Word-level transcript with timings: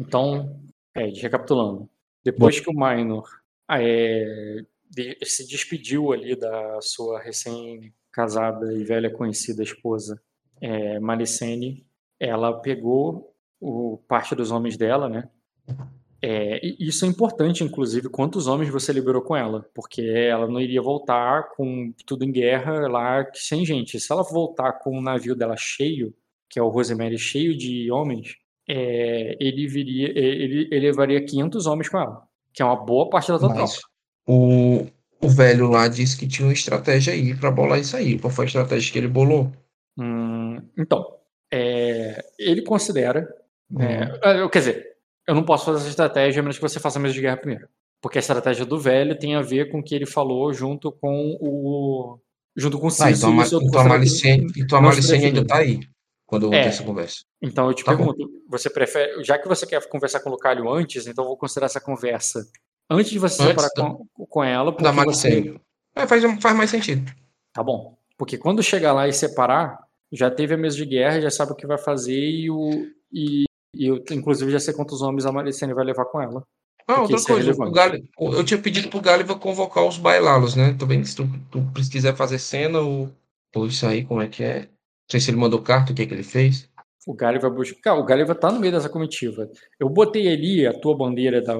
Então, 0.00 0.58
é, 0.94 1.04
recapitulando. 1.08 1.88
Depois 2.24 2.58
Bom. 2.58 2.64
que 2.64 2.70
o 2.70 2.74
Minor 2.74 3.28
é, 3.70 4.64
de, 4.88 5.18
se 5.22 5.46
despediu 5.46 6.12
ali 6.12 6.34
da 6.34 6.80
sua 6.80 7.20
recém-casada 7.20 8.72
e 8.72 8.82
velha 8.82 9.10
conhecida 9.10 9.62
esposa, 9.62 10.20
é, 10.60 10.98
Malicene, 10.98 11.86
ela 12.18 12.60
pegou 12.60 13.34
o, 13.60 13.98
parte 14.08 14.34
dos 14.34 14.50
homens 14.50 14.76
dela, 14.76 15.08
né? 15.08 15.28
É, 16.22 16.60
isso 16.78 17.06
é 17.06 17.08
importante, 17.08 17.64
inclusive, 17.64 18.08
quantos 18.08 18.46
homens 18.46 18.70
você 18.70 18.92
liberou 18.92 19.22
com 19.22 19.36
ela, 19.36 19.66
porque 19.74 20.02
ela 20.02 20.46
não 20.46 20.60
iria 20.60 20.82
voltar 20.82 21.50
com 21.54 21.92
tudo 22.06 22.24
em 22.24 22.32
guerra 22.32 22.88
lá 22.88 23.26
sem 23.34 23.64
gente. 23.64 23.98
Se 23.98 24.12
ela 24.12 24.22
voltar 24.22 24.72
com 24.80 24.98
o 24.98 25.02
navio 25.02 25.34
dela 25.34 25.56
cheio, 25.56 26.14
que 26.48 26.58
é 26.58 26.62
o 26.62 26.68
Rosemary 26.68 27.18
cheio 27.18 27.56
de 27.56 27.90
homens, 27.90 28.36
é, 28.70 29.36
ele 29.40 29.66
viria, 29.66 30.08
ele, 30.16 30.68
ele 30.70 30.86
levaria 30.86 31.24
500 31.24 31.66
homens 31.66 31.88
com 31.88 31.98
ela, 31.98 32.22
que 32.54 32.62
é 32.62 32.64
uma 32.64 32.76
boa 32.76 33.10
parte 33.10 33.32
da 33.32 33.38
tua 33.38 33.52
tropa. 33.52 33.72
O, 34.28 34.86
o 35.20 35.28
velho 35.28 35.68
lá 35.68 35.88
disse 35.88 36.16
que 36.16 36.28
tinha 36.28 36.46
uma 36.46 36.54
estratégia 36.54 37.12
aí 37.12 37.34
para 37.34 37.50
bolar 37.50 37.80
isso 37.80 37.96
aí. 37.96 38.16
Qual 38.16 38.32
foi 38.32 38.44
a 38.44 38.46
estratégia 38.46 38.92
que 38.92 38.98
ele 38.98 39.08
bolou? 39.08 39.50
Hum, 39.98 40.62
então, 40.78 41.04
é, 41.52 42.24
ele 42.38 42.62
considera. 42.62 43.28
Uhum. 43.72 43.82
É, 43.82 44.48
quer 44.48 44.58
dizer, 44.60 44.86
eu 45.26 45.34
não 45.34 45.42
posso 45.42 45.64
fazer 45.64 45.78
essa 45.78 45.88
estratégia 45.88 46.38
a 46.38 46.42
menos 46.42 46.56
que 46.56 46.62
você 46.62 46.78
faça 46.78 47.00
a 47.00 47.02
mesa 47.02 47.14
de 47.14 47.20
guerra 47.22 47.38
primeiro. 47.38 47.68
Porque 48.00 48.18
a 48.18 48.20
estratégia 48.20 48.64
do 48.64 48.78
velho 48.78 49.18
tem 49.18 49.34
a 49.34 49.42
ver 49.42 49.68
com 49.70 49.80
o 49.80 49.82
que 49.82 49.96
ele 49.96 50.06
falou 50.06 50.52
junto 50.52 50.92
com 50.92 51.36
o. 51.40 52.20
junto 52.56 52.78
com 52.78 52.86
o 52.86 52.90
Cícero. 52.90 53.32
Ah, 53.32 53.44
então, 53.44 53.60
então, 53.62 53.80
a 53.80 53.84
Malicene, 53.84 54.46
então 54.56 54.78
a 54.78 54.80
Malicene 54.80 55.26
ainda 55.26 55.44
tá 55.44 55.56
aí 55.56 55.80
quando 56.24 56.46
eu 56.46 56.54
é, 56.54 56.66
essa 56.66 56.84
conversa. 56.84 57.24
Então 57.42 57.66
eu 57.66 57.74
te 57.74 57.84
tá 57.84 57.94
pergunto, 57.94 58.26
bom. 58.26 58.29
Você 58.50 58.68
prefere. 58.68 59.22
Já 59.22 59.38
que 59.38 59.48
você 59.48 59.64
quer 59.66 59.86
conversar 59.88 60.20
com 60.20 60.28
o 60.28 60.32
Lucalho 60.32 60.68
antes, 60.68 61.06
então 61.06 61.24
vou 61.24 61.36
considerar 61.36 61.66
essa 61.66 61.80
conversa 61.80 62.46
antes 62.90 63.12
de 63.12 63.18
você 63.18 63.42
antes 63.42 63.62
separar 63.62 63.70
com, 63.76 64.26
com 64.26 64.44
ela. 64.44 64.72
Da 64.72 64.92
Malicene. 64.92 65.50
Você... 65.50 65.60
É, 65.94 66.06
faz, 66.06 66.22
faz 66.40 66.56
mais 66.56 66.70
sentido. 66.70 67.10
Tá 67.52 67.62
bom. 67.62 67.96
Porque 68.18 68.36
quando 68.36 68.62
chegar 68.62 68.92
lá 68.92 69.08
e 69.08 69.12
separar, 69.12 69.78
já 70.12 70.30
teve 70.30 70.54
a 70.54 70.58
mesa 70.58 70.76
de 70.76 70.84
guerra, 70.84 71.20
já 71.20 71.30
sabe 71.30 71.52
o 71.52 71.54
que 71.54 71.66
vai 71.66 71.78
fazer 71.78 72.20
e 72.20 72.50
o. 72.50 72.86
E, 73.12 73.44
e 73.74 73.86
eu, 73.86 74.04
inclusive, 74.10 74.50
já 74.50 74.60
sei 74.60 74.74
quantos 74.74 75.00
homens 75.00 75.24
a 75.24 75.32
Malicene 75.32 75.72
vai 75.72 75.84
levar 75.84 76.04
com 76.06 76.20
ela. 76.20 76.42
Ah, 76.86 77.02
outra 77.02 77.16
é 77.16 77.22
coisa, 77.22 77.50
é 77.52 78.36
eu 78.36 78.44
tinha 78.44 78.60
pedido 78.60 78.88
pro 78.88 79.00
Gáliva 79.00 79.38
convocar 79.38 79.84
os 79.84 79.96
bailalos, 79.96 80.56
né? 80.56 80.74
Também 80.76 81.04
se 81.04 81.14
tu, 81.14 81.28
tu 81.50 81.64
quiser 81.88 82.16
fazer 82.16 82.38
cena 82.40 82.80
ou, 82.80 83.08
ou 83.54 83.66
isso 83.66 83.86
aí, 83.86 84.04
como 84.04 84.20
é 84.20 84.26
que 84.26 84.42
é? 84.42 84.60
Não 84.62 85.12
sei 85.12 85.20
se 85.20 85.30
ele 85.30 85.38
mandou 85.38 85.62
carta, 85.62 85.92
o 85.92 85.94
que 85.94 86.02
é 86.02 86.06
que 86.06 86.14
ele 86.14 86.24
fez. 86.24 86.68
O 87.06 87.14
Gáliva 87.14 87.48
buscar. 87.48 87.94
O 87.94 88.04
Gáliva 88.04 88.34
tá 88.34 88.50
no 88.52 88.60
meio 88.60 88.72
dessa 88.72 88.88
comitiva. 88.88 89.50
Eu 89.78 89.88
botei 89.88 90.28
ali 90.28 90.66
a 90.66 90.72
tua 90.72 90.96
bandeira 90.96 91.40
da, 91.40 91.56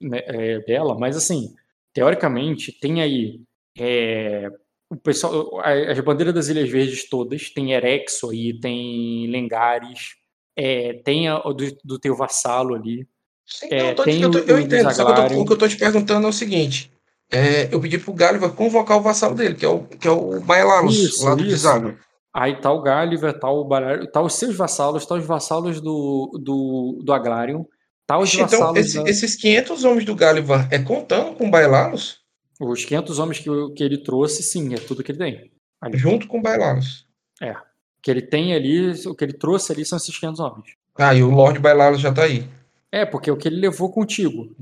né, 0.00 0.22
é, 0.26 0.58
dela, 0.60 0.96
mas 0.96 1.16
assim, 1.16 1.52
teoricamente, 1.92 2.72
tem 2.72 3.02
aí 3.02 3.40
é, 3.78 4.50
o 4.90 4.96
pessoal, 4.96 5.60
as 5.60 5.98
bandeiras 6.00 6.34
das 6.34 6.48
Ilhas 6.48 6.70
Verdes 6.70 7.08
todas, 7.08 7.50
tem 7.50 7.72
Erexo 7.72 8.30
aí, 8.30 8.58
tem 8.58 9.26
Lengares, 9.28 10.14
é, 10.56 10.94
tem 11.04 11.28
a, 11.28 11.38
do, 11.38 11.76
do 11.84 11.98
teu 11.98 12.14
vassalo 12.14 12.74
ali. 12.74 13.06
Sim, 13.46 13.68
é, 13.70 13.94
tô, 13.94 14.04
eu, 14.04 14.30
tô, 14.30 14.38
eu, 14.38 14.58
entendo, 14.58 14.92
só 14.92 15.04
que 15.04 15.20
eu 15.20 15.28
tô, 15.28 15.40
o 15.40 15.46
que 15.46 15.52
eu 15.52 15.58
tô 15.58 15.68
te 15.68 15.76
perguntando 15.76 16.26
é 16.26 16.30
o 16.30 16.32
seguinte. 16.32 16.90
É, 17.30 17.74
eu 17.74 17.80
pedi 17.80 17.98
pro 17.98 18.12
Gáliva 18.12 18.48
convocar 18.48 18.96
o 18.96 19.02
vassalo 19.02 19.34
dele, 19.34 19.54
que 19.54 19.64
é 19.64 19.68
o, 19.68 19.82
que 19.82 20.06
é 20.06 20.10
o 20.10 20.40
Bailalos, 20.40 21.20
lá 21.22 21.34
do 21.34 21.44
Deságua. 21.44 21.98
Aí 22.34 22.60
tá 22.60 22.72
o 22.72 22.82
Gáliva, 22.82 23.32
tá 23.32 23.48
o 23.48 23.64
Barário, 23.64 24.10
tá 24.10 24.20
os 24.20 24.34
seus 24.34 24.56
vassalos, 24.56 25.06
tá 25.06 25.14
os 25.14 25.24
vassalos 25.24 25.80
do, 25.80 26.36
do, 26.42 27.00
do 27.04 27.12
Agrarium, 27.12 27.64
tá 28.04 28.18
os 28.18 28.34
então, 28.34 28.48
vassalos... 28.48 28.78
Esse, 28.80 29.04
da... 29.04 29.08
esses 29.08 29.36
500 29.36 29.84
homens 29.84 30.04
do 30.04 30.16
Gáliva 30.16 30.68
é 30.68 30.80
contando 30.80 31.36
com 31.36 31.46
o 31.46 31.50
Bailalos? 31.50 32.18
Os 32.60 32.84
500 32.84 33.18
homens 33.20 33.38
que, 33.38 33.50
que 33.76 33.84
ele 33.84 33.98
trouxe, 33.98 34.42
sim, 34.42 34.74
é 34.74 34.78
tudo 34.78 35.04
que 35.04 35.12
ele 35.12 35.18
tem. 35.18 35.52
Ali. 35.80 35.96
Junto 35.96 36.26
com 36.26 36.38
o 36.40 36.42
Bailalos. 36.42 37.06
É. 37.40 37.52
O 37.52 38.02
que 38.02 38.10
ele 38.10 38.22
tem 38.22 38.52
ali, 38.52 38.90
o 39.06 39.14
que 39.14 39.24
ele 39.24 39.32
trouxe 39.32 39.72
ali 39.72 39.84
são 39.84 39.96
esses 39.96 40.18
500 40.18 40.40
homens. 40.40 40.64
Ah, 40.96 41.14
e 41.14 41.22
o 41.22 41.30
Lord 41.30 41.60
Bailalos 41.60 42.00
já 42.00 42.12
tá 42.12 42.24
aí. 42.24 42.48
É, 42.90 43.06
porque 43.06 43.30
o 43.30 43.36
que 43.36 43.46
ele 43.46 43.60
levou 43.60 43.90
contigo. 43.92 44.54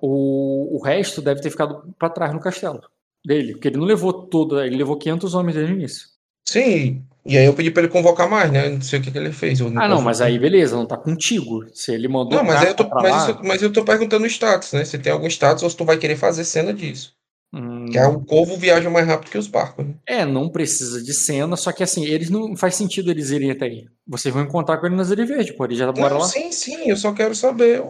O, 0.00 0.76
o 0.76 0.82
resto 0.82 1.22
deve 1.22 1.40
ter 1.40 1.50
ficado 1.50 1.94
para 1.98 2.10
trás 2.10 2.32
no 2.32 2.40
castelo 2.40 2.82
dele. 3.24 3.52
Porque 3.52 3.68
ele 3.68 3.78
não 3.78 3.84
levou 3.84 4.12
tudo, 4.12 4.60
ele 4.60 4.76
levou 4.76 4.96
500 4.96 5.34
homens 5.34 5.54
desde 5.54 5.72
o 5.72 5.76
início. 5.76 6.08
Sim, 6.46 7.04
e 7.26 7.38
aí 7.38 7.46
eu 7.46 7.54
pedi 7.54 7.70
para 7.70 7.84
ele 7.84 7.92
convocar 7.92 8.28
mais, 8.28 8.52
né? 8.52 8.68
Não 8.68 8.82
sei 8.82 8.98
o 8.98 9.02
que, 9.02 9.10
que 9.10 9.16
ele 9.16 9.32
fez. 9.32 9.58
Não 9.60 9.80
ah, 9.80 9.88
não, 9.88 10.02
mas 10.02 10.20
aí 10.20 10.38
beleza, 10.38 10.76
não 10.76 10.86
tá 10.86 10.96
contigo. 10.96 11.64
Se 11.72 11.92
ele 11.92 12.06
mandou. 12.06 12.38
Não, 12.38 12.44
mas, 12.44 12.62
eu 12.62 12.74
tô, 12.74 12.88
mas, 12.88 13.22
isso, 13.22 13.40
mas, 13.42 13.62
eu 13.62 13.72
tô 13.72 13.82
perguntando 13.82 14.24
o 14.24 14.28
status, 14.28 14.72
né? 14.72 14.84
Se 14.84 14.98
tem 14.98 15.12
algum 15.12 15.26
status 15.26 15.62
ou 15.62 15.70
se 15.70 15.76
tu 15.76 15.84
vai 15.84 15.96
querer 15.96 16.16
fazer 16.16 16.44
cena 16.44 16.72
disso. 16.72 17.14
Hum... 17.52 17.86
Que 17.86 17.98
é, 17.98 18.06
o 18.06 18.20
corvo 18.20 18.56
viaja 18.56 18.90
mais 18.90 19.06
rápido 19.06 19.30
que 19.30 19.38
os 19.38 19.46
barcos. 19.46 19.86
Né? 19.86 19.94
É, 20.06 20.26
não 20.26 20.50
precisa 20.50 21.02
de 21.02 21.14
cena, 21.14 21.56
só 21.56 21.72
que 21.72 21.82
assim, 21.82 22.04
eles 22.04 22.28
não 22.28 22.56
faz 22.56 22.74
sentido 22.74 23.10
eles 23.10 23.30
irem 23.30 23.50
até 23.50 23.66
aí. 23.66 23.86
Vocês 24.06 24.34
vão 24.34 24.42
encontrar 24.42 24.76
com 24.76 24.86
ele 24.86 24.96
nas 24.96 25.10
Ilha 25.10 25.24
Verde, 25.24 25.54
pô. 25.54 25.64
Ele 25.64 25.76
já 25.76 25.90
bora 25.90 26.18
lá. 26.18 26.24
Sim, 26.24 26.52
sim, 26.52 26.90
eu 26.90 26.96
só 26.96 27.12
quero 27.12 27.34
saber 27.34 27.82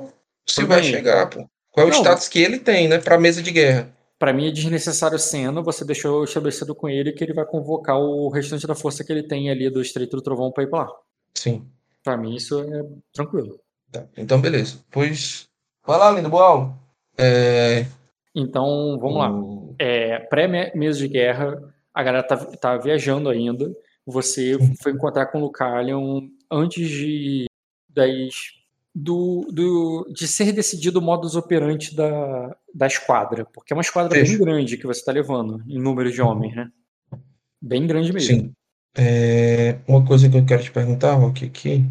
se 0.47 0.57
Tudo 0.57 0.69
vai 0.69 0.81
bem. 0.81 0.91
chegar, 0.91 1.29
pô. 1.29 1.45
Qual 1.73 1.89
é 1.89 1.91
o 1.91 1.93
não. 1.93 1.99
status 1.99 2.29
que 2.29 2.39
ele 2.39 2.59
tem, 2.59 2.87
né, 2.87 2.99
pra 2.99 3.19
mesa 3.19 3.43
de 3.43 3.51
guerra. 3.51 3.93
Para 4.25 4.33
mim 4.33 4.49
é 4.49 4.51
desnecessário 4.51 5.19
cena, 5.19 5.61
você 5.61 5.85
deixou 5.85 6.25
estabelecido 6.25 6.75
com 6.75 6.89
ele 6.89 7.13
que 7.13 7.23
ele 7.23 7.35
vai 7.35 7.45
convocar 7.45 7.99
o 7.99 8.31
restante 8.31 8.67
da 8.67 8.75
força 8.75 9.05
que 9.05 9.13
ele 9.13 9.23
tem 9.23 9.51
ali 9.51 9.69
do 9.69 9.83
Estreito 9.83 10.17
do 10.17 10.23
Trovão 10.23 10.51
para 10.51 10.65
ir 10.65 10.71
pra 10.71 10.85
lá. 10.85 10.93
Sim. 11.35 11.71
Para 12.03 12.17
mim 12.17 12.35
isso 12.35 12.59
é 12.59 12.87
tranquilo. 13.13 13.61
Tá. 13.93 14.07
Então, 14.17 14.41
beleza. 14.41 14.83
Pois. 14.91 15.47
Vai 15.87 15.99
lá, 15.99 16.11
lindo 16.11 16.31
Boal. 16.31 16.75
É... 17.19 17.85
Então, 18.35 18.99
vamos 18.99 19.19
lá. 19.19 19.77
É, 19.79 20.21
Pré-mesa 20.21 21.01
de 21.01 21.09
guerra, 21.09 21.63
a 21.93 22.03
galera 22.03 22.27
tá, 22.27 22.39
tá 22.39 22.79
viajando 22.79 23.29
ainda. 23.29 23.71
Você 24.07 24.57
foi 24.83 24.93
encontrar 24.93 25.27
com 25.27 25.37
o 25.37 25.43
Lucalion 25.43 26.23
antes 26.51 26.89
de 26.89 27.45
das, 27.91 28.35
do, 28.95 29.47
do, 29.51 30.07
de 30.15 30.29
ser 30.29 30.53
decidido 30.53 31.01
o 31.01 31.03
modus 31.03 31.35
operandi 31.35 31.95
da, 31.95 32.57
da 32.73 32.87
esquadra. 32.87 33.45
Porque 33.45 33.73
é 33.73 33.77
uma 33.77 33.83
esquadra 33.83 34.23
bem 34.23 34.39
grande 34.39 34.77
que 34.77 34.87
você 34.87 35.01
está 35.01 35.11
levando, 35.11 35.63
em 35.67 35.81
número 35.81 36.13
de 36.13 36.23
homens, 36.23 36.55
né? 36.55 36.71
Bem 37.61 37.87
grande 37.87 38.13
mesmo. 38.13 38.37
Sim. 38.37 38.53
É, 38.97 39.79
uma 39.89 40.05
coisa 40.05 40.29
que 40.29 40.37
eu 40.37 40.47
quero 40.47 40.63
te 40.63 40.71
perguntar, 40.71 41.15
Rock, 41.15 41.45
aqui, 41.45 41.85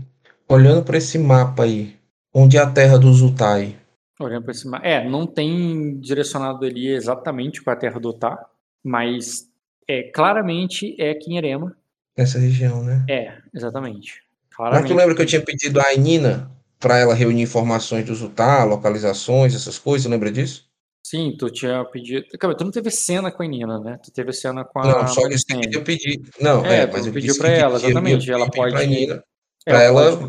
olhando 0.47 0.84
para 0.84 0.97
esse 0.97 1.18
mapa 1.18 1.64
aí, 1.64 1.96
onde 2.34 2.58
é 2.58 2.62
a 2.62 2.69
terra 2.69 2.97
do 2.97 3.12
Zutai? 3.12 3.75
Olhando 4.20 4.46
para 4.46 4.53
cima. 4.53 4.78
É, 4.78 5.08
não 5.09 5.28
tem 5.28 6.00
direcionado 6.00 6.66
ali 6.66 6.88
exatamente 6.88 7.62
com 7.62 7.70
a 7.70 7.75
terra 7.75 8.00
do 8.00 8.09
Otá, 8.09 8.46
mas 8.81 9.50
é, 9.88 10.03
claramente 10.03 10.96
é 11.00 11.14
Quinherema. 11.16 11.75
Nessa 12.18 12.40
região, 12.40 12.84
né? 12.84 13.03
É, 13.09 13.38
exatamente. 13.53 14.22
Claramente. 14.56 14.84
Mas 14.84 14.91
tu 14.91 14.96
lembra 14.96 15.16
que 15.16 15.22
eu 15.24 15.25
tinha 15.25 15.41
pedido 15.41 15.81
a 15.81 15.94
Nina 15.97 16.50
para 16.84 17.00
ela 17.00 17.14
reunir 17.14 17.42
informações 17.42 18.06
do 18.06 18.14
Zutá, 18.14 18.66
localizações, 18.66 19.56
essas 19.56 19.80
coisas? 19.80 20.12
Lembra 20.12 20.30
disso? 20.30 20.68
Sim, 21.02 21.34
tu 21.40 21.50
tinha 21.50 21.84
pedido. 21.86 22.26
Calma, 22.38 22.58
tu 22.58 22.66
não 22.66 22.72
teve 22.72 22.92
cena 22.92 23.32
com 23.32 23.42
a 23.42 23.48
Nina, 23.48 23.80
né? 23.80 23.98
Tu 24.04 24.12
teve 24.12 24.34
cena 24.34 24.66
com 24.66 24.80
a. 24.80 24.88
Não, 24.88 25.08
só 25.08 25.26
isso 25.30 25.46
que 25.46 25.78
eu 25.78 25.84
pedi. 25.84 26.22
Não, 26.42 26.66
é, 26.66 26.82
é 26.82 26.88
mas 26.88 27.06
eu 27.06 27.14
pediu 27.14 27.38
para 27.38 27.50
ela, 27.50 27.78
exatamente. 27.78 28.30
Eu, 28.30 28.36
ela 28.36 28.52
pode. 28.52 28.74
Pra 28.74 28.86
Nina, 28.86 29.24
pra 29.64 29.82
ela, 29.82 30.20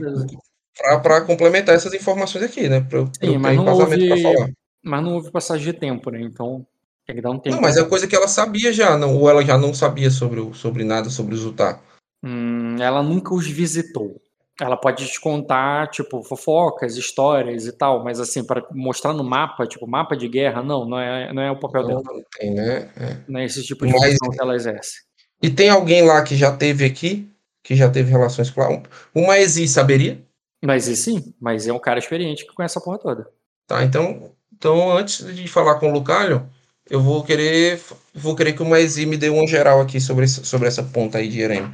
para 1.02 1.20
complementar 1.22 1.74
essas 1.74 1.92
informações 1.92 2.44
aqui, 2.44 2.68
né? 2.68 2.80
Pra, 2.82 3.04
Sim, 3.20 3.36
mas 3.38 3.56
não, 3.56 3.66
houve, 3.66 4.08
mas 4.82 5.02
não 5.02 5.14
houve 5.14 5.32
passagem 5.32 5.72
de 5.72 5.78
tempo, 5.78 6.10
né? 6.10 6.20
Então 6.20 6.64
tem 7.04 7.16
que 7.16 7.22
dar 7.22 7.30
um 7.30 7.38
tempo. 7.38 7.56
Não, 7.56 7.62
mas 7.62 7.76
é 7.76 7.84
coisa 7.84 8.06
que 8.06 8.14
ela 8.14 8.28
sabia 8.28 8.72
já, 8.72 8.96
não, 8.96 9.16
ou 9.16 9.28
ela 9.28 9.44
já 9.44 9.58
não 9.58 9.74
sabia 9.74 10.10
sobre, 10.10 10.38
o, 10.38 10.54
sobre 10.54 10.84
nada 10.84 11.10
sobre 11.10 11.34
os 11.34 11.42
Utah. 11.42 11.80
Hum, 12.22 12.76
ela 12.80 13.02
nunca 13.02 13.34
os 13.34 13.46
visitou. 13.46 14.20
Ela 14.60 14.76
pode 14.76 15.06
te 15.06 15.20
contar, 15.20 15.88
tipo, 15.90 16.22
fofocas, 16.22 16.96
histórias 16.96 17.66
e 17.66 17.72
tal, 17.72 18.04
mas 18.04 18.20
assim, 18.20 18.44
para 18.44 18.64
mostrar 18.70 19.12
no 19.12 19.24
mapa, 19.24 19.66
tipo, 19.66 19.86
mapa 19.86 20.16
de 20.16 20.28
guerra, 20.28 20.62
não, 20.62 20.84
não 20.84 20.98
é, 20.98 21.32
não 21.32 21.42
é 21.42 21.50
o 21.50 21.58
papel 21.58 21.82
não, 21.82 21.88
dela. 21.88 22.02
Não 22.04 22.22
tem, 22.38 22.54
né? 22.54 22.90
É. 22.96 23.16
Não 23.26 23.40
é 23.40 23.44
esse 23.44 23.62
tipo 23.64 23.84
de 23.84 23.92
mas, 23.92 24.12
função 24.12 24.30
que 24.30 24.40
ela 24.40 24.54
exerce. 24.54 25.02
E 25.42 25.50
tem 25.50 25.68
alguém 25.68 26.02
lá 26.02 26.22
que 26.22 26.36
já 26.36 26.56
teve 26.56 26.84
aqui, 26.84 27.28
que 27.64 27.74
já 27.74 27.90
teve 27.90 28.10
relações 28.10 28.48
com 28.48 28.62
ela? 28.62 28.82
Uma 29.12 29.38
Exi 29.38 29.66
saberia? 29.66 30.22
Mas 30.64 30.86
e 30.86 30.96
sim, 30.96 31.34
mas 31.40 31.66
é 31.66 31.72
um 31.72 31.78
cara 31.78 31.98
experiente 31.98 32.46
que 32.46 32.54
conhece 32.54 32.78
a 32.78 32.80
porra 32.80 32.98
toda. 32.98 33.28
Tá, 33.66 33.82
então, 33.82 34.32
então 34.52 34.96
antes 34.96 35.34
de 35.34 35.48
falar 35.48 35.76
com 35.76 35.90
o 35.90 35.92
Lucalho, 35.92 36.48
eu 36.88 37.00
vou 37.00 37.24
querer 37.24 37.80
vou 38.14 38.36
querer 38.36 38.52
que 38.52 38.62
o 38.62 38.66
Maizir 38.66 39.06
me 39.06 39.16
dê 39.16 39.28
um 39.30 39.46
geral 39.46 39.80
aqui 39.80 40.00
sobre, 40.00 40.28
sobre 40.28 40.68
essa 40.68 40.82
ponta 40.82 41.18
aí 41.18 41.28
de 41.28 41.40
Erema. 41.40 41.72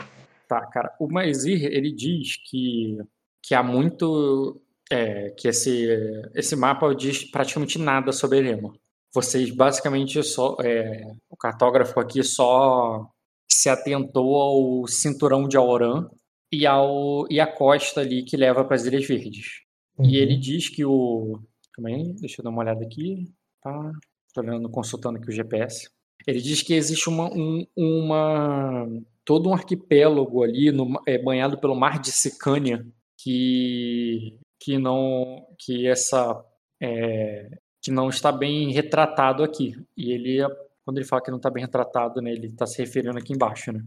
Tá, 0.51 0.67
cara. 0.67 0.93
O 0.99 1.07
Maizir, 1.07 1.65
ele 1.65 1.93
diz 1.93 2.37
que, 2.51 2.99
que 3.41 3.55
há 3.55 3.63
muito... 3.63 4.61
É, 4.91 5.31
que 5.31 5.47
esse, 5.47 5.87
esse 6.35 6.57
mapa 6.57 6.93
diz 6.93 7.23
praticamente 7.31 7.79
nada 7.79 8.11
sobre 8.11 8.39
Erema. 8.39 8.73
Vocês 9.15 9.49
basicamente 9.53 10.21
só... 10.25 10.57
É, 10.61 11.07
o 11.29 11.37
cartógrafo 11.37 12.01
aqui 12.01 12.25
só 12.25 13.09
se 13.49 13.69
atentou 13.69 14.35
ao 14.35 14.89
cinturão 14.89 15.47
de 15.47 15.57
Auran 15.57 16.11
e, 16.51 16.67
ao, 16.67 17.31
e 17.31 17.39
a 17.39 17.47
costa 17.47 18.01
ali 18.01 18.25
que 18.25 18.37
leva 18.37 18.65
para 18.65 18.75
as 18.75 18.85
Ilhas 18.85 19.07
Verdes. 19.07 19.61
Uhum. 19.97 20.07
E 20.07 20.17
ele 20.17 20.37
diz 20.37 20.69
que 20.69 20.85
o. 20.85 21.41
Calma 21.73 21.91
aí, 21.91 22.13
deixa 22.15 22.41
eu 22.41 22.45
dar 22.45 22.51
uma 22.51 22.63
olhada 22.63 22.85
aqui. 22.85 23.33
Tá. 23.63 23.93
Tô 24.35 24.41
olhando, 24.41 24.69
consultando 24.69 25.19
aqui 25.19 25.29
o 25.29 25.33
GPS. 25.33 25.89
Ele 26.27 26.41
diz 26.41 26.63
que 26.63 26.75
existe 26.75 27.09
uma, 27.09 27.33
um, 27.33 27.67
uma 27.77 28.87
todo 29.25 29.49
um 29.49 29.55
arquipélago 29.55 30.43
ali 30.43 30.71
no, 30.71 31.01
é, 31.07 31.19
banhado 31.19 31.59
pelo 31.59 31.75
mar 31.75 31.99
de 31.99 32.11
Sicânia 32.13 32.87
que 33.17 34.39
que 34.59 34.79
não 34.79 35.47
que 35.59 35.87
essa 35.87 36.45
é, 36.83 37.51
que 37.83 37.91
não 37.91 38.09
está 38.09 38.31
bem 38.31 38.71
retratado 38.73 39.43
aqui. 39.43 39.75
E 39.97 40.13
ele 40.13 40.39
quando 40.85 40.99
ele 40.99 41.07
fala 41.07 41.23
que 41.23 41.31
não 41.31 41.39
está 41.39 41.51
bem 41.51 41.63
retratado 41.65 42.21
né 42.21 42.31
ele 42.33 42.49
está 42.49 42.67
se 42.67 42.79
referindo 42.79 43.19
aqui 43.19 43.33
embaixo 43.33 43.73
né? 43.73 43.85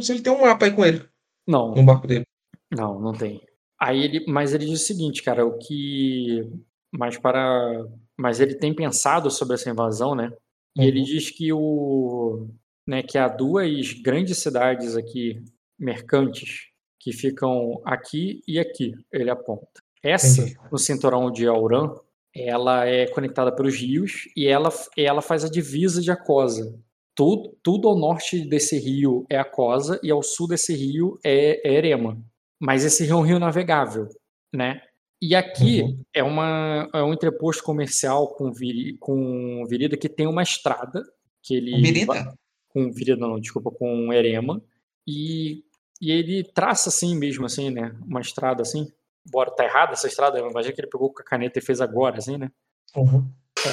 Se 0.00 0.12
ele 0.12 0.22
tem 0.22 0.32
um 0.32 0.42
mapa 0.42 0.66
aí 0.66 0.72
com 0.72 0.84
ele. 0.84 1.04
Não. 1.46 1.74
No 1.74 1.84
barco 1.84 2.06
dele. 2.06 2.24
Não 2.70 3.00
não 3.00 3.12
tem. 3.12 3.40
Aí 3.80 4.02
ele 4.02 4.24
mas 4.28 4.54
ele 4.54 4.66
diz 4.66 4.82
o 4.82 4.84
seguinte 4.84 5.22
cara 5.22 5.44
o 5.44 5.58
que 5.58 6.48
mas 6.92 7.18
para 7.18 7.86
mas 8.16 8.40
ele 8.40 8.54
tem 8.54 8.74
pensado 8.74 9.30
sobre 9.30 9.54
essa 9.54 9.70
invasão 9.70 10.14
né 10.14 10.32
e 10.76 10.80
uhum. 10.80 10.86
ele 10.86 11.02
diz 11.02 11.30
que 11.30 11.52
o 11.52 12.48
né, 12.86 13.02
que 13.02 13.16
há 13.16 13.28
duas 13.28 13.92
grandes 13.92 14.38
cidades 14.38 14.96
aqui 14.96 15.42
mercantes 15.78 16.68
que 17.00 17.12
ficam 17.12 17.80
aqui 17.84 18.42
e 18.48 18.58
aqui, 18.58 18.94
ele 19.12 19.30
aponta. 19.30 19.66
Essa, 20.02 20.42
Entendi. 20.42 20.58
no 20.72 20.78
cinturão 20.78 21.30
de 21.30 21.46
Auran, 21.46 21.94
ela 22.34 22.86
é 22.86 23.06
conectada 23.06 23.54
pelos 23.54 23.76
rios 23.76 24.28
e 24.36 24.46
ela, 24.46 24.70
ela 24.96 25.20
faz 25.20 25.44
a 25.44 25.50
divisa 25.50 26.00
de 26.00 26.10
Acosa. 26.10 26.78
Tudo, 27.14 27.56
tudo 27.62 27.88
ao 27.88 27.98
norte 27.98 28.46
desse 28.48 28.78
rio 28.78 29.24
é 29.30 29.38
Acosa 29.38 30.00
e 30.02 30.10
ao 30.10 30.22
sul 30.22 30.48
desse 30.48 30.74
rio 30.74 31.18
é, 31.22 31.60
é 31.66 31.74
Erema. 31.74 32.18
Mas 32.60 32.84
esse 32.84 33.04
rio 33.04 33.14
é 33.14 33.16
um 33.16 33.22
rio 33.22 33.38
navegável, 33.38 34.08
né? 34.52 34.80
E 35.26 35.34
aqui 35.34 35.80
uhum. 35.80 36.04
é, 36.12 36.22
uma, 36.22 36.86
é 36.92 37.02
um 37.02 37.14
entreposto 37.14 37.64
comercial 37.64 38.28
com, 38.34 38.52
viri, 38.52 38.98
com 38.98 39.64
Virida 39.66 39.96
que 39.96 40.06
tem 40.06 40.26
uma 40.26 40.42
estrada 40.42 41.02
que 41.42 41.54
ele. 41.56 41.80
Virida? 41.80 42.36
Com 42.68 42.92
Virida, 42.92 43.16
não, 43.16 43.40
desculpa, 43.40 43.70
com 43.70 44.12
Erema. 44.12 44.62
E, 45.08 45.64
e 45.98 46.12
ele 46.12 46.44
traça 46.44 46.90
assim 46.90 47.16
mesmo, 47.16 47.46
assim, 47.46 47.70
né? 47.70 47.96
Uma 48.06 48.20
estrada 48.20 48.60
assim. 48.60 48.86
Bora, 49.24 49.50
tá 49.50 49.64
errada 49.64 49.92
essa 49.92 50.06
estrada, 50.06 50.38
imagina 50.38 50.74
que 50.74 50.80
ele 50.82 50.90
pegou 50.90 51.10
com 51.10 51.22
a 51.22 51.24
caneta 51.24 51.58
e 51.58 51.62
fez 51.62 51.80
agora, 51.80 52.18
assim, 52.18 52.36
né? 52.36 52.50
Uhum. 52.94 53.26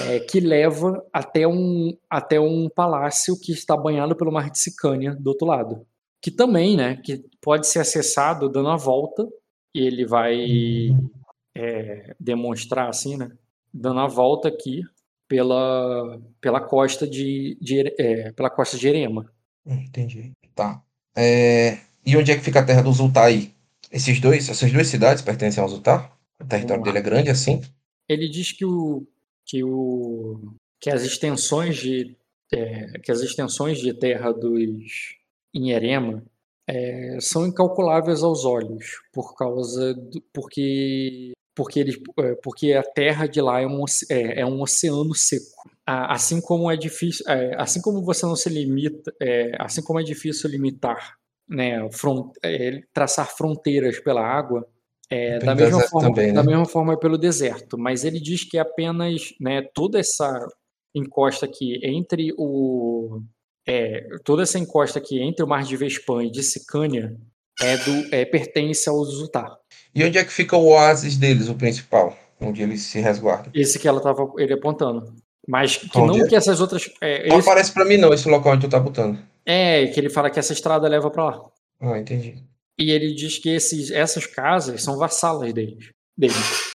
É, 0.07 0.21
que 0.21 0.39
leva 0.39 1.06
até 1.12 1.45
um, 1.45 1.97
até 2.09 2.39
um 2.39 2.69
palácio 2.69 3.38
que 3.38 3.51
está 3.51 3.75
banhado 3.75 4.15
pelo 4.15 4.31
Mar 4.31 4.50
de 4.50 4.57
Sicânia 4.57 5.13
do 5.13 5.27
outro 5.27 5.45
lado. 5.45 5.86
Que 6.21 6.31
também, 6.31 6.77
né? 6.77 6.95
Que 6.95 7.25
pode 7.42 7.68
ser 7.68 7.80
acessado 7.80 8.47
dando 8.47 8.69
a 8.69 8.77
volta. 8.77 9.27
E 9.75 9.81
ele 9.81 10.06
vai. 10.06 10.92
Uhum 10.92 11.20
é, 11.56 12.15
demonstrar 12.19 12.89
assim, 12.89 13.18
né? 13.18 13.31
Dando 13.74 14.00
a 14.00 14.07
volta 14.07 14.48
aqui 14.48 14.81
pela, 15.27 16.19
pela 16.42 16.59
costa 16.59 17.07
de, 17.07 17.57
de 17.62 17.94
é, 17.98 18.31
pela 18.33 18.50
costa 18.50 18.77
de 18.77 18.88
Erema. 18.88 19.31
Entendi. 19.65 20.31
Tá. 20.53 20.83
É, 21.15 21.77
e 22.06 22.18
onde 22.18 22.31
é 22.31 22.36
que 22.36 22.44
fica 22.44 22.59
a 22.59 22.65
terra 22.65 22.81
do 22.81 22.92
Zultar 22.92 23.25
aí? 23.25 23.53
Esses 23.92 24.19
dois, 24.19 24.50
essas 24.50 24.71
duas 24.71 24.88
cidades 24.88 25.21
pertencem 25.21 25.62
ao 25.62 25.69
Zultar? 25.69 26.12
O 26.39 26.45
território 26.45 26.83
dele 26.83 26.98
é 26.98 27.01
grande 27.01 27.30
assim? 27.30 27.62
Ele 28.09 28.27
diz 28.27 28.51
que 28.51 28.65
o 28.65 29.06
que 29.45 29.63
o 29.63 30.54
que 30.80 30.89
as 30.89 31.04
extensões 31.04 31.77
de 31.77 32.15
é, 32.54 33.00
que 33.00 33.12
as 33.12 33.21
extensões 33.21 33.80
de 33.80 33.94
terra 33.94 34.31
dos 34.31 35.15
em 35.54 35.71
Erema 35.71 36.24
é, 36.68 37.18
são 37.19 37.45
incalculáveis 37.45 38.24
aos 38.24 38.45
olhos 38.45 39.01
por 39.13 39.36
causa 39.36 39.94
do, 39.94 40.21
porque 40.33 41.31
porque, 41.56 41.80
eles, 41.80 41.98
é, 42.19 42.36
porque 42.44 42.74
a 42.74 42.83
terra 42.83 43.27
de 43.27 43.42
lá 43.42 43.62
é 43.62 43.68
um, 43.68 43.83
é, 44.09 44.42
é 44.42 44.45
um 44.45 44.62
oceano 44.62 45.13
seco. 45.13 45.69
Assim 45.86 46.39
como 46.39 46.71
é 46.71 46.77
difícil, 46.77 47.25
é, 47.27 47.53
assim 47.57 47.81
como 47.81 48.03
você 48.03 48.25
não 48.25 48.36
se 48.36 48.50
limita, 48.50 49.13
é, 49.21 49.51
assim 49.59 49.81
como 49.81 50.00
é 50.00 50.03
difícil 50.03 50.50
limitar, 50.50 51.18
né, 51.50 51.89
front, 51.92 52.31
é, 52.44 52.81
traçar 52.94 53.27
fronteiras 53.36 54.00
pela 54.00 54.21
água, 54.21 54.65
é, 55.09 55.39
da 55.39 55.53
mesma 55.53 55.81
forma, 55.81 56.07
também, 56.07 56.27
né? 56.27 56.33
da 56.33 56.44
mesma 56.44 56.65
forma 56.65 56.94
é 56.94 56.98
pelo 56.98 57.18
deserto. 57.18 57.77
Mas 57.77 58.06
ele 58.06 58.21
diz 58.21 58.45
que 58.45 58.57
apenas, 58.57 59.33
né, 59.42 59.62
toda 59.74 60.00
essa 60.00 60.47
encosta 60.95 61.45
aqui 61.45 61.80
entre 61.83 62.33
o 62.38 63.21
é, 63.68 64.07
toda 64.24 64.44
essa 64.44 64.57
encosta 64.57 65.00
aqui 65.00 65.19
entre 65.21 65.44
o 65.44 65.47
Mar 65.47 65.63
de 65.63 65.75
Vespan 65.75 66.24
e 66.24 66.31
de 66.31 66.42
Sicânia 66.42 67.15
é 67.62 67.77
do 67.77 68.15
é, 68.15 68.25
pertence 68.25 68.89
ao 68.89 69.04
Zutar. 69.04 69.61
E 69.94 70.04
onde 70.04 70.18
é 70.18 70.24
que 70.24 70.32
fica 70.32 70.56
o 70.56 70.66
oásis 70.68 71.18
deles, 71.18 71.50
o 71.50 71.56
principal? 71.56 72.18
Onde 72.40 72.62
eles 72.62 72.82
se 72.82 73.00
resguardam? 73.00 73.52
Esse 73.54 73.78
que 73.78 73.88
ela 73.88 74.02
tava 74.02 74.32
ele 74.38 74.54
apontando. 74.54 75.14
Mas 75.48 75.78
que 75.78 75.98
onde 75.98 76.20
não 76.20 76.26
é? 76.26 76.30
que 76.30 76.36
essas 76.36 76.62
outras. 76.62 76.90
É, 77.02 77.28
não 77.28 77.40
esse... 77.40 77.50
aparece 77.50 77.72
para 77.72 77.86
mim, 77.86 77.98
não, 77.98 78.14
esse 78.14 78.30
local 78.30 78.54
onde 78.54 78.68
tu 78.68 78.70
tá 78.70 78.80
botando. 78.80 79.20
É, 79.46 79.88
que 79.88 80.00
ele 80.00 80.10
fala 80.10 80.30
que 80.30 80.40
essa 80.40 80.54
estrada 80.54 80.88
leva 80.88 81.10
para 81.10 81.26
lá. 81.26 81.42
Ah, 81.80 81.98
entendi. 81.98 82.44
E 82.80 82.92
ele 82.92 83.14
diz 83.14 83.38
que 83.38 83.50
esses, 83.50 83.92
essas 83.92 84.26
casas 84.26 84.82
são 84.84 84.98
vassalas 84.98 85.54
deles. 85.54 85.90
deles. 86.18 86.72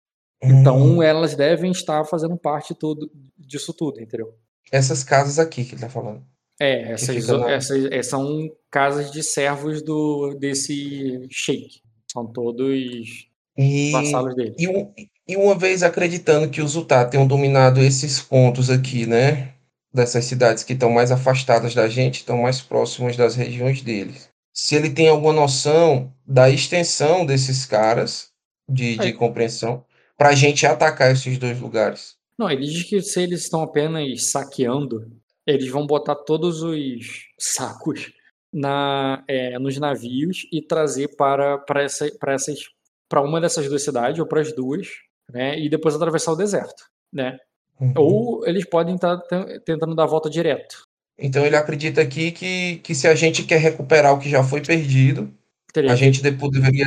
Hum. 0.43 0.61
Então 0.61 1.03
elas 1.03 1.35
devem 1.35 1.71
estar 1.71 2.05
fazendo 2.05 2.37
parte 2.37 2.75
tudo, 2.75 3.11
disso 3.37 3.73
tudo, 3.73 4.01
entendeu? 4.01 4.35
Essas 4.71 5.05
casas 5.05 5.39
aqui 5.39 5.65
que 5.65 5.75
ele 5.75 5.83
tá 5.83 5.89
falando. 5.89 6.25
É, 6.61 6.93
essas, 6.93 7.29
essas, 7.29 7.85
essas 7.87 8.07
são 8.07 8.49
casas 8.71 9.11
de 9.11 9.23
servos 9.23 9.83
do, 9.83 10.35
desse 10.39 11.27
sheik. 11.31 11.81
São 12.13 12.27
todos 12.27 13.31
e, 13.57 13.91
vassalos 13.91 14.35
dele. 14.35 14.55
E, 14.59 15.09
e, 15.29 15.37
uma 15.37 15.55
vez 15.55 15.83
acreditando 15.83 16.49
que 16.49 16.61
os 16.61 16.75
Utah 16.75 17.05
tenham 17.05 17.27
dominado 17.27 17.81
esses 17.81 18.21
pontos 18.21 18.69
aqui, 18.69 19.07
né? 19.07 19.55
Dessas 19.93 20.25
cidades 20.25 20.63
que 20.63 20.75
estão 20.75 20.91
mais 20.91 21.11
afastadas 21.11 21.75
da 21.75 21.89
gente, 21.89 22.17
estão 22.17 22.43
mais 22.43 22.61
próximas 22.61 23.17
das 23.17 23.35
regiões 23.35 23.83
deles. 23.83 24.29
Se 24.53 24.75
ele 24.75 24.91
tem 24.91 25.09
alguma 25.09 25.33
noção 25.33 26.13
da 26.27 26.51
extensão 26.51 27.25
desses 27.25 27.65
caras, 27.65 28.31
de, 28.69 28.97
de 28.97 29.13
compreensão, 29.13 29.85
para 30.17 30.31
a 30.31 30.35
gente 30.35 30.67
atacar 30.67 31.13
esses 31.13 31.39
dois 31.39 31.59
lugares. 31.59 32.17
Não, 32.39 32.51
ele 32.51 32.67
diz 32.67 32.85
que 32.85 33.01
se 33.01 33.23
eles 33.23 33.43
estão 33.43 33.63
apenas 33.63 34.31
saqueando, 34.31 35.11
eles 35.47 35.69
vão 35.69 35.87
botar 35.87 36.15
todos 36.15 36.63
os 36.63 37.29
sacos 37.39 38.13
na, 38.53 39.25
é, 39.27 39.59
nos 39.59 39.79
navios 39.79 40.47
e 40.53 40.61
trazer 40.61 41.17
para, 41.17 41.59
para, 41.59 41.83
essa, 41.83 42.11
para, 42.19 42.35
essas, 42.35 42.59
para 43.09 43.23
uma 43.23 43.41
dessas 43.41 43.69
duas 43.69 43.83
cidades, 43.83 44.19
ou 44.19 44.27
para 44.27 44.41
as 44.41 44.55
duas, 44.55 44.89
né, 45.33 45.59
e 45.59 45.69
depois 45.69 45.95
atravessar 45.95 46.33
o 46.33 46.37
deserto. 46.37 46.85
Né? 47.13 47.39
Uhum. 47.81 47.95
Ou 47.97 48.47
eles 48.47 48.69
podem 48.69 48.95
estar 48.95 49.19
tentando 49.65 49.95
dar 49.95 50.05
a 50.05 50.07
volta 50.07 50.29
direto. 50.29 50.87
Então 51.19 51.45
ele 51.45 51.57
acredita 51.57 52.01
aqui 52.01 52.31
que, 52.33 52.77
que 52.79 52.95
se 52.95 53.07
a 53.07 53.15
gente 53.15 53.45
quer 53.45 53.59
recuperar 53.59 54.13
o 54.13 54.19
que 54.19 54.29
já 54.29 54.43
foi 54.43 54.61
perdido, 54.61 55.33
Teria 55.73 55.93
a 55.93 55.97
gente 55.97 56.23
depois 56.23 56.53
deveria 56.53 56.87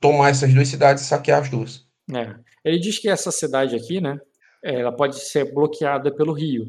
tomar 0.00 0.30
essas 0.30 0.52
duas 0.52 0.68
cidades 0.68 1.04
e 1.04 1.06
saquear 1.06 1.42
as 1.42 1.48
duas. 1.48 1.86
É. 2.14 2.34
Ele 2.64 2.78
diz 2.78 2.98
que 2.98 3.08
essa 3.08 3.30
cidade 3.30 3.74
aqui, 3.74 4.00
né, 4.00 4.18
ela 4.62 4.92
pode 4.92 5.18
ser 5.20 5.52
bloqueada 5.52 6.12
pelo 6.14 6.32
rio. 6.32 6.66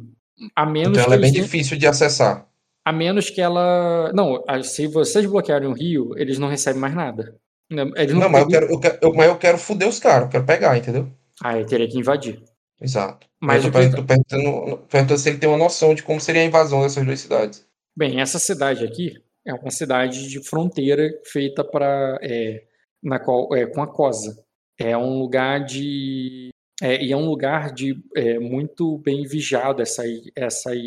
A 0.56 0.66
menos 0.66 0.98
então 0.98 1.06
ela 1.06 1.16
é 1.16 1.20
bem 1.20 1.32
difícil 1.32 1.78
de 1.78 1.88
acessar. 1.88 2.47
A 2.88 2.92
menos 2.94 3.30
que 3.30 3.42
ela. 3.42 4.14
Não, 4.14 4.42
se 4.64 4.88
vocês 4.88 5.26
bloquearem 5.26 5.68
o 5.68 5.74
rio, 5.74 6.18
eles 6.18 6.40
não 6.40 6.48
recebem 6.48 6.80
mais 6.80 6.96
nada. 6.96 7.36
Eles 7.70 8.14
não, 8.14 8.22
não 8.22 8.30
mas, 8.30 8.44
eu 8.44 8.48
quero, 8.48 8.66
eu 8.68 8.80
quero, 8.80 8.98
eu, 9.02 9.14
mas 9.14 9.28
eu 9.28 9.38
quero 9.38 9.58
foder 9.58 9.90
os 9.90 10.00
caras, 10.00 10.24
eu 10.24 10.30
quero 10.30 10.46
pegar, 10.46 10.78
entendeu? 10.78 11.12
Ah, 11.44 11.60
eu 11.60 11.66
teria 11.66 11.86
que 11.86 12.00
invadir. 12.00 12.42
Exato. 12.82 13.28
Mas 13.42 13.66
eu 13.66 13.72
tô 13.74 14.06
perguntando, 14.06 14.78
perguntando 14.90 15.20
se 15.20 15.28
ele 15.28 15.38
tem 15.38 15.50
uma 15.50 15.58
noção 15.58 15.94
de 15.94 16.02
como 16.02 16.22
seria 16.22 16.42
a 16.42 16.46
invasão 16.46 16.82
dessas 16.82 17.04
duas 17.04 17.20
cidades. 17.20 17.68
Bem, 17.94 18.22
essa 18.22 18.40
cidade 18.40 18.86
aqui 18.86 19.22
é 19.46 19.54
uma 19.54 19.70
cidade 19.70 20.30
de 20.30 20.42
fronteira 20.48 21.10
feita 21.26 21.66
para 21.66 22.18
é, 22.22 22.64
na 23.04 23.20
qual 23.20 23.54
é, 23.54 23.66
com 23.66 23.82
a 23.82 23.88
Cosa. 23.88 24.42
É 24.80 24.96
um 24.96 25.20
lugar 25.20 25.66
de 25.66 26.52
é, 26.82 27.04
e 27.04 27.12
é 27.12 27.18
um 27.18 27.26
lugar 27.26 27.74
de 27.74 28.02
é, 28.16 28.40
muito 28.40 28.98
bem 29.00 29.24
vigiado 29.24 29.82
essas, 29.82 30.08
essas 30.34 30.78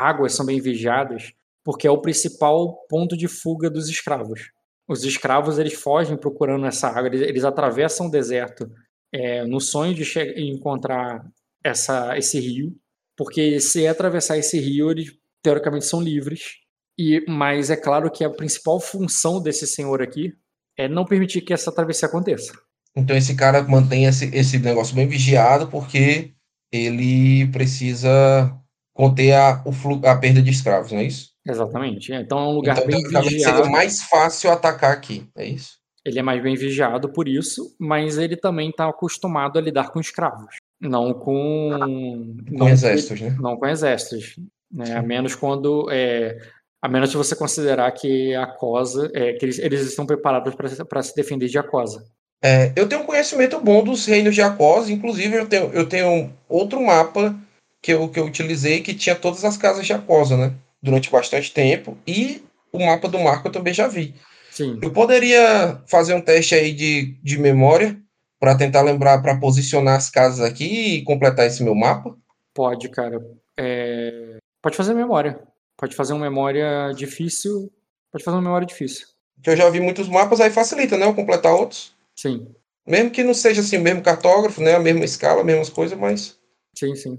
águas 0.00 0.32
são 0.32 0.46
bem 0.46 0.60
vigiadas 0.60 1.32
porque 1.64 1.86
é 1.86 1.90
o 1.90 2.00
principal 2.00 2.86
ponto 2.88 3.16
de 3.16 3.28
fuga 3.28 3.68
dos 3.68 3.88
escravos. 3.88 4.50
Os 4.88 5.04
escravos 5.04 5.58
eles 5.58 5.74
fogem 5.74 6.16
procurando 6.16 6.66
essa 6.66 6.88
água, 6.88 7.06
eles, 7.06 7.20
eles 7.20 7.44
atravessam 7.44 8.06
o 8.06 8.10
deserto 8.10 8.68
é, 9.12 9.44
no 9.44 9.60
sonho 9.60 9.94
de 9.94 10.04
encontrar 10.36 11.24
essa, 11.64 12.16
esse 12.16 12.40
rio, 12.40 12.74
porque 13.16 13.60
se 13.60 13.86
atravessar 13.86 14.38
esse 14.38 14.58
rio 14.58 14.90
eles 14.90 15.12
teoricamente 15.42 15.84
são 15.84 16.00
livres. 16.00 16.56
E 16.98 17.24
mas 17.28 17.70
é 17.70 17.76
claro 17.76 18.10
que 18.10 18.24
a 18.24 18.30
principal 18.30 18.80
função 18.80 19.40
desse 19.40 19.66
senhor 19.66 20.02
aqui 20.02 20.32
é 20.76 20.88
não 20.88 21.04
permitir 21.04 21.42
que 21.42 21.52
essa 21.52 21.72
travessia 21.72 22.08
aconteça. 22.08 22.52
Então 22.96 23.16
esse 23.16 23.36
cara 23.36 23.62
mantém 23.62 24.06
esse, 24.06 24.34
esse 24.34 24.58
negócio 24.58 24.94
bem 24.94 25.06
vigiado 25.06 25.68
porque 25.68 26.34
ele 26.72 27.46
precisa 27.48 28.59
conter 29.00 29.32
a, 29.32 29.62
o 29.64 30.06
a 30.06 30.14
perda 30.14 30.42
de 30.42 30.50
escravos, 30.50 30.92
não 30.92 30.98
é 30.98 31.04
isso? 31.04 31.30
Exatamente. 31.48 32.12
Então 32.12 32.38
é 32.38 32.42
um 32.42 32.52
lugar 32.52 32.76
então, 32.76 32.86
bem 32.86 33.02
vigiado. 33.02 33.30
Seria 33.30 33.70
mais 33.70 34.02
fácil 34.02 34.50
atacar 34.50 34.92
aqui, 34.92 35.26
é 35.34 35.46
isso? 35.46 35.78
Ele 36.04 36.18
é 36.18 36.22
mais 36.22 36.42
bem 36.42 36.54
vigiado 36.54 37.10
por 37.10 37.26
isso, 37.26 37.74
mas 37.78 38.18
ele 38.18 38.36
também 38.36 38.68
está 38.68 38.86
acostumado 38.86 39.58
a 39.58 39.62
lidar 39.62 39.90
com 39.90 40.00
escravos. 40.00 40.56
Não 40.78 41.14
com. 41.14 41.70
Com 41.78 42.36
não 42.50 42.68
exércitos, 42.68 43.22
né? 43.22 43.34
Não 43.40 43.56
com 43.56 43.66
exércitos. 43.66 44.36
Né? 44.70 44.94
A 44.94 45.02
menos 45.02 45.34
quando. 45.34 45.90
É, 45.90 46.36
a 46.82 46.88
menos 46.88 47.10
que 47.10 47.16
você 47.16 47.34
considerar 47.34 47.90
que 47.92 48.34
a 48.34 48.46
COSA. 48.46 49.10
É, 49.14 49.32
que 49.32 49.46
eles, 49.46 49.58
eles 49.58 49.80
estão 49.80 50.04
preparados 50.04 50.54
para 50.54 51.02
se 51.02 51.16
defender 51.16 51.48
de 51.48 51.58
Acosa. 51.58 52.04
É, 52.42 52.72
eu 52.76 52.86
tenho 52.86 53.02
um 53.02 53.06
conhecimento 53.06 53.58
bom 53.60 53.82
dos 53.82 54.04
reinos 54.04 54.34
de 54.34 54.42
Acosa, 54.42 54.92
inclusive 54.92 55.36
eu 55.36 55.46
tenho, 55.46 55.70
eu 55.72 55.86
tenho 55.86 56.32
outro 56.48 56.80
mapa 56.82 57.34
que 57.82 57.92
eu, 57.92 58.08
que 58.08 58.18
eu 58.18 58.26
utilizei 58.26 58.82
que 58.82 58.94
tinha 58.94 59.14
todas 59.14 59.44
as 59.44 59.56
casas 59.56 59.86
de 59.86 59.92
Acosa, 59.92 60.36
né? 60.36 60.54
Durante 60.82 61.10
bastante 61.10 61.52
tempo. 61.52 61.96
E 62.06 62.42
o 62.72 62.78
mapa 62.78 63.08
do 63.08 63.18
Marco 63.18 63.48
eu 63.48 63.52
também 63.52 63.74
já 63.74 63.88
vi. 63.88 64.14
Sim. 64.50 64.78
Eu 64.82 64.92
poderia 64.92 65.80
fazer 65.86 66.14
um 66.14 66.20
teste 66.20 66.54
aí 66.54 66.72
de, 66.72 67.16
de 67.22 67.38
memória 67.38 67.98
para 68.38 68.56
tentar 68.56 68.82
lembrar, 68.82 69.20
para 69.20 69.38
posicionar 69.38 69.96
as 69.96 70.10
casas 70.10 70.40
aqui 70.40 70.96
e 70.96 71.04
completar 71.04 71.46
esse 71.46 71.62
meu 71.62 71.74
mapa? 71.74 72.16
Pode, 72.54 72.88
cara. 72.88 73.20
É... 73.56 74.38
Pode 74.62 74.76
fazer 74.76 74.94
memória. 74.94 75.40
Pode 75.76 75.94
fazer 75.94 76.12
uma 76.12 76.28
memória 76.28 76.92
difícil. 76.94 77.70
Pode 78.10 78.24
fazer 78.24 78.36
uma 78.36 78.42
memória 78.42 78.66
difícil. 78.66 79.06
Que 79.42 79.50
eu 79.50 79.56
já 79.56 79.68
vi 79.70 79.80
muitos 79.80 80.08
mapas, 80.08 80.40
aí 80.40 80.50
facilita, 80.50 80.96
né? 80.96 81.06
Eu 81.06 81.14
completar 81.14 81.54
outros. 81.54 81.94
Sim. 82.16 82.48
Mesmo 82.86 83.10
que 83.10 83.22
não 83.22 83.32
seja 83.32 83.60
assim 83.60 83.78
o 83.78 83.82
mesmo 83.82 84.02
cartógrafo, 84.02 84.60
né? 84.60 84.74
A 84.74 84.80
mesma 84.80 85.04
escala, 85.04 85.40
as 85.40 85.46
mesmas 85.46 85.70
coisas, 85.70 85.98
mas. 85.98 86.38
Sim, 86.76 86.94
sim. 86.94 87.18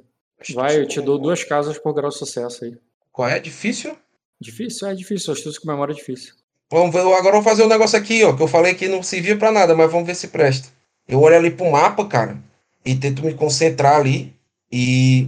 Vai, 0.53 0.79
eu 0.79 0.88
te 0.88 1.00
dou 1.01 1.19
duas 1.19 1.43
casas 1.43 1.77
por 1.77 1.93
grau 1.93 2.10
de 2.10 2.17
sucesso 2.17 2.65
aí. 2.65 2.77
Qual 3.12 3.27
é? 3.27 3.39
Difícil? 3.39 3.95
Difícil? 4.39 4.88
É 4.88 4.95
difícil. 4.95 5.33
Astúcia 5.33 5.62
com 5.62 5.67
memória 5.67 5.93
é 5.93 5.95
difícil. 5.95 6.33
Vamos 6.71 6.93
ver, 6.93 7.01
agora 7.01 7.36
eu 7.36 7.41
vou 7.41 7.43
fazer 7.43 7.63
um 7.63 7.67
negócio 7.67 7.98
aqui, 7.98 8.24
ó, 8.24 8.33
que 8.33 8.41
eu 8.41 8.48
falei 8.48 8.74
que 8.74 8.88
não 8.88 9.03
servia 9.03 9.38
para 9.38 9.51
nada, 9.51 9.75
mas 9.75 9.91
vamos 9.91 10.07
ver 10.07 10.15
se 10.15 10.29
presta. 10.29 10.69
Eu 11.05 11.19
olho 11.19 11.36
ali 11.36 11.51
pro 11.51 11.69
mapa, 11.69 12.05
cara, 12.05 12.41
e 12.86 12.95
tento 12.95 13.25
me 13.25 13.33
concentrar 13.33 13.98
ali, 13.98 14.33
e, 14.71 15.27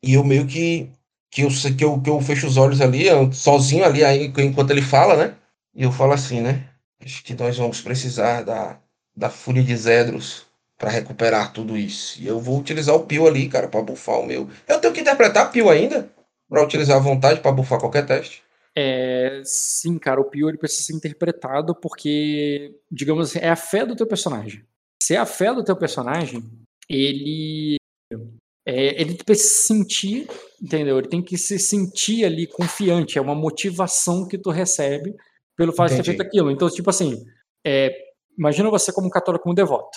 e 0.00 0.14
eu 0.14 0.22
meio 0.22 0.46
que 0.46 0.88
que 1.34 1.42
eu, 1.42 1.48
que, 1.76 1.84
eu, 1.84 2.00
que 2.00 2.08
eu 2.08 2.20
fecho 2.20 2.46
os 2.46 2.56
olhos 2.56 2.80
ali, 2.80 3.06
sozinho 3.32 3.84
ali, 3.84 4.04
aí, 4.04 4.32
enquanto 4.38 4.70
ele 4.70 4.80
fala, 4.80 5.16
né? 5.16 5.34
E 5.74 5.82
eu 5.82 5.90
falo 5.90 6.12
assim, 6.12 6.40
né? 6.40 6.64
Acho 7.04 7.24
que 7.24 7.34
nós 7.34 7.58
vamos 7.58 7.80
precisar 7.80 8.42
da, 8.42 8.78
da 9.16 9.28
Fúria 9.28 9.64
de 9.64 9.76
Zedros 9.76 10.46
para 10.84 10.90
recuperar 10.90 11.50
tudo 11.50 11.78
isso. 11.78 12.20
E 12.20 12.26
eu 12.26 12.38
vou 12.38 12.58
utilizar 12.58 12.94
o 12.94 13.06
Pio 13.06 13.26
ali, 13.26 13.48
cara, 13.48 13.68
para 13.68 13.80
bufar 13.80 14.20
o 14.20 14.26
meu. 14.26 14.50
Eu 14.68 14.78
tenho 14.78 14.92
que 14.92 15.00
interpretar 15.00 15.50
Pio 15.50 15.70
ainda? 15.70 16.10
Para 16.46 16.62
utilizar 16.62 16.98
à 16.98 17.00
vontade 17.00 17.40
para 17.40 17.52
bufar 17.52 17.80
qualquer 17.80 18.04
teste? 18.04 18.42
É, 18.76 19.40
sim, 19.46 19.98
cara, 19.98 20.20
o 20.20 20.28
Pio 20.28 20.46
ele 20.46 20.58
precisa 20.58 20.82
ser 20.82 20.92
interpretado 20.92 21.74
porque, 21.74 22.78
digamos 22.92 23.30
assim, 23.30 23.38
é 23.38 23.48
a 23.48 23.56
fé 23.56 23.86
do 23.86 23.96
teu 23.96 24.06
personagem. 24.06 24.62
Se 25.02 25.14
é 25.14 25.16
a 25.16 25.24
fé 25.24 25.54
do 25.54 25.64
teu 25.64 25.74
personagem, 25.74 26.44
ele 26.86 27.76
é, 28.66 29.00
ele 29.00 29.14
precisa 29.24 29.48
se 29.48 29.66
sentir, 29.68 30.28
entendeu? 30.62 30.98
Ele 30.98 31.08
tem 31.08 31.22
que 31.22 31.38
se 31.38 31.58
sentir 31.58 32.26
ali 32.26 32.46
confiante, 32.46 33.16
é 33.16 33.22
uma 33.22 33.34
motivação 33.34 34.28
que 34.28 34.36
tu 34.36 34.50
recebe 34.50 35.16
pelo 35.56 35.72
fato 35.72 35.94
Entendi. 35.94 36.02
de 36.02 36.10
ter 36.10 36.16
feito 36.18 36.28
aquilo. 36.28 36.50
Então, 36.50 36.68
tipo 36.68 36.90
assim, 36.90 37.24
é, 37.66 37.90
imagina 38.38 38.68
você 38.68 38.92
como 38.92 39.06
um 39.06 39.10
católico, 39.10 39.44
como 39.44 39.54
devoto. 39.54 39.96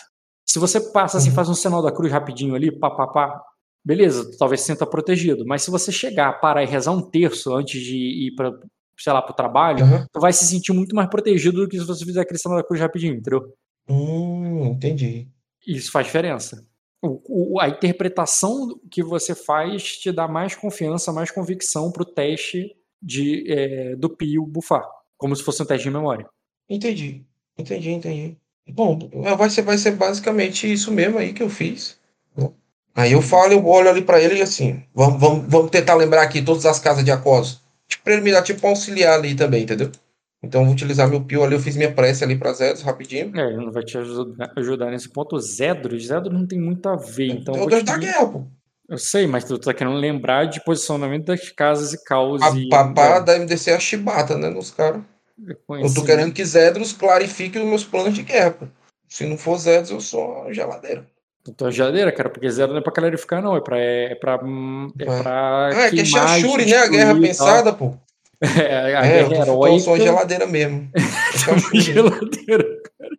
Se 0.50 0.60
você 0.60 0.80
passa 0.80 1.18
assim, 1.18 1.30
uhum. 1.30 1.36
faz 1.36 1.50
um 1.50 1.54
sinal 1.54 1.82
da 1.82 1.92
cruz 1.92 2.12
rapidinho 2.12 2.56
ali, 2.56 2.72
pá, 2.72 2.89
pá, 2.89 3.08
pá, 3.08 3.42
beleza, 3.84 4.30
talvez 4.38 4.62
se 4.62 4.68
sinta 4.68 4.86
protegido. 4.86 5.46
Mas 5.46 5.62
se 5.63 5.72
você 5.72 5.92
chegar, 5.92 6.39
parar 6.39 6.63
e 6.63 6.68
rezar 6.68 6.92
um 6.92 7.01
terço 7.01 7.54
antes 7.54 7.82
de 7.82 7.96
ir 7.96 8.36
para, 8.36 8.51
sei 8.98 9.13
lá, 9.13 9.22
para 9.22 9.32
o 9.32 9.36
trabalho, 9.36 9.86
uhum. 9.86 10.06
tu 10.12 10.20
vai 10.20 10.32
se 10.32 10.46
sentir 10.46 10.74
muito 10.74 10.96
mais 10.96 11.10
protegido 11.10 11.62
do 11.62 11.68
que 11.68 11.77
se 11.77 11.86
você 11.86 12.06
fizer 12.06 12.22
aquele 12.22 12.39
sinal 12.39 12.58
da 12.58 12.63
cruz 12.63 12.80
rapidinho, 12.80 13.16
entendeu? 13.16 13.54
Hum, 13.89 14.66
entendi. 14.66 15.27
Isso 15.66 15.92
faz 15.92 16.06
diferença. 16.06 16.66
O, 17.01 17.56
o, 17.56 17.62
a 17.62 17.70
interpretação 17.70 18.80
que 18.89 19.04
você 19.04 19.36
faz 19.36 19.98
te 19.98 20.12
dá 20.12 20.27
mais 20.27 20.56
confiança, 20.56 21.13
mais 21.13 21.30
convicção 21.30 21.92
para 21.92 22.04
o 22.04 22.06
teste 22.06 22.75
de, 23.01 23.44
é, 23.51 23.96
do 23.96 24.10
Pio 24.10 24.46
bufar, 24.46 24.86
como 25.18 25.36
se 25.36 25.44
fosse 25.44 25.62
um 25.62 25.66
teste 25.66 25.84
de 25.84 25.94
memória. 25.94 26.27
Entendi, 26.70 27.25
entendi, 27.58 27.92
entendi. 27.92 28.38
Bom, 28.69 29.09
vai 29.38 29.50
ser, 29.50 29.62
vai 29.62 29.77
ser 29.77 29.91
basicamente 29.91 30.71
isso 30.71 30.91
mesmo 30.91 31.17
aí 31.17 31.33
que 31.33 31.43
eu 31.43 31.50
fiz. 31.50 31.97
Aí 32.95 33.12
eu 33.12 33.21
falo, 33.21 33.53
eu 33.53 33.65
olho 33.67 33.89
ali 33.89 34.01
para 34.01 34.19
ele 34.19 34.39
e 34.39 34.41
assim, 34.41 34.83
vamos, 34.93 35.21
vamos, 35.21 35.45
vamos 35.47 35.69
tentar 35.69 35.93
lembrar 35.93 36.24
aqui 36.24 36.41
todas 36.41 36.65
as 36.65 36.79
casas 36.79 37.05
de 37.05 37.12
Acoso. 37.12 37.62
Tipo, 37.88 38.03
pra 38.03 38.13
ele 38.13 38.24
me 38.24 38.31
dar 38.31 38.41
tipo 38.41 38.65
um 38.65 38.71
auxiliar 38.71 39.13
ali 39.13 39.36
também, 39.36 39.63
entendeu? 39.63 39.91
Então 40.41 40.63
vou 40.63 40.74
utilizar 40.74 41.07
meu 41.07 41.21
pio 41.21 41.43
ali, 41.43 41.53
eu 41.53 41.59
fiz 41.59 41.75
minha 41.75 41.91
prece 41.91 42.24
ali 42.24 42.36
para 42.36 42.53
Zedros 42.53 42.81
rapidinho. 42.81 43.31
É, 43.38 43.55
não 43.55 43.71
vai 43.71 43.83
te 43.83 44.00
ajudar, 44.00 44.51
ajudar 44.57 44.89
nesse 44.89 45.09
ponto. 45.09 45.39
Zedros, 45.39 46.07
Zedros 46.07 46.33
não 46.33 46.47
tem 46.47 46.59
muito 46.59 46.89
a 46.89 46.95
ver, 46.95 47.27
então... 47.27 47.53
É 47.53 47.62
o 47.62 47.67
deus 47.67 47.83
da 47.83 47.97
guerra, 47.97 48.25
pô. 48.25 48.47
Eu 48.89 48.97
sei, 48.97 49.27
mas 49.27 49.43
tu 49.43 49.59
tá 49.59 49.75
querendo 49.75 49.97
lembrar 49.97 50.45
de 50.45 50.63
posicionamento 50.63 51.25
das 51.25 51.50
casas 51.50 51.93
e 51.93 52.03
caos 52.03 52.41
A 52.41 52.50
e... 52.57 52.67
papá 52.67 53.19
deve 53.19 53.45
descer 53.45 53.75
a 53.75 53.79
chibata, 53.79 54.38
né, 54.38 54.50
nos 54.50 54.71
caras. 54.71 55.01
Eu 55.46 55.94
tô 55.94 56.03
querendo 56.03 56.34
que 56.34 56.44
Zedros 56.44 56.94
clarifique 56.94 57.60
os 57.60 57.65
meus 57.65 57.84
planos 57.84 58.13
de 58.13 58.24
guerra, 58.24 58.51
pô. 58.51 58.67
Se 59.08 59.25
não 59.25 59.38
for 59.38 59.58
Zedros, 59.58 59.91
eu 59.91 60.01
sou 60.01 60.51
geladeira. 60.53 61.08
Então, 61.48 61.72
geladeira, 61.72 62.12
cara, 62.12 62.29
porque 62.29 62.50
zero 62.50 62.74
não 62.74 62.79
é 62.79 62.84
pra 62.84 62.91
clarificar, 62.91 63.41
não. 63.41 63.56
É 63.56 63.62
pra. 63.62 63.79
É 63.79 64.15
pra, 64.15 64.34
é 65.00 65.06
pra 65.06 65.67
ah, 65.67 65.86
é 65.86 65.89
que 65.89 66.01
é 66.01 66.06
Shashuri, 66.06 66.65
né? 66.65 66.77
A 66.77 66.88
guerra 66.88 67.20
pensada, 67.20 67.74
pô. 67.74 67.98
É, 68.39 68.96
a 68.96 69.03
é, 69.03 69.24
guerra 69.24 69.41
heróica. 69.41 69.74
Eu 69.74 69.79
sou 69.79 69.94
uma 69.96 70.00
geladeira 70.00 70.46
mesmo. 70.46 70.91
uma 71.50 71.82
geladeira, 71.82 72.82
cara. 73.00 73.17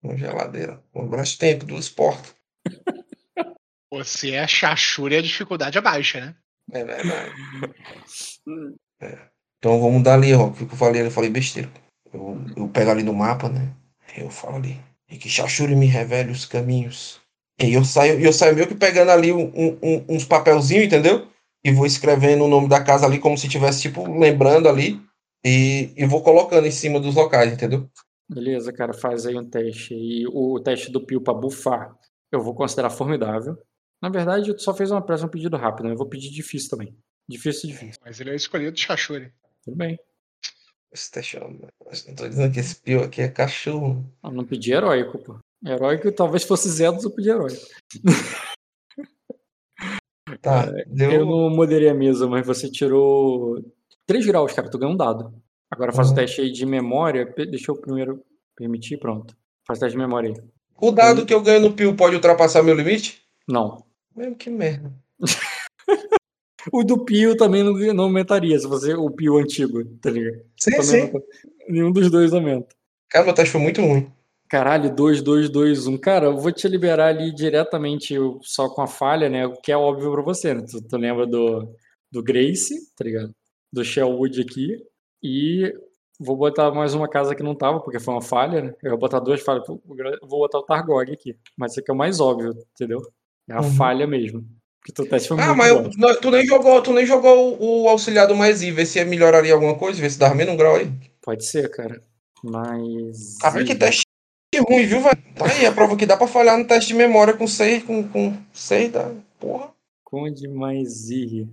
Uma 0.00 0.16
geladeira. 0.16 0.80
Um 0.94 1.08
braço 1.08 1.36
tempo 1.36 1.64
do 1.64 1.76
esporte. 1.76 2.32
Você 3.92 4.30
é 4.30 4.46
Shashuri, 4.46 5.16
a 5.16 5.22
dificuldade 5.22 5.76
é 5.76 5.80
baixa, 5.80 6.20
né? 6.20 6.36
É 6.72 6.84
verdade. 6.84 7.32
É. 9.00 9.18
Então 9.64 9.80
vamos 9.80 10.02
dar 10.02 10.14
ali, 10.14 10.34
ó. 10.34 10.48
O 10.48 10.52
que 10.52 10.64
eu 10.64 10.68
falei, 10.68 11.02
eu 11.02 11.10
falei 11.10 11.30
besteira. 11.30 11.70
Eu, 12.12 12.38
eu 12.54 12.68
pego 12.68 12.90
ali 12.90 13.02
no 13.02 13.14
mapa, 13.14 13.48
né? 13.48 13.72
Eu 14.16 14.28
falo 14.28 14.56
ali. 14.56 14.78
E 15.10 15.16
que 15.16 15.28
Shashuri 15.28 15.74
me 15.74 15.86
revele 15.86 16.32
os 16.32 16.44
caminhos. 16.44 17.18
E 17.58 17.72
eu 17.72 17.84
saio, 17.84 18.20
eu 18.20 18.32
saio 18.32 18.54
meio 18.54 18.68
que 18.68 18.74
pegando 18.74 19.10
ali 19.10 19.32
um, 19.32 19.50
um, 19.82 20.04
uns 20.08 20.24
papelzinhos, 20.24 20.84
entendeu? 20.84 21.26
e 21.64 21.72
vou 21.72 21.86
escrevendo 21.86 22.44
o 22.44 22.48
nome 22.48 22.68
da 22.68 22.84
casa 22.84 23.06
ali 23.06 23.18
como 23.18 23.38
se 23.38 23.48
tivesse, 23.48 23.80
tipo, 23.80 24.06
lembrando 24.18 24.68
ali 24.68 25.00
e, 25.42 25.90
e 25.96 26.04
vou 26.04 26.22
colocando 26.22 26.66
em 26.66 26.70
cima 26.70 27.00
dos 27.00 27.14
locais, 27.14 27.50
entendeu? 27.50 27.88
Beleza, 28.28 28.72
cara, 28.72 28.92
faz 28.92 29.24
aí 29.26 29.36
um 29.36 29.48
teste. 29.48 29.94
E 29.94 30.26
o 30.28 30.60
teste 30.60 30.92
do 30.92 31.04
Pio 31.04 31.22
para 31.22 31.32
bufar 31.32 31.96
eu 32.30 32.42
vou 32.42 32.54
considerar 32.54 32.90
formidável. 32.90 33.56
Na 34.02 34.10
verdade, 34.10 34.52
tu 34.54 34.60
só 34.60 34.74
fez 34.74 34.90
uma 34.90 35.00
pressa, 35.00 35.24
um 35.24 35.30
pedido 35.30 35.56
rápido, 35.56 35.86
né? 35.86 35.92
Eu 35.92 35.96
vou 35.96 36.08
pedir 36.08 36.30
difícil 36.30 36.68
também. 36.68 36.94
Difícil, 37.28 37.70
difícil. 37.70 38.00
Mas 38.04 38.20
ele 38.20 38.30
é 38.30 38.34
escolhido 38.34 38.72
de. 38.72 38.86
Tudo 39.64 39.76
bem. 39.76 39.98
Esse 40.92 41.10
teste, 41.10 41.40
não 41.40 42.14
tô 42.14 42.28
dizendo 42.28 42.52
que 42.52 42.60
esse 42.60 42.76
Pio 42.76 43.02
aqui 43.02 43.22
é 43.22 43.28
cachorro. 43.28 44.04
Eu 44.22 44.30
não 44.30 44.44
pedi 44.44 44.72
heróico, 44.72 45.18
pô. 45.18 45.38
Heróico 45.66 46.12
talvez 46.12 46.44
fosse 46.44 46.68
Zedos, 46.68 47.04
eu 47.04 47.10
pedi 47.10 47.30
heróico. 47.30 47.66
Tá, 50.40 50.64
é, 50.74 50.84
deu... 50.86 51.10
Eu 51.10 51.26
não 51.26 51.50
moderei 51.50 51.88
a 51.88 51.94
mesa, 51.94 52.26
mas 52.26 52.46
você 52.46 52.70
tirou 52.70 53.62
3 54.06 54.26
graus, 54.26 54.52
cara. 54.52 54.70
Tu 54.70 54.78
ganhou 54.78 54.94
um 54.94 54.96
dado. 54.96 55.34
Agora 55.70 55.92
faz 55.92 56.08
uhum. 56.08 56.14
o 56.14 56.16
teste 56.16 56.40
aí 56.40 56.50
de 56.50 56.66
memória. 56.66 57.24
Deixa 57.36 57.70
eu 57.70 57.76
primeiro 57.76 58.22
permitir, 58.56 58.98
pronto. 58.98 59.36
Faz 59.66 59.78
o 59.78 59.80
teste 59.80 59.96
de 59.96 60.02
memória 60.02 60.30
aí. 60.30 60.42
O 60.80 60.90
dado 60.90 61.22
e... 61.22 61.26
que 61.26 61.32
eu 61.32 61.42
ganho 61.42 61.60
no 61.60 61.72
Pio 61.72 61.96
pode 61.96 62.16
ultrapassar 62.16 62.62
meu 62.62 62.74
limite? 62.74 63.22
Não. 63.48 63.84
Mesmo 64.14 64.36
que 64.36 64.50
merda. 64.50 64.92
o 66.72 66.82
do 66.84 67.04
Pio 67.04 67.36
também 67.36 67.62
não, 67.62 67.72
não 67.94 68.04
aumentaria, 68.04 68.58
se 68.58 68.66
você 68.66 68.94
o 68.94 69.10
Pio 69.10 69.36
antigo, 69.36 69.84
tá 70.00 70.10
ligado? 70.10 70.42
Sim, 70.58 70.82
sim. 70.82 71.12
Não, 71.12 71.22
nenhum 71.68 71.92
dos 71.92 72.10
dois 72.10 72.32
aumenta. 72.32 72.74
Cara, 73.10 73.24
meu 73.24 73.34
teste 73.34 73.52
foi 73.52 73.60
muito 73.60 73.80
ruim. 73.80 74.10
Caralho, 74.48 74.94
2, 74.94 75.22
2, 75.22 75.50
2, 75.50 75.86
1. 75.86 75.98
Cara, 75.98 76.26
eu 76.26 76.38
vou 76.38 76.52
te 76.52 76.68
liberar 76.68 77.08
ali 77.08 77.32
diretamente 77.32 78.14
só 78.42 78.68
com 78.68 78.82
a 78.82 78.86
falha, 78.86 79.28
né? 79.28 79.46
O 79.46 79.54
que 79.60 79.72
é 79.72 79.76
óbvio 79.76 80.12
pra 80.12 80.22
você, 80.22 80.54
né? 80.54 80.62
Tu, 80.70 80.80
tu 80.82 80.96
lembra 80.96 81.26
do, 81.26 81.68
do 82.12 82.22
Grace, 82.22 82.74
tá 82.96 83.04
ligado? 83.04 83.34
Do 83.72 83.84
Shellwood 83.84 84.40
aqui. 84.40 84.76
E 85.22 85.74
vou 86.20 86.36
botar 86.36 86.70
mais 86.70 86.94
uma 86.94 87.08
casa 87.08 87.34
que 87.34 87.42
não 87.42 87.54
tava, 87.54 87.80
porque 87.80 87.98
foi 87.98 88.14
uma 88.14 88.22
falha, 88.22 88.62
né? 88.62 88.74
Eu 88.82 88.90
vou 88.90 88.98
botar 89.00 89.18
duas 89.18 89.40
falhas. 89.40 89.66
Vou 89.66 90.38
botar 90.40 90.58
o 90.58 90.64
Targog 90.64 91.10
aqui. 91.10 91.36
Mas 91.56 91.72
isso 91.72 91.80
aqui 91.80 91.90
é 91.90 91.94
o 91.94 91.96
mais 91.96 92.20
óbvio, 92.20 92.54
entendeu? 92.72 93.00
É 93.48 93.54
a 93.54 93.60
uhum. 93.60 93.72
falha 93.72 94.06
mesmo. 94.06 94.46
Porque 94.84 94.92
tu 94.92 95.06
teste 95.06 95.28
foi 95.28 95.40
ah, 95.40 95.54
mas 95.54 95.70
eu, 95.70 96.20
tu 96.20 96.30
nem 96.30 96.44
jogou, 96.44 96.82
tu 96.82 96.92
nem 96.92 97.06
jogou 97.06 97.58
o, 97.58 97.84
o 97.84 97.88
auxiliar 97.88 98.28
do 98.28 98.36
mais 98.36 98.62
I, 98.62 98.70
ver 98.70 98.84
se 98.84 99.02
melhoraria 99.06 99.54
alguma 99.54 99.78
coisa, 99.78 99.98
ver 99.98 100.10
se 100.10 100.18
dava 100.18 100.34
menos 100.34 100.52
um 100.52 100.58
grau 100.58 100.76
aí. 100.76 100.92
Pode 101.22 101.46
ser, 101.46 101.70
cara. 101.70 102.02
Mas. 102.42 103.38
Ah, 103.42 103.64
que 103.64 103.74
teste 103.74 104.02
que 104.52 104.60
ruim, 104.60 104.84
viu, 104.84 105.00
velho? 105.00 105.16
Tá 105.34 105.46
aí 105.50 105.64
a 105.64 105.72
prova 105.72 105.96
que 105.96 106.04
dá 106.04 106.18
pra 106.18 106.26
falhar 106.26 106.58
no 106.58 106.66
teste 106.66 106.88
de 106.88 106.98
memória 106.98 107.32
com 107.32 107.46
6, 107.46 107.84
com, 107.84 108.06
com 108.06 108.36
6 108.52 108.92
da. 108.92 109.10
Porra. 109.40 109.72
Conde 110.04 110.46
mais 110.48 111.08
ir. 111.08 111.48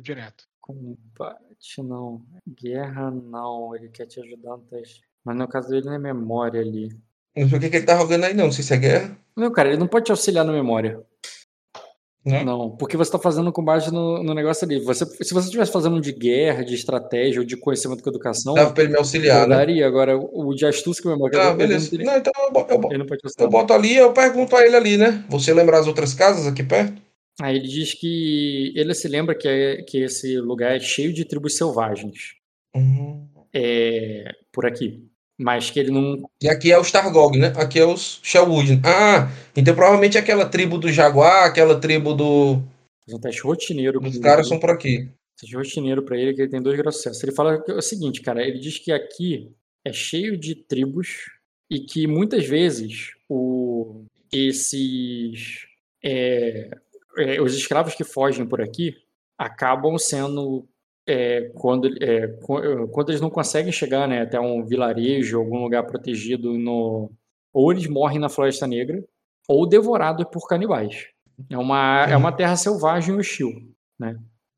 Direto. 0.00 0.44
Combate 0.58 1.82
não. 1.82 2.22
Guerra 2.48 3.10
não. 3.10 3.76
Ele 3.76 3.90
quer 3.90 4.06
te 4.06 4.20
ajudar 4.20 4.56
no 4.56 4.62
teste. 4.62 5.02
Mas 5.22 5.36
no 5.36 5.46
caso 5.46 5.68
dele 5.68 5.84
não 5.84 5.92
é 5.92 5.98
memória 5.98 6.62
ali. 6.62 6.88
Não 7.36 7.46
sei 7.46 7.58
o 7.58 7.60
que, 7.60 7.68
que 7.68 7.76
ele 7.76 7.86
tá 7.86 7.98
jogando 7.98 8.24
aí, 8.24 8.32
não. 8.32 8.46
Não 8.46 8.52
sei 8.52 8.64
se 8.64 8.72
é 8.72 8.78
guerra. 8.78 9.18
Não, 9.36 9.52
cara, 9.52 9.68
ele 9.68 9.78
não 9.78 9.86
pode 9.86 10.06
te 10.06 10.12
auxiliar 10.12 10.46
na 10.46 10.52
memória. 10.52 11.04
Não? 12.24 12.44
Não, 12.44 12.70
porque 12.70 12.96
você 12.96 13.12
tá 13.12 13.18
fazendo 13.18 13.52
com 13.52 13.62
base 13.62 13.92
no, 13.92 14.22
no 14.22 14.32
negócio 14.32 14.64
ali. 14.64 14.78
Você, 14.80 15.04
se 15.04 15.34
você 15.34 15.46
estivesse 15.46 15.70
fazendo 15.70 15.96
um 15.96 16.00
de 16.00 16.10
guerra, 16.10 16.64
de 16.64 16.74
estratégia 16.74 17.40
ou 17.40 17.46
de 17.46 17.54
conhecimento 17.54 18.02
com 18.02 18.08
educação, 18.08 18.54
Dava 18.54 18.72
pra 18.72 18.82
ele 18.84 18.92
me 18.92 18.98
auxiliar, 18.98 19.42
eu 19.42 19.48
né? 19.48 19.56
daria. 19.56 19.86
Agora, 19.86 20.16
o 20.16 20.54
de 20.54 20.64
astúcia 20.64 21.02
com 21.02 21.10
memória, 21.10 21.38
Ah, 21.38 21.42
ele 21.42 21.50
não 21.50 21.56
beleza. 21.58 21.98
Não, 21.98 22.16
então 22.16 22.32
eu 22.38 22.44
eu 22.46 23.06
eu 23.38 23.48
boto 23.50 23.72
ali 23.74 23.92
e 23.92 23.96
eu 23.98 24.12
pergunto 24.14 24.56
a 24.56 24.64
ele 24.66 24.74
ali, 24.74 24.96
né? 24.96 25.22
Você 25.28 25.52
lembra 25.52 25.78
as 25.78 25.86
outras 25.86 26.14
casas 26.14 26.46
aqui 26.46 26.62
perto? 26.62 27.02
Aí 27.42 27.56
ele 27.56 27.68
diz 27.68 27.92
que 27.94 28.72
ele 28.76 28.94
se 28.94 29.08
lembra 29.08 29.34
que, 29.34 29.48
é, 29.48 29.82
que 29.82 29.98
esse 29.98 30.38
lugar 30.38 30.76
é 30.76 30.80
cheio 30.80 31.12
de 31.12 31.24
tribos 31.24 31.56
selvagens 31.56 32.36
Uhum. 32.74 33.28
é, 33.52 34.32
por 34.52 34.64
aqui. 34.66 35.04
Mas 35.38 35.70
que 35.70 35.80
ele 35.80 35.90
não. 35.90 36.22
E 36.40 36.48
aqui 36.48 36.70
é 36.70 36.78
os 36.78 36.92
Targog, 36.92 37.36
né? 37.36 37.52
Aqui 37.56 37.78
é 37.78 37.84
os 37.84 38.20
Shelwood. 38.22 38.80
Ah, 38.84 39.30
então 39.56 39.74
provavelmente 39.74 40.16
é 40.16 40.20
aquela 40.20 40.46
tribo 40.46 40.78
do 40.78 40.92
Jaguar, 40.92 41.46
aquela 41.46 41.80
tribo 41.80 42.14
do. 42.14 42.62
Faz 43.04 43.18
um 43.18 43.20
teste 43.20 43.42
rotineiro. 43.42 44.00
Os 44.00 44.18
caras 44.18 44.46
são 44.46 44.60
por 44.60 44.70
aqui. 44.70 45.08
Teste 45.38 45.56
rotineiro 45.56 46.04
pra 46.04 46.16
ele, 46.16 46.34
que 46.34 46.42
ele 46.42 46.50
tem 46.50 46.62
dois 46.62 46.80
sucesso. 46.94 47.24
Ele 47.24 47.34
fala 47.34 47.62
é 47.66 47.72
o 47.72 47.82
seguinte, 47.82 48.22
cara. 48.22 48.42
Ele 48.46 48.58
diz 48.58 48.78
que 48.78 48.92
aqui 48.92 49.50
é 49.84 49.92
cheio 49.92 50.38
de 50.38 50.54
tribos 50.54 51.30
e 51.68 51.80
que 51.80 52.06
muitas 52.06 52.46
vezes 52.46 53.10
o, 53.28 54.04
esses. 54.32 55.66
é, 56.02 56.70
é, 57.18 57.40
os 57.40 57.54
escravos 57.56 57.94
que 57.94 58.04
fogem 58.04 58.46
por 58.46 58.60
aqui 58.60 58.94
acabam 59.38 59.98
sendo. 59.98 60.66
É, 61.06 61.50
quando, 61.54 61.88
é, 62.02 62.28
qu- 62.42 62.88
quando 62.88 63.10
eles 63.10 63.20
não 63.20 63.30
conseguem 63.30 63.72
chegar 63.72 64.08
né, 64.08 64.22
até 64.22 64.40
um 64.40 64.64
vilarejo, 64.64 65.38
algum 65.38 65.58
lugar 65.62 65.84
protegido, 65.84 66.54
no, 66.58 67.10
ou 67.52 67.72
eles 67.72 67.86
morrem 67.86 68.18
na 68.18 68.28
Floresta 68.28 68.66
Negra, 68.66 69.02
ou 69.48 69.66
devorados 69.66 70.24
por 70.32 70.46
canibais. 70.48 71.06
É 71.50 71.58
uma, 71.58 72.06
é 72.08 72.16
uma 72.16 72.32
terra 72.32 72.56
selvagem 72.56 73.14
hostil. 73.14 73.50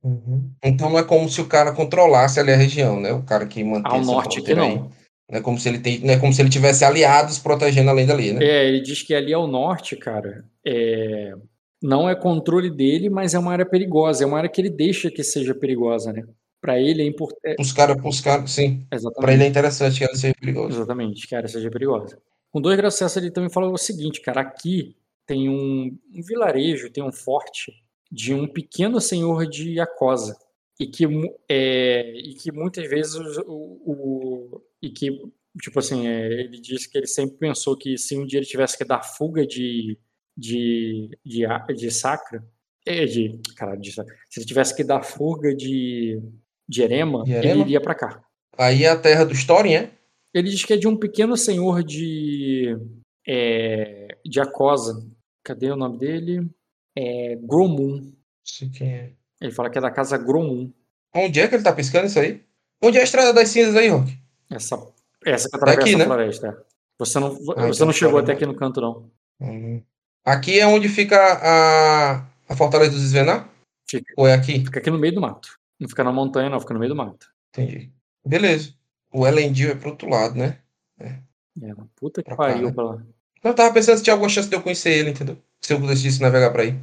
Uhum. 0.03 0.51
Então 0.63 0.89
não 0.91 0.99
é 0.99 1.03
como 1.03 1.29
se 1.29 1.41
o 1.41 1.47
cara 1.49 1.73
controlasse 1.73 2.39
ali 2.39 2.53
a 2.53 2.57
região, 2.57 3.01
né? 3.01 3.13
O 3.13 3.25
cara 3.25 3.47
que 3.47 3.65
mantém 3.65 3.93
Ao 3.93 4.01
norte 4.03 4.39
aqui 4.39 4.51
aí. 4.51 4.57
não. 4.57 4.91
Não 5.29 5.39
é 5.39 5.41
como 5.41 5.59
se 5.59 5.69
ele 5.69 5.81
tem, 5.81 5.99
não 5.99 6.15
é 6.15 6.19
como 6.19 6.33
se 6.33 6.41
ele 6.41 6.49
tivesse 6.49 6.85
aliados 6.85 7.41
protegendo 7.41 7.91
além 7.91 8.07
dali, 8.07 8.33
né? 8.33 8.45
É, 8.45 8.69
ele 8.69 8.81
diz 8.81 9.03
que 9.03 9.13
ali 9.13 9.35
ao 9.35 9.49
norte, 9.49 9.97
cara, 9.97 10.45
é, 10.65 11.35
não 11.87 12.09
é 12.09 12.15
controle 12.17 12.69
dele, 12.71 13.09
mas 13.09 13.33
é 13.35 13.39
uma 13.39 13.53
área 13.53 13.65
perigosa. 13.65 14.25
É 14.25 14.27
uma 14.27 14.39
área 14.39 14.51
que 14.51 14.61
ele 14.61 14.71
deixa 14.71 15.11
que 15.11 15.23
seja 15.23 15.55
perigosa, 15.55 16.13
né? 16.13 16.27
Pra 16.61 16.81
ele 16.81 17.03
é 17.03 17.07
importante. 17.07 17.61
Os 17.61 17.73
caras, 17.73 17.97
os 18.05 18.21
caras, 18.21 18.51
sim. 18.51 18.85
Exatamente. 18.93 19.21
Pra 19.25 19.33
ele 19.33 19.45
é 19.45 19.47
interessante 19.47 19.99
que 19.99 20.05
ela 20.05 20.15
seja 20.17 20.35
perigosa. 20.41 20.75
Exatamente, 20.75 21.27
que 21.29 21.35
a 21.35 21.39
área 21.39 21.49
seja 21.49 21.71
perigosa. 21.71 22.19
Com 22.51 22.61
dois 22.61 22.77
graus 22.77 23.17
ele 23.17 23.31
também 23.31 23.51
falou 23.51 23.73
o 23.73 23.79
seguinte, 23.79 24.21
cara, 24.21 24.41
aqui 24.41 24.97
tem 25.27 25.49
um, 25.49 25.97
um 26.15 26.23
vilarejo, 26.23 26.91
tem 26.91 27.05
um 27.05 27.13
forte 27.13 27.73
de 28.11 28.33
um 28.35 28.47
pequeno 28.49 29.01
senhor 29.01 29.47
de 29.47 29.79
Acosa. 29.79 30.37
E 30.81 30.87
que, 30.87 31.05
é, 31.49 32.13
e 32.19 32.35
que 32.35 32.51
muitas 32.53 32.89
vezes 32.89 33.15
o, 33.47 33.81
o- 33.87 34.63
e 34.83 34.91
que, 34.91 35.23
tipo 35.61 35.79
assim, 35.79 36.07
é, 36.07 36.27
ele 36.41 36.61
disse 36.61 36.91
que 36.91 36.99
ele 36.99 37.07
sempre 37.07 37.37
pensou 37.39 37.77
que 37.77 37.97
se 37.97 38.17
um 38.17 38.27
dia 38.27 38.39
ele 38.39 38.47
tivesse 38.47 38.77
que 38.77 38.85
dar 38.85 39.03
fuga 39.03 39.47
de, 39.47 39.97
de, 40.37 41.11
de, 41.25 41.45
de 41.77 41.91
Sacra, 41.91 42.45
é, 42.87 43.05
de, 43.07 43.41
caralho, 43.57 43.81
de 43.81 43.91
se 43.93 44.01
ele 44.37 44.47
tivesse 44.47 44.75
que 44.77 44.85
dar 44.85 45.03
fuga 45.03 45.55
de, 45.55 46.21
de 46.69 46.83
Erema, 46.83 47.25
De 47.25 47.33
ele 47.33 47.39
Erema? 47.49 47.61
iria 47.63 47.81
pra 47.81 47.95
cá. 47.95 48.23
Aí 48.59 48.85
é 48.85 48.91
a 48.91 48.99
terra 48.99 49.25
do 49.25 49.35
Thorin, 49.47 49.75
é? 49.75 49.91
Ele 50.33 50.51
diz 50.51 50.65
que 50.65 50.73
é 50.73 50.77
de 50.77 50.87
um 50.89 50.97
pequeno 50.97 51.37
senhor 51.37 51.83
de. 51.83 52.77
É, 53.27 54.17
de 54.25 54.41
Acosa. 54.41 55.05
Cadê 55.43 55.71
o 55.71 55.77
nome 55.77 55.99
dele? 55.99 56.49
É, 56.97 57.37
Gromun. 57.37 58.13
Sei 58.45 58.69
quem 58.69 58.89
é. 58.95 59.13
Ele 59.41 59.53
fala 59.53 59.69
que 59.71 59.79
é 59.79 59.81
da 59.81 59.91
casa 59.91 60.17
Gromun. 60.19 60.71
Onde 61.15 61.41
é 61.41 61.49
que 61.49 61.55
ele 61.55 61.63
tá 61.65 61.73
pescando 61.73 62.07
isso 62.07 62.19
aí? 62.19 62.43
Onde 62.83 62.99
é 62.99 63.01
a 63.01 63.05
Estrada 63.05 63.33
das 63.33 63.49
Cinzas 63.49 63.75
aí, 63.77 63.89
Rock? 63.89 64.17
Essa, 64.51 64.77
essa 65.25 65.49
que 65.49 65.57
atravessa 65.57 65.81
Daqui, 65.81 65.97
né? 65.97 66.03
a 66.05 66.07
floresta. 66.07 66.47
é. 66.49 66.67
Você 66.99 67.19
não, 67.21 67.29
Ah, 67.29 67.67
você 67.67 67.77
então 67.77 67.87
não 67.87 67.93
chegou 67.93 68.13
fora, 68.13 68.23
até 68.23 68.33
né? 68.33 68.37
aqui 68.37 68.47
no 68.47 68.55
canto, 68.57 68.81
não. 68.81 69.11
Uhum. 69.41 69.83
Aqui 70.27 70.59
é 70.59 70.67
onde 70.67 70.89
fica 70.89 71.17
a, 71.17 72.17
a 72.49 72.57
Fortaleza 72.57 72.91
dos 72.91 73.03
Esvenar? 73.05 73.49
Fica. 73.89 74.13
Ou 74.17 74.27
é 74.27 74.35
aqui? 74.35 74.65
Fica 74.65 74.81
aqui 74.81 74.91
no 74.91 74.99
meio 74.99 75.15
do 75.15 75.21
mato. 75.21 75.57
Não 75.79 75.89
fica 75.89 76.03
na 76.03 76.11
montanha, 76.13 76.51
não, 76.51 76.59
fica 76.59 76.75
no 76.75 76.81
meio 76.81 76.91
do 76.93 76.97
mato. 76.97 77.29
Entendi. 77.51 77.93
Beleza. 78.27 78.75
O 79.13 79.25
Elendil 79.27 79.71
é 79.71 79.75
pro 79.77 79.91
outro 79.91 80.09
lado, 80.09 80.35
né? 80.35 80.59
É, 80.99 81.19
uma 81.73 81.89
puta 81.95 82.23
que 82.23 82.29
Pra 82.29 82.37
cá, 82.37 82.53
pariu 82.53 82.67
né? 82.69 82.73
pra 82.73 82.85
lá. 82.85 83.03
Eu 83.45 83.55
tava 83.55 83.73
pensando 83.73 83.97
se 83.99 84.03
tinha 84.03 84.15
alguma 84.15 84.29
chance 84.29 84.49
de 84.49 84.57
eu 84.57 84.63
conhecer 84.63 84.91
ele, 84.91 85.11
entendeu? 85.11 85.39
Se 85.61 85.73
eu 85.73 85.81
decidisse 85.81 86.21
navegar 86.21 86.51
pra 86.51 86.63
aí. 86.63 86.75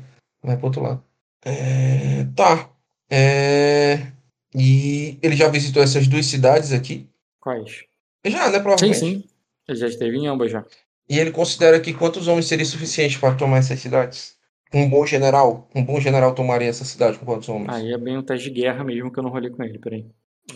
Vai 0.41 0.55
pro 0.55 0.67
outro 0.67 0.81
lado. 0.81 1.03
É, 1.43 2.23
Tá. 2.35 2.69
É, 3.09 4.11
E 4.55 5.19
ele 5.21 5.35
já 5.35 5.49
visitou 5.49 5.83
essas 5.83 6.07
duas 6.07 6.25
cidades 6.25 6.71
aqui? 6.71 7.09
Quais? 7.41 7.83
Já, 8.25 8.49
né? 8.49 8.57
Sim, 8.57 8.63
Provavelmente. 8.63 8.99
sim. 8.99 9.23
Ele 9.67 9.77
já 9.77 9.87
esteve 9.87 10.17
em 10.17 10.27
ambas 10.27 10.51
já. 10.51 10.63
E 11.09 11.19
ele 11.19 11.31
considera 11.31 11.79
que 11.79 11.93
quantos 11.93 12.27
homens 12.27 12.47
seria 12.47 12.65
suficiente 12.65 13.19
para 13.19 13.35
tomar 13.35 13.57
essas 13.57 13.79
cidades? 13.79 14.35
Um 14.73 14.89
bom 14.89 15.05
general? 15.05 15.69
Um 15.75 15.83
bom 15.83 15.99
general 15.99 16.33
tomaria 16.33 16.69
essa 16.69 16.85
cidade 16.85 17.19
com 17.19 17.25
quantos 17.25 17.47
homens? 17.49 17.69
Aí 17.69 17.91
é 17.91 17.97
bem 17.97 18.17
um 18.17 18.23
teste 18.23 18.49
de 18.49 18.61
guerra 18.61 18.83
mesmo 18.83 19.11
que 19.11 19.19
eu 19.19 19.23
não 19.23 19.29
rolei 19.29 19.51
com 19.51 19.63
ele, 19.63 19.77
peraí. 19.77 20.05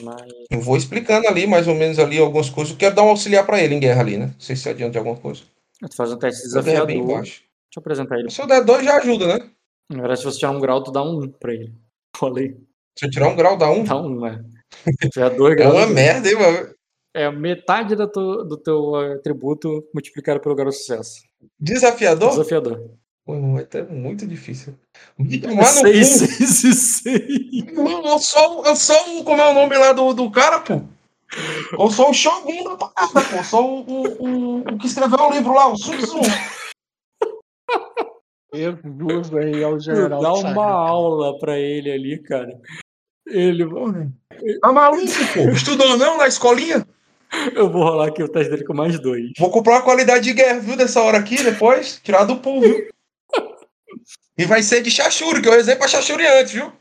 Mas. 0.01 0.21
Eu 0.49 0.59
vou 0.59 0.75
explicando 0.75 1.27
ali, 1.27 1.45
mais 1.47 1.67
ou 1.67 1.75
menos 1.75 1.99
ali, 1.99 2.17
algumas 2.17 2.49
coisas. 2.49 2.71
Eu 2.73 2.77
quero 2.79 2.95
dar 2.95 3.03
um 3.03 3.09
auxiliar 3.09 3.45
para 3.45 3.61
ele 3.61 3.75
em 3.75 3.79
guerra 3.79 4.01
ali, 4.01 4.17
né? 4.17 4.25
Não 4.27 4.39
sei 4.39 4.55
se 4.55 4.67
adianta 4.67 4.93
de 4.93 4.97
alguma 4.97 5.15
coisa. 5.15 5.41
Tu 5.79 5.95
faz 5.95 6.11
um 6.11 6.17
teste 6.17 6.43
desafiador. 6.43 6.87
bem 6.87 7.05
Deixa 7.05 7.41
eu 7.75 7.79
apresentar 7.81 8.17
ele. 8.19 8.29
Se 8.29 8.41
eu 8.41 8.47
der 8.47 8.63
dois, 8.63 8.83
já 8.83 8.97
ajuda, 8.97 9.27
né? 9.37 9.49
Na 9.89 9.99
verdade, 9.99 10.19
se 10.19 10.25
você 10.25 10.39
tirar 10.39 10.51
um 10.51 10.59
grau, 10.59 10.83
tu 10.83 10.91
dá 10.91 11.03
um 11.03 11.19
1 11.23 11.29
pra 11.39 11.53
ele. 11.53 11.73
Falei. 12.17 12.57
Se 12.97 13.05
eu 13.05 13.11
tirar 13.11 13.29
um 13.29 13.35
grau, 13.35 13.55
dá 13.55 13.69
um. 13.69 13.83
Dá 13.83 14.01
um, 14.01 14.19
né? 14.19 14.43
Se 15.13 15.29
dois 15.37 15.53
É 15.53 15.55
graus. 15.57 15.75
uma 15.75 15.87
merda, 15.87 16.27
hein, 16.27 16.35
mano? 16.35 16.76
É 17.17 17.31
metade 17.31 17.95
da 17.95 18.07
tu- 18.07 18.43
do 18.43 18.57
teu 18.57 18.95
atributo 18.95 19.83
multiplicado 19.93 20.39
pelo 20.39 20.53
grau 20.55 20.69
de 20.69 20.75
sucesso. 20.77 21.21
Desafiador? 21.59 22.29
Desafiador. 22.29 22.91
Pô, 23.25 23.53
vai 23.53 23.65
ter 23.65 23.85
muito 23.89 24.25
difícil. 24.27 24.75
Me 25.17 25.39
tomar 25.39 25.55
no 25.55 25.63
Seis, 25.63 26.07
seis 26.07 26.77
seis. 27.03 27.73
Mano, 27.75 28.07
Eu 28.07 28.19
sou, 28.19 28.65
eu 28.65 28.75
sou 28.75 29.19
o. 29.19 29.23
Como 29.23 29.41
é 29.41 29.49
o 29.49 29.53
nome 29.53 29.75
lá 29.77 29.91
do, 29.93 30.13
do 30.13 30.29
cara, 30.31 30.59
pô? 30.59 30.81
Eu 31.77 31.89
sou 31.89 32.11
o 32.11 32.13
Shogun 32.13 32.63
da 32.63 32.75
parada, 32.77 33.21
pô. 33.29 33.35
Eu 33.37 33.43
sou 33.43 33.79
o, 33.79 33.91
o, 33.91 34.23
o, 34.23 34.59
o 34.59 34.77
que 34.77 34.85
escreveu 34.87 35.19
o 35.19 35.31
livro 35.31 35.53
lá, 35.53 35.67
o 35.67 35.77
Sun 35.77 35.97
Tzu. 35.97 36.19
Jesus 38.53 39.33
aí 39.35 39.63
ao 39.63 39.79
general. 39.79 40.21
Dá 40.21 40.29
do 40.29 40.39
uma 40.51 40.65
aula 40.71 41.37
pra 41.39 41.57
ele 41.59 41.91
ali, 41.91 42.17
cara. 42.23 42.57
Ele. 43.27 43.65
Tá 44.61 44.71
maluco, 44.71 45.05
pô? 45.33 45.49
Estudou 45.51 45.97
não 45.97 46.17
na 46.17 46.27
escolinha? 46.27 46.87
Eu 47.55 47.69
vou 47.69 47.83
rolar 47.83 48.07
aqui 48.07 48.23
o 48.23 48.29
teste 48.29 48.49
dele 48.49 48.63
com 48.63 48.73
mais 48.73 48.99
dois. 48.99 49.31
Vou 49.37 49.51
comprar 49.51 49.75
uma 49.75 49.81
qualidade 49.81 50.23
de 50.23 50.33
guerra, 50.33 50.59
viu, 50.59 50.75
dessa 50.75 51.01
hora 51.01 51.17
aqui, 51.17 51.41
depois, 51.43 51.99
tirar 52.03 52.23
do 52.23 52.37
pool, 52.37 52.61
viu? 52.61 52.87
E 54.39 54.45
vai 54.45 54.61
ser 54.61 54.83
de 54.83 54.91
Chachuri, 54.91 55.41
que 55.41 55.47
eu 55.47 55.53
rezei 55.53 55.75
pra 55.75 55.87
Chachuri 55.87 56.23
antes, 56.27 56.53
viu? 56.53 56.71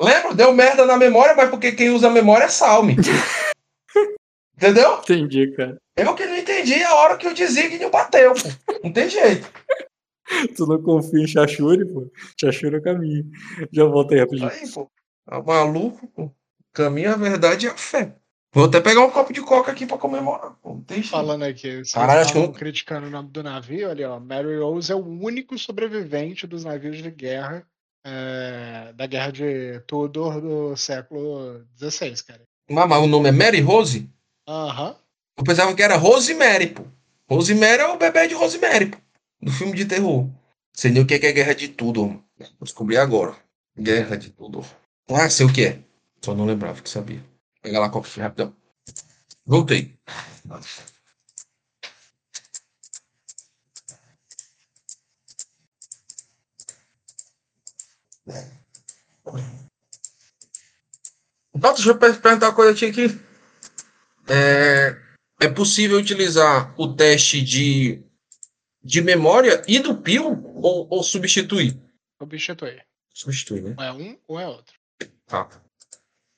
Lembra? 0.00 0.34
Deu 0.34 0.52
merda 0.52 0.84
na 0.84 0.96
memória, 0.96 1.36
mas 1.36 1.48
porque 1.48 1.70
quem 1.70 1.90
usa 1.90 2.08
a 2.08 2.10
memória 2.10 2.46
é 2.46 2.48
Salme. 2.48 2.96
Entendeu? 4.56 4.98
Entendi, 4.98 5.52
cara. 5.52 5.78
Eu 5.96 6.16
que 6.16 6.26
não 6.26 6.36
entendi 6.36 6.82
a 6.82 6.94
hora 6.96 7.16
que 7.16 7.28
o 7.28 7.34
desígnio 7.34 7.90
bateu, 7.90 8.34
pô. 8.34 8.72
Não 8.82 8.92
tem 8.92 9.08
jeito. 9.08 9.48
Tu 10.56 10.66
não 10.66 10.82
confia 10.82 11.22
em 11.22 11.28
Chachuri, 11.28 11.86
pô? 11.86 12.10
Chachuri 12.40 12.74
é 12.74 12.78
o 12.78 12.82
caminho. 12.82 13.24
Já 13.72 13.84
voltei 13.84 14.18
rapidinho. 14.18 14.50
Aí, 14.50 14.68
pô. 14.68 14.90
Tá 15.24 15.40
maluco, 15.40 16.08
pô. 16.08 16.32
Caminho, 16.78 17.12
a 17.12 17.16
verdade 17.16 17.66
é 17.66 17.70
a 17.70 17.76
fé. 17.76 18.14
Vou 18.54 18.66
até 18.66 18.80
pegar 18.80 19.04
um 19.04 19.10
copo 19.10 19.32
de 19.32 19.42
coca 19.42 19.72
aqui 19.72 19.84
pra 19.84 19.98
comemorar. 19.98 20.56
Não 20.64 20.80
tem. 20.80 21.02
Falando 21.02 21.42
aqui, 21.42 21.72
vocês 21.72 21.90
Caralho, 21.90 22.30
eu 22.36 22.52
criticando 22.52 23.08
o 23.08 23.10
nome 23.10 23.30
do 23.30 23.42
navio 23.42 23.90
ali, 23.90 24.04
ó. 24.04 24.20
Mary 24.20 24.58
Rose 24.58 24.92
é 24.92 24.94
o 24.94 25.04
único 25.04 25.58
sobrevivente 25.58 26.46
dos 26.46 26.64
navios 26.64 27.02
de 27.02 27.10
guerra 27.10 27.66
é, 28.06 28.92
da 28.94 29.06
guerra 29.06 29.32
de 29.32 29.80
Tudor 29.88 30.40
do 30.40 30.76
século 30.76 31.64
XVI, 31.76 32.14
cara. 32.24 32.42
Mas, 32.70 32.88
mas 32.88 33.02
o 33.02 33.06
nome 33.08 33.28
é 33.28 33.32
Mary 33.32 33.60
Rose? 33.60 34.08
Aham. 34.48 34.96
Eu 35.36 35.44
pensava 35.44 35.74
que 35.74 35.82
era 35.82 35.96
Rosemary, 35.96 36.68
pô. 36.68 36.84
Rosemary 37.28 37.82
é 37.82 37.88
o 37.88 37.98
bebê 37.98 38.28
de 38.28 38.34
Rosemary, 38.34 38.86
pô. 38.86 38.98
Do 39.42 39.50
filme 39.50 39.74
de 39.74 39.84
terror. 39.84 40.28
Sei 40.72 40.92
nem 40.92 41.02
o 41.02 41.06
que 41.06 41.14
é, 41.14 41.18
que 41.18 41.26
é 41.26 41.32
guerra 41.32 41.54
de 41.54 41.68
tudo, 41.68 42.06
mano. 42.06 42.24
Vou 42.38 42.64
descobrir 42.64 42.98
agora. 42.98 43.36
Guerra 43.76 44.16
de 44.16 44.30
tudo. 44.30 44.64
Ah, 45.08 45.28
sei 45.28 45.44
o 45.44 45.52
que 45.52 45.64
é. 45.64 45.87
Só 46.24 46.34
não 46.34 46.44
lembrava 46.46 46.82
que 46.82 46.88
sabia. 46.88 47.24
Pega 47.62 47.80
lá 47.80 47.90
copo 47.90 48.08
rapidão. 48.20 48.54
Voltei. 49.46 49.98
Então, 61.54 61.74
deixa 61.74 61.88
eu 61.90 61.98
per- 61.98 62.20
perguntar 62.20 62.46
uma 62.48 62.54
coisa 62.54 62.72
aqui. 62.86 63.06
É, 64.28 64.96
é 65.40 65.48
possível 65.48 65.98
utilizar 65.98 66.74
o 66.78 66.94
teste 66.94 67.40
de, 67.42 68.04
de 68.82 69.00
memória 69.00 69.62
e 69.66 69.78
do 69.78 69.96
pio 69.96 70.42
ou, 70.56 70.86
ou 70.90 71.02
substituir? 71.02 71.76
Substituir. 72.20 72.86
Substituir, 73.12 73.62
né? 73.62 73.74
Ou 73.76 73.84
é 73.84 73.92
um 73.92 74.18
ou 74.28 74.40
é 74.40 74.46
outro. 74.46 74.74
Tá. 75.26 75.48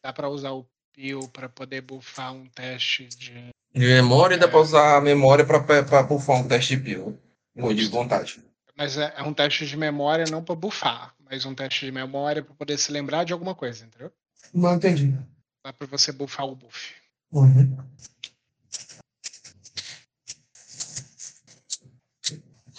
Dá 0.02 0.12
pra 0.12 0.28
usar 0.28 0.52
o 0.52 0.66
pio 0.92 1.28
pra 1.28 1.48
poder 1.48 1.82
buffar 1.82 2.32
um 2.32 2.46
teste 2.48 3.06
de. 3.06 3.32
De 3.72 3.86
memória 3.86 4.36
dá 4.38 4.46
É. 4.46 4.48
pra 4.48 4.58
usar 4.60 4.96
a 4.96 5.00
memória 5.00 5.44
pra, 5.44 5.60
pra, 5.62 5.82
pra 5.82 6.02
buffar 6.02 6.36
um 6.36 6.48
teste 6.48 6.76
de 6.76 6.82
pio. 6.82 7.18
Ou 7.56 7.74
de 7.74 7.86
vontade. 7.88 8.42
Mas 8.76 8.96
é, 8.96 9.12
é 9.16 9.22
um 9.22 9.34
teste 9.34 9.66
de 9.66 9.76
memória 9.76 10.24
não 10.30 10.42
pra 10.42 10.54
buffar, 10.54 11.14
mas 11.20 11.44
um 11.44 11.54
teste 11.54 11.84
de 11.84 11.92
memória 11.92 12.42
pra 12.42 12.54
poder 12.54 12.78
se 12.78 12.90
lembrar 12.90 13.24
de 13.24 13.32
alguma 13.32 13.54
coisa, 13.54 13.84
entendeu? 13.84 14.10
Não 14.54 14.74
entendi. 14.74 15.14
Dá 15.62 15.72
pra 15.72 15.86
você 15.86 16.10
buffar 16.12 16.46
o 16.46 16.54
buff. 16.56 16.94
Uhum. 17.30 17.76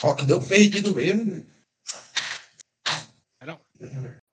Ó, 0.03 0.15
que 0.15 0.25
deu 0.25 0.41
perdido 0.41 0.95
mesmo. 0.95 1.45
Não. 3.45 3.59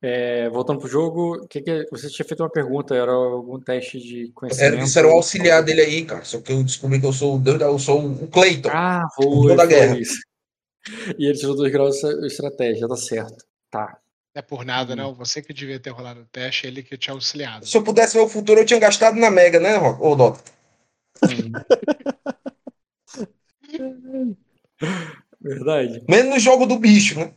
É, 0.01 0.49
voltando 0.51 0.79
pro 0.79 0.89
jogo, 0.89 1.39
o 1.43 1.49
que 1.49 1.61
que- 1.61 1.87
você 1.91 2.09
tinha 2.09 2.25
feito 2.25 2.41
uma 2.43 2.49
pergunta, 2.51 2.95
era 2.95 3.11
algum 3.11 3.59
teste 3.59 3.99
de 3.99 4.31
conhecimento? 4.33 4.75
Era, 4.75 4.85
isso 4.85 4.97
era 4.99 5.09
o 5.09 5.13
auxiliar 5.13 5.61
dele 5.63 5.81
aí, 5.81 6.05
cara. 6.05 6.25
Só 6.25 6.41
que 6.41 6.53
eu 6.53 6.63
descobri 6.63 7.01
que 7.01 7.07
eu 7.07 7.13
sou 7.13 7.35
o 7.35 7.39
Deus 7.39 7.59
da- 7.59 7.67
eu 7.67 7.79
sou 7.81 8.07
o 8.07 8.29
Cleiton. 8.29 8.69
Ah, 8.73 9.03
O 9.19 9.43
foi, 9.43 9.57
da 9.57 9.67
guerra. 9.67 9.99
isso. 9.99 10.21
E 11.19 11.27
ele 11.27 11.37
tirou 11.37 11.57
dois 11.57 11.73
graus 11.73 11.97
de 11.97 12.27
estratégia, 12.29 12.87
tá 12.87 12.97
certo. 12.97 13.45
Tá. 13.71 13.99
É 14.35 14.41
por 14.41 14.65
nada, 14.65 14.95
não. 14.95 15.13
Você 15.15 15.43
que 15.43 15.53
devia 15.53 15.81
ter 15.81 15.91
rolado 15.91 16.21
o 16.21 16.27
teste, 16.27 16.69
ele 16.69 16.81
que 16.83 16.97
tinha 16.97 17.13
auxiliado. 17.13 17.67
Se 17.67 17.77
eu 17.77 17.83
pudesse 17.83 18.15
ver 18.17 18.23
o 18.23 18.29
futuro, 18.29 18.61
eu 18.61 18.65
tinha 18.65 18.79
gastado 18.79 19.19
na 19.19 19.31
Mega, 19.33 19.59
né, 19.59 19.77
Rock? 19.77 20.01
Ô, 20.01 20.15
Dota? 20.15 20.41
Verdade. 25.41 26.03
Menos 26.09 26.35
no 26.35 26.39
jogo 26.39 26.67
do 26.67 26.79
bicho, 26.79 27.19
né? 27.19 27.33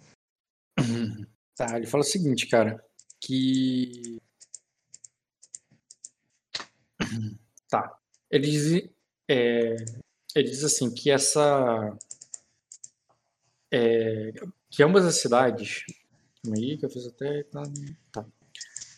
Tá, 1.56 1.78
ele 1.78 1.86
fala 1.86 2.02
o 2.02 2.06
seguinte, 2.06 2.48
cara, 2.48 2.84
que. 3.20 4.20
Tá. 7.70 7.98
Ele 8.30 8.50
diz, 8.50 8.90
é, 9.30 9.76
ele 10.36 10.50
diz 10.50 10.64
assim 10.64 10.94
que 10.94 11.12
essa. 11.12 11.98
é, 13.72 14.32
que 14.70 14.84
ambas 14.84 15.06
as 15.06 15.22
cidades. 15.22 15.84
Calma 16.44 16.58
aí, 16.58 16.78
que 16.78 16.86
eu 16.86 16.90
fiz 16.90 17.06
até. 17.08 17.44
Tá. 17.44 18.26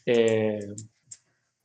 É, 0.05 0.59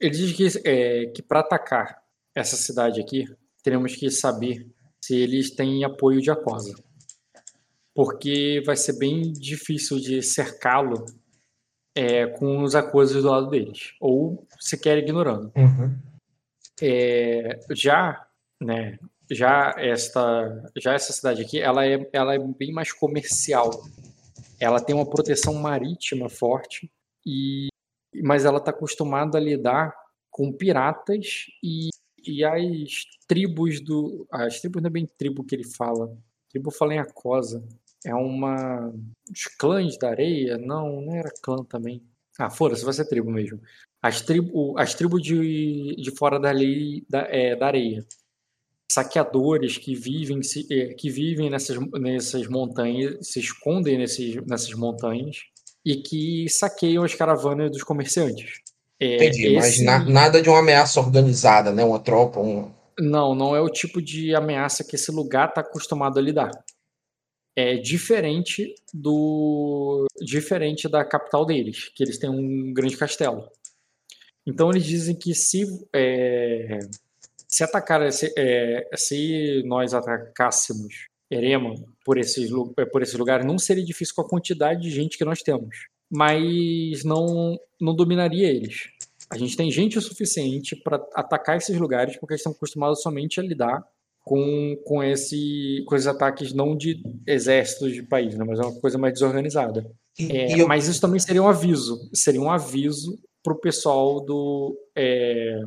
ele 0.01 0.11
diz 0.11 0.33
que, 0.33 0.69
é, 0.69 1.07
que 1.07 1.23
para 1.23 1.41
atacar 1.41 2.03
essa 2.35 2.57
cidade 2.57 3.01
aqui, 3.01 3.25
teremos 3.63 3.95
que 3.97 4.11
saber 4.11 4.67
se 5.01 5.17
eles 5.17 5.51
têm 5.51 5.85
apoio 5.85 6.21
de 6.21 6.31
Acosa 6.31 6.88
porque 7.99 8.63
vai 8.65 8.77
ser 8.77 8.97
bem 8.97 9.33
difícil 9.33 9.99
de 9.99 10.23
cercá-lo 10.23 11.05
é, 11.97 12.29
com 12.29 12.63
os 12.63 12.77
acusos 12.77 13.25
do 13.25 13.29
lado 13.29 13.51
deles, 13.51 13.97
ou 14.01 14.47
sequer 14.61 14.99
ignorando. 14.99 15.51
Uhum. 15.57 15.99
É, 16.81 17.59
já, 17.73 18.25
né, 18.63 19.01
já 19.29 19.75
esta, 19.77 20.71
já 20.77 20.93
essa 20.93 21.13
cidade 21.13 21.43
aqui, 21.43 21.61
ela 21.61 21.85
é, 21.85 22.09
ela 22.13 22.37
é 22.37 22.39
bem 22.39 22.71
mais 22.71 22.93
comercial. 22.93 23.69
Ela 24.61 24.81
tem 24.81 24.95
uma 24.95 25.11
proteção 25.11 25.55
marítima 25.55 26.29
forte 26.29 26.89
e, 27.27 27.67
mas 28.23 28.45
ela 28.45 28.59
está 28.59 28.71
acostumada 28.71 29.39
a 29.39 29.41
lidar 29.41 29.93
com 30.31 30.53
piratas 30.53 31.47
e, 31.65 31.89
e 32.25 32.45
as 32.45 33.03
tribos 33.27 33.81
do, 33.81 34.25
as 34.31 34.61
tribos 34.61 34.81
não 34.81 34.89
é 34.89 34.93
bem 34.93 35.05
tribo 35.05 35.43
que 35.43 35.57
ele 35.57 35.69
fala. 35.69 36.17
Tribo 36.49 36.71
fala 36.71 36.95
em 36.95 37.01
Acosa. 37.01 37.67
É 38.05 38.15
uma. 38.15 38.93
Os 39.31 39.45
clãs 39.59 39.99
da 39.99 40.11
areia? 40.11 40.57
Não, 40.59 41.01
não 41.01 41.15
era 41.15 41.31
clã 41.43 41.65
também. 41.65 42.03
Ah, 42.39 42.49
foda-se, 42.51 42.85
vai 42.85 42.93
ser 42.95 43.05
tribo 43.07 43.31
mesmo. 43.31 43.61
As, 44.01 44.21
tribo, 44.21 44.79
as 44.79 44.95
tribos 44.95 45.21
de, 45.23 45.97
de 45.97 46.11
fora 46.17 46.39
da 46.39 46.53
lei 46.53 47.05
da, 47.11 47.23
é, 47.29 47.57
da 47.57 47.67
areia. 47.67 48.07
Saqueadores 48.91 49.77
que 49.77 49.95
vivem, 49.95 50.43
se, 50.43 50.67
é, 50.71 50.95
que 50.95 51.11
vivem 51.11 51.51
nessas, 51.51 51.77
nessas 52.01 52.47
montanhas, 52.47 53.17
se 53.29 53.39
escondem 53.41 53.99
nesses, 53.99 54.37
nessas 54.47 54.73
montanhas 54.75 55.39
e 55.85 55.97
que 55.97 56.49
saqueiam 56.49 57.05
as 57.05 57.15
caravanas 57.15 57.71
dos 57.71 57.83
comerciantes. 57.83 58.61
É, 59.01 59.17
Entendi, 59.17 59.55
mas 59.55 59.67
esse- 59.75 59.85
na- 59.85 60.05
nada 60.05 60.41
de 60.41 60.49
uma 60.49 60.61
ameaça 60.61 61.01
organizada, 61.01 61.71
né? 61.73 61.85
Uma 61.85 61.99
tropa, 62.01 62.41
um. 62.41 62.73
Não, 62.99 63.35
não 63.35 63.55
é 63.55 63.61
o 63.61 63.69
tipo 63.69 64.01
de 64.03 64.35
ameaça 64.35 64.83
que 64.83 64.97
esse 64.97 65.11
lugar 65.13 65.51
está 65.51 65.61
acostumado 65.61 66.19
a 66.19 66.23
lidar. 66.23 66.51
É 67.61 67.75
diferente 67.77 68.73
do 68.95 70.07
diferente 70.21 70.89
da 70.89 71.05
capital 71.05 71.45
deles, 71.45 71.89
que 71.93 72.05
eles 72.05 72.17
têm 72.17 72.31
um 72.31 72.73
grande 72.73 72.97
castelo. 72.97 73.49
Então 74.47 74.71
eles 74.71 74.85
dizem 74.85 75.17
que 75.17 75.35
se 75.35 75.65
é, 75.93 76.79
se 77.49 77.65
atacar 77.65 78.01
esse- 78.07 78.33
é, 78.39 78.89
se 78.95 79.63
nós 79.67 79.93
atacássemos 79.93 81.09
Erema 81.29 81.75
por 82.05 82.17
esses 82.17 82.49
é, 82.79 82.85
por 82.87 83.03
esses 83.03 83.15
lugares 83.19 83.45
não 83.45 83.59
seria 83.59 83.85
difícil 83.85 84.15
com 84.15 84.23
a 84.23 84.29
quantidade 84.29 84.81
de 84.83 84.91
gente 84.91 85.19
que 85.19 85.25
nós 85.25 85.43
temos, 85.43 85.77
mas 86.09 87.03
não 87.05 87.59
não 87.81 87.95
dominaria 87.95 88.49
eles. 88.49 88.89
A 89.31 89.37
gente 89.37 89.57
tem 89.57 89.69
gente 89.71 89.99
o 89.99 90.01
suficiente 90.01 90.77
para 90.77 90.97
atacar 91.13 91.57
esses 91.57 91.77
lugares 91.77 92.17
porque 92.19 92.35
eles 92.35 92.41
estão 92.41 92.53
acostumados 92.53 93.03
somente 93.03 93.41
a 93.41 93.43
lidar 93.43 93.85
com, 94.29 94.77
com, 94.85 95.03
esse, 95.03 95.83
com 95.87 95.97
esses 95.97 96.07
ataques 96.07 96.53
não 96.53 96.77
de 96.77 97.03
exércitos 97.27 97.93
de 97.95 98.03
país, 98.03 98.37
né, 98.37 98.45
mas 98.47 98.59
é 98.61 98.63
uma 98.63 98.79
coisa 98.81 98.99
mais 98.99 99.15
desorganizada. 99.15 99.91
E, 100.19 100.31
É, 100.37 100.57
e 100.57 100.61
eu- 100.61 100.69
Mas 100.69 100.87
isso 100.87 101.01
também 101.01 101.19
seria 101.19 101.43
um 101.43 101.49
aviso. 101.49 101.99
Seria 102.13 102.41
um 102.41 102.51
aviso 102.51 103.19
para 103.43 103.55
o 103.55 103.59
pessoal 103.61 104.21
do. 104.21 104.77
É, 104.97 105.61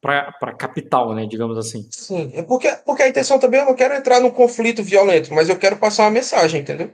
para 0.00 0.32
a 0.42 0.54
capital, 0.54 1.14
né? 1.14 1.26
Digamos 1.26 1.58
assim. 1.58 1.86
Sim, 1.90 2.30
é 2.34 2.42
porque, 2.42 2.70
porque 2.86 3.02
a 3.02 3.08
intenção 3.08 3.38
também 3.38 3.60
eu 3.60 3.66
não 3.66 3.74
quero 3.74 3.94
entrar 3.94 4.20
num 4.20 4.30
conflito 4.30 4.82
violento, 4.82 5.32
mas 5.34 5.48
eu 5.48 5.58
quero 5.58 5.76
passar 5.76 6.04
uma 6.04 6.10
mensagem, 6.10 6.60
entendeu? 6.60 6.90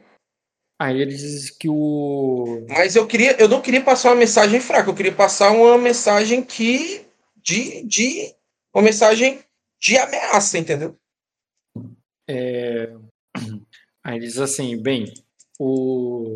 Aí 0.80 1.00
ele 1.00 1.14
diz 1.14 1.50
que 1.50 1.68
o. 1.68 2.66
Mas 2.68 2.96
eu 2.96 3.06
queria, 3.06 3.37
eu 3.40 3.48
não 3.48 3.60
queria 3.60 3.82
passar 3.82 4.10
uma 4.10 4.16
mensagem 4.16 4.58
fraca, 4.60 4.90
eu 4.90 4.94
queria 4.94 5.12
passar 5.12 5.52
uma 5.52 5.78
mensagem 5.78 6.42
que 6.42 7.02
de, 7.42 7.84
de 7.84 8.34
uma 8.74 8.82
mensagem 8.82 9.38
de 9.80 9.96
ameaça, 9.98 10.58
entendeu? 10.58 10.96
É... 12.28 12.92
Aí 14.04 14.18
diz 14.18 14.38
assim: 14.38 14.80
bem, 14.80 15.12
o. 15.58 16.34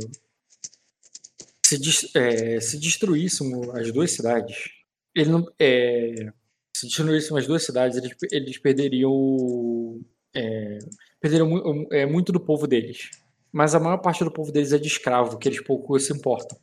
Se, 1.65 1.79
des- 1.79 2.15
é, 2.15 2.61
se 2.61 2.79
destruíssemos 2.79 3.69
as 3.71 3.93
duas 3.93 4.11
cidades, 4.13 4.71
ele 5.15 5.29
não, 5.31 5.47
é, 5.59 6.33
se 6.75 6.87
destruíssemos 6.87 7.43
as 7.43 7.47
duas 7.47 7.63
cidades, 7.63 7.99
eles, 7.99 8.17
eles 8.33 8.57
perderiam, 8.59 10.01
é, 10.35 10.79
perderiam 11.21 11.47
mu- 11.49 11.89
é, 11.93 12.07
muito 12.07 12.33
do 12.33 12.41
povo 12.41 12.67
deles. 12.67 13.11
Mas 13.53 13.75
a 13.75 13.81
maior 13.81 13.99
parte 13.99 14.25
do 14.25 14.31
povo 14.31 14.51
deles 14.51 14.73
é 14.73 14.79
de 14.79 14.89
escravo, 14.89 15.39
que 15.39 15.47
eles 15.47 15.63
pouco 15.63 15.99
se 16.01 16.11
importam. 16.13 16.59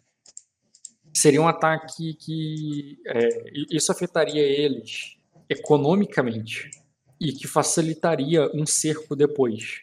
Seria 1.13 1.41
um 1.41 1.47
ataque 1.47 2.15
que 2.15 2.97
é, 3.07 3.29
isso 3.71 3.91
afetaria 3.91 4.41
eles 4.41 5.17
economicamente 5.47 6.69
e 7.19 7.31
que 7.31 7.47
facilitaria 7.47 8.49
um 8.53 8.65
cerco 8.65 9.15
depois. 9.15 9.81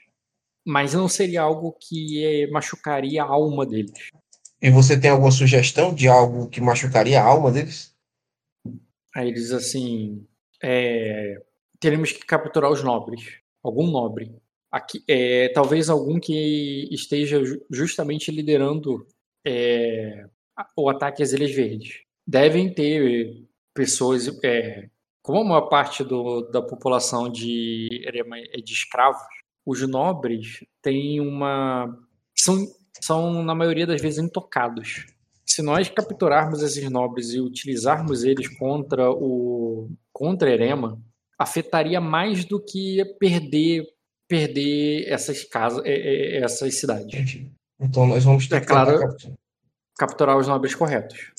Mas 0.64 0.95
não 0.95 1.09
seria 1.09 1.42
algo 1.42 1.77
que 1.81 2.25
eh, 2.25 2.47
machucaria 2.51 3.23
a 3.23 3.27
alma 3.27 3.66
deles. 3.66 4.11
E 4.61 4.71
você 4.71 4.99
tem 4.99 5.11
alguma 5.11 5.33
sugestão 5.33 5.92
de 5.92 6.07
algo 6.07 6.49
que 6.49 6.61
machucaria 6.61 7.21
a 7.21 7.25
alma 7.25 7.51
deles? 7.51 7.92
Aí 9.14 9.29
ele 9.29 9.35
diz 9.35 9.51
assim: 9.51 10.25
é, 10.62 11.42
teremos 11.81 12.12
que 12.12 12.25
capturar 12.25 12.71
os 12.71 12.83
nobres, 12.83 13.38
algum 13.62 13.90
nobre. 13.90 14.33
Aqui, 14.71 15.03
é, 15.09 15.49
talvez 15.51 15.90
algum 15.90 16.18
que 16.18 16.88
esteja 16.92 17.45
ju- 17.45 17.61
justamente 17.71 18.31
liderando 18.31 19.07
é, 19.45 20.25
o 20.77 20.88
ataque 20.88 21.23
às 21.23 21.33
Ilhas 21.33 21.51
Verdes. 21.53 22.03
Devem 22.27 22.73
ter 22.73 23.45
pessoas, 23.75 24.29
é, 24.45 24.88
como 25.22 25.40
a 25.40 25.44
maior 25.44 25.68
parte 25.68 26.02
do- 26.04 26.42
da 26.50 26.61
população 26.61 27.28
de 27.30 27.88
Erema 28.06 28.38
é 28.38 28.61
de 28.61 28.72
escravos, 28.72 29.22
os 29.64 29.87
nobres 29.88 30.64
têm 30.82 31.20
uma. 31.20 31.96
são, 32.37 32.56
são, 33.00 33.42
na 33.44 33.54
maioria 33.54 33.87
das 33.87 34.00
vezes, 34.02 34.18
intocados. 34.18 35.06
Se 35.46 35.62
nós 35.62 35.88
capturarmos 35.88 36.62
esses 36.62 36.88
nobres 36.90 37.30
e 37.32 37.40
utilizarmos 37.40 38.24
eles 38.24 38.48
contra 38.58 39.11
o 39.11 39.90
contra 40.12 40.50
Erema, 40.50 41.00
afetaria 41.38 42.00
mais 42.00 42.44
do 42.44 42.61
que 42.62 43.04
perder 43.18 43.87
perder 44.28 45.04
essas 45.08 45.44
casas, 45.44 45.85
eh, 45.85 45.92
eh, 45.92 46.37
essas 46.42 46.74
cidades. 46.76 47.44
Então 47.78 48.06
nós 48.06 48.24
vamos 48.24 48.48
ter 48.48 48.56
É 48.56 48.61
claro. 48.61 48.98
capturar. 49.98 50.38
Os 50.38 50.48
nobres 50.48 50.74
corretos. 50.74 51.32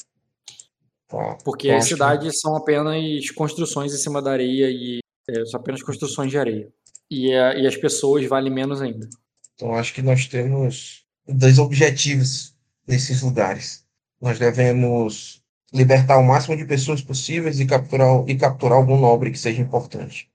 Porque 1.43 1.69
as 1.69 1.77
acho 1.77 1.87
que- 1.89 1.93
cidades 1.93 2.39
são 2.39 2.55
apenas 2.55 3.29
construções 3.31 3.93
em 3.93 3.97
cima 3.97 4.21
da 4.21 4.31
areia 4.31 4.69
e 4.69 4.99
É, 5.29 5.45
são 5.45 5.59
apenas 5.59 5.81
construções 5.81 6.29
de 6.31 6.37
areia. 6.37 6.69
E, 7.09 7.31
a, 7.33 7.55
e 7.55 7.65
as 7.65 7.77
pessoas 7.77 8.25
valem 8.27 8.51
menos 8.51 8.81
ainda. 8.81 9.07
Então 9.55 9.73
acho 9.73 9.93
que 9.93 10.01
nós 10.01 10.27
temos 10.27 11.05
dois 11.25 11.57
objetivos 11.59 12.53
nesses 12.87 13.21
lugares. 13.21 13.85
Nós 14.21 14.37
devemos 14.37 15.41
libertar 15.73 16.17
o 16.17 16.23
máximo 16.23 16.57
de 16.57 16.65
pessoas 16.65 17.01
possíveis 17.01 17.59
e 17.59 17.65
capturar, 17.65 18.27
e 18.27 18.35
capturar 18.35 18.77
algum 18.77 18.99
nobre 18.99 19.31
que 19.31 19.37
seja 19.39 19.61
importante. 19.61 20.29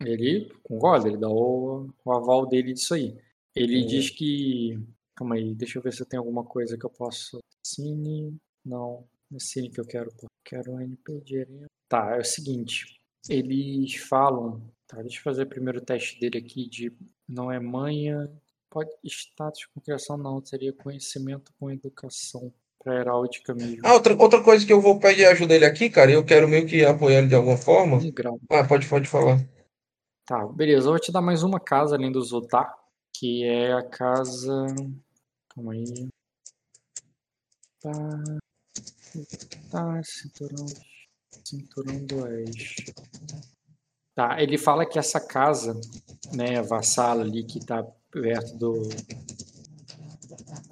Ele 0.00 0.50
concorda, 0.62 1.08
ele 1.08 1.16
dá 1.18 1.28
o, 1.28 1.88
o 2.04 2.12
aval 2.12 2.46
dele 2.46 2.72
disso 2.72 2.94
aí. 2.94 3.16
Ele 3.54 3.80
Uhum. 3.82 3.86
diz 3.86 4.10
que. 4.10 4.78
Calma 5.14 5.34
aí, 5.36 5.54
deixa 5.54 5.78
eu 5.78 5.82
ver 5.82 5.92
se 5.92 6.04
tenho 6.04 6.22
alguma 6.22 6.44
coisa 6.44 6.76
que 6.76 6.84
eu 6.84 6.90
posso. 6.90 7.38
Cine. 7.64 8.36
Não, 8.64 9.04
Cine 9.38 9.70
que 9.70 9.80
eu 9.80 9.86
quero. 9.86 10.10
Pô. 10.12 10.26
Quero 10.44 10.80
NP 10.80 11.20
de 11.22 11.40
Arena. 11.40 11.66
Tá, 11.88 12.16
é 12.16 12.20
o 12.20 12.24
seguinte. 12.24 13.00
Eles 13.28 13.96
falam. 13.96 14.62
Tá, 14.86 15.02
deixa 15.02 15.18
eu 15.18 15.22
fazer 15.22 15.42
o 15.42 15.48
primeiro 15.48 15.80
teste 15.80 16.18
dele 16.20 16.38
aqui 16.38 16.68
de. 16.68 16.96
Não 17.28 17.50
é 17.50 17.58
manha. 17.58 18.30
Pode. 18.70 18.90
Status 19.04 19.66
com 19.66 19.80
criação, 19.80 20.16
não. 20.16 20.44
Seria 20.44 20.72
conhecimento 20.72 21.52
com 21.58 21.70
educação. 21.70 22.52
Pra 22.82 23.00
heráldica 23.00 23.52
mesmo. 23.52 23.80
Ah, 23.84 23.94
outra, 23.94 24.14
outra 24.14 24.42
coisa 24.44 24.64
que 24.64 24.72
eu 24.72 24.80
vou 24.80 25.00
pedir 25.00 25.26
ajuda 25.26 25.54
ele 25.54 25.64
aqui, 25.64 25.90
cara, 25.90 26.12
eu 26.12 26.24
quero 26.24 26.46
meio 26.46 26.68
que 26.68 26.84
apoiar 26.84 27.18
ele 27.18 27.26
de 27.26 27.34
alguma 27.34 27.56
forma. 27.56 27.96
Um 27.96 28.12
grau. 28.12 28.38
Ah, 28.48 28.64
pode, 28.64 28.88
pode 28.88 29.08
falar. 29.08 29.38
Tá, 30.24 30.46
beleza. 30.46 30.86
Eu 30.86 30.92
vou 30.92 31.00
te 31.00 31.10
dar 31.10 31.20
mais 31.20 31.42
uma 31.42 31.58
casa 31.58 31.96
além 31.96 32.12
do 32.12 32.22
Zotar, 32.22 32.72
que 33.12 33.42
é 33.44 33.72
a 33.72 33.82
casa. 33.82 34.66
Calma 35.48 35.72
aí. 35.72 36.08
Tá. 37.80 37.90
Tá, 39.70 40.02
cinturão. 40.02 40.66
Cinturão 41.44 42.04
do 42.06 42.24
Oeste. 42.24 42.94
Tá, 44.14 44.40
ele 44.42 44.56
fala 44.56 44.86
que 44.86 44.98
essa 44.98 45.20
casa, 45.20 45.78
né, 46.32 46.62
vassala 46.62 47.22
ali 47.22 47.44
que 47.44 47.64
tá 47.64 47.82
perto 48.10 48.56
do. 48.56 48.88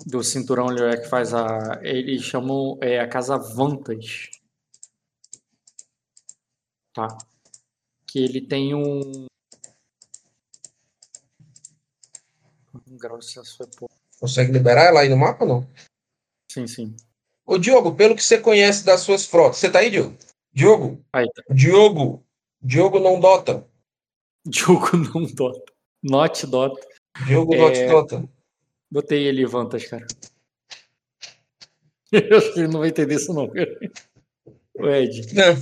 Do 0.07 0.23
cinturão 0.23 0.69
ali 0.69 0.83
é 0.83 0.97
que 0.97 1.09
faz 1.09 1.35
a. 1.35 1.79
Eles 1.83 2.23
chamam 2.23 2.79
é, 2.81 3.01
a 3.01 3.09
casa 3.09 3.37
Vantas. 3.37 4.31
Tá. 6.95 7.09
Que 8.07 8.21
ele 8.21 8.41
tem 8.41 8.75
um. 8.75 9.27
Um 12.89 12.97
grau 12.97 13.19
de 13.19 13.27
sucesso 13.27 13.57
foi 13.57 13.67
pouco. 13.77 13.95
Consegue 14.19 14.53
liberar 14.53 14.85
ela 14.85 15.01
aí 15.01 15.09
no 15.09 15.17
mapa 15.17 15.45
ou 15.45 15.49
não? 15.49 15.69
Sim, 16.51 16.67
sim. 16.67 16.97
Ô, 17.47 17.59
Diogo, 17.59 17.95
pelo 17.95 18.15
que 18.17 18.23
você 18.23 18.39
conhece 18.39 18.85
das 18.85 19.01
suas 19.01 19.27
frotas, 19.27 19.59
você 19.59 19.71
tá 19.71 19.81
aí, 19.81 19.91
Diogo? 19.91 20.17
Diogo? 20.53 21.05
Aí, 21.13 21.27
tá. 21.31 21.43
Diogo? 21.51 22.25
Diogo 22.63 22.99
não 22.99 23.21
dota. 23.21 23.67
Diogo 24.47 24.97
não 25.15 25.25
dota. 25.27 25.73
Not 26.03 26.47
dota. 26.47 26.87
Diogo 27.27 27.55
É. 27.55 27.59
not 27.59 27.87
dota. 27.87 28.29
Botei 28.91 29.25
ele 29.27 29.43
em 29.43 29.47
vantas, 29.47 29.85
cara. 29.87 30.07
Eu 32.13 32.39
acho 32.39 32.53
que 32.53 32.61
ele 32.61 32.69
não 32.69 32.81
vai 32.81 32.91
entender 32.91 33.17
isso, 33.17 33.33
não. 33.35 33.51
O 34.77 34.89
Ed, 34.89 35.35
Não. 35.35 35.57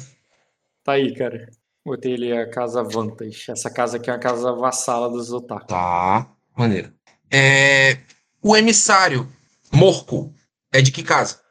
tá 0.85 0.92
aí, 0.92 1.14
cara. 1.14 1.51
Botei 1.85 2.12
ele 2.12 2.33
a 2.37 2.49
casa 2.49 2.83
Vantas. 2.83 3.45
Essa 3.49 3.71
casa 3.71 3.97
aqui 3.97 4.11
é 4.11 4.12
a 4.12 4.18
casa 4.18 4.53
vassala 4.53 5.09
dos 5.11 5.29
Zotar. 5.29 5.64
Tá, 5.66 6.31
maneiro. 6.57 6.92
É, 7.31 7.99
o 8.42 8.57
emissário, 8.57 9.29
Morco, 9.73 10.33
é 10.73 10.81
de 10.81 10.92
que 10.92 11.03
casa? 11.03 11.41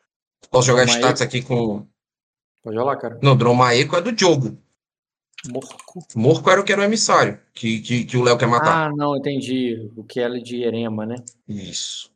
Posso 0.52 0.68
jogar 0.68 0.84
Dromaeco. 0.84 1.08
status 1.08 1.22
aqui 1.22 1.42
com. 1.42 1.88
Pode 2.62 2.78
olhar, 2.78 2.96
cara. 2.98 3.18
Não, 3.24 3.36
Dromaeco 3.36 3.96
é 3.96 4.02
do 4.02 4.12
Diogo. 4.12 4.58
Morco. 5.50 6.06
Morco 6.16 6.50
era 6.52 6.62
o 6.62 6.64
que 6.64 6.72
era 6.72 6.82
o 6.82 6.84
emissário, 6.84 7.40
que, 7.54 7.80
que, 7.82 8.06
que 8.06 8.18
o 8.18 8.22
Léo 8.22 8.38
quer 8.38 8.48
matar. 8.48 8.90
Ah, 8.90 8.96
não, 8.96 9.18
entendi. 9.18 9.90
O 9.96 10.04
que 10.04 10.20
é 10.20 10.30
de 10.30 10.62
Erema, 10.62 11.06
né? 11.06 11.16
Isso. 11.48 12.12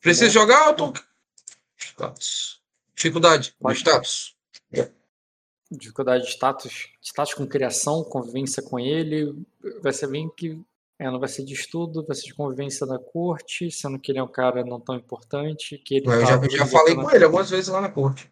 Precisa 0.00 0.28
jogar 0.28 0.68
ou 0.68 0.74
tô... 0.74 0.92
Status. 1.78 2.60
Dificuldade 2.94 3.54
Pode. 3.58 3.78
status. 3.78 4.36
Dificuldade 5.70 6.24
de 6.24 6.30
status. 6.30 6.90
Status 7.00 7.34
com 7.34 7.46
criação, 7.46 8.04
convivência 8.04 8.62
com 8.62 8.78
ele. 8.78 9.34
Vai 9.82 9.92
ser 9.92 10.08
bem 10.08 10.28
que. 10.36 10.60
É, 10.98 11.10
não 11.10 11.20
vai 11.20 11.28
ser 11.28 11.44
de 11.44 11.52
estudo, 11.52 12.04
vai 12.06 12.16
ser 12.16 12.24
de 12.26 12.34
convivência 12.34 12.86
da 12.86 12.98
corte, 12.98 13.70
sendo 13.70 13.98
que 13.98 14.10
ele 14.10 14.18
é 14.18 14.22
um 14.22 14.30
cara 14.30 14.64
não 14.64 14.80
tão 14.80 14.94
importante. 14.96 15.76
Que 15.78 15.96
ele 15.96 16.06
Eu 16.06 16.20
já, 16.22 16.26
tava 16.28 16.46
eu 16.46 16.50
já 16.50 16.62
ali 16.62 16.70
falei 16.72 16.94
com 16.94 17.10
ele 17.10 17.24
algumas 17.24 17.50
vezes 17.50 17.68
lá 17.68 17.80
na 17.82 17.90
corte. 17.90 18.30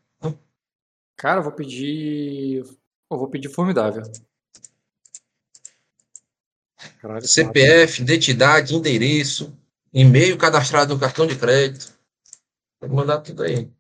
Cara, 1.17 1.41
eu 1.41 1.45
vou 1.45 1.53
pedir. 1.53 2.59
Eu 3.11 3.19
vou 3.19 3.29
pedir 3.29 3.49
formidável. 3.49 4.03
Caralho, 7.01 7.27
CPF, 7.27 8.03
identidade, 8.03 8.75
endereço, 8.75 9.57
e-mail 9.93 10.37
cadastrado 10.39 10.95
no 10.95 11.01
cartão 11.01 11.27
de 11.27 11.37
crédito. 11.37 11.93
Pode 12.81 12.93
mandar 12.95 13.19
tudo 13.21 13.43
aí. 13.43 13.71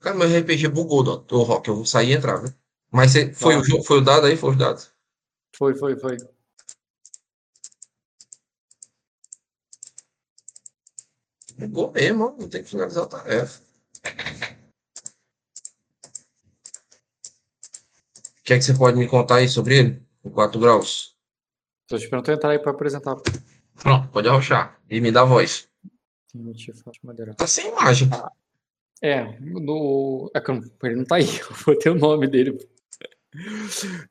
Cara, 0.00 0.16
meu 0.16 0.26
RPG 0.26 0.68
bugou, 0.68 1.02
doutor 1.02 1.42
Rock. 1.42 1.68
Eu 1.68 1.76
vou 1.76 1.86
sair 1.86 2.10
e 2.10 2.12
entrar, 2.14 2.42
né? 2.42 2.54
Mas 2.90 3.12
você- 3.12 3.32
foi, 3.32 3.54
Tá. 3.54 3.76
o, 3.76 3.82
foi 3.84 3.98
o 3.98 4.04
dado 4.04 4.26
aí? 4.26 4.36
Foi 4.36 4.50
os 4.50 4.56
dados? 4.56 4.90
Foi, 5.60 5.74
foi, 5.80 5.94
foi. 6.02 6.16
Bugou 11.58 11.92
mesmo. 11.92 12.36
Vou 12.36 12.48
ter 12.48 12.62
que 12.62 12.70
finalizar 12.70 13.04
a 13.04 13.08
tarefa. 13.08 13.60
O 18.38 18.42
que 18.44 18.54
é 18.54 18.58
que 18.58 18.62
você 18.64 18.74
pode 18.74 18.96
me 18.98 19.06
contar 19.08 19.36
aí 19.36 19.48
sobre 19.48 19.78
ele? 19.78 20.02
O 20.22 20.30
4 20.30 20.58
graus. 20.60 21.14
Tô 21.86 21.96
esperando 21.96 22.24
tu 22.24 22.32
entrar 22.32 22.50
aí 22.50 22.58
pra 22.58 22.72
apresentar. 22.72 23.16
Pronto, 23.74 24.08
pode 24.08 24.28
arrochar. 24.28 24.80
E 24.88 25.00
me 25.00 25.12
dá 25.12 25.24
voz. 25.24 25.68
Tá 27.34 27.46
sem 27.46 27.68
imagem. 27.68 28.08
É, 29.02 29.38
no. 29.40 30.30
É 30.34 30.40
que 30.40 30.52
não- 30.52 30.60
ele 30.84 30.96
não 30.96 31.04
tá 31.04 31.16
aí, 31.16 31.24
eu 31.40 31.56
vou 31.64 31.76
ter 31.78 31.90
o 31.90 31.94
nome 31.94 32.26
dele. 32.28 32.58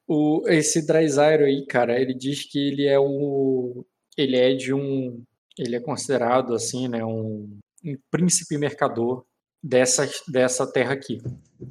O, 0.07 0.43
esse 0.47 0.85
Dryzyro 0.85 1.45
aí, 1.45 1.65
cara, 1.65 1.99
ele 1.99 2.13
diz 2.13 2.43
que 2.43 2.59
ele 2.59 2.85
é 2.85 2.99
o. 2.99 3.85
Ele 4.17 4.37
é 4.37 4.53
de 4.53 4.73
um. 4.73 5.23
Ele 5.57 5.75
é 5.75 5.79
considerado, 5.79 6.53
assim, 6.53 6.87
né, 6.87 7.03
um, 7.03 7.59
um 7.83 7.97
príncipe 8.09 8.57
mercador 8.57 9.25
dessa, 9.61 10.09
dessa 10.27 10.65
terra 10.71 10.93
aqui. 10.93 11.21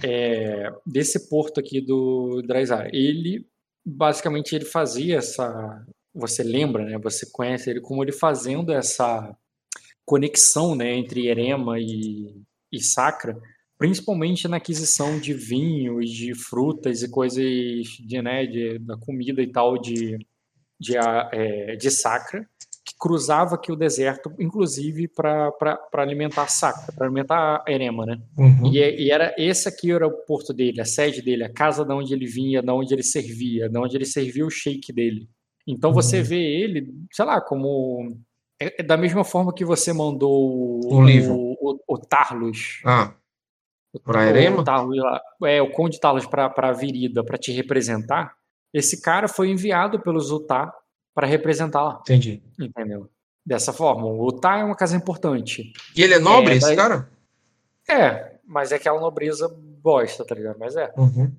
É, 0.02 0.70
desse 0.86 1.28
porto 1.28 1.58
aqui 1.58 1.80
do 1.80 2.42
Dryzyro. 2.42 2.90
Ele, 2.92 3.46
basicamente, 3.84 4.54
ele 4.54 4.66
fazia 4.66 5.16
essa. 5.16 5.86
Você 6.14 6.42
lembra, 6.42 6.84
né? 6.84 6.98
Você 6.98 7.26
conhece 7.30 7.70
ele 7.70 7.80
como 7.80 8.02
ele 8.02 8.12
fazendo 8.12 8.72
essa 8.72 9.34
conexão, 10.04 10.74
né, 10.74 10.94
entre 10.96 11.28
Erema 11.28 11.78
e, 11.78 12.42
e 12.72 12.80
Sacra, 12.80 13.38
principalmente 13.78 14.48
na 14.48 14.56
aquisição 14.56 15.18
de 15.20 15.32
vinhos, 15.32 16.10
de 16.10 16.34
frutas 16.34 17.02
e 17.02 17.08
coisas 17.10 17.44
de, 17.44 18.20
né, 18.20 18.44
de, 18.46 18.78
da 18.80 18.96
comida 18.96 19.40
e 19.40 19.46
tal 19.46 19.78
de, 19.78 20.18
de, 20.80 20.96
é, 21.32 21.76
de 21.76 21.90
Sacra, 21.90 22.44
que 22.84 22.94
cruzava 22.98 23.54
aqui 23.54 23.70
o 23.70 23.76
deserto, 23.76 24.32
inclusive 24.40 25.06
para 25.08 25.52
alimentar 25.94 26.48
Sacra, 26.48 26.92
para 26.92 27.06
alimentar 27.06 27.62
Erema, 27.68 28.04
né? 28.06 28.18
Uhum. 28.36 28.72
E, 28.72 28.78
é- 28.82 28.98
e 29.00 29.10
era 29.10 29.34
esse 29.38 29.68
aqui 29.68 29.92
era 29.92 30.06
o 30.06 30.10
porto 30.26 30.52
dele, 30.54 30.80
a 30.80 30.84
sede 30.86 31.20
dele, 31.22 31.44
a 31.44 31.52
casa 31.52 31.84
de 31.84 31.92
onde 31.92 32.12
ele 32.14 32.26
vinha, 32.26 32.62
de 32.62 32.70
onde 32.70 32.92
ele 32.94 33.02
servia, 33.02 33.68
de 33.68 33.78
onde 33.78 33.94
ele 33.96 34.06
servia 34.06 34.44
o 34.44 34.50
sheik 34.50 34.92
dele. 34.92 35.28
Então 35.66 35.92
você 35.92 36.18
Uhum. 36.18 36.24
vê 36.24 36.40
ele, 36.62 36.92
sei 37.12 37.24
lá, 37.26 37.40
como 37.42 38.16
é, 38.58 38.80
é 38.80 38.82
da 38.82 38.96
mesma 38.96 39.22
forma 39.22 39.52
que 39.54 39.66
você 39.66 39.92
mandou 39.92 40.80
O 40.90 41.02
livro. 41.04 41.34
o, 41.36 41.78
o 41.86 41.98
Tarlos, 41.98 42.80
Ah, 42.86 43.12
o, 43.98 44.12
Pra 44.12 44.26
Erema? 44.26 44.64
o 45.40 45.46
é 45.46 45.60
o 45.62 45.70
Conde 45.70 45.98
Tarlos 46.00 46.26
para 46.26 46.52
a 46.56 46.72
Virida, 46.72 47.22
para 47.24 47.36
te 47.38 47.52
representar. 47.52 48.34
Esse 48.72 49.00
cara 49.00 49.28
foi 49.28 49.50
enviado 49.50 50.00
pelo 50.00 50.20
Zutar 50.20 50.72
para 51.14 51.26
representar 51.26 51.82
lá, 51.82 51.98
entendi. 52.00 52.42
entendeu? 52.60 53.08
Dessa 53.44 53.72
forma, 53.72 54.04
o 54.06 54.26
Utar 54.26 54.60
é 54.60 54.64
uma 54.64 54.76
casa 54.76 54.96
importante. 54.96 55.72
E 55.96 56.02
ele 56.02 56.14
é 56.14 56.18
nobre, 56.18 56.52
É, 56.52 56.56
esse 56.56 56.66
daí- 56.66 56.76
cara? 56.76 57.08
É, 57.88 58.36
mas 58.46 58.72
é 58.72 58.76
aquela 58.76 59.00
nobreza 59.00 59.48
bosta, 59.82 60.24
tá 60.24 60.34
ligado? 60.34 60.58
Mas 60.58 60.76
é. 60.76 60.92
Uhum. 60.98 61.32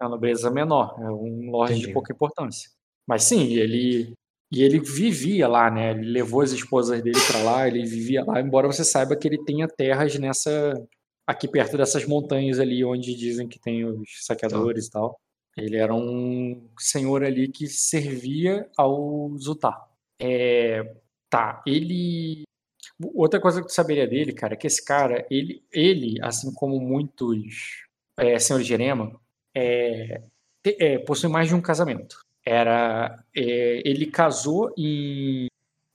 É 0.00 0.04
uma 0.04 0.10
nobreza 0.10 0.50
menor, 0.50 0.96
é 1.00 1.08
um 1.08 1.50
lorde 1.50 1.74
Entendi. 1.74 1.86
de 1.88 1.92
pouca 1.92 2.12
importância. 2.12 2.68
Mas 3.06 3.22
sim, 3.24 3.52
ele 3.54 4.12
e 4.54 4.62
ele 4.62 4.80
vivia 4.80 5.48
lá, 5.48 5.70
né? 5.70 5.92
Ele 5.92 6.10
levou 6.10 6.42
as 6.42 6.50
esposas 6.52 7.00
dele 7.00 7.18
pra 7.30 7.38
lá, 7.42 7.66
ele 7.68 7.86
vivia 7.86 8.22
lá, 8.24 8.38
embora 8.40 8.66
você 8.66 8.84
saiba 8.84 9.16
que 9.16 9.26
ele 9.26 9.42
tenha 9.44 9.66
terras 9.68 10.18
nessa 10.18 10.74
aqui 11.26 11.48
perto 11.48 11.76
dessas 11.76 12.06
montanhas 12.06 12.58
ali 12.58 12.84
onde 12.84 13.14
dizem 13.14 13.48
que 13.48 13.58
tem 13.58 13.84
os 13.84 14.24
saqueadores 14.24 14.86
e 14.86 14.90
tal. 14.90 15.20
Ele 15.56 15.76
era 15.76 15.94
um 15.94 16.68
senhor 16.78 17.22
ali 17.22 17.48
que 17.48 17.66
servia 17.66 18.68
ao 18.76 19.36
Zutar. 19.38 19.88
É, 20.20 20.96
tá, 21.28 21.62
ele 21.66 22.42
outra 23.14 23.40
coisa 23.40 23.60
que 23.60 23.66
tu 23.66 23.72
saberia 23.72 24.06
dele, 24.06 24.32
cara, 24.32 24.54
é 24.54 24.56
que 24.56 24.66
esse 24.66 24.84
cara, 24.84 25.26
ele 25.30 25.62
ele 25.72 26.18
assim 26.22 26.52
como 26.54 26.80
muitos 26.80 27.84
é, 28.16 28.38
senhores 28.38 28.66
de 28.66 28.74
Erema, 28.74 29.20
é, 29.54 30.22
é, 30.64 30.98
possui 30.98 31.28
mais 31.28 31.48
de 31.48 31.54
um 31.54 31.60
casamento. 31.60 32.16
Era, 32.44 33.24
é, 33.36 33.82
ele 33.88 34.06
casou 34.06 34.72
em, 34.76 35.46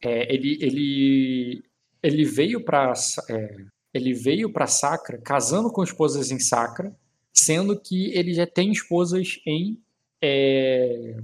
é, 0.01 0.33
ele, 0.33 0.57
ele, 0.61 1.63
ele 2.01 2.25
veio 2.25 2.63
para 2.63 2.93
é, 3.29 3.55
ele 3.93 4.13
veio 4.13 4.51
para 4.51 4.67
Sacra 4.67 5.17
casando 5.17 5.71
com 5.71 5.83
esposas 5.83 6.31
em 6.31 6.39
Sacra, 6.39 6.95
sendo 7.33 7.79
que 7.79 8.11
ele 8.17 8.33
já 8.33 8.45
tem 8.45 8.71
esposas 8.71 9.39
em 9.45 9.79
é, 10.21 11.17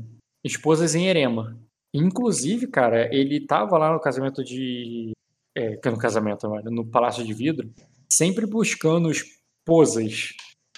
esposas 0.44 0.96
em 0.96 1.08
Erema. 1.08 1.58
Inclusive, 1.94 2.68
cara, 2.68 3.14
ele 3.14 3.38
estava 3.38 3.78
lá 3.78 3.94
no 3.94 4.00
casamento 4.00 4.44
de 4.44 5.12
é, 5.56 5.80
no 5.86 5.98
casamento, 5.98 6.48
no 6.66 6.86
Palácio 6.86 7.24
de 7.24 7.34
Vidro, 7.34 7.72
sempre 8.10 8.46
buscando 8.46 9.12
esposas 9.12 10.34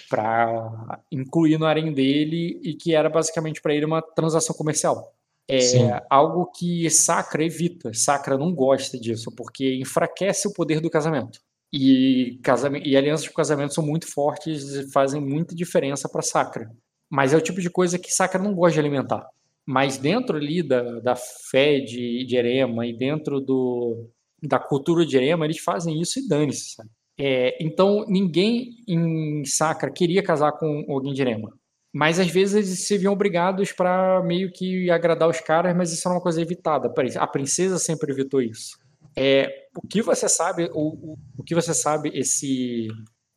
para 0.08 1.00
incluir 1.10 1.58
no 1.58 1.66
harém 1.66 1.92
dele 1.92 2.60
e 2.62 2.74
que 2.74 2.94
era 2.94 3.08
basicamente 3.08 3.60
para 3.60 3.74
ele 3.74 3.84
uma 3.84 4.02
transação 4.02 4.54
comercial. 4.54 5.12
É 5.48 5.60
Sim. 5.60 5.90
algo 6.10 6.46
que 6.46 6.88
Sacra 6.90 7.44
evita. 7.44 7.92
Sacra 7.94 8.36
não 8.36 8.52
gosta 8.52 8.98
disso, 8.98 9.30
porque 9.30 9.76
enfraquece 9.76 10.48
o 10.48 10.52
poder 10.52 10.80
do 10.80 10.90
casamento. 10.90 11.40
E, 11.72 12.40
e 12.84 12.96
alianças 12.96 13.24
de 13.24 13.32
casamento 13.32 13.74
são 13.74 13.84
muito 13.84 14.10
fortes 14.10 14.72
e 14.74 14.90
fazem 14.92 15.20
muita 15.20 15.54
diferença 15.54 16.08
para 16.08 16.22
Sacra. 16.22 16.70
Mas 17.10 17.32
é 17.32 17.36
o 17.36 17.40
tipo 17.40 17.60
de 17.60 17.70
coisa 17.70 17.98
que 17.98 18.12
Sacra 18.12 18.42
não 18.42 18.54
gosta 18.54 18.74
de 18.74 18.80
alimentar. 18.80 19.26
Mas 19.64 19.98
dentro 19.98 20.36
ali 20.36 20.62
da, 20.62 21.00
da 21.00 21.16
fé 21.16 21.80
de, 21.80 22.24
de 22.24 22.36
Erema 22.36 22.86
e 22.86 22.96
dentro 22.96 23.40
do, 23.40 24.08
da 24.42 24.58
cultura 24.58 25.04
de 25.04 25.16
Erema, 25.16 25.44
eles 25.44 25.58
fazem 25.58 26.00
isso 26.00 26.20
e 26.20 26.28
dane-se, 26.28 26.76
é, 27.18 27.56
então, 27.64 28.04
ninguém 28.08 28.76
em 28.86 29.44
Sacra 29.44 29.90
queria 29.90 30.22
casar 30.22 30.52
com 30.52 30.84
alguém 30.88 31.14
de 31.14 31.22
Erema. 31.22 31.50
Mas 31.92 32.20
às 32.20 32.28
vezes 32.28 32.54
eles 32.54 32.86
se 32.86 32.98
viam 32.98 33.12
obrigados 33.12 33.72
para 33.72 34.22
meio 34.22 34.52
que 34.52 34.90
agradar 34.90 35.28
os 35.28 35.40
caras, 35.40 35.74
mas 35.74 35.92
isso 35.92 36.06
era 36.06 36.14
uma 36.14 36.20
coisa 36.20 36.42
evitada. 36.42 36.92
A 37.18 37.26
princesa 37.26 37.78
sempre 37.78 38.12
evitou 38.12 38.42
isso. 38.42 38.78
É, 39.16 39.68
o 39.74 39.86
que 39.86 40.02
você 40.02 40.28
sabe, 40.28 40.70
o, 40.72 41.12
o, 41.12 41.18
o 41.38 41.42
que 41.42 41.54
você 41.54 41.72
sabe, 41.72 42.10
esse 42.14 42.88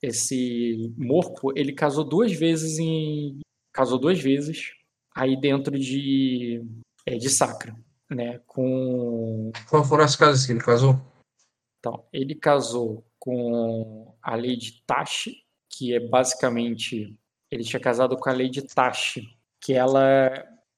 esse 0.01 0.93
Morco, 0.97 1.51
ele 1.57 1.73
casou 1.73 2.03
duas 2.03 2.31
vezes 2.31 2.79
em 2.79 3.39
casou 3.73 3.99
duas 3.99 4.19
vezes 4.19 4.71
aí 5.15 5.39
dentro 5.39 5.77
de 5.77 6.63
é, 7.05 7.17
de 7.17 7.29
Sacra, 7.29 7.75
né? 8.09 8.39
Com 8.47 9.51
qual 9.69 9.83
foram 9.83 10.03
as 10.03 10.15
casas 10.15 10.45
que 10.45 10.51
ele 10.51 10.61
casou? 10.61 10.99
Então, 11.79 12.05
ele 12.11 12.35
casou 12.35 13.05
com 13.17 14.15
a 14.21 14.35
Lady 14.35 14.83
Tashi, 14.85 15.43
que 15.69 15.93
é 15.93 15.99
basicamente. 15.99 17.17
Ele 17.51 17.63
tinha 17.63 17.79
casado 17.79 18.15
com 18.17 18.29
a 18.29 18.33
Lady 18.33 18.61
Tashi, 18.61 19.27
que 19.61 19.73
ela 19.73 20.31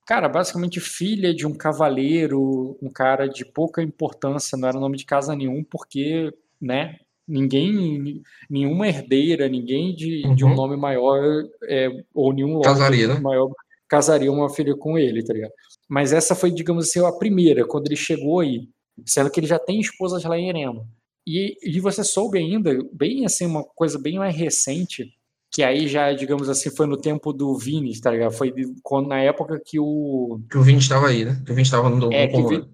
cara, 0.06 0.28
basicamente 0.28 0.80
filha 0.80 1.34
de 1.34 1.46
um 1.46 1.54
cavaleiro, 1.54 2.78
um 2.82 2.90
cara 2.90 3.28
de 3.28 3.46
pouca 3.46 3.82
importância, 3.82 4.58
não 4.58 4.68
era 4.68 4.80
nome 4.80 4.98
de 4.98 5.06
casa 5.06 5.36
nenhum, 5.36 5.64
porque, 5.64 6.34
né, 6.60 6.98
ninguém, 7.28 8.22
nenhuma 8.50 8.88
herdeira, 8.88 9.48
ninguém 9.48 9.96
de, 9.96 10.24
uhum. 10.26 10.36
de 10.36 10.44
um 10.46 10.50
uhum. 10.50 10.56
nome 10.56 10.78
maior, 10.78 11.22
é, 11.64 11.90
ou 12.14 12.34
nenhum 12.34 12.62
casaria, 12.62 13.08
né? 13.08 13.20
maior, 13.20 13.52
casaria 13.88 14.32
uma 14.32 14.50
filha 14.50 14.76
com 14.76 14.98
ele, 14.98 15.24
tá 15.24 15.34
ligado? 15.34 15.54
Mas 15.88 16.14
essa 16.14 16.36
foi, 16.36 16.52
digamos 16.52 16.88
assim, 16.88 17.06
a 17.06 17.12
primeira, 17.12 17.66
quando 17.66 17.88
ele 17.88 17.96
chegou 17.96 18.40
aí, 18.40 18.68
sendo 19.06 19.30
que 19.30 19.40
ele 19.40 19.48
já 19.48 19.60
tem 19.60 19.80
esposas 19.80 20.24
lá 20.24 20.38
em 20.38 20.50
Erema. 20.50 20.86
E, 21.26 21.56
e 21.64 21.80
você 21.80 22.04
soube 22.04 22.38
ainda, 22.38 22.78
bem 22.92 23.26
assim, 23.26 23.46
uma 23.46 23.64
coisa 23.64 24.00
bem 24.00 24.18
mais 24.18 24.36
recente, 24.36 25.14
que 25.52 25.62
aí 25.62 25.86
já, 25.88 26.14
digamos 26.14 26.48
assim, 26.48 26.70
foi 26.74 26.88
no 26.88 26.96
tempo 26.96 27.34
do 27.34 27.58
Vini, 27.58 28.00
tá 28.00 28.10
ligado? 28.10 28.32
Foi 28.32 28.54
quando, 28.82 29.10
na 29.10 29.20
época 29.20 29.62
que 29.64 29.78
o. 29.78 30.40
Que 30.50 30.58
o 30.58 30.64
Vini 30.64 30.80
estava 30.80 31.10
aí, 31.10 31.26
né? 31.26 31.42
Que 31.46 31.52
o 31.52 31.56
Vini 31.56 31.64
estava 31.64 31.90
no, 31.90 32.12
é, 32.12 32.28
que, 32.28 32.42
Vi, 32.42 32.70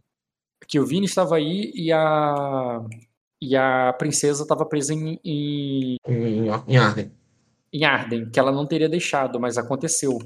que 0.68 0.80
o 0.80 0.86
Vini 0.86 1.08
estava 1.08 1.36
aí 1.38 1.72
e 1.74 1.92
a. 1.92 2.86
E 3.42 3.56
a 3.56 3.94
princesa 3.94 4.44
estava 4.44 4.66
presa 4.66 4.94
em, 4.94 5.20
em. 5.24 5.98
Em 6.08 6.78
Arden. 6.78 7.12
Em 7.74 7.84
Arden, 7.84 8.30
que 8.30 8.40
ela 8.40 8.52
não 8.52 8.66
teria 8.66 8.88
deixado, 8.88 9.40
mas 9.40 9.58
aconteceu. 9.58 10.20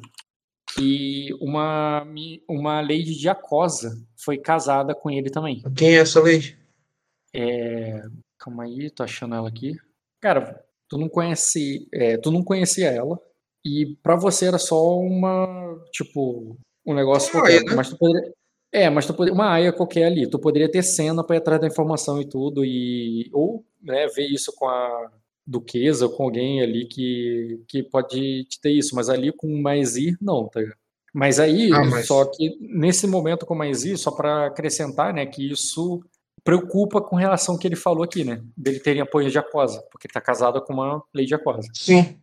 E 0.79 1.33
uma, 1.41 2.05
uma 2.49 2.81
Lady 2.81 3.15
de 3.15 3.29
Acosa 3.29 3.97
foi 4.17 4.37
casada 4.37 4.93
com 4.93 5.09
ele 5.09 5.29
também. 5.29 5.61
Quem 5.75 5.95
é 5.95 5.99
essa 5.99 6.21
Lady? 6.21 6.57
É, 7.33 8.03
calma 8.37 8.63
aí, 8.63 8.89
tô 8.89 9.03
achando 9.03 9.35
ela 9.35 9.47
aqui. 9.47 9.75
Cara, 10.19 10.63
tu 10.91 10.97
não 10.97 11.07
conhece, 11.07 11.87
é, 11.93 12.17
tu 12.17 12.29
não 12.29 12.43
conhecia 12.43 12.89
ela 12.89 13.17
e 13.65 13.95
para 14.03 14.17
você 14.17 14.47
era 14.47 14.57
só 14.57 14.99
uma, 14.99 15.81
tipo, 15.89 16.57
um 16.85 16.93
negócio 16.93 17.31
qualquer, 17.31 17.59
aia, 17.59 17.63
né? 17.63 17.75
mas 17.75 17.89
tu 17.89 17.97
poderia, 17.97 18.33
é, 18.73 18.89
mas 18.89 19.05
tu 19.05 19.13
poderia, 19.13 19.33
uma 19.33 19.53
aia 19.53 19.71
qualquer 19.71 20.03
ali, 20.03 20.29
tu 20.29 20.37
poderia 20.37 20.69
ter 20.69 20.83
cena 20.83 21.23
para 21.23 21.37
ir 21.37 21.39
atrás 21.39 21.61
da 21.61 21.67
informação 21.67 22.21
e 22.21 22.27
tudo 22.27 22.65
e 22.65 23.29
ou, 23.31 23.63
né, 23.81 24.05
ver 24.07 24.27
isso 24.27 24.51
com 24.53 24.67
a 24.67 25.11
duquesa 25.47 26.07
ou 26.07 26.11
com 26.11 26.23
alguém 26.23 26.61
ali 26.61 26.85
que, 26.85 27.63
que 27.69 27.81
pode 27.83 28.43
te 28.43 28.59
ter 28.59 28.71
isso, 28.71 28.93
mas 28.93 29.07
ali 29.07 29.31
com 29.31 29.47
o 29.47 29.61
Maisir, 29.61 30.17
não, 30.19 30.49
tá 30.49 30.59
Mas 31.13 31.39
aí, 31.39 31.71
ah, 31.71 31.85
mas... 31.85 32.05
só 32.05 32.25
que 32.25 32.57
nesse 32.59 33.07
momento 33.07 33.45
com 33.45 33.53
o 33.53 33.57
Maisir, 33.57 33.97
só 33.97 34.11
para 34.11 34.47
acrescentar, 34.47 35.13
né, 35.13 35.25
que 35.25 35.49
isso 35.49 36.03
preocupa 36.43 37.01
com 37.01 37.15
relação 37.15 37.55
ao 37.55 37.59
que 37.59 37.67
ele 37.67 37.75
falou 37.75 38.03
aqui, 38.03 38.23
né? 38.23 38.41
Dele 38.57 38.79
terem 38.79 39.01
apoio 39.01 39.29
de 39.29 39.37
Aquosa, 39.37 39.81
porque 39.91 40.07
ele 40.07 40.13
tá 40.13 40.21
casado 40.21 40.61
com 40.61 40.73
uma 40.73 41.03
lei 41.13 41.25
de 41.25 41.35
Aquosa. 41.35 41.67
Sim. 41.73 42.17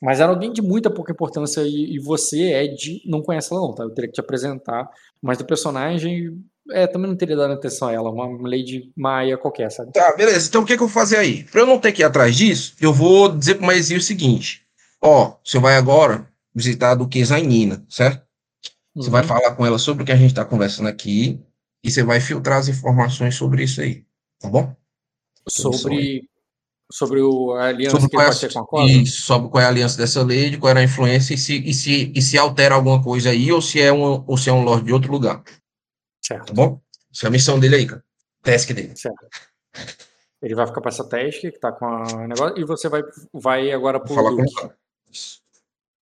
Mas 0.00 0.20
era 0.20 0.30
alguém 0.30 0.52
de 0.52 0.62
muita 0.62 0.90
pouca 0.90 1.12
importância 1.12 1.60
e, 1.62 1.96
e, 1.96 1.98
você, 1.98 2.52
Ed, 2.52 3.02
não 3.04 3.20
conhece 3.20 3.52
ela 3.52 3.62
não, 3.62 3.74
tá? 3.74 3.82
Eu 3.82 3.90
teria 3.90 4.08
que 4.08 4.14
te 4.14 4.20
apresentar. 4.20 4.88
Mas 5.20 5.38
do 5.38 5.44
personagem, 5.44 6.38
é, 6.70 6.86
também 6.86 7.08
não 7.08 7.16
teria 7.16 7.36
dado 7.36 7.52
atenção 7.52 7.88
a 7.88 7.92
ela, 7.92 8.10
uma 8.10 8.48
Lady 8.48 8.92
Maia 8.96 9.36
qualquer, 9.36 9.70
sabe? 9.70 9.92
Tá, 9.92 10.14
beleza. 10.16 10.48
Então 10.48 10.62
o 10.62 10.64
que, 10.64 10.76
que 10.76 10.82
eu 10.82 10.86
vou 10.86 10.94
fazer 10.94 11.16
aí? 11.16 11.42
Pra 11.44 11.62
eu 11.62 11.66
não 11.66 11.80
ter 11.80 11.92
que 11.92 12.02
ir 12.02 12.04
atrás 12.04 12.36
disso, 12.36 12.74
eu 12.80 12.92
vou 12.92 13.28
dizer 13.28 13.56
pro 13.56 13.66
Maisinho 13.66 13.98
o 13.98 14.02
seguinte. 14.02 14.62
Ó, 15.02 15.34
você 15.44 15.58
vai 15.58 15.76
agora 15.76 16.28
visitar 16.54 16.92
a 16.92 16.94
Duquesa 16.94 17.38
Nina, 17.38 17.84
certo? 17.88 18.22
Você 18.94 19.06
uhum. 19.08 19.12
vai 19.12 19.22
falar 19.22 19.54
com 19.54 19.64
ela 19.66 19.78
sobre 19.78 20.02
o 20.02 20.06
que 20.06 20.12
a 20.12 20.16
gente 20.16 20.34
tá 20.34 20.44
conversando 20.44 20.88
aqui, 20.88 21.40
e 21.82 21.90
você 21.90 22.02
vai 22.02 22.20
filtrar 22.20 22.58
as 22.58 22.68
informações 22.68 23.34
sobre 23.34 23.64
isso 23.64 23.80
aí, 23.80 24.04
tá 24.38 24.48
bom? 24.48 24.74
Sobre, 25.48 26.28
sobre 26.92 27.20
o, 27.20 27.52
a 27.52 27.68
aliança 27.68 27.96
sobre 27.96 28.10
que 28.10 28.16
qual 28.16 28.30
é, 28.30 28.52
com 28.52 28.58
a 28.58 28.66
Cosa? 28.66 28.92
Isso, 28.92 29.22
sobre 29.22 29.48
qual 29.50 29.62
é 29.62 29.66
a 29.66 29.68
aliança 29.68 29.96
dessa 29.96 30.22
lei, 30.22 30.56
qual 30.56 30.70
era 30.70 30.80
a 30.80 30.84
influência 30.84 31.34
e 31.34 31.38
se, 31.38 31.58
e 31.58 31.72
se, 31.72 32.12
e 32.14 32.20
se 32.20 32.36
altera 32.36 32.74
alguma 32.74 33.02
coisa 33.02 33.30
aí 33.30 33.50
ou 33.52 33.62
se 33.62 33.80
é 33.80 33.92
um, 33.92 34.24
ou 34.26 34.36
se 34.36 34.50
é 34.50 34.52
um 34.52 34.62
Lorde 34.62 34.86
de 34.86 34.92
outro 34.92 35.10
lugar. 35.10 35.42
Certo. 36.24 36.48
Tá 36.48 36.52
bom? 36.52 36.80
Essa 37.12 37.26
é 37.26 37.28
a 37.28 37.30
missão 37.30 37.58
dele 37.58 37.76
aí, 37.76 37.86
cara. 37.86 38.04
Task 38.42 38.70
dele. 38.72 38.94
Certo. 38.96 39.26
Ele 40.40 40.54
vai 40.54 40.66
ficar 40.66 40.80
para 40.80 40.90
essa 40.90 41.08
task 41.08 41.40
que 41.40 41.58
tá 41.58 41.72
com 41.72 41.84
a 41.84 42.26
negócio 42.26 42.58
e 42.58 42.64
você 42.64 42.88
vai, 42.88 43.02
vai 43.32 43.72
agora 43.72 43.98
pro 43.98 44.14
Falar 44.14 44.30
Duque. 44.30 44.54
Com 44.54 44.70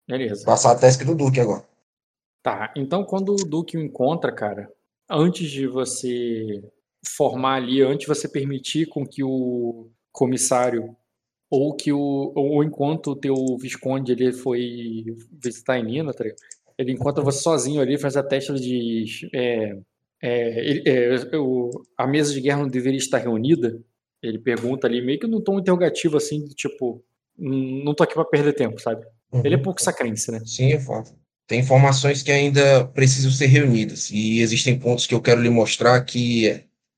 Beleza. 0.07 0.45
Passar 0.45 0.71
a 0.71 0.75
task 0.75 1.03
do 1.03 1.15
Duque 1.15 1.39
agora. 1.39 1.65
Tá, 2.41 2.73
então 2.75 3.03
quando 3.03 3.33
o 3.33 3.45
Duque 3.45 3.77
o 3.77 3.81
encontra, 3.81 4.31
cara, 4.31 4.71
antes 5.11 5.49
de 5.49 5.67
você 5.67 6.63
formar 7.05 7.55
ali, 7.55 7.81
antes 7.81 8.01
de 8.01 8.07
você 8.07 8.27
permitir 8.27 8.87
com 8.87 9.05
que 9.05 9.23
o 9.23 9.89
comissário 10.11 10.95
ou 11.49 11.75
que 11.75 11.91
o 11.91 12.31
ou 12.35 12.63
enquanto 12.63 13.11
o 13.11 13.15
teu 13.15 13.35
visconde 13.59 14.13
ele 14.13 14.31
foi 14.31 15.05
visitar 15.31 15.75
a 15.75 15.81
Nina, 15.83 16.13
tá 16.13 16.23
ele 16.77 16.93
encontra 16.93 17.23
você 17.23 17.39
sozinho 17.39 17.81
ali, 17.81 17.97
faz 17.97 18.15
a 18.15 18.23
teste 18.23 18.53
de 18.53 19.05
é, 19.33 19.77
é, 20.21 21.13
é, 21.13 21.37
o, 21.37 21.69
a 21.97 22.07
mesa 22.07 22.33
de 22.33 22.41
guerra 22.41 22.61
não 22.61 22.67
deveria 22.67 22.97
estar 22.97 23.17
reunida. 23.17 23.79
Ele 24.21 24.37
pergunta 24.39 24.87
ali 24.87 25.01
meio 25.01 25.19
que 25.19 25.27
num 25.27 25.41
tom 25.41 25.59
interrogativo 25.59 26.15
assim, 26.15 26.47
tipo, 26.49 27.03
não 27.37 27.93
tô 27.93 28.03
aqui 28.03 28.13
para 28.13 28.23
perder 28.23 28.53
tempo, 28.53 28.79
sabe? 28.79 29.03
Uhum. 29.31 29.41
Ele 29.43 29.55
é 29.55 29.57
pouco 29.57 29.81
sacrense, 29.81 30.31
né? 30.31 30.39
Sim, 30.45 30.73
é 30.73 30.79
fato 30.79 31.20
tem 31.51 31.59
informações 31.59 32.23
que 32.23 32.31
ainda 32.31 32.85
precisam 32.85 33.29
ser 33.29 33.47
reunidas 33.47 34.09
e 34.09 34.39
existem 34.39 34.79
pontos 34.79 35.05
que 35.05 35.13
eu 35.13 35.19
quero 35.19 35.41
lhe 35.41 35.49
mostrar 35.49 35.99
que 35.99 36.47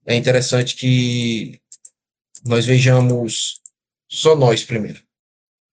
é 0.06 0.16
interessante 0.16 0.76
que 0.76 1.60
nós 2.45 2.64
vejamos 2.64 3.60
só 4.08 4.36
nós 4.36 4.64
primeiro. 4.64 4.99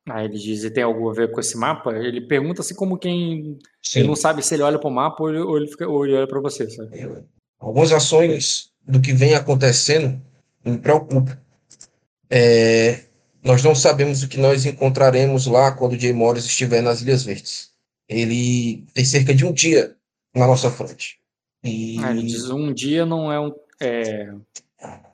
Ah, 0.09 0.25
ele 0.25 0.39
diz, 0.39 0.65
e 0.65 0.71
tem 0.71 0.83
algo 0.83 1.11
a 1.11 1.13
ver 1.13 1.31
com 1.31 1.41
esse 1.41 1.59
mapa? 1.59 1.93
Ele 1.93 2.23
pergunta 2.23 2.63
assim 2.63 2.75
como 2.75 2.97
quem 2.97 3.59
não 3.97 4.17
sabe 4.17 4.43
se 4.43 4.55
ele 4.55 4.63
olha 4.63 4.79
para 4.79 4.89
o 4.89 4.95
mapa 4.95 5.25
ou 5.25 5.29
ele, 5.29 5.41
ou 5.41 5.59
ele, 5.59 5.67
fica, 5.67 5.87
ou 5.87 6.07
ele 6.07 6.17
olha 6.17 6.27
para 6.27 6.41
você, 6.41 6.71
sabe? 6.71 7.23
Algumas 7.59 7.93
ações 7.93 8.71
do 8.89 8.99
que 8.99 9.13
vem 9.13 9.35
acontecendo 9.35 10.19
me 10.65 10.79
preocupam. 10.79 11.39
É, 12.31 13.01
nós 13.45 13.63
não 13.63 13.75
sabemos 13.75 14.23
o 14.23 14.29
que 14.29 14.39
nós 14.39 14.65
encontraremos 14.65 15.47
lá 15.47 15.71
quando 15.71 16.01
Jay 16.01 16.15
Morris 16.15 16.47
estiver 16.47 16.81
nas 16.81 17.03
Ilhas 17.03 17.25
Verdes 17.25 17.70
ele 18.11 18.85
tem 18.93 19.05
cerca 19.05 19.33
de 19.33 19.47
um 19.47 19.53
dia 19.53 19.95
na 20.35 20.47
nossa 20.47 20.71
frente. 20.71 21.21
E... 21.63 21.99
Ah, 22.03 22.11
ele 22.11 22.25
diz 22.25 22.51
um 22.51 22.73
dia 22.73 23.07
não 23.07 23.33
é 23.33 23.39
um 23.39 23.53
é, 23.81 24.33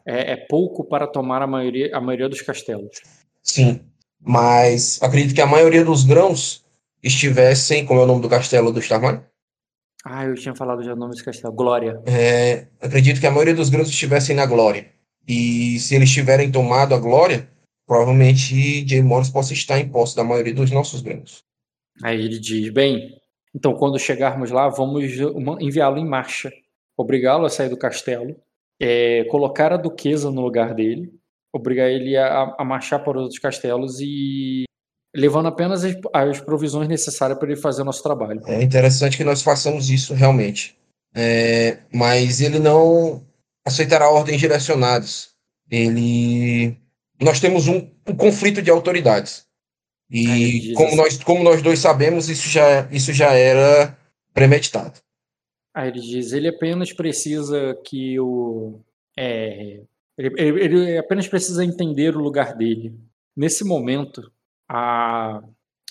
é, 0.06 0.32
é, 0.32 0.36
pouco 0.36 0.84
para 0.84 1.06
tomar 1.06 1.42
a 1.42 1.46
maioria 1.46 1.94
a 1.94 2.00
maioria 2.00 2.28
dos 2.28 2.40
castelos. 2.40 3.00
Sim, 3.42 3.80
mas 4.20 4.98
acredito 5.02 5.34
que 5.34 5.40
a 5.40 5.46
maioria 5.46 5.84
dos 5.84 6.04
grãos 6.04 6.64
estivessem, 7.02 7.84
como 7.84 8.00
é 8.00 8.04
o 8.04 8.06
nome 8.06 8.22
do 8.22 8.28
castelo 8.28 8.72
do 8.72 8.80
Starmine? 8.80 9.20
Ah, 10.04 10.24
eu 10.24 10.34
tinha 10.34 10.54
falado 10.54 10.82
já 10.82 10.92
o 10.92 10.96
nome 10.96 11.12
desse 11.12 11.24
castelo, 11.24 11.52
Glória. 11.52 12.00
É, 12.06 12.68
acredito 12.80 13.20
que 13.20 13.26
a 13.26 13.30
maioria 13.30 13.54
dos 13.54 13.68
grãos 13.68 13.88
estivessem 13.88 14.34
na 14.34 14.46
Glória. 14.46 14.90
E 15.26 15.78
se 15.80 15.96
eles 15.96 16.10
tiverem 16.10 16.50
tomado 16.50 16.94
a 16.94 16.98
Glória, 16.98 17.48
provavelmente 17.86 18.86
Jay 18.88 19.02
Morris 19.02 19.30
possa 19.30 19.52
estar 19.52 19.78
em 19.80 19.88
posse 19.88 20.14
da 20.14 20.22
maioria 20.22 20.54
dos 20.54 20.70
nossos 20.70 21.02
grãos. 21.02 21.45
Aí 22.02 22.20
ele 22.24 22.38
diz: 22.38 22.70
Bem, 22.70 23.16
então 23.54 23.74
quando 23.74 23.98
chegarmos 23.98 24.50
lá, 24.50 24.68
vamos 24.68 25.04
enviá-lo 25.60 25.98
em 25.98 26.06
marcha, 26.06 26.52
obrigá-lo 26.96 27.46
a 27.46 27.50
sair 27.50 27.68
do 27.68 27.76
castelo, 27.76 28.36
é, 28.80 29.24
colocar 29.24 29.72
a 29.72 29.76
duquesa 29.76 30.30
no 30.30 30.42
lugar 30.42 30.74
dele, 30.74 31.12
obrigar 31.52 31.90
ele 31.90 32.16
a, 32.16 32.54
a 32.58 32.64
marchar 32.64 33.02
para 33.02 33.18
outros 33.18 33.38
castelos 33.38 34.00
e 34.00 34.64
levando 35.14 35.46
apenas 35.46 35.82
as, 35.82 35.96
as 36.12 36.40
provisões 36.40 36.88
necessárias 36.88 37.38
para 37.38 37.50
ele 37.50 37.60
fazer 37.60 37.82
o 37.82 37.86
nosso 37.86 38.02
trabalho. 38.02 38.42
É 38.46 38.62
interessante 38.62 39.16
que 39.16 39.24
nós 39.24 39.42
façamos 39.42 39.88
isso 39.88 40.12
realmente. 40.12 40.76
É, 41.14 41.78
mas 41.90 42.42
ele 42.42 42.58
não 42.58 43.24
aceitará 43.64 44.10
ordens 44.10 44.38
direcionadas. 44.38 45.30
Ele. 45.70 46.76
Nós 47.20 47.40
temos 47.40 47.66
um, 47.66 47.90
um 48.06 48.14
conflito 48.14 48.60
de 48.60 48.70
autoridades. 48.70 49.45
E 50.10 50.72
como, 50.74 50.88
assim. 50.88 50.96
nós, 50.96 51.24
como 51.24 51.44
nós 51.44 51.62
dois 51.62 51.78
sabemos, 51.78 52.28
isso 52.28 52.48
já, 52.48 52.88
isso 52.92 53.12
já 53.12 53.32
era 53.32 53.98
premeditado. 54.32 55.00
Aí 55.74 55.88
ele 55.88 56.00
diz: 56.00 56.32
ele 56.32 56.48
apenas 56.48 56.92
precisa 56.92 57.74
que 57.84 58.18
o. 58.20 58.80
É, 59.18 59.82
ele, 60.16 60.64
ele 60.64 60.98
apenas 60.98 61.26
precisa 61.28 61.64
entender 61.64 62.16
o 62.16 62.20
lugar 62.20 62.54
dele. 62.56 62.98
Nesse 63.36 63.64
momento, 63.64 64.32
a, 64.68 65.42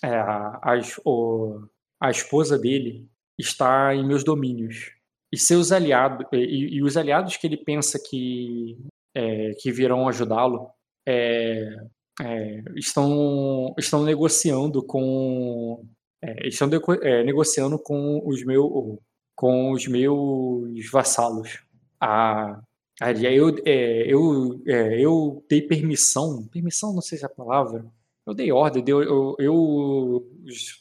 é, 0.04 0.08
a, 0.08 0.82
o, 1.06 1.68
a 2.02 2.10
esposa 2.10 2.58
dele 2.58 3.08
está 3.38 3.94
em 3.94 4.06
meus 4.06 4.24
domínios. 4.24 4.92
E 5.32 5.38
seus 5.38 5.72
aliados, 5.72 6.26
e, 6.32 6.78
e 6.78 6.84
os 6.84 6.96
aliados 6.96 7.36
que 7.38 7.46
ele 7.46 7.58
pensa 7.58 8.00
que, 8.00 8.78
é, 9.14 9.54
que 9.60 9.72
virão 9.72 10.08
ajudá-lo 10.08 10.70
é, 11.06 11.86
é, 12.22 12.64
estão, 12.76 13.74
estão 13.78 14.04
negociando 14.04 14.84
com 14.84 15.86
é, 16.22 16.48
estão 16.48 16.68
de, 16.68 16.80
é, 17.02 17.24
negociando 17.24 17.78
com 17.78 18.22
os 18.26 18.44
meus 18.44 19.00
com 19.36 19.72
os 19.72 19.86
meus 19.88 20.90
vassalos. 20.90 21.60
A, 22.00 22.62
a 23.02 23.12
eu, 23.12 23.56
é, 23.66 24.08
eu, 24.08 24.62
eu 24.66 25.46
dei 25.50 25.62
permissão, 25.62 26.48
permissão 26.48 26.94
não 26.94 27.02
sei 27.02 27.18
se 27.18 27.26
é 27.26 27.28
a 27.28 27.30
palavra, 27.30 27.86
eu 28.26 28.34
dei 28.34 28.52
ordem, 28.52 28.84
eu, 28.88 29.04
eu, 29.04 29.36
eu 29.38 30.26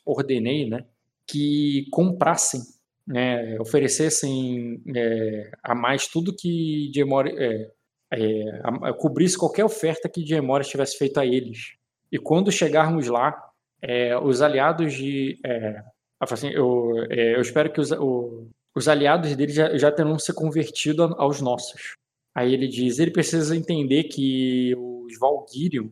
ordenei, 0.04 0.68
né, 0.68 0.84
que 1.26 1.86
comprassem, 1.90 2.60
né, 3.06 3.58
oferecessem 3.60 4.82
é, 4.94 5.50
a 5.62 5.74
mais 5.74 6.06
tudo 6.06 6.34
que 6.34 6.90
Diemore, 6.92 7.34
é, 7.36 7.70
é, 8.14 8.60
a, 8.62 8.88
a, 8.90 8.92
cobrisse 8.92 9.36
qualquer 9.36 9.64
oferta 9.64 10.08
que 10.08 10.22
Diemore 10.22 10.64
tivesse 10.64 10.96
feito 10.96 11.18
a 11.18 11.26
eles. 11.26 11.74
E 12.10 12.18
quando 12.18 12.52
chegarmos 12.52 13.08
lá, 13.08 13.36
é, 13.82 14.16
os 14.16 14.40
aliados 14.40 14.94
de, 14.94 15.38
é, 15.44 15.82
assim, 16.20 16.50
eu, 16.50 16.92
é, 17.10 17.34
eu 17.34 17.40
espero 17.40 17.72
que 17.72 17.80
os, 17.80 17.90
o, 17.92 18.48
os 18.74 18.88
aliados 18.88 19.34
dele 19.34 19.52
já, 19.52 19.76
já 19.76 19.90
terão 19.90 20.18
se 20.18 20.32
convertido 20.32 21.02
aos 21.18 21.40
nossos. 21.40 21.96
Aí 22.34 22.52
ele 22.52 22.68
diz, 22.68 22.98
ele 22.98 23.10
precisa 23.10 23.56
entender 23.56 24.04
que 24.04 24.74
os 24.76 25.18
Valkyrion 25.18 25.88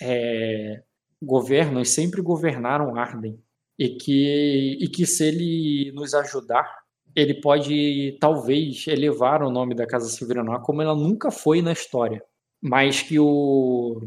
é, 0.00 0.82
governam 1.22 1.80
e 1.80 1.86
sempre 1.86 2.20
governaram 2.20 2.96
Arden. 2.96 3.38
E 3.78 3.88
que, 3.96 4.78
e 4.80 4.88
que 4.88 5.06
se 5.06 5.24
ele 5.24 5.92
nos 5.92 6.14
ajudar, 6.14 6.81
ele 7.14 7.34
pode 7.34 8.16
talvez 8.20 8.86
elevar 8.86 9.42
o 9.42 9.50
nome 9.50 9.74
da 9.74 9.86
Casa 9.86 10.08
Silveranoir 10.08 10.60
como 10.60 10.82
ela 10.82 10.94
nunca 10.94 11.30
foi 11.30 11.62
na 11.62 11.72
história. 11.72 12.22
Mas 12.60 13.02
que 13.02 13.18
o. 13.18 14.00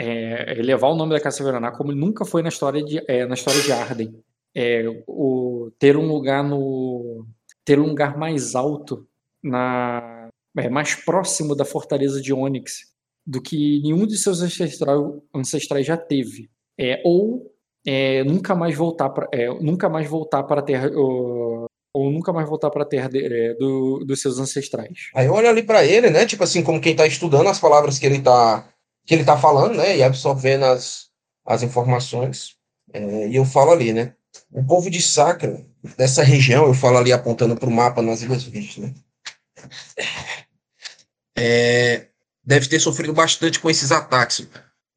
É, 0.00 0.58
elevar 0.58 0.90
o 0.90 0.94
nome 0.94 1.12
da 1.12 1.20
Casa 1.20 1.36
Silveranoir 1.36 1.76
como 1.76 1.92
nunca 1.92 2.24
foi 2.24 2.42
na 2.42 2.48
história 2.48 2.82
de, 2.82 3.02
é, 3.08 3.26
na 3.26 3.34
história 3.34 3.60
de 3.60 3.72
Arden. 3.72 4.14
É, 4.54 4.84
o, 5.06 5.70
ter 5.78 5.96
um 5.96 6.06
lugar 6.06 6.42
no. 6.42 7.26
ter 7.64 7.78
um 7.78 7.88
lugar 7.88 8.16
mais 8.16 8.54
alto 8.54 9.06
na. 9.42 10.28
É, 10.56 10.68
mais 10.68 10.94
próximo 10.94 11.54
da 11.54 11.64
fortaleza 11.64 12.20
de 12.20 12.32
Onyx 12.32 12.88
do 13.28 13.42
que 13.42 13.80
nenhum 13.82 14.06
de 14.06 14.16
seus 14.16 14.40
ancestrais, 14.40 15.00
ancestrais 15.34 15.86
já 15.86 15.98
teve 15.98 16.50
é, 16.80 17.02
ou 17.04 17.52
é, 17.86 18.24
nunca 18.24 18.54
mais 18.54 18.74
voltar 18.74 19.10
para 19.10 19.28
é, 19.32 19.48
nunca 19.60 19.88
mais 19.88 20.08
voltar 20.08 20.42
para 20.44 20.60
a 20.60 20.64
terra 20.64 20.90
ou, 20.96 21.57
ou 21.92 22.10
nunca 22.10 22.32
mais 22.32 22.48
voltar 22.48 22.70
para 22.70 22.82
a 22.82 22.86
terra 22.86 23.08
de, 23.08 23.24
é, 23.24 23.54
do, 23.54 24.04
dos 24.04 24.20
seus 24.20 24.38
ancestrais. 24.38 25.10
Aí 25.14 25.28
olha 25.28 25.50
ali 25.50 25.62
para 25.62 25.84
ele, 25.84 26.10
né? 26.10 26.26
Tipo 26.26 26.44
assim, 26.44 26.62
como 26.62 26.80
quem 26.80 26.92
está 26.92 27.06
estudando 27.06 27.48
as 27.48 27.58
palavras 27.58 27.98
que 27.98 28.06
ele 28.06 28.18
está 28.18 28.68
que 29.06 29.14
ele 29.14 29.24
tá 29.24 29.38
falando, 29.38 29.76
né? 29.76 29.96
E 29.96 30.02
absorvendo 30.02 30.66
as, 30.66 31.06
as 31.46 31.62
informações. 31.62 32.56
É, 32.92 33.28
e 33.28 33.36
eu 33.36 33.44
falo 33.44 33.72
ali, 33.72 33.92
né? 33.92 34.14
O 34.52 34.62
povo 34.62 34.90
de 34.90 35.00
Sacra, 35.00 35.64
dessa 35.96 36.22
região, 36.22 36.66
eu 36.66 36.74
falo 36.74 36.98
ali 36.98 37.10
apontando 37.10 37.56
para 37.56 37.68
o 37.68 37.72
mapa 37.72 38.02
nas 38.02 38.20
Ilhas 38.20 38.44
Virgens, 38.44 38.76
né? 38.76 38.94
É, 41.36 42.06
deve 42.44 42.68
ter 42.68 42.80
sofrido 42.80 43.12
bastante 43.12 43.60
com 43.60 43.70
esses 43.70 43.92
ataques. 43.92 44.46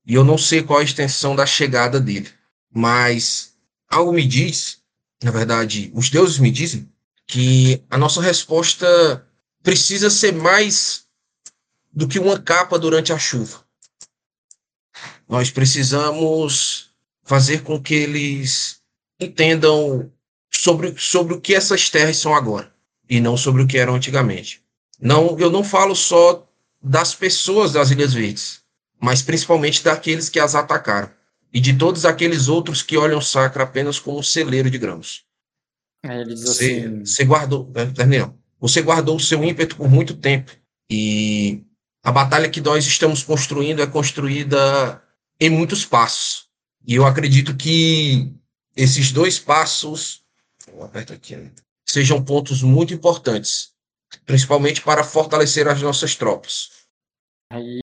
E 0.05 0.15
eu 0.15 0.23
não 0.23 0.37
sei 0.37 0.63
qual 0.63 0.79
a 0.79 0.83
extensão 0.83 1.35
da 1.35 1.45
chegada 1.45 1.99
dele. 1.99 2.29
Mas 2.73 3.53
algo 3.89 4.11
me 4.11 4.25
diz, 4.25 4.80
na 5.23 5.31
verdade, 5.31 5.91
os 5.93 6.09
deuses 6.09 6.39
me 6.39 6.51
dizem, 6.51 6.89
que 7.27 7.83
a 7.89 7.97
nossa 7.97 8.21
resposta 8.21 9.25
precisa 9.63 10.09
ser 10.09 10.33
mais 10.33 11.05
do 11.93 12.07
que 12.07 12.19
uma 12.19 12.39
capa 12.39 12.77
durante 12.77 13.13
a 13.13 13.19
chuva. 13.19 13.63
Nós 15.29 15.49
precisamos 15.49 16.91
fazer 17.23 17.63
com 17.63 17.81
que 17.81 17.93
eles 17.93 18.81
entendam 19.19 20.11
sobre, 20.49 20.95
sobre 20.97 21.35
o 21.35 21.39
que 21.39 21.53
essas 21.53 21.89
terras 21.89 22.17
são 22.17 22.35
agora 22.35 22.73
e 23.09 23.21
não 23.21 23.37
sobre 23.37 23.61
o 23.61 23.67
que 23.67 23.77
eram 23.77 23.95
antigamente. 23.95 24.61
Não, 24.99 25.37
eu 25.39 25.49
não 25.49 25.63
falo 25.63 25.95
só 25.95 26.47
das 26.81 27.15
pessoas 27.15 27.71
das 27.71 27.91
Ilhas 27.91 28.13
Verdes, 28.13 28.61
mas 28.99 29.21
principalmente 29.21 29.83
daqueles 29.83 30.29
que 30.29 30.39
as 30.39 30.55
atacaram, 30.55 31.09
e 31.53 31.59
de 31.59 31.77
todos 31.77 32.05
aqueles 32.05 32.47
outros 32.47 32.81
que 32.81 32.97
olham 32.97 33.21
Sacra 33.21 33.63
apenas 33.63 33.99
como 33.99 34.23
celeiro 34.23 34.69
de 34.69 34.77
grãos. 34.77 35.25
É, 36.03 36.21
ele 36.21 36.33
diz 36.33 36.43
você, 36.43 36.85
assim... 36.85 37.05
você 37.05 37.25
guardou, 37.25 37.69
né, 37.73 37.85
Daniel, 37.85 38.35
você 38.59 38.81
guardou 38.81 39.15
o 39.15 39.19
seu 39.19 39.43
ímpeto 39.43 39.75
por 39.75 39.89
muito 39.89 40.15
tempo, 40.15 40.51
e 40.89 41.63
a 42.03 42.11
batalha 42.11 42.49
que 42.49 42.61
nós 42.61 42.85
estamos 42.85 43.23
construindo 43.23 43.81
é 43.81 43.87
construída 43.87 45.01
em 45.39 45.49
muitos 45.49 45.85
passos. 45.85 46.49
E 46.85 46.95
eu 46.95 47.05
acredito 47.05 47.55
que 47.55 48.33
esses 48.75 49.11
dois 49.11 49.37
passos 49.39 50.23
aqui, 51.13 51.35
né, 51.35 51.51
sejam 51.85 52.23
pontos 52.23 52.63
muito 52.63 52.93
importantes, 52.93 53.71
principalmente 54.25 54.81
para 54.81 55.03
fortalecer 55.03 55.67
as 55.67 55.81
nossas 55.81 56.15
tropas. 56.15 56.69
Aí 57.51 57.79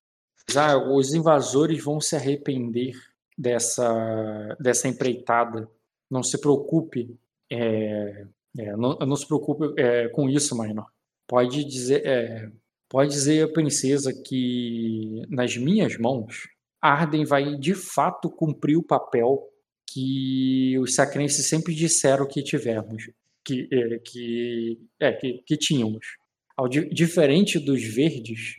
ah, 0.55 0.77
os 0.77 1.13
invasores 1.13 1.83
vão 1.83 2.01
se 2.01 2.15
arrepender 2.15 2.93
dessa, 3.39 4.57
dessa 4.59 4.89
empreitada. 4.89 5.69
Não 6.11 6.21
se 6.21 6.39
preocupe, 6.39 7.17
é, 7.49 8.25
é, 8.57 8.75
não, 8.75 8.97
não, 8.97 9.15
se 9.15 9.25
preocupe 9.25 9.73
é, 9.77 10.09
com 10.09 10.29
isso, 10.29 10.59
Minor. 10.61 10.87
Pode 11.25 11.63
dizer, 11.63 12.05
é, 12.05 12.51
pode 12.89 13.11
dizer 13.11 13.53
princesa 13.53 14.11
que 14.11 15.23
nas 15.29 15.55
minhas 15.55 15.97
mãos 15.97 16.49
Arden 16.81 17.23
vai 17.23 17.55
de 17.55 17.73
fato 17.73 18.29
cumprir 18.29 18.75
o 18.75 18.83
papel 18.83 19.47
que 19.87 20.77
os 20.79 20.95
sacrenses 20.95 21.47
sempre 21.47 21.73
disseram 21.73 22.27
que 22.27 22.43
tivemos, 22.43 23.09
que, 23.45 23.69
é, 23.71 23.99
que, 23.99 24.79
é, 24.99 25.13
que, 25.13 25.43
que 25.45 25.57
tínhamos. 25.57 26.17
Ao, 26.57 26.67
diferente 26.67 27.57
dos 27.57 27.81
verdes, 27.81 28.57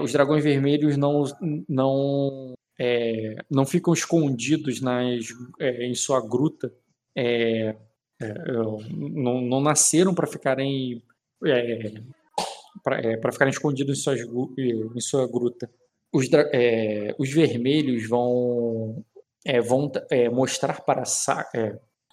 os 0.00 0.12
dragões 0.12 0.44
vermelhos 0.44 0.96
não, 0.96 1.24
não, 1.68 2.54
é, 2.78 3.36
não 3.50 3.64
ficam 3.64 3.92
escondidos 3.92 4.80
nas, 4.80 5.26
é, 5.60 5.86
em 5.86 5.94
sua 5.94 6.20
gruta. 6.20 6.72
É, 7.16 7.76
é, 8.20 8.52
não, 8.52 9.40
não, 9.40 9.60
nasceram 9.60 10.14
para 10.14 10.26
ficarem 10.26 11.02
é, 11.44 11.92
para 12.82 13.32
ficarem 13.32 13.52
escondidos 13.52 13.98
em, 13.98 14.02
suas, 14.02 14.20
em 14.20 15.00
sua 15.00 15.26
gruta. 15.26 15.70
Os, 16.12 16.28
os 17.18 17.30
vermelhos 17.30 18.08
vão 18.08 19.04
vão 19.66 19.90
mostrar 20.32 20.80
para 20.82 21.02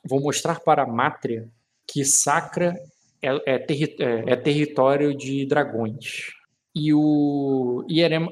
vão 0.06 0.20
mostrar 0.20 0.60
para 0.60 0.84
a 0.84 0.88
Mátria 0.88 1.50
que 1.88 2.06
Sacra 2.06 2.76
é, 3.22 3.54
é, 3.54 3.60
terri 3.60 3.96
é, 4.00 4.36
território 4.36 5.16
de 5.16 5.46
dragões. 5.46 6.32
E 6.74 6.94
o 6.94 7.86
Ierema, 7.90 8.32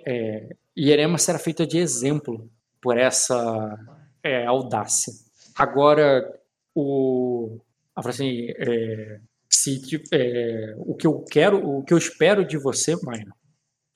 é, 0.80 0.90
Ierema 0.90 1.18
será 1.18 1.40
feita 1.40 1.66
de 1.66 1.78
exemplo 1.78 2.50
por 2.82 2.98
essa 2.98 3.78
é, 4.24 4.46
audácia. 4.46 5.14
Agora, 5.58 6.40
o, 6.74 7.60
assim, 7.96 8.48
é, 8.58 9.20
se, 9.50 9.82
é, 10.14 10.76
o 10.78 10.96
que 10.96 11.06
eu 11.06 11.24
quero, 11.30 11.78
o 11.78 11.84
que 11.84 11.94
eu 11.94 11.98
espero 11.98 12.46
de 12.46 12.58
você, 12.58 12.96
Maino, 13.04 13.34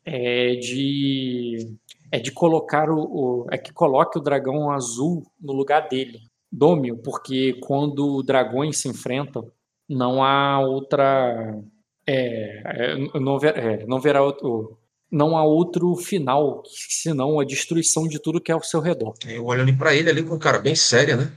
é 0.06 0.56
de 0.56 1.78
é 2.12 2.20
de 2.20 2.32
colocar 2.32 2.92
o, 2.92 3.00
o, 3.00 3.48
é 3.50 3.58
que 3.58 3.74
coloque 3.74 4.20
o 4.20 4.22
dragão 4.22 4.70
azul 4.70 5.24
no 5.42 5.52
lugar 5.52 5.88
dele, 5.88 6.20
Domio, 6.52 6.98
porque 6.98 7.54
quando 7.64 8.22
dragões 8.22 8.78
se 8.78 8.88
enfrentam, 8.88 9.52
não 9.90 10.24
há 10.24 10.60
outra 10.60 11.60
é, 12.08 12.62
é 12.66 13.20
não, 13.20 13.40
ver, 13.40 13.58
é, 13.58 13.86
não 13.88 14.00
verá 14.00 14.22
outro, 14.22 14.78
não 15.14 15.38
há 15.38 15.44
outro 15.46 15.96
final 15.96 16.64
senão 16.66 17.40
a 17.40 17.46
destruição 17.46 18.08
de 18.08 18.20
tudo 18.20 18.42
que 18.42 18.52
é 18.52 18.56
ao 18.56 18.64
seu 18.64 18.80
redor. 18.80 19.14
Eu 19.28 19.46
olho 19.46 19.62
ali 19.62 19.72
para 19.72 19.96
ele 19.96 20.10
ali 20.10 20.24
com 20.24 20.34
um 20.34 20.40
cara 20.40 20.58
bem 20.58 20.74
séria, 20.74 21.16
né? 21.16 21.32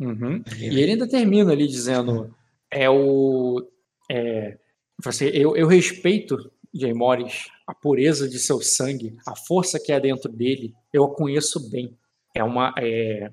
Uhum. 0.00 0.42
E 0.58 0.64
ele 0.80 0.92
ainda 0.92 1.08
termina 1.08 1.52
ali 1.52 1.68
dizendo 1.68 2.34
é 2.68 2.90
o 2.90 3.64
é, 4.10 4.58
assim, 5.06 5.26
eu, 5.26 5.56
eu 5.56 5.68
respeito 5.68 6.50
Jay 6.74 6.92
Morris, 6.92 7.46
a 7.68 7.74
pureza 7.74 8.28
de 8.28 8.38
seu 8.38 8.60
sangue, 8.60 9.16
a 9.24 9.36
força 9.36 9.78
que 9.78 9.92
é 9.92 10.00
dentro 10.00 10.30
dele, 10.30 10.74
eu 10.92 11.04
a 11.04 11.14
conheço 11.14 11.70
bem. 11.70 11.96
É 12.34 12.42
uma 12.42 12.74
é, 12.78 13.30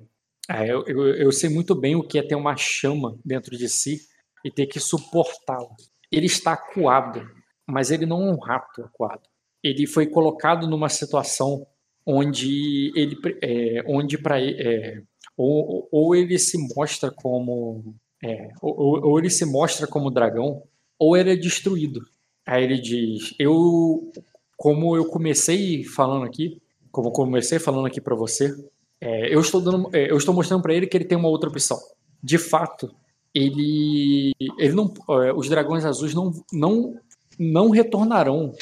é, 0.47 0.71
eu, 0.71 0.85
eu, 0.85 1.07
eu 1.15 1.31
sei 1.31 1.49
muito 1.49 1.73
bem 1.73 1.95
o 1.95 2.03
que 2.03 2.19
é 2.19 2.23
ter 2.23 2.35
uma 2.35 2.55
chama 2.55 3.17
dentro 3.25 3.57
de 3.57 3.67
si 3.67 3.99
e 4.43 4.51
ter 4.51 4.67
que 4.67 4.79
suportá-la. 4.79 5.75
Ele 6.11 6.27
está 6.27 6.53
acuado, 6.53 7.27
mas 7.67 7.89
ele 7.89 8.05
não 8.05 8.27
é 8.27 8.31
um 8.31 8.39
rato 8.39 8.83
acuado. 8.83 9.27
Ele 9.65 9.87
foi 9.87 10.05
colocado 10.05 10.67
numa 10.67 10.89
situação 10.89 11.65
onde 12.05 12.91
ele, 12.95 13.17
é, 13.41 13.83
onde 13.87 14.17
para 14.17 14.39
é, 14.39 15.01
ou, 15.35 15.87
ou 15.91 16.15
ele 16.15 16.37
se 16.37 16.57
mostra 16.75 17.09
como 17.09 17.95
é, 18.23 18.49
ou, 18.61 19.05
ou, 19.05 19.19
ele 19.19 19.29
se 19.29 19.45
mostra 19.45 19.87
como 19.87 20.11
dragão, 20.11 20.63
ou 20.97 21.17
ele 21.17 21.33
é 21.33 21.35
destruído. 21.35 22.01
Aí 22.45 22.63
ele 22.63 22.79
diz: 22.79 23.33
Eu, 23.39 24.11
como 24.55 24.95
eu 24.95 25.05
comecei 25.05 25.83
falando 25.83 26.25
aqui, 26.25 26.61
como 26.91 27.11
comecei 27.11 27.59
falando 27.59 27.87
aqui 27.87 27.99
para 27.99 28.15
você, 28.15 28.53
é, 29.01 29.33
eu 29.33 29.39
estou 29.41 29.61
dando, 29.61 29.89
é, 29.93 30.09
eu 30.11 30.17
estou 30.17 30.33
mostrando 30.33 30.61
para 30.61 30.73
ele 30.73 30.87
que 30.87 30.95
ele 30.95 31.05
tem 31.05 31.17
uma 31.17 31.29
outra 31.29 31.49
opção. 31.49 31.77
De 32.23 32.37
fato, 32.37 32.93
ele, 33.33 34.31
ele 34.57 34.73
não, 34.73 34.93
é, 35.23 35.33
os 35.33 35.49
dragões 35.49 35.85
azuis 35.85 36.13
não, 36.13 36.31
não, 36.51 36.95
não 37.37 37.69
retornarão 37.69 38.53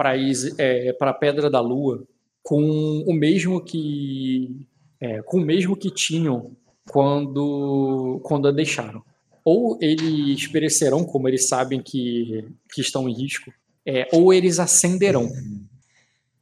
para 0.00 0.16
é, 0.58 0.96
a 0.98 1.12
Pedra 1.12 1.50
da 1.50 1.60
Lua 1.60 2.06
com 2.42 3.04
o 3.06 3.12
mesmo 3.12 3.62
que 3.62 4.66
é, 4.98 5.20
com 5.20 5.36
o 5.36 5.44
mesmo 5.44 5.76
que 5.76 5.90
tinham 5.90 6.56
quando 6.90 8.18
quando 8.24 8.48
a 8.48 8.50
deixaram. 8.50 9.02
Ou 9.44 9.78
eles 9.78 10.46
perecerão, 10.46 11.04
como 11.04 11.28
eles 11.28 11.48
sabem 11.48 11.82
que, 11.82 12.46
que 12.72 12.80
estão 12.80 13.08
em 13.08 13.12
risco, 13.12 13.52
é, 13.84 14.08
ou 14.10 14.32
eles 14.32 14.58
ascenderão 14.58 15.28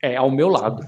é, 0.01 0.15
ao 0.17 0.31
meu 0.31 0.49
lado 0.49 0.85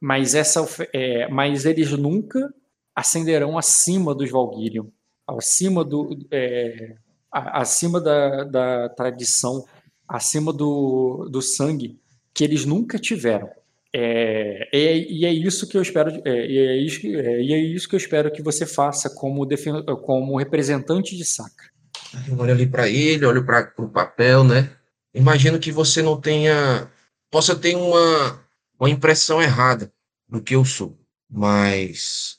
mas 0.00 0.34
essa 0.34 0.66
é, 0.94 1.28
mas 1.28 1.66
eles 1.66 1.92
nunca 1.92 2.52
ascenderão 2.96 3.58
acima 3.58 4.14
dos 4.14 4.30
Valkyrion, 4.30 4.86
acima 5.26 5.84
do 5.84 6.26
é, 6.30 6.96
acima 7.30 8.00
da, 8.00 8.44
da 8.44 8.88
tradição, 8.88 9.66
acima 10.10 10.52
do, 10.52 11.28
do 11.30 11.40
sangue 11.40 11.96
que 12.34 12.42
eles 12.42 12.64
nunca 12.64 12.98
tiveram. 12.98 13.48
É, 13.92 14.68
é, 14.72 14.98
e 14.98 15.24
é 15.24 15.32
isso 15.32 15.66
que 15.66 15.76
eu 15.76 15.82
espero 15.82 16.10
é, 16.24 16.46
e, 16.46 16.58
é 16.58 16.76
isso, 16.76 17.06
é, 17.06 17.42
e 17.42 17.52
é 17.52 17.58
isso 17.58 17.88
que 17.88 17.94
eu 17.94 17.98
espero 17.98 18.30
que 18.30 18.42
você 18.42 18.64
faça 18.64 19.10
como, 19.10 19.46
defen 19.46 19.84
como 20.04 20.36
representante 20.36 21.16
de 21.16 21.24
Sacra. 21.24 21.70
Eu 22.28 22.38
olho 22.38 22.52
ali 22.52 22.66
para 22.66 22.88
ele, 22.88 23.24
olho 23.24 23.44
para 23.44 23.72
o 23.78 23.88
papel, 23.88 24.44
né? 24.44 24.70
Imagino 25.14 25.58
que 25.58 25.72
você 25.72 26.02
não 26.02 26.20
tenha 26.20 26.88
possa 27.30 27.54
ter 27.54 27.76
uma 27.76 28.40
uma 28.78 28.90
impressão 28.90 29.42
errada 29.42 29.92
do 30.28 30.40
que 30.40 30.54
eu 30.54 30.64
sou, 30.64 30.98
mas 31.28 32.38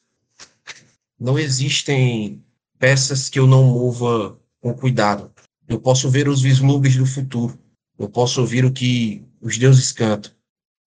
não 1.19 1.37
existem 1.37 2.43
peças 2.79 3.29
que 3.29 3.39
eu 3.39 3.45
não 3.45 3.63
mova 3.63 4.37
com 4.59 4.73
cuidado. 4.73 5.31
Eu 5.67 5.79
posso 5.79 6.09
ver 6.09 6.27
os 6.27 6.41
vislumbres 6.41 6.95
do 6.95 7.05
futuro. 7.05 7.57
Eu 8.01 8.09
posso 8.09 8.41
ouvir 8.41 8.65
o 8.65 8.71
que 8.71 9.23
os 9.39 9.59
deuses 9.59 9.91
cantam. 9.91 10.31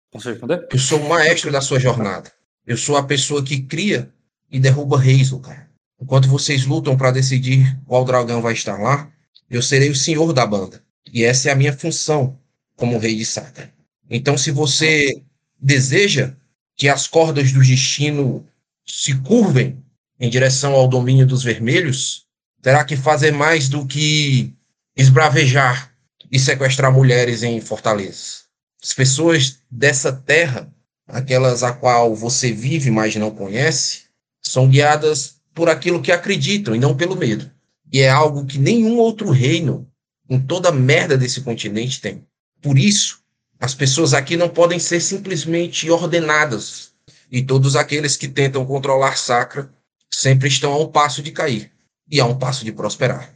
Posso 0.09 0.29
responder? 0.29 0.65
Eu 0.71 0.79
sou 0.79 1.01
o 1.01 1.09
maestro 1.09 1.51
da 1.51 1.59
sua 1.59 1.77
jornada. 1.77 2.31
Eu 2.65 2.77
sou 2.77 2.95
a 2.95 3.03
pessoa 3.03 3.43
que 3.43 3.61
cria 3.61 4.09
e 4.49 4.57
derruba 4.57 4.97
reis, 4.97 5.29
cara. 5.31 5.69
Enquanto 6.01 6.29
vocês 6.29 6.65
lutam 6.65 6.95
para 6.95 7.11
decidir 7.11 7.77
qual 7.85 8.05
dragão 8.05 8.41
vai 8.41 8.53
estar 8.53 8.77
lá, 8.77 9.11
eu 9.49 9.61
serei 9.61 9.89
o 9.89 9.95
senhor 9.95 10.31
da 10.31 10.45
banda. 10.45 10.81
E 11.11 11.25
essa 11.25 11.49
é 11.49 11.51
a 11.51 11.55
minha 11.55 11.73
função 11.73 12.39
como 12.77 12.97
rei 12.97 13.17
de 13.17 13.25
Sata. 13.25 13.69
Então, 14.09 14.37
se 14.37 14.49
você 14.49 15.21
deseja 15.59 16.33
que 16.73 16.87
as 16.87 17.05
cordas 17.05 17.51
do 17.51 17.59
destino 17.61 18.47
se 18.85 19.13
curvem 19.19 19.83
em 20.17 20.29
direção 20.29 20.73
ao 20.73 20.87
domínio 20.87 21.27
dos 21.27 21.43
vermelhos, 21.43 22.27
terá 22.61 22.85
que 22.85 22.95
fazer 22.95 23.31
mais 23.31 23.67
do 23.67 23.85
que 23.85 24.53
esbravejar 24.95 25.92
e 26.33 26.39
sequestrar 26.39 26.91
mulheres 26.91 27.43
em 27.43 27.61
fortalezas. 27.61 28.45
As 28.81 28.91
pessoas 28.91 29.59
dessa 29.69 30.11
terra, 30.11 30.67
aquelas 31.07 31.61
a 31.61 31.71
qual 31.71 32.15
você 32.15 32.51
vive, 32.51 32.89
mas 32.89 33.15
não 33.15 33.29
conhece, 33.29 34.05
são 34.41 34.67
guiadas 34.67 35.35
por 35.53 35.69
aquilo 35.69 36.01
que 36.01 36.11
acreditam 36.11 36.75
e 36.75 36.79
não 36.79 36.97
pelo 36.97 37.15
medo. 37.15 37.51
E 37.91 37.99
é 37.99 38.09
algo 38.09 38.47
que 38.47 38.57
nenhum 38.57 38.97
outro 38.97 39.29
reino 39.29 39.87
em 40.27 40.39
toda 40.39 40.69
a 40.69 40.71
merda 40.71 41.15
desse 41.15 41.41
continente 41.41 42.01
tem. 42.01 42.25
Por 42.59 42.79
isso, 42.79 43.19
as 43.59 43.75
pessoas 43.75 44.15
aqui 44.15 44.35
não 44.35 44.49
podem 44.49 44.79
ser 44.79 45.01
simplesmente 45.01 45.87
ordenadas. 45.91 46.93
E 47.31 47.43
todos 47.43 47.75
aqueles 47.75 48.17
que 48.17 48.27
tentam 48.27 48.65
controlar 48.65 49.19
Sacra 49.19 49.71
sempre 50.11 50.47
estão 50.47 50.73
a 50.73 50.79
um 50.79 50.87
passo 50.87 51.21
de 51.21 51.31
cair 51.31 51.71
e 52.09 52.19
a 52.19 52.25
um 52.25 52.35
passo 52.35 52.65
de 52.65 52.71
prosperar. 52.71 53.31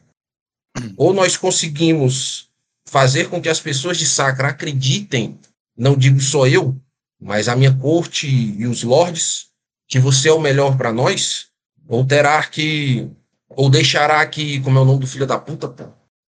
Ou 0.97 1.13
nós 1.13 1.37
conseguimos 1.37 2.47
fazer 2.88 3.29
com 3.29 3.41
que 3.41 3.49
as 3.49 3.59
pessoas 3.59 3.97
de 3.97 4.05
Sacra 4.05 4.47
acreditem, 4.47 5.38
não 5.77 5.95
digo 5.95 6.19
só 6.21 6.47
eu, 6.47 6.75
mas 7.19 7.47
a 7.47 7.55
minha 7.55 7.73
corte 7.73 8.27
e 8.27 8.65
os 8.65 8.81
lords, 8.81 9.47
que 9.88 9.99
você 9.99 10.29
é 10.29 10.33
o 10.33 10.39
melhor 10.39 10.77
para 10.77 10.91
nós, 10.91 11.47
ou 11.88 12.05
terá 12.05 12.43
que 12.43 13.09
ou 13.49 13.69
deixará 13.69 14.25
que, 14.25 14.59
como 14.61 14.77
é 14.77 14.81
o 14.81 14.85
nome 14.85 14.99
do 14.99 15.07
filho 15.07 15.25
da 15.25 15.38
puta, 15.38 15.67
pô? 15.67 15.85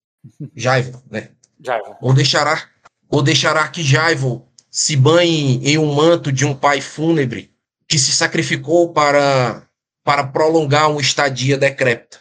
Jaivo, 0.54 1.02
né? 1.10 1.30
Jaivo. 1.62 1.96
Ou 2.00 2.12
deixará 2.12 2.68
ou 3.08 3.22
deixará 3.22 3.68
que 3.68 3.82
Jaivo 3.82 4.48
se 4.70 4.96
banhe 4.96 5.60
em 5.64 5.78
um 5.78 5.94
manto 5.94 6.32
de 6.32 6.44
um 6.44 6.54
pai 6.54 6.80
fúnebre 6.80 7.54
que 7.88 7.98
se 7.98 8.12
sacrificou 8.12 8.92
para, 8.92 9.62
para 10.04 10.26
prolongar 10.26 10.90
uma 10.90 11.00
estadia 11.00 11.56
decrépita. 11.56 12.18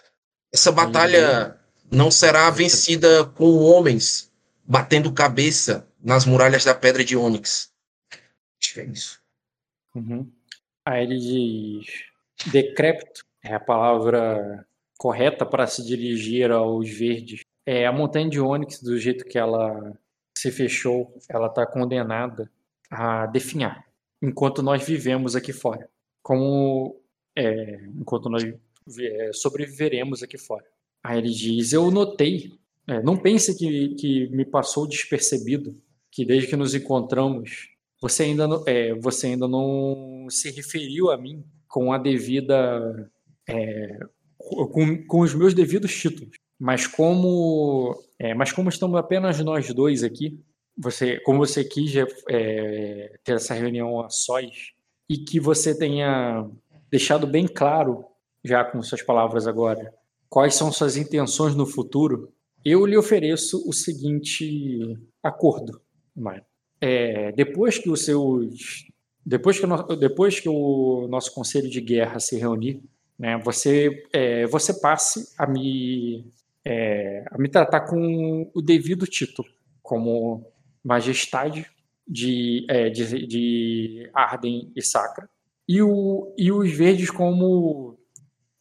Essa 0.54 0.72
batalha 0.72 1.58
não 1.96 2.12
será 2.12 2.50
vencida 2.50 3.26
com 3.26 3.60
homens 3.60 4.32
batendo 4.64 5.14
cabeça 5.14 5.88
nas 6.04 6.26
muralhas 6.26 6.66
da 6.66 6.76
Pedra 6.76 7.04
de 7.04 7.16
Ônix. 7.16 7.72
Acho 8.62 8.74
que 8.74 8.80
é 8.82 8.86
isso. 8.86 9.22
Uhum. 9.96 10.30
Aí 10.86 11.04
ele 11.04 11.18
diz: 11.18 11.86
decrépito 12.52 13.26
é 13.42 13.54
a 13.54 13.60
palavra 13.60 14.68
correta 14.98 15.46
para 15.46 15.66
se 15.68 15.84
dirigir 15.86 16.52
aos 16.52 16.90
verdes. 16.90 17.42
É 17.66 17.88
a 17.88 17.92
montanha 17.92 18.30
de 18.30 18.40
Ônix, 18.40 18.82
do 18.82 18.98
jeito 19.00 19.26
que 19.26 19.38
ela 19.38 19.98
se 20.38 20.52
fechou, 20.52 21.18
ela 21.30 21.48
está 21.48 21.66
condenada 21.66 22.52
a 22.92 23.26
definhar, 23.26 23.84
enquanto 24.22 24.62
nós 24.62 24.86
vivemos 24.86 25.36
aqui 25.36 25.52
fora. 25.52 25.90
Como 26.22 27.02
é, 27.36 27.80
enquanto 27.96 28.30
nós 28.30 28.44
é, 28.44 29.34
sobreviveremos 29.34 30.22
aqui 30.22 30.38
fora. 30.38 30.66
Aí 31.06 31.20
ele 31.20 31.30
diz: 31.30 31.72
Eu 31.72 31.92
notei, 31.92 32.52
é, 32.88 33.00
não 33.04 33.16
pense 33.16 33.56
que, 33.56 33.90
que 33.90 34.28
me 34.30 34.44
passou 34.44 34.88
despercebido, 34.88 35.80
que 36.12 36.26
desde 36.26 36.48
que 36.48 36.56
nos 36.56 36.74
encontramos, 36.74 37.70
você 38.02 38.24
ainda, 38.24 38.48
não, 38.48 38.64
é, 38.66 38.96
você 38.96 39.28
ainda 39.28 39.48
não 39.48 40.26
se 40.32 40.50
referiu 40.50 41.12
a 41.12 41.18
mim 41.18 41.44
com 41.68 41.94
a 41.94 42.00
devida. 42.00 43.12
É, 43.48 44.00
com, 44.38 45.06
com 45.06 45.20
os 45.20 45.36
meus 45.36 45.54
devidos 45.54 45.96
títulos. 45.96 46.36
Mas 46.60 46.88
como, 46.88 47.96
é, 48.18 48.34
mas 48.34 48.52
como 48.52 48.70
estamos 48.70 48.98
apenas 48.98 49.40
nós 49.42 49.72
dois 49.74 50.04
aqui, 50.04 50.40
você, 50.76 51.20
como 51.20 51.40
você 51.40 51.64
quis 51.64 51.96
é, 52.30 53.16
ter 53.24 53.36
essa 53.36 53.54
reunião 53.54 54.02
a 54.02 54.10
sós 54.10 54.72
e 55.08 55.18
que 55.18 55.40
você 55.40 55.78
tenha 55.78 56.50
deixado 56.90 57.28
bem 57.28 57.48
claro, 57.48 58.06
já 58.44 58.64
com 58.64 58.82
suas 58.82 59.04
palavras 59.04 59.48
agora, 59.48 59.94
quais 60.36 60.54
são 60.56 60.70
suas 60.70 60.98
intenções 60.98 61.56
no 61.56 61.66
futuro, 61.66 62.30
eu 62.66 62.86
lhe 62.86 62.98
ofereço 62.98 63.64
o 63.66 63.72
seguinte 63.72 65.00
acordo, 65.24 65.82
Mário. 66.14 66.44
É, 66.82 67.32
depois 67.32 67.78
que 67.78 67.90
os 67.90 68.04
seus 68.04 68.86
depois 69.26 69.58
que, 69.58 69.66
no, 69.66 69.82
depois 69.96 70.38
que 70.42 70.50
o 70.50 71.08
nosso 71.08 71.34
conselho 71.34 71.70
de 71.70 71.80
guerra 71.80 72.20
se 72.20 72.38
reunir, 72.38 72.84
né, 73.18 73.38
você, 73.38 74.04
é, 74.12 74.46
você 74.48 74.74
passe 74.74 75.26
a 75.38 75.48
me, 75.48 76.30
é, 76.66 77.24
a 77.32 77.38
me 77.38 77.48
tratar 77.48 77.88
com 77.88 78.52
o 78.54 78.62
devido 78.62 79.08
título, 79.08 79.48
como 79.82 80.52
majestade 80.84 81.66
de, 82.06 82.66
é, 82.70 82.90
de, 82.90 83.26
de 83.26 84.10
Arden 84.14 84.70
e 84.76 84.82
Sacra, 84.82 85.30
e, 85.66 85.82
o, 85.82 86.36
e 86.38 86.52
os 86.52 86.70
verdes 86.74 87.10
como, 87.10 87.98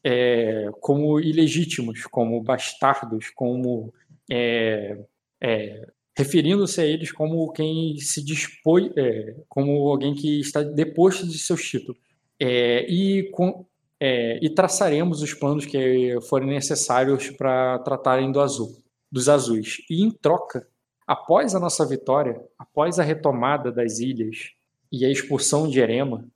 é, 0.05 0.69
como 0.81 1.19
ilegítimos, 1.19 2.05
como 2.05 2.43
bastardos, 2.43 3.31
como 3.31 3.93
é, 4.31 4.99
é, 5.41 5.89
referindo-se 6.17 6.81
a 6.81 6.85
eles 6.85 7.11
como 7.11 7.51
quem 7.53 7.97
se 7.99 8.23
dispõe, 8.23 8.93
é, 8.97 9.35
como 9.49 9.89
alguém 9.89 10.15
que 10.15 10.41
está 10.41 10.63
deposto 10.63 11.27
de 11.27 11.39
seus 11.39 11.63
títulos. 11.63 11.99
É, 12.39 12.85
e, 12.87 13.31
com, 13.31 13.65
é, 13.99 14.39
e 14.43 14.51
traçaremos 14.51 15.23
os 15.23 15.33
planos 15.33 15.65
que 15.65 16.21
forem 16.29 16.49
necessários 16.49 17.31
para 17.31 17.79
tratarem 17.79 18.31
do 18.31 18.41
azul, 18.41 18.77
dos 19.11 19.29
azuis. 19.29 19.79
E 19.89 20.03
em 20.03 20.11
troca, 20.11 20.69
após 21.07 21.55
a 21.55 21.61
nossa 21.61 21.87
vitória, 21.87 22.39
após 22.59 22.99
a 22.99 23.03
retomada 23.03 23.73
das 23.73 24.01
ilhas 24.01 24.51
e 24.93 25.07
a 25.07 25.11
expulsão 25.11 25.69
de 25.69 25.81
Erema, 25.81 26.27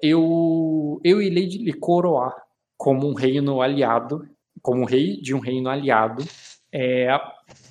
eu, 0.00 1.00
eu 1.04 1.20
irei 1.20 1.46
lhe 1.46 1.72
coroar 1.72 2.47
como 2.78 3.10
um 3.10 3.14
reino 3.14 3.60
aliado, 3.60 4.26
como 4.62 4.86
rei 4.86 5.20
de 5.20 5.34
um 5.34 5.40
reino 5.40 5.68
aliado, 5.68 6.24
é, 6.72 7.08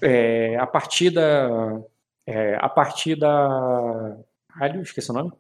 é, 0.02 0.58
a 0.58 0.68
partir 0.68 1.10
da. 1.10 1.82
É, 2.26 2.56
a 2.60 2.70
partir 2.70 3.16
da. 3.16 4.18
Ai, 4.60 4.80
esqueci 4.82 5.10
o 5.10 5.14
nome. 5.14 5.32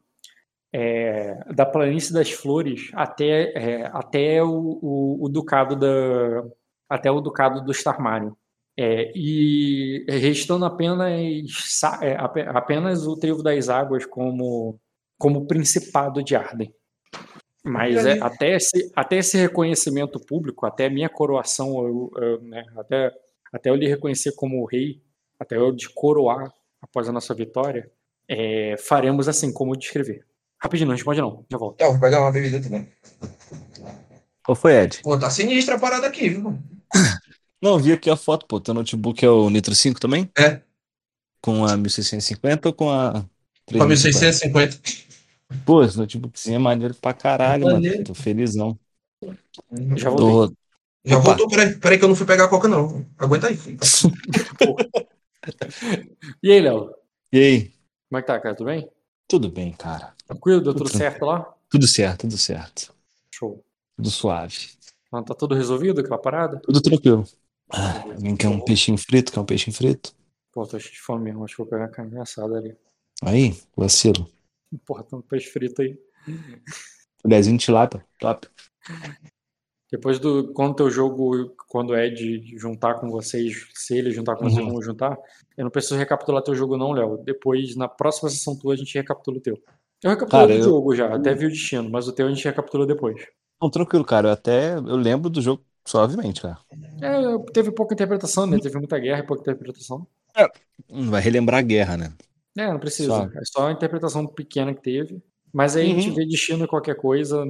É, 0.73 1.35
da 1.53 1.65
planície 1.65 2.13
das 2.13 2.31
flores 2.31 2.91
até, 2.93 3.53
é, 3.53 3.85
até 3.93 4.43
o, 4.43 4.49
o, 4.81 5.25
o, 5.25 5.29
ducado 5.29 5.75
da 5.77 6.43
até 6.89 7.09
o 7.09 7.21
ducado 7.21 7.63
do 7.63 7.71
Starmário 7.71 8.37
é, 8.77 9.11
e 9.15 10.05
restando 10.09 10.65
apenas 10.65 11.81
é, 12.01 12.17
apenas 12.49 13.07
o 13.07 13.15
trevo 13.15 13.41
das 13.41 13.69
águas 13.69 14.05
como 14.05 14.77
como 15.17 15.47
principado 15.47 16.21
de 16.21 16.35
Arden 16.35 16.71
mas 17.67 18.05
é, 18.05 18.19
até 18.21 18.55
esse 18.55 18.91
até 18.95 19.17
esse 19.17 19.37
reconhecimento 19.37 20.19
público 20.19 20.65
até 20.65 20.85
a 20.85 20.89
minha 20.89 21.09
coroação 21.09 21.85
eu, 21.85 22.11
eu, 22.15 22.41
né, 22.41 22.63
até 22.77 23.11
até 23.51 23.69
eu 23.69 23.75
lhe 23.75 23.87
reconhecer 23.87 24.33
como 24.33 24.65
rei, 24.65 25.01
até 25.39 25.57
eu 25.57 25.75
te 25.75 25.89
coroar 25.89 26.53
após 26.81 27.07
a 27.07 27.11
nossa 27.11 27.33
vitória, 27.33 27.89
é, 28.27 28.75
faremos 28.77 29.27
assim 29.27 29.51
como 29.51 29.75
descrever. 29.75 30.25
Rapidinho, 30.59 30.87
não 30.87 30.95
responde 30.95 31.21
não, 31.21 31.45
já 31.49 31.57
volto. 31.57 31.77
Tá, 31.77 31.87
vou 31.87 31.99
pegar 31.99 32.21
uma 32.21 32.31
bebida 32.31 32.61
também. 32.61 32.87
Qual 34.43 34.55
foi, 34.55 34.73
Ed? 34.73 35.01
Pô, 35.03 35.17
tá 35.17 35.29
sinistra 35.29 35.75
a 35.75 35.79
parada 35.79 36.07
aqui, 36.07 36.29
viu? 36.29 36.57
Não, 37.59 37.79
vi 37.79 37.91
aqui 37.91 38.07
a 38.07 38.15
foto, 38.15 38.45
pô. 38.45 38.61
Teu 38.61 38.71
notebook 38.71 39.25
é 39.25 39.29
o 39.29 39.49
Nitro 39.49 39.73
5 39.73 39.99
também? 39.99 40.29
É. 40.37 40.61
Com 41.41 41.65
a 41.65 41.75
1650 41.75 42.69
ou 42.69 42.73
com 42.73 42.87
a. 42.87 43.25
Com 43.65 43.81
a 43.81 43.87
1650. 43.87 44.79
Pô, 45.65 45.83
esse 45.83 45.97
notebookzinho 45.97 46.55
é 46.55 46.59
maneiro 46.59 46.93
pra 46.95 47.13
caralho, 47.13 47.65
maneiro. 47.65 47.97
mano. 47.97 48.05
Tô 48.05 48.13
felizão. 48.13 48.79
Já 49.95 50.09
voltei. 50.09 50.27
Tô, 50.27 50.53
já 51.05 51.17
Opa. 51.17 51.27
voltou? 51.27 51.49
Peraí, 51.49 51.75
peraí 51.75 51.97
que 51.97 52.03
eu 52.03 52.09
não 52.09 52.15
fui 52.15 52.25
pegar 52.25 52.45
a 52.45 52.49
coca, 52.49 52.67
não. 52.67 53.05
Aguenta 53.17 53.47
aí. 53.47 53.57
e 56.43 56.51
aí, 56.51 56.59
Léo? 56.59 56.93
E 57.31 57.37
aí? 57.37 57.71
Como 58.09 58.19
é 58.19 58.21
que 58.21 58.27
tá, 58.27 58.39
cara? 58.39 58.55
Tudo 58.55 58.67
bem? 58.67 58.89
Tudo 59.27 59.49
bem, 59.49 59.73
cara. 59.73 60.13
Tranquilo? 60.25 60.61
Deu 60.61 60.73
tudo, 60.73 60.85
tudo 60.85 60.97
certo 60.97 61.25
lá? 61.25 61.53
Tudo 61.69 61.87
certo, 61.87 62.21
tudo 62.21 62.37
certo. 62.37 62.93
Show. 63.33 63.63
Tudo 63.95 64.09
suave. 64.09 64.69
Tá 65.09 65.33
tudo 65.33 65.55
resolvido 65.55 66.01
aquela 66.01 66.17
parada? 66.17 66.59
Tudo 66.59 66.81
tranquilo. 66.81 67.25
Ah, 67.69 68.01
alguém 68.01 68.35
quer 68.35 68.49
um 68.49 68.59
peixinho 68.59 68.97
frito? 68.97 69.31
Quer 69.31 69.39
um 69.39 69.45
peixinho 69.45 69.75
frito? 69.75 70.13
Pô, 70.53 70.65
tô 70.65 70.79
cheio 70.79 70.93
de 70.93 70.99
fome 70.99 71.25
mesmo. 71.25 71.43
Acho 71.43 71.55
que 71.55 71.61
vou 71.61 71.67
pegar 71.67 71.85
a 71.85 71.89
carne 71.89 72.19
assada 72.19 72.57
ali. 72.57 72.75
Aí, 73.23 73.57
vacilo. 73.75 74.29
Porra, 74.85 75.03
tanto 75.03 75.27
peixe 75.27 75.49
frito 75.49 75.81
aí. 75.81 75.97
Filhézinho 77.21 77.57
de 77.57 77.65
tilápia, 77.65 78.05
top. 78.19 78.47
Depois 79.89 80.19
do 80.19 80.51
quando 80.53 80.75
teu 80.75 80.89
jogo, 80.89 81.55
quando 81.69 81.95
é 81.95 82.09
de 82.09 82.57
juntar 82.57 82.95
com 82.95 83.09
vocês, 83.09 83.67
se 83.73 83.97
ele 83.97 84.11
juntar 84.11 84.35
com 84.35 84.43
uhum. 84.43 84.49
vocês, 84.49 84.65
vamos 84.65 84.85
juntar. 84.85 85.17
Eu 85.57 85.63
não 85.63 85.71
preciso 85.71 85.95
recapitular 85.95 86.43
teu 86.43 86.53
jogo, 86.53 86.77
não, 86.77 86.91
Léo. 86.91 87.17
Depois, 87.23 87.75
na 87.75 87.87
próxima 87.87 88.29
sessão 88.29 88.57
tua, 88.57 88.73
a 88.73 88.77
gente 88.77 88.93
recapitula 88.93 89.37
o 89.37 89.41
teu. 89.41 89.57
Eu 90.03 90.11
recapitulei 90.11 90.57
o 90.57 90.59
eu... 90.59 90.63
jogo 90.63 90.95
já, 90.95 91.15
até 91.15 91.33
vi 91.33 91.45
o 91.45 91.49
destino, 91.49 91.89
mas 91.89 92.07
o 92.07 92.13
teu 92.13 92.27
a 92.27 92.29
gente 92.29 92.43
recapitula 92.43 92.85
depois. 92.85 93.25
Não, 93.61 93.69
tranquilo, 93.69 94.03
cara. 94.03 94.27
Eu 94.27 94.33
até 94.33 94.75
eu 94.75 94.95
lembro 94.97 95.29
do 95.29 95.41
jogo 95.41 95.63
suavemente, 95.85 96.41
cara. 96.41 96.57
É, 97.01 97.51
teve 97.53 97.71
pouca 97.71 97.93
interpretação, 97.93 98.45
né? 98.45 98.59
Teve 98.59 98.77
muita 98.77 98.99
guerra 98.99 99.19
e 99.19 99.25
pouca 99.25 99.41
interpretação. 99.41 100.05
É, 100.35 100.47
vai 100.89 101.21
relembrar 101.21 101.59
a 101.59 101.63
guerra, 101.63 101.97
né? 101.97 102.13
É, 102.57 102.71
não 102.71 102.79
precisa. 102.79 103.31
É 103.35 103.41
só 103.45 103.67
a 103.67 103.71
interpretação 103.71 104.25
pequena 104.25 104.73
que 104.73 104.81
teve. 104.81 105.21
Mas 105.53 105.75
aí 105.75 105.91
uhum. 105.91 105.91
a 105.91 105.95
gente 105.95 106.09
uhum. 106.09 106.15
vê 106.15 106.25
destino 106.25 106.67
qualquer 106.67 106.95
coisa 106.95 107.43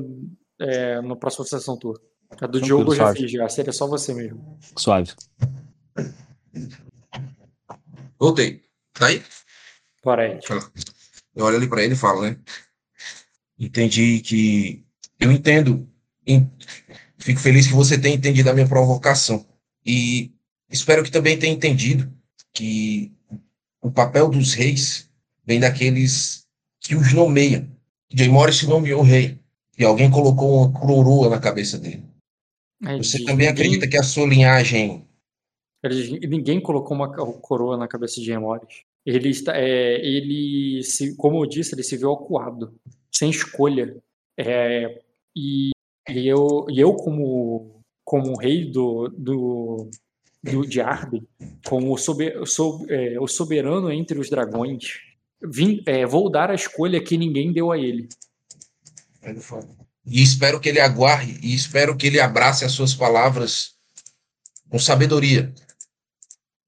é, 0.59 1.01
na 1.01 1.15
próxima 1.15 1.45
sessão 1.45 1.77
tua. 1.77 1.99
A 2.41 2.45
do 2.45 2.59
Diogo 2.59 2.91
eu 2.91 2.97
já 2.97 3.13
fiz, 3.13 3.31
já. 3.31 3.47
Seria 3.47 3.71
só 3.71 3.87
você 3.87 4.13
mesmo. 4.13 4.59
Suave. 4.77 5.13
Voltei. 8.19 8.61
Tá 8.93 9.07
aí? 9.07 9.23
Bora 10.03 10.23
aí. 10.23 10.39
Eu 11.35 11.45
olho 11.45 11.57
ali 11.57 11.69
pra 11.69 11.83
ele 11.83 11.93
e 11.93 11.97
falo, 11.97 12.21
né? 12.21 12.37
Entendi 13.57 14.19
que. 14.19 14.85
Eu 15.19 15.31
entendo. 15.31 15.87
Fico 17.17 17.39
feliz 17.39 17.67
que 17.67 17.73
você 17.73 17.97
tenha 17.97 18.15
entendido 18.15 18.49
a 18.49 18.53
minha 18.53 18.67
provocação. 18.67 19.47
E 19.85 20.33
espero 20.69 21.03
que 21.03 21.11
também 21.11 21.39
tenha 21.39 21.53
entendido 21.53 22.11
que 22.53 23.16
o 23.87 23.91
papel 23.91 24.29
dos 24.29 24.53
reis 24.53 25.09
vem 25.45 25.59
daqueles 25.59 26.45
que 26.81 26.93
os 26.93 27.13
nomeiam. 27.13 27.67
Jay 28.13 28.27
Morris 28.27 28.63
nomeou 28.63 29.01
rei. 29.01 29.39
E 29.79 29.85
alguém 29.85 30.09
colocou 30.09 30.63
uma 30.63 30.73
coroa 30.73 31.29
na 31.29 31.39
cabeça 31.39 31.77
dele. 31.77 32.03
Você 32.97 33.19
também 33.19 33.47
ninguém, 33.47 33.49
acredita 33.49 33.87
que 33.87 33.97
a 33.97 34.03
sua 34.03 34.27
linhagem. 34.27 35.07
Ninguém 36.27 36.59
colocou 36.59 36.95
uma 36.95 37.11
coroa 37.11 37.77
na 37.77 37.87
cabeça 37.87 38.19
de 38.19 38.31
Emores. 38.31 38.83
Ele 39.05 39.29
está, 39.29 39.55
é, 39.55 40.05
ele 40.05 40.83
se, 40.83 41.15
como 41.15 41.43
eu 41.43 41.47
disse, 41.47 41.73
ele 41.73 41.83
se 41.83 41.95
viu 41.95 42.11
acuado, 42.11 42.73
sem 43.11 43.29
escolha. 43.29 43.95
É, 44.37 45.01
e, 45.35 45.69
e, 46.09 46.27
eu, 46.27 46.65
e 46.69 46.79
eu 46.79 46.93
como 46.93 47.77
como 48.03 48.37
rei 48.37 48.63
do, 48.63 49.09
do, 49.09 49.89
do 50.51 50.65
de 50.65 50.81
Arden, 50.81 51.27
como 51.65 51.93
o, 51.93 51.97
sober, 51.97 52.39
é, 52.89 53.19
o 53.19 53.27
soberano 53.27 53.91
entre 53.91 54.19
os 54.19 54.29
dragões, 54.29 54.99
vim, 55.41 55.83
é, 55.85 56.05
vou 56.05 56.29
dar 56.29 56.49
a 56.49 56.55
escolha 56.55 57.03
que 57.03 57.17
ninguém 57.17 57.53
deu 57.53 57.71
a 57.71 57.77
ele. 57.77 58.09
E 60.05 60.23
espero 60.23 60.59
que 60.59 60.69
ele 60.69 60.79
aguarde 60.79 61.39
e 61.43 61.53
espero 61.53 61.95
que 61.95 62.07
ele 62.07 62.19
abrace 62.19 62.63
as 62.63 62.71
suas 62.71 62.93
palavras 62.93 63.75
com 64.69 64.79
sabedoria. 64.79 65.53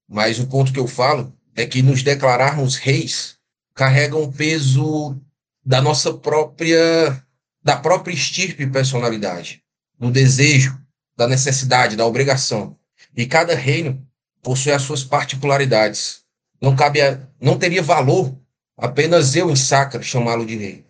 Mas 0.08 0.38
o 0.38 0.46
ponto 0.46 0.72
que 0.72 0.78
eu 0.78 0.86
falo 0.86 1.32
é 1.54 1.66
que 1.66 1.82
nos 1.82 2.02
declararmos 2.02 2.76
reis 2.76 3.38
carrega 3.74 4.16
um 4.16 4.30
peso 4.30 5.16
da 5.64 5.80
nossa 5.80 6.12
própria 6.12 7.24
da 7.62 7.76
própria 7.76 8.14
estirpe 8.14 8.62
e 8.62 8.70
personalidade, 8.70 9.62
do 9.98 10.10
desejo, 10.10 10.80
da 11.14 11.28
necessidade, 11.28 11.94
da 11.94 12.06
obrigação. 12.06 12.78
E 13.16 13.26
cada 13.26 13.54
reino 13.54 14.06
possui 14.42 14.72
as 14.72 14.82
suas 14.82 15.04
particularidades. 15.04 16.22
Não 16.60 16.76
cabe 16.76 17.00
a, 17.00 17.20
não 17.40 17.58
teria 17.58 17.82
valor 17.82 18.34
apenas 18.76 19.36
eu 19.36 19.50
em 19.50 19.56
Sacra 19.56 20.02
chamá-lo 20.02 20.46
de 20.46 20.56
rei. 20.56 20.84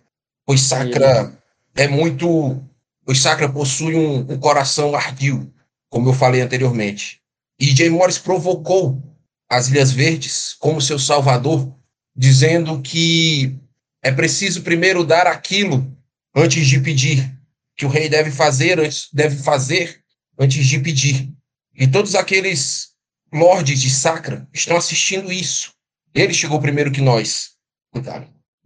Pois 0.46 0.60
Sacra 0.62 1.32
é 1.74 1.88
muito. 1.88 2.62
O 3.06 3.14
Sacra 3.14 3.48
possui 3.48 3.94
um, 3.94 4.18
um 4.32 4.38
coração 4.38 4.94
ardio, 4.94 5.52
como 5.88 6.08
eu 6.08 6.14
falei 6.14 6.40
anteriormente. 6.40 7.20
E 7.58 7.74
Jay 7.76 7.90
Morris 7.90 8.18
provocou 8.18 9.02
as 9.48 9.68
Ilhas 9.68 9.90
Verdes 9.90 10.54
como 10.58 10.80
seu 10.80 10.98
salvador, 10.98 11.74
dizendo 12.14 12.80
que 12.80 13.58
é 14.02 14.12
preciso 14.12 14.62
primeiro 14.62 15.04
dar 15.04 15.26
aquilo 15.26 15.96
antes 16.34 16.66
de 16.66 16.80
pedir, 16.80 17.36
que 17.76 17.84
o 17.84 17.88
rei 17.88 18.08
deve 18.08 18.30
fazer 18.30 18.78
antes, 18.78 19.08
deve 19.12 19.36
fazer 19.36 20.00
antes 20.38 20.66
de 20.66 20.78
pedir. 20.78 21.32
E 21.80 21.86
todos 21.86 22.14
aqueles 22.14 22.90
lordes 23.32 23.80
de 23.80 23.88
Sacra 23.88 24.46
estão 24.52 24.76
assistindo 24.76 25.32
isso. 25.32 25.72
Ele 26.14 26.34
chegou 26.34 26.60
primeiro 26.60 26.92
que 26.92 27.00
nós. 27.00 27.52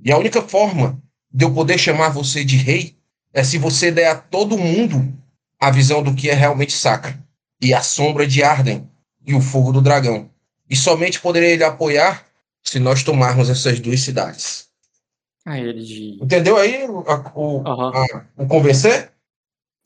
E 0.03 0.11
a 0.11 0.19
única 0.19 0.43
forma 0.43 1.01
de 1.33 1.45
eu 1.45 1.55
poder 1.55 1.79
chamar 1.79 2.09
você 2.09 2.45
de 2.45 2.57
rei 2.57 2.99
é 3.33 3.45
se 3.45 3.57
você 3.57 3.93
der 3.93 4.09
a 4.09 4.17
todo 4.17 4.59
mundo 4.59 5.17
a 5.61 5.71
visão 5.71 6.03
do 6.03 6.12
que 6.12 6.29
é 6.29 6.35
realmente 6.35 6.73
sacra 6.73 7.17
e 7.61 7.73
a 7.73 7.83
sombra 7.83 8.27
de 8.27 8.43
Arden 8.43 8.91
e 9.25 9.33
o 9.33 9.41
fogo 9.41 9.73
do 9.73 9.81
dragão. 9.81 10.29
E 10.69 10.75
somente 10.75 11.21
poderei 11.21 11.53
ele 11.53 11.62
apoiar 11.62 12.27
se 12.65 12.81
nós 12.81 13.05
tomarmos 13.05 13.49
essas 13.49 13.79
duas 13.79 14.01
cidades. 14.01 14.67
Ah, 15.47 15.57
de... 15.57 16.19
Entendeu 16.21 16.57
aí 16.57 16.85
o, 16.89 17.01
a, 17.09 17.33
o, 17.33 17.59
uhum. 17.59 17.89
a, 17.89 18.27
o 18.39 18.47
convencer? 18.49 19.12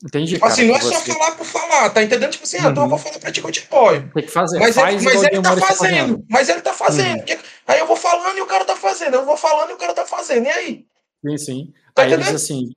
Entendi, 0.03 0.33
Tipo 0.33 0.45
assim, 0.45 0.65
não 0.65 0.75
é 0.75 0.81
só 0.81 0.99
falar 1.01 1.31
por 1.33 1.45
falar, 1.69 1.89
tá 1.91 2.03
entendendo? 2.03 2.31
Tipo 2.31 2.43
assim, 2.43 2.57
ah, 2.57 2.59
então 2.69 2.75
eu 2.75 2.81
Uhum. 2.83 2.89
vou 2.89 2.97
falar 2.97 3.19
pra 3.19 3.31
ti 3.31 3.41
que 3.41 3.47
eu 3.47 3.51
te 3.51 3.59
apoio. 3.61 4.11
tem 4.13 4.23
que 4.23 4.29
fazer. 4.31 4.59
Mas 4.59 4.75
Faz 4.75 4.95
ele, 4.95 5.03
mas 5.05 5.23
ele 5.23 5.35
tá 5.41 5.41
Demônio 5.41 5.65
fazendo, 5.65 6.25
mas 6.29 6.49
ele 6.49 6.61
tá 6.61 6.73
fazendo. 6.73 7.23
Que- 7.23 7.39
Aí 7.67 7.79
eu 7.79 7.85
vou 7.87 7.95
falando 7.95 8.37
e 8.37 8.41
o 8.41 8.45
cara 8.47 8.65
tá 8.65 8.75
fazendo, 8.75 9.13
eu 9.13 9.25
vou 9.25 9.37
falando 9.37 9.69
e 9.69 9.73
o 9.73 9.77
cara 9.77 9.93
tá 9.93 10.05
fazendo. 10.05 10.45
E 10.45 10.49
aí? 10.49 10.85
Sim, 11.25 11.37
sim. 11.37 11.73
Tá 11.93 12.01
Aí 12.03 12.13
eles, 12.13 12.27
entendendo? 12.27 12.35
assim, 12.35 12.69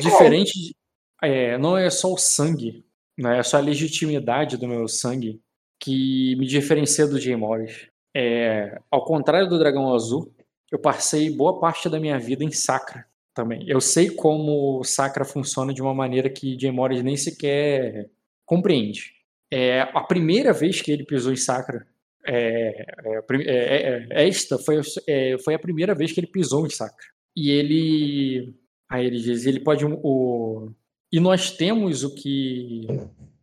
diferente, 0.00 0.52
de- 0.52 0.76
é, 1.22 1.58
não 1.58 1.76
é 1.76 1.90
só 1.90 2.12
o 2.12 2.16
sangue, 2.18 2.84
né? 3.18 3.38
É 3.38 3.42
só 3.42 3.56
a 3.56 3.60
legitimidade 3.60 4.56
do 4.56 4.68
meu 4.68 4.86
sangue 4.88 5.40
que 5.80 6.36
me 6.36 6.46
diferencia 6.46 7.06
do 7.06 7.20
Jay 7.20 7.34
Morris. 7.36 7.88
É, 8.16 8.78
ao 8.90 9.04
contrário 9.04 9.48
do 9.48 9.58
Dragão 9.58 9.92
Azul, 9.94 10.32
eu 10.70 10.78
passei 10.78 11.30
boa 11.30 11.58
parte 11.60 11.88
da 11.88 11.98
minha 12.00 12.18
vida 12.18 12.42
em 12.44 12.50
Sacra 12.50 13.04
também. 13.34 13.64
Eu 13.68 13.80
sei 13.80 14.08
como 14.10 14.82
Sacra 14.84 15.24
funciona 15.24 15.72
de 15.74 15.82
uma 15.82 15.92
maneira 15.94 16.30
que 16.30 16.56
Jay 16.58 16.70
Morris 16.70 17.02
nem 17.02 17.16
sequer 17.16 18.08
compreende. 18.46 19.12
É, 19.52 19.82
a 19.82 20.00
primeira 20.00 20.52
vez 20.52 20.80
que 20.80 20.90
ele 20.90 21.04
pisou 21.04 21.32
em 21.32 21.36
Sacra, 21.36 21.86
é, 22.26 22.86
é, 23.04 23.22
é, 23.30 24.06
é, 24.10 24.28
esta 24.28 24.58
foi, 24.58 24.80
é, 25.06 25.36
foi 25.44 25.54
a 25.54 25.58
primeira 25.58 25.94
vez 25.94 26.12
que 26.12 26.20
ele 26.20 26.26
pisou 26.26 26.66
em 26.66 26.70
Sacra. 26.70 27.06
E 27.36 27.50
ele 27.50 28.54
Aí 28.88 29.04
ele 29.04 29.18
diz, 29.18 29.46
ele 29.46 29.60
pode 29.60 29.84
o 29.84 30.70
e 31.12 31.20
nós 31.20 31.50
temos 31.50 32.04
o 32.04 32.14
que 32.14 32.86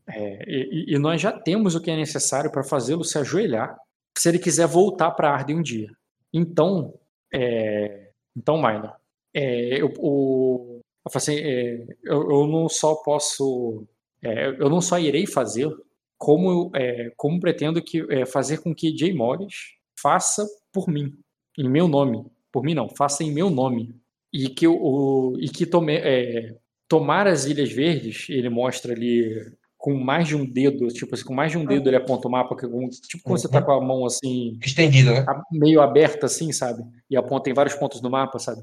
é, 0.07 0.43
e, 0.47 0.95
e 0.95 0.99
nós 0.99 1.21
já 1.21 1.31
temos 1.31 1.75
o 1.75 1.81
que 1.81 1.91
é 1.91 1.95
necessário 1.95 2.51
para 2.51 2.63
fazê-lo 2.63 3.03
se 3.03 3.17
ajoelhar, 3.17 3.77
se 4.17 4.29
ele 4.29 4.39
quiser 4.39 4.67
voltar 4.67 5.11
para 5.11 5.31
Arden 5.31 5.57
um 5.57 5.61
dia. 5.61 5.89
Então, 6.33 6.93
é, 7.33 8.11
então, 8.35 8.57
Minor, 8.57 8.95
é, 9.33 9.81
eu, 9.81 9.93
o, 9.97 10.79
eu, 10.81 11.11
assim, 11.13 11.35
é, 11.37 11.85
eu, 12.03 12.31
eu 12.31 12.47
não 12.47 12.69
só 12.69 12.95
posso, 12.95 13.85
é, 14.23 14.47
eu 14.47 14.69
não 14.69 14.81
só 14.81 14.97
irei 14.97 15.25
fazê-lo, 15.25 15.83
como 16.17 16.71
é, 16.73 17.11
como 17.17 17.39
pretendo 17.39 17.81
que 17.81 18.05
é, 18.09 18.25
fazer 18.25 18.59
com 18.59 18.73
que 18.73 18.97
Jay 18.97 19.13
Morris 19.13 19.73
faça 19.99 20.47
por 20.71 20.87
mim, 20.87 21.13
em 21.57 21.69
meu 21.69 21.87
nome, 21.87 22.25
por 22.51 22.63
mim 22.63 22.73
não, 22.73 22.87
faça 22.89 23.23
em 23.23 23.31
meu 23.31 23.49
nome 23.49 23.95
e 24.31 24.49
que 24.49 24.67
o, 24.67 25.35
e 25.39 25.49
que 25.49 25.65
tome, 25.65 25.95
é, 25.95 26.55
tomar 26.87 27.27
as 27.27 27.45
Ilhas 27.45 27.71
Verdes, 27.71 28.27
ele 28.29 28.49
mostra 28.49 28.93
ali 28.93 29.53
com 29.77 29.95
mais 29.95 30.29
de 30.29 30.35
um 30.35 30.45
dedo, 30.45 30.87
tipo 30.87 31.13
assim, 31.13 31.25
com 31.25 31.33
mais 31.33 31.51
de 31.51 31.57
um 31.57 31.65
dedo 31.65 31.89
ele 31.89 31.97
aponta 31.97 32.29
o 32.29 32.31
mapa, 32.31 32.55
que, 32.55 32.65
tipo 33.05 33.21
quando 33.21 33.41
você 33.41 33.49
tá 33.49 33.61
com 33.61 33.73
a 33.73 33.81
mão 33.81 34.05
assim, 34.05 34.57
Estendida, 34.63 35.11
né? 35.11 35.25
meio 35.51 35.81
aberta 35.81 36.25
assim, 36.25 36.53
sabe? 36.53 36.81
E 37.09 37.17
aponta 37.17 37.49
em 37.49 37.53
vários 37.53 37.75
pontos 37.75 38.01
no 38.01 38.09
mapa, 38.09 38.39
sabe? 38.39 38.61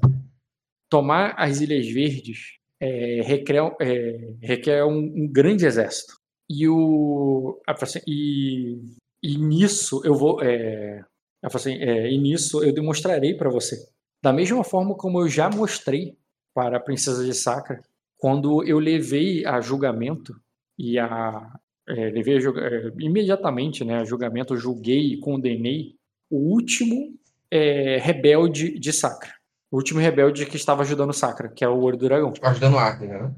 Tomar 0.89 1.35
as 1.37 1.61
Ilhas 1.61 1.87
Verdes 1.87 2.59
é, 2.81 3.21
requer, 3.21 3.61
é, 3.79 4.33
requer 4.41 4.83
um, 4.83 4.97
um 4.97 5.27
grande 5.31 5.65
exército. 5.65 6.15
E 6.49 6.67
o 6.67 7.61
assim, 7.65 7.99
e, 8.07 8.81
e 9.23 9.37
nisso 9.37 10.01
eu 10.03 10.15
vou 10.15 10.41
é, 10.41 11.05
assim, 11.43 11.75
é, 11.75 12.11
e 12.11 12.17
nisso 12.17 12.63
eu 12.63 12.73
demonstrarei 12.73 13.35
para 13.35 13.49
você. 13.49 13.77
Da 14.21 14.33
mesma 14.33 14.63
forma 14.63 14.95
como 14.95 15.21
eu 15.21 15.29
já 15.29 15.49
mostrei 15.49 16.17
para 16.53 16.77
a 16.77 16.81
princesa 16.81 17.23
de 17.23 17.33
Sacra, 17.33 17.81
quando 18.17 18.67
eu 18.67 18.79
levei 18.79 19.45
a 19.45 19.61
julgamento 19.61 20.35
e 20.77 20.99
a 20.99 21.53
é, 21.87 22.09
levei 22.09 22.37
a 22.37 22.39
é, 22.39 22.91
imediatamente, 22.99 23.85
né, 23.85 23.99
a 23.99 24.03
julgamento, 24.03 24.57
julguei 24.57 25.13
e 25.13 25.19
condenei 25.19 25.95
o 26.29 26.37
último 26.37 27.13
é, 27.49 27.97
rebelde 27.97 28.77
de 28.79 28.91
Sacra. 28.91 29.40
O 29.71 29.77
último 29.77 29.99
rebelde 29.99 30.45
que 30.45 30.57
estava 30.57 30.81
ajudando 30.81 31.13
Sacra, 31.13 31.47
que 31.47 31.63
é 31.63 31.69
o 31.69 31.79
Olho 31.79 31.97
do 31.97 32.05
Dragão. 32.05 32.33
Ajudando 32.41 32.73
o 32.73 32.77
Arden, 32.77 33.09
né? 33.09 33.35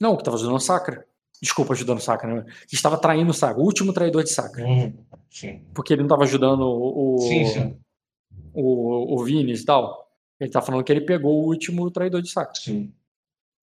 Não, 0.00 0.16
que 0.16 0.22
estava 0.22 0.36
ajudando 0.36 0.58
Sacra. 0.60 1.06
Desculpa, 1.40 1.72
ajudando 1.72 2.00
Sacra, 2.00 2.34
né? 2.34 2.44
Que 2.66 2.74
estava 2.74 2.98
traindo 2.98 3.32
Sacra, 3.32 3.62
o 3.62 3.64
último 3.64 3.92
traidor 3.92 4.24
de 4.24 4.30
Sacra. 4.30 4.66
Hum, 4.66 4.92
sim. 5.30 5.64
Porque 5.72 5.92
ele 5.92 6.02
não 6.02 6.06
estava 6.06 6.24
ajudando 6.24 6.62
o, 6.62 7.14
o, 7.14 7.18
Sim, 7.20 7.44
sim. 7.46 7.76
o, 8.52 9.14
o 9.14 9.24
Vinis 9.24 9.60
e 9.60 9.64
tal. 9.64 10.10
Ele 10.40 10.50
tá 10.50 10.60
falando 10.60 10.82
que 10.82 10.92
ele 10.92 11.02
pegou 11.02 11.42
o 11.42 11.46
último 11.46 11.88
traidor 11.90 12.20
de 12.20 12.30
Sacra. 12.30 12.60
Sim. 12.60 12.92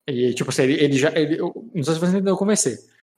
E, 0.08 0.34
tipo 0.34 0.50
assim, 0.50 0.64
ele, 0.64 0.84
ele 0.84 0.98
já. 0.98 1.12
Ele, 1.14 1.39
eu, 1.39 1.54
não 1.74 1.84
sei 1.84 1.94
se 1.94 2.00
você 2.00 2.12
entendeu 2.12 2.38
como. 2.38 2.52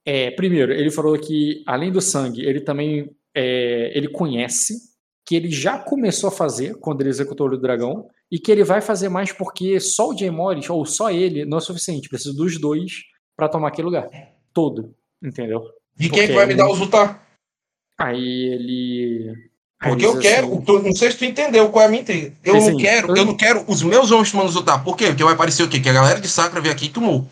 É, 0.06 0.32
primeiro, 0.32 0.74
ele 0.74 0.92
falou 0.92 1.18
que, 1.18 1.64
além 1.66 1.92
do 1.92 2.02
sangue, 2.02 2.42
ele 2.42 2.60
também 2.60 3.16
é, 3.36 3.98
ele 3.98 4.10
conhece 4.10 4.94
que 5.26 5.36
ele 5.36 5.50
já 5.50 5.80
começou 5.80 6.28
a 6.28 6.32
fazer 6.32 6.76
quando 6.80 7.02
ele 7.02 7.10
executou 7.10 7.46
o 7.46 7.50
Olho 7.50 7.58
do 7.58 7.62
dragão 7.62 8.10
e 8.34 8.40
que 8.40 8.52
ele 8.52 8.64
vai 8.64 8.82
fazer 8.82 9.10
mais 9.10 9.32
porque 9.32 9.80
só 9.80 10.10
o 10.10 10.18
Jay 10.18 10.32
Morris, 10.32 10.68
ou 10.68 10.84
só 10.88 11.12
ele, 11.12 11.46
não 11.46 11.60
é 11.60 11.62
suficiente. 11.62 12.10
Precisa 12.10 12.34
dos 12.36 12.60
dois 12.60 13.04
pra 13.38 13.48
tomar 13.48 13.68
aquele 13.68 13.86
lugar. 13.86 14.10
Todo. 14.52 14.96
Entendeu? 15.22 15.64
E 16.00 16.10
quem 16.10 16.24
é 16.24 16.28
que 16.28 16.34
vai 16.34 16.48
me 16.48 16.56
dar 16.56 16.68
os 16.68 16.80
Utah? 16.80 17.22
Aí 17.96 18.18
ele. 18.52 19.34
aí 19.80 19.90
Porque 19.92 20.06
ele 20.06 20.12
eu 20.12 20.20
diz 20.20 20.22
quero, 20.32 20.48
assim, 20.58 20.84
não 20.88 20.96
sei 20.96 21.12
se 21.12 21.18
tu 21.20 21.26
entendeu 21.26 21.70
qual 21.70 21.84
é 21.84 21.86
a 21.86 21.90
minha 21.90 22.02
intriga. 22.02 22.34
Eu 22.44 22.60
Sim, 22.60 22.72
não 22.72 22.78
quero, 22.78 23.16
eu 23.18 23.26
não 23.26 23.38
quero 23.38 23.64
os 23.68 23.84
meus 23.84 24.10
homens 24.10 24.32
tomando 24.32 24.50
os 24.50 24.56
Utah. 24.56 24.80
Por 24.80 24.98
quê? 24.98 25.10
Porque 25.10 25.24
vai 25.24 25.36
parecer 25.38 25.62
o 25.62 25.70
quê? 25.70 25.80
Que 25.80 25.90
a 25.90 25.94
galera 25.94 26.20
de 26.20 26.28
Sacra 26.28 26.60
veio 26.60 26.74
aqui 26.74 26.86
e 26.86 26.90
tomou. 26.90 27.28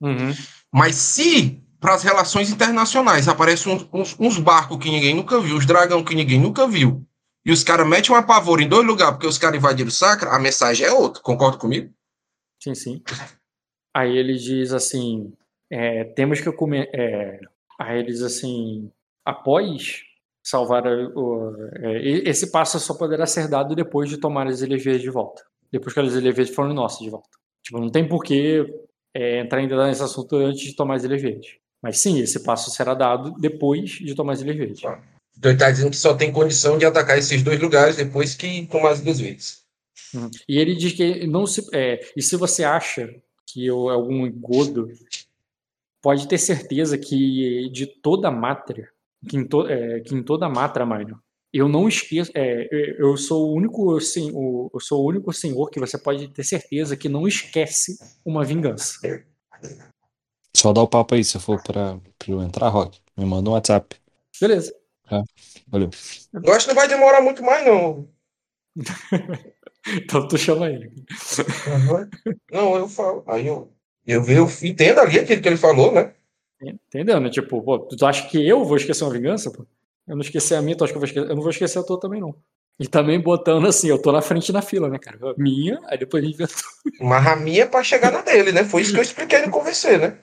Uhum. 0.00 0.32
Mas 0.72 0.94
se 0.94 1.58
para 1.80 1.94
as 1.94 2.04
relações 2.04 2.48
internacionais 2.50 3.26
aparecem 3.26 3.72
uns, 3.72 3.86
uns- 3.92 4.16
uns 4.20 4.38
barcos 4.38 4.78
que 4.78 4.88
ninguém 4.90 5.14
nunca 5.16 5.40
viu, 5.40 5.56
os 5.56 5.66
dragão 5.66 6.04
que 6.04 6.14
ninguém 6.14 6.38
nunca 6.40 6.66
viu, 6.68 7.04
e 7.48 7.50
os 7.50 7.64
caras 7.64 7.88
metem 7.88 8.14
uma 8.14 8.22
pavor 8.22 8.60
em 8.60 8.68
dois 8.68 8.86
lugares 8.86 9.14
porque 9.14 9.26
os 9.26 9.38
caras 9.38 9.56
invadiram 9.56 9.88
o 9.88 9.90
Sacra, 9.90 10.28
a 10.28 10.38
mensagem 10.38 10.86
é 10.86 10.92
outra. 10.92 11.22
Concorda 11.22 11.56
comigo? 11.56 11.90
Sim, 12.62 12.74
sim. 12.74 13.02
Aí 13.96 14.18
ele 14.18 14.34
diz 14.34 14.70
assim: 14.74 15.32
é, 15.70 16.04
temos 16.04 16.42
que 16.42 16.52
comer. 16.52 16.90
É, 16.94 17.40
aí 17.80 18.00
ele 18.00 18.08
diz 18.08 18.20
assim: 18.20 18.92
após 19.24 20.02
salvar 20.44 20.86
o, 20.86 21.54
é, 21.76 22.28
esse 22.28 22.52
passo 22.52 22.78
só 22.78 22.92
poderá 22.92 23.24
ser 23.24 23.48
dado 23.48 23.74
depois 23.74 24.10
de 24.10 24.18
tomar 24.18 24.46
as 24.46 24.60
Ilhas 24.60 24.84
Verdes 24.84 25.02
de 25.02 25.10
volta. 25.10 25.42
Depois 25.72 25.94
que 25.94 26.00
as 26.00 26.12
Ilhas 26.12 26.36
Verdes 26.36 26.54
foram 26.54 26.74
nossas 26.74 26.98
de 26.98 27.08
volta. 27.08 27.30
Tipo, 27.64 27.80
não 27.80 27.90
tem 27.90 28.06
porquê 28.06 28.66
é, 29.14 29.40
entrar 29.40 29.60
ainda 29.60 29.86
nesse 29.86 30.02
assunto 30.02 30.36
antes 30.36 30.60
de 30.60 30.76
tomar 30.76 30.96
as 30.96 31.04
Ilhas 31.04 31.22
Verdes. 31.22 31.56
Mas 31.82 31.98
sim, 31.98 32.18
esse 32.18 32.44
passo 32.44 32.70
será 32.70 32.92
dado 32.92 33.32
depois 33.40 33.92
de 33.92 34.14
tomar 34.14 34.34
as 34.34 34.42
Ilhas 34.42 34.56
Verdes. 34.56 34.82
Então 35.38 35.52
ele 35.52 35.58
tá 35.58 35.70
dizendo 35.70 35.90
que 35.90 35.96
só 35.96 36.14
tem 36.14 36.32
condição 36.32 36.76
de 36.76 36.84
atacar 36.84 37.16
esses 37.16 37.42
dois 37.42 37.60
lugares 37.60 37.96
depois 37.96 38.34
que 38.34 38.66
tomar 38.66 38.90
as 38.90 39.00
duas 39.00 39.20
vezes. 39.20 39.62
Uhum. 40.12 40.30
E 40.48 40.58
ele 40.58 40.74
diz 40.74 40.92
que 40.92 41.26
não 41.26 41.46
se. 41.46 41.64
É, 41.72 42.00
e 42.16 42.22
se 42.22 42.36
você 42.36 42.64
acha 42.64 43.08
que 43.46 43.64
eu, 43.64 43.88
é 43.88 43.94
algum 43.94 44.26
engodo, 44.26 44.90
pode 46.02 46.26
ter 46.26 46.38
certeza 46.38 46.98
que 46.98 47.70
de 47.70 47.86
toda 47.86 48.28
a 48.28 48.32
mátria, 48.32 48.88
que 49.28 49.36
em, 49.36 49.46
to, 49.46 49.66
é, 49.68 50.00
que 50.00 50.14
em 50.14 50.22
toda 50.22 50.46
a 50.46 50.50
mátria, 50.50 50.84
Mário, 50.84 51.20
eu 51.52 51.68
não 51.68 51.88
esqueço. 51.88 52.32
é, 52.34 52.68
eu 52.98 53.16
sou 53.16 53.48
o 53.48 53.54
único, 53.54 53.96
assim, 53.96 54.30
o, 54.34 54.70
eu 54.74 54.80
sou 54.80 55.02
o 55.02 55.08
único 55.08 55.32
senhor 55.32 55.70
que 55.70 55.78
você 55.78 55.96
pode 55.96 56.28
ter 56.28 56.44
certeza 56.44 56.96
que 56.96 57.08
não 57.08 57.28
esquece 57.28 57.96
uma 58.24 58.44
vingança. 58.44 58.98
Só 60.54 60.72
dá 60.72 60.82
o 60.82 60.88
papo 60.88 61.14
aí 61.14 61.22
se 61.22 61.38
for 61.38 61.62
pra 61.62 61.98
eu 62.26 62.42
entrar, 62.42 62.68
Rock. 62.68 62.98
Me 63.16 63.24
manda 63.24 63.50
um 63.50 63.52
WhatsApp. 63.52 63.96
Beleza. 64.40 64.77
Valeu. 65.68 65.90
Eu 66.44 66.52
acho 66.52 66.66
que 66.66 66.74
não 66.74 66.80
vai 66.80 66.88
demorar 66.88 67.20
muito 67.20 67.42
mais, 67.42 67.66
não. 67.66 68.08
Então 69.96 70.26
tu 70.28 70.36
chama 70.36 70.68
ele. 70.68 70.92
Não, 72.50 72.76
eu 72.76 72.88
falo. 72.88 73.24
Aí 73.26 73.46
eu, 73.46 73.72
eu, 74.06 74.22
eu 74.24 74.48
entendo 74.62 75.00
ali 75.00 75.18
aquilo 75.18 75.40
que 75.40 75.48
ele 75.48 75.56
falou, 75.56 75.92
né? 75.92 76.12
Entendeu, 76.60 77.20
né? 77.20 77.30
Tipo, 77.30 77.62
pô, 77.62 77.78
tu 77.78 78.04
acha 78.04 78.26
que 78.28 78.46
eu 78.46 78.64
vou 78.64 78.76
esquecer 78.76 79.04
uma 79.04 79.12
vingança? 79.12 79.50
Pô? 79.50 79.64
Eu 80.06 80.16
não 80.16 80.22
esqueci 80.22 80.54
a 80.54 80.60
minha, 80.62 80.76
tu 80.76 80.84
acha 80.84 80.92
que 80.92 80.96
eu 80.96 81.00
vou 81.00 81.06
esquecer? 81.06 81.30
Eu 81.30 81.34
não 81.34 81.42
vou 81.42 81.50
esquecer 81.50 81.78
a 81.78 81.82
tua 81.82 82.00
também, 82.00 82.20
não. 82.20 82.34
E 82.78 82.86
também 82.86 83.20
botando 83.20 83.66
assim, 83.66 83.88
eu 83.88 84.00
tô 84.00 84.12
na 84.12 84.22
frente 84.22 84.52
na 84.52 84.62
fila, 84.62 84.88
né, 84.88 84.98
cara? 84.98 85.18
Minha, 85.36 85.80
aí 85.86 85.98
depois 85.98 86.24
a 86.40 86.46
tua. 86.46 86.56
Mas 87.00 87.26
a 87.26 87.36
minha 87.36 87.62
é 87.62 87.66
pra 87.66 87.82
chegar 87.82 88.12
na 88.12 88.22
dele, 88.22 88.52
né? 88.52 88.64
Foi 88.64 88.82
isso 88.82 88.92
que 88.92 88.98
eu 88.98 89.02
expliquei 89.02 89.44
no 89.44 89.50
convencer, 89.50 89.98
né? 89.98 90.18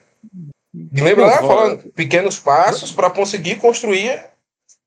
Lembra 0.92 1.26
lá, 1.26 1.38
falando 1.38 1.92
pequenos 1.92 2.38
passos 2.38 2.92
para 2.92 3.10
conseguir 3.10 3.56
construir 3.56 4.22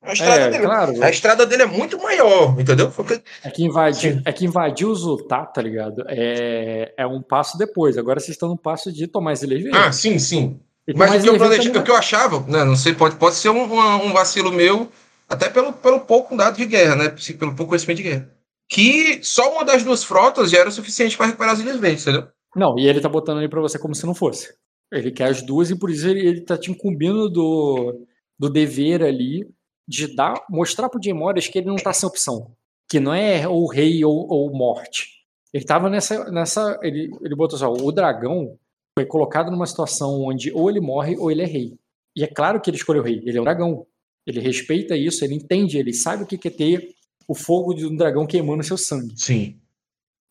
a 0.01 0.13
estrada 0.13 0.41
É, 0.41 0.49
dele. 0.49 0.63
claro. 0.63 1.03
A 1.03 1.09
estrada 1.09 1.45
dele 1.45 1.63
é 1.63 1.65
muito 1.65 1.97
maior, 2.01 2.59
entendeu? 2.59 2.89
Foi 2.91 3.05
o 3.05 3.07
que- 3.07 3.21
É 3.43 3.49
que 3.49 3.63
invadir, 3.63 4.13
Sim. 4.15 4.21
é 4.25 4.31
que 4.31 4.45
invadir 4.45 4.87
o 4.87 4.95
Zultá, 4.95 5.45
tá 5.45 5.61
ligado? 5.61 6.03
É, 6.07 6.93
é 6.97 7.05
um 7.07 7.21
passo 7.21 7.57
depois. 7.57 7.97
Agora 7.97 8.19
vocês 8.19 8.31
estão 8.35 8.49
no 8.49 8.57
passo 8.57 8.91
de 8.91 9.07
tomar 9.07 9.31
as 9.33 9.43
ilhas 9.43 9.61
verdes. 9.61 9.79
Ah, 9.79 9.91
sim, 9.91 10.17
sim. 10.19 10.59
E 10.87 10.93
Mas 10.95 11.11
o 11.23 11.23
que 11.23 11.29
eu, 11.29 11.81
o 11.81 11.83
que 11.83 11.91
eu 11.91 11.95
achava, 11.95 12.39
né, 12.47 12.63
não 12.63 12.75
sei, 12.75 12.93
pode, 12.95 13.15
pode 13.17 13.35
ser 13.35 13.49
um, 13.49 13.61
um 13.63 14.11
vacilo 14.13 14.51
meu, 14.51 14.89
até 15.27 15.47
pelo, 15.49 15.71
pelo 15.73 15.99
pouco 15.99 16.35
dado 16.35 16.57
de 16.57 16.65
guerra, 16.65 16.95
né? 16.95 17.09
Pelo 17.37 17.53
pouco 17.55 17.67
conhecimento 17.69 17.97
de 17.97 18.03
guerra. 18.03 18.29
Que 18.67 19.19
só 19.23 19.51
uma 19.53 19.63
das 19.65 19.83
duas 19.83 20.03
frotas 20.03 20.49
já 20.49 20.59
era 20.59 20.69
o 20.69 20.71
suficiente 20.71 21.15
para 21.17 21.27
recuperar 21.27 21.53
as 21.53 21.59
Ilhas 21.59 21.77
Verdes, 21.77 22.03
entendeu? 22.07 22.27
Não, 22.55 22.77
e 22.79 22.87
ele 22.87 22.99
tá 23.01 23.09
botando 23.09 23.37
ali 23.37 23.47
pra 23.49 23.61
você 23.61 23.77
como 23.77 23.93
se 23.93 24.05
não 24.05 24.15
fosse. 24.15 24.53
Ele 24.91 25.11
quer 25.11 25.25
as 25.25 25.41
duas 25.43 25.69
e 25.69 25.77
por 25.77 25.91
isso 25.91 26.07
ele, 26.07 26.27
ele 26.27 26.41
tá 26.41 26.57
te 26.57 26.71
incumbindo 26.71 27.29
do, 27.29 28.05
do 28.39 28.49
dever 28.49 29.03
ali 29.03 29.47
de 29.89 30.05
dar, 30.05 30.45
mostrar 30.47 30.87
pro 30.87 31.01
Jim 31.01 31.13
Morris 31.13 31.47
que 31.47 31.57
ele 31.57 31.67
não 31.67 31.75
tá 31.75 31.91
sem 31.91 32.07
opção. 32.07 32.51
Que 32.87 32.99
não 32.99 33.11
é 33.11 33.47
ou 33.47 33.67
rei 33.67 34.05
ou, 34.05 34.27
ou 34.29 34.53
morte. 34.55 35.25
Ele 35.51 35.65
tava 35.65 35.89
nessa. 35.89 36.29
nessa 36.31 36.79
ele, 36.83 37.09
ele 37.21 37.35
botou 37.35 37.57
só, 37.57 37.73
o 37.73 37.91
dragão 37.91 38.55
foi 38.95 39.05
colocado 39.05 39.49
numa 39.49 39.65
situação 39.65 40.21
onde 40.21 40.51
ou 40.51 40.69
ele 40.69 40.79
morre 40.79 41.17
ou 41.17 41.31
ele 41.31 41.41
é 41.41 41.45
rei. 41.45 41.73
E 42.15 42.23
é 42.23 42.27
claro 42.27 42.61
que 42.61 42.69
ele 42.69 42.77
escolheu 42.77 43.01
o 43.01 43.05
rei, 43.05 43.19
ele 43.25 43.37
é 43.37 43.41
um 43.41 43.43
dragão. 43.43 43.85
Ele 44.27 44.39
respeita 44.39 44.95
isso, 44.95 45.25
ele 45.25 45.33
entende, 45.33 45.79
ele 45.79 45.91
sabe 45.91 46.23
o 46.23 46.27
que 46.27 46.47
é 46.47 46.51
ter 46.51 46.89
o 47.27 47.33
fogo 47.33 47.73
de 47.73 47.87
um 47.87 47.95
dragão 47.95 48.27
queimando 48.27 48.63
seu 48.63 48.77
sangue. 48.77 49.15
Sim. 49.17 49.59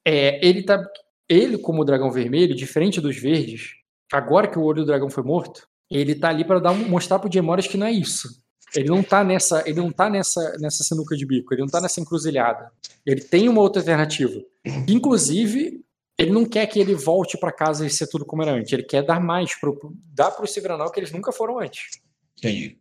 É, 0.07 0.47
ele 0.47 0.63
tá. 0.63 0.81
Ele, 1.29 1.59
como 1.59 1.85
dragão 1.85 2.13
vermelho, 2.13 2.55
diferente 2.55 3.01
dos 3.01 3.17
verdes, 3.17 3.73
agora 4.13 4.49
que 4.49 4.59
o 4.59 4.63
olho 4.63 4.83
do 4.83 4.87
dragão 4.87 5.11
foi 5.11 5.25
morto, 5.25 5.69
ele 5.91 6.15
tá 6.15 6.29
ali 6.29 6.45
para 6.45 6.61
dar 6.61 6.73
mostrar 6.75 7.19
pro 7.19 7.33
Jaemoras 7.33 7.67
que 7.67 7.77
não 7.77 7.87
é 7.87 7.93
isso. 7.93 8.41
Ele 8.75 8.89
não 8.89 9.03
tá 9.03 9.25
nessa, 9.25 9.63
ele 9.67 9.81
não 9.81 9.91
tá 9.91 10.11
nessa, 10.11 10.57
nessa 10.59 10.85
sinuca 10.85 11.17
de 11.17 11.25
bico, 11.25 11.55
ele 11.55 11.63
não 11.63 11.69
tá 11.69 11.81
nessa 11.81 12.01
encruzilhada. 12.01 12.71
Ele 13.05 13.21
tem 13.21 13.49
uma 13.49 13.61
outra 13.61 13.81
alternativa. 13.81 14.41
Inclusive, 14.87 15.83
ele 16.19 16.33
não 16.33 16.45
quer 16.45 16.67
que 16.67 16.81
ele 16.81 16.95
volte 16.95 17.39
para 17.39 17.53
casa 17.53 17.87
e 17.87 17.91
ser 17.91 18.09
tudo 18.09 18.25
como 18.25 18.43
era 18.43 18.53
antes. 18.53 18.73
Ele 18.73 18.83
quer 18.83 19.03
dar 19.03 19.21
mais 19.21 19.59
pro, 19.59 19.79
dar 20.13 20.31
pro 20.33 20.47
Silveranal 20.47 20.91
que 20.91 21.01
eles 21.01 21.13
nunca 21.13 21.33
foram 21.33 21.61
antes. 21.61 22.01
Entendi. 22.37 22.79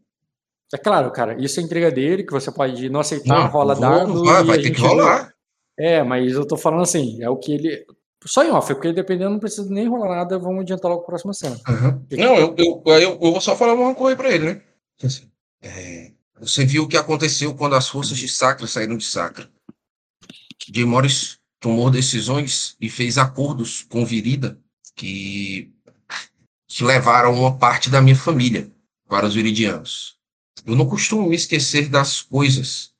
É 0.73 0.77
claro, 0.77 1.09
cara, 1.11 1.41
isso 1.41 1.59
é 1.59 1.63
entrega 1.63 1.89
dele, 1.89 2.23
que 2.23 2.33
você 2.33 2.51
pode 2.51 2.89
não 2.89 2.99
aceitar, 2.99 3.43
não, 3.43 3.47
rola 3.47 3.73
vou, 3.73 3.81
dado. 3.81 4.25
Vai, 4.25 4.43
vai 4.43 4.61
ter 4.61 4.71
que 4.71 4.81
rolar. 4.81 5.33
É, 5.79 6.03
mas 6.03 6.33
eu 6.33 6.45
tô 6.45 6.57
falando 6.57 6.81
assim, 6.81 7.21
é 7.21 7.29
o 7.29 7.37
que 7.37 7.53
ele. 7.53 7.85
Só 8.25 8.43
em 8.43 8.49
off, 8.49 8.73
porque 8.73 8.91
dependendo 8.91 9.29
não 9.29 9.39
precisa 9.39 9.69
nem 9.69 9.87
rolar 9.87 10.09
nada, 10.09 10.39
vamos 10.39 10.61
adiantar 10.61 10.91
logo 10.91 11.03
a 11.03 11.05
próxima 11.05 11.33
cena. 11.33 11.55
Uhum. 11.69 12.05
Não, 12.17 12.35
eu, 12.35 12.55
eu, 12.57 12.83
eu, 12.85 12.99
eu, 12.99 13.19
vou 13.19 13.39
só 13.39 13.55
falar 13.55 13.75
uma 13.75 13.95
coisa 13.95 14.17
pra 14.17 14.29
ele, 14.29 14.45
né? 14.45 14.61
Assim, 15.01 15.29
é, 15.67 16.11
você 16.39 16.65
viu 16.65 16.83
o 16.83 16.87
que 16.87 16.97
aconteceu 16.97 17.53
quando 17.53 17.75
as 17.75 17.89
forças 17.89 18.17
de 18.17 18.27
Sacra 18.27 18.67
saíram 18.67 18.97
de 18.97 19.05
Sacra. 19.05 19.51
Jay 20.73 20.85
Morris 20.85 21.39
tomou 21.59 21.89
decisões 21.89 22.75
e 22.79 22.89
fez 22.89 23.17
acordos 23.17 23.83
com 23.83 24.05
Virida 24.05 24.59
que, 24.95 25.73
que 26.67 26.83
levaram 26.83 27.33
uma 27.33 27.57
parte 27.57 27.89
da 27.89 28.01
minha 28.01 28.15
família 28.15 28.71
para 29.07 29.25
os 29.25 29.35
viridianos. 29.35 30.17
Eu 30.65 30.75
não 30.75 30.87
costumo 30.87 31.27
me 31.27 31.35
esquecer 31.35 31.89
das 31.89 32.21
coisas, 32.21 32.91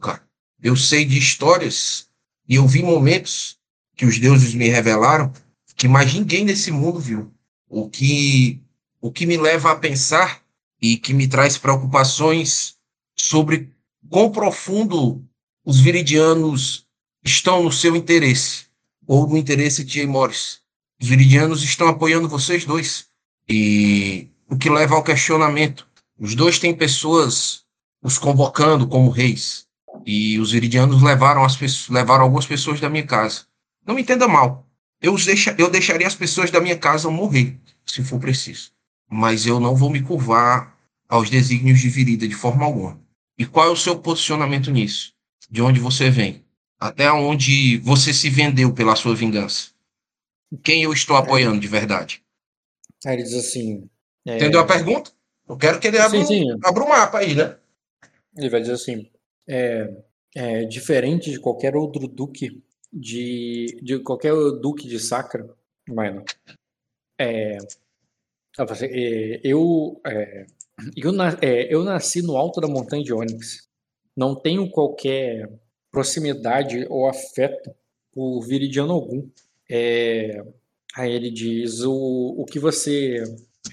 cara. 0.00 0.22
Eu 0.62 0.76
sei 0.76 1.04
de 1.04 1.18
histórias 1.18 2.08
e 2.48 2.54
eu 2.56 2.66
vi 2.66 2.82
momentos 2.82 3.58
que 3.96 4.06
os 4.06 4.18
deuses 4.18 4.54
me 4.54 4.68
revelaram 4.68 5.32
que 5.76 5.88
mais 5.88 6.12
ninguém 6.14 6.44
nesse 6.44 6.70
mundo 6.70 6.98
viu. 6.98 7.32
O 7.68 7.90
que, 7.90 8.62
o 9.00 9.12
que 9.12 9.26
me 9.26 9.36
leva 9.36 9.72
a 9.72 9.76
pensar 9.76 10.45
e 10.80 10.96
que 10.96 11.14
me 11.14 11.26
traz 11.26 11.56
preocupações 11.58 12.76
sobre 13.16 13.70
quão 14.08 14.30
profundo 14.30 15.24
os 15.64 15.80
viridianos 15.80 16.86
estão 17.24 17.62
no 17.62 17.72
seu 17.72 17.96
interesse, 17.96 18.66
ou 19.06 19.26
no 19.26 19.36
interesse 19.36 19.82
de 19.84 19.94
Jay 19.94 20.06
Morris. 20.06 20.60
Os 21.00 21.08
viridianos 21.08 21.62
estão 21.62 21.88
apoiando 21.88 22.28
vocês 22.28 22.64
dois. 22.64 23.06
E 23.48 24.28
o 24.48 24.56
que 24.56 24.70
leva 24.70 24.94
ao 24.94 25.02
questionamento. 25.02 25.86
Os 26.18 26.34
dois 26.34 26.58
têm 26.58 26.74
pessoas 26.74 27.64
os 28.02 28.18
convocando 28.18 28.86
como 28.86 29.10
reis. 29.10 29.66
E 30.04 30.38
os 30.38 30.52
viridianos 30.52 31.02
levaram, 31.02 31.44
as 31.44 31.88
levaram 31.88 32.24
algumas 32.24 32.46
pessoas 32.46 32.80
da 32.80 32.88
minha 32.88 33.04
casa. 33.04 33.42
Não 33.84 33.94
me 33.94 34.02
entenda 34.02 34.28
mal. 34.28 34.66
Eu, 35.00 35.14
deixa, 35.16 35.54
eu 35.58 35.70
deixaria 35.70 36.06
as 36.06 36.14
pessoas 36.14 36.50
da 36.50 36.60
minha 36.60 36.78
casa 36.78 37.10
morrer, 37.10 37.58
se 37.84 38.02
for 38.02 38.18
preciso. 38.18 38.70
Mas 39.08 39.46
eu 39.46 39.60
não 39.60 39.74
vou 39.74 39.90
me 39.90 40.02
curvar 40.02 40.76
aos 41.08 41.30
desígnios 41.30 41.80
de 41.80 41.88
virida 41.88 42.26
de 42.26 42.34
forma 42.34 42.64
alguma. 42.64 43.00
E 43.38 43.46
qual 43.46 43.68
é 43.68 43.70
o 43.70 43.76
seu 43.76 43.98
posicionamento 43.98 44.70
nisso? 44.70 45.12
De 45.50 45.62
onde 45.62 45.78
você 45.78 46.10
vem? 46.10 46.44
Até 46.78 47.10
onde 47.10 47.78
você 47.78 48.12
se 48.12 48.28
vendeu 48.28 48.72
pela 48.72 48.96
sua 48.96 49.14
vingança? 49.14 49.70
Quem 50.62 50.82
eu 50.82 50.92
estou 50.92 51.16
apoiando 51.16 51.60
de 51.60 51.68
verdade? 51.68 52.22
Aí 53.04 53.14
ele 53.14 53.22
diz 53.22 53.34
assim. 53.34 53.88
É... 54.26 54.36
Entendeu 54.36 54.60
a 54.60 54.66
pergunta? 54.66 55.10
Eu 55.48 55.56
quero 55.56 55.78
que 55.78 55.86
ele 55.86 55.98
abra, 55.98 56.18
sim, 56.18 56.24
sim. 56.24 56.58
abra 56.64 56.82
o 56.82 56.88
mapa 56.88 57.18
aí, 57.18 57.34
né? 57.34 57.56
Ele 58.36 58.50
vai 58.50 58.60
dizer 58.60 58.74
assim: 58.74 59.08
é, 59.48 59.94
é, 60.34 60.64
diferente 60.64 61.30
de 61.30 61.40
qualquer 61.40 61.76
outro 61.76 62.08
duque 62.08 62.62
de, 62.92 63.78
de 63.82 63.98
qualquer 64.00 64.32
duque 64.60 64.88
de 64.88 64.98
Sacra, 64.98 65.48
mano, 65.88 66.24
é, 67.18 67.56
é, 67.56 67.58
eu, 69.42 70.00
é, 70.06 70.46
eu, 70.96 71.12
é, 71.42 71.74
eu 71.74 71.84
nasci 71.84 72.22
no 72.22 72.36
alto 72.36 72.60
da 72.60 72.68
montanha 72.68 73.04
de 73.04 73.12
Onyx. 73.12 73.68
Não 74.16 74.34
tenho 74.34 74.70
qualquer 74.70 75.48
proximidade 75.90 76.86
ou 76.88 77.08
afeto 77.08 77.70
por 78.12 78.40
viridiano 78.42 78.92
algum. 78.92 79.28
É, 79.70 80.42
aí 80.94 81.12
ele 81.12 81.30
diz 81.30 81.80
o, 81.82 82.34
o 82.38 82.44
que 82.44 82.58
você 82.58 83.22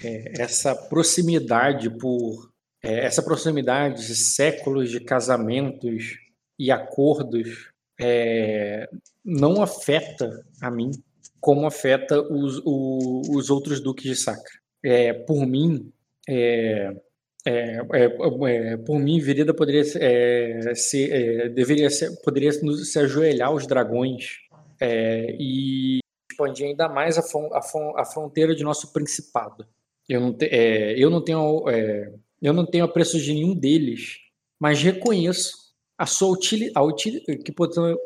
é, 0.02 0.42
essa 0.42 0.74
proximidade 0.74 1.88
por 1.98 2.50
é, 2.82 3.06
essa 3.06 3.22
proximidade 3.22 4.06
de 4.06 4.14
séculos 4.14 4.90
de 4.90 5.00
casamentos 5.00 6.18
e 6.58 6.70
acordos 6.70 7.70
é, 7.98 8.88
não 9.24 9.62
afeta 9.62 10.44
a 10.60 10.70
mim 10.70 10.90
como 11.40 11.66
afeta 11.66 12.20
os, 12.20 12.60
os, 12.64 13.28
os 13.28 13.50
outros 13.50 13.80
duques 13.80 14.04
de 14.04 14.16
Sacra. 14.16 14.63
É, 14.84 15.12
por 15.14 15.46
mim, 15.46 15.90
é, 16.28 16.94
é, 17.46 17.78
é, 17.92 18.04
é, 18.04 18.76
por 18.78 18.98
mim, 18.98 19.20
Virida 19.20 19.52
poderia 19.52 19.82
é, 19.96 20.74
ser, 20.74 21.10
é, 21.12 21.48
deveria 21.48 21.90
ser, 21.90 22.14
poderia 22.22 22.52
se 22.52 22.98
ajoelhar 22.98 23.48
aos 23.48 23.66
dragões 23.66 24.38
é, 24.80 25.36
e 25.38 25.98
expandir 26.30 26.66
ainda 26.66 26.88
mais 26.88 27.18
a, 27.18 27.22
a, 27.22 28.00
a, 28.00 28.04
fronteira 28.04 28.54
de 28.54 28.64
nosso 28.64 28.92
principado. 28.92 29.66
Eu 30.08 30.20
não, 30.20 30.32
te, 30.32 30.48
eu 30.98 31.08
não 31.08 31.22
tenho, 31.22 31.64
eu 32.42 32.52
não 32.52 32.66
tenho 32.66 32.84
apreço 32.84 33.18
de 33.18 33.32
nenhum 33.32 33.54
deles, 33.54 34.18
mas 34.60 34.82
reconheço 34.82 35.64
a 35.96 36.06
sua 36.06 36.28
utili, 36.28 36.70
a 36.74 36.82
util, 36.82 37.22
que 37.24 37.52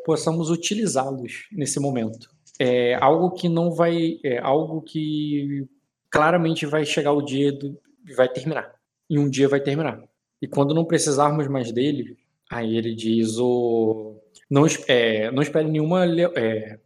possamos 0.05 0.51
utilizá-los 0.51 1.49
nesse 1.51 1.81
momento. 1.81 2.29
É 2.61 2.95
algo 2.95 3.33
que 3.33 3.49
não 3.49 3.73
vai, 3.73 4.21
é 4.25 4.39
algo 4.39 4.83
que 4.83 5.67
claramente 6.11 6.67
vai 6.67 6.85
chegar 6.85 7.13
o 7.13 7.23
dia 7.23 7.53
do, 7.53 7.79
vai 8.17 8.29
terminar 8.29 8.73
e 9.09 9.19
um 9.19 9.29
dia 9.29 9.49
vai 9.49 9.61
terminar. 9.61 10.03
E 10.41 10.47
quando 10.47 10.75
não 10.75 10.85
precisarmos 10.85 11.49
mais 11.49 11.73
dele, 11.73 12.17
aí 12.51 12.77
ele 12.77 12.95
diz 12.95 13.39
o 13.39 14.17
não, 14.51 14.67
é, 14.87 15.31
não 15.31 15.43
espere 15.43 15.69
nenhuma 15.69 16.07
é, 16.37 16.79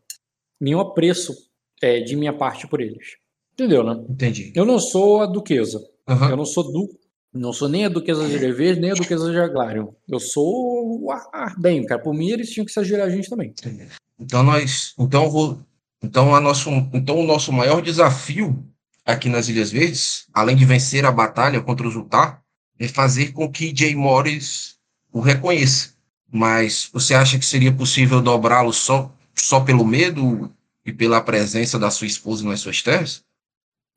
nenhum 0.61 0.81
apreço 0.81 1.35
é, 1.81 2.01
de 2.01 2.17
minha 2.17 2.33
parte 2.33 2.67
por 2.67 2.81
eles. 2.81 3.17
Entendeu, 3.53 3.85
né? 3.85 4.05
Entendi. 4.09 4.53
Eu 4.55 4.65
não 4.65 4.79
sou 4.79 5.21
a 5.21 5.27
duquesa. 5.27 5.79
Uhum. 6.09 6.31
Eu 6.31 6.37
não 6.37 6.45
sou 6.45 6.73
du 6.73 7.03
não 7.35 7.53
sou 7.53 7.67
nem 7.67 7.87
a 7.87 7.89
duquesa 7.89 8.29
de 8.29 8.37
Leves, 8.37 8.77
nem 8.79 8.91
a 8.91 8.95
duquesa 8.95 9.31
de 9.31 9.39
Aglarion. 9.39 9.89
Eu 10.07 10.21
sou 10.21 11.03
o 11.03 11.11
Arden, 11.33 11.87
cara. 11.87 12.01
Por 12.01 12.13
mim, 12.13 12.29
eles 12.29 12.51
tinham 12.51 12.67
que 12.67 12.73
se 12.73 12.79
ajoelhar 12.79 13.07
a 13.07 13.11
gente 13.11 13.31
também. 13.31 13.49
Entendi. 13.49 13.89
Então 14.21 14.43
nós, 14.43 14.95
então 14.99 15.31
vou, 15.31 15.59
então 16.03 16.35
a 16.35 16.41
nosso, 16.41 16.69
então 16.93 17.19
o 17.19 17.27
nosso 17.27 17.51
maior 17.51 17.81
desafio 17.81 18.63
aqui 19.05 19.29
nas 19.29 19.49
Ilhas 19.49 19.71
Verdes, 19.71 20.27
além 20.33 20.57
de 20.57 20.65
vencer 20.65 21.05
a 21.05 21.13
batalha 21.13 21.61
contra 21.61 21.87
os 21.87 21.95
Utah, 21.95 22.41
é 22.79 22.89
fazer 22.89 23.33
com 23.33 23.51
que 23.51 23.75
Jay 23.75 23.95
Morris 23.95 24.79
o 25.13 25.21
reconheça. 25.21 25.93
Mas 26.31 26.89
você 26.93 27.15
acha 27.15 27.39
que 27.39 27.45
seria 27.45 27.73
possível 27.73 28.21
dobrá-lo 28.23 28.73
só, 28.73 29.15
só 29.35 29.61
pelo 29.61 29.85
medo 29.85 30.51
e 30.85 30.93
pela 30.93 31.21
presença 31.21 31.79
da 31.79 31.91
sua 31.91 32.07
esposa 32.07 32.45
nas 32.49 32.61
suas 32.61 32.81
terras? 32.83 33.23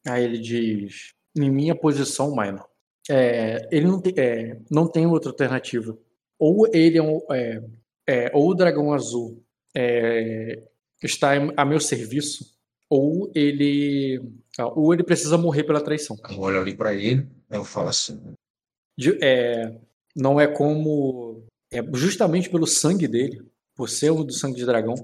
Aí 0.06 0.24
ele 0.24 0.38
diz: 0.38 1.14
em 1.36 1.49
minha 1.49 1.74
posição, 1.74 2.36
Minor, 2.36 2.68
é, 3.10 3.68
ele 3.72 3.88
não 3.88 4.01
tem, 4.01 4.14
é, 4.18 4.58
não 4.70 4.88
tem 4.88 5.06
outra 5.06 5.30
alternativa. 5.32 5.97
Ou 6.38 6.68
ele 6.74 6.97
é, 6.97 7.01
um, 7.01 7.22
é, 7.32 7.64
é 8.08 8.32
ou 8.34 8.49
o 8.49 8.53
dragão 8.53 8.93
azul 8.93 9.41
é, 9.74 10.62
está 11.01 11.32
a 11.56 11.66
meu 11.66 11.80
serviço, 11.80 12.55
ou 12.90 13.32
ele 13.36 14.22
ou 14.58 14.94
ele 14.94 15.04
precisa 15.04 15.38
morrer 15.38 15.64
pela 15.64 15.82
traição. 15.82 16.18
Eu 16.30 16.40
olho 16.40 16.60
ali 16.60 16.76
para 16.76 16.94
ele, 16.94 17.28
eu 17.50 17.64
falo 17.64 17.90
assim. 17.90 18.20
De, 18.98 19.18
é, 19.22 19.76
não 20.16 20.40
é 20.40 20.48
como 20.48 21.44
é 21.72 21.84
justamente 21.94 22.50
pelo 22.50 22.66
sangue 22.66 23.08
dele, 23.08 23.42
por 23.76 23.90
ser 23.90 24.12
o 24.12 24.24
do 24.24 24.32
sangue 24.32 24.56
de 24.56 24.66
dragão, 24.66 24.96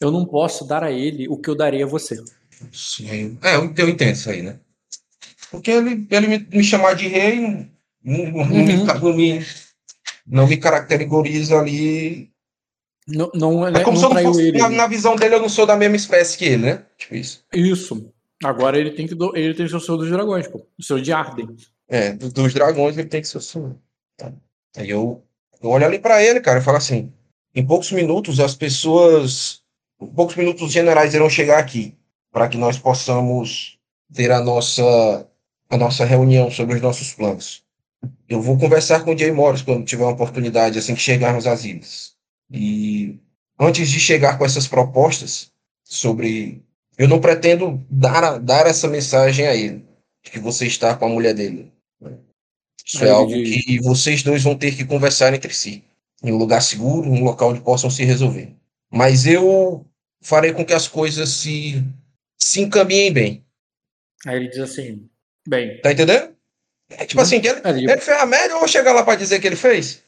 eu 0.00 0.10
não 0.10 0.26
posso 0.26 0.66
dar 0.66 0.84
a 0.84 0.92
ele 0.92 1.28
o 1.28 1.38
que 1.38 1.48
eu 1.48 1.54
daria 1.54 1.84
a 1.84 1.88
você. 1.88 2.22
Sim. 2.72 3.38
É, 3.42 3.56
eu 3.56 3.64
entendo 3.64 4.12
isso 4.12 4.30
aí, 4.30 4.42
né? 4.42 4.58
Porque 5.50 5.70
ele, 5.70 6.06
ele 6.10 6.26
me, 6.26 6.38
me 6.38 6.64
chamar 6.64 6.94
de 6.94 7.06
rei 7.06 7.70
não, 8.04 8.26
não, 8.26 8.40
uhum. 8.40 8.84
não, 8.84 9.16
me, 9.16 9.46
não 10.26 10.46
me 10.46 10.56
caracteriza 10.58 11.58
ali 11.58 12.30
não, 13.06 13.30
não, 13.34 13.68
é 13.68 13.84
como 13.84 13.98
se 13.98 14.04
eu 14.04 14.14
não 14.14 14.22
fosse, 14.22 14.52
na, 14.52 14.68
na, 14.70 14.86
visão 14.86 15.14
dele, 15.14 15.34
eu 15.34 15.40
não 15.40 15.48
sou 15.48 15.66
da 15.66 15.76
mesma 15.76 15.96
espécie 15.96 16.38
que 16.38 16.46
ele, 16.46 16.66
né? 16.66 16.86
Tipo 16.96 17.14
isso. 17.14 17.44
Isso. 17.52 18.10
Agora 18.42 18.78
ele 18.78 18.92
tem 18.92 19.06
que 19.06 19.14
do, 19.14 19.36
ele 19.36 19.54
tem 19.54 19.66
que 19.66 19.70
ser 19.70 19.76
o 19.76 19.80
senhor 19.80 19.98
dos 19.98 20.10
dragões, 20.10 20.46
pô. 20.48 20.66
O 20.78 20.82
senhor 20.82 21.00
de 21.02 21.12
Arden. 21.12 21.54
É, 21.86 22.12
dos 22.12 22.54
dragões 22.54 22.96
ele 22.96 23.08
tem 23.08 23.20
que 23.20 23.28
ser 23.28 23.38
o 23.38 23.42
senhor. 23.42 23.76
Tá. 24.16 24.32
Aí 24.76 24.88
eu, 24.88 25.22
eu 25.62 25.70
olho 25.70 25.84
ali 25.84 25.98
para 25.98 26.22
ele, 26.22 26.40
cara, 26.40 26.60
e 26.60 26.62
falo 26.62 26.78
assim: 26.78 27.12
em 27.54 27.64
poucos 27.64 27.92
minutos 27.92 28.40
as 28.40 28.54
pessoas, 28.54 29.62
em 30.00 30.06
poucos 30.06 30.34
minutos 30.36 30.62
os 30.62 30.72
generais 30.72 31.14
irão 31.14 31.28
chegar 31.28 31.58
aqui 31.58 31.94
para 32.32 32.48
que 32.48 32.56
nós 32.56 32.78
possamos 32.78 33.78
ter 34.12 34.30
a 34.30 34.40
nossa, 34.40 35.28
a 35.68 35.76
nossa 35.76 36.04
reunião 36.04 36.50
sobre 36.50 36.76
os 36.76 36.80
nossos 36.80 37.12
planos. 37.12 37.62
Eu 38.28 38.40
vou 38.40 38.58
conversar 38.58 39.04
com 39.04 39.14
o 39.14 39.18
Jay 39.18 39.30
Morris 39.30 39.62
quando 39.62 39.84
tiver 39.84 40.04
uma 40.04 40.12
oportunidade, 40.12 40.78
assim 40.78 40.94
que 40.94 41.00
chegarmos 41.00 41.46
às 41.46 41.64
ilhas. 41.64 42.13
E 42.50 43.18
antes 43.58 43.88
de 43.88 43.98
chegar 43.98 44.38
com 44.38 44.44
essas 44.44 44.66
propostas 44.66 45.52
sobre. 45.82 46.62
Eu 46.96 47.08
não 47.08 47.20
pretendo 47.20 47.84
dar, 47.90 48.38
dar 48.38 48.66
essa 48.66 48.86
mensagem 48.86 49.46
a 49.46 49.54
ele, 49.54 49.84
de 50.22 50.30
que 50.30 50.38
você 50.38 50.66
está 50.66 50.94
com 50.94 51.06
a 51.06 51.08
mulher 51.08 51.34
dele. 51.34 51.72
Isso 52.86 53.02
é 53.02 53.08
Aí 53.08 53.10
algo 53.10 53.32
que 53.32 53.80
vocês 53.80 54.22
dois 54.22 54.42
vão 54.42 54.56
ter 54.56 54.76
que 54.76 54.84
conversar 54.84 55.32
entre 55.34 55.52
si, 55.52 55.82
em 56.22 56.32
um 56.32 56.36
lugar 56.36 56.60
seguro, 56.60 57.10
um 57.10 57.24
local 57.24 57.50
onde 57.50 57.60
possam 57.60 57.90
se 57.90 58.04
resolver. 58.04 58.54
Mas 58.92 59.26
eu 59.26 59.84
farei 60.20 60.52
com 60.52 60.64
que 60.64 60.72
as 60.72 60.86
coisas 60.86 61.30
se, 61.30 61.82
se 62.38 62.60
encaminhem 62.60 63.12
bem. 63.12 63.44
Aí 64.26 64.36
ele 64.36 64.48
diz 64.48 64.58
assim: 64.58 65.08
bem, 65.48 65.80
Tá 65.80 65.90
entendendo? 65.90 66.34
É 66.90 67.06
tipo 67.06 67.20
assim, 67.20 67.40
que 67.40 67.48
ele, 67.48 67.60
ele 67.64 67.98
fez 67.98 68.20
a 68.20 68.26
média, 68.26 68.58
vou 68.58 68.68
chegar 68.68 68.92
lá 68.92 69.02
para 69.02 69.18
dizer 69.18 69.40
que 69.40 69.46
ele 69.46 69.56
fez. 69.56 70.03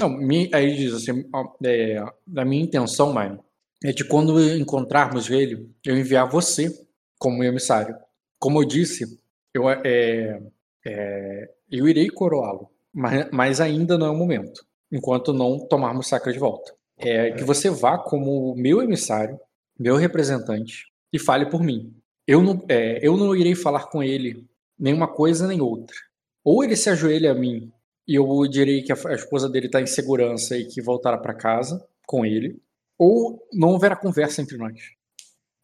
Não, 0.00 0.18
aí 0.52 0.76
diz 0.76 0.94
assim: 0.94 1.24
é, 1.64 1.98
a 2.36 2.44
minha 2.44 2.64
intenção, 2.64 3.12
mãe, 3.12 3.38
é 3.84 3.92
de 3.92 4.04
quando 4.04 4.40
encontrarmos 4.56 5.30
ele, 5.30 5.70
eu 5.84 5.96
enviar 5.96 6.28
você 6.28 6.70
como 7.18 7.44
emissário. 7.44 7.96
Como 8.38 8.60
eu 8.60 8.64
disse, 8.64 9.18
eu, 9.54 9.68
é, 9.68 10.42
é, 10.84 11.50
eu 11.70 11.88
irei 11.88 12.08
coroá-lo, 12.08 12.68
mas, 12.92 13.28
mas 13.30 13.60
ainda 13.60 13.96
não 13.98 14.06
é 14.06 14.10
o 14.10 14.16
momento, 14.16 14.64
enquanto 14.90 15.32
não 15.32 15.58
tomarmos 15.58 16.08
Sacra 16.08 16.32
de 16.32 16.38
volta. 16.38 16.74
É 16.96 17.32
que 17.32 17.42
você 17.42 17.68
vá 17.70 17.98
como 17.98 18.54
meu 18.56 18.80
emissário, 18.82 19.38
meu 19.78 19.96
representante, 19.96 20.86
e 21.12 21.18
fale 21.18 21.46
por 21.46 21.62
mim. 21.62 21.94
Eu 22.26 22.42
não, 22.42 22.64
é, 22.68 23.04
eu 23.06 23.16
não 23.16 23.34
irei 23.34 23.54
falar 23.54 23.86
com 23.86 24.02
ele 24.02 24.46
nenhuma 24.78 25.08
coisa 25.08 25.46
nem 25.46 25.60
outra. 25.60 25.96
Ou 26.44 26.62
ele 26.62 26.76
se 26.76 26.90
ajoelha 26.90 27.32
a 27.32 27.34
mim 27.34 27.72
eu 28.06 28.46
direi 28.48 28.82
que 28.82 28.92
a, 28.92 28.96
esposa 29.14 29.48
dele 29.48 29.66
está 29.66 29.80
em 29.80 29.86
segurança 29.86 30.56
e 30.56 30.66
que 30.66 30.82
voltará 30.82 31.16
para 31.18 31.34
casa 31.34 31.84
com 32.06 32.24
ele, 32.26 32.60
ou 32.98 33.40
não 33.52 33.74
haverá 33.74 33.96
conversa 33.96 34.42
entre 34.42 34.56
nós. 34.56 34.78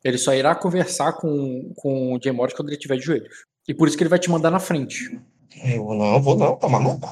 Ele 0.04 0.18
só 0.18 0.32
irá 0.32 0.54
conversar 0.54 1.14
com, 1.14 1.72
com 1.76 2.14
o 2.14 2.20
Jay 2.22 2.32
Morris 2.32 2.54
quando 2.54 2.68
ele 2.68 2.76
estiver 2.76 2.96
de 2.96 3.04
joelhos. 3.04 3.44
E 3.66 3.74
por 3.74 3.88
isso 3.88 3.96
que 3.96 4.02
ele 4.02 4.10
vai 4.10 4.18
te 4.18 4.30
mandar 4.30 4.50
na 4.50 4.60
frente. 4.60 5.20
Eu 5.64 5.94
não 5.94 6.22
vou 6.22 6.36
não, 6.36 6.56
tá 6.56 6.68
maluco? 6.68 7.08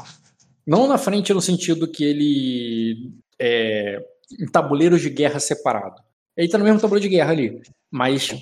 Não 0.67 0.87
na 0.87 0.99
frente 0.99 1.35
no 1.35 1.41
sentido 1.41 1.91
que 1.91 2.05
ele 2.05 3.13
é 3.39 3.99
em 4.41 4.47
tabuleiros 4.47 5.01
de 5.01 5.11
guerra 5.11 5.39
separado. 5.39 6.03
Ele 6.37 6.49
tá 6.49 6.59
no 6.59 6.65
mesmo 6.65 6.81
tabuleiro 6.81 7.09
de 7.09 7.17
guerra 7.17 7.33
ali, 7.33 7.63
mas 7.91 8.35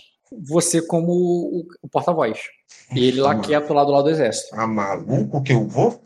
você 0.47 0.85
como 0.87 1.13
o, 1.13 1.67
o 1.83 1.89
porta-voz. 1.89 2.39
E 2.95 3.07
ele 3.07 3.21
lá 3.21 3.39
quieto 3.41 3.73
lá 3.73 3.85
do 3.85 3.93
lado 3.93 4.05
do 4.05 4.11
exército. 4.11 4.55
Tá 4.55 4.67
maluco 4.67 5.43
que 5.43 5.53
eu 5.53 5.67
vou? 5.67 6.01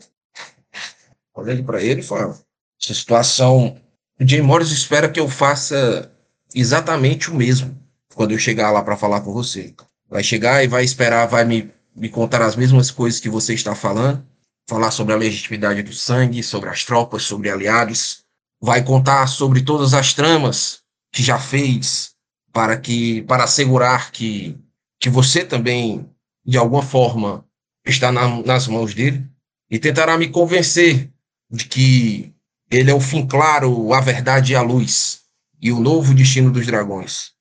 Olha 1.39 1.51
ele 1.51 1.63
para 1.63 1.81
ele 1.81 2.01
e 2.01 2.03
fala: 2.03 2.37
essa 2.81 2.93
situação. 2.93 3.77
O 4.19 4.27
Jay 4.27 4.41
Morris 4.41 4.71
espera 4.71 5.09
que 5.09 5.19
eu 5.19 5.29
faça 5.29 6.11
exatamente 6.53 7.31
o 7.31 7.35
mesmo 7.35 7.77
quando 8.13 8.31
eu 8.31 8.37
chegar 8.37 8.69
lá 8.71 8.83
para 8.83 8.97
falar 8.97 9.21
com 9.21 9.31
você. 9.31 9.73
Vai 10.09 10.23
chegar 10.23 10.63
e 10.63 10.67
vai 10.67 10.83
esperar, 10.83 11.25
vai 11.27 11.45
me, 11.45 11.71
me 11.95 12.09
contar 12.09 12.41
as 12.41 12.55
mesmas 12.55 12.91
coisas 12.91 13.19
que 13.19 13.29
você 13.29 13.53
está 13.53 13.73
falando, 13.73 14.25
falar 14.67 14.91
sobre 14.91 15.13
a 15.13 15.17
legitimidade 15.17 15.81
do 15.83 15.93
sangue, 15.93 16.43
sobre 16.43 16.69
as 16.69 16.83
tropas, 16.83 17.23
sobre 17.23 17.49
aliados, 17.49 18.25
vai 18.61 18.83
contar 18.83 19.25
sobre 19.27 19.61
todas 19.61 19.93
as 19.93 20.13
tramas 20.13 20.81
que 21.11 21.23
já 21.23 21.39
fez 21.39 22.13
para 22.51 22.77
que 22.77 23.21
para 23.23 23.45
assegurar 23.45 24.11
que 24.11 24.57
que 24.99 25.09
você 25.09 25.45
também 25.45 26.09
de 26.45 26.57
alguma 26.57 26.81
forma 26.81 27.45
está 27.85 28.11
na, 28.11 28.41
nas 28.43 28.67
mãos 28.67 28.93
dele 28.93 29.25
e 29.69 29.79
tentará 29.79 30.17
me 30.17 30.27
convencer 30.27 31.09
de 31.49 31.65
que 31.65 32.33
ele 32.69 32.91
é 32.91 32.93
o 32.93 33.01
fim 33.01 33.25
claro, 33.25 33.93
a 33.93 34.01
verdade 34.01 34.53
e 34.53 34.55
a 34.55 34.61
luz 34.61 35.21
e 35.61 35.71
o 35.71 35.79
novo 35.79 36.13
destino 36.13 36.51
dos 36.51 36.65
dragões. 36.65 37.31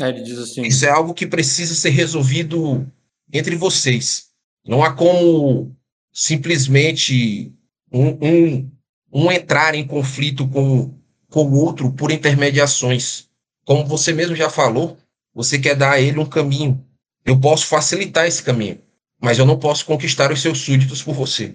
Aí 0.00 0.10
ele 0.10 0.22
diz 0.22 0.38
assim: 0.38 0.62
Isso 0.62 0.84
é 0.84 0.90
algo 0.90 1.14
que 1.14 1.26
precisa 1.26 1.74
ser 1.74 1.90
resolvido 1.90 2.86
entre 3.32 3.56
vocês. 3.56 4.26
Não 4.66 4.82
há 4.82 4.92
como 4.92 5.74
simplesmente 6.12 7.52
um, 7.92 8.08
um, 8.08 8.70
um 9.12 9.32
entrar 9.32 9.74
em 9.74 9.86
conflito 9.86 10.48
com, 10.48 10.94
com 11.28 11.44
o 11.44 11.58
outro 11.58 11.92
por 11.92 12.10
intermediações. 12.10 13.28
Como 13.64 13.84
você 13.84 14.12
mesmo 14.12 14.36
já 14.36 14.48
falou, 14.48 14.96
você 15.34 15.58
quer 15.58 15.74
dar 15.74 15.92
a 15.92 16.00
ele 16.00 16.18
um 16.18 16.26
caminho. 16.26 16.84
Eu 17.24 17.38
posso 17.40 17.66
facilitar 17.66 18.26
esse 18.26 18.42
caminho, 18.42 18.78
mas 19.20 19.38
eu 19.38 19.46
não 19.46 19.58
posso 19.58 19.84
conquistar 19.86 20.30
os 20.30 20.40
seus 20.40 20.58
súditos 20.58 21.02
por 21.02 21.14
você. 21.14 21.54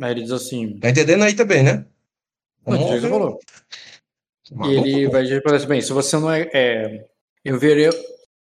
Aí 0.00 0.10
ele 0.12 0.22
diz 0.22 0.32
assim: 0.32 0.78
Tá 0.78 0.90
entendendo 0.90 1.24
aí 1.24 1.34
também, 1.34 1.62
né? 1.62 1.84
Não, 2.66 2.76
você 2.78 3.08
falou. 3.08 3.38
E 4.64 4.74
ele 4.74 5.08
vai 5.08 5.22
dizer 5.22 5.42
para 5.42 5.56
assim, 5.56 5.66
bem, 5.66 5.80
se 5.80 5.92
você 5.92 6.16
não 6.18 6.30
é, 6.30 6.48
é 6.52 7.06
eu 7.44 7.56
enviarei, 7.56 7.90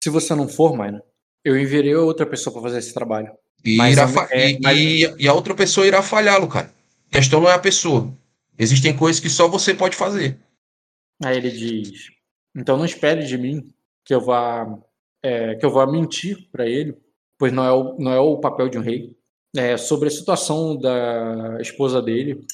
se 0.03 0.09
você 0.09 0.33
não 0.33 0.47
for, 0.47 0.75
mano, 0.75 1.01
eu 1.43 1.59
enviarei 1.59 1.93
outra 1.95 2.25
pessoa 2.25 2.53
para 2.53 2.61
fazer 2.63 2.79
esse 2.79 2.93
trabalho. 2.93 3.31
E, 3.63 3.75
Mas 3.75 3.97
fa- 3.97 4.27
é, 4.31 4.51
e- 4.51 4.59
mas- 4.61 4.77
e- 4.77 5.15
e 5.19 5.27
a 5.27 5.33
outra 5.33 5.53
pessoa 5.53 5.85
irá 5.85 6.01
falhá-lo, 6.01 6.47
cara. 6.47 6.73
A 7.11 7.17
questão 7.17 7.41
não 7.41 7.49
é 7.49 7.53
a 7.53 7.59
pessoa. 7.59 8.13
Existem 8.57 8.95
coisas 8.95 9.19
que 9.19 9.29
só 9.29 9.47
você 9.47 9.73
pode 9.73 9.95
fazer. 9.97 10.37
Aí 11.23 11.35
ele 11.37 11.51
diz: 11.51 12.09
então 12.55 12.77
não 12.77 12.85
espere 12.85 13.25
de 13.25 13.37
mim 13.37 13.69
que 14.05 14.13
eu 14.13 14.21
vá 14.21 14.79
é, 15.21 15.55
que 15.55 15.65
eu 15.65 15.69
vá 15.69 15.85
mentir 15.85 16.47
para 16.51 16.65
ele, 16.65 16.95
pois 17.37 17.51
não 17.51 17.65
é 17.65 17.71
o, 17.73 17.97
não 17.99 18.11
é 18.13 18.19
o 18.19 18.37
papel 18.37 18.69
de 18.69 18.77
um 18.77 18.81
rei. 18.81 19.17
É, 19.55 19.77
sobre 19.77 20.07
a 20.07 20.11
situação 20.11 20.77
da 20.77 21.57
esposa 21.59 22.01
dele, 22.01 22.45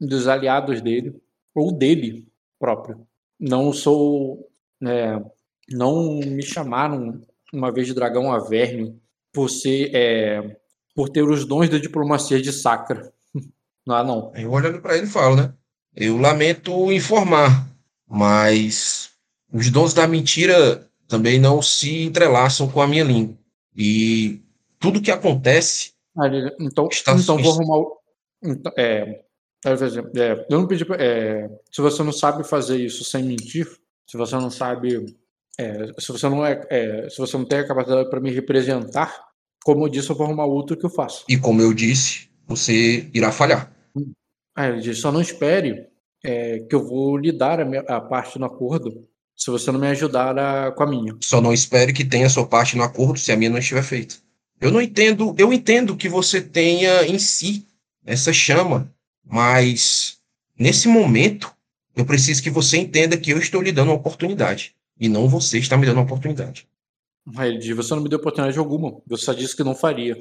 dos 0.00 0.26
aliados 0.26 0.80
dele 0.80 1.14
ou 1.54 1.70
dele 1.72 2.26
próprio. 2.58 3.06
Não 3.38 3.72
sou, 3.72 4.48
é, 4.82 5.22
não 5.70 6.18
me 6.18 6.42
chamaram 6.42 7.20
uma 7.52 7.72
vez 7.72 7.86
de 7.86 7.94
dragão 7.94 8.32
a 8.32 8.38
verme 8.38 9.00
por 9.32 9.48
ser, 9.48 9.94
é, 9.94 10.56
por 10.94 11.08
ter 11.08 11.22
os 11.22 11.44
dons 11.44 11.68
da 11.68 11.78
diplomacia 11.78 12.40
de 12.40 12.52
Sacra. 12.52 13.12
Não, 13.86 14.04
não. 14.04 14.32
Eu 14.36 14.52
olhando 14.52 14.80
para 14.80 14.96
ele 14.96 15.06
falo, 15.06 15.36
né? 15.36 15.54
Eu 15.96 16.18
lamento 16.18 16.92
informar, 16.92 17.66
mas 18.06 19.10
os 19.52 19.70
dons 19.70 19.94
da 19.94 20.06
mentira 20.06 20.86
também 21.08 21.40
não 21.40 21.60
se 21.60 22.02
entrelaçam 22.02 22.70
com 22.70 22.80
a 22.80 22.86
minha 22.86 23.02
língua. 23.02 23.36
E 23.74 24.40
tudo 24.78 25.00
que 25.00 25.10
acontece 25.10 25.92
Aí 26.20 26.54
então, 26.60 26.88
Está- 26.90 27.12
então 27.16 27.38
vou 27.38 27.52
arrumar. 27.54 27.76
o- 27.78 27.98
então, 28.42 28.72
é, 28.76 29.20
é, 29.64 30.46
eu 30.48 30.58
não 30.58 30.66
pedi 30.66 30.84
pra- 30.84 30.96
é, 31.00 31.48
se 31.70 31.80
você 31.80 32.02
não 32.02 32.12
sabe 32.12 32.44
fazer 32.44 32.76
isso 32.78 33.04
sem 33.04 33.22
mentir, 33.24 33.66
se 34.08 34.16
você 34.16 34.34
não 34.36 34.50
sabe, 34.50 35.14
é, 35.58 35.86
se 35.98 36.12
você 36.12 36.28
não 36.28 36.44
é, 36.44 36.66
é, 36.70 37.08
se 37.08 37.18
você 37.18 37.36
não 37.36 37.44
tem 37.44 37.60
a 37.60 37.66
capacidade 37.66 38.08
para 38.10 38.20
me 38.20 38.30
representar, 38.30 39.14
como 39.64 39.84
eu 39.84 39.88
disse, 39.88 40.10
eu 40.10 40.16
vou 40.16 40.26
arrumar 40.26 40.46
outro 40.46 40.76
que 40.76 40.86
eu 40.86 40.90
faço. 40.90 41.24
e 41.28 41.36
como 41.36 41.60
eu 41.62 41.72
disse, 41.74 42.28
você 42.46 43.08
irá 43.14 43.30
falhar. 43.30 43.70
Ele 44.58 44.80
diz, 44.80 44.98
só 44.98 45.10
não 45.12 45.20
espere 45.20 45.86
é, 46.22 46.58
que 46.60 46.74
eu 46.74 46.86
vou 46.86 47.16
lhe 47.16 47.32
dar 47.32 47.60
a, 47.60 47.64
minha- 47.64 47.80
a 47.82 47.98
parte 48.00 48.38
no 48.38 48.44
acordo, 48.44 49.06
se 49.34 49.50
você 49.50 49.72
não 49.72 49.80
me 49.80 49.86
ajudar 49.88 50.38
a- 50.38 50.70
com 50.72 50.82
a 50.82 50.86
minha. 50.86 51.16
Só 51.22 51.40
não 51.40 51.50
espere 51.52 51.94
que 51.94 52.04
tenha 52.04 52.28
sua 52.28 52.46
parte 52.46 52.76
no 52.76 52.82
acordo 52.82 53.18
se 53.18 53.32
a 53.32 53.36
minha 53.38 53.48
não 53.48 53.56
estiver 53.58 53.82
feita. 53.82 54.16
Eu 54.60 54.70
não 54.70 54.80
entendo, 54.80 55.34
eu 55.38 55.52
entendo 55.52 55.96
que 55.96 56.08
você 56.08 56.40
tenha 56.40 57.06
em 57.06 57.18
si 57.18 57.66
essa 58.04 58.32
chama, 58.32 58.92
mas 59.24 60.18
nesse 60.58 60.86
momento 60.86 61.50
eu 61.96 62.04
preciso 62.04 62.42
que 62.42 62.50
você 62.50 62.76
entenda 62.76 63.16
que 63.16 63.30
eu 63.30 63.38
estou 63.38 63.62
lhe 63.62 63.72
dando 63.72 63.88
uma 63.88 63.96
oportunidade 63.96 64.74
e 64.98 65.08
não 65.08 65.28
você 65.28 65.58
está 65.58 65.76
me 65.76 65.86
dando 65.86 65.96
uma 65.96 66.04
oportunidade. 66.04 66.68
Diz, 67.58 67.74
você 67.74 67.94
não 67.94 68.02
me 68.02 68.08
deu 68.08 68.18
oportunidade 68.18 68.58
alguma, 68.58 69.00
você 69.06 69.24
só 69.24 69.32
disse 69.32 69.56
que 69.56 69.64
não 69.64 69.74
faria. 69.74 70.18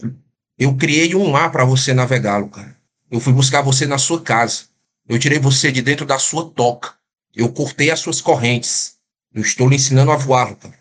Eu 0.58 0.76
criei 0.76 1.16
um 1.16 1.30
mar 1.30 1.52
para 1.52 1.66
você 1.66 1.94
navegá-lo, 1.94 2.50
cara. 2.50 2.78
Eu 3.12 3.20
fui 3.20 3.34
buscar 3.34 3.62
você 3.62 3.86
na 3.86 3.98
sua 3.98 4.22
casa. 4.22 4.64
Eu 5.08 5.18
tirei 5.18 5.40
você 5.40 5.72
de 5.72 5.82
dentro 5.82 6.06
da 6.06 6.20
sua 6.20 6.50
toca. 6.50 6.94
Eu 7.36 7.50
cortei 7.52 7.90
as 7.90 8.00
suas 8.00 8.22
correntes. 8.22 8.98
Eu 9.34 9.42
estou 9.42 9.68
lhe 9.68 9.76
ensinando 9.76 10.12
a 10.12 10.16
voar, 10.16 10.56
cara. 10.56 10.79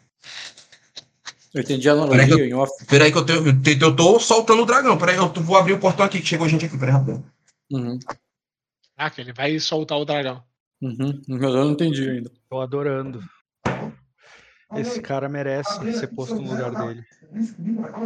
Eu 1.54 1.62
entendi 1.62 1.88
a 1.88 1.94
Peraí 1.94 2.26
que 2.26 2.32
analogia 2.32 2.46
em 2.46 2.54
off. 2.54 2.72
Peraí 2.86 3.10
que 3.12 3.18
eu, 3.18 3.24
tenho, 3.26 3.46
eu, 3.46 3.62
te- 3.62 3.78
eu 3.80 3.96
tô 3.96 4.20
soltando 4.20 4.62
o 4.62 4.66
dragão. 4.66 4.98
Peraí, 4.98 5.16
eu 5.16 5.28
vou 5.42 5.56
abrir 5.56 5.72
o 5.72 5.78
portão 5.80 6.04
aqui 6.04 6.20
que 6.20 6.26
chegou 6.26 6.48
gente 6.48 6.64
aqui. 6.66 6.76
Peraí, 6.78 6.92
rapidão. 6.94 7.24
Uhum, 7.70 7.98
Ah, 8.96 9.10
que 9.10 9.20
ele 9.20 9.32
vai 9.32 9.58
soltar 9.58 9.98
o 9.98 10.04
dragão. 10.04 10.42
uhum, 10.82 11.22
mas 11.28 11.42
eu 11.42 11.64
não 11.64 11.70
entendi 11.72 12.08
ainda. 12.08 12.30
Tô 12.50 12.60
adorando. 12.60 13.22
Esse 14.76 15.00
cara 15.00 15.28
merece 15.28 15.92
ser 15.94 16.08
posto 16.08 16.34
no 16.34 16.50
lugar 16.50 16.70
dele. 16.72 17.02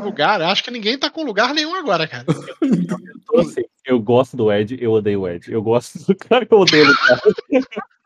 Lugar? 0.04 0.40
Acho 0.42 0.62
que 0.62 0.70
ninguém 0.70 0.96
tá 0.98 1.10
com 1.10 1.24
lugar 1.24 1.52
nenhum 1.54 1.74
agora, 1.74 2.06
cara. 2.06 2.24
Assim, 3.38 3.62
eu 3.86 3.98
gosto 3.98 4.36
do 4.36 4.52
Ed, 4.52 4.76
eu 4.80 4.92
odeio 4.92 5.22
o 5.22 5.28
Ed. 5.28 5.50
Eu 5.50 5.62
gosto 5.62 5.98
do 6.06 6.14
cara 6.14 6.44
que 6.44 6.52
eu 6.52 6.58
odeio 6.60 6.88
o 6.90 6.94
cara. 6.96 7.20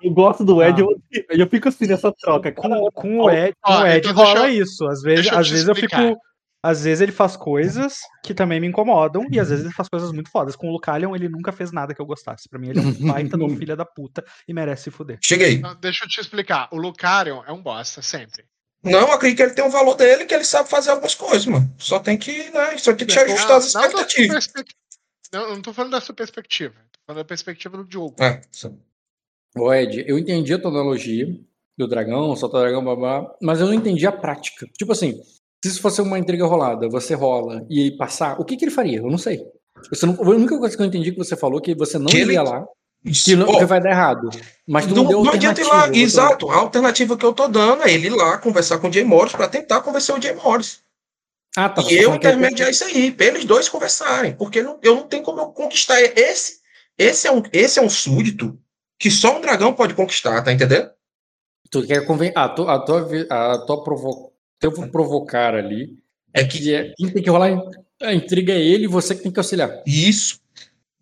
Eu 0.03 0.11
gosto 0.13 0.45
do 0.45 0.63
Ed, 0.63 0.81
eu 0.81 0.87
odeio. 0.87 1.27
o 1.29 1.33
Ed. 1.33 1.41
Eu 1.43 1.49
fico 1.49 1.69
assim 1.69 1.87
nessa 1.87 2.13
troca. 2.13 2.53
Com, 2.53 2.91
com 2.93 3.19
o 3.19 3.31
Ed, 3.31 3.55
com 3.61 3.73
o 3.73 3.87
Ed 3.87 4.09
então 4.09 4.25
rola 4.25 4.49
eu- 4.51 4.63
isso. 4.63 4.87
Às 4.87 5.03
vezes, 5.03 5.31
às 5.33 5.51
vezes 5.51 5.69
eu 5.69 5.75
fico. 5.75 5.97
Às 6.67 6.83
vezes 6.83 7.01
ele 7.01 7.13
faz 7.13 7.37
coisas 7.37 8.01
que 8.25 8.35
também 8.35 8.59
me 8.61 8.67
incomodam, 8.67 9.25
e 9.31 9.39
às 9.39 9.51
vezes 9.51 9.65
ele 9.65 9.73
faz 9.73 9.89
coisas 9.89 10.11
muito 10.11 10.29
fodas. 10.31 10.57
Com 10.57 10.69
o 10.69 10.73
Lucalion, 10.73 11.15
ele 11.15 11.29
nunca 11.29 11.53
fez 11.53 11.71
nada 11.71 11.95
que 11.95 12.01
eu 12.01 12.07
gostasse. 12.07 12.49
Pra 12.49 12.59
mim, 12.59 12.71
ele 12.71 12.81
é 12.81 12.83
um 12.83 12.93
baita 13.07 13.37
um 13.37 13.57
filho 13.57 13.77
da 13.77 13.85
puta 13.85 14.25
e 14.49 14.53
merece 14.53 14.85
se 14.85 14.91
fuder. 14.91 15.19
Cheguei. 15.23 15.61
Não, 15.61 15.77
deixa 15.77 16.05
eu 16.05 16.09
te 16.09 16.21
explicar. 16.21 16.69
O 16.73 16.77
Lucarion 16.77 17.45
é 17.47 17.53
um 17.53 17.63
bosta, 17.63 18.03
sempre. 18.03 18.45
Não, 18.83 19.01
eu 19.01 19.13
acredito 19.13 19.37
que 19.37 19.43
ele 19.45 19.55
tem 19.55 19.65
um 19.65 19.71
valor 19.71 19.95
dele, 19.95 20.25
que 20.25 20.35
ele 20.35 20.45
sabe 20.45 20.69
fazer 20.69 20.91
algumas 20.91 21.15
coisas, 21.15 21.47
mano. 21.47 21.73
Só 21.79 22.01
tem 22.01 22.19
que, 22.19 22.51
né? 22.51 22.77
Só 22.79 22.93
tem 22.93 23.07
que 23.07 23.19
ajustar 23.19 23.59
as 23.59 23.73
Não, 23.73 23.83
não, 23.83 23.89
sua 23.89 24.03
expectativas. 24.03 24.53
não, 25.33 25.43
eu 25.43 25.55
não 25.55 25.63
tô 25.63 25.73
falando 25.73 25.93
da 25.93 26.01
sua 26.01 26.15
perspectiva. 26.15 26.75
Tô 26.93 27.01
falando 27.07 27.23
da 27.23 27.25
perspectiva 27.25 27.77
do 27.77 27.91
jogo. 27.91 28.17
É, 28.21 28.43
sim. 28.51 28.77
Ô 29.57 29.73
Ed, 29.73 30.05
eu 30.07 30.19
entendi 30.19 30.53
a 30.53 30.59
tua 30.59 30.71
analogia 30.71 31.27
do 31.79 31.87
dragão, 31.87 32.35
solta 32.37 32.57
o 32.57 32.61
dragão, 32.61 32.85
babá, 32.85 33.37
mas 33.41 33.61
eu 33.61 33.67
não 33.67 33.75
entendi 33.75 34.07
a 34.07 34.13
prática. 34.13 34.67
Tipo 34.77 34.93
assim, 34.93 35.21
se 35.67 35.73
isso 35.73 35.81
fosse 35.83 36.01
uma 36.01 36.19
intriga 36.19 36.47
rolada, 36.47 36.89
você 36.89 37.15
rola 37.15 37.65
e 37.69 37.91
passar, 37.97 38.41
o 38.41 38.45
que, 38.45 38.57
que 38.57 38.65
ele 38.65 38.73
faria? 38.73 38.99
Eu 38.99 39.11
não 39.11 39.19
sei. 39.19 39.41
Você 39.91 40.07
não, 40.07 40.15
a 40.15 40.29
única 40.31 40.59
coisa 40.59 40.77
que 40.77 40.83
eu 40.83 40.87
entendi 40.87 41.13
que 41.13 41.19
você 41.19 41.37
falou 41.37 41.61
que 41.61 41.75
você 41.75 41.99
não 41.99 42.07
Que 42.07 42.17
ele- 42.19 42.25
iria 42.33 42.43
lá, 42.43 42.65
que, 43.25 43.37
não, 43.37 43.59
que 43.59 43.65
vai 43.67 43.81
dar 43.81 43.91
errado. 43.91 44.29
Mas 44.67 44.87
tu 44.87 44.95
não, 44.95 45.03
não, 45.05 45.11
deu 45.11 45.25
não 45.25 45.33
adianta 45.33 45.61
ir 45.61 45.65
lá. 45.65 45.87
você- 45.87 45.99
Exato. 46.01 46.51
A 46.51 46.57
alternativa 46.57 47.17
que 47.17 47.25
eu 47.25 47.33
tô 47.33 47.47
dando 47.47 47.83
é 47.85 47.93
ele 47.93 48.07
ir 48.09 48.11
lá 48.11 48.39
conversar 48.39 48.79
com 48.79 48.89
o 48.89 48.93
Jay 48.93 49.05
Morris 49.05 49.33
pra 49.33 49.47
tentar 49.49 49.81
convencer 49.83 50.15
o 50.15 50.21
Jay 50.21 50.35
Morris. 50.35 50.81
Ah, 51.57 51.69
tá. 51.71 51.83
e 51.91 51.95
eu 51.97 52.13
é- 52.13 52.17
intermediar 52.17 52.69
isso 52.71 52.85
aí, 52.85 53.11
pra 53.11 53.27
eles 53.27 53.45
dois 53.45 53.69
conversarem. 53.69 54.35
Porque 54.37 54.63
não- 54.63 54.79
eu 54.83 54.95
não 54.97 55.03
tenho 55.05 55.23
como 55.23 55.41
eu 55.41 55.47
conquistar. 55.49 56.01
Esse, 56.01 56.59
esse, 56.99 57.27
é 57.29 57.33
um, 57.33 57.43
esse 57.53 57.79
é 57.79 57.83
um 57.83 57.89
súdito 57.89 58.59
que 58.99 59.11
só 59.11 59.37
um 59.37 59.41
dragão 59.41 59.73
pode 59.73 59.95
conquistar, 59.95 60.43
tá 60.43 60.53
entendendo? 60.53 60.91
Tu 61.71 61.87
quer 61.87 62.05
conven... 62.07 62.33
a 62.35 62.49
tua, 62.49 62.75
a 62.75 62.79
tua, 62.79 63.09
a 63.31 63.59
tua 63.67 63.85
provo... 64.61 64.77
teu 64.83 64.89
provocar 64.91 65.55
ali 65.55 65.97
É 66.35 66.41
é 66.43 66.45
que 66.45 66.59
que 66.59 66.75
é- 66.75 66.93
quem 66.97 67.09
tem 67.11 67.23
que 67.23 67.31
rolar 67.31 67.51
a 68.03 68.13
intriga 68.15 68.53
é 68.53 68.61
ele 68.61 68.85
e 68.85 68.89
você 68.89 69.15
que 69.15 69.23
tem 69.23 69.33
que 69.33 69.39
auxiliar. 69.41 69.83
Isso. 69.87 70.39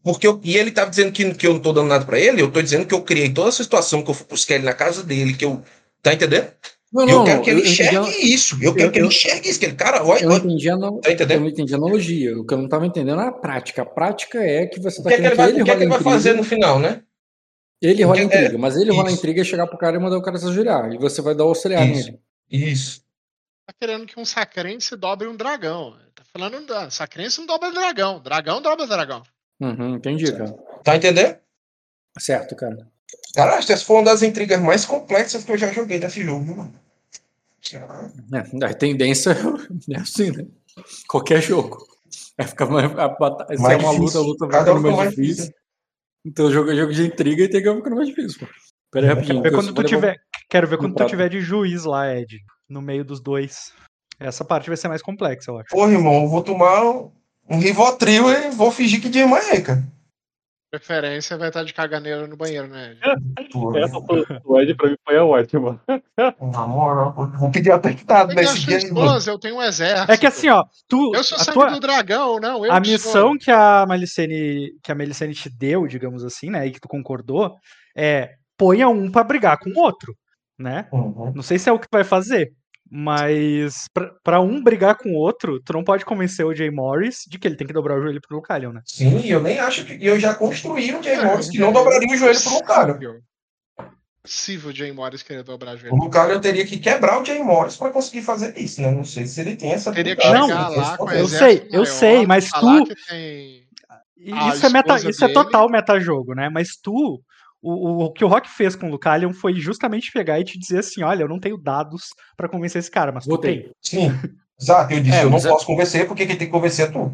Porque 0.02 0.26
eu- 0.26 0.40
e 0.44 0.56
ele 0.56 0.70
tá 0.70 0.84
dizendo 0.84 1.10
que, 1.12 1.34
que 1.34 1.46
eu 1.46 1.54
não 1.54 1.60
tô 1.60 1.72
dando 1.72 1.88
nada 1.88 2.04
pra 2.04 2.18
ele, 2.20 2.40
eu 2.42 2.50
tô 2.50 2.60
dizendo 2.62 2.86
que 2.86 2.94
eu 2.94 3.02
criei 3.02 3.32
toda 3.32 3.48
essa 3.48 3.62
situação, 3.64 4.02
que 4.02 4.10
eu 4.10 4.14
fui 4.14 4.26
buscar 4.28 4.54
ele 4.56 4.64
na 4.64 4.74
casa 4.74 5.02
dele, 5.02 5.34
que 5.34 5.44
eu. 5.44 5.62
Tá 6.02 6.12
entendendo? 6.12 6.48
Não, 6.92 7.08
eu 7.08 7.24
quero 7.24 7.42
que 7.42 7.50
ele 7.50 7.60
eu 7.62 7.64
enxergue 7.64 7.96
a- 7.96 8.18
isso. 8.20 8.54
Eu 8.62 8.72
quero 8.74 8.86
eu- 8.88 8.92
que 8.92 8.98
ele 8.98 9.06
eu- 9.06 9.08
enxergue 9.08 9.48
isso. 9.48 9.58
Que 9.58 9.64
ele, 9.66 9.74
cara, 9.74 10.04
olha, 10.04 10.22
Eu 10.22 10.28
não 10.28 10.36
entendi 10.36 10.70
a, 10.70 10.76
no- 10.76 11.00
tá 11.00 11.08
eu 11.08 11.14
entendendo? 11.14 11.40
não 11.40 11.48
entendi 11.48 11.74
a 11.74 11.76
analogia. 11.76 12.38
O 12.38 12.44
que 12.46 12.54
eu 12.54 12.58
não 12.58 12.66
estava 12.66 12.86
entendendo 12.86 13.20
é 13.20 13.26
a 13.26 13.32
prática. 13.32 13.82
A 13.82 13.86
prática 13.86 14.38
é 14.40 14.66
que 14.66 14.78
você 14.78 15.00
O 15.00 15.02
tá 15.04 15.08
que, 15.08 15.14
é 15.14 15.16
que 15.16 15.22
querendo 15.22 15.32
ele 15.32 15.36
vai, 15.36 15.46
que 15.48 15.54
ele 15.56 15.62
o 15.62 15.64
que 15.64 15.70
é 15.70 15.76
que 15.76 15.82
ele 15.82 15.90
vai 15.90 16.00
fazer 16.02 16.34
no 16.34 16.44
final, 16.44 16.78
né? 16.78 17.02
Ele 17.82 18.02
rola 18.04 18.20
É, 18.20 18.22
intriga, 18.22 18.58
mas 18.58 18.76
ele 18.76 18.92
rola 18.92 19.08
isso. 19.08 19.18
intriga 19.18 19.40
e 19.40 19.44
chegar 19.44 19.66
pro 19.66 19.76
cara 19.78 19.96
e 19.96 19.98
mandar 19.98 20.16
o 20.18 20.22
cara 20.22 20.38
se 20.38 20.46
ajoelhar. 20.46 20.92
E 20.92 20.98
você 20.98 21.20
vai 21.20 21.34
dar 21.34 21.44
o 21.44 21.48
auxiliar 21.48 21.88
Isso. 21.90 22.06
nele. 22.06 22.18
Isso. 22.50 23.02
Tá 23.66 23.72
querendo 23.80 24.06
que 24.06 24.18
um 24.20 24.24
sacrense 24.24 24.94
dobre 24.96 25.26
um 25.26 25.36
dragão. 25.36 25.96
Tá 26.14 26.22
falando 26.32 26.66
da 26.66 26.90
sacrense 26.90 27.38
não 27.38 27.46
dobra 27.46 27.72
dragão. 27.72 28.20
Dragão 28.20 28.60
dobra 28.60 28.86
dragão. 28.86 29.22
Uhum, 29.60 29.96
entendi, 29.96 30.30
cara. 30.32 30.52
Tá 30.82 30.96
entendendo? 30.96 31.38
Certo, 32.18 32.54
cara. 32.54 32.86
Cara, 33.34 33.56
essa 33.56 33.76
foi 33.78 33.96
uma 33.96 34.04
das 34.04 34.22
intrigas 34.22 34.60
mais 34.60 34.84
complexas 34.84 35.44
que 35.44 35.52
eu 35.52 35.58
já 35.58 35.72
joguei 35.72 35.98
desse 35.98 36.22
jogo, 36.22 36.44
viu, 36.44 36.56
mano. 36.56 36.80
É, 37.72 38.66
a 38.66 38.74
tendência 38.74 39.30
é 39.90 39.96
assim, 39.96 40.30
né? 40.30 40.46
Qualquer 41.08 41.40
jogo. 41.40 41.86
Vai 42.36 42.46
ficar 42.46 42.66
mais, 42.66 42.84
a 42.98 43.08
batalha, 43.08 43.56
se 43.56 43.62
Mais 43.62 43.82
é 43.82 43.86
uma 43.86 43.92
luta, 43.92 44.18
a 44.18 44.20
luta 44.20 44.46
vai 44.46 44.60
ficando 44.60 44.80
mais, 44.82 44.96
mais 44.96 45.10
difícil. 45.10 45.34
difícil. 45.34 45.54
Então 46.26 46.46
o 46.46 46.52
jogo 46.52 46.70
é 46.70 46.76
jogo 46.76 46.92
de 46.92 47.06
intriga 47.06 47.44
e 47.44 47.48
tem 47.48 47.62
que 47.62 47.74
ficando 47.74 47.96
mais 47.96 48.08
difícil, 48.08 48.40
pô. 48.40 48.46
Pera 48.90 49.06
aí, 49.06 49.14
rapidinho. 49.14 49.42
Ver 49.42 49.52
quando 49.52 49.72
tu 49.72 49.82
tiver, 49.84 50.16
quero 50.48 50.66
ver 50.66 50.78
quando 50.78 50.94
tu 50.94 51.06
tiver 51.06 51.28
de 51.28 51.40
juiz 51.40 51.84
lá, 51.84 52.14
Ed, 52.14 52.40
no 52.68 52.80
meio 52.82 53.04
dos 53.04 53.20
dois. 53.20 53.72
Essa 54.18 54.44
parte 54.44 54.68
vai 54.68 54.76
ser 54.76 54.88
mais 54.88 55.02
complexa, 55.02 55.50
eu 55.50 55.58
acho. 55.58 55.68
Porra, 55.70 55.92
irmão, 55.92 56.22
eu 56.22 56.28
vou 56.28 56.42
tomar 56.42 56.82
um, 56.84 57.10
Rivotril 57.58 58.30
e 58.30 58.50
vou 58.50 58.70
fingir 58.70 59.00
que 59.02 59.08
desmaiei, 59.08 59.60
cara. 59.60 59.82
Preferência 60.70 61.36
vai 61.38 61.48
estar 61.48 61.62
de 61.62 61.72
caganeira 61.72 62.26
no 62.26 62.36
banheiro, 62.36 62.66
né? 62.66 62.96
Porra, 63.52 63.78
Essa 63.80 64.00
foi, 64.00 64.24
do 64.26 64.60
Ed 64.60 64.74
pra 64.74 64.90
mim 64.90 64.96
foi 65.04 65.16
a 65.16 65.24
ótima. 65.24 65.80
na 66.18 66.66
moral, 66.66 67.14
vou 67.38 67.50
pedir 67.52 67.70
atestado 67.70 68.34
nesse 68.34 68.58
dia 68.66 68.78
esposa, 68.78 69.30
eu 69.30 69.38
tenho 69.38 69.56
um 69.56 69.62
exército. 69.62 70.10
É 70.10 70.16
que 70.16 70.26
assim, 70.26 70.48
ó, 70.48 70.64
tu. 70.88 71.12
Eu 71.14 71.22
sou 71.22 71.38
sangue 71.38 71.52
tua- 71.52 71.70
do 71.70 71.78
dragão, 71.78 72.40
não. 72.40 72.64
Eu 72.66 72.72
a 72.72 72.80
que 72.80 72.86
sou. 72.86 72.92
missão 72.92 73.38
que 73.38 73.52
a 73.52 73.86
Melicene, 73.86 74.72
que 74.82 74.90
a 74.90 74.96
Melicene 74.96 75.32
te 75.32 75.48
deu, 75.48 75.86
digamos 75.86 76.24
assim, 76.24 76.50
né, 76.50 76.66
e 76.66 76.72
que 76.72 76.80
tu 76.80 76.88
concordou, 76.88 77.54
é 77.96 78.30
ponha 78.58 78.88
um 78.88 79.12
pra 79.12 79.22
brigar 79.22 79.58
com 79.60 79.70
o 79.70 79.78
outro, 79.80 80.12
né? 80.58 80.88
Uhum. 80.92 81.32
Não 81.34 81.42
sei 81.42 81.58
se 81.58 81.68
é 81.68 81.72
o 81.72 81.78
que 81.78 81.88
vai 81.90 82.04
fazer, 82.04 82.52
mas 82.90 83.86
pra- 83.92 84.12
pra 84.22 84.40
um 84.40 84.62
brigar 84.62 84.96
com 84.96 85.10
o 85.10 85.16
outro, 85.16 85.60
tu 85.60 85.72
não 85.72 85.82
pode 85.84 86.04
convencer 86.04 86.44
o 86.46 86.54
Jay 86.54 86.70
Morris 86.70 87.20
de 87.28 87.38
que 87.38 87.48
ele 87.48 87.56
tem 87.56 87.66
que 87.66 87.72
dobrar 87.72 87.98
o 87.98 88.02
joelho 88.02 88.20
pro 88.20 88.36
Lucalion, 88.36 88.72
né? 88.72 88.80
Sim, 88.84 89.24
eu 89.26 89.42
nem 89.42 89.58
acho 89.58 89.84
que. 89.84 89.98
Eu 90.04 90.18
já 90.18 90.34
construí 90.34 90.94
um 90.94 91.02
Jay 91.02 91.14
É, 91.14 91.24
Morris 91.24 91.48
que 91.50 91.56
é, 91.58 91.60
não 91.60 91.72
dobraria 91.72 92.08
o 92.08 92.16
joelho 92.16 92.40
pro 92.40 92.54
Lucario. 92.54 92.94
Possível. 92.94 93.20
Possível 94.22 94.70
o 94.70 94.74
Jay 94.74 94.90
Morris 94.90 95.22
querer 95.22 95.42
dobrar 95.42 95.72
o 95.72 95.74
O 95.74 95.78
joelho. 95.78 95.96
Lucario 95.96 96.40
teria 96.40 96.64
que 96.64 96.78
quebrar 96.78 97.20
o 97.20 97.24
Jay 97.24 97.42
Morris 97.42 97.76
para 97.76 97.90
conseguir 97.90 98.22
fazer 98.22 98.56
isso, 98.56 98.80
né? 98.80 98.90
Não 98.90 99.04
sei 99.04 99.26
se 99.26 99.38
ele 99.40 99.54
tem 99.56 99.72
essa 99.72 99.92
Teria 99.92 100.16
que 100.16 100.26
habilidade, 100.26 100.46
chegar 100.52 100.70
né? 100.70 100.76
lá 100.76 100.96
com 100.96 101.04
o 101.04 101.10
eu 101.12 101.28
sei, 101.28 101.66
eu 101.70 101.82
maior, 101.82 101.84
sei, 101.86 102.26
mas 102.26 102.50
tu- 102.50 102.66
A 104.32 104.54
Isso 104.56 104.64
é, 104.64 104.70
meta, 104.70 104.96
isso 105.10 105.22
é 105.24 105.28
total 105.28 105.68
metajogo, 105.68 106.34
né? 106.34 106.48
Mas 106.48 106.76
tu, 106.82 107.20
o, 107.64 108.04
o 108.04 108.12
que 108.12 108.24
o 108.24 108.28
Rock 108.28 108.48
fez 108.50 108.76
com 108.76 108.88
o 108.88 108.90
Lucalion 108.90 109.32
foi 109.32 109.54
justamente 109.54 110.12
pegar 110.12 110.38
e 110.38 110.44
te 110.44 110.58
dizer 110.58 110.78
assim: 110.80 111.02
olha, 111.02 111.22
eu 111.22 111.28
não 111.28 111.40
tenho 111.40 111.56
dados 111.56 112.04
pra 112.36 112.48
convencer 112.48 112.80
esse 112.80 112.90
cara, 112.90 113.10
mas 113.12 113.24
tu 113.24 113.30
Votei. 113.30 113.62
tem. 113.62 113.72
Sim, 113.80 114.10
exato. 114.60 114.92
Eu 114.92 115.00
disse, 115.00 115.16
É, 115.16 115.24
eu 115.24 115.30
não 115.30 115.38
é- 115.38 115.42
posso 115.48 115.66
convencer, 115.66 116.06
porque 116.06 116.26
quem 116.26 116.36
tem 116.36 116.46
que 116.46 116.52
convencer 116.52 116.88
é 116.88 116.90
tu. 116.92 117.12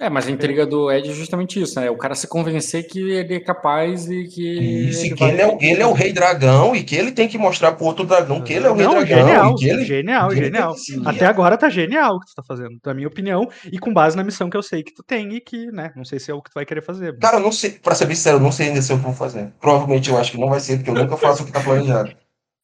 É, 0.00 0.10
mas 0.10 0.26
a 0.26 0.30
intriga 0.32 0.66
do 0.66 0.90
Ed 0.90 1.08
é 1.08 1.12
justamente 1.12 1.62
isso, 1.62 1.78
né? 1.78 1.88
O 1.88 1.96
cara 1.96 2.16
se 2.16 2.26
convencer 2.26 2.84
que 2.84 2.98
ele 2.98 3.34
é 3.36 3.40
capaz 3.40 4.10
e 4.10 4.24
que. 4.24 4.88
Isso, 4.88 5.06
e 5.06 5.10
que 5.14 5.20
vai- 5.20 5.30
ele 5.32 5.40
é, 5.42 5.46
o- 5.46 5.58
ele 5.60 5.82
é 5.82 5.86
o 5.86 5.92
rei 5.92 6.12
dragão 6.12 6.74
e 6.74 6.82
que 6.82 6.96
ele 6.96 7.12
tem 7.12 7.28
que 7.28 7.38
mostrar 7.38 7.70
pro 7.72 7.84
outro 7.86 8.04
dragão 8.04 8.42
que 8.42 8.52
ele 8.52 8.66
é 8.66 8.70
o 8.70 8.74
rei 8.74 8.84
Não, 8.84 8.94
dragão. 8.94 9.16
genial, 9.18 9.52
e 9.52 9.54
que 9.54 9.68
ele, 9.68 9.84
genial, 9.84 10.28
que 10.30 10.34
ele 10.34 10.44
genial. 10.46 10.74
Até 11.06 11.26
agora 11.26 11.56
tá 11.56 11.68
genial 11.70 12.16
o 12.16 12.20
que 12.20 12.26
tu 12.26 12.34
tá 12.34 12.42
fazendo, 12.44 12.76
na 12.84 12.92
minha 12.92 13.06
opinião, 13.06 13.48
e 13.72 13.78
com 13.78 13.94
base 13.94 14.16
na 14.16 14.24
missão 14.24 14.50
que 14.50 14.56
eu 14.56 14.64
sei 14.64 14.82
que 14.82 14.92
tu 14.92 15.04
tem 15.04 15.32
e 15.32 15.40
que, 15.40 15.66
né, 15.70 15.92
não 15.94 16.04
sei 16.04 16.18
se 16.18 16.28
é 16.28 16.34
o 16.34 16.42
que 16.42 16.50
tu 16.50 16.54
vai 16.54 16.66
querer 16.66 16.82
fazer. 16.82 17.12
mas- 17.12 17.20
Cara, 17.20 17.36
eu 17.36 17.40
não 17.42 17.52
sei, 17.52 17.70
pra 17.70 17.94
ser 17.94 18.06
bem 18.06 18.16
sincero, 18.16 18.38
eu 18.38 18.42
não 18.42 18.50
sei 18.50 18.68
ainda 18.70 18.82
se 18.82 18.92
eu 18.92 18.96
vou 18.96 19.12
fazer. 19.12 19.52
Provavelmente 19.60 20.10
eu 20.10 20.18
acho 20.18 20.32
que 20.32 20.38
não 20.40 20.48
vai 20.50 20.58
ser, 20.58 20.78
porque 20.78 20.90
eu 20.90 20.94
nunca 20.96 21.16
faço 21.16 21.44
o 21.44 21.46
que 21.46 21.52
tá 21.52 21.60
planejado. 21.62 22.12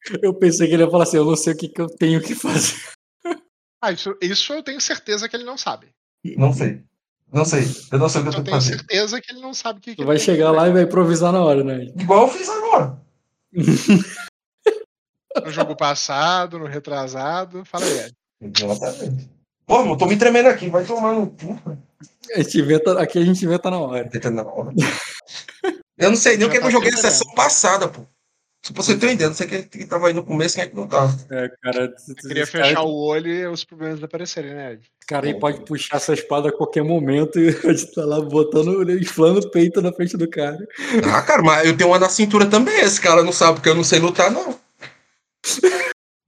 Eu 0.21 0.33
pensei 0.33 0.67
que 0.67 0.73
ele 0.73 0.83
ia 0.83 0.89
falar 0.89 1.03
assim: 1.03 1.17
eu 1.17 1.23
não 1.25 1.35
sei 1.35 1.53
o 1.53 1.55
que, 1.57 1.69
que 1.69 1.79
eu 1.79 1.85
tenho 1.87 2.19
que 2.19 2.33
fazer. 2.35 2.75
Ah, 3.81 3.91
isso, 3.91 4.17
isso 4.21 4.51
eu 4.51 4.63
tenho 4.63 4.81
certeza 4.81 5.29
que 5.29 5.35
ele 5.35 5.43
não 5.45 5.57
sabe. 5.57 5.87
Não 6.37 6.51
sei. 6.51 6.81
Não 7.31 7.45
sei. 7.45 7.63
Eu 7.91 7.97
não 7.99 8.09
sei 8.09 8.21
o 8.21 8.23
que 8.25 8.29
eu 8.29 8.33
Eu 8.39 8.43
tenho 8.43 8.43
que 8.43 8.49
tenho 8.51 8.61
fazer. 8.61 8.77
certeza 8.77 9.21
que 9.21 9.31
ele 9.31 9.41
não 9.41 9.53
sabe 9.53 9.79
o 9.79 9.81
que, 9.81 9.91
que 9.91 9.95
Tu 9.97 10.01
ele 10.01 10.07
vai 10.07 10.19
chegar 10.19 10.51
que 10.51 10.55
lá 10.57 10.67
e 10.67 10.71
vai 10.73 10.81
improvisar 10.83 11.31
na 11.31 11.41
hora, 11.41 11.63
né? 11.63 11.85
Igual 11.97 12.23
eu 12.23 12.27
fiz 12.27 12.49
agora. 12.49 12.97
No 15.45 15.49
jogo 15.49 15.75
passado, 15.77 16.59
no 16.59 16.65
retrasado. 16.65 17.63
Fala 17.63 17.85
aí, 17.85 17.99
Ed. 17.99 18.13
Exatamente. 18.41 19.29
Pô, 19.65 19.85
eu 19.85 19.95
tô 19.97 20.05
me 20.05 20.17
tremendo 20.17 20.49
aqui, 20.49 20.69
vai 20.69 20.83
tomar 20.83 21.13
no 21.13 21.27
cu. 21.27 21.57
A 22.35 22.37
gente 22.41 22.59
inventa, 22.59 23.01
aqui 23.01 23.17
a 23.17 23.23
gente 23.23 23.45
inventa 23.45 23.71
na 23.71 23.79
hora. 23.79 24.09
Tenta 24.09 24.29
na 24.29 24.43
hora. 24.43 24.73
Eu 25.97 26.09
não 26.09 26.17
sei 26.17 26.35
nem 26.35 26.47
o 26.47 26.51
que, 26.51 26.59
que 26.59 26.65
eu 26.65 26.71
joguei 26.71 26.91
na 26.91 26.97
sessão 26.97 27.33
passada, 27.33 27.87
pô. 27.87 28.01
Se 28.63 28.71
você 28.73 28.95
tem 28.95 29.13
ideia, 29.13 29.27
não 29.29 29.35
sei 29.35 29.47
quem 29.47 29.57
é 29.57 29.61
que 29.63 29.85
tava 29.87 30.07
aí 30.07 30.13
no 30.13 30.23
começo, 30.23 30.53
quem 30.55 30.63
é 30.63 30.67
que 30.67 30.75
não 30.75 30.87
tava. 30.87 31.11
É, 31.31 31.49
cara, 31.63 31.95
Eu 32.07 32.15
queria 32.15 32.45
fechar 32.45 32.75
cara, 32.75 32.81
o 32.85 32.93
olho 33.07 33.27
e 33.31 33.47
os 33.47 33.63
problemas 33.63 34.03
aparecerem, 34.03 34.53
né, 34.53 34.73
Ed? 34.73 34.81
esse 34.83 35.07
cara 35.07 35.25
aí 35.25 35.33
pode 35.39 35.61
puxar 35.65 35.97
essa 35.97 36.13
espada 36.13 36.49
a 36.49 36.51
qualquer 36.51 36.83
momento 36.83 37.39
e 37.39 37.49
a 37.67 37.73
gente 37.73 37.91
tá 37.93 38.05
lá 38.05 38.21
botando, 38.21 38.87
inflando 38.91 39.39
o 39.39 39.49
peito 39.49 39.81
na 39.81 39.91
frente 39.91 40.15
do 40.15 40.29
cara. 40.29 40.59
Ah, 41.11 41.21
cara, 41.23 41.41
mas 41.41 41.65
eu 41.67 41.75
tenho 41.75 41.89
uma 41.89 41.97
na 41.97 42.07
cintura 42.07 42.45
também. 42.45 42.79
Esse 42.81 43.01
cara 43.01 43.23
não 43.23 43.31
sabe 43.31 43.55
porque 43.55 43.69
eu 43.69 43.75
não 43.75 43.83
sei 43.83 43.97
lutar, 43.99 44.29
não. 44.29 44.55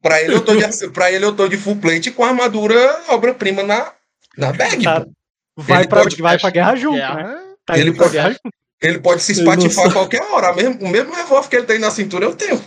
Pra 0.02 0.22
ele, 0.22 0.34
eu 0.34 0.44
tô 0.44 0.56
de, 0.56 0.90
pra 0.90 1.12
ele, 1.12 1.24
eu 1.24 1.36
tô 1.36 1.48
de 1.48 1.56
full 1.58 1.78
plate 1.78 2.12
com 2.12 2.26
armadura 2.26 3.00
obra-prima 3.10 3.64
na, 3.64 3.94
na 4.38 4.52
bag. 4.52 4.84
Tá. 4.84 5.06
Vai, 5.56 5.82
Ele 5.82 5.88
pra, 5.88 6.02
pode- 6.02 6.22
vai 6.22 6.40
pra 6.40 6.50
guerra 6.50 6.76
junto, 6.76 6.96
Guerra, 6.96 7.16
né? 7.16 7.44
Tá 7.66 7.78
Ele 7.78 7.90
indo 7.90 7.96
pra 7.96 8.06
pode- 8.06 8.14
guerra 8.18 8.30
junto. 8.32 8.54
Ele 8.84 9.00
pode 9.00 9.24
se 9.24 9.32
espatifar 9.32 9.88
a 9.88 9.94
qualquer 9.94 10.22
hora. 10.22 10.54
Mesmo, 10.54 10.86
o 10.86 10.90
mesmo 10.90 11.16
revólver 11.16 11.48
que 11.48 11.56
ele 11.56 11.66
tem 11.66 11.80
na 11.80 11.90
cintura, 11.90 12.26
eu 12.26 12.36
tenho. 12.36 12.62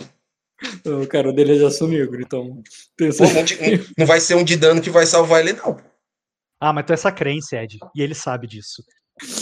O 0.83 1.05
cara 1.05 1.31
dele 1.31 1.53
é 1.53 1.57
de 1.59 1.65
aço 1.65 1.87
negro, 1.87 2.19
então. 2.19 2.63
Tem 2.97 3.09
essa... 3.09 3.23
Pô, 3.23 3.31
não, 3.31 3.85
não 3.99 4.05
vai 4.07 4.19
ser 4.19 4.33
um 4.33 4.43
de 4.43 4.57
dano 4.57 4.81
que 4.81 4.89
vai 4.89 5.05
salvar 5.05 5.41
ele, 5.41 5.53
não. 5.53 5.79
Ah, 6.59 6.73
mas 6.73 6.85
tu 6.87 6.91
é 6.91 6.93
essa 6.95 7.11
crença, 7.11 7.55
Ed, 7.57 7.77
e 7.95 8.01
ele 8.01 8.15
sabe 8.15 8.47
disso. 8.47 8.83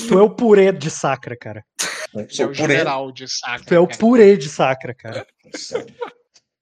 Tu 0.09 0.19
é 0.19 0.21
o 0.21 0.29
purê 0.29 0.73
de 0.73 0.91
sacra, 0.91 1.37
cara. 1.37 1.63
Ele 2.13 2.25
é 2.25 2.29
Sou 2.29 2.47
o 2.47 2.53
general 2.53 3.09
de 3.11 3.25
saca. 3.29 3.63
Tu 3.65 3.73
é 3.73 3.79
o 3.79 3.87
purê 3.87 4.35
de 4.35 4.49
sacra, 4.49 4.93
cara. 4.93 5.25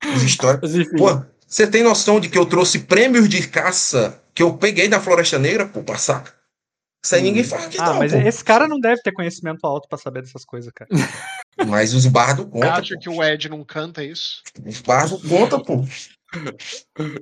As 0.04 0.22
histórias. 0.22 0.72
Pô, 0.96 1.24
você 1.48 1.66
tem 1.66 1.82
noção 1.82 2.20
de 2.20 2.30
que 2.30 2.38
eu 2.38 2.46
trouxe 2.46 2.80
prêmios 2.80 3.28
de 3.28 3.48
caça 3.48 4.22
que 4.36 4.44
eu 4.44 4.56
peguei 4.58 4.88
na 4.88 5.00
Floresta 5.00 5.40
Negra, 5.40 5.68
pô, 5.68 5.82
pra 5.82 5.98
saca? 5.98 6.34
Isso 7.06 7.16
aí 7.16 7.22
ninguém 7.22 7.44
fala 7.44 7.66
aqui, 7.66 7.78
Ah, 7.80 7.86
não, 7.88 8.00
mas 8.00 8.14
pô. 8.14 8.18
esse 8.20 8.44
cara 8.44 8.68
não 8.68 8.80
deve 8.80 9.02
ter 9.02 9.12
conhecimento 9.12 9.66
alto 9.66 9.88
pra 9.90 9.98
saber 9.98 10.22
dessas 10.22 10.46
coisas, 10.46 10.72
cara. 10.74 10.90
Mas 11.68 11.94
os 11.94 12.08
bardos 12.08 12.46
Você 12.46 12.52
contam, 12.52 12.72
acha 12.72 12.94
pô. 12.96 13.00
que 13.00 13.10
o 13.10 13.24
Ed 13.24 13.48
não 13.50 13.64
canta 13.64 14.04
isso? 14.04 14.42
Os 14.66 14.82
bardos 14.82 15.22
contam, 15.22 15.62
pô. 15.62 15.86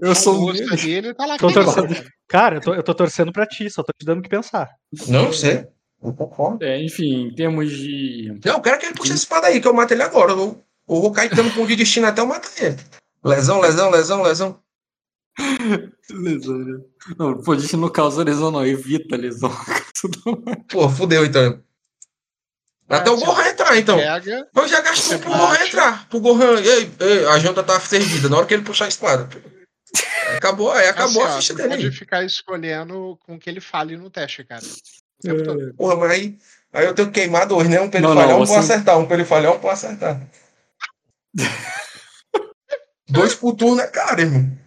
Eu 0.02 0.16
sou 0.16 0.36
um 0.38 0.42
gosto 0.46 0.60
deles. 0.64 0.72
ali, 0.84 0.92
ele 0.94 1.14
tá 1.14 1.26
lá 1.26 1.38
Tô 1.38 1.52
torcendo. 1.52 2.06
cara. 2.30 2.56
Eu 2.56 2.62
tô, 2.62 2.74
eu 2.74 2.84
tô 2.84 2.94
torcendo 2.96 3.34
pra 3.34 3.46
ti, 3.46 3.70
só 3.70 3.84
tô 3.84 3.92
te 3.98 4.06
dando 4.06 4.20
o 4.20 4.22
que 4.22 4.30
pensar. 4.30 4.70
Não, 5.08 5.26
eu 5.26 5.34
sei. 5.34 5.68
Eu 6.02 6.14
concordo. 6.14 6.64
É, 6.64 6.82
enfim, 6.82 7.28
em 7.28 7.36
termos 7.36 7.70
de. 7.72 8.40
Não, 8.46 8.54
eu 8.54 8.62
quero 8.62 8.80
que 8.80 8.86
ele 8.86 8.96
puxe 8.96 9.12
a 9.12 9.16
espada 9.16 9.48
aí, 9.48 9.60
que 9.60 9.68
eu 9.68 9.74
mato 9.74 9.92
ele 9.94 10.02
agora. 10.02 10.32
Eu, 10.32 10.38
eu 10.38 10.64
vou 11.02 11.14
com 11.14 11.62
o 11.62 11.68
de 11.68 11.76
destino 11.76 12.08
até 12.08 12.22
eu 12.22 12.26
matar 12.26 12.50
ele. 12.62 12.78
Lesão, 13.24 13.60
lesão, 13.60 13.92
lesão, 13.92 14.22
lesão. 14.24 14.60
Lesão, 16.10 16.58
né? 16.58 16.80
Não, 17.18 17.42
pô, 17.42 17.54
a 17.54 17.58
gente 17.60 17.76
não 17.78 17.90
causa 17.90 18.24
lesão, 18.24 18.52
não. 18.52 18.66
Evita 18.66 19.16
lesão. 19.16 19.52
Pô, 20.70 20.90
fudeu 20.90 21.26
então. 21.26 21.62
Até 22.90 23.10
o 23.10 23.14
assim, 23.16 23.26
Gohan 23.26 23.48
entrar, 23.48 23.78
então. 23.78 23.98
Pega, 23.98 24.50
Eu 24.54 24.68
já 24.68 24.82
gasto 24.82 25.04
Você 25.04 25.16
um 25.16 25.20
pro 25.20 25.30
Gohan 25.32 25.66
entrar. 25.66 26.10
Pro 26.10 26.20
Gohan. 26.20 26.60
Ei, 26.62 26.92
ei, 27.00 27.26
a 27.28 27.40
janta 27.40 27.64
tá 27.64 27.80
servida. 27.80 28.28
Na 28.28 28.38
hora 28.38 28.46
que 28.46 28.54
ele 28.54 28.64
puxar 28.64 28.86
a 28.86 28.90
espada. 28.90 29.30
Acabou, 30.36 30.72
aí 30.72 30.88
acabou 30.88 31.24
assim, 31.24 31.32
a 31.34 31.36
ó, 31.36 31.40
ficha 31.42 31.54
você 31.54 31.62
dele. 31.68 31.84
pode 31.84 31.92
ficar 31.98 32.24
escolhendo 32.26 33.18
com 33.26 33.40
que 33.40 33.50
ele 33.50 33.62
fale 33.62 33.96
no 33.98 34.10
teste, 34.10 34.44
cara. 34.44 34.64
Todo. 35.24 35.74
Porra, 35.76 35.96
mas 35.96 36.12
aí, 36.12 36.38
aí 36.74 36.86
eu 36.86 36.94
tenho 36.96 37.10
que 37.12 37.20
queimar 37.22 37.46
dois, 37.48 37.70
né? 37.70 37.80
Um 37.80 37.90
pra 37.90 38.00
ele 38.00 38.08
Não, 38.08 38.14
falhar, 38.16 38.30
não, 38.30 38.42
um 38.42 38.46
pra 38.46 38.54
eu 38.56 38.62
você- 38.62 38.74
acertar. 38.74 39.00
Um 39.00 39.06
pra 39.06 39.16
ele 39.16 39.26
falhar, 39.26 39.54
um 39.54 39.60
pra 39.60 39.72
acertar. 39.74 40.22
dois 43.10 43.36
por 43.36 43.54
turno 43.56 43.82
é 43.82 43.88
caro, 43.88 44.22
irmão. 44.22 44.58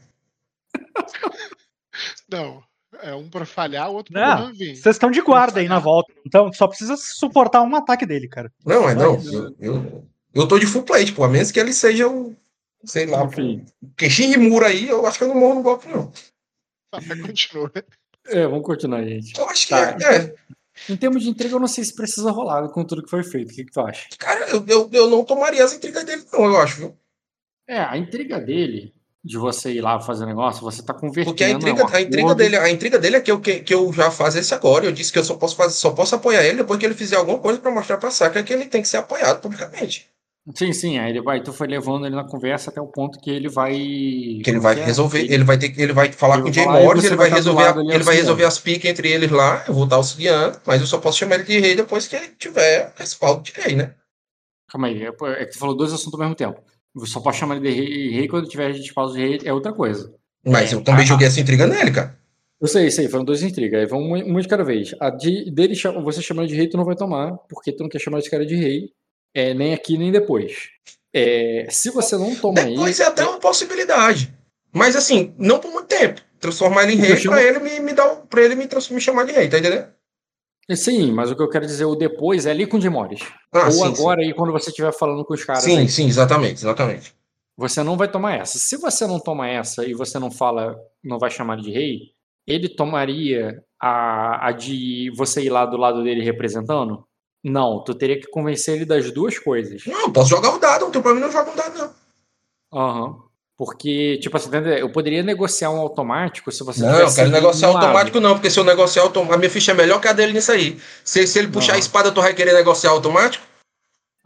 Não, 2.29 2.63
é 3.01 3.15
um 3.15 3.29
pra 3.29 3.45
falhar, 3.47 3.91
o 3.91 3.95
outro 3.95 4.13
pra 4.13 4.41
não 4.41 4.53
vir. 4.53 4.77
Vocês 4.77 4.97
estão 4.97 5.11
de 5.11 5.21
guarda 5.21 5.61
aí 5.61 5.69
na 5.69 5.79
volta, 5.79 6.13
então 6.27 6.53
só 6.53 6.67
precisa 6.67 6.97
suportar 6.97 7.63
um 7.63 7.75
ataque 7.77 8.05
dele, 8.07 8.29
cara. 8.29 8.53
Não, 8.65 8.89
é 8.89 8.95
não. 8.95 9.15
Eu, 9.25 9.55
eu, 9.61 10.05
eu 10.35 10.49
tô 10.49 10.59
de 10.59 10.67
full 10.67 10.83
plate, 10.83 11.13
pô. 11.13 11.25
A 11.25 11.29
menos 11.29 11.51
que 11.53 11.61
ele 11.61 11.73
seja 11.73 12.09
um. 12.09 12.35
Sei 12.85 13.07
lá. 13.07 13.25
Enfim. 13.25 13.65
Porque 13.81 14.11
Shinrimura 14.11 14.67
aí, 14.67 14.89
eu 14.89 15.07
acho 15.07 15.19
que 15.19 15.25
eu 15.25 15.29
não 15.29 15.37
morro 15.37 15.55
no 15.57 15.63
golpe, 15.63 15.89
não. 15.89 16.13
Tá, 16.91 17.01
continua. 17.23 17.73
É, 18.27 18.47
vamos 18.47 18.65
continuar, 18.65 19.03
gente. 19.05 19.39
Eu 19.39 19.49
acho 19.49 19.67
que 19.67 19.71
Tá. 19.75 19.97
é, 20.01 20.17
é. 20.17 20.35
Em 20.89 20.97
termos 20.97 21.23
de 21.23 21.29
entrega, 21.31 21.55
eu 21.55 21.61
não 21.61 21.69
sei 21.69 21.85
se 21.85 21.95
precisa 21.95 22.31
rolar 22.33 22.69
com 22.71 22.85
tudo 22.85 23.03
que 23.05 23.09
foi 23.11 23.23
feito. 23.23 23.53
O 23.53 23.55
que, 23.55 23.65
que 23.65 23.71
tu 23.73 23.81
acha? 23.81 24.09
Cara, 24.19 24.49
eu, 24.51 24.65
eu, 24.67 24.91
eu 24.93 25.09
não 25.09 25.25
tomaria 25.25 25.63
as 25.65 25.73
intrigas 25.73 26.05
dele, 26.05 26.25
não, 26.33 26.45
eu 26.47 26.57
acho, 26.61 26.77
viu? 26.79 26.99
É, 27.69 27.79
a 27.79 27.97
intriga 27.97 28.41
dele, 28.41 28.93
de 29.25 29.39
você 29.39 29.73
ir 29.73 29.81
lá 29.81 29.99
fazer 30.01 30.27
negócio, 30.27 30.61
você 30.63 30.83
tá 30.83 30.93
convertendo. 30.93 31.27
Porque 31.27 31.45
a 31.45 31.49
é 31.49 31.53
intriga, 31.53 31.85
um 31.85 31.89
a 31.89 32.01
intriga 32.03 32.35
dele, 32.35 32.57
a 32.57 32.71
intriga 32.71 32.99
dele 32.99 33.17
é 33.17 33.21
que 33.23 33.31
eu, 33.31 33.41
que, 33.41 33.61
que 33.61 33.73
eu 33.75 33.91
já 33.93 34.11
fazesse 34.11 34.53
agora. 34.53 34.85
Eu 34.85 34.93
disse 34.93 35.11
que 35.11 35.19
eu 35.19 35.25
só 35.25 35.35
posso 35.35 35.57
fazer, 35.57 35.75
só 35.75 35.91
posso 35.93 36.15
apoiar 36.15 36.45
ele 36.45 36.59
depois 36.59 36.79
que 36.79 36.85
ele 36.85 36.95
fizer 36.95 37.17
alguma 37.17 37.39
coisa 37.39 37.59
pra 37.59 37.71
mostrar 37.71 37.97
pra 37.97 38.11
Sakura 38.11 38.43
que 38.43 38.53
ele 38.53 38.67
tem 38.67 38.83
que 38.83 38.89
ser 38.89 38.99
apoiado 38.99 39.41
publicamente. 39.41 40.11
Sim, 40.55 40.75
sim. 40.75 40.99
Aí 40.99 41.09
ele 41.09 41.23
vai, 41.23 41.43
tu 41.43 41.55
foi 41.55 41.67
levando 41.67 42.05
ele 42.05 42.15
na 42.15 42.25
conversa 42.29 42.69
até 42.69 42.79
o 42.79 42.87
ponto 42.87 43.19
que 43.19 43.31
ele 43.31 43.49
vai. 43.49 43.73
Que 43.73 44.43
ele 44.49 44.59
vai 44.61 44.79
é? 44.79 44.85
resolver, 44.85 45.21
Ele- 45.21 45.33
ele 45.37 45.45
vai 45.45 45.57
ter 45.57 45.73
ele 45.81 45.95
vai 45.95 46.13
falar 46.13 46.35
Ele 46.35 46.43
com 46.43 46.51
o 46.51 46.53
Jay 46.53 46.67
Morris, 46.67 47.05
ele 47.05 47.17
vai 47.17 47.31
do 47.31 47.37
resolver, 47.37 47.63
a- 47.63 47.69
ele 47.71 47.75
vai 47.77 47.85
auxiliando. 47.95 48.13
resolver 48.21 48.45
as 48.45 48.59
piques 48.59 48.91
entre 48.91 49.11
eles 49.11 49.31
lá. 49.31 49.65
Eu 49.67 49.73
vou 49.73 49.85
estar 49.85 49.97
auxiliando, 49.97 50.61
mas 50.67 50.83
eu 50.83 50.87
só 50.87 50.99
posso 50.99 51.17
chamar 51.17 51.37
ele 51.37 51.45
de 51.45 51.59
rei 51.59 51.75
depois 51.75 52.07
que 52.07 52.15
ele 52.17 52.29
tiver 52.39 52.93
respaldo 52.95 53.43
de 53.43 53.53
rei, 53.53 53.75
né? 53.75 53.95
Calma 54.69 54.89
aí, 54.89 55.03
é 55.03 55.09
é 55.09 55.45
que 55.47 55.53
tu 55.53 55.59
falou 55.59 55.75
dois 55.75 55.95
assuntos 55.95 56.13
ao 56.13 56.21
mesmo 56.21 56.35
tempo. 56.35 56.61
Só 57.07 57.21
pode 57.21 57.37
chamar 57.37 57.57
ele 57.57 57.69
de 57.71 58.11
rei, 58.11 58.29
quando 58.29 58.49
tiver 58.49 58.73
de 58.73 58.93
pausa 58.95 59.15
de 59.15 59.21
rei, 59.27 59.41
é 59.45 59.53
outra 59.53 59.73
coisa. 59.73 60.15
Mas 60.47 60.73
É, 60.73 60.77
eu 60.77 60.83
também 60.85 61.03
a- 61.03 61.07
joguei 61.07 61.27
essa 61.27 61.41
intriga 61.41 61.67
nele, 61.67 61.91
cara. 61.91 62.17
Eu 62.61 62.69
sei, 62.69 62.91
sei, 62.91 63.09
foram 63.09 63.25
duas 63.25 63.43
intrigas. 63.43 63.81
Aí 63.81 63.87
vamos 63.87 64.23
uma 64.23 64.41
de 64.41 64.49
cada 64.49 64.63
vez. 64.65 64.95
A 65.01 65.11
de, 65.11 65.51
dele, 65.51 65.75
você 66.03 66.23
chamando 66.23 66.49
de 66.49 66.55
rei, 66.55 66.69
tu 66.69 66.77
não 66.77 66.85
vai 66.85 66.95
tomar, 66.95 67.33
porque 67.49 67.73
tu 67.73 67.83
não 67.83 67.91
quer 67.91 67.99
chamar 68.01 68.21
esse 68.21 68.31
cara 68.31 68.47
de 68.47 68.55
rei, 68.55 68.91
é, 69.35 69.53
nem 69.53 69.75
aqui 69.75 69.99
nem 69.99 70.13
depois. 70.13 70.69
É, 71.13 71.67
se 71.71 71.91
você 71.91 72.17
não 72.17 72.35
toma 72.37 72.63
Depois 72.65 72.99
ele. 73.01 73.07
é 73.07 73.11
até 73.11 73.25
uma 73.25 73.39
possibilidade. 73.39 74.33
Mas 74.73 74.97
assim, 74.97 75.35
não 75.39 75.59
por 75.59 75.71
muito 75.73 75.87
tempo. 75.89 76.21
Transformar 76.41 76.85
ele 76.85 76.95
em 76.95 76.97
rei 76.97 77.17
chamo- 77.17 77.35
pra 77.37 77.43
ele 77.45 77.59
me, 77.61 77.81
me 77.81 77.93
dar 77.93 78.09
pra 78.29 78.43
ele 78.43 78.55
me, 78.55 78.67
me 78.91 79.01
chamar 79.01 79.25
de 79.25 79.33
rei, 79.33 79.49
tá 79.49 79.59
entendendo? 79.59 79.87
Sim, 80.73 81.13
mas 81.13 81.31
o 81.31 81.37
que 81.37 81.43
eu 81.43 81.49
quero 81.49 81.67
dizer, 81.67 81.85
o 81.85 81.95
depois 81.95 82.47
é 82.47 82.51
ali 82.51 82.67
com 82.67 82.79
o 82.79 82.81
Dimores. 82.81 83.21
Ah, 83.53 83.67
Ou 83.67 83.73
sim, 83.73 83.85
agora 83.85 84.23
aí, 84.23 84.33
quando 84.33 84.53
você 84.53 84.71
estiver 84.71 84.93
falando 84.93 85.25
com 85.25 85.35
os 85.35 85.41
sim. 85.41 85.47
caras. 85.47 85.63
Sim, 85.63 85.79
aí. 85.79 85.89
sim, 85.89 86.07
exatamente, 86.07 86.55
exatamente. 86.55 87.15
Você 87.57 87.83
não 87.83 87.97
vai 87.97 88.11
tomar 88.11 88.35
essa. 88.35 88.59
Se 88.59 88.77
você 88.77 89.07
não 89.07 89.21
toma 89.21 89.49
essa 89.49 89.85
e 89.87 89.95
você 89.95 90.19
não 90.19 90.31
fala, 90.31 90.77
não 91.03 91.19
vai 91.19 91.31
chamar 91.31 91.57
de 91.59 91.71
rei, 91.71 92.15
ele 92.47 92.69
tomaria 92.69 93.63
a, 93.81 94.49
a 94.49 94.53
de 94.53 95.13
você 95.17 95.43
ir 95.43 95.51
lá 95.51 95.67
do 95.67 95.77
lado 95.77 96.03
dele 96.03 96.25
representando? 96.25 97.05
Não, 97.43 97.85
tu 97.85 97.95
teria 97.95 98.19
que 98.19 98.27
convencer 98.29 98.77
ele 98.77 98.85
das 98.87 99.11
duas 99.13 99.39
coisas. 99.39 99.85
Não, 99.87 100.03
eu 100.03 100.13
posso 100.13 100.31
jogar 100.31 100.55
o 100.55 100.59
dado, 100.59 100.87
não 100.87 100.91
tem 100.91 101.03
problema, 101.03 101.27
não 101.27 101.33
jogo 101.33 101.51
um 101.51 101.57
dado, 101.57 101.79
não. 101.79 101.95
Aham. 102.73 103.25
Porque, 103.57 104.19
tipo 104.21 104.37
assim, 104.37 104.51
eu 104.79 104.91
poderia 104.91 105.23
negociar 105.23 105.71
um 105.71 105.79
automático 105.79 106.51
se 106.51 106.65
você 106.65 106.81
Não, 106.83 106.99
eu 106.99 107.15
quero 107.15 107.31
negociar 107.31 107.71
um 107.71 107.73
lado. 107.75 107.85
automático, 107.85 108.19
não, 108.21 108.35
porque 108.35 108.51
se 108.51 108.59
eu 108.59 108.65
negociar 108.65 109.03
automático, 109.03 109.35
a 109.35 109.39
minha 109.39 109.51
ficha 109.51 109.71
é 109.71 109.75
melhor 109.75 110.01
que 110.01 110.09
a 110.09 110.13
dele 110.13 110.33
nisso 110.33 110.51
aí. 110.51 110.81
Se, 111.05 111.25
se 111.27 111.39
ele 111.39 111.49
puxar 111.49 111.73
a 111.73 111.75
Não. 111.75 111.81
espada, 111.81 112.11
tu 112.11 112.21
vai 112.21 112.35
querer 112.35 112.53
negociar 112.53 112.91
automático? 112.91 113.45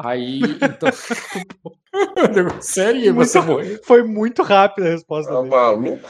Aí, 0.00 0.40
então. 0.62 0.88
Negociaria 2.32 3.12
você 3.12 3.40
morrer. 3.40 3.80
Foi 3.84 4.02
muito 4.02 4.42
rápida 4.42 4.88
a 4.88 4.92
resposta 4.92 5.30
Tá 5.32 5.42
maluco? 5.42 6.08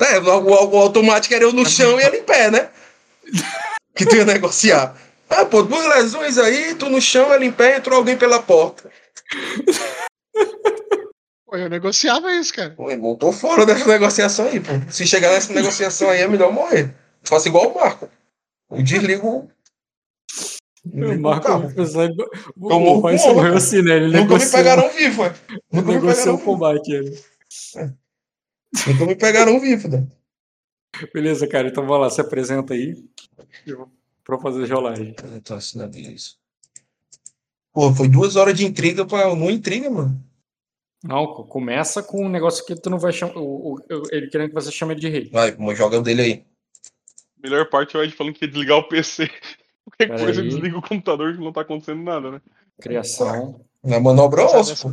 É, 0.00 0.18
o, 0.18 0.38
o- 0.38 0.70
o 0.74 0.78
automático 0.78 1.34
era 1.34 1.44
eu 1.44 1.52
no 1.52 1.68
chão 1.68 2.00
e 2.00 2.02
ele 2.02 2.16
em 2.18 2.22
pé, 2.24 2.50
né? 2.50 2.68
Que 3.94 4.06
tu 4.06 4.16
ia 4.16 4.24
negociar. 4.24 4.96
Ah, 5.28 5.44
pô, 5.44 5.62
duas 5.62 5.84
lesões 5.86 6.38
aí, 6.38 6.74
tu 6.74 6.88
no 6.88 7.00
chão, 7.00 7.32
ele 7.34 7.44
em 7.46 7.52
pé, 7.52 7.76
entrou 7.76 7.96
alguém 7.98 8.16
pela 8.16 8.40
porta. 8.42 8.90
Pô, 11.50 11.56
eu 11.56 11.68
negociava 11.68 12.32
isso, 12.32 12.54
cara. 12.54 12.70
Pô, 12.70 12.88
irmão, 12.90 13.16
tô 13.16 13.32
fora 13.32 13.66
dessa 13.66 13.84
negociação 13.86 14.46
aí, 14.46 14.60
pô. 14.60 14.70
Se 14.88 15.04
chegar 15.04 15.30
nessa 15.32 15.52
negociação 15.52 16.08
aí, 16.08 16.20
é 16.20 16.28
melhor 16.28 16.52
morrer. 16.52 16.94
Faço 17.24 17.48
igual 17.48 17.72
o 17.72 17.74
Marco. 17.74 18.08
Eu 18.70 18.82
desligo. 18.84 19.50
O 20.84 20.88
desligo 20.88 21.12
o 21.18 21.20
Marco 21.20 21.46
carro. 21.46 21.66
o 21.66 22.70
Eu 22.70 22.80
morro 22.80 23.00
Royce 23.00 23.26
morreu 23.26 23.56
assim, 23.56 23.82
né? 23.82 23.96
Ele 23.96 24.06
Nunca 24.06 24.18
me 24.18 24.28
negociou, 24.28 24.52
pegaram 24.52 24.88
vivo, 24.90 25.24
é. 25.24 25.34
Nunca 25.72 25.88
me 25.88 25.94
negociou 25.94 26.34
o 26.34 26.38
vivo. 26.38 26.50
combate. 26.50 26.92
Ele. 26.92 27.24
Nunca 28.86 29.06
me 29.06 29.16
pegaram 29.16 29.58
vivo, 29.58 29.88
né? 29.88 30.06
Beleza, 31.12 31.48
cara, 31.48 31.66
então 31.68 31.84
vai 31.84 31.98
lá, 31.98 32.10
se 32.10 32.20
apresenta 32.20 32.74
aí. 32.74 33.04
Eu- 33.66 33.90
Pra 34.22 34.38
fazer 34.38 34.72
rolagem. 34.72 35.16
Eu 35.32 35.40
tô 35.42 35.54
assinando 35.54 35.98
isso. 35.98 36.38
Pô, 37.72 37.92
foi 37.92 38.06
duas 38.08 38.36
horas 38.36 38.56
de 38.56 38.64
intriga 38.64 39.04
pra. 39.04 39.34
Não 39.34 39.50
intriga, 39.50 39.90
mano. 39.90 40.22
Não, 41.02 41.26
co- 41.26 41.44
começa 41.44 42.02
com 42.02 42.24
um 42.24 42.28
negócio 42.28 42.64
que 42.66 42.74
tu 42.74 42.90
não 42.90 42.98
vai 42.98 43.12
chamar. 43.12 43.34
Ele 44.10 44.28
querendo 44.28 44.48
que 44.48 44.54
você 44.54 44.70
chame 44.70 44.92
ele 44.94 45.00
de 45.00 45.08
rei. 45.08 45.30
Vai, 45.30 45.52
vamos 45.52 45.76
jogar 45.78 45.98
o 45.98 46.02
dele 46.02 46.22
aí. 46.22 46.44
Melhor 47.42 47.68
parte 47.70 47.96
é 47.96 48.00
o 48.00 48.02
Ed 48.02 48.12
falando 48.14 48.34
que 48.34 48.44
ia 48.44 48.50
desligar 48.50 48.78
o 48.78 48.88
PC. 48.88 49.26
Qualquer 49.84 50.08
Pera 50.08 50.18
coisa 50.24 50.40
aí. 50.42 50.48
desliga 50.48 50.76
o 50.78 50.82
computador 50.82 51.32
que 51.34 51.40
não 51.42 51.52
tá 51.52 51.62
acontecendo 51.62 52.02
nada, 52.02 52.30
né? 52.30 52.40
Criação. 52.80 53.64
Na 53.82 53.98
manobra 53.98 54.46
Sabe 54.48 54.60
osso. 54.60 54.92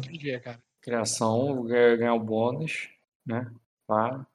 Criação, 0.82 1.64
ganhar, 1.66 1.98
ganhar 1.98 2.14
o 2.14 2.20
bônus, 2.20 2.88
né? 3.26 3.46
Tá. 3.86 4.26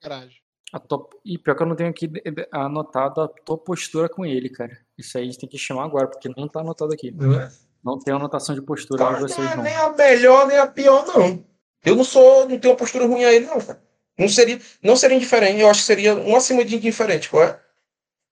A 0.74 0.78
tua... 0.78 1.09
E 1.24 1.39
pior 1.39 1.55
que 1.57 1.62
eu 1.62 1.66
não 1.66 1.77
tenho 1.77 1.89
aqui 1.89 2.07
de- 2.07 2.20
de- 2.20 2.49
anotado 2.53 3.23
a 3.23 3.28
tua 3.28 3.57
postura 3.57 4.09
com 4.11 4.27
ele, 4.27 4.51
cara. 4.51 4.77
Isso 4.99 5.16
aí 5.16 5.24
a 5.24 5.27
gente 5.27 5.39
tem 5.39 5.49
que 5.49 5.57
chamar 5.57 5.85
agora, 5.85 6.07
porque 6.07 6.28
não 6.36 6.47
tá 6.49 6.61
anotado 6.61 6.93
aqui. 6.93 7.11
Não 7.11 7.40
é? 7.40 7.51
Não 7.82 7.99
tem 7.99 8.15
anotação 8.15 8.55
de 8.55 8.61
postura 8.62 9.03
de 9.05 9.11
Cara, 9.11 9.20
vocês, 9.20 9.39
não 9.39 9.53
é 9.53 9.57
não. 9.57 9.62
nem 9.65 9.74
a 9.74 9.89
melhor, 9.94 10.47
nem 10.47 10.59
a 10.59 10.66
pior, 10.66 11.07
não. 11.07 11.43
Eu 11.84 11.96
não 11.96 12.04
sou, 12.04 12.48
não 12.48 12.59
tenho 12.59 12.72
uma 12.72 12.78
postura 12.78 13.06
ruim 13.06 13.24
a 13.24 13.32
ele, 13.32 13.46
não, 13.46 13.60
cara. 13.60 13.82
Não 14.18 14.28
seria, 14.28 14.60
não 14.82 14.94
seria 14.96 15.16
indiferente, 15.16 15.60
eu 15.60 15.68
acho 15.70 15.80
que 15.80 15.86
seria 15.86 16.14
um 16.14 16.36
acima 16.36 16.64
de 16.64 16.76
indiferente, 16.76 17.28
qual 17.28 17.42
é? 17.44 17.60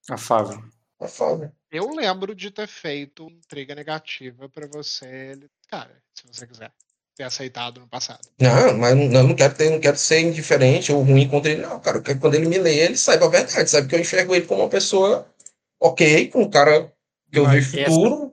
Afável. 0.09 0.63
É 1.01 1.09
foda. 1.09 1.53
Eu 1.71 1.89
lembro 1.95 2.35
de 2.35 2.51
ter 2.51 2.67
feito 2.67 3.29
intriga 3.31 3.75
negativa 3.75 4.49
pra 4.49 4.67
você, 4.67 5.39
cara, 5.69 5.91
se 6.15 6.27
você 6.27 6.47
quiser, 6.47 6.71
ter 7.17 7.25
aceitado 7.25 7.81
no 7.81 7.89
passado. 7.89 8.21
Não, 8.39 8.77
mas 8.77 8.95
não, 8.97 9.21
eu 9.21 9.29
não 9.29 9.35
quero 9.35 9.55
ter, 9.55 9.71
não 9.71 9.81
quero 9.81 9.97
ser 9.97 10.21
indiferente 10.21 10.93
ou 10.93 11.03
ruim 11.03 11.29
contra 11.29 11.51
ele, 11.51 11.63
não, 11.63 11.81
cara. 11.81 11.97
Eu 11.99 12.03
quero 12.03 12.17
que 12.17 12.21
quando 12.21 12.35
ele 12.35 12.47
me 12.47 12.59
lê, 12.59 12.77
ele 12.81 12.97
saiba 12.97 13.27
a 13.27 13.31
verdade, 13.31 13.71
sabe 13.71 13.89
que 13.89 13.95
eu 13.95 14.01
enxergo 14.01 14.35
ele 14.35 14.47
como 14.47 14.63
uma 14.63 14.69
pessoa 14.69 15.27
ok, 15.81 16.29
com 16.29 16.43
um 16.43 16.51
cara 16.51 16.93
que 17.33 17.39
eu 17.39 17.45
Mas 17.45 17.73
essa- 17.75 17.91
futuro. 17.91 18.15
Essa, 18.27 18.33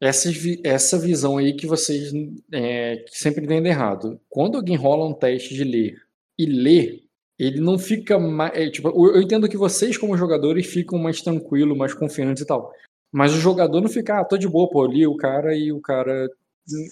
vi- 0.00 0.60
essa 0.64 0.98
visão 0.98 1.38
aí 1.38 1.54
que 1.54 1.66
vocês 1.66 2.12
é, 2.52 2.96
que 2.98 3.18
sempre 3.18 3.44
entendem 3.44 3.72
errado. 3.72 4.20
Quando 4.28 4.56
alguém 4.56 4.76
rola 4.76 5.06
um 5.06 5.14
teste 5.14 5.54
de 5.54 5.64
ler 5.64 5.96
e 6.38 6.46
lê, 6.46 7.02
ele 7.38 7.60
não 7.60 7.78
fica 7.78 8.18
mais. 8.18 8.52
é, 8.54 8.70
tipo, 8.70 8.88
eu 8.88 9.20
entendo 9.20 9.48
que 9.48 9.56
vocês, 9.56 9.96
como 9.96 10.16
jogadores, 10.16 10.66
ficam 10.66 10.98
mais 10.98 11.20
tranquilos, 11.20 11.76
mais 11.76 11.94
confiantes 11.94 12.42
e 12.42 12.46
tal. 12.46 12.72
Mas 13.12 13.32
o 13.32 13.40
jogador 13.40 13.80
não 13.80 13.88
fica, 13.88 14.20
ah, 14.20 14.24
tô 14.24 14.36
de 14.36 14.48
boa, 14.48 14.68
pô, 14.68 14.84
li 14.86 15.06
o 15.06 15.16
cara 15.16 15.56
e 15.56 15.72
o 15.72 15.80
cara. 15.80 16.28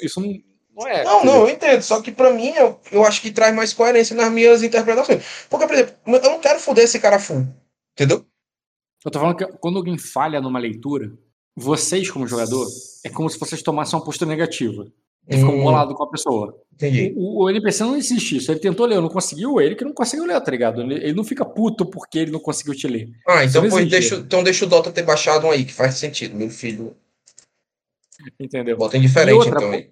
Isso 0.03 0.21
não, 0.21 0.33
não 0.75 0.89
é. 0.89 1.05
Não, 1.05 1.25
não, 1.25 1.37
eu 1.43 1.51
entendo. 1.51 1.83
Só 1.83 2.01
que 2.01 2.11
pra 2.11 2.33
mim, 2.33 2.49
eu, 2.57 2.81
eu 2.91 3.05
acho 3.05 3.21
que 3.21 3.31
traz 3.31 3.55
mais 3.55 3.73
coerência 3.73 4.17
nas 4.17 4.33
minhas 4.33 4.63
interpretações. 4.63 5.23
Porque, 5.51 5.67
por 5.67 5.75
exemplo, 5.75 5.95
eu 6.07 6.31
não 6.31 6.41
quero 6.41 6.59
foder 6.59 6.85
esse 6.85 6.99
cara 6.99 7.19
full. 7.19 7.47
Entendeu? 7.93 8.25
Eu 9.05 9.11
tô 9.11 9.21
falando 9.21 9.37
que 9.37 9.47
quando 9.59 9.77
alguém 9.79 9.99
falha 9.99 10.41
numa 10.41 10.59
leitura, 10.59 11.13
vocês, 11.57 12.11
como 12.11 12.27
jogador, 12.27 12.67
é 13.03 13.09
como 13.09 13.31
se 13.31 13.39
vocês 13.39 13.63
tomassem 13.63 13.99
uma 13.99 14.05
postura 14.05 14.29
negativa. 14.29 14.87
Ele 15.29 15.41
ficou 15.41 15.57
Hum. 15.57 15.63
bolado 15.65 15.95
com 15.95 16.05
a 16.05 16.11
pessoa. 16.11 16.57
Entendi. 16.73 17.13
O, 17.17 17.45
o 17.45 17.51
NPC 17.51 17.83
não 17.83 17.97
insiste 17.97 18.37
isso. 18.37 18.53
Ele 18.53 18.61
tentou 18.61 18.87
ler, 18.87 19.01
não 19.01 19.09
conseguiu, 19.09 19.61
ele 19.61 19.75
que 19.75 19.85
não 19.85 19.93
conseguiu 19.93 20.25
ler, 20.27 20.41
tá 20.41 20.51
ligado? 20.53 20.83
Ele, 20.83 20.95
ele 20.95 21.15
não 21.15 21.25
fica 21.25 21.45
puto 21.45 21.85
porque 21.87 22.19
ele 22.19 22.31
não 22.31 22.39
conseguiu 22.39 22.75
te 22.75 22.87
ler. 22.87 23.09
Ah, 23.27 23.45
então, 23.45 23.63
não 23.63 23.71
pois 23.71 23.89
deixa, 23.89 24.17
então 24.17 24.45
deixa 24.45 24.65
o 24.65 24.69
Dota 24.69 24.93
ter 24.93 25.03
baixado 25.03 25.47
um 25.47 25.51
aí, 25.51 25.65
que 25.65 25.73
faz 25.73 25.95
sentido. 25.97 26.37
Meu 26.37 26.49
filho. 26.51 26.95
Entendeu? 28.39 28.77
Bota 28.77 28.97
em 28.97 29.01
diferente, 29.01 29.31
E 29.35 29.39
outra, 29.39 29.57
então. 29.59 29.71
aí. 29.73 29.91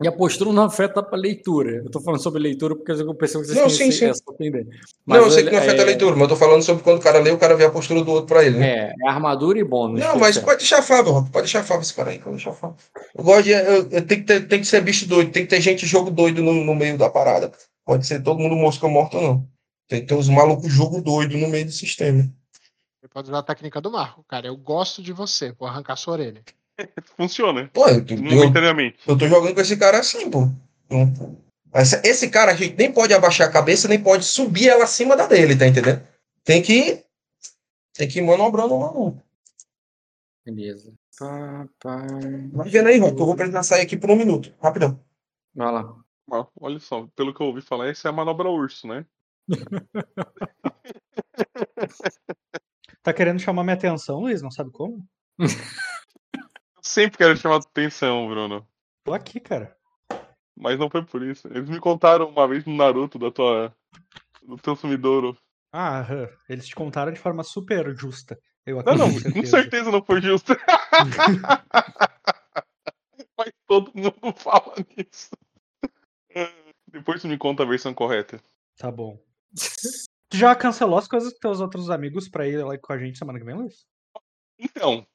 E 0.00 0.08
a 0.08 0.12
postura 0.12 0.52
não 0.52 0.64
afeta 0.64 1.06
a 1.12 1.16
leitura. 1.16 1.76
Eu 1.76 1.90
tô 1.90 2.00
falando 2.00 2.20
sobre 2.20 2.40
leitura 2.42 2.74
porque 2.74 2.90
eu 2.92 3.14
percebo 3.14 3.42
que 3.42 3.48
vocês 3.50 3.58
Não, 3.58 3.68
sim, 3.68 3.90
sim. 3.90 4.06
essa 4.06 4.22
tendência. 4.36 4.72
Não, 5.06 5.16
eu 5.16 5.22
Mas 5.24 5.34
sei 5.34 5.44
que 5.44 5.50
não 5.50 5.58
afeta 5.58 5.82
a 5.82 5.82
é- 5.82 5.86
leitura, 5.86 6.12
mas 6.12 6.22
eu 6.22 6.28
tô 6.28 6.36
falando 6.36 6.62
sobre 6.62 6.82
quando 6.82 6.98
o 6.98 7.02
cara 7.02 7.18
lê, 7.18 7.30
o 7.30 7.38
cara 7.38 7.54
vê 7.54 7.64
a 7.66 7.70
postura 7.70 8.02
do 8.02 8.10
outro 8.10 8.26
pra 8.26 8.44
ele, 8.44 8.58
né? 8.58 8.68
É, 8.68 8.94
é 9.00 9.08
armadura 9.08 9.58
e 9.58 9.64
bônus. 9.64 10.00
Não, 10.00 10.18
mas 10.18 10.34
serve. 10.34 10.46
pode 10.46 10.58
deixar 10.58 10.82
Fábio, 10.82 11.12
pode 11.24 11.44
deixar 11.44 11.62
Fábio 11.62 11.82
esse 11.82 11.94
cara 11.94 12.10
aí, 12.10 12.18
pode 12.18 12.36
deixar 12.36 12.52
Fábio. 12.52 12.76
Eu 13.14 13.22
gosto 13.22 13.44
de. 13.44 13.50
Eu, 13.50 13.88
eu 13.90 14.06
tenho, 14.06 14.20
que 14.20 14.22
ter, 14.26 14.48
tem 14.48 14.60
que 14.60 14.66
ser 14.66 14.80
bicho 14.80 15.06
doido, 15.06 15.30
tem 15.30 15.44
que 15.44 15.50
ter 15.50 15.60
gente 15.60 15.86
jogo 15.86 16.10
doido 16.10 16.42
no, 16.42 16.52
no 16.64 16.74
meio 16.74 16.96
da 16.96 17.10
parada. 17.10 17.52
Pode 17.84 18.06
ser 18.06 18.22
todo 18.22 18.38
mundo 18.40 18.56
mosca 18.56 18.88
morta, 18.88 19.20
não. 19.20 19.46
Tem 19.88 20.00
que 20.00 20.06
ter 20.06 20.14
uns 20.14 20.28
malucos 20.28 20.72
jogo 20.72 21.00
doido 21.02 21.36
no 21.36 21.48
meio 21.48 21.66
do 21.66 21.72
sistema. 21.72 22.22
Você 23.00 23.08
pode 23.08 23.28
usar 23.28 23.38
a 23.40 23.42
técnica 23.42 23.80
do 23.80 23.90
Marco, 23.90 24.24
cara. 24.26 24.46
Eu 24.46 24.56
gosto 24.56 25.02
de 25.02 25.12
você, 25.12 25.52
vou 25.52 25.68
arrancar 25.68 25.96
sua 25.96 26.14
orelha. 26.14 26.42
Funciona. 27.16 27.70
Pô, 27.72 27.86
eu, 27.88 28.04
eu, 28.08 28.22
Momentaneamente. 28.22 28.98
eu 29.06 29.16
tô 29.16 29.26
jogando 29.28 29.54
com 29.54 29.60
esse 29.60 29.76
cara 29.76 29.98
assim, 29.98 30.30
pô. 30.30 30.48
Esse, 31.74 32.00
esse 32.04 32.30
cara 32.30 32.52
a 32.52 32.54
gente 32.54 32.76
nem 32.76 32.92
pode 32.92 33.14
abaixar 33.14 33.48
a 33.48 33.52
cabeça, 33.52 33.88
nem 33.88 34.02
pode 34.02 34.24
subir 34.24 34.68
ela 34.68 34.84
acima 34.84 35.16
da 35.16 35.26
dele, 35.26 35.56
tá 35.56 35.66
entendendo? 35.66 36.06
Tem 36.44 36.62
que. 36.62 37.04
Tem 37.94 38.08
que 38.08 38.18
ir 38.18 38.22
manobrando 38.22 38.74
o 38.74 38.80
maluco. 38.80 39.22
Beleza. 40.44 40.92
Pá, 41.18 41.68
pá. 41.78 42.06
Vai 42.52 42.68
vendo 42.68 42.88
aí, 42.88 42.98
Rob, 42.98 43.14
que 43.14 43.22
eu 43.22 43.26
vou 43.26 43.36
precisar 43.36 43.62
sair 43.62 43.82
aqui 43.82 43.96
por 43.96 44.10
um 44.10 44.16
minuto. 44.16 44.52
Rapidão. 44.60 44.98
Vai 45.54 45.70
lá. 45.70 45.94
Olha 46.58 46.78
só, 46.80 47.06
pelo 47.14 47.34
que 47.34 47.42
eu 47.42 47.48
ouvi 47.48 47.60
falar, 47.60 47.88
essa 47.88 48.08
é 48.08 48.10
a 48.10 48.12
manobra 48.12 48.48
urso, 48.48 48.86
né? 48.86 49.04
Tá 53.02 53.12
querendo 53.12 53.40
chamar 53.40 53.64
minha 53.64 53.74
atenção, 53.74 54.20
Luiz? 54.20 54.42
Não 54.42 54.50
sabe 54.50 54.70
como? 54.70 55.04
Sempre 56.82 57.18
quero 57.18 57.36
chamar 57.36 57.56
atenção, 57.56 58.26
Bruno. 58.28 58.66
Tô 59.04 59.14
aqui, 59.14 59.38
cara. 59.38 59.76
Mas 60.56 60.78
não 60.78 60.90
foi 60.90 61.04
por 61.04 61.22
isso. 61.22 61.48
Eles 61.48 61.68
me 61.68 61.80
contaram 61.80 62.28
uma 62.28 62.48
vez 62.48 62.64
no 62.64 62.76
Naruto 62.76 63.18
da 63.18 63.30
tua. 63.30 63.74
do 64.42 64.56
teu 64.56 64.74
sumidouro. 64.74 65.36
Ah, 65.72 66.00
aham. 66.00 66.28
eles 66.48 66.66
te 66.66 66.74
contaram 66.74 67.12
de 67.12 67.20
forma 67.20 67.42
super 67.42 67.94
justa. 67.96 68.38
Eu 68.66 68.82
Não, 68.82 68.94
não, 68.94 69.32
com 69.32 69.44
certeza 69.44 69.90
não 69.90 70.04
foi 70.04 70.20
justo. 70.20 70.52
Mas 73.36 73.52
todo 73.66 73.90
mundo 73.94 74.34
fala 74.36 74.74
nisso. 74.96 75.30
Depois 76.86 77.22
tu 77.22 77.28
me 77.28 77.38
conta 77.38 77.62
a 77.62 77.66
versão 77.66 77.94
correta. 77.94 78.40
Tá 78.76 78.90
bom. 78.90 79.18
Tu 80.28 80.36
já 80.36 80.54
cancelou 80.54 80.98
as 80.98 81.08
coisas 81.08 81.32
com 81.32 81.40
teus 81.40 81.60
outros 81.60 81.90
amigos 81.90 82.28
pra 82.28 82.46
ir 82.46 82.62
lá 82.64 82.76
com 82.78 82.92
a 82.92 82.98
gente 82.98 83.18
semana 83.18 83.38
que 83.38 83.44
vem, 83.44 83.56
Luiz? 83.56 83.86
Então, 84.58 85.06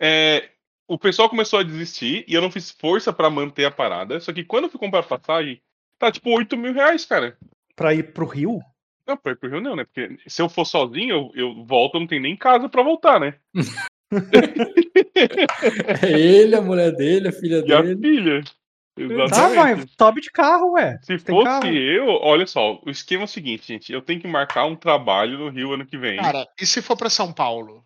é, 0.00 0.51
o 0.92 0.98
pessoal 0.98 1.28
começou 1.28 1.58
a 1.58 1.62
desistir 1.62 2.22
e 2.28 2.34
eu 2.34 2.42
não 2.42 2.50
fiz 2.50 2.70
força 2.70 3.12
pra 3.12 3.30
manter 3.30 3.64
a 3.64 3.70
parada. 3.70 4.20
Só 4.20 4.32
que 4.32 4.44
quando 4.44 4.64
eu 4.64 4.70
fui 4.70 4.78
comprar 4.78 5.00
a 5.00 5.02
passagem, 5.02 5.60
tá 5.98 6.12
tipo 6.12 6.30
8 6.30 6.54
mil 6.56 6.74
reais, 6.74 7.04
cara. 7.06 7.36
Pra 7.74 7.94
ir 7.94 8.12
pro 8.12 8.26
Rio? 8.26 8.60
Não, 9.06 9.16
pra 9.16 9.32
ir 9.32 9.36
pro 9.36 9.48
Rio 9.48 9.60
não, 9.62 9.74
né? 9.74 9.84
Porque 9.84 10.18
se 10.26 10.42
eu 10.42 10.48
for 10.50 10.66
sozinho, 10.66 11.30
eu, 11.34 11.46
eu 11.46 11.64
volto, 11.64 11.94
eu 11.94 12.00
não 12.00 12.06
tenho 12.06 12.20
nem 12.20 12.36
casa 12.36 12.68
pra 12.68 12.82
voltar, 12.82 13.18
né? 13.18 13.34
É 16.02 16.10
ele, 16.20 16.54
a 16.54 16.60
mulher 16.60 16.92
dele, 16.94 17.28
a 17.28 17.32
filha 17.32 17.62
E 17.66 17.72
a 17.72 17.80
dele. 17.80 17.96
filha. 18.00 18.42
Tá, 19.30 19.48
vai, 19.48 19.72
Exatamente. 19.72 19.92
sobe 19.98 20.20
de 20.20 20.30
carro, 20.30 20.72
ué. 20.72 20.98
Se 21.02 21.16
Tem 21.18 21.34
fosse 21.34 21.46
carro? 21.46 21.66
eu, 21.66 22.06
olha 22.08 22.46
só, 22.46 22.78
o 22.84 22.90
esquema 22.90 23.22
é 23.22 23.24
o 23.24 23.28
seguinte, 23.28 23.66
gente. 23.66 23.90
Eu 23.90 24.02
tenho 24.02 24.20
que 24.20 24.28
marcar 24.28 24.66
um 24.66 24.76
trabalho 24.76 25.38
no 25.38 25.48
Rio 25.48 25.72
ano 25.72 25.86
que 25.86 25.96
vem. 25.96 26.18
Cara, 26.18 26.46
e 26.60 26.66
se 26.66 26.82
for 26.82 26.94
pra 26.96 27.08
São 27.08 27.32
Paulo? 27.32 27.82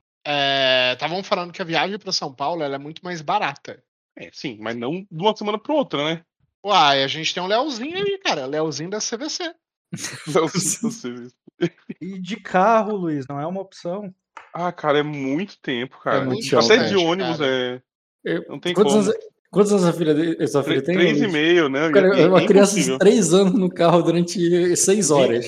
Estavam 0.92 1.22
falando 1.22 1.52
que 1.52 1.62
a 1.62 1.64
viagem 1.64 1.98
pra 1.98 2.12
São 2.12 2.32
Paulo 2.32 2.62
ela 2.62 2.74
é 2.74 2.78
muito 2.78 3.02
mais 3.04 3.20
barata. 3.22 3.82
É, 4.18 4.30
sim, 4.32 4.56
mas 4.60 4.74
não 4.76 4.92
de 5.10 5.22
uma 5.22 5.36
semana 5.36 5.58
pra 5.58 5.74
outra, 5.74 6.02
né? 6.04 6.22
Uai, 6.64 7.04
a 7.04 7.06
gente 7.06 7.32
tem 7.32 7.42
um 7.42 7.46
Leozinho 7.46 7.96
aí, 7.96 8.18
cara. 8.18 8.46
Leozinho 8.46 8.90
da 8.90 8.98
CVC. 9.00 9.54
Sei 9.94 10.48
se 10.60 10.82
você- 10.82 11.28
E 12.00 12.18
de 12.18 12.36
carro, 12.36 12.96
Luiz, 12.96 13.26
não 13.28 13.38
é 13.40 13.46
uma 13.46 13.60
opção. 13.60 14.12
ah, 14.52 14.72
cara, 14.72 14.98
é 14.98 15.02
muito 15.02 15.58
tempo, 15.60 15.98
cara. 16.02 16.24
muito 16.24 16.44
Até 16.56 16.76
chato, 16.78 16.88
de 16.88 16.94
né, 16.96 17.00
ônibus 17.00 17.36
cara? 17.38 17.50
é. 17.50 17.82
Eu- 18.24 18.44
Não 18.48 18.58
tem 18.58 18.74
Quantos 18.74 18.94
como. 18.94 19.04
anos, 19.04 19.14
quantos 19.50 19.72
anos 19.72 19.84
a 19.84 19.92
filha 19.92 20.12
dele, 20.14 20.46
sua 20.48 20.64
filha 20.64 20.82
tem? 20.82 20.96
Três 20.96 21.22
e 21.22 21.28
meio, 21.28 21.68
né? 21.68 21.88
Cara, 21.92 22.18
É- 22.18 22.22
é 22.22 22.26
uma 22.28 22.44
criança 22.44 22.74
de. 22.80 22.98
3 22.98 23.32
anos 23.32 23.52
no 23.54 23.70
carro 23.70 24.02
durante 24.02 24.74
6 24.76 25.10
horas. 25.12 25.46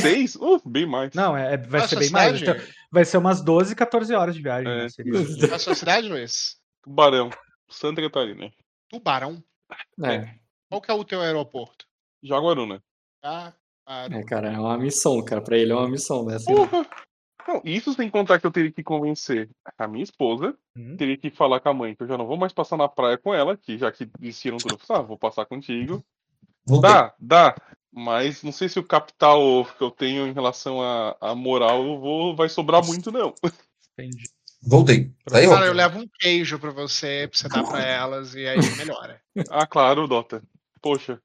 Seis? 0.00 0.34
Uh, 0.36 0.60
bem 0.68 0.84
mais. 0.86 1.14
Não, 1.14 1.34
é, 1.36 1.54
é- 1.54 1.56
vai 1.56 1.80
Qual 1.80 1.84
a 1.84 1.88
ser 1.88 1.98
bem 1.98 2.10
mais. 2.10 2.42
Então, 2.42 2.54
Vai 2.90 3.04
ser 3.04 3.18
umas 3.18 3.42
12, 3.42 3.74
14 3.74 4.14
horas 4.14 4.34
de 4.34 4.42
viagem. 4.42 4.70
É. 4.70 4.76
né, 4.78 5.54
a 5.54 5.58
sua 5.58 5.74
cidade, 5.74 6.08
Luiz? 6.08 6.56
Tubarão, 6.82 7.30
Santa 7.68 8.00
Catarina. 8.00 8.50
Tubarão. 8.88 9.42
É, 10.02 10.34
Qual 10.68 10.80
que 10.80 10.90
é 10.90 10.94
o 10.94 11.04
teu 11.04 11.20
aeroporto? 11.20 11.86
Jaguaruna. 12.22 12.82
Ah, 13.22 13.52
ah, 13.86 14.06
é, 14.10 14.22
cara, 14.24 14.52
é 14.52 14.58
uma 14.58 14.78
missão, 14.78 15.22
cara. 15.24 15.40
Pra 15.40 15.56
ele 15.56 15.72
é 15.72 15.74
uma 15.74 15.88
missão, 15.88 16.24
né? 16.24 16.36
Assim, 16.36 16.54
Porra! 16.54 16.86
Não, 17.46 17.62
isso 17.64 17.94
sem 17.94 18.10
contar 18.10 18.38
que 18.38 18.46
eu 18.46 18.50
teria 18.50 18.70
que 18.70 18.82
convencer 18.82 19.48
a 19.78 19.88
minha 19.88 20.04
esposa, 20.04 20.54
Hum. 20.76 20.96
teria 20.98 21.16
que 21.16 21.30
falar 21.30 21.60
com 21.60 21.70
a 21.70 21.74
mãe 21.74 21.94
que 21.94 22.02
eu 22.02 22.06
já 22.06 22.18
não 22.18 22.26
vou 22.26 22.36
mais 22.36 22.52
passar 22.52 22.76
na 22.76 22.86
praia 22.88 23.16
com 23.16 23.32
ela, 23.32 23.56
que 23.56 23.78
já 23.78 23.90
que 23.90 24.04
desistiram 24.18 24.58
tudo, 24.58 24.78
ah, 24.90 25.00
vou 25.00 25.16
passar 25.16 25.46
contigo. 25.46 26.04
Voltei. 26.66 26.90
Dá, 26.90 27.14
dá. 27.18 27.56
Mas 27.98 28.44
não 28.44 28.52
sei 28.52 28.68
se 28.68 28.78
o 28.78 28.84
capital 28.84 29.64
que 29.76 29.82
eu 29.82 29.90
tenho 29.90 30.24
em 30.24 30.32
relação 30.32 30.80
à, 30.80 31.16
à 31.20 31.34
moral 31.34 31.84
eu 31.84 31.98
vou, 31.98 32.36
vai 32.36 32.48
sobrar 32.48 32.84
muito, 32.86 33.10
não. 33.10 33.34
Entendi. 33.98 34.30
Voltei. 34.62 35.10
Tá 35.24 35.38
aí, 35.38 35.48
cara, 35.48 35.66
eu 35.66 35.72
levo 35.72 35.98
um 35.98 36.08
queijo 36.20 36.60
pra 36.60 36.70
você, 36.70 37.28
pra 37.28 37.36
você 37.36 37.48
dar 37.48 37.64
pra 37.64 37.84
elas 37.84 38.36
e 38.36 38.46
aí 38.46 38.58
melhora. 38.76 39.20
Ah, 39.50 39.66
claro, 39.66 40.06
Dota. 40.06 40.40
Poxa. 40.80 41.20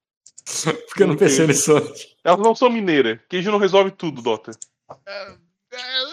porque 0.88 1.04
eu 1.04 1.08
não 1.08 1.16
pensei 1.16 1.45
nisso 1.45 1.78
antes. 1.78 2.16
Elas 2.24 2.40
não 2.40 2.56
são 2.56 2.72
mineiras. 2.72 3.20
Queijo 3.30 3.52
não 3.52 3.60
resolve 3.60 3.91
tudo, 3.91 4.24
Dota. 4.24 4.50
É, 5.06 5.32
eu 6.02 6.08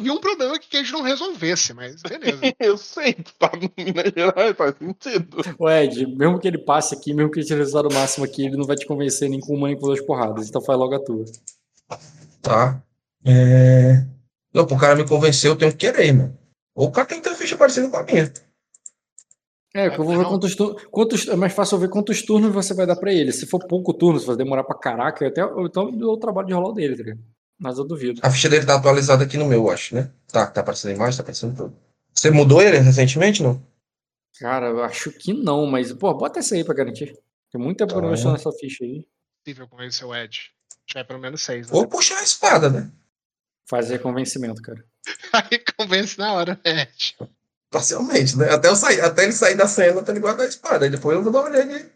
vi 0.00 0.10
um 0.10 0.20
problema 0.20 0.58
que 0.58 0.68
queijo 0.68 0.92
não 0.92 1.02
resolvesse, 1.02 1.72
mas 1.74 2.02
beleza. 2.02 2.40
Eu 2.58 2.76
sei, 2.76 3.14
tá 3.38 3.50
no 3.54 3.70
Minas 3.76 4.12
Gerais, 4.14 4.56
faz 4.56 4.74
sentido. 4.76 5.38
O 5.58 5.68
Ed, 5.68 6.06
mesmo 6.06 6.38
que 6.38 6.48
ele 6.48 6.58
passe 6.58 6.94
aqui, 6.94 7.12
mesmo 7.14 7.30
que 7.30 7.38
ele 7.40 7.46
tire 7.46 7.60
o 7.60 7.64
resultado 7.64 7.94
máximo 7.94 8.24
aqui, 8.24 8.46
ele 8.46 8.56
não 8.56 8.64
vai 8.64 8.76
te 8.76 8.86
convencer 8.86 9.28
nem 9.28 9.40
com 9.40 9.54
uma 9.54 9.68
nem 9.68 9.76
com 9.76 9.86
duas 9.86 10.00
porradas. 10.00 10.48
Então 10.48 10.62
faz 10.62 10.78
logo 10.78 10.94
a 10.94 11.04
tua. 11.04 11.24
Tá. 12.42 12.82
É... 13.24 14.04
Não, 14.54 14.66
pro 14.66 14.78
cara 14.78 14.96
me 14.96 15.06
convencer, 15.06 15.50
eu 15.50 15.56
tenho 15.56 15.72
que 15.72 15.78
querer, 15.78 16.12
mano. 16.12 16.38
Ou 16.74 16.88
o 16.88 16.92
cara 16.92 17.06
tem 17.06 17.20
que 17.20 17.28
ter 17.28 17.34
ficha 17.36 17.56
parecida 17.56 17.88
com 17.88 17.96
a 17.96 18.02
minha. 18.04 18.32
É, 19.74 19.88
eu 19.88 19.96
vou 19.96 20.16
ver 20.16 20.24
quantos 20.24 20.56
turnos. 20.56 20.82
Quantos, 20.90 21.28
é 21.28 21.36
mais 21.36 21.52
fácil 21.52 21.76
eu 21.76 21.80
ver 21.80 21.90
quantos 21.90 22.22
turnos 22.22 22.52
você 22.52 22.72
vai 22.74 22.86
dar 22.86 22.96
pra 22.96 23.12
ele. 23.12 23.32
Se 23.32 23.46
for 23.46 23.66
pouco 23.66 23.92
turno, 23.92 24.18
se 24.18 24.26
vai 24.26 24.36
demorar 24.36 24.64
pra 24.64 24.78
caraca, 24.78 25.24
eu 25.24 25.28
até, 25.28 25.42
então 25.42 25.88
eu 25.90 25.96
dou 25.96 26.14
o 26.14 26.18
trabalho 26.18 26.48
de 26.48 26.54
rolar 26.54 26.70
o 26.70 26.72
dele, 26.72 26.96
tá 26.96 27.02
ligado? 27.02 27.20
Mas 27.58 27.76
eu 27.78 27.84
duvido. 27.84 28.20
A 28.22 28.30
ficha 28.30 28.48
dele 28.48 28.64
tá 28.64 28.76
atualizada 28.76 29.24
aqui 29.24 29.36
no 29.36 29.46
meu, 29.46 29.64
eu 29.64 29.70
acho, 29.70 29.94
né? 29.94 30.10
Tá, 30.28 30.46
tá 30.46 30.60
aparecendo 30.60 30.92
a 30.92 30.94
imagem, 30.94 31.16
tá 31.16 31.22
aparecendo 31.22 31.56
tudo. 31.56 31.76
Você 32.14 32.30
mudou 32.30 32.62
ele 32.62 32.78
recentemente, 32.78 33.42
não? 33.42 33.60
Cara, 34.38 34.66
eu 34.68 34.82
acho 34.84 35.10
que 35.10 35.32
não, 35.32 35.66
mas, 35.66 35.92
pô, 35.92 36.14
bota 36.14 36.38
essa 36.38 36.54
aí 36.54 36.62
pra 36.64 36.74
garantir. 36.74 37.18
Tem 37.50 37.60
não 37.60 37.74
Tá. 37.74 38.00
mexer 38.02 38.30
nessa 38.30 38.52
ficha 38.52 38.84
aí. 38.84 39.04
possível 39.44 39.66
convencer 39.68 40.06
o 40.06 40.14
Ed. 40.14 40.50
Já 40.86 41.00
é 41.00 41.04
pelo 41.04 41.18
menos 41.18 41.42
seis. 41.42 41.66
Né? 41.70 41.72
Ou 41.76 41.86
puxar 41.86 42.18
a 42.18 42.22
espada, 42.22 42.68
né? 42.70 42.90
Fazer 43.66 43.98
convencimento, 43.98 44.60
cara. 44.62 44.84
Aí 45.32 45.58
convence 45.76 46.18
na 46.18 46.32
hora, 46.32 46.58
né, 46.64 46.82
Ed. 46.82 47.16
Parcialmente, 47.70 48.36
né? 48.38 48.50
Até, 48.50 48.68
eu 48.68 48.76
sair, 48.76 49.00
até 49.00 49.24
ele 49.24 49.32
sair 49.32 49.54
da 49.54 49.66
cena, 49.66 50.02
tá 50.02 50.12
ligado 50.12 50.40
a 50.40 50.46
espada. 50.46 50.84
Aí 50.84 50.90
depois 50.90 51.16
eu 51.16 51.22
vou 51.22 51.32
dar 51.32 51.40
uma 51.40 51.50
olhadinha. 51.50 51.90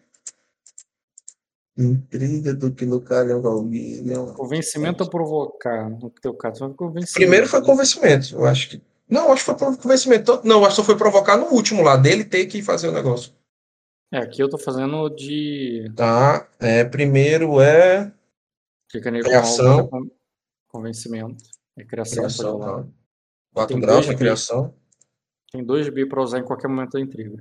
Intriga 1.76 2.52
do 2.52 2.70
que 2.70 2.84
no 2.84 3.00
calhão 3.00 3.40
Valmília. 3.40 4.18
Convencimento 4.34 5.04
ou 5.04 5.10
provocar? 5.10 5.88
No 5.88 6.10
teu 6.10 6.34
caso, 6.34 6.58
foi 6.58 6.74
convencimento. 6.74 7.14
Primeiro 7.14 7.48
foi 7.48 7.62
convencimento, 7.62 8.34
eu 8.34 8.44
acho 8.44 8.68
que. 8.70 8.82
Não, 9.08 9.32
acho 9.32 9.44
que 9.44 9.58
foi 9.58 9.76
convencimento. 9.76 10.40
Não, 10.44 10.60
acho 10.60 10.70
que 10.70 10.76
só 10.76 10.84
foi 10.84 10.96
provocar 10.96 11.36
no 11.36 11.46
último 11.46 11.82
lá, 11.82 11.96
dele 11.96 12.24
ter 12.24 12.46
que 12.46 12.62
fazer 12.62 12.88
o 12.88 12.92
negócio. 12.92 13.32
É, 14.12 14.18
aqui 14.18 14.42
eu 14.42 14.50
tô 14.50 14.58
fazendo 14.58 15.08
de. 15.08 15.90
Tá. 15.96 16.46
É, 16.60 16.84
primeiro 16.84 17.60
é. 17.60 18.12
Criação. 18.90 19.88
com 19.88 20.10
convencimento. 20.68 21.42
É 21.76 21.84
criação, 21.84 22.18
Criação, 22.18 22.60
tá. 22.60 22.86
4 23.54 23.74
Tem 23.74 23.80
graus 23.82 24.06
aqui. 24.06 24.18
criação. 24.18 24.74
Tem 25.50 25.64
dois 25.64 25.88
B 25.88 26.06
pra 26.06 26.22
usar 26.22 26.38
em 26.38 26.44
qualquer 26.44 26.68
momento 26.68 26.92
da 26.92 27.00
intriga. 27.00 27.38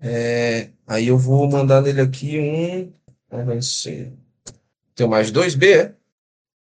É, 0.00 0.70
aí 0.86 1.08
eu 1.08 1.18
vou 1.18 1.48
mandar 1.48 1.80
nele 1.80 2.00
aqui 2.00 2.38
um. 2.38 2.92
Vamos 3.30 3.84
ver. 3.84 4.12
Tem 4.94 5.08
mais 5.08 5.30
dois 5.30 5.54
B, 5.54 5.72
é? 5.72 5.94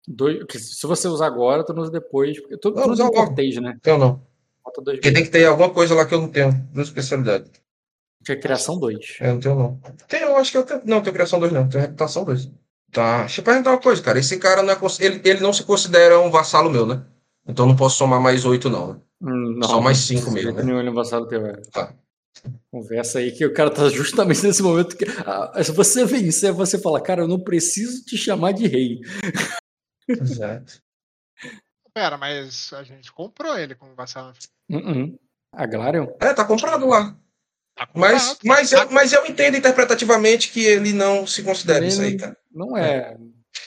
Dois, 0.06 0.44
que 0.44 0.58
se 0.58 0.86
você 0.86 1.08
usar 1.08 1.26
agora, 1.26 1.64
tu 1.64 1.72
não 1.72 1.82
usa 1.82 1.92
depois. 1.92 2.38
Porque 2.40 2.56
tudo, 2.56 2.76
Não, 2.76 2.82
tudo 2.82 2.92
usa 2.94 3.10
cortês, 3.10 3.56
né? 3.56 3.78
Ou 3.86 3.98
não? 3.98 4.22
Bota 4.64 4.82
dois 4.82 4.96
Porque 4.98 5.10
B. 5.10 5.14
tem 5.14 5.24
que 5.24 5.30
ter 5.30 5.44
alguma 5.46 5.70
coisa 5.70 5.94
lá 5.94 6.04
que 6.06 6.14
eu 6.14 6.20
não 6.20 6.28
tenho, 6.28 6.52
duas 6.72 6.88
especialidades. 6.88 7.50
Tinha 8.24 8.38
criação 8.38 8.78
2. 8.78 9.16
É, 9.20 9.32
não 9.32 9.40
tenho 9.40 9.54
não. 9.56 9.80
Tem, 10.08 10.20
eu 10.22 10.36
acho 10.36 10.52
que 10.52 10.58
eu 10.58 10.64
tenho. 10.64 10.80
Não, 10.84 11.00
tenho 11.02 11.14
criação 11.14 11.40
2 11.40 11.52
não, 11.52 11.68
tenho 11.68 11.82
reputação 11.82 12.24
2. 12.24 12.50
Tá. 12.92 13.20
Deixa 13.20 13.40
eu 13.40 13.44
perguntar 13.44 13.70
uma 13.70 13.80
coisa, 13.80 14.02
cara. 14.02 14.18
Esse 14.18 14.38
cara 14.38 14.62
não 14.62 14.72
é, 14.72 14.78
ele, 15.00 15.20
ele 15.24 15.40
não 15.40 15.52
se 15.52 15.64
considera 15.64 16.20
um 16.20 16.30
vassalo 16.30 16.70
meu, 16.70 16.86
né? 16.86 17.02
Então 17.46 17.66
não 17.66 17.74
posso 17.74 17.96
somar 17.96 18.20
mais 18.20 18.44
8, 18.44 18.70
não. 18.70 18.92
né? 18.92 19.00
Hum, 19.22 19.54
não, 19.58 19.68
Só 19.68 19.80
mais 19.80 19.98
cinco 19.98 20.26
de 20.26 20.34
mesmo, 20.34 20.52
jeito 20.52 20.66
né? 20.66 20.82
nenhum 20.82 21.04
saber 21.04 21.28
teu, 21.28 21.46
é. 21.46 21.56
Tá. 21.72 21.94
Conversa 22.70 23.18
aí 23.18 23.30
que 23.32 23.44
o 23.44 23.52
cara 23.52 23.70
tá 23.70 23.88
justamente 23.88 24.42
nesse 24.42 24.62
momento 24.62 24.96
que. 24.96 25.04
ah, 25.26 25.62
se 25.62 25.72
você 25.72 26.04
vencer, 26.04 26.52
você 26.52 26.78
fala, 26.78 27.02
cara, 27.02 27.22
eu 27.22 27.28
não 27.28 27.38
preciso 27.38 28.04
te 28.04 28.16
chamar 28.16 28.52
de 28.52 28.66
rei. 28.66 29.00
Exato. 30.08 30.80
Pera, 31.94 32.16
mas 32.16 32.72
a 32.72 32.82
gente 32.82 33.12
comprou 33.12 33.56
ele 33.58 33.74
como 33.74 33.94
vassalo. 33.94 34.32
Uh-uh. 34.70 35.18
A 35.52 35.66
Glarion? 35.66 36.06
É, 36.18 36.32
tá 36.32 36.44
comprado 36.44 36.86
lá. 36.86 37.14
Tá 37.74 37.88
Mas, 37.94 38.28
comprado. 38.28 38.38
mas, 38.44 38.72
eu, 38.72 38.90
mas 38.90 39.12
eu 39.12 39.26
entendo 39.26 39.56
interpretativamente 39.56 40.50
que 40.50 40.64
ele 40.64 40.92
não 40.92 41.26
se 41.26 41.42
considera 41.42 41.86
isso 41.86 42.00
aí, 42.00 42.08
Ele 42.08 42.18
cara. 42.18 42.36
Não 42.50 42.76
é. 42.76 43.16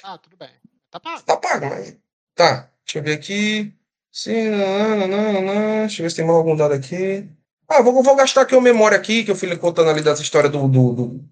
Ah, 0.04 0.18
tudo 0.18 0.38
bem. 0.38 0.50
Tá 0.92 1.00
pago. 1.00 1.24
Tá 1.24 1.38
pago, 1.38 1.66
mas. 1.68 1.98
Tá, 2.36 2.72
deixa 2.86 3.00
eu 3.00 3.04
ver 3.04 3.14
aqui. 3.14 3.74
Sim, 4.12 4.50
não, 4.50 4.98
não, 4.98 5.08
não, 5.08 5.42
não. 5.42 5.80
Deixa 5.82 6.02
eu 6.02 6.06
ver 6.06 6.10
se 6.10 6.16
tem 6.16 6.26
mais 6.26 6.38
algum 6.38 6.56
dado 6.56 6.74
aqui. 6.74 7.30
Ah, 7.68 7.82
vou, 7.82 8.02
vou 8.04 8.16
gastar 8.16 8.42
aqui 8.42 8.56
uma 8.56 8.62
memória 8.62 8.98
aqui, 8.98 9.24
que 9.24 9.32
eu 9.32 9.36
fui 9.36 9.56
contando 9.58 9.90
ali 9.90 10.02
dessa 10.02 10.22
história 10.22 10.50
do. 10.50 10.68
do, 10.68 10.94
do- 10.94 11.26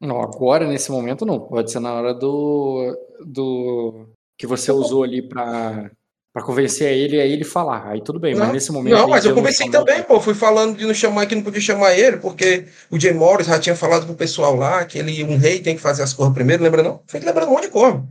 Não, 0.00 0.20
agora, 0.20 0.66
nesse 0.66 0.90
momento, 0.90 1.24
não. 1.26 1.40
Pode 1.40 1.70
ser 1.70 1.80
na 1.80 1.92
hora 1.94 2.14
do. 2.14 2.96
do 3.24 4.06
que 4.38 4.46
você 4.46 4.70
usou 4.70 5.02
ali 5.02 5.20
pra, 5.26 5.90
pra 6.32 6.42
convencer 6.44 6.92
ele 6.96 7.20
a 7.20 7.26
ele 7.26 7.42
falar. 7.44 7.88
Aí 7.90 8.00
tudo 8.02 8.20
bem, 8.20 8.34
mas 8.34 8.52
nesse 8.52 8.70
momento. 8.70 8.94
Não, 8.94 9.08
mas 9.08 9.24
eu 9.24 9.30
não 9.30 9.36
conversei 9.38 9.68
também, 9.70 10.02
pô. 10.02 10.20
Fui 10.20 10.34
falando 10.34 10.76
de 10.76 10.86
não 10.86 10.94
chamar 10.94 11.26
que 11.26 11.34
não 11.34 11.42
podia 11.42 11.60
chamar 11.60 11.94
ele, 11.98 12.18
porque 12.18 12.66
o 12.90 13.00
Jay 13.00 13.12
Morris 13.12 13.46
já 13.48 13.58
tinha 13.58 13.74
falado 13.74 14.06
pro 14.06 14.14
pessoal 14.14 14.54
lá 14.54 14.84
que 14.84 14.98
ele, 14.98 15.24
um 15.24 15.36
rei 15.36 15.60
tem 15.60 15.74
que 15.74 15.82
fazer 15.82 16.02
as 16.02 16.12
coisas 16.12 16.32
primeiro, 16.34 16.62
lembra 16.62 16.82
não? 16.82 17.02
Fica 17.08 17.26
lembrando 17.26 17.48
um 17.48 17.52
monte 17.54 17.64
de 17.64 17.70
coisa. 17.70 18.04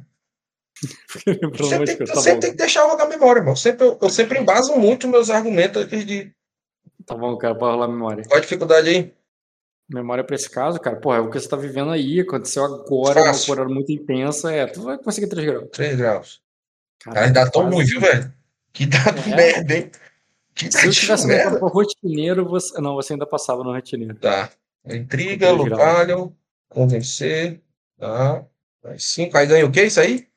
Sempre, 1.63 1.85
tem, 1.85 1.97
eu 2.01 2.05
tá 2.13 2.21
sempre 2.21 2.39
tenho 2.41 2.53
que 2.53 2.57
deixar 2.57 2.83
rolar 2.83 3.03
a 3.03 3.07
memória, 3.07 3.39
irmão. 3.39 3.55
Sempre, 3.55 3.87
eu, 3.87 3.97
eu 3.99 4.09
sempre 4.09 4.37
embaso 4.39 4.75
muito 4.75 5.07
meus 5.07 5.29
argumentos 5.29 5.81
aqui 5.81 6.03
de. 6.03 6.31
Tá 7.07 7.15
bom, 7.15 7.35
cara, 7.37 7.55
pode 7.55 7.71
rolar 7.71 7.85
a 7.85 7.87
memória. 7.87 8.23
Qual 8.27 8.37
a 8.37 8.41
dificuldade 8.41 8.89
aí? 8.89 9.13
Memória 9.89 10.23
pra 10.23 10.35
esse 10.35 10.49
caso, 10.49 10.79
cara, 10.79 10.97
porra, 10.97 11.17
é 11.17 11.19
o 11.21 11.29
que 11.31 11.39
você 11.39 11.47
tá 11.47 11.55
vivendo 11.55 11.89
aí, 11.91 12.19
aconteceu 12.19 12.65
agora, 12.65 13.21
uma 13.21 13.27
Fácil. 13.27 13.55
cor 13.55 13.69
muito 13.69 13.89
intensa, 13.91 14.51
é, 14.51 14.67
tu 14.67 14.81
vai 14.83 14.97
conseguir 14.97 15.27
3 15.27 15.45
graus. 15.47 15.69
3 15.71 15.95
graus. 15.95 16.41
Cara, 16.99 17.29
dá 17.31 17.49
tão 17.49 17.61
quase. 17.63 17.75
ruim, 17.75 17.85
viu, 17.85 18.01
velho? 18.01 18.33
Que 18.73 18.85
dado 18.85 19.19
É. 19.31 19.35
merda, 19.35 19.73
hein? 19.75 19.91
Que 20.53 20.69
Se 20.71 20.87
eu 20.87 20.91
tivesse 20.91 21.25
merda. 21.25 21.57
pro 21.57 21.67
rotineiro, 21.69 22.45
você. 22.45 22.81
Não, 22.81 22.95
você 22.95 23.13
ainda 23.13 23.25
passava 23.25 23.63
no 23.63 23.71
rotineiro. 23.71 24.15
Tá. 24.15 24.49
Intriga. 24.85 25.51
Lucalion, 25.51 26.31
convencer. 26.67 27.61
Tá. 27.97 28.43
Mais 28.83 29.03
5. 29.05 29.37
Aí 29.37 29.45
ganha 29.47 29.65
o 29.65 29.71
que 29.71 29.83
isso 29.83 29.99
aí? 30.01 30.27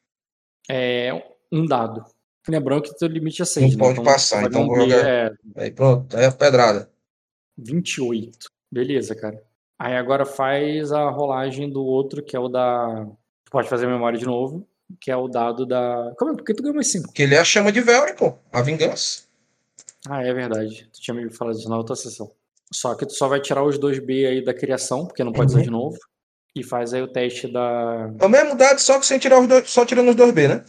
É 0.68 1.10
um 1.50 1.66
dado. 1.66 2.04
Lembrando 2.48 2.82
que 2.82 2.96
teu 2.96 3.08
limite 3.08 3.42
é 3.42 3.44
6, 3.44 3.76
Não 3.76 3.94
pode 3.94 4.02
passar, 4.02 4.44
então 4.44 4.66
vou 4.66 4.80
jogar. 4.80 5.06
É 5.06 5.32
Aí 5.56 5.70
pronto, 5.70 6.16
aí 6.16 6.24
a 6.24 6.32
pedrada. 6.32 6.90
28. 7.58 8.48
Beleza, 8.72 9.14
cara. 9.14 9.42
Aí 9.78 9.94
agora 9.96 10.24
faz 10.24 10.92
a 10.92 11.08
rolagem 11.10 11.68
do 11.70 11.84
outro, 11.84 12.22
que 12.22 12.36
é 12.36 12.38
o 12.40 12.48
da. 12.48 13.06
Tu 13.44 13.50
pode 13.50 13.68
fazer 13.68 13.86
a 13.86 13.90
memória 13.90 14.18
de 14.18 14.24
novo, 14.26 14.66
que 15.00 15.10
é 15.10 15.16
o 15.16 15.28
dado 15.28 15.66
da. 15.66 16.14
Como 16.18 16.32
é? 16.32 16.34
Por 16.36 16.44
que 16.44 16.54
tu 16.54 16.62
ganhou 16.62 16.74
mais 16.74 16.90
5? 16.90 17.08
Porque 17.08 17.22
ele 17.22 17.34
é 17.34 17.38
a 17.38 17.44
chama 17.44 17.70
de 17.72 17.80
Velry, 17.80 18.14
pô. 18.14 18.34
A 18.52 18.62
vingança. 18.62 19.22
Ah, 20.08 20.22
é 20.24 20.32
verdade. 20.32 20.88
Tu 20.92 21.00
tinha 21.00 21.14
me 21.14 21.30
falado 21.30 21.58
isso 21.58 21.68
na 21.68 21.76
outra 21.76 21.94
sessão. 21.96 22.30
Só 22.72 22.94
que 22.94 23.04
tu 23.04 23.12
só 23.12 23.28
vai 23.28 23.40
tirar 23.40 23.64
os 23.64 23.78
2B 23.78 24.26
aí 24.26 24.44
da 24.44 24.54
criação, 24.54 25.06
porque 25.06 25.24
não 25.24 25.32
pode 25.32 25.50
Uhum. 25.52 25.56
usar 25.58 25.64
de 25.64 25.70
novo. 25.70 25.98
E 26.54 26.62
faz 26.64 26.92
aí 26.94 27.02
o 27.02 27.08
teste 27.08 27.46
da. 27.52 28.10
É 28.18 28.24
o 28.24 28.28
mesmo 28.28 28.56
dado, 28.56 28.78
só 28.80 28.98
que 28.98 29.06
sem 29.06 29.18
tirar 29.18 29.40
os 29.40 29.46
dois, 29.46 29.68
só 29.70 29.84
tirando 29.84 30.08
os 30.10 30.16
dois 30.16 30.32
B, 30.32 30.48
né? 30.48 30.64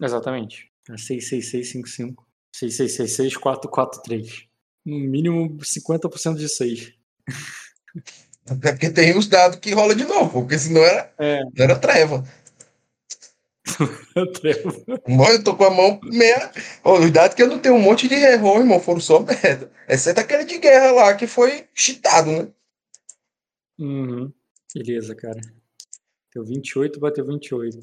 Exatamente. 0.00 0.70
É 0.90 0.96
66655. 0.96 2.26
6666 2.54 3.36
443. 3.36 4.46
No 4.84 4.98
mínimo 4.98 5.56
50% 5.58 6.36
de 6.36 6.48
6. 6.48 6.92
É 8.46 8.70
porque 8.70 8.90
tem 8.90 9.16
os 9.16 9.26
dados 9.28 9.58
que 9.58 9.72
rola 9.72 9.94
de 9.94 10.04
novo, 10.04 10.40
porque 10.42 10.58
senão 10.58 10.82
era, 10.82 11.14
É. 11.18 11.40
não 11.44 11.64
era 11.64 11.78
treva. 11.78 12.24
Irmão, 15.08 15.28
Eu 15.30 15.44
tô 15.44 15.56
com 15.56 15.64
a 15.64 15.70
mão 15.70 16.00
meia. 16.02 16.50
Ô, 16.82 16.94
os 16.98 17.10
dados 17.12 17.36
que 17.36 17.42
eu 17.42 17.46
não 17.48 17.60
tenho 17.60 17.76
um 17.76 17.80
monte 17.80 18.08
de 18.08 18.14
erro, 18.14 18.58
irmão, 18.58 18.80
foram 18.80 19.00
só 19.00 19.20
merda. 19.20 19.70
Exceto 19.88 20.20
aquele 20.20 20.44
de 20.44 20.58
guerra 20.58 20.90
lá, 20.90 21.14
que 21.14 21.26
foi 21.28 21.68
cheatado, 21.72 22.30
né? 22.30 22.48
Uhum. 23.78 24.32
Beleza, 24.74 25.14
cara. 25.14 25.40
Teu 26.32 26.44
28 26.44 26.98
bateu 26.98 27.24
28. 27.26 27.78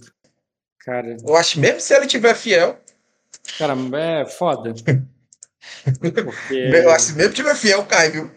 Cara, 0.79 1.15
Eu 1.25 1.35
acho 1.35 1.59
mesmo 1.59 1.79
se 1.79 1.93
ele 1.93 2.07
tiver 2.07 2.35
fiel. 2.35 2.79
Cara, 3.57 3.75
é 3.97 4.25
foda. 4.25 4.73
Porque 5.99 6.53
Eu 6.53 6.89
acho 6.91 7.07
que 7.07 7.17
mesmo 7.17 7.33
tiver 7.33 7.55
fiel, 7.55 7.85
cai, 7.85 8.09
viu? 8.11 8.31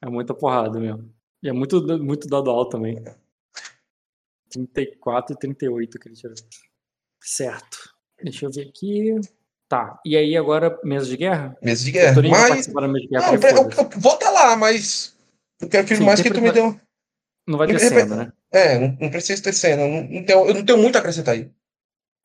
é 0.00 0.08
muita 0.08 0.34
porrada 0.34 0.78
mesmo. 0.78 1.12
E 1.42 1.48
é 1.48 1.52
muito, 1.52 1.80
muito 1.98 2.28
dado 2.28 2.50
alto 2.50 2.70
também. 2.70 3.02
34 4.50 5.34
e 5.34 5.38
38 5.38 5.98
que 5.98 6.08
ele 6.08 6.16
tirou. 6.16 6.34
Certo. 7.22 7.94
Deixa 8.22 8.46
eu 8.46 8.50
ver 8.50 8.68
aqui. 8.68 9.14
Tá. 9.68 10.00
E 10.04 10.16
aí 10.16 10.36
agora, 10.36 10.78
mesa 10.82 11.06
de 11.06 11.16
guerra? 11.16 11.56
Mesa 11.62 11.84
de 11.84 11.90
guerra. 11.92 12.14
Vai 12.14 12.30
Mas. 12.30 12.48
participar 12.48 12.80
da 12.80 12.88
mesa 12.88 13.00
de 13.00 13.08
guerra. 13.08 13.26
Não, 13.26 13.34
eu, 13.34 13.70
eu, 13.70 14.00
vou 14.00 14.14
estar 14.14 14.30
lá, 14.30 14.56
mas. 14.56 15.14
Eu 15.60 15.68
quero 15.68 15.86
que 15.86 15.96
Sim, 15.96 16.04
mais 16.04 16.20
que 16.20 16.30
tu 16.30 16.40
me 16.40 16.50
um- 16.60 16.80
Não 17.46 17.58
vai 17.58 17.66
ter 17.66 17.78
cena, 17.78 18.16
né? 18.16 18.32
É, 18.50 18.78
não, 18.78 18.96
não 19.00 19.10
precisa 19.10 19.42
ter 19.42 19.52
cena. 19.52 19.86
Não, 19.86 20.02
não 20.04 20.24
tenho, 20.24 20.46
eu 20.46 20.54
não 20.54 20.64
tenho 20.64 20.78
muito 20.78 20.96
a 20.96 21.00
acrescentar 21.00 21.34
aí. 21.34 21.50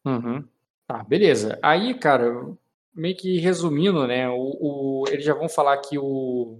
Uhum. 0.05 0.47
Tá, 0.93 1.03
beleza. 1.03 1.57
Aí, 1.63 1.95
cara, 1.95 2.31
meio 2.93 3.15
que 3.17 3.39
resumindo, 3.39 4.05
né? 4.05 4.29
O, 4.29 5.01
o- 5.01 5.05
eles 5.09 5.25
já 5.25 5.33
vão 5.33 5.49
falar 5.49 5.77
que 5.77 5.97
o, 5.97 6.59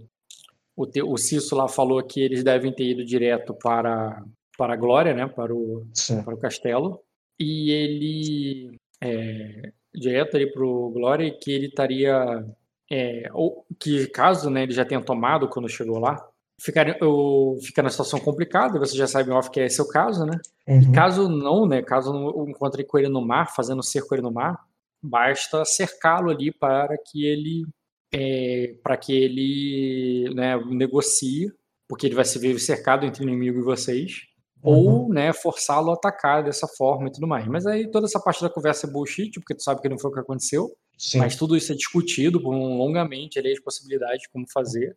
o, 0.76 0.88
te- 0.88 1.04
o 1.04 1.16
Cisso 1.18 1.56
lá 1.56 1.68
falou 1.68 2.02
que 2.04 2.20
eles 2.20 2.44
devem 2.44 2.74
ter 2.74 2.84
ido 2.86 3.06
direto 3.06 3.54
para, 3.54 4.24
para 4.58 4.74
a 4.74 4.78
Glória, 4.78 5.14
né? 5.14 5.28
Para 5.28 5.54
o, 5.54 5.86
Sim. 5.94 6.24
para 6.24 6.34
o 6.34 6.40
castelo. 6.40 7.00
E 7.40 7.70
ele. 7.72 8.78
É, 9.00 9.72
direto 9.94 10.36
ali 10.36 10.52
para 10.52 10.66
o 10.66 10.90
Glória, 10.90 11.26
e 11.28 11.32
que 11.38 11.52
ele 11.52 11.68
estaria. 11.68 12.44
é, 12.92 13.30
ou 13.34 13.64
que 13.80 14.08
caso 14.08 14.50
né, 14.50 14.64
ele 14.64 14.74
já 14.74 14.84
tenha 14.84 15.02
tomado 15.04 15.48
quando 15.48 15.70
chegou 15.70 16.00
lá, 16.00 16.28
ficaria, 16.60 16.98
ou, 17.02 17.60
fica 17.62 17.82
na 17.82 17.90
situação 17.90 18.20
complicada, 18.20 18.80
você 18.80 18.96
já 18.96 19.08
sabe 19.08 19.32
off 19.32 19.50
que 19.50 19.60
é 19.60 19.68
o 19.80 19.88
caso, 19.88 20.26
né? 20.26 20.40
Uhum. 20.68 20.92
Caso 20.92 21.30
não, 21.30 21.66
né? 21.68 21.82
Caso 21.82 22.14
eu 22.14 22.48
encontre 22.48 22.84
com 22.84 22.98
ele 22.98 23.10
no 23.10 23.26
mar, 23.26 23.54
fazendo 23.56 23.84
cerco 23.84 24.16
ele 24.16 24.22
no 24.22 24.32
mar, 24.32 24.58
basta 25.02 25.66
cercá-lo 25.66 26.30
ali 26.30 26.52
para 26.52 26.98
que 26.98 27.26
ele 27.26 27.66
é, 28.14 28.76
para 28.84 28.96
que 28.96 29.12
ele 29.12 30.34
né, 30.36 30.56
negocie, 30.68 31.52
porque 31.88 32.06
ele 32.06 32.16
vai 32.16 32.26
se 32.26 32.38
ver 32.38 32.58
cercado 32.60 33.06
entre 33.06 33.24
o 33.24 33.28
inimigo 33.28 33.60
e 33.60 33.64
vocês, 33.64 34.22
ou 34.62 35.10
né, 35.10 35.34
forçá-lo 35.34 35.92
a 35.92 35.96
atacar 35.96 36.44
dessa 36.44 36.68
forma 36.68 37.08
e 37.08 37.12
tudo 37.12 37.28
mais. 37.28 37.46
Mas 37.48 37.66
aí 37.66 37.92
toda 37.92 38.06
essa 38.06 38.20
parte 38.20 38.42
da 38.42 38.50
conversa 38.50 38.88
é 38.88 38.90
bullshit, 38.90 39.34
porque 39.34 39.56
tu 39.56 39.62
sabe 39.62 39.82
que 39.82 39.90
não 39.90 40.00
foi 40.00 40.10
o 40.10 40.14
que 40.14 40.22
aconteceu. 40.22 40.72
Sim. 40.98 41.18
Mas 41.18 41.36
tudo 41.36 41.58
isso 41.58 41.74
é 41.74 41.76
discutido 41.76 42.42
por 42.42 42.56
um 42.56 42.78
longamente, 42.78 43.38
ali, 43.38 43.52
as 43.52 43.60
possibilidades 43.60 44.22
de 44.22 44.30
como 44.30 44.46
fazer. 44.54 44.96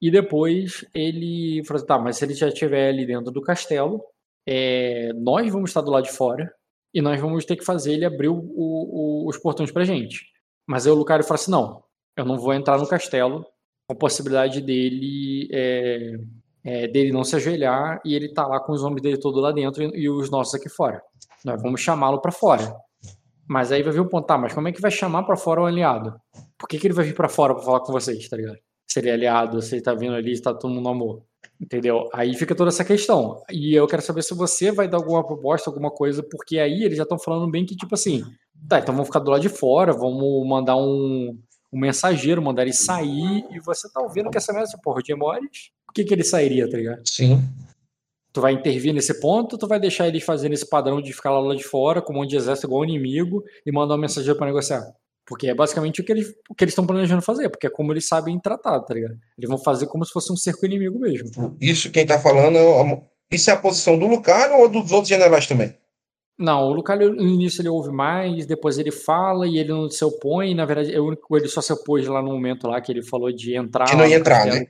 E 0.00 0.10
depois 0.10 0.84
ele 0.94 1.62
falou 1.64 1.78
assim, 1.78 1.86
tá, 1.86 1.98
mas 1.98 2.16
se 2.16 2.24
ele 2.24 2.34
já 2.34 2.48
estiver 2.48 2.88
ali 2.90 3.06
dentro 3.06 3.30
do 3.32 3.40
castelo, 3.40 4.02
é, 4.46 5.12
nós 5.14 5.50
vamos 5.50 5.70
estar 5.70 5.80
do 5.80 5.90
lado 5.90 6.04
de 6.04 6.12
fora 6.12 6.52
e 6.94 7.00
nós 7.00 7.20
vamos 7.20 7.44
ter 7.44 7.56
que 7.56 7.64
fazer 7.64 7.94
ele 7.94 8.04
abrir 8.04 8.28
o- 8.28 8.34
o- 8.38 9.26
os 9.28 9.36
portões 9.38 9.70
pra 9.72 9.84
gente. 9.84 10.26
Mas 10.66 10.86
aí 10.86 10.92
o 10.92 10.96
Lucario 10.96 11.24
falou 11.24 11.36
assim, 11.40 11.50
não, 11.50 11.82
eu 12.16 12.24
não 12.24 12.38
vou 12.38 12.52
entrar 12.52 12.78
no 12.78 12.86
castelo 12.86 13.42
com 13.88 13.94
a 13.94 13.96
possibilidade 13.96 14.60
dele 14.60 15.48
é, 15.52 16.12
é, 16.64 16.88
dele 16.88 17.12
não 17.12 17.24
se 17.24 17.36
ajoelhar 17.36 18.00
e 18.04 18.14
ele 18.14 18.32
tá 18.32 18.46
lá 18.46 18.60
com 18.60 18.72
os 18.72 18.82
homens 18.82 19.00
dele 19.02 19.18
todo 19.18 19.40
lá 19.40 19.52
dentro 19.52 19.82
e, 19.82 20.02
e 20.02 20.10
os 20.10 20.30
nossos 20.30 20.54
aqui 20.54 20.68
fora. 20.68 21.00
Nós 21.44 21.60
vamos 21.62 21.80
chamá-lo 21.80 22.20
pra 22.20 22.32
fora. 22.32 22.74
Mas 23.48 23.70
aí 23.70 23.82
vai 23.82 23.92
vir 23.92 24.00
o 24.00 24.08
ponto, 24.08 24.26
tá, 24.26 24.36
mas 24.36 24.52
como 24.52 24.66
é 24.68 24.72
que 24.72 24.80
vai 24.80 24.90
chamar 24.90 25.22
pra 25.22 25.36
fora 25.36 25.62
o 25.62 25.66
aliado? 25.66 26.14
Por 26.58 26.68
que, 26.68 26.78
que 26.78 26.86
ele 26.86 26.94
vai 26.94 27.04
vir 27.04 27.14
pra 27.14 27.28
fora 27.28 27.54
pra 27.54 27.62
falar 27.62 27.80
com 27.80 27.92
vocês, 27.92 28.28
tá 28.28 28.36
ligado? 28.36 28.58
Se 28.86 29.00
ele 29.00 29.10
é 29.10 29.12
aliado, 29.12 29.60
se 29.60 29.74
ele 29.74 29.82
tá 29.82 29.94
vindo 29.94 30.14
ali, 30.14 30.34
se 30.36 30.42
tá 30.42 30.54
todo 30.54 30.72
mundo 30.72 30.84
no 30.84 30.90
amor. 30.90 31.22
Entendeu? 31.60 32.08
Aí 32.12 32.34
fica 32.34 32.54
toda 32.54 32.68
essa 32.68 32.84
questão. 32.84 33.42
E 33.50 33.74
eu 33.74 33.86
quero 33.86 34.02
saber 34.02 34.22
se 34.22 34.34
você 34.34 34.70
vai 34.70 34.88
dar 34.88 34.98
alguma 34.98 35.26
proposta, 35.26 35.70
alguma 35.70 35.90
coisa, 35.90 36.22
porque 36.22 36.58
aí 36.58 36.82
eles 36.82 36.96
já 36.96 37.02
estão 37.02 37.18
falando 37.18 37.50
bem 37.50 37.64
que, 37.64 37.74
tipo 37.74 37.94
assim, 37.94 38.22
tá, 38.68 38.78
então 38.78 38.94
vamos 38.94 39.08
ficar 39.08 39.20
do 39.20 39.30
lado 39.30 39.40
de 39.40 39.48
fora, 39.48 39.92
vamos 39.92 40.46
mandar 40.46 40.76
um, 40.76 41.38
um 41.72 41.78
mensageiro, 41.78 42.42
mandar 42.42 42.62
ele 42.62 42.72
sair, 42.72 43.44
e 43.50 43.60
você 43.60 43.90
tá 43.90 44.00
ouvindo 44.00 44.30
que 44.30 44.36
essa 44.36 44.52
mensagem, 44.52 44.80
porra, 44.82 45.00
o 45.00 45.04
Jim 45.04 45.14
Morris, 45.14 45.70
por 45.86 45.94
que, 45.94 46.04
que 46.04 46.12
ele 46.12 46.24
sairia, 46.24 46.68
tá 46.68 46.76
ligado? 46.76 47.02
Sim. 47.06 47.42
Tu 48.32 48.40
vai 48.40 48.52
intervir 48.52 48.92
nesse 48.92 49.18
ponto 49.18 49.54
ou 49.54 49.58
tu 49.58 49.66
vai 49.66 49.80
deixar 49.80 50.06
eles 50.06 50.22
fazendo 50.22 50.52
esse 50.52 50.68
padrão 50.68 51.00
de 51.00 51.10
ficar 51.12 51.30
lá, 51.30 51.40
lá 51.40 51.54
de 51.54 51.64
fora, 51.64 52.02
com 52.02 52.12
um 52.12 52.16
monte 52.16 52.30
de 52.30 52.36
exército 52.36 52.66
igual 52.66 52.84
inimigo, 52.84 53.42
e 53.64 53.72
mandar 53.72 53.94
um 53.94 53.98
mensageiro 53.98 54.36
pra 54.36 54.46
negociar? 54.46 54.92
Porque 55.26 55.48
é 55.48 55.54
basicamente 55.54 56.00
o 56.00 56.04
que 56.04 56.12
eles 56.12 56.34
o 56.48 56.54
que 56.54 56.62
eles 56.62 56.72
estão 56.72 56.86
planejando 56.86 57.20
fazer, 57.20 57.48
porque 57.48 57.66
é 57.66 57.70
como 57.70 57.92
eles 57.92 58.06
sabem 58.06 58.38
tratar, 58.38 58.80
tá 58.80 58.94
ligado? 58.94 59.18
Eles 59.36 59.50
vão 59.50 59.58
fazer 59.58 59.86
como 59.86 60.04
se 60.04 60.12
fosse 60.12 60.32
um 60.32 60.36
cerco 60.36 60.64
inimigo 60.64 60.98
mesmo. 60.98 61.56
Isso 61.60 61.90
quem 61.90 62.06
tá 62.06 62.18
falando, 62.18 62.56
é 62.56 63.02
isso 63.30 63.50
é 63.50 63.52
a 63.52 63.56
posição 63.56 63.98
do 63.98 64.06
Lucario 64.06 64.56
ou 64.56 64.68
dos 64.68 64.92
outros 64.92 65.08
generais 65.08 65.46
também? 65.46 65.74
Não, 66.38 66.64
o 66.64 66.72
Lucario 66.72 67.14
no 67.14 67.22
início 67.22 67.62
ele 67.62 67.70
ouve 67.70 67.90
mais, 67.90 68.46
depois 68.46 68.78
ele 68.78 68.92
fala 68.92 69.46
e 69.46 69.58
ele 69.58 69.70
não 69.70 69.90
se 69.90 70.04
opõe. 70.04 70.54
Na 70.54 70.66
verdade, 70.66 70.94
é 70.94 71.00
o 71.00 71.06
único 71.06 71.36
ele 71.36 71.48
só 71.48 71.62
se 71.62 71.72
opôs 71.72 72.06
lá 72.06 72.22
no 72.22 72.30
momento 72.30 72.68
lá 72.68 72.80
que 72.80 72.92
ele 72.92 73.02
falou 73.02 73.32
de 73.32 73.56
entrar. 73.56 73.86
Que 73.86 73.96
não 73.96 74.06
ia 74.06 74.16
entrar, 74.16 74.44
né? 74.46 74.66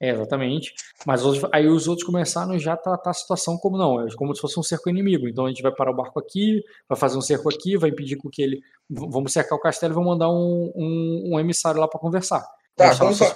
É, 0.00 0.10
exatamente. 0.10 0.74
Mas 1.04 1.24
os- 1.24 1.40
aí 1.52 1.66
os 1.66 1.88
outros 1.88 2.06
começaram 2.06 2.56
já 2.58 2.74
a 2.74 2.76
tratar 2.76 3.10
a 3.10 3.14
situação 3.14 3.56
como 3.58 3.76
não, 3.76 4.00
é 4.06 4.14
como 4.14 4.32
se 4.34 4.40
fosse 4.40 4.58
um 4.58 4.62
cerco 4.62 4.88
inimigo. 4.88 5.28
Então 5.28 5.44
a 5.44 5.48
gente 5.48 5.60
vai 5.62 5.72
parar 5.74 5.90
o 5.90 5.96
barco 5.96 6.18
aqui, 6.20 6.62
vai 6.88 6.96
fazer 6.96 7.18
um 7.18 7.20
cerco 7.20 7.48
aqui, 7.52 7.76
vai 7.76 7.90
impedir 7.90 8.16
com 8.16 8.28
que 8.30 8.40
ele. 8.40 8.62
Vamos 8.88 9.32
cercar 9.32 9.58
o 9.58 9.60
castelo 9.60 9.92
e 9.92 9.96
vamos 9.96 10.10
mandar 10.10 10.30
um, 10.30 10.72
um, 10.76 11.30
um 11.34 11.40
emissário 11.40 11.80
lá 11.80 11.88
para 11.88 11.98
conversar. 11.98 12.46
Tá, 12.76 12.90
como 12.96 13.10
foi- 13.18 13.26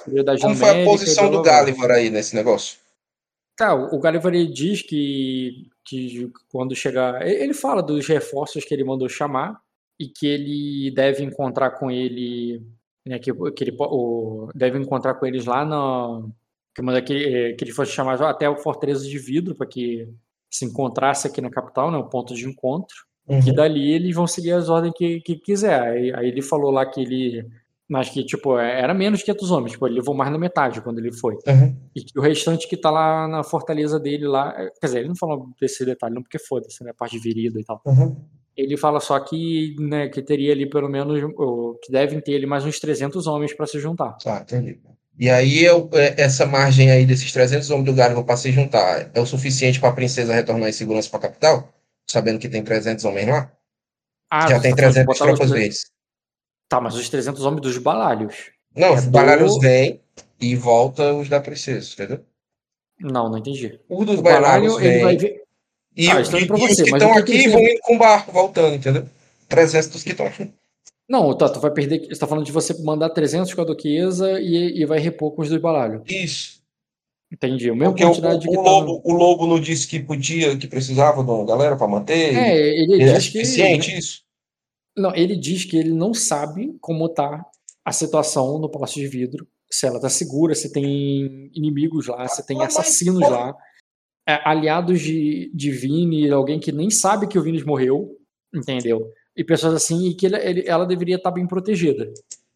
Como 0.42 0.54
foi 0.54 0.68
a 0.68 0.72
posição 0.84 1.24
do. 1.30 1.42
Gulliver 1.72 1.90
aí 1.90 2.10
nesse 2.10 2.36
negócio? 2.36 2.78
Tá, 3.56 3.74
o 3.74 3.98
Gulliver 3.98 4.32
ele 4.32 4.46
diz 4.46 4.82
que, 4.82 5.68
que 5.84 6.30
quando 6.50 6.76
chegar. 6.76 7.26
Ele 7.26 7.52
fala 7.54 7.82
dos 7.82 8.06
reforços 8.06 8.64
que 8.64 8.72
ele 8.72 8.84
mandou 8.84 9.08
chamar 9.08 9.60
e 9.98 10.06
que 10.06 10.26
ele 10.28 10.92
deve 10.92 11.24
encontrar 11.24 11.72
com 11.72 11.90
ele. 11.90 12.62
Né, 13.04 13.18
que, 13.18 13.32
que 13.50 13.64
ele 13.64 13.76
o, 13.80 14.48
deve 14.54 14.78
encontrar 14.78 15.14
com 15.14 15.26
eles 15.26 15.44
lá 15.44 15.64
na. 15.64 16.22
Que, 16.74 16.82
manda 16.82 17.02
que, 17.02 17.54
que 17.54 17.64
ele 17.64 17.72
fosse 17.72 17.92
chamar 17.92 18.20
até 18.22 18.48
o 18.48 18.56
Fortaleza 18.56 19.06
de 19.06 19.18
Vidro 19.18 19.54
para 19.54 19.66
que 19.66 20.08
se 20.50 20.66
encontrasse 20.66 21.26
aqui 21.26 21.40
na 21.40 21.50
capital, 21.50 21.90
né, 21.90 21.96
o 21.96 22.08
ponto 22.08 22.34
de 22.34 22.46
encontro. 22.46 22.94
Uhum. 23.26 23.40
Que 23.40 23.52
dali 23.52 23.92
eles 23.92 24.14
vão 24.14 24.26
seguir 24.26 24.52
as 24.52 24.68
ordens 24.68 24.92
que, 24.96 25.20
que 25.20 25.36
quiser. 25.36 25.80
Aí, 25.80 26.12
aí 26.14 26.28
ele 26.28 26.42
falou 26.42 26.70
lá 26.70 26.84
que 26.84 27.00
ele. 27.00 27.46
Mas 27.88 28.08
que, 28.08 28.24
tipo, 28.24 28.58
era 28.58 28.94
menos 28.94 29.18
de 29.18 29.24
500 29.26 29.50
homens. 29.50 29.72
Tipo, 29.72 29.86
ele 29.86 29.96
levou 29.96 30.14
mais 30.14 30.32
da 30.32 30.38
metade 30.38 30.80
quando 30.80 30.98
ele 30.98 31.12
foi. 31.12 31.34
Uhum. 31.46 31.76
E 31.94 32.02
que 32.02 32.18
o 32.18 32.22
restante 32.22 32.66
que 32.66 32.76
tá 32.76 32.90
lá 32.90 33.28
na 33.28 33.44
fortaleza 33.44 34.00
dele 34.00 34.26
lá. 34.26 34.54
é, 34.56 34.70
Quer 34.80 34.86
dizer, 34.86 34.98
ele 35.00 35.08
não 35.08 35.16
falou 35.16 35.48
desse 35.60 35.84
detalhe, 35.84 36.14
não, 36.14 36.22
porque 36.22 36.38
foda-se, 36.38 36.82
né? 36.82 36.92
Parte 36.96 37.16
de 37.16 37.22
virida 37.22 37.60
e 37.60 37.64
tal. 37.64 37.80
Uhum. 37.84 38.16
Ele 38.56 38.76
fala 38.76 38.98
só 38.98 39.18
que, 39.20 39.74
né, 39.78 40.08
que 40.08 40.22
teria 40.22 40.52
ali 40.52 40.68
pelo 40.68 40.88
menos. 40.88 41.22
ou 41.36 41.78
que 41.82 41.92
devem 41.92 42.20
ter 42.20 42.36
ali 42.36 42.46
mais 42.46 42.64
uns 42.64 42.78
300 42.80 43.26
homens 43.26 43.54
para 43.54 43.66
se 43.66 43.78
juntar. 43.78 44.12
Tá, 44.22 44.40
entendi. 44.40 44.80
E 45.18 45.28
aí 45.30 45.62
eu- 45.62 45.88
é, 45.92 46.20
essa 46.20 46.46
margem 46.46 46.90
aí 46.90 47.04
desses 47.04 47.30
300 47.32 47.70
homens 47.70 47.86
do 47.86 47.92
Gulliver 47.94 48.24
para 48.24 48.36
se 48.36 48.50
juntar 48.50 49.10
é 49.14 49.20
o 49.20 49.26
suficiente 49.26 49.78
para 49.78 49.90
a 49.90 49.94
princesa 49.94 50.32
retornar 50.34 50.68
em 50.68 50.72
segurança 50.72 51.08
para 51.10 51.18
a 51.18 51.22
capital? 51.22 51.72
Sabendo 52.10 52.38
que 52.38 52.48
tem 52.48 52.62
300 52.62 53.04
homens 53.04 53.28
lá? 53.28 53.52
Ah, 54.30 54.48
Já 54.48 54.60
tem 54.60 54.74
tá 54.74 54.76
falando 54.82 54.94
de 54.94 54.94
300 54.94 55.04
botar 55.06 55.12
os 55.12 55.18
tropas 55.38 55.50
tre- 55.50 55.60
verdes. 55.60 55.86
Tá, 56.68 56.80
mas 56.80 56.94
os 56.94 57.08
300 57.08 57.44
homens 57.44 57.60
dos 57.60 57.78
balalhos. 57.78 58.50
Não, 58.74 58.88
É 58.88 58.92
os 58.94 59.04
do- 59.04 59.10
balários 59.10 59.58
vêm 59.58 60.00
e 60.40 60.56
volta 60.56 61.12
os 61.14 61.28
da 61.28 61.40
princesa, 61.40 61.90
entendeu? 61.92 62.24
Não, 62.98 63.28
não 63.28 63.38
entendi. 63.38 63.78
Os 63.88 64.06
dos 64.06 64.18
O 64.20 64.22
balalho, 64.22 64.42
balários 64.42 64.80
ele 64.80 65.02
vai 65.02 65.16
ver. 65.16 65.42
e, 65.94 66.08
Ah, 66.08 66.16
o- 66.16 66.20
e- 66.20 66.22
e 66.22 66.52
os 66.52 66.60
você, 66.60 66.84
que 66.84 66.90
mas 66.90 67.02
estão 67.02 67.10
o 67.10 67.14
que 67.24 67.32
que 67.32 67.38
aqui 67.38 67.48
vão 67.50 67.60
indo 67.60 67.80
com 67.82 67.94
o 67.96 67.98
barco, 67.98 68.32
voltando, 68.32 68.74
entendeu? 68.74 69.06
300 69.48 69.88
dos 69.90 70.02
que 70.02 70.10
estão 70.12 70.26
aqui. 70.26 70.50
Não, 71.12 71.36
tá, 71.36 71.46
tu 71.48 71.60
vai 71.60 71.70
perder. 71.70 72.08
Você 72.08 72.18
tá 72.18 72.26
falando 72.26 72.46
de 72.46 72.52
você 72.52 72.72
mandar 72.82 73.10
300 73.10 73.52
com 73.52 73.60
a 73.60 73.64
duquesa 73.64 74.40
e, 74.40 74.80
e 74.80 74.86
vai 74.86 74.98
repor 74.98 75.32
com 75.32 75.42
os 75.42 75.50
dos 75.50 75.60
balalhos. 75.60 76.02
Isso. 76.08 76.62
Entendi. 77.30 77.68
A 77.68 77.74
mesma 77.74 77.90
Porque 77.90 78.02
o, 78.04 78.08
quantidade 78.08 78.46
que 78.48 78.50
o, 78.50 78.62
tá 78.62 78.70
no- 78.70 78.78
lobo, 78.80 79.02
o 79.04 79.12
lobo 79.12 79.46
não 79.46 79.60
disse 79.60 79.86
que 79.86 80.00
podia, 80.00 80.56
que 80.56 80.66
precisava 80.66 81.22
de 81.22 81.30
uma 81.30 81.44
galera 81.44 81.76
para 81.76 81.86
manter? 81.86 82.34
É, 82.34 82.56
ele 82.82 82.94
Ele 82.94 83.02
é 83.04 83.12
diz 83.18 83.28
que. 83.28 83.44
suficiente 83.44 83.96
isso? 83.96 84.22
Não, 84.96 85.14
ele 85.14 85.36
diz 85.36 85.64
que 85.66 85.76
ele 85.76 85.92
não 85.92 86.14
sabe 86.14 86.74
como 86.80 87.08
tá 87.08 87.44
a 87.84 87.92
situação 87.92 88.58
no 88.58 88.70
Palácio 88.70 89.00
de 89.02 89.08
Vidro, 89.08 89.46
se 89.70 89.86
ela 89.86 90.00
tá 90.00 90.08
segura, 90.08 90.54
se 90.54 90.70
tem 90.72 91.50
inimigos 91.54 92.06
lá, 92.06 92.26
se 92.28 92.46
tem 92.46 92.56
mas- 92.58 92.76
assassinos 92.76 93.20
lá, 93.20 93.54
é, 94.28 94.38
aliados 94.48 95.00
de, 95.00 95.50
de 95.54 95.70
Vini, 95.70 96.30
alguém 96.30 96.60
que 96.60 96.70
nem 96.72 96.90
sabe 96.90 97.26
que 97.26 97.38
o 97.38 97.42
Vini 97.42 97.62
morreu, 97.64 98.16
entendeu? 98.54 99.10
E 99.36 99.42
pessoas 99.44 99.74
assim, 99.74 100.08
e 100.08 100.14
que 100.14 100.26
ele- 100.26 100.36
ele- 100.36 100.64
ela 100.66 100.84
deveria 100.84 101.16
estar 101.16 101.30
bem 101.30 101.46
protegida. 101.46 102.12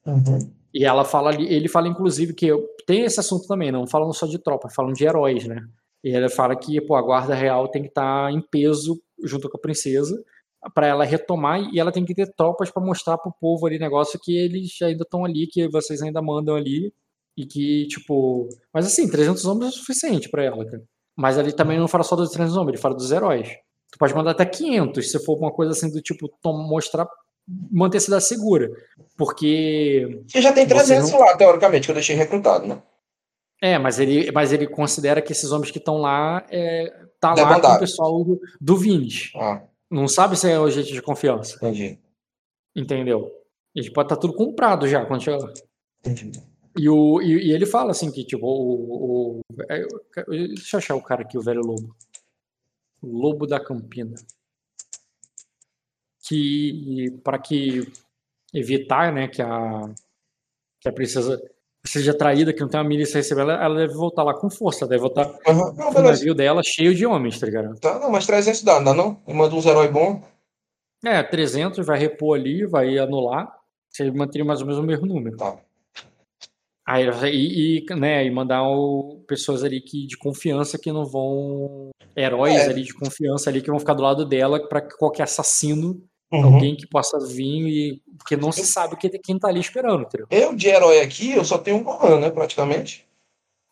Uhum. 0.06 0.50
E 0.74 0.84
ela 0.84 1.04
fala 1.04 1.30
ali, 1.30 1.46
ele 1.52 1.68
fala 1.68 1.88
inclusive 1.88 2.34
que 2.34 2.46
eu- 2.46 2.66
tem 2.86 3.02
esse 3.02 3.18
assunto 3.18 3.46
também, 3.46 3.72
não 3.72 3.86
falando 3.86 4.12
só 4.14 4.26
de 4.26 4.38
tropa, 4.38 4.68
falando 4.68 4.94
de 4.94 5.04
heróis, 5.04 5.46
né? 5.46 5.66
E 6.04 6.10
ele 6.14 6.28
fala 6.28 6.54
que 6.54 6.80
pô, 6.80 6.94
a 6.94 7.02
guarda 7.02 7.34
real 7.34 7.68
tem 7.68 7.82
que 7.82 7.88
estar 7.88 8.30
em 8.30 8.40
peso 8.40 9.00
junto 9.24 9.48
com 9.48 9.56
a 9.56 9.60
princesa 9.60 10.22
para 10.74 10.86
ela 10.86 11.04
retomar 11.04 11.60
e 11.72 11.80
ela 11.80 11.90
tem 11.90 12.04
que 12.04 12.14
ter 12.14 12.32
tropas 12.34 12.70
para 12.70 12.82
mostrar 12.84 13.16
pro 13.18 13.32
povo 13.40 13.66
ali 13.66 13.78
negócio 13.78 14.20
que 14.22 14.36
eles 14.36 14.70
ainda 14.82 15.02
estão 15.02 15.24
ali, 15.24 15.46
que 15.46 15.66
vocês 15.68 16.02
ainda 16.02 16.20
mandam 16.20 16.54
ali 16.54 16.92
e 17.36 17.46
que 17.46 17.86
tipo, 17.88 18.48
mas 18.72 18.86
assim, 18.86 19.08
300 19.08 19.44
homens 19.46 19.66
é 19.66 19.68
o 19.68 19.78
suficiente 19.78 20.28
para 20.28 20.44
ela, 20.44 20.64
cara. 20.64 20.82
Mas 21.16 21.38
ele 21.38 21.52
também 21.52 21.78
não 21.78 21.88
fala 21.88 22.04
só 22.04 22.14
dos 22.14 22.30
300 22.30 22.56
homens, 22.56 22.74
ele 22.74 22.82
fala 22.82 22.94
dos 22.94 23.10
heróis. 23.10 23.48
Tu 23.97 23.98
pode 23.98 24.14
mandar 24.14 24.32
até 24.32 24.44
500, 24.44 25.10
se 25.10 25.18
for 25.24 25.39
uma 25.39 25.51
coisa 25.51 25.73
assim 25.73 25.90
do 25.90 26.02
tipo 26.02 26.28
mostrar 26.44 27.09
manter 27.70 27.97
a 27.97 28.01
cidade 28.01 28.24
segura, 28.24 28.68
porque 29.16 30.20
Você 30.28 30.43
já 30.43 30.52
tem 30.52 30.64
Você 30.66 30.74
300 30.74 31.10
não- 31.12 31.20
lá, 31.20 31.35
teoricamente, 31.35 31.86
que 31.86 31.90
eu 31.90 31.94
deixei 31.94 32.14
recrutado, 32.14 32.66
né? 32.66 32.82
É, 33.62 33.78
mas 33.78 33.98
ele, 33.98 34.31
mas 34.32 34.52
ele 34.52 34.66
considera 34.66 35.23
que 35.23 35.32
esses 35.32 35.51
homens 35.51 35.70
que 35.70 35.78
estão 35.78 35.97
lá 35.97 36.44
é, 36.51 36.93
tá 37.18 37.32
lá 37.35 37.59
com 37.59 37.68
o 37.68 37.78
pessoal 37.78 38.23
do, 38.23 38.39
do 38.60 38.77
Vines. 38.77 39.31
Ah, 39.35 39.62
Não 39.90 40.06
sabe 40.06 40.36
se 40.36 40.51
é 40.51 40.59
o 40.60 40.68
gente 40.68 40.93
de 40.93 41.01
confiança, 41.01 41.56
entendi. 41.56 41.98
entendeu? 42.77 43.31
A 43.74 43.81
gente 43.81 43.93
pode 43.93 44.06
estar 44.06 44.16
tudo 44.16 44.35
comprado 44.35 44.86
já 44.86 45.06
quando 45.06 45.23
chegar 45.23 45.39
lá. 45.39 45.52
Entendi. 46.05 46.32
E, 46.78 46.89
o, 46.90 47.23
e, 47.23 47.47
e 47.48 47.52
ele 47.52 47.64
fala 47.64 47.93
assim 47.93 48.10
que, 48.10 48.23
tipo, 48.24 48.47
o, 48.47 49.39
o- 49.39 49.40
é, 49.70 49.82
eu- 49.82 50.48
deixa 50.48 50.77
eu 50.77 50.78
achar 50.78 50.94
o 50.94 51.02
cara 51.02 51.23
aqui, 51.23 51.39
o 51.39 51.43
velho 51.43 51.62
lobo. 51.62 51.97
O 53.02 53.06
lobo 53.18 53.47
da 53.47 53.60
Campina. 53.60 54.14
Que 56.28 57.10
para 57.23 57.39
que 57.39 57.86
evitar, 58.52 59.12
né, 59.12 59.28
que 59.28 59.40
a 59.43 59.82
que 60.81 60.89
a 60.89 60.93
princesa 60.93 61.40
seja 61.86 62.12
traída, 62.16 62.52
que 62.52 62.60
não 62.60 62.68
tem 62.68 62.81
uma 62.81 62.89
milícia 62.89 63.18
receber 63.18 63.43
ela, 63.43 63.62
ela 63.64 63.77
deve 63.77 63.94
voltar 63.94 64.24
lá 64.24 64.35
com 64.35 64.51
força, 64.51 64.86
deve 64.86 65.02
voltar 65.02 65.27
Uhum. 65.47 65.73
Não, 65.74 65.90
o 65.90 66.02
navio 66.02 66.35
dela 66.35 66.62
cheio 66.64 66.94
de 66.94 67.06
homens, 67.06 67.39
tá 67.39 67.47
ligado? 67.47 67.78
Tá, 67.78 67.98
não, 68.01 68.10
mas 68.10 68.27
300 68.27 68.62
dá, 68.62 68.77
não 68.81 68.85
dá 68.85 68.94
não? 68.94 69.23
Eu 69.27 69.35
mando 69.35 69.56
uns 69.56 69.66
heróis 69.66 69.90
bons. 69.90 70.23
É, 71.05 71.23
300 71.23 71.86
vai 71.86 71.98
repor 71.98 72.36
ali, 72.39 72.66
vai 72.66 72.98
anular, 72.98 73.56
você 73.89 74.10
manteria 74.10 74.44
mais 74.44 74.60
ou 74.60 74.66
menos 74.66 74.81
o 74.82 74.86
mesmo 74.86 75.06
número. 75.06 75.36
Tá. 75.36 75.56
Aí, 76.85 77.05
e, 77.32 77.78
e, 77.89 77.94
né, 77.94 78.24
e 78.24 78.31
mandar 78.31 78.62
o- 78.64 79.23
pessoas 79.28 79.62
ali 79.62 79.81
que, 79.81 80.06
de 80.06 80.16
confiança 80.16 80.78
que 80.78 80.90
não 80.93 81.05
vão. 81.05 81.90
Heróis 82.16 82.55
É. 82.55 82.70
ali 82.70 82.82
de 82.82 82.94
confiança 82.94 83.51
ali 83.51 83.60
que 83.60 83.70
vão 83.70 83.78
ficar 83.78 83.94
do 83.94 84.02
lado 84.02 84.24
dela 84.24 84.66
para 84.68 84.80
que 84.80 84.97
qualquer 84.97 85.24
assassino, 85.24 86.02
Uhum. 86.32 86.44
alguém 86.55 86.74
que 86.74 86.86
possa 86.88 87.18
vir 87.20 87.66
e. 87.68 88.02
Porque 88.18 88.36
não 88.36 88.51
se 88.51 88.64
sabe 88.66 88.97
que- 88.97 89.10
quem 89.18 89.38
tá 89.38 89.48
ali 89.48 89.60
esperando, 89.60 90.02
entendeu? 90.02 90.26
Eu, 90.30 90.55
de 90.55 90.66
herói 90.68 91.01
aqui, 91.01 91.32
eu 91.32 91.44
só 91.44 91.59
tenho 91.59 91.76
um 91.76 91.84
Gohan, 91.84 92.18
né, 92.18 92.30
praticamente. 92.30 93.06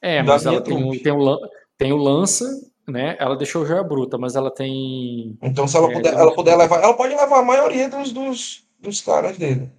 É, 0.02 0.18
Da 0.22 0.34
mas 0.34 0.44
ela 0.46 0.60
tem 0.60 0.74
o, 0.76 0.90
tem, 1.02 1.12
o, 1.12 1.38
tem 1.78 1.92
o 1.92 1.96
lança, 1.96 2.44
né? 2.86 3.16
Ela 3.18 3.34
deixou 3.36 3.64
joia 3.64 3.82
bruta, 3.82 4.18
mas 4.18 4.36
ela 4.36 4.50
tem. 4.50 5.36
Então, 5.42 5.66
se 5.66 5.76
ela 5.76 5.90
É, 5.90 5.94
puder, 5.94 6.12
ela 6.14 6.30
um- 6.30 6.34
puder 6.34 6.56
levar, 6.56 6.82
ela 6.82 6.94
pode 6.94 7.14
levar 7.14 7.38
a 7.38 7.42
maioria 7.42 7.88
dos, 7.88 8.12
dos, 8.12 8.64
dos 8.78 9.00
caras 9.00 9.36
dele. 9.38 9.70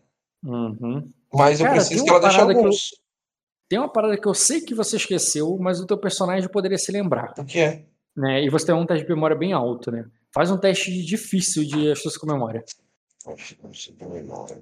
Uhum. 0.44 1.08
Mas 1.34 1.60
eu 1.60 1.66
Cara, 1.66 1.78
preciso 1.78 2.04
que 2.04 2.10
ela 2.10 2.20
deixe 2.20 2.36
que 2.36 2.42
eu- 2.44 2.50
alguns. 2.50 2.90
Tem 3.70 3.80
uma 3.80 3.92
parada 3.92 4.18
que 4.20 4.28
eu 4.28 4.34
sei 4.34 4.62
que 4.62 4.76
você 4.76 4.96
esqueceu, 4.98 5.58
mas 5.60 5.80
o 5.80 5.86
teu 5.88 5.98
personagem 5.98 6.48
poderia 6.50 6.78
se 6.78 6.92
lembrar. 6.92 7.34
O 7.38 7.46
que 7.46 7.60
é? 7.60 7.84
Né? 8.16 8.44
E 8.44 8.50
você 8.50 8.68
tem 8.68 8.76
um 8.76 8.86
teste 8.86 9.04
de 9.06 9.10
memória 9.14 9.36
bem 9.36 9.54
alto, 9.54 9.92
né? 9.92 10.06
Faz 10.32 10.52
um 10.52 10.58
teste 10.58 11.04
difícil 11.04 11.66
de 11.66 11.92
astúcia 11.92 12.20
com 12.20 12.28
memória. 12.28 12.64
Sei 13.74 13.94
por 13.94 14.10
memória. 14.10 14.62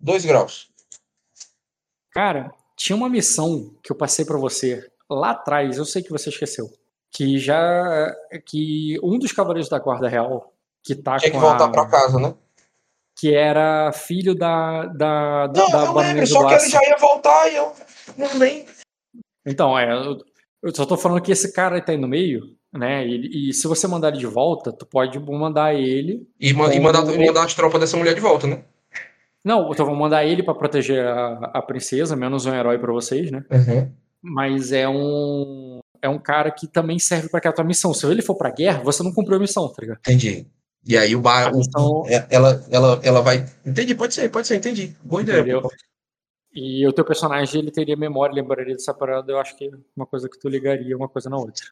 Dois 0.00 0.24
graus. 0.24 0.70
Cara, 2.12 2.52
tinha 2.76 2.96
uma 2.96 3.08
missão 3.08 3.74
que 3.82 3.90
eu 3.92 3.96
passei 3.96 4.24
pra 4.24 4.38
você 4.38 4.88
lá 5.10 5.30
atrás, 5.30 5.76
eu 5.76 5.84
sei 5.84 6.02
que 6.02 6.10
você 6.10 6.30
esqueceu. 6.30 6.70
Que 7.10 7.38
já. 7.38 8.14
Que 8.46 8.98
um 9.02 9.18
dos 9.18 9.32
cavaleiros 9.32 9.68
da 9.68 9.78
Guarda 9.78 10.08
Real, 10.08 10.52
que 10.82 10.94
tá 10.94 11.16
Tinha 11.16 11.30
que 11.30 11.36
com 11.36 11.40
voltar 11.40 11.64
a. 11.64 11.70
pra 11.70 11.86
casa, 11.86 12.18
né? 12.18 12.34
Que 13.16 13.34
era 13.34 13.90
filho 13.92 14.34
da. 14.34 14.86
da, 14.86 15.46
da, 15.48 15.62
Não, 15.62 15.70
da 15.70 15.84
eu 15.84 15.92
lembro, 15.94 16.26
só 16.26 16.46
que 16.46 16.54
ele 16.54 16.68
já 16.68 16.80
ia 16.84 16.96
voltar 16.96 17.07
e 17.50 17.56
eu 17.56 17.72
não 18.16 18.38
lembro. 18.38 18.72
Então, 19.46 19.78
é. 19.78 19.90
Eu, 20.62 20.74
só 20.74 20.84
tô 20.84 20.96
falando 20.96 21.22
que 21.22 21.32
esse 21.32 21.52
cara 21.52 21.80
tá 21.80 21.92
aí 21.92 21.98
no 21.98 22.08
meio, 22.08 22.42
né? 22.72 23.06
E, 23.06 23.50
e 23.50 23.52
se 23.54 23.66
você 23.68 23.86
mandar 23.86 24.08
ele 24.08 24.18
de 24.18 24.26
volta, 24.26 24.72
tu 24.72 24.84
pode 24.84 25.18
mandar 25.20 25.74
ele 25.74 26.26
E, 26.40 26.52
ma- 26.52 26.74
e 26.74 26.80
mandar, 26.80 27.04
mandar 27.04 27.44
as 27.44 27.54
tropas 27.54 27.80
dessa 27.80 27.96
mulher 27.96 28.14
de 28.14 28.20
volta, 28.20 28.46
né? 28.46 28.62
Não, 29.44 29.70
então 29.72 29.86
vou 29.86 29.94
mandar 29.94 30.24
ele 30.26 30.42
pra 30.42 30.54
proteger 30.54 31.06
a, 31.06 31.50
a 31.54 31.62
princesa, 31.62 32.16
menos 32.16 32.44
um 32.44 32.52
herói 32.54 32.78
pra 32.78 32.92
vocês, 32.92 33.30
né? 33.30 33.44
Uhum. 33.50 33.90
Mas 34.20 34.72
é 34.72 34.88
um 34.88 35.78
é 36.02 36.08
um 36.08 36.18
cara 36.18 36.50
que 36.50 36.66
também 36.66 36.98
serve 36.98 37.28
para 37.28 37.38
aquela 37.38 37.54
tua 37.54 37.64
missão. 37.64 37.94
Se 37.94 38.04
ele 38.06 38.20
for 38.22 38.36
pra 38.36 38.50
guerra, 38.50 38.82
você 38.82 39.02
não 39.02 39.12
cumpriu 39.12 39.36
a 39.36 39.40
missão, 39.40 39.68
tá 39.68 39.80
ligado? 39.80 39.98
Entendi. 40.00 40.46
E 40.86 40.96
aí 40.96 41.14
o 41.14 41.20
bar, 41.20 41.54
missão- 41.54 42.04
ela, 42.30 42.64
ela, 42.70 43.00
ela 43.02 43.20
vai. 43.20 43.46
Entendi, 43.64 43.94
pode 43.94 44.14
ser, 44.14 44.28
pode 44.30 44.46
ser, 44.46 44.56
entendi. 44.56 44.96
Boa 45.02 45.22
ideia. 45.22 45.60
E 46.60 46.84
o 46.86 46.92
teu 46.92 47.04
personagem, 47.04 47.60
ele 47.60 47.70
teria 47.70 47.96
memória, 47.96 48.34
lembraria 48.34 48.74
dessa 48.74 48.92
parada, 48.92 49.30
eu 49.30 49.38
acho 49.38 49.56
que 49.56 49.66
é 49.66 49.70
uma 49.96 50.04
coisa 50.06 50.28
que 50.28 50.38
tu 50.38 50.48
ligaria 50.48 50.96
uma 50.96 51.08
coisa 51.08 51.30
na 51.30 51.36
outra. 51.36 51.64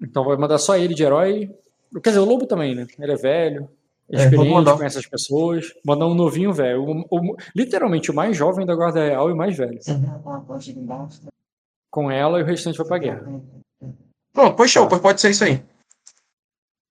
Então 0.00 0.24
vai 0.24 0.36
mandar 0.36 0.56
só 0.58 0.76
ele 0.78 0.94
de 0.94 1.02
herói. 1.02 1.54
Quer 2.02 2.08
dizer, 2.10 2.20
o 2.20 2.24
Lobo 2.24 2.46
também, 2.46 2.74
né? 2.74 2.86
Ele 2.98 3.12
é 3.12 3.16
velho, 3.16 3.68
é 4.10 4.16
É, 4.16 4.24
experiente, 4.24 4.50
mandar. 4.54 4.76
conhece 4.76 4.98
as 4.98 5.06
pessoas. 5.06 5.74
Mandar 5.84 6.06
um 6.06 6.14
novinho 6.14 6.52
velho. 6.54 6.82
O- 6.82 7.06
o- 7.10 7.36
literalmente 7.54 8.10
o 8.10 8.14
mais 8.14 8.34
jovem 8.36 8.64
da 8.64 8.74
Guarda 8.74 9.04
Real 9.04 9.28
e 9.28 9.32
o 9.32 9.36
mais 9.36 9.56
velho. 9.56 9.78
Com 11.90 12.10
ela 12.10 12.40
e 12.40 12.42
o 12.42 12.46
restante 12.46 12.78
vai 12.78 12.86
pra 12.86 12.98
guerra. 12.98 13.40
Pronto, 14.32 14.56
pois 14.56 14.70
show, 14.70 14.88
pois 14.88 15.00
pode 15.00 15.20
ser 15.20 15.30
isso 15.30 15.44
aí. 15.44 15.62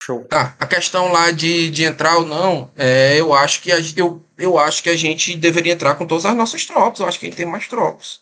Show. 0.10 0.24
Tá, 0.24 0.56
a 0.60 0.66
questão 0.66 1.12
lá 1.12 1.30
de, 1.30 1.70
de 1.70 1.84
entrar 1.84 2.18
ou 2.18 2.26
não, 2.26 2.72
é, 2.76 3.20
eu 3.20 3.32
acho 3.32 3.62
que 3.62 3.72
a, 3.72 3.78
eu, 3.96 4.26
eu 4.40 4.58
acho 4.58 4.82
que 4.82 4.90
a 4.90 4.96
gente 4.96 5.38
deveria 5.38 5.74
entrar 5.74 5.94
com 5.94 6.08
todas 6.08 6.26
as 6.26 6.36
nossas 6.36 6.66
tropas. 6.66 7.00
Eu 7.00 7.06
acho 7.06 7.20
que 7.20 7.28
a 7.28 7.30
gente 7.30 7.38
tem 7.38 7.46
mais 7.46 7.68
tropas. 7.68 8.22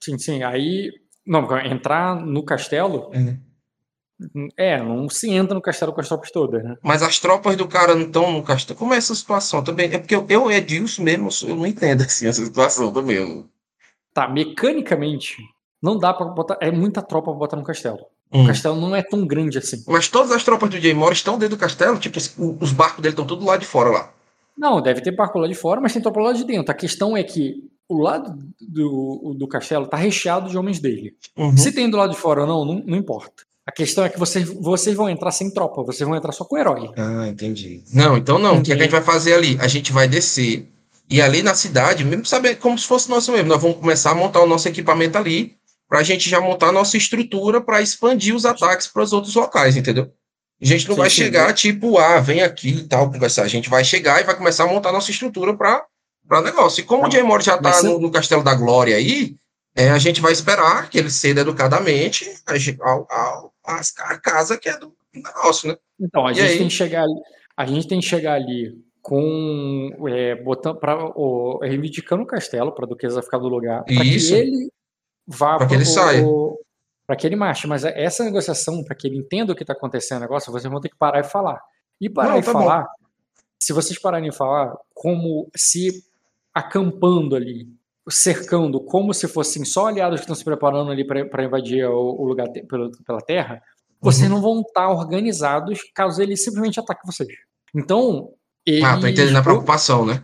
Sim, 0.00 0.16
sim. 0.18 0.44
Aí. 0.44 0.92
Não, 1.26 1.44
entrar 1.58 2.14
no 2.14 2.44
castelo. 2.44 3.10
É, 4.56 4.80
não 4.80 5.08
se 5.08 5.30
entra 5.30 5.54
no 5.54 5.60
castelo 5.60 5.92
com 5.92 6.00
as 6.00 6.08
tropas 6.08 6.30
todas, 6.30 6.62
né? 6.62 6.76
Mas 6.82 7.02
as 7.02 7.18
tropas 7.18 7.56
do 7.56 7.66
cara 7.66 7.94
não 7.94 8.06
estão 8.06 8.30
no 8.30 8.42
castelo. 8.42 8.78
Como 8.78 8.94
é 8.94 8.96
essa 8.96 9.14
situação 9.14 9.64
também? 9.64 9.92
É 9.92 9.98
porque 9.98 10.14
eu, 10.14 10.24
eu 10.28 10.50
Edilson 10.50 11.02
mesmo, 11.02 11.28
eu 11.42 11.56
não 11.56 11.66
entendo 11.66 12.02
assim 12.02 12.26
essa 12.26 12.44
situação 12.44 12.92
também. 12.92 13.48
Tá, 14.14 14.28
mecanicamente, 14.28 15.36
não 15.82 15.98
dá 15.98 16.14
pra 16.14 16.26
botar. 16.26 16.56
É 16.60 16.70
muita 16.70 17.02
tropa 17.02 17.30
pra 17.30 17.38
botar 17.38 17.56
no 17.56 17.64
castelo. 17.64 18.06
Hum. 18.32 18.44
O 18.44 18.46
castelo 18.46 18.80
não 18.80 18.94
é 18.94 19.02
tão 19.02 19.26
grande 19.26 19.58
assim. 19.58 19.82
Mas 19.88 20.08
todas 20.08 20.30
as 20.30 20.44
tropas 20.44 20.70
do 20.70 20.78
Jay 20.80 20.94
Morris 20.94 21.18
estão 21.18 21.38
dentro 21.38 21.56
do 21.56 21.60
castelo, 21.60 21.98
tipo, 21.98 22.18
os- 22.18 22.32
os 22.60 22.72
barcos 22.72 23.02
dele 23.02 23.12
estão 23.12 23.26
tudo 23.26 23.44
lá 23.44 23.56
de 23.56 23.66
fora 23.66 23.90
lá. 23.90 24.12
Não, 24.56 24.80
deve 24.80 25.00
ter 25.00 25.10
barco 25.12 25.38
lá 25.38 25.48
de 25.48 25.54
fora, 25.54 25.80
mas 25.80 25.92
tem 25.92 26.02
tropa 26.02 26.20
lá 26.20 26.32
de 26.32 26.44
dentro. 26.44 26.70
A 26.70 26.74
questão 26.74 27.16
é 27.16 27.22
que 27.22 27.64
o 27.88 27.98
lado 27.98 28.38
do, 28.60 29.34
do 29.36 29.48
castelo 29.48 29.86
tá 29.86 29.96
recheado 29.96 30.48
de 30.50 30.56
homens 30.56 30.78
dele. 30.78 31.14
Uhum. 31.36 31.56
Se 31.56 31.72
tem 31.72 31.88
do 31.90 31.96
lado 31.96 32.10
de 32.12 32.18
fora 32.18 32.42
ou 32.42 32.46
não, 32.46 32.64
não, 32.64 32.82
não 32.86 32.96
importa. 32.96 33.42
A 33.66 33.72
questão 33.72 34.04
é 34.04 34.08
que 34.08 34.18
vocês, 34.18 34.48
vocês 34.48 34.96
vão 34.96 35.08
entrar 35.08 35.30
sem 35.30 35.50
tropa, 35.52 35.82
vocês 35.82 36.06
vão 36.06 36.16
entrar 36.16 36.32
só 36.32 36.44
com 36.44 36.56
herói. 36.58 36.90
Ah, 36.96 37.26
entendi. 37.28 37.82
Não, 37.92 38.16
então 38.16 38.38
não. 38.38 38.58
O 38.58 38.62
que, 38.62 38.72
é 38.72 38.76
que 38.76 38.80
a 38.82 38.84
gente 38.84 38.92
vai 38.92 39.02
fazer 39.02 39.34
ali? 39.34 39.56
A 39.60 39.68
gente 39.68 39.92
vai 39.92 40.06
descer. 40.08 40.66
E 41.08 41.20
ali 41.20 41.42
na 41.42 41.54
cidade, 41.54 42.04
mesmo 42.04 42.24
saber 42.24 42.56
como 42.56 42.78
se 42.78 42.86
fosse 42.86 43.08
nosso 43.10 43.32
mesmo, 43.32 43.48
nós 43.48 43.60
vamos 43.60 43.78
começar 43.78 44.10
a 44.12 44.14
montar 44.14 44.40
o 44.40 44.46
nosso 44.46 44.68
equipamento 44.68 45.18
ali, 45.18 45.56
pra 45.90 46.02
gente 46.04 46.30
já 46.30 46.40
montar 46.40 46.68
a 46.68 46.72
nossa 46.72 46.96
estrutura 46.96 47.60
pra 47.60 47.82
expandir 47.82 48.34
os 48.34 48.46
ataques 48.46 48.86
para 48.86 49.02
os 49.02 49.12
outros 49.12 49.34
locais, 49.34 49.76
entendeu? 49.76 50.10
A 50.62 50.64
gente 50.64 50.86
não 50.88 50.94
Sim, 50.94 51.00
vai 51.00 51.10
chegar 51.10 51.52
tipo, 51.52 51.98
ah, 51.98 52.20
vem 52.20 52.42
aqui 52.42 52.68
e 52.68 52.86
tal, 52.86 53.10
conversar. 53.10 53.42
A 53.42 53.48
gente 53.48 53.68
vai 53.68 53.82
chegar 53.84 54.20
e 54.20 54.24
vai 54.24 54.36
começar 54.36 54.64
a 54.64 54.66
montar 54.68 54.90
a 54.90 54.92
nossa 54.92 55.10
estrutura 55.10 55.54
para 55.56 55.84
para 56.28 56.42
negócio. 56.42 56.80
E 56.80 56.84
como 56.84 57.08
o 57.08 57.10
Jay 57.10 57.24
Morris 57.24 57.46
já 57.46 57.58
tá 57.58 57.72
se- 57.72 57.84
no, 57.84 57.98
no 57.98 58.08
Castelo 58.10 58.44
da 58.44 58.54
Glória 58.54 58.94
aí, 58.94 59.34
é, 59.74 59.90
a 59.90 59.98
gente 59.98 60.20
vai 60.20 60.30
esperar 60.32 60.88
que 60.88 60.96
ele 60.96 61.10
ceda 61.10 61.40
educadamente 61.40 62.24
a, 62.46 62.56
gente- 62.56 62.80
ao, 62.80 63.04
ao, 63.10 63.52
às- 63.66 63.92
a 63.98 64.16
casa 64.16 64.56
que 64.56 64.68
é 64.68 64.78
do 64.78 64.94
negócio, 65.12 65.68
né? 65.68 65.76
Então, 66.00 66.24
a 66.26 66.30
E 66.30 66.34
gente 66.36 66.46
aí? 66.52 66.58
tem 66.58 66.68
que 66.68 66.74
chegar 66.74 67.02
ali, 67.02 67.20
a 67.56 67.66
gente 67.66 67.88
tem 67.88 67.98
que 68.00 68.06
chegar 68.06 68.34
ali 68.34 68.72
com 69.02 69.90
é, 70.08 70.36
botando 70.36 70.78
para 70.78 70.96
reivindicando 71.62 72.22
o 72.22 72.26
castelo 72.26 72.70
para 72.72 72.84
a 72.84 72.88
duquesa 72.88 73.22
ficar 73.22 73.38
do 73.38 73.48
lugar, 73.48 73.82
para 73.84 73.94
que 74.04 74.16
Isso. 74.16 74.34
ele 74.34 74.70
vá 75.30 75.56
Pra 75.58 75.66
que 75.66 75.74
ele 75.74 75.84
saia. 75.84 76.24
para 77.06 77.16
que 77.16 77.26
ele 77.26 77.36
marche, 77.36 77.66
mas 77.66 77.84
essa 77.84 78.24
negociação, 78.24 78.82
para 78.84 78.94
que 78.94 79.06
ele 79.06 79.16
entenda 79.18 79.52
o 79.52 79.56
que 79.56 79.62
está 79.62 79.72
acontecendo 79.72 80.18
no 80.18 80.22
negócio, 80.22 80.52
vocês 80.52 80.70
vão 80.70 80.80
ter 80.80 80.88
que 80.88 80.96
parar 80.96 81.20
e 81.20 81.24
falar. 81.24 81.60
E 82.00 82.08
parar 82.10 82.30
Não, 82.30 82.38
e 82.38 82.42
tá 82.42 82.52
bom. 82.52 82.60
falar, 82.60 82.86
se 83.58 83.72
vocês 83.72 83.98
pararem 83.98 84.28
e 84.28 84.32
falar 84.32 84.74
como 84.94 85.48
se 85.56 86.04
acampando 86.54 87.36
ali, 87.36 87.68
cercando, 88.08 88.80
como 88.80 89.12
se 89.14 89.28
fossem 89.28 89.64
só 89.64 89.86
aliados 89.86 90.20
que 90.20 90.24
estão 90.24 90.34
se 90.34 90.44
preparando 90.44 90.90
ali 90.90 91.04
para 91.04 91.44
invadir 91.44 91.84
o, 91.86 92.20
o 92.20 92.24
lugar 92.24 92.48
te- 92.48 92.62
pela, 92.62 92.90
pela 93.06 93.20
terra, 93.20 93.62
vocês 94.00 94.28
Uhum. 94.28 94.36
não 94.36 94.42
vão 94.42 94.60
estar 94.62 94.88
organizados 94.90 95.78
caso 95.94 96.20
ele 96.22 96.36
simplesmente 96.36 96.80
ataque 96.80 97.06
vocês. 97.06 97.28
Então, 97.74 98.32
eles... 98.66 98.82
Ah, 98.84 98.98
tô 98.98 99.06
entendendo 99.06 99.36
a 99.36 99.42
preocupação, 99.42 100.04
né? 100.06 100.22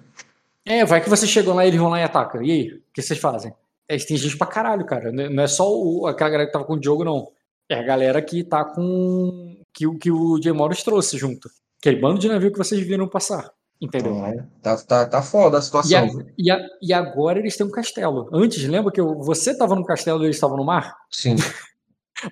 É, 0.65 0.85
vai 0.85 1.01
que 1.01 1.09
vocês 1.11 1.31
chegam 1.31 1.55
lá 1.55 1.65
e 1.65 1.69
eles 1.69 1.79
vão 1.81 1.91
lá 1.91 2.01
e 2.01 2.03
atacam. 2.03 2.43
E 2.43 2.51
aí, 2.51 2.69
o 2.73 2.83
que 2.93 3.03
vocês 3.03 3.21
fazem? 3.21 3.53
É, 3.89 3.97
tem 3.99 4.17
gente 4.17 4.37
pra 4.37 4.47
caralho, 4.47 4.85
cara. 4.85 5.13
Não 5.13 5.25
é- 5.25 5.29
Não 5.29 5.43
é 5.43 5.47
só 5.47 5.71
o- 5.73 6.07
aquela 6.07 6.31
galera 6.31 6.47
que 6.49 6.53
tava 6.53 6.65
com 6.65 6.75
o 6.75 6.81
Diogo, 6.81 7.05
não. 7.05 7.29
É 7.69 7.77
a 7.79 7.83
galera 7.83 8.21
que 8.23 8.43
tá 8.45 8.65
com. 8.65 9.57
que, 9.75 9.87
o- 9.87 9.99
que 9.99 10.11
o 10.11 10.41
Jay 10.43 10.53
Morris 10.53 10.83
trouxe 10.83 11.19
junto. 11.19 11.49
Aquele 11.81 12.01
bando 12.01 12.19
de 12.19 12.29
navio 12.29 12.51
que 12.51 12.59
vocês 12.59 12.81
viram 12.87 13.07
passar. 13.09 13.51
Entendeu? 13.79 14.15
Tá, 14.63 14.77
tá, 14.79 15.05
tá 15.07 15.21
foda 15.23 15.59
a 15.59 15.61
E, 15.61 15.63
situação. 15.63 15.99
a- 16.21 16.25
e, 16.39 16.51
a- 16.51 16.67
e 16.81 16.93
agora 16.95 17.39
eles 17.39 17.57
têm 17.57 17.67
um 17.67 17.71
castelo. 17.71 18.29
Antes, 18.33 18.65
lembra 18.67 18.91
que 18.91 18.99
eu- 19.01 19.19
você 19.21 19.55
tava 19.57 19.75
no 19.75 19.85
castelo 19.85 20.23
e 20.23 20.27
eles 20.27 20.37
estavam 20.37 20.57
no 20.57 20.65
mar? 20.65 20.97
Sim. 21.11 21.37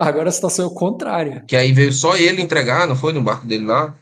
Agora 0.01 0.31
a 0.31 0.33
situação 0.33 0.65
é 0.65 0.69
o 0.69 0.75
contrária. 0.75 1.45
Que 1.47 1.55
aí 1.55 1.71
veio 1.71 1.93
só 1.93 2.17
ele 2.17 2.41
entregar, 2.41 2.89
não 2.89 2.97
foi? 2.97 3.13
No 3.13 3.23
barco 3.23 3.47
dele 3.47 3.67
lá? 3.67 3.95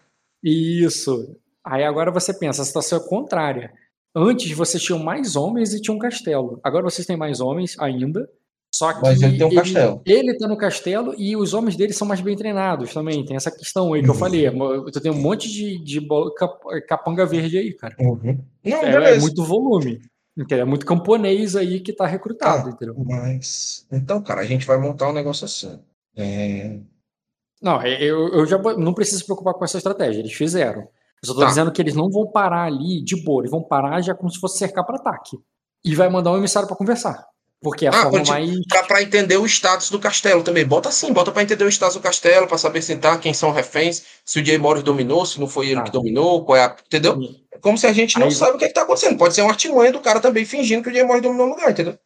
Isso. 0.42 1.36
Aí 1.64 1.82
agora 1.84 2.12
você 2.12 2.32
pensa, 2.32 2.62
a 2.62 2.64
situação 2.64 2.98
é 2.98 3.08
contrária. 3.08 3.72
Antes 4.14 4.50
vocês 4.52 4.82
tinham 4.82 4.98
mais 5.02 5.36
homens 5.36 5.72
e 5.72 5.80
tinham 5.80 5.96
um 5.96 5.98
castelo. 5.98 6.60
Agora 6.62 6.84
vocês 6.84 7.06
têm 7.06 7.16
mais 7.16 7.40
homens 7.40 7.76
ainda. 7.78 8.28
Só 8.74 8.92
que 8.94 9.02
Mas 9.02 9.20
ele 9.20 9.36
tem 9.36 9.46
um 9.46 9.54
castelo. 9.54 10.02
Ele 10.06 10.36
tá 10.38 10.48
no 10.48 10.56
castelo 10.56 11.14
e 11.18 11.36
os 11.36 11.52
homens 11.52 11.76
dele 11.76 11.92
são 11.92 12.08
mais 12.08 12.22
bem 12.22 12.34
treinados 12.34 12.92
também. 12.94 13.22
Tem 13.24 13.36
essa 13.36 13.50
questão 13.50 13.92
aí 13.92 14.02
que 14.02 14.08
eu 14.08 14.14
Uhum. 14.14 14.18
falei. 14.18 14.50
Tu 14.92 15.00
tem 15.00 15.12
um 15.12 15.20
monte 15.20 15.50
de, 15.50 15.78
de 15.78 16.00
capanga 16.88 17.26
verde 17.26 17.58
aí, 17.58 17.74
cara. 17.74 17.94
Uhum. 18.00 18.38
Não, 18.64 18.78
É, 18.82 19.16
é 19.16 19.18
muito 19.20 19.44
volume. 19.44 20.00
É 20.50 20.64
muito 20.64 20.86
camponês 20.86 21.54
aí 21.54 21.80
que 21.80 21.92
tá 21.92 22.06
recrutado, 22.06 22.64
Tá. 22.64 22.70
entendeu? 22.70 22.94
Mas. 23.04 23.86
Então, 23.92 24.22
cara, 24.22 24.40
a 24.40 24.46
gente 24.46 24.66
vai 24.66 24.78
montar 24.78 25.10
um 25.10 25.12
negócio 25.12 25.44
assim. 25.44 25.78
É... 26.16 26.78
Não, 27.60 27.80
é, 27.80 28.02
eu, 28.02 28.28
eu 28.28 28.46
já 28.46 28.56
não 28.58 28.94
preciso 28.94 29.18
se 29.18 29.24
preocupar 29.26 29.52
com 29.52 29.64
essa 29.64 29.76
estratégia. 29.76 30.20
Eles 30.20 30.32
fizeram. 30.32 30.88
Eu 31.22 31.28
só 31.28 31.34
tô 31.34 31.40
Tá. 31.40 31.46
dizendo 31.46 31.70
que 31.72 31.80
eles 31.80 31.94
não 31.94 32.10
vão 32.10 32.26
parar 32.26 32.64
ali 32.64 33.00
de 33.02 33.16
boa. 33.22 33.42
Eles 33.42 33.50
vão 33.50 33.62
parar 33.62 34.00
já 34.00 34.14
como 34.14 34.30
se 34.30 34.40
fosse 34.40 34.58
cercar 34.58 34.84
para 34.84 34.96
ataque. 34.96 35.36
E 35.84 35.94
vai 35.94 36.08
mandar 36.08 36.32
um 36.32 36.36
emissário 36.36 36.66
para 36.68 36.76
conversar. 36.76 37.24
Porque 37.60 37.86
é 37.86 37.90
a 37.90 37.92
Ah, 37.92 38.02
forma 38.10 38.24
mais. 38.26 38.66
Pra, 38.66 38.82
pra 38.82 39.02
entender 39.02 39.36
o 39.36 39.46
status 39.46 39.88
do 39.88 40.00
castelo 40.00 40.42
também. 40.42 40.64
Bota 40.66 40.88
assim, 40.88 41.12
bota 41.12 41.30
pra 41.30 41.44
entender 41.44 41.62
o 41.64 41.68
status 41.68 41.94
do 41.96 42.02
castelo, 42.02 42.48
pra 42.48 42.58
saber 42.58 42.82
se 42.82 42.96
tá, 42.96 43.16
quem 43.18 43.32
são 43.32 43.52
reféns, 43.52 44.02
se 44.24 44.40
o 44.40 44.44
Jay 44.44 44.58
Morris 44.58 44.82
dominou, 44.82 45.24
se 45.24 45.38
não 45.38 45.46
foi 45.46 45.66
ele 45.66 45.76
Tá. 45.76 45.82
que 45.84 45.92
dominou, 45.92 46.44
qual 46.44 46.56
é 46.56 46.64
a. 46.64 46.76
Entendeu? 46.86 47.16
É 47.52 47.58
como 47.58 47.78
se 47.78 47.86
a 47.86 47.92
gente 47.92 48.18
não 48.18 48.26
Aí- 48.26 48.32
sabe 48.34 48.56
o 48.56 48.58
que, 48.58 48.64
é 48.64 48.68
que 48.68 48.74
tá 48.74 48.82
acontecendo. 48.82 49.16
Pode 49.16 49.32
ser 49.34 49.42
uma 49.42 49.50
artimanha 49.50 49.92
do 49.92 50.00
cara 50.00 50.18
também 50.18 50.44
fingindo 50.44 50.82
que 50.82 50.90
o 50.90 50.92
Jay 50.92 51.04
Morris 51.04 51.22
dominou 51.22 51.46
o 51.46 51.50
lugar, 51.50 51.70
entendeu? 51.70 51.96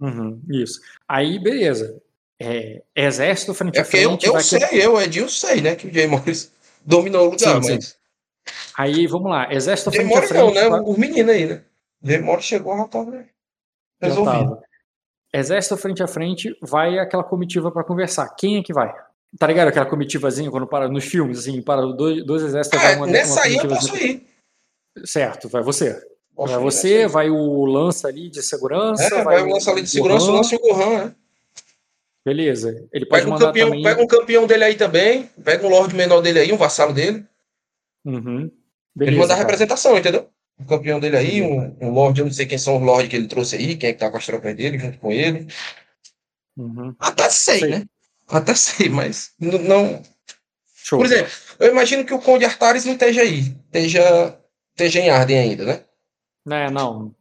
Uhum, 0.00 0.40
isso. 0.50 0.80
Aí, 1.08 1.38
beleza. 1.38 1.96
É, 2.40 2.82
exército 2.96 3.54
frente 3.54 3.76
É 3.76 3.82
a 3.82 3.82
eu, 3.82 3.86
frente. 3.86 4.26
eu 4.26 4.32
vai 4.32 4.42
sei, 4.42 4.58
que- 4.58 4.76
eu, 4.76 5.00
Edil, 5.00 5.28
sei, 5.28 5.60
né, 5.60 5.76
que 5.76 5.86
o 5.86 5.94
Jay 5.94 6.08
Morris 6.08 6.50
dominou 6.84 7.28
o 7.28 7.30
lugar, 7.30 7.62
Sim, 7.62 7.80
sim. 7.80 7.94
Aí, 8.76 9.06
vamos 9.06 9.30
lá. 9.30 9.52
Exército 9.52 9.90
Jay 9.90 10.00
frente 10.00 10.12
a 10.12 10.14
Morris 10.16 10.28
frente. 10.28 10.44
não, 10.44 10.54
né? 10.54 10.68
vai- 10.68 10.80
Os 10.80 10.98
meninos 10.98 11.30
aí, 11.34 11.46
né? 11.46 12.18
Morris 12.18 12.44
chegou, 12.44 12.76
já 12.76 12.84
tava 12.88 13.12
Já 13.12 14.08
resolvido. 14.08 14.32
tava. 14.50 14.62
Exército 15.32 15.76
frente 15.76 16.02
a 16.02 16.06
frente, 16.06 16.56
vai 16.62 16.98
aquela 16.98 17.24
comitiva 17.24 17.70
para 17.72 17.82
conversar. 17.84 18.28
Quem 18.36 18.58
é 18.58 18.62
que 18.62 18.72
vai? 18.72 18.92
Tá 19.38 19.46
ligado 19.48 19.68
aquela 19.68 19.86
comitivazinha 19.86 20.48
quando 20.50 20.66
para 20.66 20.88
nos 20.88 21.04
filmes, 21.04 21.40
assim, 21.40 21.60
para 21.60 21.80
dois, 21.86 22.24
dois 22.24 22.42
exércitos, 22.42 22.80
vai 22.80 22.92
É, 22.92 22.96
uma, 22.96 23.06
nessa 23.06 23.32
uma 23.40 23.42
aí 23.42 23.56
eu 23.56 23.68
posso 23.68 23.96
ir. 23.96 24.26
Certo, 25.04 25.48
vai 25.48 25.60
você. 25.62 26.00
Posso 26.36 26.52
vai 26.52 26.60
ir 26.60 26.64
você, 26.64 26.96
aí. 26.98 27.06
vai 27.08 27.30
o 27.30 27.64
lança 27.64 28.06
ali 28.06 28.28
de 28.28 28.42
segurança. 28.42 29.02
É, 29.02 29.22
vai 29.24 29.42
o 29.42 29.48
lança 29.48 29.70
ali 29.72 29.82
de 29.82 29.88
segurança, 29.90 30.26
o 30.26 30.30
lance 30.36 30.54
e 30.54 30.58
o 30.58 30.60
Gohan, 30.60 31.04
né? 31.06 31.14
Beleza. 32.24 32.86
Ele 32.92 33.04
pode 33.06 33.22
Pega 33.22 33.26
um, 33.26 33.30
mandar 33.34 33.46
campeão, 33.46 33.68
também. 33.70 33.82
pega 33.82 34.02
um 34.02 34.06
campeão 34.06 34.46
dele 34.46 34.64
aí 34.64 34.74
também, 34.76 35.30
pega 35.44 35.66
um 35.66 35.70
Lorde 35.70 35.94
menor 35.96 36.20
dele 36.20 36.38
aí, 36.38 36.52
um 36.52 36.56
vassalo 36.56 36.92
dele. 36.92 37.24
Uhum. 38.04 38.40
ele 38.40 38.50
Beleza, 38.94 39.18
manda 39.18 39.34
a 39.34 39.36
cara. 39.36 39.48
representação, 39.48 39.98
entendeu? 39.98 40.28
Um 40.58 40.64
campeão 40.66 41.00
dele 41.00 41.16
aí, 41.16 41.42
um, 41.42 41.76
um 41.80 41.90
Lorde, 41.90 42.20
eu 42.20 42.26
não 42.26 42.32
sei 42.32 42.46
quem 42.46 42.58
são 42.58 42.76
os 42.76 42.82
Lords 42.82 43.08
que 43.08 43.16
ele 43.16 43.26
trouxe 43.26 43.56
aí, 43.56 43.76
quem 43.76 43.90
é 43.90 43.92
que 43.92 43.98
tá 43.98 44.10
com 44.10 44.16
as 44.16 44.26
tropas 44.26 44.54
dele, 44.54 44.78
junto 44.78 44.98
com 44.98 45.10
ele. 45.10 45.48
Uhum. 46.56 46.94
Até 46.98 47.28
sei, 47.28 47.60
Sei. 47.60 47.70
né? 47.70 47.84
Até 48.28 48.54
sei, 48.54 48.88
mas 48.88 49.32
não. 49.38 50.02
Show. 50.74 50.98
Por 50.98 51.06
exemplo, 51.06 51.30
eu 51.58 51.70
imagino 51.70 52.04
que 52.04 52.14
o 52.14 52.20
Conde 52.20 52.44
Artares 52.44 52.84
não 52.84 52.92
esteja 52.92 53.22
aí, 53.22 53.54
esteja, 53.66 54.38
esteja 54.70 55.00
em 55.00 55.10
Arden 55.10 55.38
ainda, 55.38 55.64
né? 55.64 55.84
É, 56.50 56.70
não. 56.70 57.14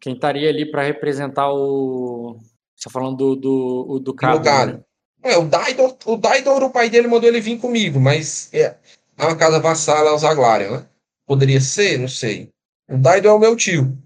Quem 0.00 0.14
estaria 0.14 0.48
ali 0.48 0.70
para 0.70 0.82
representar 0.82 1.52
o. 1.52 2.38
Você 2.74 2.84
tá 2.84 2.90
falando 2.90 3.16
do, 3.16 3.36
do, 3.36 3.86
o 3.88 3.98
do 3.98 4.14
Cabo, 4.14 4.42
né? 4.42 4.80
É, 5.22 5.36
o 5.36 5.44
Daidor, 5.44 5.96
o 6.06 6.16
Daidor, 6.16 6.62
o 6.62 6.70
pai 6.70 6.88
dele 6.88 7.06
mandou 7.06 7.28
ele 7.28 7.42
vir 7.42 7.58
comigo, 7.58 8.00
mas 8.00 8.48
é, 8.54 8.74
é 9.20 9.26
uma 9.26 9.36
casa 9.36 9.60
vassala 9.60 10.10
aos 10.10 10.24
Aglários, 10.24 10.72
né? 10.72 10.86
Poderia 11.26 11.60
ser? 11.60 11.98
Não 11.98 12.08
sei. 12.08 12.50
O 12.88 12.96
Daidor 12.96 13.32
é 13.32 13.34
o 13.34 13.38
meu 13.38 13.56
tio. 13.56 13.96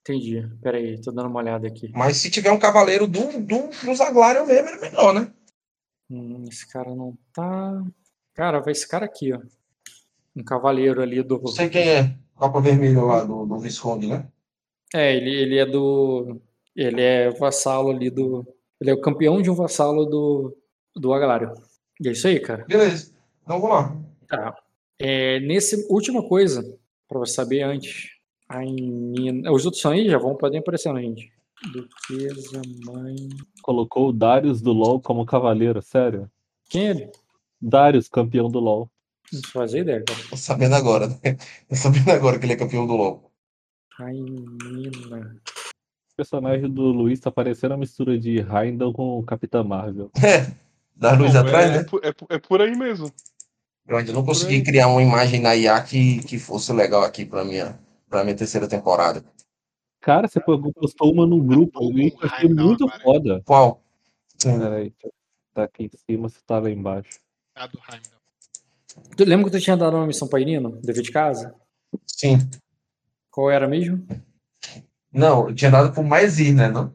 Entendi. 0.00 0.48
Peraí, 0.62 1.00
tô 1.00 1.10
dando 1.10 1.28
uma 1.28 1.40
olhada 1.40 1.66
aqui. 1.66 1.90
Mas 1.92 2.16
se 2.18 2.30
tiver 2.30 2.52
um 2.52 2.58
cavaleiro 2.58 3.06
do, 3.06 3.40
do, 3.40 3.68
dos 3.84 4.00
Aglários 4.00 4.46
mesmo, 4.46 4.68
é 4.68 4.80
melhor, 4.80 5.12
né? 5.12 5.32
Hum, 6.08 6.44
esse 6.48 6.66
cara 6.68 6.94
não 6.94 7.18
tá. 7.32 7.82
Cara, 8.32 8.60
vai 8.60 8.72
esse 8.72 8.86
cara 8.86 9.04
aqui, 9.04 9.32
ó. 9.32 9.40
Um 10.34 10.44
cavaleiro 10.44 11.02
ali 11.02 11.22
do. 11.22 11.40
Não 11.40 11.48
sei 11.48 11.68
quem 11.68 11.88
é. 11.88 12.16
Capa 12.38 12.60
vermelha 12.60 13.02
lá 13.02 13.24
do, 13.24 13.46
do 13.46 13.58
Visconde, 13.58 14.06
né? 14.06 14.28
É, 14.94 15.16
ele, 15.16 15.34
ele 15.34 15.58
é 15.58 15.66
do. 15.66 16.40
Ele 16.74 17.00
é 17.00 17.30
vassalo 17.30 17.90
ali 17.90 18.10
do. 18.10 18.46
Ele 18.80 18.90
é 18.90 18.94
o 18.94 19.00
campeão 19.00 19.42
de 19.42 19.50
um 19.50 19.54
vassalo 19.54 20.04
do, 20.04 20.56
do 20.94 21.12
Aglário. 21.12 21.52
E 22.00 22.08
é 22.08 22.12
isso 22.12 22.28
aí, 22.28 22.38
cara. 22.38 22.64
Beleza. 22.68 23.12
Então 23.42 23.60
vamos 23.60 23.76
lá. 23.76 24.05
Tá. 24.28 24.56
É, 24.98 25.40
nesse 25.40 25.86
última 25.90 26.26
coisa, 26.26 26.62
pra 27.08 27.18
você 27.18 27.34
saber 27.34 27.62
antes. 27.62 28.10
A 28.48 28.60
Nina. 28.60 29.50
Os 29.50 29.64
outros 29.64 29.82
são 29.82 29.90
aí? 29.90 30.08
Já 30.08 30.18
vão, 30.18 30.36
podem 30.36 30.60
aparecer, 30.60 30.92
né, 30.92 31.02
gente? 31.02 31.32
Duquesa, 31.72 32.62
mãe. 32.84 33.16
Colocou 33.62 34.08
o 34.08 34.12
Darius 34.12 34.60
do 34.62 34.72
LoL 34.72 35.00
como 35.00 35.26
cavaleiro, 35.26 35.82
sério? 35.82 36.30
Quem 36.70 36.86
é 36.86 36.90
ele? 36.90 37.10
Darius, 37.60 38.08
campeão 38.08 38.48
do 38.48 38.60
LoL. 38.60 38.88
Não 39.32 39.42
fazia 39.50 39.80
ideia, 39.80 40.04
cara. 40.06 40.20
Tô 40.30 40.36
sabendo 40.36 40.76
agora. 40.76 41.08
né? 41.08 41.16
Tô 41.68 41.74
sabendo 41.74 42.10
agora 42.10 42.38
que 42.38 42.46
ele 42.46 42.52
é 42.52 42.56
campeão 42.56 42.86
do 42.86 42.94
LoL. 42.94 43.32
Rainina. 43.98 45.36
O 46.12 46.16
personagem 46.16 46.70
do 46.70 46.82
Luiz 46.82 47.18
tá 47.18 47.30
parecendo 47.30 47.74
a 47.74 47.78
mistura 47.78 48.18
de 48.18 48.38
Heimdall 48.38 48.92
com 48.92 49.18
o 49.18 49.22
Capitã 49.22 49.62
Marvel. 49.62 50.10
É. 50.98 51.14
Luzes 51.14 51.34
Bom, 51.34 51.40
atrás, 51.40 51.70
é, 51.72 51.78
né? 51.82 51.86
é, 52.02 52.08
é 52.08 52.36
é 52.36 52.38
por 52.38 52.62
aí 52.62 52.74
mesmo. 52.74 53.12
Eu 53.88 53.96
ainda 53.96 54.12
não 54.12 54.24
consegui 54.24 54.62
criar 54.62 54.88
uma 54.88 55.02
imagem 55.02 55.40
na 55.40 55.54
IA 55.54 55.80
que, 55.82 56.20
que 56.24 56.38
fosse 56.38 56.72
legal 56.72 57.02
aqui 57.02 57.24
pra 57.24 57.44
minha, 57.44 57.78
pra 58.08 58.24
minha 58.24 58.36
terceira 58.36 58.66
temporada. 58.66 59.24
Cara, 60.00 60.26
você 60.28 60.40
postou 60.40 61.12
uma 61.12 61.26
no 61.26 61.42
grupo 61.42 61.80
O 61.80 61.98
eu 61.98 62.12
achei 62.22 62.48
muito 62.48 62.88
foda. 63.02 63.42
Qual? 63.44 63.82
Peraí, 64.42 64.92
tá 65.54 65.64
aqui 65.64 65.84
em 65.84 65.90
cima, 66.10 66.28
você 66.28 66.38
tá 66.46 66.58
lá 66.58 66.70
embaixo. 66.70 67.18
A 67.54 67.66
do 67.66 67.78
Heimdall. 67.78 68.16
Tu 69.16 69.24
lembra 69.24 69.46
que 69.46 69.58
tu 69.58 69.62
tinha 69.62 69.76
dado 69.76 69.96
uma 69.96 70.06
missão 70.06 70.28
pra 70.28 70.40
Irina? 70.40 70.70
Dever 70.82 71.02
de 71.02 71.10
casa? 71.10 71.54
Sim. 72.06 72.38
Qual 73.30 73.50
era 73.50 73.68
mesmo? 73.68 74.06
Não, 75.12 75.48
eu 75.48 75.54
tinha 75.54 75.70
dado 75.70 75.92
pro 75.92 76.02
mais 76.02 76.38
ir, 76.38 76.54
né? 76.54 76.68
Não? 76.68 76.92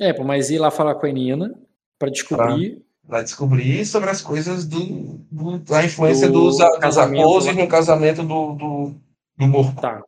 É, 0.00 0.12
pô, 0.12 0.24
mas 0.24 0.50
ir 0.50 0.58
lá 0.58 0.70
falar 0.70 0.94
com 0.96 1.06
a 1.06 1.12
Nina 1.12 1.54
pra 1.98 2.10
descobrir. 2.10 2.84
Pra 3.06 3.22
descobrir 3.22 3.84
sobre 3.84 4.08
as 4.10 4.22
coisas 4.22 4.64
do, 4.64 5.18
do- 5.30 5.58
da 5.58 5.84
influência 5.84 6.26
Do 6.26 6.32
dos, 6.44 6.58
dos 6.58 7.46
no 7.54 7.68
casamento 7.68 8.22
do, 8.22 8.52
do, 8.54 8.94
do 9.36 9.46
morto. 9.46 9.80
Tá. 9.80 10.02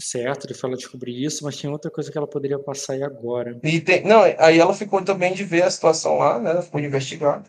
Certo, 0.00 0.46
ele 0.46 0.54
falou 0.54 0.76
descobrir 0.76 1.20
isso, 1.24 1.42
mas 1.44 1.56
tinha 1.56 1.72
outra 1.72 1.90
coisa 1.90 2.12
que 2.12 2.16
ela 2.16 2.28
poderia 2.28 2.58
passar 2.58 2.92
aí 2.92 3.02
agora. 3.02 3.58
E 3.64 3.80
tem, 3.80 4.04
não, 4.04 4.20
aí 4.38 4.58
ela 4.60 4.72
ficou 4.72 5.02
também 5.02 5.34
de 5.34 5.42
ver 5.42 5.62
a 5.64 5.70
situação 5.70 6.18
lá, 6.18 6.38
né? 6.38 6.50
Ela 6.50 6.62
ficou 6.62 6.80
de 6.80 6.86
investigar. 6.86 7.42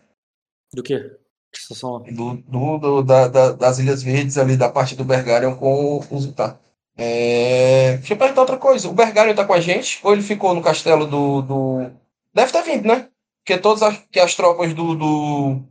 Do 0.74 0.82
quê? 0.82 1.16
Que 1.54 1.60
situação? 1.62 2.02
Do, 2.12 2.38
do, 2.38 2.78
do- 2.80 3.04
da, 3.04 3.28
da- 3.28 3.52
das 3.52 3.78
Ilhas 3.78 4.02
Verdes 4.02 4.40
ali, 4.40 4.58
da 4.58 4.70
parte 4.70 4.96
do 4.96 5.04
Bergarion 5.06 5.56
com 5.56 6.00
o 6.10 6.20
Zutar. 6.20 6.60
É... 6.98 7.98
Deixa 7.98 8.14
eu 8.14 8.18
perguntar 8.18 8.42
outra 8.42 8.58
coisa. 8.58 8.90
O 8.90 8.94
Bergarion 8.94 9.36
tá 9.36 9.46
com 9.46 9.54
a 9.54 9.60
gente? 9.60 10.00
Ou 10.04 10.14
ele 10.14 10.22
ficou 10.24 10.54
no 10.56 10.62
castelo 10.62 11.06
do. 11.06 11.42
do... 11.44 11.92
Deve 12.34 12.52
ter 12.52 12.64
vindo, 12.64 12.88
né? 12.88 13.08
Porque 13.50 13.64
todas 13.64 13.82
as, 13.82 13.98
que 14.12 14.20
as 14.20 14.36
tropas 14.36 14.76
do, 14.76 14.94
do, 14.94 15.64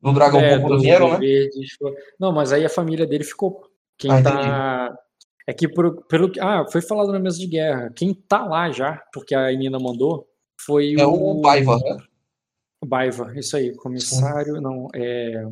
do 0.00 0.12
Dragão 0.14 0.40
É, 0.40 0.56
Púrpura 0.56 0.80
vieram, 0.80 1.10
né? 1.10 1.18
verdes, 1.18 1.76
Não, 2.18 2.32
mas 2.32 2.54
aí 2.54 2.64
a 2.64 2.70
família 2.70 3.06
dele 3.06 3.22
ficou. 3.22 3.68
Quem 3.98 4.10
Ah, 4.10 4.22
tá. 4.22 4.98
É 5.46 5.52
que 5.52 5.68
por- 5.68 6.06
pelo 6.06 6.32
que. 6.32 6.40
Ah, 6.40 6.64
foi 6.72 6.80
falado 6.80 7.12
na 7.12 7.18
mesa 7.18 7.36
de 7.38 7.46
guerra. 7.46 7.92
Quem 7.94 8.14
tá 8.14 8.46
lá 8.46 8.70
já, 8.70 9.02
porque 9.12 9.34
a 9.34 9.52
Nina 9.52 9.78
mandou, 9.78 10.26
foi 10.58 10.94
É 10.98 11.06
o 11.06 11.42
Paiva, 11.42 11.76
né? 11.76 11.98
O 12.80 12.86
Baiva, 12.86 13.38
isso 13.38 13.58
aí, 13.58 13.74
comissário, 13.76 14.58
não, 14.58 14.88
é 14.94 15.44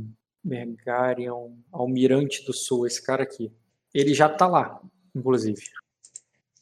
Bergarion, 0.43 1.57
Almirante 1.71 2.43
do 2.47 2.55
Sul, 2.55 2.87
esse 2.87 3.05
cara 3.05 3.23
aqui. 3.23 3.53
Ele 3.93 4.15
já 4.15 4.31
tá 4.31 4.47
lá, 4.47 4.81
inclusive. 5.15 5.61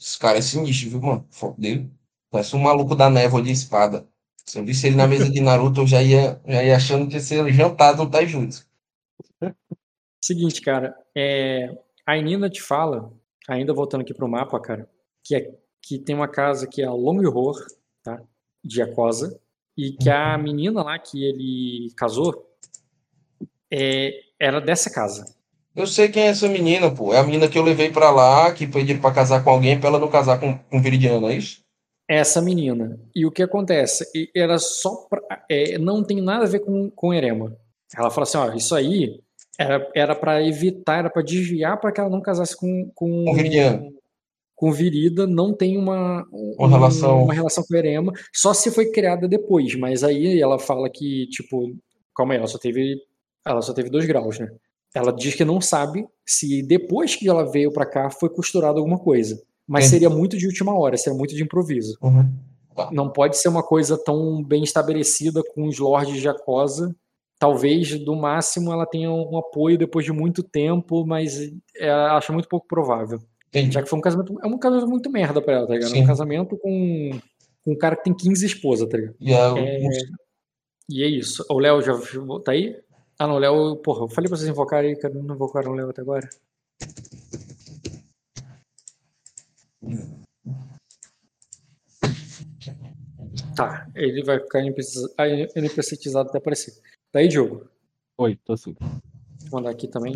Esse 0.00 0.18
cara 0.18 0.38
é 0.38 0.42
sinistro, 0.42 0.90
viu, 0.90 1.00
mano? 1.00 1.28
Foto 1.30 1.60
dele. 1.60 1.88
Parece 2.32 2.56
um 2.56 2.60
maluco 2.60 2.96
da 2.96 3.08
névoa 3.08 3.40
de 3.40 3.52
espada. 3.52 4.08
Se 4.44 4.58
eu 4.58 4.64
visse 4.64 4.86
ele 4.86 4.96
na 4.96 5.06
mesa 5.06 5.30
de 5.30 5.40
Naruto, 5.40 5.80
eu 5.80 5.86
já 5.86 6.02
ia, 6.02 6.40
já 6.46 6.62
ia 6.62 6.76
achando 6.76 7.08
que 7.08 7.14
ia 7.14 7.20
ser 7.20 7.50
jantado 7.52 8.04
no 8.04 8.10
Taijutsu. 8.10 8.66
Seguinte, 10.22 10.60
cara, 10.60 10.94
é, 11.14 11.76
a 12.06 12.16
Nina 12.16 12.50
te 12.50 12.62
fala, 12.62 13.12
ainda 13.48 13.72
voltando 13.72 14.02
aqui 14.02 14.14
pro 14.14 14.28
mapa, 14.28 14.60
cara, 14.60 14.88
que, 15.22 15.34
é, 15.34 15.54
que 15.82 15.98
tem 15.98 16.14
uma 16.14 16.28
casa 16.28 16.66
que 16.66 16.82
é 16.82 16.86
a 16.86 16.92
Longhor, 16.92 17.56
tá? 18.02 18.22
De 18.62 18.82
Acosa, 18.82 19.40
e 19.76 19.92
que 19.92 20.08
a 20.08 20.36
menina 20.38 20.82
lá 20.82 20.98
que 20.98 21.24
ele 21.24 21.92
casou 21.96 22.46
é, 23.70 24.12
era 24.38 24.60
dessa 24.60 24.90
casa. 24.90 25.24
Eu 25.74 25.86
sei 25.86 26.08
quem 26.08 26.24
é 26.24 26.26
essa 26.28 26.48
menina, 26.48 26.94
pô. 26.94 27.12
É 27.12 27.18
a 27.18 27.24
menina 27.24 27.48
que 27.48 27.58
eu 27.58 27.64
levei 27.64 27.90
pra 27.90 28.10
lá, 28.10 28.52
que 28.52 28.66
pediu 28.66 29.00
pra 29.00 29.12
casar 29.12 29.42
com 29.42 29.50
alguém, 29.50 29.78
pra 29.78 29.88
ela 29.88 29.98
não 29.98 30.08
casar 30.08 30.38
com, 30.38 30.56
com 30.56 30.80
Viridiano, 30.80 31.28
é 31.28 31.36
isso? 31.36 31.63
Essa 32.08 32.40
menina. 32.40 32.98
E 33.14 33.24
o 33.26 33.30
que 33.30 33.42
acontece? 33.42 34.04
E 34.14 34.30
Era 34.34 34.58
só 34.58 34.94
pra, 35.08 35.20
é, 35.48 35.78
não 35.78 36.02
tem 36.04 36.20
nada 36.20 36.44
a 36.44 36.48
ver 36.48 36.60
com, 36.60 36.90
com 36.90 37.14
Erema. 37.14 37.56
Ela 37.96 38.10
fala 38.10 38.24
assim, 38.24 38.38
ó, 38.38 38.52
isso 38.52 38.74
aí 38.74 39.20
era 39.58 39.88
era 39.94 40.14
para 40.16 40.42
evitar, 40.42 40.98
era 40.98 41.10
para 41.10 41.22
desviar 41.22 41.80
para 41.80 41.92
que 41.92 42.00
ela 42.00 42.10
não 42.10 42.20
casasse 42.20 42.56
com 42.56 42.90
com, 42.94 43.24
Com 43.24 43.92
com 44.56 44.72
Virida, 44.72 45.26
não 45.26 45.52
tem 45.52 45.76
uma 45.76 46.26
Uma 46.30 46.68
relação. 46.68 47.22
uma 47.24 47.34
relação 47.34 47.64
com 47.64 47.74
Erema, 47.76 48.12
só 48.32 48.52
se 48.54 48.70
foi 48.70 48.90
criada 48.90 49.28
depois, 49.28 49.74
mas 49.76 50.02
aí 50.04 50.40
ela 50.40 50.58
fala 50.58 50.90
que 50.90 51.26
tipo, 51.28 51.74
calma 52.16 52.34
aí, 52.34 52.38
ela 52.38 52.46
só 52.48 52.58
teve 52.58 52.96
ela 53.46 53.62
só 53.62 53.72
teve 53.72 53.90
dois 53.90 54.06
graus, 54.06 54.38
né? 54.38 54.48
Ela 54.94 55.12
diz 55.12 55.34
que 55.34 55.44
não 55.44 55.60
sabe 55.60 56.06
se 56.26 56.62
depois 56.62 57.14
que 57.16 57.28
ela 57.28 57.44
veio 57.50 57.72
para 57.72 57.84
cá 57.86 58.10
foi 58.10 58.28
costurado 58.30 58.78
alguma 58.78 58.98
coisa. 58.98 59.40
Mas 59.66 59.86
Entendi. 59.86 60.02
seria 60.02 60.10
muito 60.10 60.36
de 60.36 60.46
última 60.46 60.78
hora, 60.78 60.96
seria 60.96 61.16
muito 61.16 61.34
de 61.34 61.42
improviso. 61.42 61.96
Uhum. 62.02 62.30
Não 62.92 63.10
pode 63.10 63.38
ser 63.38 63.48
uma 63.48 63.62
coisa 63.62 63.96
tão 63.96 64.42
bem 64.42 64.62
estabelecida 64.62 65.42
com 65.54 65.66
os 65.66 65.78
lords 65.78 66.20
de 66.20 66.28
Acosa. 66.28 66.94
Talvez, 67.38 67.98
do 67.98 68.14
máximo, 68.14 68.72
ela 68.72 68.86
tenha 68.86 69.10
um 69.10 69.36
apoio 69.38 69.78
depois 69.78 70.04
de 70.04 70.12
muito 70.12 70.42
tempo, 70.42 71.06
mas 71.06 71.38
é, 71.76 71.90
acho 71.90 72.32
muito 72.32 72.48
pouco 72.48 72.66
provável. 72.66 73.20
Entendi. 73.48 73.72
Já 73.72 73.82
que 73.82 73.88
foi 73.88 73.98
um 73.98 74.02
casamento. 74.02 74.36
É 74.42 74.46
um 74.46 74.58
casamento 74.58 74.88
muito 74.88 75.10
merda 75.10 75.40
pra 75.40 75.54
ela, 75.54 75.66
tá 75.66 75.74
ligado? 75.74 75.90
É 75.90 75.94
Sim. 75.94 76.02
um 76.02 76.06
casamento 76.06 76.56
com, 76.56 77.10
com 77.64 77.72
um 77.72 77.78
cara 77.78 77.96
que 77.96 78.04
tem 78.04 78.14
15 78.14 78.46
esposas, 78.46 78.88
tá 78.88 78.96
ligado? 78.96 79.16
E 79.20 79.32
a, 79.32 79.54
É, 79.56 79.80
E 80.88 81.02
é 81.02 81.06
isso. 81.06 81.44
O 81.48 81.58
Léo 81.58 81.80
já 81.80 81.94
tá 82.44 82.52
aí? 82.52 82.76
Ah, 83.18 83.26
não, 83.26 83.36
o 83.36 83.38
Léo. 83.38 83.76
Porra, 83.76 84.04
eu 84.04 84.08
falei 84.08 84.28
pra 84.28 84.36
vocês 84.36 84.48
invocarem 84.48 84.90
aí, 84.90 84.96
cara. 84.98 85.14
Não 85.14 85.34
invocaram 85.34 85.72
o 85.72 85.74
Léo 85.74 85.90
até 85.90 86.02
agora. 86.02 86.28
Tá, 93.56 93.86
ele 93.94 94.24
vai 94.24 94.40
ficar 94.40 94.60
ah, 95.18 95.28
NPCizado 95.56 96.28
até 96.28 96.38
aparecer. 96.38 96.74
Tá 97.12 97.20
aí, 97.20 97.28
Diogo? 97.28 97.68
Oi, 98.18 98.36
tô 98.44 98.52
assim. 98.52 98.74
Vou 99.48 99.60
mandar 99.60 99.70
aqui 99.70 99.86
também. 99.86 100.14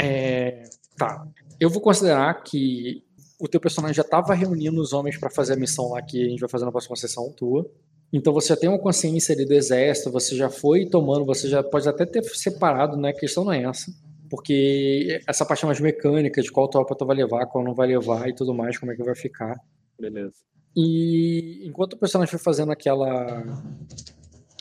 É, 0.00 0.64
tá. 0.96 1.26
Eu 1.60 1.70
vou 1.70 1.80
considerar 1.80 2.42
que 2.42 3.04
o 3.38 3.48
teu 3.48 3.60
personagem 3.60 3.94
já 3.94 4.02
estava 4.02 4.34
reunindo 4.34 4.80
os 4.80 4.92
homens 4.92 5.16
para 5.16 5.30
fazer 5.30 5.54
a 5.54 5.56
missão 5.56 5.90
lá 5.90 6.02
que 6.02 6.24
a 6.24 6.28
gente 6.28 6.40
vai 6.40 6.48
fazer 6.48 6.64
na 6.64 6.70
próxima 6.72 6.96
sessão 6.96 7.32
tua. 7.32 7.68
Então 8.12 8.32
você 8.32 8.48
já 8.48 8.56
tem 8.56 8.68
uma 8.68 8.78
consciência 8.78 9.34
ali 9.34 9.44
do 9.44 9.54
exército, 9.54 10.10
você 10.10 10.36
já 10.36 10.50
foi 10.50 10.86
tomando, 10.86 11.24
você 11.24 11.48
já 11.48 11.62
pode 11.62 11.88
até 11.88 12.04
ter 12.04 12.22
separado, 12.24 12.96
né? 12.96 13.10
A 13.10 13.14
questão 13.14 13.44
não 13.44 13.52
é 13.52 13.62
essa. 13.62 13.92
Porque 14.32 15.20
essa 15.28 15.44
parte 15.44 15.66
mais 15.66 15.78
mecânica 15.78 16.40
de 16.40 16.50
qual 16.50 16.66
tropa 16.66 16.96
tu 16.96 17.04
vai 17.04 17.14
levar, 17.14 17.44
qual 17.44 17.62
não 17.62 17.74
vai 17.74 17.86
levar 17.86 18.30
e 18.30 18.34
tudo 18.34 18.54
mais, 18.54 18.78
como 18.78 18.90
é 18.90 18.96
que 18.96 19.02
vai 19.02 19.14
ficar. 19.14 19.54
Beleza. 20.00 20.32
E 20.74 21.60
enquanto 21.66 21.92
o 21.92 21.98
personagem 21.98 22.30
foi 22.30 22.38
fazendo 22.38 22.72
aquela. 22.72 23.44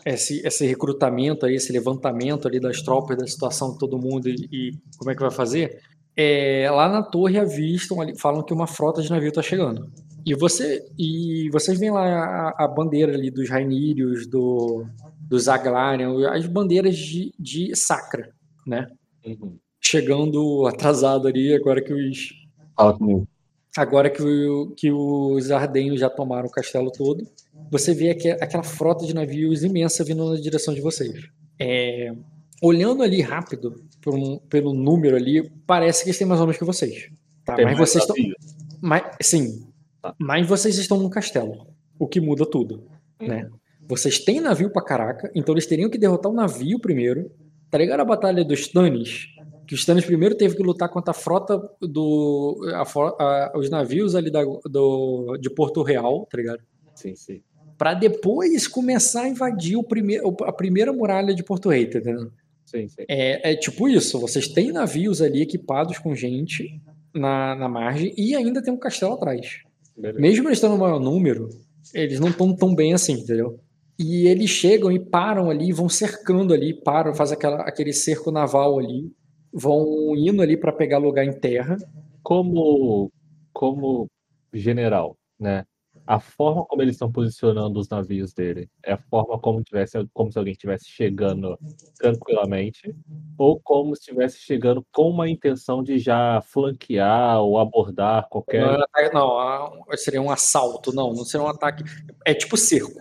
Esse, 0.05 0.45
esse 0.45 0.67
recrutamento 0.67 1.45
aí, 1.45 1.55
esse 1.55 1.71
levantamento 1.71 2.49
ali 2.49 2.59
das 2.59 2.81
tropas, 2.81 3.17
da 3.17 3.25
situação 3.25 3.71
de 3.71 3.77
todo 3.77 3.97
mundo 3.97 4.27
e, 4.27 4.35
e 4.51 4.71
como 4.97 5.09
é 5.09 5.15
que 5.15 5.21
vai 5.21 5.31
fazer, 5.31 5.79
é, 6.17 6.69
lá 6.69 6.89
na 6.89 7.01
torre 7.01 7.39
avistam, 7.39 8.01
ali, 8.01 8.19
falam 8.19 8.43
que 8.43 8.53
uma 8.53 8.67
frota 8.67 9.01
de 9.01 9.09
navio 9.09 9.29
está 9.29 9.41
chegando. 9.41 9.89
E, 10.25 10.35
você, 10.35 10.85
e 10.99 11.49
vocês 11.49 11.79
veem 11.79 11.91
lá 11.91 12.03
a, 12.03 12.65
a 12.65 12.67
bandeira 12.67 13.13
ali 13.13 13.31
dos 13.31 13.49
Rainírios, 13.49 14.27
do, 14.27 14.85
dos 15.29 15.47
Aglarian, 15.47 16.29
as 16.29 16.45
bandeiras 16.45 16.97
de, 16.97 17.33
de 17.39 17.73
Sacra, 17.73 18.33
né? 18.67 18.87
Uhum. 19.25 19.57
Chegando 19.83 20.67
atrasado 20.67 21.27
ali, 21.27 21.53
agora 21.53 21.81
que 21.81 21.91
os, 21.91 22.29
Fala 22.77 22.93
comigo. 22.97 23.27
agora 23.75 24.09
que, 24.09 24.21
o- 24.21 24.73
que 24.77 24.91
os 24.91 25.49
ardenhos 25.51 25.99
já 25.99 26.09
tomaram 26.09 26.47
o 26.47 26.51
castelo 26.51 26.91
todo, 26.91 27.25
você 27.69 27.93
vê 27.93 28.11
aque- 28.11 28.29
aquela 28.31 28.63
frota 28.63 29.05
de 29.05 29.13
navios 29.15 29.63
imensa 29.63 30.03
vindo 30.03 30.29
na 30.29 30.39
direção 30.39 30.73
de 30.73 30.81
vocês. 30.81 31.27
É, 31.59 32.13
olhando 32.61 33.01
ali 33.01 33.21
rápido, 33.21 33.83
por 34.01 34.13
um- 34.13 34.37
pelo 34.49 34.71
número 34.73 35.15
ali, 35.15 35.49
parece 35.65 36.03
que 36.03 36.09
eles 36.09 36.17
têm 36.19 36.27
mais 36.27 36.39
homens 36.39 36.57
que 36.57 36.63
vocês. 36.63 37.09
Tá? 37.43 37.57
Mas 37.61 37.77
vocês 37.77 38.03
estão. 38.03 38.15
Mas, 38.79 39.03
sim, 39.21 39.65
Tá. 40.01 40.15
mas 40.19 40.47
vocês 40.47 40.77
estão 40.77 40.97
num 40.99 41.09
castelo, 41.09 41.65
o 41.99 42.07
que 42.07 42.21
muda 42.21 42.45
tudo. 42.45 42.83
Né? 43.19 43.49
Vocês 43.87 44.19
têm 44.19 44.39
navio 44.39 44.69
pra 44.71 44.83
caraca, 44.83 45.31
então 45.35 45.53
eles 45.55 45.65
teriam 45.65 45.89
que 45.89 45.97
derrotar 45.97 46.31
o 46.31 46.35
navio 46.35 46.79
primeiro. 46.79 47.31
Tá 47.69 47.77
ligado 47.77 47.99
a 48.01 48.05
batalha 48.05 48.43
dos 48.45 48.59
Stannis? 48.61 49.27
Que 49.71 49.75
Stannis 49.75 50.03
primeiro 50.03 50.35
teve 50.35 50.53
que 50.57 50.61
lutar 50.61 50.89
contra 50.89 51.11
a 51.11 51.13
frota 51.13 51.57
do. 51.79 52.59
a 52.75 52.81
a- 52.81 53.53
os 53.55 53.69
navios 53.69 54.15
ali 54.15 54.29
da, 54.29 54.43
do, 54.43 55.37
de 55.39 55.49
Porto 55.49 55.81
Real, 55.81 56.27
tá 56.29 56.37
ligado? 56.37 56.59
Sim, 56.93 57.15
sim. 57.15 57.41
Pra 57.77 57.93
depois 57.93 58.67
começar 58.67 59.21
a 59.21 59.29
invadir 59.29 59.77
o 59.77 59.83
primeiro, 59.83 60.35
a 60.43 60.51
primeira 60.51 60.91
muralha 60.91 61.33
de 61.33 61.41
Porto 61.41 61.69
Rei, 61.69 61.85
tá 61.85 61.99
entendendo? 61.99 62.33
Sim, 62.65 62.85
sim. 62.89 63.03
É, 63.07 63.53
é 63.53 63.55
tipo 63.55 63.87
isso, 63.87 64.19
vocês 64.19 64.49
têm 64.49 64.73
navios 64.73 65.21
ali 65.21 65.41
equipados 65.41 65.97
com 65.99 66.13
gente 66.13 66.81
na, 67.15 67.55
na 67.55 67.69
margem 67.69 68.13
e 68.17 68.35
ainda 68.35 68.61
tem 68.61 68.73
um 68.73 68.77
castelo 68.77 69.13
atrás. 69.13 69.59
Beleza. 69.95 70.19
Mesmo 70.19 70.49
eles 70.49 70.57
estando 70.57 70.73
no 70.73 70.79
maior 70.79 70.99
número, 70.99 71.47
eles 71.93 72.19
não 72.19 72.27
estão 72.27 72.53
tão 72.53 72.75
bem 72.75 72.93
assim, 72.93 73.13
entendeu? 73.13 73.57
E 73.97 74.27
eles 74.27 74.49
chegam 74.49 74.91
e 74.91 74.99
param 74.99 75.49
ali, 75.49 75.71
vão 75.71 75.87
cercando 75.87 76.53
ali, 76.53 76.73
param, 76.73 77.15
fazem 77.15 77.37
aquela, 77.37 77.61
aquele 77.61 77.93
cerco 77.93 78.31
naval 78.31 78.77
ali, 78.77 79.09
vão 79.53 80.15
indo 80.15 80.41
ali 80.41 80.57
para 80.57 80.71
pegar 80.71 80.97
lugar 80.97 81.25
em 81.25 81.33
terra. 81.33 81.77
Como, 82.23 83.11
como 83.53 84.07
general, 84.53 85.17
né? 85.39 85.65
A 86.11 86.19
forma 86.19 86.65
como 86.65 86.81
eles 86.81 86.95
estão 86.95 87.09
posicionando 87.09 87.79
os 87.79 87.87
navios 87.87 88.33
dele 88.33 88.69
é 88.83 88.91
a 88.91 88.97
forma 88.97 89.39
como 89.39 89.63
tivesse, 89.63 89.97
como 90.13 90.29
se 90.29 90.37
alguém 90.37 90.51
estivesse 90.51 90.89
chegando 90.89 91.57
tranquilamente, 91.97 92.93
ou 93.37 93.61
como 93.61 93.95
se 93.95 94.01
estivesse 94.01 94.37
chegando 94.39 94.85
com 94.91 95.09
uma 95.09 95.29
intenção 95.29 95.81
de 95.81 95.97
já 95.99 96.41
flanquear 96.41 97.39
ou 97.39 97.57
abordar 97.57 98.27
qualquer. 98.27 98.61
Não, 98.61 98.85
é 98.97 99.13
não, 99.13 99.39
ah, 99.39 99.71
seria 99.95 100.21
um 100.21 100.29
assalto, 100.29 100.93
não, 100.93 101.13
não 101.13 101.23
seria 101.23 101.47
um 101.47 101.49
ataque. 101.49 101.85
É 102.25 102.33
tipo 102.33 102.57
cerco, 102.57 102.91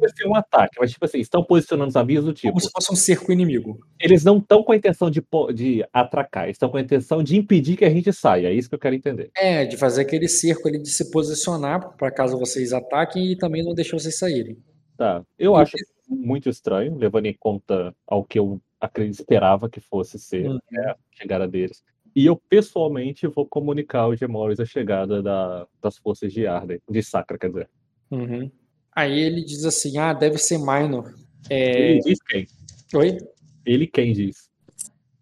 Deve 0.00 0.14
ser 0.16 0.26
um 0.26 0.34
ataque, 0.34 0.76
mas 0.80 0.90
tipo 0.90 1.04
assim, 1.04 1.18
estão 1.18 1.44
posicionando 1.44 1.88
os 1.88 1.94
navios 1.94 2.24
do 2.24 2.32
tipo. 2.32 2.52
como 2.52 2.60
se 2.60 2.70
fosse 2.70 2.90
um 2.90 2.96
cerco 2.96 3.30
inimigo. 3.30 3.78
Eles 4.00 4.24
não 4.24 4.38
estão 4.38 4.62
com 4.62 4.72
a 4.72 4.76
intenção 4.76 5.10
de, 5.10 5.22
de 5.54 5.84
atracar, 5.92 6.44
eles 6.44 6.54
estão 6.54 6.70
com 6.70 6.78
a 6.78 6.80
intenção 6.80 7.22
de 7.22 7.36
impedir 7.36 7.76
que 7.76 7.84
a 7.84 7.90
gente 7.90 8.10
saia. 8.12 8.48
É 8.48 8.52
isso 8.52 8.68
que 8.68 8.74
eu 8.74 8.78
quero 8.78 8.94
entender. 8.94 9.30
É, 9.36 9.66
de 9.66 9.76
fazer 9.76 10.00
aquele 10.00 10.26
cerco 10.26 10.68
ali, 10.68 10.80
de 10.80 10.88
se 10.88 11.10
posicionar 11.10 11.96
para 11.98 12.10
caso 12.10 12.38
vocês 12.60 12.72
ataquem 12.72 13.32
e 13.32 13.36
também 13.36 13.64
não 13.64 13.74
deixar 13.74 13.98
vocês 13.98 14.18
saírem. 14.18 14.56
Tá. 14.96 15.24
Eu 15.38 15.56
acho 15.56 15.76
muito 16.08 16.48
estranho, 16.48 16.96
levando 16.96 17.26
em 17.26 17.34
conta 17.38 17.94
ao 18.06 18.24
que 18.24 18.38
eu 18.38 18.60
esperava 19.08 19.68
que 19.68 19.80
fosse 19.80 20.18
ser 20.18 20.46
Uhum. 20.46 20.58
né, 20.70 20.90
a 20.90 20.96
chegada 21.12 21.48
deles. 21.48 21.82
E 22.14 22.26
eu, 22.26 22.36
pessoalmente, 22.36 23.26
vou 23.26 23.46
comunicar 23.46 24.00
ao 24.00 24.16
Gemores 24.16 24.58
a 24.60 24.64
chegada 24.66 25.22
da- 25.22 25.66
das 25.80 25.96
forças 25.96 26.32
de 26.32 26.46
Arden, 26.46 26.80
de 26.90 27.02
Sacra, 27.02 27.38
quer 27.38 27.48
dizer. 27.48 27.70
Uhum. 28.10 28.50
Aí 28.94 29.18
ele 29.20 29.44
diz 29.44 29.64
assim: 29.64 29.96
ah, 29.98 30.12
deve 30.12 30.36
ser 30.36 30.58
minor. 30.58 31.14
É... 31.48 31.92
Ele 31.92 32.00
diz 32.00 32.18
quem? 32.22 32.46
Oi? 32.94 33.18
Ele 33.64 33.86
quem 33.86 34.12
diz. 34.12 34.50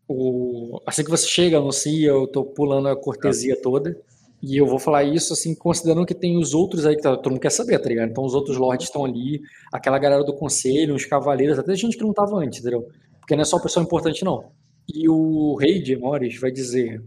O... 0.09 0.81
Assim 0.86 1.05
que 1.05 1.10
você 1.10 1.27
chega, 1.28 1.59
anuncia, 1.59 2.09
eu 2.09 2.27
tô 2.27 2.43
pulando 2.43 2.89
a 2.89 2.97
cortesia 2.97 3.60
toda. 3.60 4.01
E 4.40 4.56
eu 4.56 4.66
vou 4.66 4.78
falar 4.78 5.02
isso, 5.02 5.32
assim, 5.32 5.55
considerando 5.55 6.06
que 6.06 6.15
tem 6.15 6.39
os 6.39 6.55
outros 6.55 6.86
aí 6.86 6.94
que 6.94 7.02
tá, 7.02 7.16
todo 7.16 7.31
mundo 7.32 7.40
quer 7.40 7.51
saber, 7.51 7.78
tá 7.81 7.89
ligado? 7.89 8.10
Então 8.10 8.24
os 8.24 8.35
outros 8.35 8.56
lords 8.56 8.86
estão 8.86 9.05
ali, 9.05 9.40
aquela 9.73 9.98
galera 9.98 10.23
do 10.23 10.32
conselho, 10.32 10.94
os 10.94 11.05
cavaleiros, 11.05 11.59
até 11.59 11.74
gente 11.74 11.97
que 11.97 12.05
não 12.05 12.12
tava 12.12 12.36
antes, 12.36 12.60
entendeu? 12.60 12.86
Porque 13.19 13.35
não 13.35 13.43
é 13.43 13.44
só 13.44 13.60
pessoa 13.60 13.85
importante, 13.85 14.24
não. 14.24 14.51
E 14.89 15.09
o 15.09 15.56
rei 15.56 15.82
de 15.82 15.97
Morris 15.97 16.40
vai 16.40 16.51
dizer: 16.51 17.02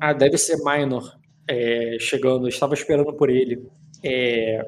Ah, 0.00 0.12
deve 0.12 0.36
ser 0.38 0.56
Minor 0.58 1.16
é, 1.48 1.96
chegando, 2.00 2.46
eu 2.46 2.48
estava 2.48 2.74
esperando 2.74 3.14
por 3.14 3.30
ele. 3.30 3.66
É, 4.02 4.60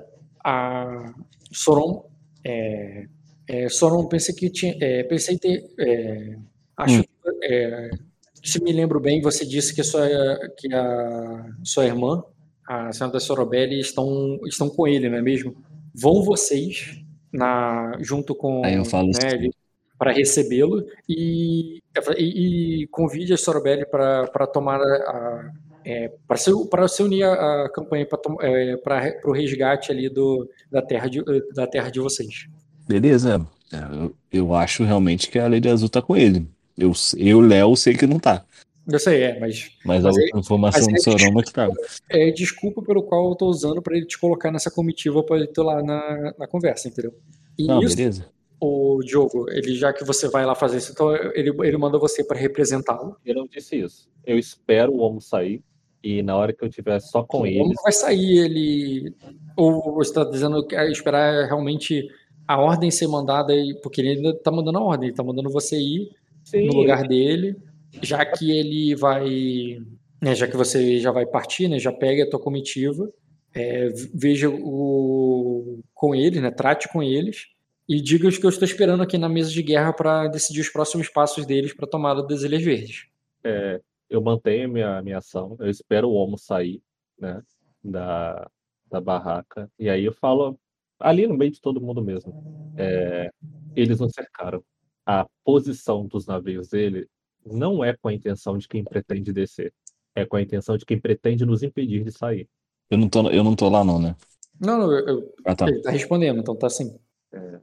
a 0.44 1.12
Soron. 1.52 2.08
É, 2.44 3.06
é, 3.48 3.68
Soron, 3.68 4.06
pensei 4.06 4.34
que 4.34 4.48
tinha. 4.50 4.76
é, 4.80 5.02
pensei 5.02 5.34
em 5.34 5.38
ter. 5.38 5.64
é, 5.78 6.36
acho 6.76 7.02
que. 7.02 8.07
É, 8.42 8.48
se 8.48 8.62
me 8.62 8.72
lembro 8.72 9.00
bem, 9.00 9.20
você 9.20 9.44
disse 9.44 9.74
que 9.74 9.80
a 9.80 9.84
sua, 9.84 10.08
que 10.56 10.72
a 10.72 11.44
sua 11.64 11.86
irmã, 11.86 12.22
a 12.66 12.92
senhora 12.92 13.20
Sorobelli, 13.20 13.80
estão, 13.80 14.38
estão 14.46 14.68
com 14.68 14.86
ele, 14.86 15.08
não 15.08 15.18
é 15.18 15.22
mesmo? 15.22 15.56
Vão 15.94 16.22
vocês 16.22 17.02
na, 17.32 17.96
junto 18.00 18.34
com 18.34 18.64
Aí 18.64 18.74
eu 18.74 18.84
falo 18.84 19.08
né, 19.08 19.26
assim. 19.26 19.50
para 19.98 20.12
recebê-lo 20.12 20.84
e, 21.08 21.80
e, 22.16 22.82
e 22.82 22.86
convide 22.88 23.32
a 23.32 23.38
Sorobelli 23.38 23.86
para 23.86 24.46
tomar 24.46 24.80
a, 24.80 25.50
é, 25.84 26.12
para 26.26 26.36
se, 26.36 26.50
se 26.88 27.02
unir 27.02 27.24
à, 27.24 27.64
à 27.64 27.68
campanha 27.70 28.06
para 28.06 29.20
o 29.24 29.32
resgate 29.32 29.90
ali 29.90 30.08
do, 30.08 30.48
da, 30.70 30.82
terra 30.82 31.08
de, 31.08 31.22
da 31.54 31.66
terra 31.66 31.90
de 31.90 32.00
vocês. 32.00 32.46
Beleza. 32.86 33.46
É, 33.72 33.76
Eu, 33.76 34.14
eu 34.30 34.54
acho 34.54 34.84
realmente 34.84 35.30
que 35.30 35.38
a 35.38 35.48
Lady 35.48 35.68
Azul 35.68 35.88
tá 35.88 36.02
com 36.02 36.16
ele. 36.16 36.46
Eu, 36.78 36.92
eu 37.16 37.40
Léo, 37.40 37.76
sei 37.76 37.94
que 37.94 38.06
não 38.06 38.18
tá. 38.20 38.44
Eu 38.90 38.98
sei, 38.98 39.22
é, 39.22 39.38
mas 39.38 39.70
Mas, 39.84 40.02
Mas 40.04 40.16
a 40.16 40.20
aí- 40.20 40.30
informação 40.34 40.86
mas 40.90 41.04
do 41.04 41.10
Soroma 41.18 41.42
que 41.42 41.52
tá. 41.52 41.68
é 42.08 42.30
desculpa 42.30 42.80
pelo 42.80 43.02
qual 43.02 43.28
eu 43.28 43.34
tô 43.34 43.46
usando 43.46 43.82
para 43.82 43.96
ele 43.96 44.06
te 44.06 44.18
colocar 44.18 44.50
nessa 44.50 44.70
comitiva 44.70 45.22
para 45.22 45.36
ele 45.36 45.44
estar 45.46 45.62
lá 45.62 45.82
na, 45.82 46.32
na 46.38 46.46
conversa, 46.46 46.88
entendeu? 46.88 47.12
E 47.58 47.66
Não, 47.66 47.82
isso, 47.82 47.96
beleza. 47.96 48.24
o 48.60 49.00
Diogo, 49.04 49.44
ele 49.50 49.74
já 49.74 49.92
que 49.92 50.04
você 50.04 50.28
vai 50.28 50.46
lá 50.46 50.54
fazer 50.54 50.78
isso, 50.78 50.92
então 50.92 51.14
ele, 51.34 51.52
ele 51.62 51.76
manda 51.76 51.98
você 51.98 52.24
para 52.24 52.38
representá-lo. 52.38 53.16
Eu 53.26 53.34
não 53.34 53.46
disse 53.46 53.76
isso. 53.76 54.08
Eu 54.24 54.38
espero 54.38 54.92
o 54.92 54.98
homem 55.00 55.20
sair 55.20 55.62
e 56.02 56.22
na 56.22 56.34
hora 56.36 56.52
que 56.54 56.64
eu 56.64 56.70
tiver 56.70 56.98
só 57.00 57.22
com 57.24 57.38
O 57.38 57.40
homem 57.40 57.56
eles, 57.56 57.74
não 57.74 57.82
vai 57.82 57.92
sair, 57.92 58.38
ele. 58.38 59.12
Ou 59.56 59.92
você 59.96 60.10
está 60.10 60.24
dizendo 60.24 60.64
que 60.66 60.74
é 60.76 60.90
esperar 60.90 61.44
realmente 61.46 62.08
a 62.46 62.58
ordem 62.58 62.90
ser 62.90 63.06
mandada, 63.08 63.52
porque 63.82 64.00
ele 64.00 64.10
ainda 64.10 64.34
tá 64.34 64.50
mandando 64.50 64.78
a 64.78 64.82
ordem, 64.82 65.08
ele 65.08 65.16
tá 65.16 65.22
mandando 65.24 65.50
você 65.50 65.76
ir 65.76 66.08
sim, 66.50 66.66
no 66.66 66.74
lugar 66.74 67.06
dele, 67.06 67.56
já 68.02 68.24
que 68.24 68.50
ele 68.50 68.94
vai. 68.94 69.78
né, 70.20 70.34
já 70.34 70.46
que 70.46 70.56
você 70.56 70.98
já 70.98 71.10
vai 71.10 71.26
partir, 71.26 71.68
né, 71.68 71.78
já 71.78 71.92
pega 71.92 72.24
a 72.24 72.30
tua 72.30 72.40
comitiva, 72.40 73.10
é, 73.54 73.88
veja 74.14 74.48
o, 74.50 75.80
com 75.94 76.14
eles, 76.14 76.40
né, 76.40 76.50
trate 76.50 76.88
com 76.88 77.02
eles, 77.02 77.46
e 77.88 78.00
diga 78.00 78.28
os 78.28 78.36
que 78.36 78.44
eu 78.44 78.50
estou 78.50 78.66
esperando 78.66 79.02
aqui 79.02 79.16
na 79.16 79.28
mesa 79.28 79.50
de 79.50 79.62
guerra 79.62 79.92
para 79.92 80.28
decidir 80.28 80.60
os 80.60 80.68
próximos 80.68 81.08
passos 81.08 81.46
deles 81.46 81.72
para 81.72 81.86
tomada 81.86 82.26
das 82.26 82.42
Ilhas 82.42 82.62
Verdes. 82.62 83.06
é, 83.44 83.80
eu 84.10 84.20
mantenho 84.20 84.66
a 84.66 84.68
minha, 84.68 85.02
minha 85.02 85.18
ação, 85.18 85.56
eu 85.60 85.70
espero 85.70 86.08
o 86.08 86.14
homo 86.14 86.38
sair, 86.38 86.82
né, 87.18 87.42
da, 87.82 88.50
da 88.90 89.00
barraca, 89.00 89.70
e 89.78 89.88
aí 89.88 90.04
eu 90.04 90.12
falo 90.12 90.58
ali 90.98 91.26
no 91.26 91.36
meio 91.36 91.50
de 91.50 91.60
todo 91.60 91.80
mundo 91.80 92.02
mesmo. 92.02 92.32
É, 92.76 93.30
eles 93.76 94.00
nos 94.00 94.12
cercaram. 94.12 94.62
A 95.10 95.26
posição 95.42 96.06
dos 96.06 96.26
navios 96.26 96.68
dele 96.68 97.08
não 97.46 97.82
é 97.82 97.96
com 97.96 98.08
a 98.08 98.12
intenção 98.12 98.58
de 98.58 98.68
quem 98.68 98.84
pretende 98.84 99.32
descer, 99.32 99.72
é 100.14 100.26
com 100.26 100.36
a 100.36 100.42
intenção 100.42 100.76
de 100.76 100.84
quem 100.84 101.00
pretende 101.00 101.46
nos 101.46 101.62
impedir 101.62 102.04
de 102.04 102.12
sair. 102.12 102.46
Eu 102.90 102.98
não 102.98 103.08
tô, 103.08 103.30
eu 103.30 103.42
não 103.42 103.56
tô 103.56 103.70
lá, 103.70 103.82
não, 103.82 103.98
né? 103.98 104.14
Não, 104.60 104.76
não, 104.78 104.92
eu, 104.92 105.34
Ah, 105.46 105.56
tá. 105.56 105.66
Ele 105.66 105.80
tá 105.80 105.90
respondendo, 105.90 106.40
então 106.40 106.54
tá 106.54 106.66
assim. 106.66 106.94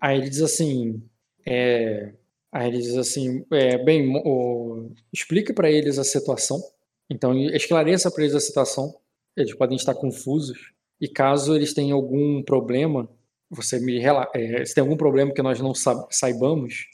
Aí 0.01 0.17
ele 0.17 0.27
diz 0.29 0.41
assim, 0.41 1.03
é, 1.45 2.15
aí 2.51 2.67
ele 2.69 2.79
diz 2.79 2.97
assim, 2.97 3.45
é, 3.51 3.77
bem, 3.77 4.11
o- 4.25 4.91
explica 5.13 5.53
para 5.53 5.69
eles 5.69 5.99
a 5.99 6.03
situação. 6.03 6.59
Então 7.07 7.37
esclareça 7.37 8.09
para 8.09 8.23
eles 8.23 8.35
a 8.35 8.39
situação. 8.39 8.91
Eles 9.37 9.53
podem 9.53 9.75
estar 9.75 9.93
confusos 9.93 10.71
e 10.99 11.07
caso 11.07 11.55
eles 11.55 11.75
tenham 11.75 11.95
algum 11.95 12.41
problema, 12.41 13.07
você 13.51 13.79
me 13.79 13.99
rela- 13.99 14.27
é, 14.33 14.65
se 14.65 14.73
tem 14.73 14.81
algum 14.81 14.97
problema 14.97 15.31
que 15.31 15.43
nós 15.43 15.59
não 15.59 15.75
sa- 15.75 16.07
saibamos, 16.09 16.87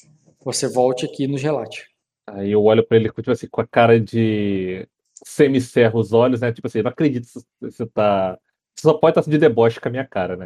você 0.43 0.68
volte 0.68 1.05
aqui 1.05 1.23
e 1.23 1.27
nos 1.27 1.41
relate. 1.41 1.89
Aí 2.27 2.51
eu 2.51 2.63
olho 2.63 2.85
pra 2.85 2.97
ele 2.97 3.09
tipo 3.11 3.31
assim, 3.31 3.47
com 3.47 3.61
a 3.61 3.68
cara 3.68 3.99
de 3.99 4.88
semicerra 5.23 5.97
os 5.97 6.13
olhos, 6.13 6.41
né? 6.41 6.51
Tipo 6.51 6.68
assim, 6.68 6.81
não 6.81 6.89
acredito 6.91 7.27
que 7.27 7.41
você 7.72 7.85
tá. 7.85 8.38
Você 8.76 8.84
só 8.84 8.93
pode 8.93 9.19
estar 9.19 9.30
de 9.30 9.38
deboche 9.38 9.80
com 9.80 9.88
a 9.88 9.91
minha 9.91 10.05
cara, 10.07 10.35
né? 10.38 10.45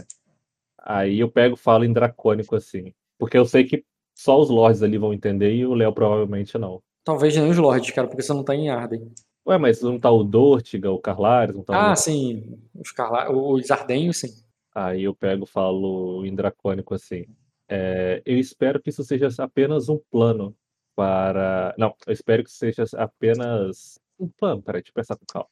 Aí 0.79 1.19
eu 1.19 1.29
pego 1.29 1.55
e 1.55 1.59
falo 1.59 1.83
em 1.83 1.93
dracônico 1.93 2.55
assim. 2.55 2.93
Porque 3.17 3.37
eu 3.37 3.45
sei 3.45 3.63
que 3.63 3.83
só 4.15 4.39
os 4.39 4.49
lords 4.49 4.81
ali 4.83 4.97
vão 4.97 5.13
entender 5.13 5.53
e 5.53 5.65
o 5.65 5.73
Léo 5.73 5.93
provavelmente 5.93 6.57
não. 6.57 6.81
Talvez 7.03 7.35
nem 7.35 7.49
os 7.49 7.57
lords, 7.57 7.91
cara, 7.91 8.07
porque 8.07 8.21
você 8.23 8.33
não 8.33 8.43
tá 8.43 8.55
em 8.55 8.69
Arden. 8.69 9.11
Ué, 9.47 9.57
mas 9.59 9.81
não 9.81 9.99
tá 9.99 10.09
o 10.09 10.23
Dortiga, 10.23 10.91
o 10.91 10.99
Carlares, 10.99 11.55
não 11.55 11.63
tá 11.63 11.73
o- 11.73 11.75
Ah, 11.75 11.95
sim, 11.95 12.57
os, 12.73 12.91
Carla... 12.91 13.31
os 13.31 13.69
Ardenhos, 13.69 14.17
sim. 14.17 14.29
Aí 14.73 15.03
eu 15.03 15.13
pego 15.15 15.43
e 15.43 15.47
falo 15.47 16.25
em 16.25 16.33
dracônico 16.33 16.95
assim. 16.95 17.25
É, 17.67 18.21
eu 18.25 18.37
espero 18.37 18.81
que 18.81 18.89
isso 18.89 19.03
seja 19.03 19.29
apenas 19.39 19.89
um 19.89 19.99
plano 20.11 20.55
para. 20.95 21.75
Não, 21.77 21.93
eu 22.05 22.13
espero 22.13 22.43
que 22.43 22.51
seja 22.51 22.83
apenas 22.95 23.99
um 24.19 24.27
plano. 24.27 24.61
Peraí, 24.61 24.81
deixa 24.81 24.91
eu 24.91 24.95
pensar 24.95 25.15
com 25.17 25.25
calma. 25.25 25.49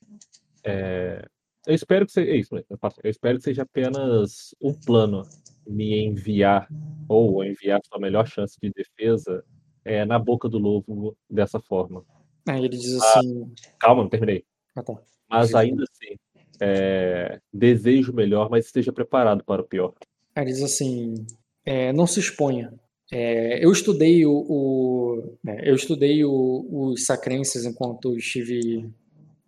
É, 0.64 1.26
eu 1.68 1.73
espero 1.73 2.06
que 2.06 2.11
seja. 2.11 2.31
É 2.31 2.35
isso, 2.35 2.56
eu 2.69 2.77
faço. 2.77 2.99
Eu 3.03 3.10
espero 3.10 3.38
que 3.38 3.44
seja 3.44 3.64
apenas 3.64 4.56
um 4.61 4.73
plano 4.73 5.23
me 5.68 5.99
enviar, 6.03 6.68
ou 7.07 7.44
enviar 7.44 7.81
sua 7.85 7.99
melhor 7.99 8.27
chance 8.27 8.57
de 8.61 8.72
defesa 8.72 9.44
é, 9.84 10.06
na 10.06 10.19
boca 10.19 10.48
do 10.48 10.57
lobo 10.57 11.18
dessa 11.30 11.60
forma. 11.60 12.06
Aí 12.48 12.60
ele 12.60 12.69
diz 12.69 13.02
assim. 13.02 13.53
Calma, 13.80 14.03
não 14.03 14.10
terminei. 14.10 14.45
Ah, 14.76 14.84
tá. 14.84 14.94
Mas 15.30 15.56
ainda 15.56 15.84
assim, 15.84 16.15
é, 16.60 17.40
desejo 17.52 18.14
melhor, 18.14 18.49
mas 18.49 18.65
esteja 18.65 18.91
preparado 18.91 19.44
para 19.44 19.61
o 19.61 19.68
pior. 19.68 19.94
Aí 20.35 20.44
ele 20.44 20.52
diz 20.52 20.61
assim: 20.64 21.26
é, 21.65 21.94
não 21.94 22.06
se 22.06 22.19
exponha. 22.19 22.73
É, 23.11 23.64
eu 23.64 23.72
estudei 23.72 24.26
o, 24.26 24.31
o 24.31 25.38
né, 25.44 25.61
eu 25.64 25.76
estudei 25.76 26.23
o, 26.26 26.68
os 26.69 27.06
sacrenses 27.06 27.65
enquanto 27.65 28.18
estive 28.18 28.90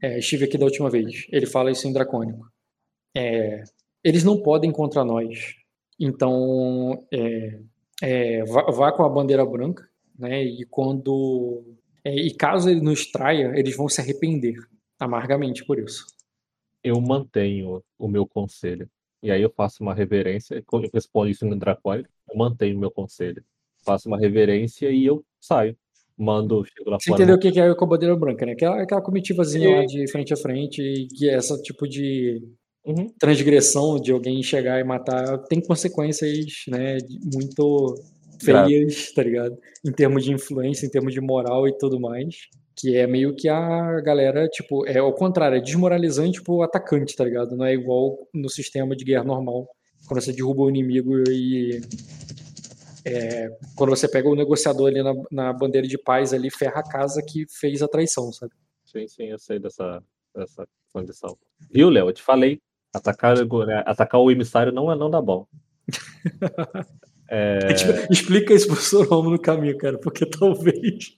é, 0.01 0.19
estive 0.19 0.45
aqui 0.45 0.57
da 0.57 0.65
última 0.65 0.89
vez. 0.89 1.25
Ele 1.31 1.45
fala 1.45 1.71
isso 1.71 1.87
em 1.87 1.93
dracônico. 1.93 2.47
É, 3.15 3.63
eles 4.03 4.23
não 4.23 4.41
podem 4.41 4.71
contra 4.71 5.03
nós. 5.03 5.55
Então 5.99 7.05
é, 7.11 7.59
é, 8.01 8.45
vá, 8.45 8.63
vá, 8.71 8.91
com 8.91 9.03
a 9.03 9.09
bandeira 9.09 9.45
branca, 9.45 9.87
né? 10.17 10.43
E 10.43 10.65
quando 10.65 11.63
e 12.05 12.31
caso 12.35 12.69
ele 12.69 12.81
nos 12.81 13.07
traia, 13.07 13.53
eles 13.55 13.75
vão 13.75 13.89
se 13.89 13.99
arrepender 13.99 14.55
amargamente 14.99 15.65
por 15.65 15.79
isso. 15.79 16.05
Eu 16.83 17.01
mantenho 17.01 17.83
o 17.97 18.07
meu 18.07 18.27
conselho. 18.27 18.87
E 19.25 19.31
aí 19.31 19.41
eu 19.41 19.49
faço 19.49 19.81
uma 19.81 19.93
reverência, 19.93 20.55
eu 20.55 20.89
respondo 20.93 21.29
isso 21.29 21.45
no 21.45 21.55
dracônico, 21.55 22.09
eu 22.29 22.37
mantenho 22.37 22.77
o 22.77 22.79
meu 22.79 22.91
conselho 22.91 23.43
faço 23.85 24.09
uma 24.09 24.17
reverência 24.17 24.89
e 24.89 25.05
eu 25.05 25.23
saio. 25.39 25.77
Mando, 26.17 26.65
chego 26.65 26.89
lá 26.89 26.97
Você 26.97 27.09
fora. 27.09 27.21
entendeu 27.21 27.35
o 27.35 27.39
que 27.39 27.59
é 27.59 27.75
com 27.75 27.85
a 27.85 27.87
bandeira 27.87 28.15
branca, 28.15 28.45
né? 28.45 28.53
Aquela, 28.53 28.81
aquela 28.81 29.01
comitivazinha 29.01 29.69
e... 29.69 29.75
lá 29.75 29.85
de 29.85 30.09
frente 30.09 30.33
a 30.33 30.37
frente, 30.37 31.07
que 31.13 31.29
é 31.29 31.37
esse 31.37 31.61
tipo 31.61 31.87
de 31.87 32.41
uhum. 32.85 33.09
transgressão 33.19 33.99
de 33.99 34.11
alguém 34.11 34.41
chegar 34.41 34.79
e 34.79 34.83
matar 34.83 35.37
tem 35.49 35.61
consequências, 35.61 36.63
né, 36.69 36.97
muito 37.33 37.95
feias, 38.41 39.11
tá 39.11 39.23
ligado? 39.23 39.57
Em 39.85 39.91
termos 39.91 40.23
de 40.23 40.31
influência, 40.31 40.85
em 40.85 40.89
termos 40.89 41.13
de 41.13 41.19
moral 41.19 41.67
e 41.67 41.77
tudo 41.77 41.99
mais. 41.99 42.47
Que 42.75 42.97
é 42.97 43.07
meio 43.07 43.35
que 43.35 43.47
a 43.47 44.01
galera, 44.01 44.47
tipo, 44.49 44.85
é 44.85 44.97
ao 44.97 45.13
contrário, 45.13 45.57
é 45.57 45.61
desmoralizante 45.61 46.41
pro 46.41 46.61
atacante, 46.61 47.15
tá 47.15 47.23
ligado? 47.23 47.55
Não 47.55 47.65
é 47.65 47.73
igual 47.73 48.17
no 48.33 48.49
sistema 48.49 48.95
de 48.95 49.05
guerra 49.05 49.23
normal, 49.23 49.67
quando 50.07 50.21
você 50.21 50.33
derruba 50.33 50.63
o 50.63 50.69
inimigo 50.69 51.23
e 51.29 51.81
é, 53.05 53.55
quando 53.75 53.91
você 53.91 54.07
pega 54.07 54.27
o 54.27 54.35
negociador 54.35 54.87
ali 54.87 55.03
na, 55.03 55.13
na, 55.31 55.53
bandeira 55.53 55.87
de 55.87 55.97
paz 55.97 56.33
ali, 56.33 56.49
ferra 56.49 56.79
a 56.79 56.89
casa 56.89 57.21
que 57.21 57.45
fez 57.47 57.83
a 57.83 57.87
traição, 57.87 58.31
sabe? 58.31 58.51
Sim, 58.83 59.07
sim, 59.07 59.25
eu 59.25 59.37
sei 59.37 59.59
dessa, 59.59 60.01
dessa 60.35 60.67
condição. 60.91 61.37
Viu, 61.71 61.89
Léo? 61.89 62.09
Eu 62.09 62.13
te 62.13 62.23
falei, 62.23 62.59
atacar, 62.93 63.37
né, 63.37 63.83
atacar 63.85 64.19
o 64.19 64.31
emissário 64.31 64.71
não, 64.71 64.91
é, 64.91 64.95
não 64.95 65.09
dá 65.09 65.21
bom. 65.21 65.45
é... 67.29 67.73
Tipo, 67.73 68.11
explica 68.11 68.53
isso 68.53 68.67
pro 68.67 68.75
Soromo 68.75 69.29
no 69.29 69.39
caminho, 69.39 69.77
cara, 69.77 69.99
porque 69.99 70.25
talvez... 70.25 71.15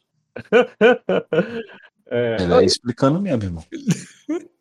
é... 2.08 2.38
Ele 2.40 2.54
é 2.54 2.66
explicando 2.66 3.22
mesmo, 3.22 3.44
irmão. 3.44 3.64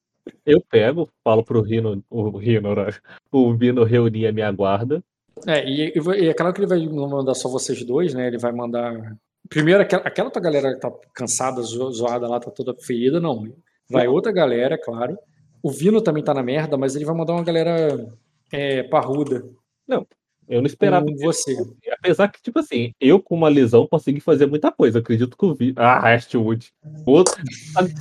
Eu 0.44 0.60
pego, 0.60 1.08
falo 1.24 1.44
pro 1.44 1.60
Rino, 1.60 2.04
o 2.10 2.36
Rino, 2.36 2.74
né? 2.74 2.92
o 3.32 3.54
Vino 3.54 3.84
reunir 3.84 4.26
a 4.26 4.32
minha 4.32 4.50
guarda, 4.52 5.02
é, 5.44 5.68
e, 5.68 5.92
e 5.94 6.28
é 6.28 6.34
claro 6.34 6.54
que 6.54 6.60
ele 6.60 6.66
vai 6.66 6.86
mandar 6.88 7.34
só 7.34 7.48
vocês 7.48 7.84
dois, 7.84 8.14
né? 8.14 8.28
Ele 8.28 8.38
vai 8.38 8.52
mandar. 8.52 9.16
Primeiro, 9.48 9.82
aquela, 9.82 10.02
aquela 10.02 10.30
tua 10.30 10.40
galera 10.40 10.74
que 10.74 10.80
tá 10.80 10.90
cansada, 11.12 11.60
zoada 11.62 12.26
lá, 12.26 12.40
tá 12.40 12.50
toda 12.50 12.74
ferida, 12.74 13.20
não. 13.20 13.46
Vai 13.90 14.08
outra 14.08 14.32
galera, 14.32 14.78
claro. 14.78 15.18
O 15.62 15.70
Vino 15.70 16.00
também 16.00 16.22
tá 16.22 16.32
na 16.32 16.42
merda, 16.42 16.76
mas 16.76 16.96
ele 16.96 17.04
vai 17.04 17.14
mandar 17.14 17.34
uma 17.34 17.44
galera 17.44 18.08
é, 18.52 18.82
parruda. 18.84 19.44
Não, 19.86 20.06
eu 20.48 20.60
não 20.60 20.66
esperava 20.66 21.06
você. 21.18 21.56
Apesar 21.92 22.28
que, 22.28 22.40
tipo 22.40 22.58
assim, 22.58 22.92
eu 23.00 23.20
com 23.20 23.34
uma 23.34 23.48
lesão 23.48 23.86
consegui 23.86 24.20
fazer 24.20 24.46
muita 24.46 24.70
coisa. 24.70 24.98
acredito 24.98 25.36
que 25.36 25.44
o 25.44 25.54
Vino. 25.54 25.74
Ah, 25.76 26.14
Astwood. 26.14 26.72
Outro. 27.04 27.34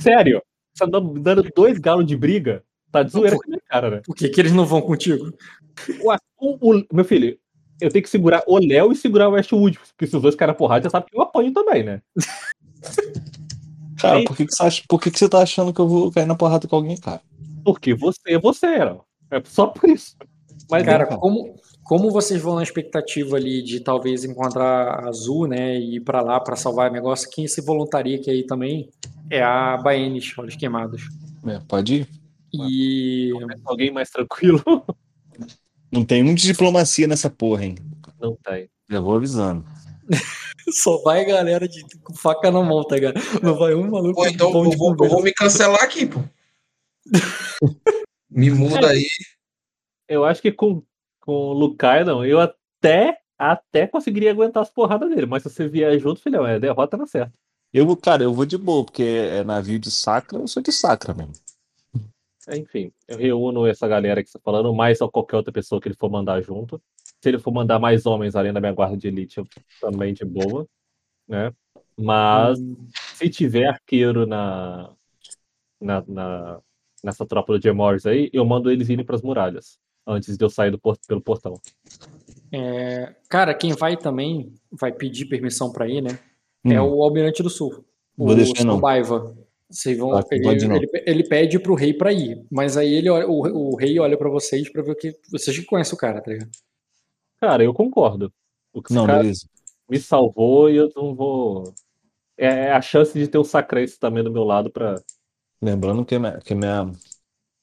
Sério, 0.00 0.42
você 0.72 0.88
tá 0.88 1.00
dando 1.00 1.42
dois 1.54 1.78
galos 1.78 2.06
de 2.06 2.16
briga? 2.16 2.62
Tá 2.92 3.02
de 3.02 3.10
zoeira 3.10 3.36
com 3.36 3.44
a 3.44 3.48
minha 3.48 3.62
cara, 3.66 3.90
né? 3.90 4.02
Por 4.04 4.14
que, 4.14 4.28
que 4.28 4.40
eles 4.40 4.52
não 4.52 4.64
vão 4.64 4.80
contigo? 4.80 5.32
O, 6.38 6.72
o, 6.72 6.86
meu 6.92 7.04
filho, 7.04 7.38
eu 7.80 7.90
tenho 7.90 8.02
que 8.02 8.08
segurar 8.08 8.42
o 8.46 8.58
Léo 8.58 8.92
e 8.92 8.96
segurar 8.96 9.28
o 9.28 9.32
Westwood. 9.32 9.78
Porque 9.78 10.06
se 10.06 10.16
os 10.16 10.22
dois 10.22 10.34
caras 10.34 10.56
porrada, 10.56 10.84
já 10.84 10.90
sabe 10.90 11.06
que 11.10 11.16
eu 11.16 11.22
apanho 11.22 11.52
também, 11.52 11.82
né? 11.82 12.00
Cara, 13.98 14.22
por 14.24 14.36
que, 14.36 14.46
que, 14.46 14.54
você 14.54 14.62
acha, 14.62 14.82
por 14.88 15.00
que, 15.00 15.10
que 15.10 15.18
você 15.18 15.28
tá 15.28 15.40
achando 15.40 15.72
que 15.72 15.80
eu 15.80 15.88
vou 15.88 16.12
cair 16.12 16.26
na 16.26 16.34
porrada 16.34 16.68
com 16.68 16.76
alguém, 16.76 16.96
cara? 16.96 17.20
Porque 17.64 17.94
você 17.94 18.20
é 18.26 18.38
você, 18.38 18.66
era. 18.66 19.00
É 19.30 19.42
só 19.44 19.66
por 19.66 19.88
isso. 19.88 20.16
Mas, 20.70 20.84
cara, 20.84 21.04
é, 21.04 21.16
como, 21.16 21.56
como 21.86 22.10
vocês 22.10 22.42
vão 22.42 22.56
na 22.56 22.62
expectativa 22.62 23.36
ali 23.36 23.62
de 23.62 23.80
talvez 23.80 24.24
encontrar 24.24 24.88
a 24.88 25.08
Azul, 25.08 25.46
né, 25.46 25.78
e 25.78 25.96
ir 25.96 26.00
pra 26.00 26.20
lá 26.20 26.40
pra 26.40 26.56
salvar 26.56 26.90
o 26.90 26.92
negócio, 26.92 27.30
quem 27.30 27.46
se 27.46 27.60
voluntaria 27.60 28.16
aqui 28.16 28.28
aí 28.28 28.44
também 28.44 28.90
é 29.30 29.42
a 29.42 29.76
Baenis, 29.76 30.36
Olhos 30.36 30.56
Queimados. 30.56 31.02
É, 31.46 31.60
pode 31.60 31.94
ir. 31.94 32.08
E. 32.52 33.30
Alguém 33.64 33.92
mais 33.92 34.10
tranquilo? 34.10 34.62
Não 35.90 36.04
tem 36.04 36.22
muita 36.22 36.42
diplomacia 36.42 37.06
nessa 37.06 37.30
porra, 37.30 37.64
hein? 37.64 37.76
Não 38.20 38.36
tem. 38.44 38.68
Já 38.90 39.00
vou 39.00 39.14
avisando. 39.14 39.64
Só 40.72 41.00
vai 41.02 41.24
galera 41.24 41.68
de 41.68 41.84
com 42.02 42.14
faca 42.14 42.50
na 42.50 42.60
mão, 42.62 42.84
tá 42.84 42.96
ligado? 42.96 43.20
Não 43.40 43.56
vai 43.56 43.74
um 43.74 43.88
maluco. 43.88 44.14
Pô, 44.14 44.26
então 44.26 44.48
eu 44.48 44.70
vou, 44.72 44.96
eu 45.00 45.08
vou, 45.08 45.22
me 45.22 45.32
cancelar 45.32 45.82
aqui, 45.82 46.06
pô. 46.06 46.20
me 48.28 48.50
muda 48.50 48.88
aí. 48.88 49.06
Eu 50.08 50.24
acho 50.24 50.42
que 50.42 50.50
com, 50.50 50.82
com 51.26 51.32
o 51.32 51.52
Lukai, 51.52 52.04
não, 52.04 52.24
eu 52.24 52.38
até, 52.40 53.18
até 53.36 53.86
conseguiria 53.86 54.30
aguentar 54.30 54.62
as 54.62 54.70
porradas 54.70 55.10
dele, 55.10 55.26
mas 55.26 55.42
se 55.42 55.50
você 55.50 55.68
vier 55.68 55.98
junto, 55.98 56.22
filhão, 56.22 56.46
é 56.46 56.60
derrota 56.60 56.96
na 56.96 57.06
certa. 57.06 57.32
Eu, 57.74 57.94
cara, 57.96 58.22
eu 58.22 58.32
vou 58.32 58.46
de 58.46 58.56
boa, 58.56 58.84
porque 58.84 59.02
é 59.02 59.42
navio 59.42 59.78
de 59.78 59.90
sacra, 59.90 60.38
eu 60.38 60.46
sou 60.46 60.62
de 60.62 60.70
sacra 60.70 61.12
mesmo. 61.12 61.32
Enfim, 62.48 62.92
eu 63.08 63.18
reúno 63.18 63.66
essa 63.66 63.88
galera 63.88 64.22
que 64.22 64.30
você 64.30 64.38
tá 64.38 64.42
falando, 64.42 64.72
mais 64.72 65.00
ou 65.00 65.10
qualquer 65.10 65.36
outra 65.36 65.52
pessoa 65.52 65.80
que 65.80 65.88
ele 65.88 65.96
for 65.96 66.08
mandar 66.08 66.40
junto. 66.40 66.80
Se 67.20 67.28
ele 67.28 67.40
for 67.40 67.50
mandar 67.50 67.80
mais 67.80 68.06
homens 68.06 68.36
além 68.36 68.52
da 68.52 68.60
minha 68.60 68.72
guarda 68.72 68.96
de 68.96 69.08
elite, 69.08 69.38
eu 69.38 69.48
também 69.80 70.14
de 70.14 70.24
boa, 70.24 70.64
né? 71.26 71.52
Mas 71.98 72.60
hum. 72.60 72.86
se 73.14 73.28
tiver 73.28 73.66
arqueiro 73.66 74.26
na, 74.26 74.92
na, 75.80 76.04
na 76.06 76.60
nessa 77.02 77.26
tropa 77.26 77.58
de 77.58 77.68
Emors 77.68 78.06
aí, 78.06 78.30
eu 78.32 78.44
mando 78.44 78.70
eles 78.70 78.88
irem 78.88 79.04
para 79.04 79.16
as 79.16 79.22
muralhas 79.22 79.78
antes 80.06 80.36
de 80.36 80.44
eu 80.44 80.50
sair 80.50 80.70
do 80.70 80.78
port 80.78 81.00
pelo 81.06 81.20
portão. 81.20 81.60
É, 82.52 83.14
cara, 83.28 83.54
quem 83.54 83.72
vai 83.72 83.96
também 83.96 84.54
vai 84.70 84.92
pedir 84.92 85.26
permissão 85.26 85.72
para 85.72 85.88
ir, 85.88 86.00
né? 86.00 86.18
É 86.64 86.68
hum. 86.68 86.72
É 86.72 86.82
o 86.82 87.02
Almirante 87.02 87.42
do 87.42 87.50
Sul. 87.50 87.84
Vou 88.16 88.30
o 88.30 88.34
deixar 88.34 88.64
não. 88.64 88.80
Baiva. 88.80 89.36
Vocês 89.68 89.98
vão, 89.98 90.16
ele, 90.30 90.48
ele, 90.48 90.88
ele, 91.04 91.24
pede 91.24 91.58
pro 91.58 91.74
rei 91.74 91.92
para 91.92 92.12
ir, 92.12 92.46
mas 92.48 92.76
aí 92.76 92.94
ele 92.94 93.10
olha, 93.10 93.26
o, 93.26 93.72
o 93.72 93.76
rei 93.76 93.98
olha 93.98 94.16
para 94.16 94.30
vocês 94.30 94.68
para 94.70 94.80
ver 94.80 94.92
o 94.92 94.96
que. 94.96 95.12
Vocês 95.28 95.58
que 95.58 95.64
conhecem 95.64 95.94
o 95.94 95.98
cara, 95.98 96.20
tá 96.20 96.30
ligado? 96.30 96.50
Cara, 97.40 97.64
eu 97.64 97.74
concordo. 97.74 98.32
O 98.72 98.80
que 98.80 98.94
não, 98.94 99.06
beleza. 99.06 99.48
Me 99.88 99.98
salvou 99.98 100.70
e 100.70 100.76
eu 100.76 100.88
não 100.94 101.16
vou. 101.16 101.74
É, 102.38 102.46
é 102.46 102.72
a 102.72 102.80
chance 102.80 103.18
de 103.18 103.26
ter 103.26 103.38
o 103.38 103.44
Sacrense 103.44 103.98
também 103.98 104.22
do 104.22 104.30
meu 104.30 104.44
lado 104.44 104.70
para. 104.70 105.02
Lembrando 105.60 106.04
que, 106.04 106.16
minha, 106.16 106.38
que, 106.38 106.54
minha, 106.54 106.92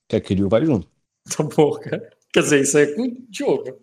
que 0.07 0.15
a 0.17 0.21
Kiryu 0.21 0.49
vai 0.49 0.65
junto. 0.65 0.91
Tá 1.37 1.41
bom, 1.41 1.71
cara. 1.79 2.12
Quer 2.33 2.41
dizer, 2.41 2.61
isso 2.61 2.77
é 2.77 2.87
com 2.87 3.03
o 3.03 3.15
Diogo. 3.29 3.77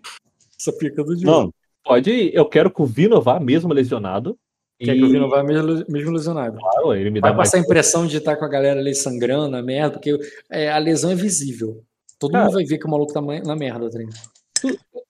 Essa 0.59 0.73
pica 0.73 1.05
do 1.05 1.17
Diogo. 1.17 1.45
Não, 1.45 1.55
pode 1.85 2.11
ir. 2.11 2.35
Eu 2.35 2.47
quero 2.47 2.71
que 2.71 2.83
o 2.83 2.87
Vino 2.87 3.21
vá 3.23 3.39
mesmo 3.39 3.73
lesionado. 3.73 4.37
Quer 4.79 4.97
e... 4.97 4.99
que 4.99 5.05
o 5.05 5.09
Vino 5.09 5.29
vá 5.29 5.45
mesmo, 5.45 5.85
mesmo 5.89 6.11
lesionado. 6.11 6.59
Claro, 6.59 6.95
ele 6.95 7.11
me 7.11 7.21
Vai 7.21 7.31
dá 7.31 7.37
passar 7.37 7.59
a 7.59 7.61
impressão 7.61 8.07
de 8.07 8.17
estar 8.17 8.37
com 8.37 8.45
a 8.45 8.49
galera 8.49 8.81
ali 8.81 8.95
sangrando, 8.95 9.57
a 9.57 9.63
merda, 9.63 9.93
porque 9.93 10.19
é, 10.51 10.71
a 10.71 10.79
lesão 10.79 11.13
é 11.13 11.15
visível. 11.15 11.85
Todo 12.19 12.33
Cara, 12.33 12.45
mundo 12.45 12.55
vai 12.55 12.65
ver 12.65 12.79
que 12.79 12.87
o 12.87 12.91
maluco 12.91 13.13
tá 13.13 13.21
na 13.21 13.57
merda, 13.57 13.89
tá 13.89 13.99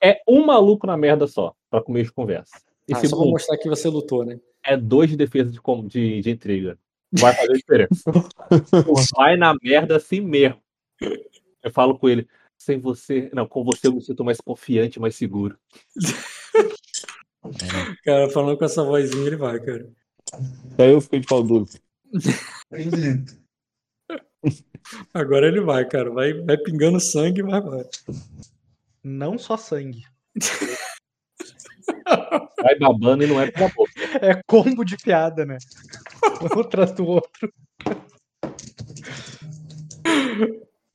É 0.03 0.21
um 0.29 0.45
maluco 0.45 0.87
na 0.87 0.97
merda 0.97 1.27
só, 1.27 1.55
pra 1.71 1.83
comer 1.83 2.05
de 2.05 2.13
conversa. 2.13 2.53
Ah, 2.93 3.05
só 3.07 3.17
pra 3.17 3.27
mostrar 3.27 3.57
que 3.57 3.69
você 3.69 3.89
lutou, 3.89 4.25
né? 4.25 4.39
É 4.63 4.77
dois 4.77 5.09
de 5.09 5.17
defesa 5.17 5.51
de, 5.51 5.61
de, 5.89 6.21
de 6.21 6.31
intriga. 6.31 6.79
Vai 7.13 7.35
fazer 7.35 7.55
diferença. 7.55 8.05
vai 9.17 9.37
na 9.37 9.55
merda 9.63 9.97
assim 9.97 10.21
mesmo. 10.21 10.61
Eu 11.63 11.71
falo 11.71 11.99
com 11.99 12.09
ele, 12.09 12.29
sem 12.61 12.79
você. 12.79 13.31
Não, 13.33 13.49
com 13.49 13.65
você 13.65 13.89
eu 13.89 13.95
me 13.95 14.03
sinto 14.03 14.23
mais 14.23 14.39
confiante, 14.39 15.01
mais 15.01 15.17
seguro. 15.17 15.59
Cara, 18.05 18.29
falando 18.29 18.59
com 18.59 18.65
essa 18.67 18.85
vozinha, 18.85 19.27
ele 19.27 19.37
vai, 19.37 19.59
cara. 19.59 19.91
Daí 20.77 20.91
eu 20.93 21.01
fiquei 21.01 21.21
de 21.21 21.27
pau 21.27 21.43
duro. 21.43 21.67
Agora 25.15 25.49
ele 25.49 25.63
vai, 25.63 25.89
cara. 25.89 26.11
Vai, 26.11 26.35
vai 26.35 26.59
pingando 26.59 27.01
sangue, 27.01 27.43
mas 27.43 27.65
vai. 27.65 27.85
Não 29.03 29.39
só 29.39 29.57
sangue. 29.57 30.05
Vai 32.63 32.79
babando 32.79 33.25
e 33.25 33.27
não 33.27 33.41
é 33.41 33.51
pela 33.51 33.69
boca. 33.71 33.93
É 34.21 34.43
combo 34.47 34.85
de 34.85 34.97
piada, 34.97 35.47
né? 35.47 35.57
Um 36.55 36.61
atrás 36.61 36.93
do 36.93 37.07
outro. 37.07 37.53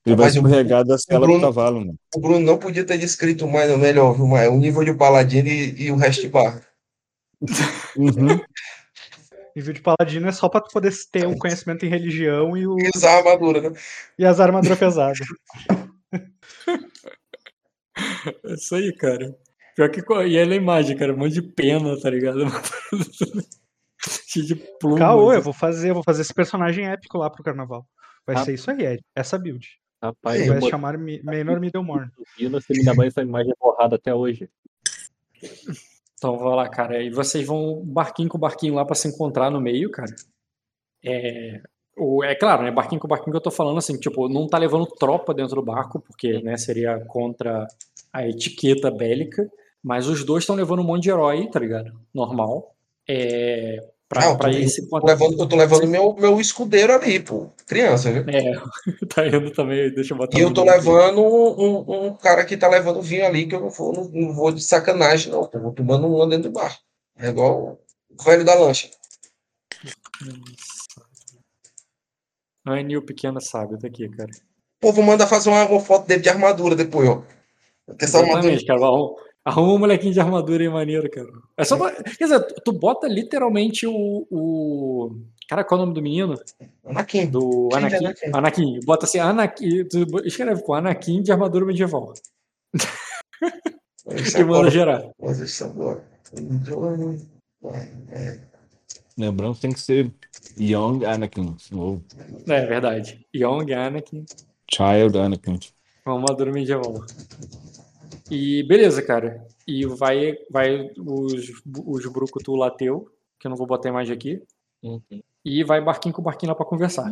Ele 0.06 0.16
vai 0.16 0.28
escorregar 0.30 0.86
da 0.86 0.98
cela 0.98 1.26
do 1.26 1.42
cavalo, 1.42 1.80
mano. 1.80 1.96
O 2.16 2.20
Bruno 2.20 2.40
não 2.40 2.58
podia 2.60 2.86
ter 2.86 2.98
descrito 2.98 3.48
mais, 3.48 3.70
não, 3.70 3.78
melhor, 3.78 4.14
viu, 4.14 4.28
mais 4.28 4.50
o 4.50 4.56
nível 4.58 4.84
de 4.84 4.94
paladino 4.94 5.48
e, 5.48 5.84
e 5.84 5.92
o 5.92 5.96
resto 5.96 6.22
de 6.22 6.30
barra. 6.30 6.62
Uhum. 7.98 8.40
nível 9.56 9.74
de 9.74 9.82
paladino 9.82 10.28
é 10.28 10.32
só 10.32 10.48
pra 10.48 10.62
tu 10.62 10.72
poder 10.72 10.94
ter 11.12 11.26
um 11.26 11.38
conhecimento 11.38 11.86
em 11.86 11.90
religião 11.90 12.56
e 12.56 12.68
o. 12.68 12.78
E 12.80 12.90
usar 12.96 13.14
a 13.14 13.18
armadura, 13.18 13.62
né? 13.62 13.76
E 14.20 14.26
as 14.26 14.40
armaduras 14.40 14.78
pesadas. 14.78 15.20
É 18.44 18.54
isso 18.54 18.76
aí, 18.76 18.94
cara. 18.94 19.34
Pior 19.76 19.90
que. 19.90 20.02
E 20.28 20.38
ela 20.38 20.54
é 20.54 20.58
imagem, 20.58 20.98
cara. 20.98 21.14
Um 21.14 21.18
monte 21.18 21.34
de 21.36 21.42
pena, 21.42 22.00
tá 22.00 22.10
ligado? 22.10 22.40
Cheio 24.28 24.46
de 24.46 24.56
plumas. 24.56 25.00
Caô, 25.00 25.32
eu 25.34 25.42
vou 25.42 25.54
fazer, 25.54 25.92
eu 25.92 25.94
vou 25.94 26.04
fazer 26.04 26.22
esse 26.22 26.34
personagem 26.34 26.86
épico 26.88 27.18
lá 27.18 27.30
pro 27.30 27.44
carnaval. 27.44 27.88
Vai 28.26 28.36
Ah. 28.36 28.44
ser 28.44 28.54
isso 28.54 28.70
aí, 28.70 28.86
Ed. 28.86 29.02
Essa 29.16 29.38
build. 29.38 29.66
Rapaz, 30.06 30.38
Sim, 30.38 30.42
eu 30.44 30.48
Vai 30.54 30.56
botei 30.60 30.70
chamar 30.72 30.98
Mi- 30.98 31.22
Menor 31.24 31.60
Middlemore. 31.60 32.10
você 32.52 32.74
me 32.74 32.84
dá 32.84 32.94
mais 32.94 33.10
essa 33.14 33.22
imagem 33.22 33.54
borrada 33.60 33.96
até 33.96 34.14
hoje. 34.14 34.50
Então, 36.14 36.38
vai 36.38 36.56
lá, 36.56 36.70
cara. 36.70 37.02
E 37.04 37.10
vocês 37.10 37.46
vão 37.46 37.84
barquinho 37.86 38.30
com 38.30 38.38
barquinho 38.38 38.74
lá 38.76 38.86
pra 38.86 38.96
se 38.96 39.08
encontrar 39.08 39.50
no 39.52 39.60
meio, 39.62 39.92
cara. 39.92 40.14
É, 41.04 41.62
o, 41.98 42.24
é 42.24 42.34
claro, 42.36 42.64
né? 42.64 42.72
Barquinho 42.72 43.00
com 43.00 43.08
barquinho 43.08 43.32
que 43.32 43.38
eu 43.38 43.42
tô 43.42 43.52
falando 43.52 43.78
assim, 43.78 43.98
tipo, 44.00 44.28
não 44.30 44.48
tá 44.48 44.58
levando 44.58 44.86
tropa 44.88 45.34
dentro 45.34 45.56
do 45.56 45.62
barco, 45.62 46.00
porque, 46.00 46.42
né, 46.42 46.58
seria 46.58 47.00
contra 47.08 47.68
a 48.12 48.28
etiqueta 48.28 48.90
bélica. 48.90 49.50
Mas 49.84 50.08
os 50.08 50.24
dois 50.24 50.44
estão 50.44 50.56
levando 50.56 50.80
um 50.80 50.84
monte 50.86 51.04
de 51.04 51.12
herói, 51.12 51.48
tá 51.50 51.60
ligado? 51.60 51.94
Normal. 52.14 52.74
É, 53.08 53.78
pra, 54.08 54.22
Não, 54.26 54.38
pra 54.38 54.52
tô- 54.52 54.58
ir 54.58 54.70
se 54.70 54.88
Tô 54.88 55.06
levando, 55.06 55.40
eu 55.40 55.48
tô 55.48 55.56
levando 55.56 55.88
meu, 55.88 56.14
meu 56.16 56.40
escudeiro 56.40 56.94
ali, 56.94 57.20
pô. 57.20 57.50
Criança, 57.66 58.12
viu? 58.12 58.24
É, 58.28 58.54
tá 59.14 59.28
indo 59.28 59.52
também, 59.52 59.94
deixa 59.94 60.14
eu 60.14 60.18
botar 60.18 60.38
E 60.38 60.42
eu 60.42 60.54
tô 60.54 60.64
levando 60.64 61.22
um, 61.24 62.08
um- 62.08 62.16
cara 62.16 62.46
que 62.46 62.56
tá 62.58 62.68
levando 62.68 63.02
vinho 63.02 63.26
ali, 63.26 63.48
que 63.48 63.56
eu 63.56 63.62
não 63.62 63.70
vou, 63.70 63.94
não, 63.94 64.04
não 64.10 64.34
vou 64.34 64.52
de 64.52 64.62
sacanagem, 64.64 65.32
não. 65.32 65.46
pô. 65.46 65.60
Vou 65.60 65.72
tomando 65.74 66.08
um 66.08 66.28
dentro 66.30 66.50
do 66.50 66.54
bar. 66.54 66.78
É 67.18 67.30
igual 67.30 67.80
o 68.18 68.24
velho 68.24 68.44
da 68.46 68.56
lancha. 68.56 68.90
Anne, 72.66 72.98
o 72.98 73.02
pequeno 73.06 73.40
sábio, 73.42 73.78
tá 73.78 73.88
aqui, 73.88 74.10
cara. 74.10 74.32
Pô, 74.80 74.92
vou 74.92 75.04
mandar 75.04 75.28
fazer 75.28 75.50
uma, 75.50 75.66
uma 75.68 75.80
foto 75.80 76.08
dele 76.08 76.22
de 76.22 76.30
armadura 76.30 76.76
depois, 76.76 77.08
ó. 77.10 77.24
Essa 78.00 78.20
armadura. 78.20 78.58
Cara. 78.66 78.86
Arruma, 78.86 79.16
arruma 79.46 79.74
um 79.74 79.78
molequinho 79.78 80.12
de 80.14 80.20
armadura 80.20 80.64
aí 80.64 80.70
maneiro, 80.70 81.10
cara. 81.10 81.28
É 81.56 81.64
só 81.64 81.78
pra- 81.78 81.92
Quer 82.04 82.24
dizer, 82.26 82.40
tu- 82.66 82.74
bota 82.74 83.08
literalmente 83.08 83.86
o. 83.88 84.28
o... 84.30 85.16
Cara, 85.48 85.64
qual 85.64 85.80
é 85.80 85.84
o 85.84 85.86
nome 85.86 85.96
do 85.96 86.02
menino? 86.02 86.36
Anakin. 86.86 87.28
Do 87.28 87.70
Sim, 87.72 87.78
Anakin. 87.78 87.96
Anakin. 88.06 88.32
Anakin. 88.34 88.80
Bota 88.86 89.06
assim, 89.06 89.20
Anakin. 89.20 89.86
Tu 89.88 90.06
escreve 90.26 90.62
com 90.64 90.74
Anakin 90.74 91.22
de 91.22 91.32
armadura 91.32 91.64
medieval. 91.66 92.14
Isso 94.16 94.38
E 94.38 94.44
manda 94.44 94.58
agora. 94.58 94.72
gerar. 94.72 95.04
É, 98.12 98.40
Lembrando 99.18 99.56
que 99.56 99.62
tem 99.62 99.72
que 99.72 99.80
ser 99.80 100.12
Young 100.60 101.06
Anakin. 101.06 101.56
Ou 101.74 102.02
É 102.48 102.66
verdade. 102.66 103.26
Young 103.34 103.72
Anakin. 103.74 104.26
Child 104.74 105.18
Anakin. 105.18 105.60
Com 106.04 106.12
armadura 106.14 106.52
medieval. 106.52 107.06
E 108.32 108.64
beleza, 108.64 109.02
cara. 109.02 109.46
E 109.68 109.86
vai, 109.86 110.36
vai 110.50 110.92
os, 110.98 111.52
os 111.86 112.06
Brucutu 112.08 112.56
lá 112.56 112.72
teu, 112.72 113.12
que 113.40 113.48
eu 113.48 113.50
não 113.50 113.58
vou 113.58 113.68
botar 113.68 113.90
a 113.90 113.92
imagem 113.92 114.16
aqui. 114.16 114.42
Uhum. 114.84 115.02
E 115.44 115.64
vai 115.64 115.82
barquinho 115.84 116.14
com 116.14 116.22
barquinho 116.22 116.50
lá 116.52 116.56
pra 116.56 116.66
conversar. 116.66 117.08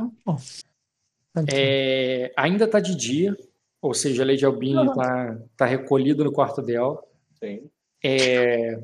É, 1.52 2.32
ainda 2.38 2.68
tá 2.68 2.80
de 2.80 2.96
dia, 2.96 3.36
ou 3.82 3.94
seja, 3.94 4.24
a 4.24 4.26
Lady 4.26 4.46
Albini 4.46 4.86
tá, 4.94 5.40
tá 5.58 5.66
recolhida 5.66 6.24
no 6.24 6.32
quarto 6.32 6.62
dela. 6.62 7.02
Sim. 7.44 7.70
É, 8.04 8.80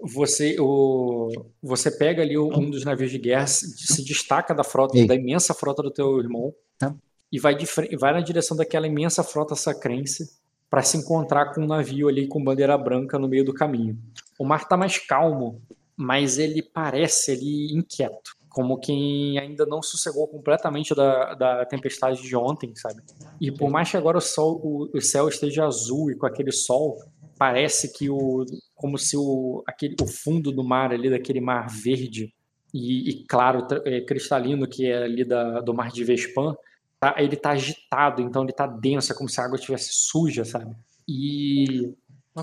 você, 0.00 0.56
o, 0.60 1.30
você 1.62 1.90
pega 1.90 2.22
ali 2.22 2.36
o- 2.38 2.48
um 2.58 2.70
dos 2.70 2.84
navios 2.84 3.10
de 3.10 3.18
guerra, 3.18 3.46
se, 3.46 4.04
destaca 4.04 4.54
da 4.54 4.64
frota, 4.64 4.96
Ei. 4.98 5.06
da 5.06 5.14
imensa 5.14 5.52
frota 5.54 5.82
do 5.82 5.90
teu 5.90 6.18
irmão, 6.18 6.54
Tá. 6.78 6.94
e 7.30 7.38
vai, 7.38 7.54
de, 7.54 7.66
vai 7.96 8.12
na 8.12 8.20
direção 8.20 8.56
daquela 8.56 8.86
imensa 8.86 9.22
frota 9.22 9.54
sacrense 9.54 10.40
para 10.72 10.80
se 10.80 10.96
encontrar 10.96 11.52
com 11.52 11.60
um 11.60 11.66
navio 11.66 12.08
ali 12.08 12.26
com 12.26 12.42
bandeira 12.42 12.78
branca 12.78 13.18
no 13.18 13.28
meio 13.28 13.44
do 13.44 13.52
caminho. 13.52 13.98
O 14.38 14.44
mar 14.46 14.66
tá 14.66 14.74
mais 14.74 14.96
calmo, 14.96 15.60
mas 15.94 16.38
ele 16.38 16.62
parece 16.62 17.32
ali 17.32 17.74
inquieto, 17.74 18.34
como 18.48 18.78
quem 18.78 19.38
ainda 19.38 19.66
não 19.66 19.82
sossegou 19.82 20.26
completamente 20.26 20.94
da, 20.94 21.34
da 21.34 21.66
tempestade 21.66 22.22
de 22.22 22.34
ontem, 22.34 22.74
sabe? 22.74 23.02
E 23.38 23.52
por 23.52 23.68
mais 23.68 23.90
que 23.90 23.98
agora 23.98 24.16
o, 24.16 24.20
sol, 24.22 24.62
o, 24.64 24.88
o 24.96 25.00
céu 25.02 25.28
esteja 25.28 25.66
azul 25.66 26.10
e 26.10 26.16
com 26.16 26.24
aquele 26.24 26.50
sol, 26.50 26.96
parece 27.36 27.92
que 27.92 28.08
o 28.08 28.46
como 28.74 28.96
se 28.96 29.14
o, 29.14 29.62
aquele, 29.66 29.94
o 30.00 30.06
fundo 30.06 30.50
do 30.50 30.64
mar 30.64 30.90
ali, 30.90 31.10
daquele 31.10 31.42
mar 31.42 31.68
verde 31.68 32.32
e, 32.72 33.10
e 33.10 33.24
claro, 33.26 33.66
é, 33.84 34.00
cristalino 34.00 34.66
que 34.66 34.86
é 34.86 35.02
ali 35.02 35.22
da, 35.22 35.60
do 35.60 35.74
mar 35.74 35.92
de 35.92 36.02
Vespan, 36.02 36.56
tá, 37.02 37.16
ele 37.18 37.34
tá 37.34 37.50
agitado, 37.50 38.22
então 38.22 38.44
ele 38.44 38.52
tá 38.52 38.64
denso, 38.64 39.12
é 39.12 39.16
como 39.16 39.28
se 39.28 39.40
a 39.40 39.44
água 39.44 39.56
estivesse 39.56 39.88
suja, 39.90 40.44
sabe? 40.44 40.72
E, 41.08 41.92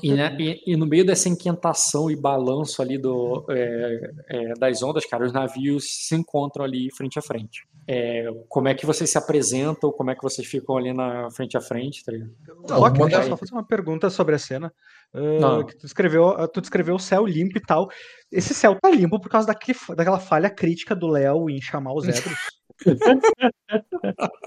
e, 0.04 0.14
né, 0.14 0.36
e- 0.38 0.62
e 0.68 0.76
no 0.76 0.86
meio 0.86 1.06
dessa 1.06 1.30
inquietação 1.30 2.12
e 2.12 2.16
balanço 2.16 2.82
ali 2.82 2.98
do, 2.98 3.46
é, 3.50 4.12
é, 4.28 4.54
das 4.60 4.84
ondas, 4.84 5.06
cara, 5.06 5.26
os 5.26 5.32
navios 5.32 5.86
se 6.08 6.14
encontram 6.14 6.66
ali 6.66 6.90
frente 6.94 7.18
a 7.18 7.22
frente. 7.22 7.66
É, 7.88 8.28
como 8.50 8.68
é 8.68 8.76
que 8.76 8.86
vocês 8.86 9.10
se 9.10 9.18
apresentam, 9.18 9.92
como 9.94 10.12
é 10.12 10.16
que 10.16 10.22
vocês 10.22 10.46
ficam 10.46 10.76
ali 10.78 10.94
na 10.94 11.32
frente 11.32 11.56
a 11.58 11.62
frente, 11.62 12.04
tá 12.04 12.12
ligado? 12.12 12.32
Não, 12.68 12.80
Rock, 12.80 13.00
deixa 13.00 13.16
eu 13.16 13.22
aí. 13.22 13.30
só 13.30 13.38
fazer 13.38 13.54
uma 13.54 13.66
pergunta 13.66 14.10
sobre 14.10 14.36
a 14.36 14.38
cena. 14.38 14.72
Não. 15.14 15.66
que 15.66 15.76
tu 15.76 15.84
descreveu, 15.84 16.30
ah, 16.30 16.48
tu 16.48 16.60
descreveu 16.62 16.96
o 16.96 17.00
céu 17.00 17.26
limpo 17.26 17.58
e 17.58 17.62
tal. 17.62 17.88
Esse 18.32 18.54
céu 18.54 18.78
tá 18.80 18.92
limpo 18.92 19.20
por 19.20 19.30
causa 19.30 19.48
daquele, 19.48 19.80
daquela 19.96 20.20
falha 20.20 20.50
crítica 20.52 20.94
do 20.96 21.08
Léo 21.08 21.50
em 21.50 21.60
chamar 21.62 21.94
os 21.94 22.04
Edros. 22.36 22.59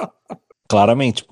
Claramente. 0.69 1.27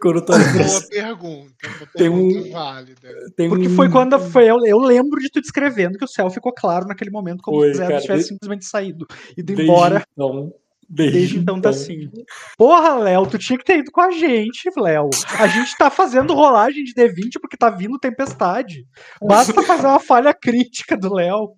Quando 0.00 0.24
tá 0.24 0.38
Boa 0.38 0.38
pergunta. 0.88 1.66
Uma 1.66 1.86
Tem 1.94 2.08
um- 2.08 2.50
válida. 2.50 3.08
tem 3.36 3.48
Porque 3.48 3.68
um- 3.68 3.74
foi 3.76 3.90
quando 3.90 4.18
foi. 4.18 4.48
Eu, 4.48 4.64
eu 4.64 4.78
lembro 4.78 5.20
de 5.20 5.28
tu 5.30 5.40
descrevendo 5.40 5.98
que 5.98 6.04
o 6.04 6.08
céu 6.08 6.30
ficou 6.30 6.52
claro 6.52 6.86
naquele 6.86 7.10
momento, 7.10 7.42
como 7.42 7.58
Foi, 7.58 7.72
se 7.74 7.78
cara, 7.80 8.00
tivessem 8.00 8.08
desde- 8.14 8.28
simplesmente 8.28 8.64
saído, 8.64 9.06
ido 9.36 9.46
desde 9.46 9.64
embora. 9.64 10.02
Então, 10.12 10.52
desde, 10.88 11.18
Desde 11.18 11.38
então 11.38 11.60
tá 11.60 11.70
assim. 11.70 12.08
Porra, 12.56 12.94
Léo, 12.96 13.26
tu 13.26 13.38
tinha 13.38 13.58
que 13.58 13.64
ter 13.64 13.78
ido 13.80 13.90
com 13.90 14.00
a 14.00 14.10
gente, 14.10 14.70
Léo. 14.76 15.10
A 15.38 15.46
gente 15.46 15.76
tá 15.76 15.90
fazendo 15.90 16.32
rolagem 16.32 16.82
de 16.84 16.94
D20 16.94 17.38
porque 17.40 17.56
tá 17.56 17.68
vindo 17.68 17.98
tempestade. 17.98 18.86
Basta 19.22 19.52
fazer 19.62 19.86
uma 19.86 20.00
falha 20.00 20.32
crítica 20.32 20.96
do 20.96 21.12
Léo. 21.12 21.52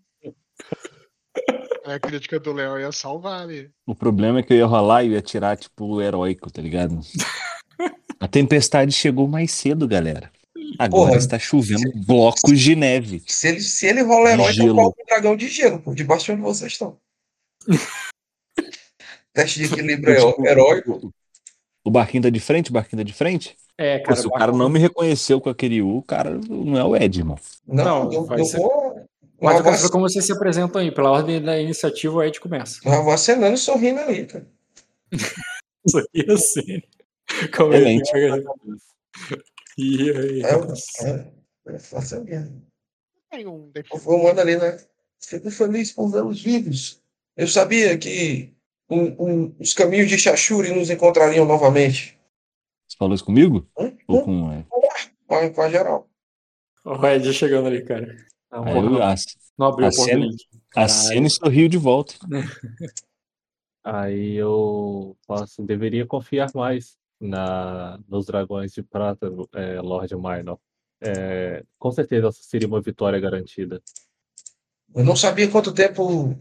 A 1.84 1.98
crítica 1.98 2.38
do 2.38 2.52
Léo 2.52 2.78
ia 2.78 2.92
salvar 2.92 3.42
ali. 3.42 3.70
O 3.86 3.94
problema 3.94 4.40
é 4.40 4.42
que 4.42 4.52
eu 4.52 4.58
ia 4.58 4.66
rolar 4.66 5.04
e 5.04 5.08
eu 5.08 5.12
ia 5.14 5.22
tirar, 5.22 5.56
tipo, 5.56 5.86
o 5.86 6.02
heróico, 6.02 6.50
tá 6.50 6.60
ligado? 6.60 6.98
A 8.20 8.26
tempestade 8.28 8.92
chegou 8.92 9.28
mais 9.28 9.52
cedo, 9.52 9.86
galera. 9.86 10.30
Agora 10.78 11.06
Porra. 11.10 11.18
está 11.18 11.38
chovendo 11.38 11.90
blocos 12.04 12.58
de 12.60 12.74
neve. 12.74 13.22
Se 13.26 13.48
ele, 13.48 13.60
se 13.60 13.86
ele 13.86 14.02
rola 14.02 14.32
herói, 14.32 14.52
Gelo. 14.52 14.66
então 14.72 14.76
coloca 14.76 15.02
um 15.02 15.06
dragão 15.06 15.36
de 15.36 15.48
gelo, 15.48 15.78
por 15.80 15.94
debaixo 15.94 16.26
de 16.26 16.32
onde 16.32 16.42
vocês 16.42 16.72
estão. 16.72 16.98
Teste 19.32 19.60
de 19.60 19.66
equilíbrio 19.72 20.14
é 20.14 20.26
Tipo, 20.30 20.46
heróico. 20.46 21.14
O 21.84 21.90
barquinho 21.90 22.24
tá 22.24 22.30
de 22.30 22.40
frente, 22.40 22.70
o 22.70 22.72
barquinho 22.72 22.98
tá 23.00 23.04
de 23.04 23.12
frente. 23.12 23.56
É, 23.78 23.98
Pô, 23.98 24.06
cara, 24.06 24.16
se 24.16 24.26
o 24.26 24.30
cara 24.30 24.52
não 24.52 24.68
me 24.68 24.78
reconheceu 24.78 25.40
com 25.40 25.48
aquele 25.48 25.80
U, 25.80 25.98
o 25.98 26.02
cara 26.02 26.38
não 26.48 26.76
é 26.76 26.84
o 26.84 26.96
Ed, 26.96 27.20
irmão. 27.20 27.38
Não, 27.66 27.84
Não, 27.84 28.12
eu, 28.12 28.26
eu 28.36 28.44
ser- 28.44 28.56
vou. 28.58 28.87
Mas 29.40 29.56
Eu 29.58 29.62
quero 29.64 29.90
como 29.90 30.08
vocês 30.08 30.24
se 30.26 30.32
apresentam 30.32 30.80
aí. 30.80 30.90
Pela 30.90 31.10
ordem 31.10 31.40
da 31.42 31.58
iniciativa, 31.60 32.14
o 32.14 32.22
Ed 32.22 32.40
começa. 32.40 32.80
eu 32.84 33.04
vou 33.04 33.12
acenando 33.12 33.54
e 33.54 33.58
sorrindo 33.58 34.00
ali, 34.00 34.26
cara. 34.26 34.46
Isso 35.86 35.98
aqui 35.98 36.24
é 36.28 36.32
assim. 36.32 36.82
Como 37.56 37.72
é 37.74 38.00
que 38.00 38.18
E 39.78 40.10
aí? 40.10 40.42
É, 40.42 41.08
é, 41.08 41.32
é 41.74 41.78
fácil 41.78 42.24
mesmo. 42.24 42.66
Tem 43.30 43.44
Eu 43.44 43.98
vou 43.98 44.22
mando 44.22 44.40
ali, 44.40 44.56
né? 44.56 44.76
Fico 45.20 45.50
feliz 45.50 45.92
por 45.92 46.10
vê-los 46.10 46.42
vivos. 46.42 47.00
Eu 47.36 47.46
sabia 47.46 47.96
que 47.98 48.54
um- 48.90 49.14
um- 49.44 49.56
os 49.60 49.74
caminhos 49.74 50.08
de 50.08 50.18
Xaxuri 50.18 50.72
nos 50.74 50.90
encontrariam 50.90 51.44
novamente. 51.44 52.18
Você 52.88 52.96
falou 52.98 53.14
isso 53.14 53.24
comigo? 53.24 53.68
Hum? 53.78 53.96
Ou 54.08 54.24
com. 54.24 54.52
é, 54.52 54.64
Com 55.26 55.34
a, 55.34 55.50
com 55.50 55.60
a 55.62 55.70
geral. 55.70 56.08
O 56.84 57.06
Ed 57.06 57.32
chegando 57.34 57.66
ali, 57.68 57.84
cara. 57.84 58.16
Não, 58.50 58.64
Aí 58.66 58.76
eu, 58.76 59.02
a, 59.02 59.14
não 59.58 59.66
abriu 59.66 59.86
a 59.88 59.92
cena- 59.92 60.26
link. 60.26 60.44
a 60.74 60.88
cena 60.88 61.26
e 61.26 61.30
sorriu 61.30 61.68
de 61.68 61.76
volta. 61.78 62.14
Aí 63.84 64.34
eu 64.34 65.16
posso, 65.26 65.62
deveria 65.62 66.06
confiar 66.06 66.50
mais 66.54 66.96
na, 67.20 67.98
nos 68.08 68.26
dragões 68.26 68.72
de 68.72 68.82
prata, 68.82 69.30
é, 69.54 69.80
Lord 69.80 70.14
Minor. 70.16 70.58
É, 71.00 71.64
com 71.78 71.90
certeza 71.92 72.28
essa 72.28 72.42
seria 72.42 72.66
uma 72.68 72.80
vitória 72.80 73.20
garantida. 73.20 73.80
Eu 74.94 75.04
não 75.04 75.14
sabia 75.16 75.48
quanto 75.50 75.72
tempo 75.72 76.36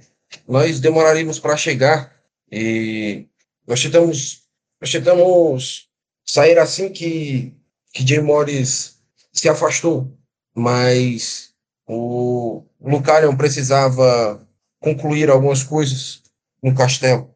nós 0.47 0.79
demoraríamos 0.79 1.39
para 1.39 1.55
chegar. 1.55 2.15
E 2.51 3.27
nós 3.67 3.81
tentamos, 3.81 4.43
nós 4.81 4.91
tentamos 4.91 5.89
sair 6.25 6.57
assim 6.57 6.91
que, 6.91 7.53
que 7.93 8.05
Jay 8.07 8.19
Morris 8.21 8.99
se 9.31 9.47
afastou. 9.47 10.11
Mas 10.55 11.46
o 11.87 12.63
Lucarion 12.81 13.35
precisava 13.35 14.45
concluir 14.79 15.29
algumas 15.29 15.63
coisas 15.63 16.21
no 16.61 16.75
castelo. 16.75 17.33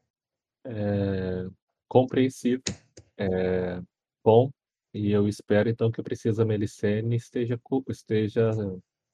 É, 0.66 1.48
compreensível. 1.88 2.62
É, 3.18 3.82
bom, 4.24 4.52
E 4.94 5.12
eu 5.12 5.28
espero 5.28 5.70
então 5.70 5.92
que 5.92 6.02
a 6.02 6.04
princesa 6.04 6.46
Melicene 6.46 7.16
esteja. 7.16 7.60
esteja... 7.90 8.52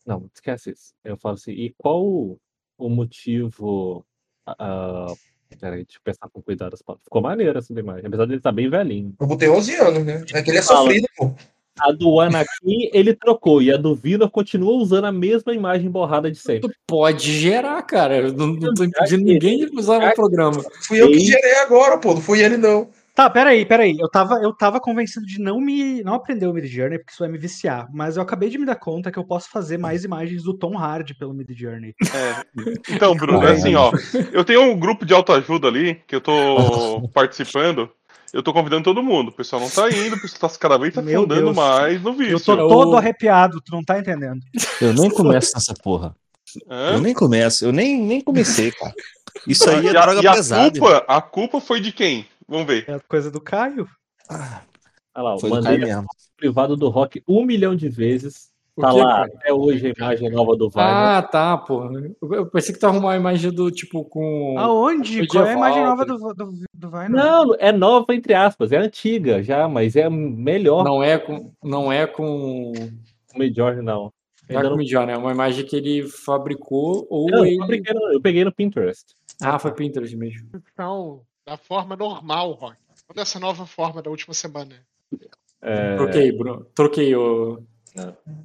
Não, 0.06 0.30
esquece 0.34 0.72
isso. 0.72 0.94
Eu 1.04 1.18
falo 1.18 1.36
assim, 1.36 1.52
e 1.52 1.74
qual 1.78 2.04
o 2.04 2.40
o 2.78 2.90
motivo. 2.90 4.06
ah, 4.46 5.14
peraí, 5.60 5.84
deixa 5.84 5.98
eu 5.98 6.04
pensar 6.04 6.30
com 6.30 6.42
cuidado 6.42 6.74
as 6.74 6.82
palavras. 6.82 7.04
Ficou 7.04 7.22
maneiro 7.22 7.58
essa 7.58 7.74
imagem, 7.74 8.06
apesar 8.06 8.26
dele 8.26 8.38
estar 8.38 8.52
bem 8.52 8.70
velhinho. 8.70 9.16
Eu 9.20 9.28
botei 9.28 9.50
11 9.50 9.76
anos, 9.76 10.06
né? 10.06 10.24
É 10.34 10.44
que 10.44 10.52
ele 10.52 10.60
é 10.60 10.62
sofrido, 10.62 11.08
pô. 11.18 11.34
A 11.80 11.92
do 11.92 12.20
Anakin 12.20 12.90
ele 12.94 13.14
trocou, 13.14 13.62
e 13.62 13.72
a 13.72 13.78
do 13.78 13.96
Vino 13.96 14.30
continua 14.30 14.74
usando 14.74 15.06
a 15.06 15.12
mesma 15.12 15.54
imagem 15.54 15.90
borrada 15.90 16.32
de 16.32 16.38
sempre. 16.38 16.70
Tu 16.70 16.76
pode 16.86 17.32
gerar, 17.40 17.82
cara. 17.84 18.18
Eu 18.18 18.34
não, 18.34 18.48
não 18.48 18.74
tô 18.74 18.84
impedindo 18.84 19.24
ninguém 19.24 19.58
de 19.58 19.78
usar 19.78 20.04
o 20.04 20.14
programa. 20.14 20.64
Fui 20.88 21.02
eu 21.02 21.08
que 21.10 21.20
gerei 21.20 21.58
agora, 21.60 21.98
pô. 21.98 22.14
Não 22.14 22.22
fui 22.22 22.42
ele, 22.42 22.58
não. 22.58 22.90
Tá, 23.18 23.28
peraí, 23.32 23.66
peraí. 23.66 23.98
Eu 24.00 24.08
tava, 24.08 24.36
eu 24.44 24.54
tava 24.54 24.80
convencido 24.80 25.26
de 25.26 25.42
não 25.42 25.60
me 25.60 26.04
não 26.04 26.14
aprender 26.14 26.46
o 26.46 26.54
Mid 26.54 26.68
Journey, 26.68 27.00
porque 27.00 27.12
isso 27.12 27.24
vai 27.24 27.28
me 27.28 27.40
viciar. 27.40 27.88
Mas 27.92 28.16
eu 28.16 28.22
acabei 28.22 28.48
de 28.48 28.60
me 28.60 28.66
dar 28.66 28.76
conta 28.76 29.12
que 29.12 29.18
eu 29.18 29.24
posso 29.24 29.50
fazer 29.50 29.76
mais 29.80 30.04
imagens 30.04 30.44
do 30.44 30.54
Tom 30.54 30.78
Hardy 30.78 31.16
pelo 31.16 31.34
Mid 31.34 31.50
Journey. 31.52 31.96
É. 32.14 32.94
Então, 32.94 33.16
Bruno, 33.16 33.44
é 33.44 33.54
assim, 33.54 33.74
ó. 33.74 33.92
Eu 34.32 34.46
tenho 34.46 34.62
um 34.62 34.80
grupo 34.80 35.04
de 35.04 35.16
autoajuda 35.16 35.68
ali 35.68 35.96
que 36.06 36.16
eu 36.16 36.22
tô 36.22 37.10
participando. 37.12 37.90
Eu 38.34 38.44
tô 38.44 38.52
convidando 38.54 38.84
todo 38.84 39.02
mundo. 39.02 39.30
O 39.30 39.32
pessoal 39.32 39.62
não 39.62 39.70
tá 39.70 39.90
indo, 39.90 40.16
o 40.16 40.22
pessoal 40.22 40.52
tá 40.52 40.58
cada 40.60 40.78
vez 40.78 40.94
tá 40.94 41.02
Meu 41.04 41.20
afundando 41.22 41.44
Deus. 41.46 41.56
mais 41.56 42.02
no 42.02 42.10
Eu 42.10 42.14
vício. 42.14 42.40
tô 42.46 42.54
Eu- 42.62 42.68
todo 42.68 42.98
arrepiado, 42.98 43.62
tu 43.62 43.72
não 43.72 43.84
tá 43.84 44.00
entendendo. 44.00 44.40
Eu 44.82 44.94
nem 44.94 45.10
começo 45.10 45.52
nessa 45.56 45.74
porra. 45.74 46.16
Hã? 46.70 46.94
Eu 46.94 47.02
nem 47.02 47.14
começo, 47.14 47.66
eu 47.66 47.72
nem, 47.72 48.02
nem 48.02 48.22
comecei, 48.22 48.72
cara. 48.72 48.94
Isso 49.48 49.70
aí 49.70 49.88
é 49.88 49.92
e 49.92 49.98
a, 49.98 50.02
droga 50.02 50.22
e 50.22 50.28
a 50.28 50.34
pesada. 50.34 50.80
culpa, 50.80 51.06
a 51.08 51.22
culpa 51.22 51.62
foi 51.62 51.80
de 51.80 51.92
quem? 51.92 52.26
Vamos 52.48 52.68
ver. 52.68 52.86
É 52.88 53.00
coisa 53.08 53.30
do 53.32 53.40
Caio. 53.42 53.88
Ah, 54.30 54.62
Olha 55.16 55.24
lá, 55.24 55.32
eu 55.36 55.40
Foi 55.40 55.62
Caio 55.62 55.80
mesmo. 55.80 56.06
privado 56.38 56.76
do 56.76 56.90
rock 56.90 57.22
um 57.28 57.44
milhão 57.46 57.76
de 57.76 57.88
vezes. 57.90 58.50
O 58.78 58.82
Tá 58.82 58.92
lá 58.92 59.06
cara? 59.22 59.32
até 59.36 59.52
hoje 59.52 59.88
a 59.88 59.94
imagem 59.98 60.30
nova 60.30 60.56
do 60.56 60.70
Wagner. 60.70 60.96
Ah, 61.18 61.22
tá, 61.24 61.58
pô. 61.58 61.86
Eu 62.22 62.34
eu 62.34 62.46
pensei 62.46 62.74
que 62.76 62.80
tu 62.80 62.86
arrumou 62.86 63.10
uma 63.10 63.16
imagem 63.16 63.52
do 63.52 63.72
tipo 63.72 64.06
com. 64.06 64.56
Aonde? 64.60 65.22
medieval, 65.22 65.28
Qual 65.28 65.46
é 65.46 65.50
a 65.50 65.58
imagem 65.58 65.84
nova 65.84 66.06
do, 66.06 66.18
do, 66.34 66.64
do 66.74 66.90
Vai? 66.92 67.10
Não, 67.10 67.56
é 67.58 67.72
nova 67.72 68.14
entre 68.14 68.36
aspas, 68.36 68.72
é 68.72 68.78
antiga 68.78 69.42
já, 69.42 69.68
mas 69.68 69.96
é 69.96 70.08
melhor 70.10 70.84
Não 70.84 71.02
é 71.02 71.18
com. 71.18 71.52
Não 71.64 71.92
é 71.92 72.06
com. 72.06 72.72
o 73.34 73.40
Midjourney, 73.40 73.82
não. 73.84 74.14
Não 74.48 74.60
é 74.60 74.64
com 74.64 74.70
não- 74.70 74.78
Midjourney, 74.78 75.16
é 75.16 75.18
uma 75.18 75.32
imagem 75.32 75.66
que 75.66 75.76
ele 75.76 76.08
fabricou 76.08 77.08
ou 77.10 77.30
Não, 77.32 77.40
eu, 77.40 77.46
ele. 77.48 77.58
fabriquei 77.58 77.94
no- 77.96 78.14
eu 78.14 78.22
peguei 78.22 78.46
no 78.46 78.54
Pinterest. 78.54 79.06
Ah, 79.42 79.58
foi 79.58 79.72
Pinterest 79.74 80.16
mesmo. 80.16 80.50
Então, 80.72 81.22
da 81.48 81.58
forma 81.58 81.96
normal, 81.96 82.52
Rock. 82.54 82.78
Não 83.10 83.16
dessa 83.16 83.40
nova 83.40 83.66
forma 83.66 84.02
da 84.04 84.10
última 84.12 84.34
semana. 84.36 84.76
É, 85.64 85.96
Troquei, 85.96 86.32
Bruno. 86.32 86.66
Troquei 86.76 87.16
o. 87.16 87.64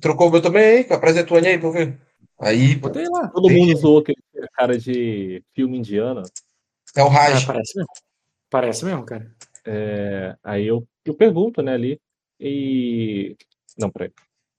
Trocou 0.00 0.28
o 0.28 0.30
meu 0.30 0.42
também, 0.42 0.78
hein? 0.78 0.86
Apresenta 0.90 1.32
o 1.34 1.36
aí 1.36 1.58
pra 1.58 1.68
eu 1.68 1.72
ver. 1.72 2.00
Aí, 2.40 2.74
pô. 2.76 2.88
Botei 2.88 3.06
lá. 3.08 3.28
todo 3.28 3.50
mundo 3.50 3.76
zoou 3.76 4.02
que 4.02 4.12
ele 4.12 4.22
tinha 4.32 4.48
cara 4.52 4.78
de 4.78 5.42
filme 5.54 5.78
indiano. 5.78 6.22
É 6.96 7.02
o 7.02 7.06
Ah, 7.06 7.10
Raj. 7.10 7.46
parece 7.46 7.76
mesmo. 7.76 7.92
Parece 8.50 8.84
mesmo, 8.84 9.04
cara. 9.04 9.34
É, 9.64 10.36
aí 10.42 10.66
eu, 10.66 10.86
eu 11.04 11.14
pergunto, 11.14 11.62
né, 11.62 11.72
ali, 11.72 12.00
e... 12.38 13.36
Não, 13.78 13.88
peraí. 13.90 14.10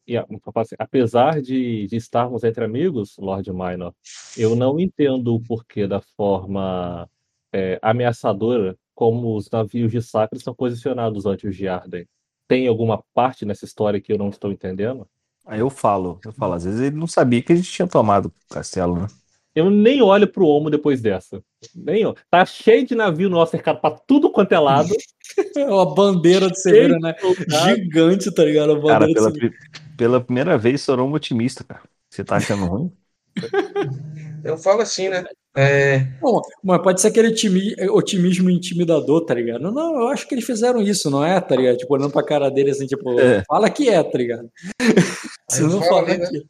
E, 0.07 0.17
assim, 0.17 0.75
apesar 0.79 1.41
de, 1.41 1.87
de 1.87 1.95
estarmos 1.95 2.43
entre 2.43 2.63
amigos, 2.63 3.15
Lord 3.17 3.51
Minor, 3.51 3.93
eu 4.37 4.55
não 4.55 4.79
entendo 4.79 5.33
o 5.33 5.39
porquê 5.41 5.87
da 5.87 6.01
forma 6.01 7.09
é, 7.53 7.79
ameaçadora 7.81 8.77
como 8.93 9.35
os 9.35 9.49
navios 9.49 9.91
de 9.91 10.01
Sacra 10.01 10.39
são 10.39 10.53
posicionados 10.53 11.25
ante 11.25 11.47
os 11.47 11.55
de 11.55 11.67
Arden. 11.67 12.07
Tem 12.47 12.67
alguma 12.67 13.03
parte 13.13 13.45
nessa 13.45 13.65
história 13.65 14.01
que 14.01 14.11
eu 14.11 14.17
não 14.17 14.29
estou 14.29 14.51
entendendo? 14.51 15.07
Aí 15.45 15.59
eu 15.59 15.69
falo, 15.69 16.19
eu 16.23 16.31
falo, 16.31 16.53
às 16.53 16.63
vezes 16.63 16.79
ele 16.79 16.95
não 16.95 17.07
sabia 17.07 17.41
que 17.41 17.51
a 17.51 17.55
gente 17.55 17.69
tinha 17.69 17.87
tomado 17.87 18.27
o 18.27 18.53
castelo, 18.53 18.97
né? 18.97 19.07
Eu 19.55 19.69
nem 19.69 20.01
olho 20.01 20.27
pro 20.27 20.47
Omo 20.47 20.69
depois 20.69 21.01
dessa. 21.01 21.43
Nem 21.75 22.05
olho. 22.05 22.17
Tá 22.29 22.45
cheio 22.45 22.85
de 22.87 22.95
navio 22.95 23.29
nosso 23.29 23.51
cercado 23.51 23.79
pra 23.79 23.91
tudo 23.91 24.31
quanto 24.31 24.51
é 24.53 24.59
lado. 24.59 24.89
A 25.57 25.85
bandeira 25.85 26.49
de 26.49 26.59
Severa, 26.59 26.97
né? 26.99 27.13
Gigante, 27.47 28.33
tá 28.33 28.43
ligado? 28.43 28.73
A 28.73 28.81
Cara, 28.81 29.07
pela, 29.07 29.31
de 29.31 29.39
Severa. 29.39 29.55
pri- 29.59 29.97
pela 29.97 30.21
primeira 30.21 30.57
vez 30.57 30.87
um 30.89 31.11
otimista, 31.13 31.63
cara. 31.63 31.83
Você 32.09 32.23
tá 32.23 32.37
achando 32.37 32.65
ruim? 32.65 32.91
Eu 34.43 34.57
falo 34.57 34.81
assim, 34.81 35.09
né? 35.09 35.23
É, 35.55 35.99
Bom, 36.19 36.41
mas 36.63 36.81
pode 36.81 36.99
ser 36.99 37.09
aquele 37.09 37.31
timi- 37.31 37.75
otimismo 37.91 38.49
intimidador, 38.49 39.23
tá 39.25 39.35
ligado? 39.35 39.71
Não, 39.71 40.01
eu 40.01 40.07
acho 40.07 40.27
que 40.27 40.33
eles 40.33 40.45
fizeram 40.45 40.81
isso, 40.81 41.09
não 41.11 41.23
é, 41.23 41.39
tá 41.39 41.55
ligado? 41.55 41.77
Tipo, 41.77 41.93
olhando 41.93 42.11
pra 42.11 42.25
cara 42.25 42.49
dele 42.49 42.71
assim, 42.71 42.87
tipo, 42.87 43.19
É. 43.19 43.43
fala 43.47 43.69
que 43.69 43.87
é, 43.87 44.01
tá 44.01 44.17
ligado? 44.17 44.49
Se 45.49 45.61
não 45.61 45.81
fala 45.83 46.09
ali, 46.09 46.17
né? 46.17 46.27
que 46.27 46.43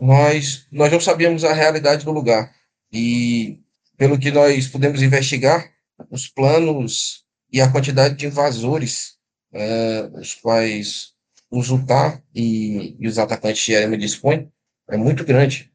nós, 0.00 0.66
nós 0.70 0.92
não 0.92 1.00
sabíamos 1.00 1.42
a 1.44 1.54
realidade 1.54 2.04
do 2.04 2.12
lugar. 2.12 2.52
E 2.92 3.60
pelo 3.96 4.18
que 4.18 4.30
nós 4.30 4.66
pudemos 4.68 5.02
investigar, 5.02 5.70
os 6.10 6.28
planos 6.28 7.24
e 7.52 7.60
a 7.60 7.70
quantidade 7.70 8.14
de 8.16 8.26
invasores, 8.26 9.14
eh, 9.54 10.10
os 10.14 10.34
quais 10.34 11.12
o 11.50 11.62
Zutar 11.62 12.22
e, 12.34 12.94
e 12.98 13.08
os 13.08 13.18
atacantes 13.18 13.64
de 13.64 13.72
Erema 13.72 13.96
dispõem, 13.96 14.50
é 14.90 14.96
muito 14.96 15.24
grande. 15.24 15.70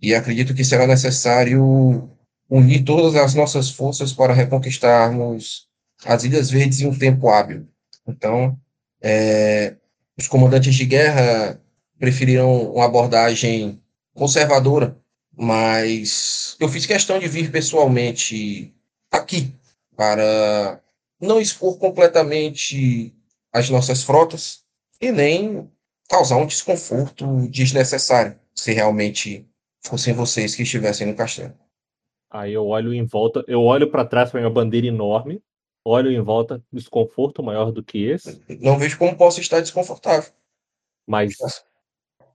E 0.00 0.14
acredito 0.14 0.54
que 0.54 0.64
será 0.64 0.86
necessário 0.86 2.10
unir 2.56 2.84
todas 2.84 3.16
as 3.16 3.34
nossas 3.34 3.70
forças 3.70 4.12
para 4.12 4.32
reconquistarmos 4.32 5.66
as 6.04 6.22
Ilhas 6.22 6.50
Verdes 6.50 6.80
em 6.80 6.86
um 6.86 6.96
tempo 6.96 7.28
hábil. 7.28 7.66
Então, 8.06 8.56
eh, 9.02 9.74
os 10.16 10.28
comandantes 10.28 10.74
de 10.74 10.84
guerra 10.84 11.60
preferiram 11.98 12.72
uma 12.72 12.84
abordagem 12.84 13.82
conservadora, 14.14 14.96
mas 15.36 16.56
eu 16.60 16.68
fiz 16.68 16.86
questão 16.86 17.18
de 17.18 17.26
vir 17.26 17.50
pessoalmente 17.50 18.72
aqui 19.10 19.52
para 19.96 20.80
não 21.20 21.40
expor 21.40 21.76
completamente 21.78 23.12
as 23.52 23.68
nossas 23.68 24.04
frotas 24.04 24.60
e 25.00 25.10
nem 25.10 25.68
causar 26.08 26.36
um 26.36 26.46
desconforto 26.46 27.48
desnecessário, 27.48 28.38
se 28.54 28.72
realmente 28.72 29.44
fossem 29.80 30.14
vocês 30.14 30.54
que 30.54 30.62
estivessem 30.62 31.08
no 31.08 31.14
castelo. 31.14 31.63
Aí 32.34 32.52
eu 32.52 32.66
olho 32.66 32.92
em 32.92 33.04
volta, 33.06 33.44
eu 33.46 33.62
olho 33.62 33.88
pra 33.88 34.04
trás 34.04 34.28
pra 34.30 34.40
minha 34.40 34.50
bandeira 34.52 34.88
enorme, 34.88 35.40
olho 35.84 36.10
em 36.10 36.20
volta, 36.20 36.60
desconforto 36.72 37.44
maior 37.44 37.70
do 37.70 37.80
que 37.80 38.04
esse, 38.06 38.42
Não 38.60 38.76
vejo 38.76 38.98
como 38.98 39.16
posso 39.16 39.40
estar 39.40 39.60
desconfortável. 39.60 40.32
mas. 41.06 41.36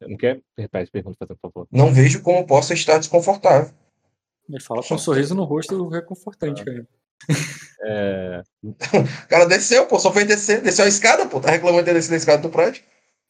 Não 0.02 0.16
quer? 0.16 0.40
Repete 0.58 0.88
a 0.88 0.92
pergunta, 0.94 1.28
por 1.28 1.38
favor. 1.42 1.68
Não 1.70 1.94
vejo 1.94 2.22
como 2.22 2.48
possa 2.48 2.74
estar 2.74 2.98
desconfortável. 2.98 3.74
ele 4.48 4.62
fala 4.62 4.82
com 4.82 4.94
um 4.96 4.98
sorriso 4.98 5.36
no 5.36 5.44
rosto 5.44 5.86
reconfortante, 5.90 6.64
cara. 6.64 6.88
É, 7.84 8.42
O 9.26 9.28
cara 9.28 9.46
desceu, 9.46 9.86
pô, 9.86 10.00
só 10.00 10.14
foi 10.14 10.24
descer, 10.24 10.62
desceu 10.62 10.86
a 10.86 10.88
escada, 10.88 11.26
pô, 11.28 11.42
tá 11.42 11.52
reclamando 11.52 11.84
de 11.84 11.92
descer 11.94 12.14
a 12.14 12.18
escada 12.18 12.42
do 12.42 12.50
prédio. 12.50 12.82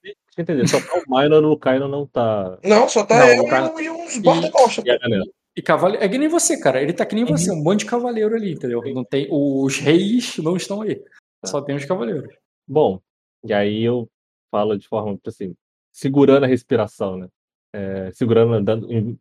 Deixa 0.04 0.16
eu 0.38 0.42
entender, 0.44 0.68
só 0.68 0.80
tá 0.80 0.94
o 0.94 1.04
Minor, 1.20 1.44
o 1.46 1.58
Caio 1.58 1.88
não 1.88 2.06
tá. 2.06 2.60
Não, 2.64 2.88
só 2.88 3.04
tá 3.04 3.18
Não, 3.18 3.28
eu 3.28 3.46
tá- 3.50 3.82
e 3.82 3.90
uns 3.90 4.20
guarda-costas. 4.20 4.86
E 4.86 4.92
a 4.92 4.98
galera. 5.00 5.24
E 5.56 5.62
cavaleiro, 5.62 6.04
é 6.04 6.08
que 6.08 6.18
nem 6.18 6.28
você, 6.28 6.60
cara. 6.60 6.82
Ele 6.82 6.94
tá 6.94 7.06
que 7.06 7.16
nem 7.16 7.26
você, 7.26 7.52
um 7.52 7.62
monte 7.62 7.80
de 7.80 7.86
cavaleiro 7.86 8.36
ali, 8.36 8.54
entendeu? 8.54 8.82
Não 8.94 9.04
tem, 9.04 9.28
os 9.30 9.78
reis 9.78 10.38
não 10.38 10.56
estão 10.56 10.82
aí. 10.82 11.02
Só 11.46 11.62
tem 11.62 11.76
os 11.76 11.86
cavaleiros. 11.86 12.34
Bom, 12.68 13.00
e 13.44 13.54
aí 13.54 13.84
eu 13.84 14.10
falo 14.52 14.78
de 14.78 14.88
forma 14.88 15.18
assim, 15.26 15.56
segurando 15.92 16.44
a 16.44 16.48
respiração, 16.48 17.18
né? 17.18 17.28
É, 17.74 18.12
segurando 18.14 18.64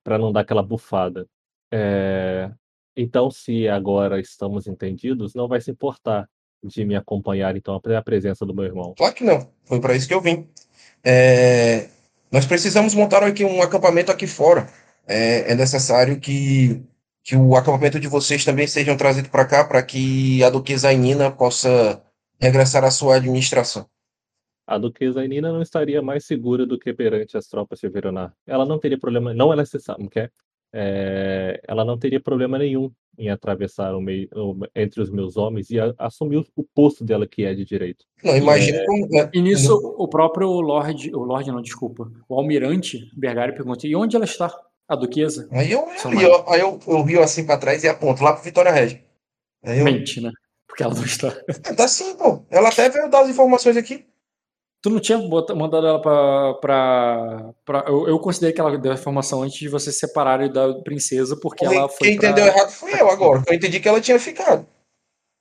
para 0.03 0.19
não 0.19 0.33
dar 0.33 0.41
aquela 0.41 0.63
bufada. 0.63 1.27
É, 1.73 2.51
então, 2.97 3.31
se 3.31 3.69
agora 3.69 4.21
estamos 4.21 4.67
entendidos, 4.67 5.35
não 5.35 5.47
vai 5.47 5.61
se 5.61 5.71
importar 5.71 6.29
de 6.63 6.85
me 6.85 6.97
acompanhar 6.97 7.57
então 7.57 7.77
até 7.77 7.97
a 7.97 8.03
presença 8.03 8.45
do 8.45 8.55
meu 8.55 8.65
irmão. 8.65 8.95
Claro 8.97 9.15
que 9.15 9.25
não. 9.25 9.49
Foi 9.65 9.81
para 9.81 9.95
isso 9.95 10.09
que 10.09 10.15
eu 10.15 10.21
vim. 10.21 10.49
É, 11.05 11.89
nós 12.33 12.45
precisamos 12.47 12.95
montar 12.95 13.23
aqui 13.23 13.45
um 13.45 13.63
acampamento 13.63 14.11
aqui 14.11 14.27
fora. 14.27 14.69
É, 15.09 15.53
é 15.53 15.55
necessário 15.55 16.21
que, 16.21 16.83
que 17.25 17.35
o 17.35 17.57
acampamento 17.57 17.99
de 17.99 18.07
vocês 18.09 18.45
também 18.45 18.67
sejam 18.67 18.97
trazido 18.97 19.31
para 19.31 19.47
cá 19.47 19.65
para 19.65 19.83
que 19.83 20.43
a 20.45 20.51
duquesa 20.51 20.93
Inina 20.93 21.31
possa 21.31 22.03
regressar 22.41 22.85
à 22.85 22.91
sua 22.91 23.17
administração. 23.17 23.87
A 24.67 24.77
duquesa 24.77 25.25
Inina 25.25 25.51
não 25.51 25.63
estaria 25.63 26.03
mais 26.03 26.27
segura 26.27 26.67
do 26.67 26.79
que 26.79 26.93
perante 26.93 27.37
as 27.39 27.47
tropas 27.47 27.81
de 27.81 27.89
Veronar. 27.89 28.35
Ela 28.47 28.67
não 28.67 28.79
teria 28.79 28.99
problema, 28.99 29.33
não 29.33 29.51
é 29.53 29.57
necessário, 29.57 30.03
não 30.03 30.11
quer? 30.11 30.31
É, 30.71 31.59
ela 31.67 31.83
não 31.87 31.99
teria 31.99 32.21
problema 32.21 32.59
nenhum 32.59 32.93
em 33.17 33.31
atravessar 33.31 33.95
o 33.97 34.01
meio, 34.03 34.29
o- 34.35 34.61
entre 34.77 35.01
os 35.01 35.11
meus 35.11 35.39
homens 35.39 35.71
e 35.71 35.81
a- 35.81 35.95
assumir 35.99 36.45
o, 36.55 36.63
posto 36.75 37.03
dela 37.03 37.27
que 37.27 37.45
é 37.45 37.55
de 37.55 37.65
direito. 37.65 38.05
Não, 38.23 38.37
imagino 38.37 38.79
como. 38.85 39.09
né, 39.09 39.31
E 39.33 39.41
nisso, 39.41 39.75
o 39.75 40.07
próprio 40.07 40.49
Lorde, 40.61 41.11
o 41.17 41.21
Lorde 41.25 41.51
não, 41.51 41.63
desculpa, 41.63 42.13
o 42.29 42.35
Almirante 42.39 43.11
Bergari 43.17 43.55
pergunta, 43.55 43.87
e 43.87 43.97
onde 43.97 44.15
ela 44.15 44.27
está? 44.27 44.55
A 44.89 44.97
duquesa? 44.97 45.47
Aí 45.53 45.71
eu, 45.71 45.87
eu, 46.05 46.21
eu, 46.21 46.45
aí 46.51 46.61
eu, 46.61 46.81
eu 46.87 47.03
rio 47.03 47.23
assim 47.23 47.45
para 47.45 47.59
trás 47.59 47.85
e 47.85 47.89
aponto 47.89 48.25
lá 48.25 48.33
para 48.33 48.43
Vitória 48.43 48.73
Regia. 48.73 49.05
Aí 49.65 49.79
eu, 49.81 49.85
Mente, 49.85 50.21
né? 50.21 50.31
Porque 50.67 50.83
ela 50.83 50.95
não 50.95 51.05
está. 51.05 51.29
É, 51.49 51.75
tá 51.75 51.87
sim, 51.87 52.15
pô. 52.17 52.43
Ela 52.51 52.69
até 52.71 52.89
veio 52.89 53.11
dar 53.11 53.21
as 53.23 53.29
informações 53.29 53.77
aqui. 53.77 54.07
Tu 54.81 54.91
não 54.91 55.01
tinha 55.01 55.19
mandado 55.19 55.87
ela 55.87 56.01
pra. 56.01 56.55
pra, 56.55 57.55
pra- 57.65 57.85
eu, 57.89 58.07
eu 58.09 58.19
considerei 58.21 58.55
que 58.55 58.61
ela 58.61 58.79
deu 58.79 58.93
a 58.93 58.95
informação 58.95 59.43
antes 59.43 59.59
de 59.59 59.69
vocês 59.69 59.95
se 59.99 60.07
separarem 60.07 60.51
da 60.53 60.73
princesa, 60.83 61.37
porque 61.41 61.65
ela 61.67 61.89
foi. 61.89 62.07
Quem 62.09 62.17
pra- 62.17 62.29
entendeu 62.29 62.47
errado 62.47 62.71
fui 62.71 62.93
eu 62.99 63.11
agora, 63.11 63.43
que 63.43 63.51
eu 63.51 63.57
entendi 63.57 63.81
que 63.81 63.89
ela 63.89 64.01
tinha 64.01 64.19
ficado. 64.21 64.65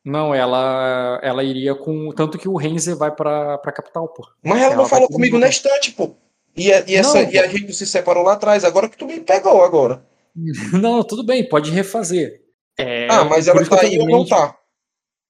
Não, 0.03 0.33
ela, 0.33 1.19
ela 1.21 1.43
iria 1.43 1.75
com. 1.75 2.11
Tanto 2.13 2.37
que 2.39 2.49
o 2.49 2.55
Renzer 2.57 2.95
vai 2.97 3.11
pra, 3.15 3.57
pra 3.59 3.71
capital, 3.71 4.07
pô. 4.07 4.25
Mas 4.43 4.57
ela, 4.61 4.73
Ela 4.73 4.75
não 4.77 4.85
falou 4.89 5.07
com- 5.07 5.13
comigo 5.13 5.37
na 5.37 5.47
estante, 5.49 5.91
pô. 5.91 6.15
E, 6.57 6.73
a- 6.73 6.83
e 6.87 6.95
essa, 6.95 7.21
Não, 7.21 7.31
e 7.31 7.37
a 7.37 7.47
gente 7.47 7.71
se 7.73 7.85
separou 7.85 8.23
lá 8.23 8.33
atrás, 8.33 8.63
agora 8.65 8.89
que 8.89 8.97
tu 8.97 9.05
me 9.05 9.19
pegou 9.19 9.63
agora. 9.63 10.03
Não, 10.73 11.03
tudo 11.03 11.23
bem, 11.23 11.47
pode 11.47 11.71
refazer. 11.71 12.41
É, 12.79 13.07
ah, 13.09 13.23
mas 13.23 13.47
ela 13.47 13.63
tá 13.65 13.77
tô 13.77 13.85
aí 13.85 13.97
ou 13.99 14.07
não 14.07 14.23
dizendo, 14.23 14.29
tá? 14.39 14.55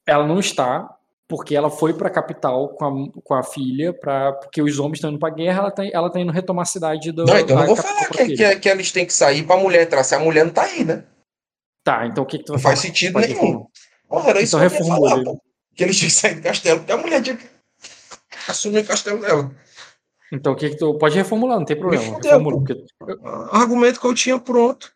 Ela 0.06 0.28
não 0.28 0.38
está, 0.40 0.90
porque 1.30 1.56
ela 1.56 1.70
foi 1.70 1.94
pra 1.94 2.10
capital 2.10 2.70
com 2.76 2.86
a, 2.86 3.22
com 3.24 3.34
a 3.34 3.42
filha, 3.44 3.94
pra, 3.94 4.34
porque 4.34 4.62
os 4.62 4.80
homens 4.80 4.98
estão 4.98 5.10
indo 5.12 5.20
pra 5.20 5.30
guerra, 5.30 5.60
ela 5.60 5.72
tá, 5.72 5.86
ela 5.86 6.10
tá 6.10 6.20
indo 6.20 6.32
retomar 6.32 6.64
a 6.64 6.66
cidade 6.66 7.10
do. 7.14 7.24
Não, 7.24 7.38
então 7.38 7.56
eu 7.56 7.64
a 7.64 7.66
não 7.68 7.74
vou 7.74 7.76
falar 7.78 8.06
que, 8.10 8.36
que, 8.36 8.56
que 8.58 8.70
eles 8.70 8.92
têm 8.92 9.06
que 9.06 9.14
sair 9.14 9.44
pra 9.44 9.56
mulher 9.56 9.84
entrar, 9.84 10.04
se 10.04 10.14
a 10.14 10.20
mulher 10.20 10.44
não 10.46 10.52
tá 10.52 10.64
aí, 10.64 10.84
né? 10.84 11.06
Tá, 11.86 12.06
então 12.06 12.24
o 12.26 12.28
que, 12.28 12.40
que 12.40 12.44
tu 12.44 12.52
vai 12.54 12.58
Não 12.58 12.64
faz 12.64 12.80
sentido 12.80 13.14
Pode 13.14 13.34
nenhum. 13.34 13.66
Porra, 14.10 14.30
era 14.32 14.42
isso 14.42 14.58
Então 14.58 14.68
que 14.70 14.76
eu 14.76 14.78
ia 14.80 14.86
reformula 14.86 15.10
falar, 15.10 15.22
ele. 15.22 15.26
pô. 15.32 15.42
Que 15.74 15.84
eles 15.86 15.98
tinham 15.98 16.10
que 16.10 16.16
sair 16.16 16.36
do 16.36 16.42
castelo, 16.42 16.80
porque 16.80 16.92
a 16.92 16.98
mulher 16.98 17.22
tinha 17.22 17.38
que 17.38 17.48
assumir 18.50 18.80
o 18.80 18.86
castelo 18.86 19.22
dela. 19.22 19.52
Então 20.32 20.54
o 20.54 20.56
que, 20.56 20.72
que 20.72 20.78
tu. 20.78 20.98
Pode 20.98 21.16
reformular, 21.16 21.58
não 21.58 21.66
tem 21.66 21.78
problema. 21.78 22.04
Reformula, 22.22 22.58
porque. 22.58 22.86
Argumento 23.52 24.00
que 24.00 24.08
eu 24.08 24.14
tinha 24.14 24.40
pronto. 24.40 24.92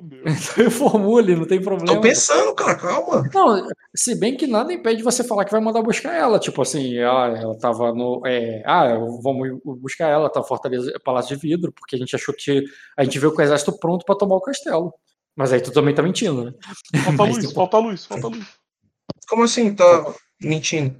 Reformule, 0.56 1.36
não 1.36 1.46
tem 1.46 1.60
problema. 1.60 1.94
Tô 1.94 2.00
pensando, 2.00 2.54
cara, 2.54 2.74
calma. 2.74 3.22
Não, 3.34 3.68
se 3.94 4.18
bem 4.18 4.36
que 4.36 4.46
nada 4.46 4.72
impede 4.72 5.02
você 5.02 5.22
falar 5.22 5.44
que 5.44 5.52
vai 5.52 5.60
mandar 5.60 5.82
buscar 5.82 6.14
ela. 6.14 6.38
Tipo 6.38 6.62
assim, 6.62 6.96
ela, 6.96 7.38
ela 7.38 7.58
tava 7.58 7.92
no. 7.92 8.22
é, 8.26 8.62
ah, 8.64 8.94
vamos 9.22 9.60
buscar 9.80 10.08
ela, 10.08 10.30
tá 10.30 10.42
Fortaleza, 10.42 10.92
Palácio 11.04 11.36
de 11.36 11.42
Vidro, 11.42 11.72
porque 11.72 11.96
a 11.96 11.98
gente 11.98 12.16
achou 12.16 12.34
que. 12.34 12.64
A 12.96 13.04
gente 13.04 13.18
veio 13.18 13.32
com 13.34 13.40
o 13.40 13.44
exército 13.44 13.78
pronto 13.78 14.04
pra 14.04 14.14
tomar 14.14 14.36
o 14.36 14.40
castelo. 14.40 14.94
Mas 15.36 15.52
aí 15.52 15.60
tu 15.60 15.70
também 15.72 15.94
tá 15.94 16.02
mentindo, 16.02 16.44
né? 16.46 16.54
Falta 17.04 17.12
Mas 17.22 17.36
luz, 17.36 17.46
tem- 17.46 17.54
falta 17.54 17.78
luz, 17.78 18.06
falta 18.06 18.28
luz. 18.28 18.46
Como 19.28 19.42
assim, 19.44 19.74
tá 19.74 20.14
mentindo? 20.42 20.96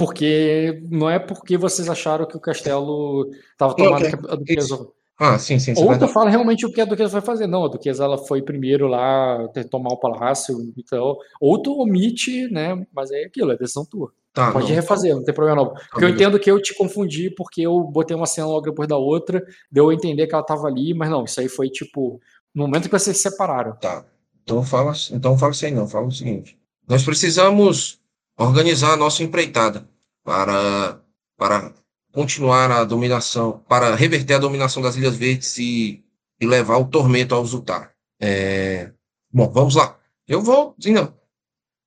Porque 0.00 0.82
não 0.90 1.10
é 1.10 1.18
porque 1.18 1.58
vocês 1.58 1.86
acharam 1.86 2.24
que 2.24 2.34
o 2.34 2.40
castelo 2.40 3.28
tava 3.58 3.74
Não, 3.78 3.84
tomado 3.84 4.08
que 4.08 4.32
a 4.32 4.34
Duquesa. 4.34 4.88
Ah, 5.18 5.38
sim, 5.38 5.58
sim, 5.58 5.72
é 5.72 5.78
Ou 5.78 5.98
tu 5.98 6.08
fala 6.08 6.30
realmente 6.30 6.64
o 6.64 6.72
que 6.72 6.80
a 6.80 6.86
Duquesa 6.86 7.12
vai 7.12 7.20
fazer. 7.20 7.46
Não, 7.46 7.66
a 7.66 7.68
Duquesa 7.68 8.04
ela 8.04 8.16
foi 8.16 8.40
primeiro 8.40 8.86
lá 8.86 9.46
tomar 9.70 9.90
o 9.90 9.98
palácio, 9.98 10.72
então. 10.74 11.18
Ou 11.38 11.60
tu 11.60 11.78
omite, 11.78 12.50
né? 12.50 12.82
Mas 12.94 13.10
é 13.10 13.24
aquilo, 13.24 13.52
é 13.52 13.58
decisão 13.58 13.84
tua. 13.84 14.10
Tá, 14.32 14.52
Pode 14.52 14.68
não. 14.68 14.74
refazer, 14.74 15.14
não 15.14 15.22
tem 15.22 15.34
problema 15.34 15.62
não. 15.64 15.74
Porque 15.90 16.04
eu 16.06 16.08
entendo 16.08 16.38
que 16.38 16.50
eu 16.50 16.62
te 16.62 16.74
confundi 16.74 17.28
porque 17.28 17.60
eu 17.60 17.82
botei 17.82 18.16
uma 18.16 18.24
cena 18.24 18.46
logo 18.46 18.70
depois 18.70 18.88
da 18.88 18.96
outra, 18.96 19.44
deu 19.70 19.90
a 19.90 19.94
entender 19.94 20.26
que 20.26 20.34
ela 20.34 20.42
tava 20.42 20.66
ali, 20.66 20.94
mas 20.94 21.10
não, 21.10 21.24
isso 21.24 21.38
aí 21.40 21.48
foi 21.48 21.68
tipo 21.68 22.18
no 22.54 22.62
momento 22.62 22.88
que 22.88 22.98
vocês 22.98 23.18
se 23.18 23.24
separaram. 23.24 23.76
Tá. 23.76 24.06
Então 24.44 24.62
fala, 24.62 24.94
então 25.12 25.36
fala 25.36 25.52
isso 25.52 25.66
aí 25.66 25.72
não, 25.72 25.86
fala 25.86 26.06
o 26.06 26.12
seguinte. 26.12 26.58
Nós 26.88 27.04
precisamos 27.04 27.99
organizar 28.44 28.94
a 28.94 28.96
nossa 28.96 29.22
empreitada 29.22 29.88
para, 30.24 31.00
para 31.36 31.74
continuar 32.12 32.70
a 32.70 32.84
dominação, 32.84 33.60
para 33.68 33.94
reverter 33.94 34.34
a 34.34 34.38
dominação 34.38 34.82
das 34.82 34.96
Ilhas 34.96 35.16
Verdes 35.16 35.58
e, 35.58 36.04
e 36.40 36.46
levar 36.46 36.78
o 36.78 36.88
tormento 36.88 37.34
ao 37.34 37.44
Zutar. 37.44 37.94
É, 38.20 38.92
Bom, 39.32 39.48
vamos 39.48 39.76
lá. 39.76 39.98
Eu 40.26 40.42
vou, 40.42 40.74
sim, 40.78 40.92
não. 40.92 41.14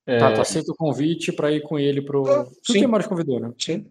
É, 0.06 0.18
Tá, 0.18 0.34
tu 0.34 0.42
aceita 0.42 0.72
o 0.72 0.76
convite 0.76 1.32
pra 1.32 1.52
ir 1.52 1.62
com 1.62 1.78
ele 1.78 2.02
pro. 2.02 2.26
Ah, 2.30 2.46
Tu 2.64 2.74
que 2.74 2.88
mais 2.88 3.06
convidou, 3.06 3.40
né? 3.40 3.54
Sim. 3.58 3.86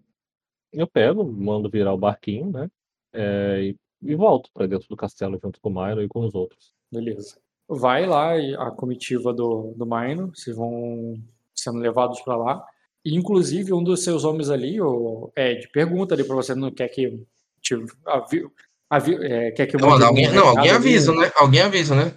Eu 0.73 0.87
pego, 0.87 1.23
mando 1.25 1.69
virar 1.71 1.93
o 1.93 1.99
barquinho, 1.99 2.51
né? 2.51 2.71
é, 3.13 3.61
e, 3.63 3.77
e 4.03 4.15
volto 4.15 4.51
pra 4.55 4.67
dentro 4.67 4.89
do 4.89 4.97
castelo 4.97 5.39
junto 5.43 5.61
com 5.61 5.69
o 5.69 5.73
Milo 5.87 6.03
e 6.03 6.09
com 6.09 6.25
os 6.25 6.35
outros. 6.35 6.73
Beleza. 6.91 7.37
Vai 7.69 8.07
lá 8.07 8.39
e 8.39 8.55
a 8.55 8.71
comitiva 8.71 9.33
do, 9.35 9.75
do 9.77 9.87
Maino, 9.87 10.33
vocês 10.35 10.57
vão 10.57 11.23
sendo 11.63 11.79
levados 11.79 12.21
pra 12.21 12.37
lá. 12.37 12.65
E, 13.05 13.17
inclusive, 13.17 13.73
um 13.73 13.83
dos 13.83 14.05
seus 14.05 14.25
homens 14.25 14.49
ali, 14.51 14.81
o 14.81 15.33
Ed, 15.37 15.69
pergunta 15.69 16.15
ali 16.15 16.25
pra 16.25 16.37
você, 16.37 16.55
não 16.55 16.71
quer 16.71 16.89
que 16.89 17.21
te 17.61 17.75
avi, 18.07 18.47
avi, 18.89 19.15
é, 19.25 19.51
quer 19.53 19.67
que 19.67 19.77
eu 19.77 19.81
Não, 19.81 19.91
alguém, 19.93 20.31
não, 20.33 20.49
alguém 20.49 20.71
ali? 20.71 20.71
avisa, 20.71 21.13
né? 21.15 21.33
Alguém 21.37 21.61
avisa, 21.63 21.95
né? 21.95 22.13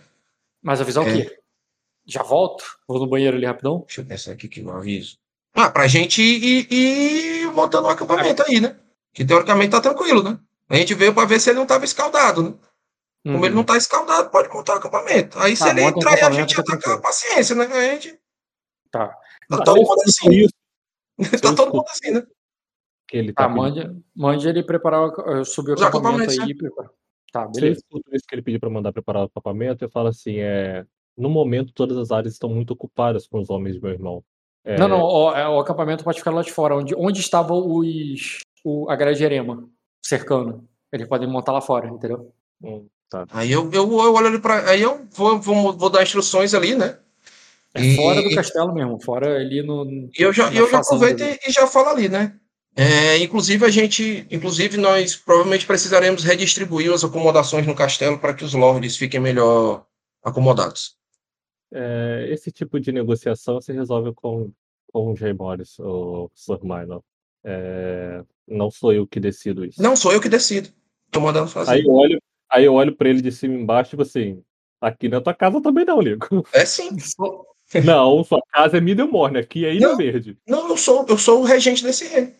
Mas 0.61 0.81
avisar 0.81 1.07
É. 1.07 1.09
o 1.09 1.13
quê? 1.13 1.37
Já 2.07 2.21
volto? 2.21 2.63
Vou 2.87 2.99
no 2.99 3.07
banheiro 3.07 3.35
ali 3.35 3.45
rapidão? 3.47 3.79
Deixa 3.87 4.01
eu 4.01 4.05
pensar 4.05 4.31
aqui 4.33 4.47
que 4.47 4.61
eu 4.61 4.69
aviso. 4.71 5.17
Ah, 5.55 5.71
pra 5.71 5.87
gente 5.87 6.21
ir, 6.21 6.67
ir, 6.71 7.51
montando 7.53 7.87
o 7.87 7.89
acampamento 7.91 8.43
aí, 8.47 8.59
né? 8.59 8.75
Que 9.13 9.23
teoricamente 9.25 9.71
tá 9.71 9.81
tranquilo, 9.81 10.21
né? 10.21 10.37
A 10.69 10.75
gente 10.75 10.93
veio 10.93 11.13
pra 11.13 11.25
ver 11.25 11.39
se 11.39 11.49
ele 11.49 11.59
não 11.59 11.65
tava 11.65 11.85
escaldado, 11.85 12.43
né? 12.43 12.53
Como 13.23 13.37
Uhum. 13.39 13.45
ele 13.45 13.55
não 13.55 13.63
tá 13.63 13.75
escaldado, 13.77 14.29
pode 14.29 14.49
montar 14.49 14.73
o 14.75 14.77
acampamento. 14.77 15.39
Aí 15.39 15.55
se 15.55 15.63
Tá, 15.63 15.69
ele 15.71 15.81
monta 15.81 15.95
o 15.97 15.99
entrar 16.01 16.17
e 16.17 16.21
a 16.21 16.31
gente 16.31 16.53
tá 16.55 16.61
atacar, 16.61 16.79
tranquilo. 16.79 17.01
paciência, 17.01 17.55
né? 17.55 17.65
A 17.65 17.81
gente. 17.93 18.19
Tá. 18.91 19.17
Tá 19.49 19.57
Então, 19.61 19.65
todo 19.75 19.77
mundo 19.77 20.01
assim. 20.01 20.29
Isso 20.35 20.53
tá 21.41 21.55
todo 21.55 21.73
mundo 21.73 21.85
assim, 21.89 22.11
né? 22.11 22.25
que 23.07 23.17
ele 23.17 23.33
Tá, 23.33 23.47
pedindo. 23.47 23.61
mande, 23.61 24.03
mande 24.15 24.49
ele 24.49 24.63
preparar, 24.63 25.07
o- 25.07 25.45
subir 25.45 25.77
o 25.77 25.83
acampamento 25.83 26.31
aí. 26.31 26.49
e 26.49 26.55
preparar. 26.55 26.91
Tá, 27.31 27.47
beleza. 27.47 27.79
escuto 27.79 28.15
isso 28.15 28.25
que 28.27 28.33
ele 28.35 28.41
pediu 28.41 28.59
pra 28.59 28.69
mandar 28.69 28.91
preparar 28.93 29.23
o 29.23 29.25
acampamento, 29.25 29.83
eu 29.83 29.89
falo 29.89 30.07
assim, 30.07 30.37
é... 30.39 30.85
No 31.17 31.29
momento, 31.29 31.71
todas 31.73 31.97
as 31.97 32.11
áreas 32.11 32.33
estão 32.33 32.49
muito 32.49 32.71
ocupadas 32.71 33.27
com 33.27 33.39
os 33.39 33.49
homens 33.49 33.75
de 33.75 33.81
meu 33.81 33.91
irmão. 33.91 34.23
É, 34.65 34.77
Não, 34.77 34.87
não, 34.87 35.01
o, 35.01 35.31
é, 35.31 35.47
o 35.47 35.59
acampamento 35.59 36.03
pode 36.03 36.17
ficar 36.17 36.31
lá 36.31 36.41
de 36.41 36.51
fora, 36.51 36.75
onde, 36.75 36.93
onde 36.95 37.19
estavam 37.21 37.57
os. 37.65 38.39
O, 38.65 38.89
a 38.89 38.95
grade 38.95 39.19
de 39.19 39.23
Erema, 39.23 39.69
cercando. 40.03 40.67
Eles 40.91 41.07
podem 41.07 41.27
montar 41.29 41.51
lá 41.53 41.61
fora, 41.61 41.87
entendeu? 41.87 42.33
hum, 42.61 42.87
tá. 43.09 43.25
Aí 43.31 43.51
eu, 43.51 43.71
eu, 43.71 43.83
eu 43.91 44.13
olho 44.13 44.27
ali 44.27 44.39
pra. 44.41 44.69
Aí 44.69 44.81
eu 44.81 45.05
vou, 45.11 45.39
vou, 45.39 45.71
vou 45.71 45.89
dar 45.89 46.03
instruções 46.03 46.53
ali, 46.53 46.75
né? 46.75 46.99
É 47.75 47.81
E- 47.81 47.95
fora 47.97 48.21
do 48.23 48.33
castelo 48.33 48.73
mesmo, 48.73 48.99
fora 49.03 49.35
ali 49.35 49.61
no. 49.61 49.85
E 50.17 50.21
eu 50.21 50.31
já, 50.31 50.51
eu 50.53 50.69
já 50.71 50.79
aproveito 50.79 51.21
e, 51.21 51.39
e 51.47 51.51
já 51.51 51.67
falo 51.67 51.89
ali, 51.89 52.07
né? 52.07 52.39
É, 52.77 53.17
inclusive 53.19 53.65
a 53.65 53.69
gente, 53.69 54.25
inclusive 54.29 54.77
nós 54.77 55.15
provavelmente 55.15 55.65
precisaremos 55.65 56.23
redistribuir 56.23 56.91
as 56.91 57.03
acomodações 57.03 57.65
no 57.65 57.75
castelo 57.75 58.17
para 58.19 58.33
que 58.33 58.43
os 58.43 58.53
lords 58.53 58.97
fiquem 58.97 59.19
melhor 59.19 59.85
acomodados. 60.23 60.95
É, 61.73 62.27
esse 62.29 62.51
tipo 62.51 62.79
de 62.79 62.91
negociação 62.91 63.59
se 63.59 63.71
resolve 63.73 64.13
com, 64.13 64.51
com 64.91 65.11
o 65.11 65.15
Jay 65.15 65.33
Morris, 65.33 65.77
o 65.79 66.29
Sir 66.33 66.59
Minor. 66.63 67.01
É, 67.43 68.23
não 68.47 68.71
sou 68.71 68.91
eu 68.93 69.05
que 69.07 69.19
decido 69.19 69.65
isso. 69.65 69.81
Não 69.81 69.95
sou 69.95 70.11
eu 70.11 70.21
que 70.21 70.29
decido. 70.29 70.69
Tô 71.11 71.19
mandando 71.21 71.47
fazer. 71.49 71.71
Aí 71.71 71.83
eu 71.83 71.93
olho, 71.93 72.21
aí 72.49 72.65
eu 72.65 72.73
olho 72.73 72.95
pra 72.95 73.09
ele 73.09 73.21
de 73.21 73.31
cima 73.31 73.55
e 73.55 73.61
embaixo, 73.61 73.91
tipo 73.91 74.01
assim, 74.01 74.41
aqui 74.81 75.07
na 75.07 75.21
tua 75.21 75.33
casa 75.33 75.61
também 75.61 75.85
não, 75.85 76.01
Lico. 76.01 76.45
É 76.53 76.65
sim. 76.65 76.89
Não, 77.85 78.23
sua 78.23 78.41
casa 78.51 78.77
é 78.77 78.81
Middlemorne, 78.81 79.37
aqui 79.39 79.65
é 79.65 79.73
Ilha 79.73 79.89
Não. 79.89 79.97
Verde. 79.97 80.37
Não, 80.47 80.69
eu 80.69 80.77
sou, 80.77 81.05
eu 81.09 81.17
sou 81.17 81.41
o 81.41 81.45
regente 81.45 81.83
desse 81.83 82.07
rei. 82.07 82.33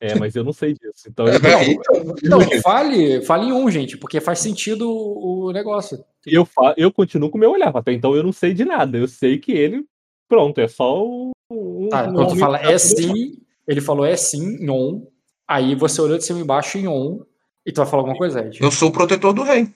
É, 0.00 0.14
mas 0.18 0.34
eu 0.36 0.44
não 0.44 0.52
sei 0.52 0.74
disso. 0.74 1.08
Então 1.08 1.26
eu, 1.26 1.34
É, 1.34 1.64
então, 1.64 2.14
Então, 2.22 2.60
fale, 2.60 3.22
fale 3.22 3.46
em 3.46 3.52
um, 3.52 3.70
gente, 3.70 3.96
porque 3.96 4.20
faz 4.20 4.38
sentido 4.40 4.88
o 4.88 5.46
o 5.46 5.52
negócio. 5.52 6.04
eu, 6.26 6.44
fa- 6.44 6.74
eu 6.76 6.92
continuo 6.92 7.30
com 7.30 7.36
o 7.38 7.40
meu 7.40 7.52
olhar. 7.52 7.74
Até 7.74 7.92
então 7.92 8.14
eu 8.14 8.22
não 8.22 8.32
sei 8.32 8.52
de 8.52 8.64
nada. 8.64 8.98
Eu 8.98 9.08
sei 9.08 9.38
que 9.38 9.52
ele, 9.52 9.84
pronto, 10.28 10.60
é 10.60 10.68
só 10.68 11.02
um. 11.06 11.30
um- 11.50 11.88
Tá, 11.88 12.08
um 12.08 12.14
quando 12.14 12.30
tu 12.30 12.36
fala 12.38 12.58
tá 12.58 12.70
é 12.70 12.76
sim, 12.78 13.38
ele 13.66 13.80
falou 13.80 14.04
é 14.04 14.16
sim, 14.16 14.56
em 14.62 14.68
on. 14.70 15.06
Aí 15.48 15.74
você 15.74 16.00
olhou 16.00 16.18
de 16.18 16.24
cima 16.24 16.38
e 16.38 16.42
embaixo 16.42 16.76
em 16.78 16.86
on. 16.88 17.20
E 17.64 17.72
tu 17.72 17.76
vai 17.78 17.86
falar 17.86 18.02
alguma 18.02 18.18
coisa, 18.18 18.40
Ed? 18.44 18.58
eu 18.62 18.70
sou 18.70 18.88
o 18.88 18.92
protetor 18.92 19.32
do 19.32 19.42
rei. 19.42 19.68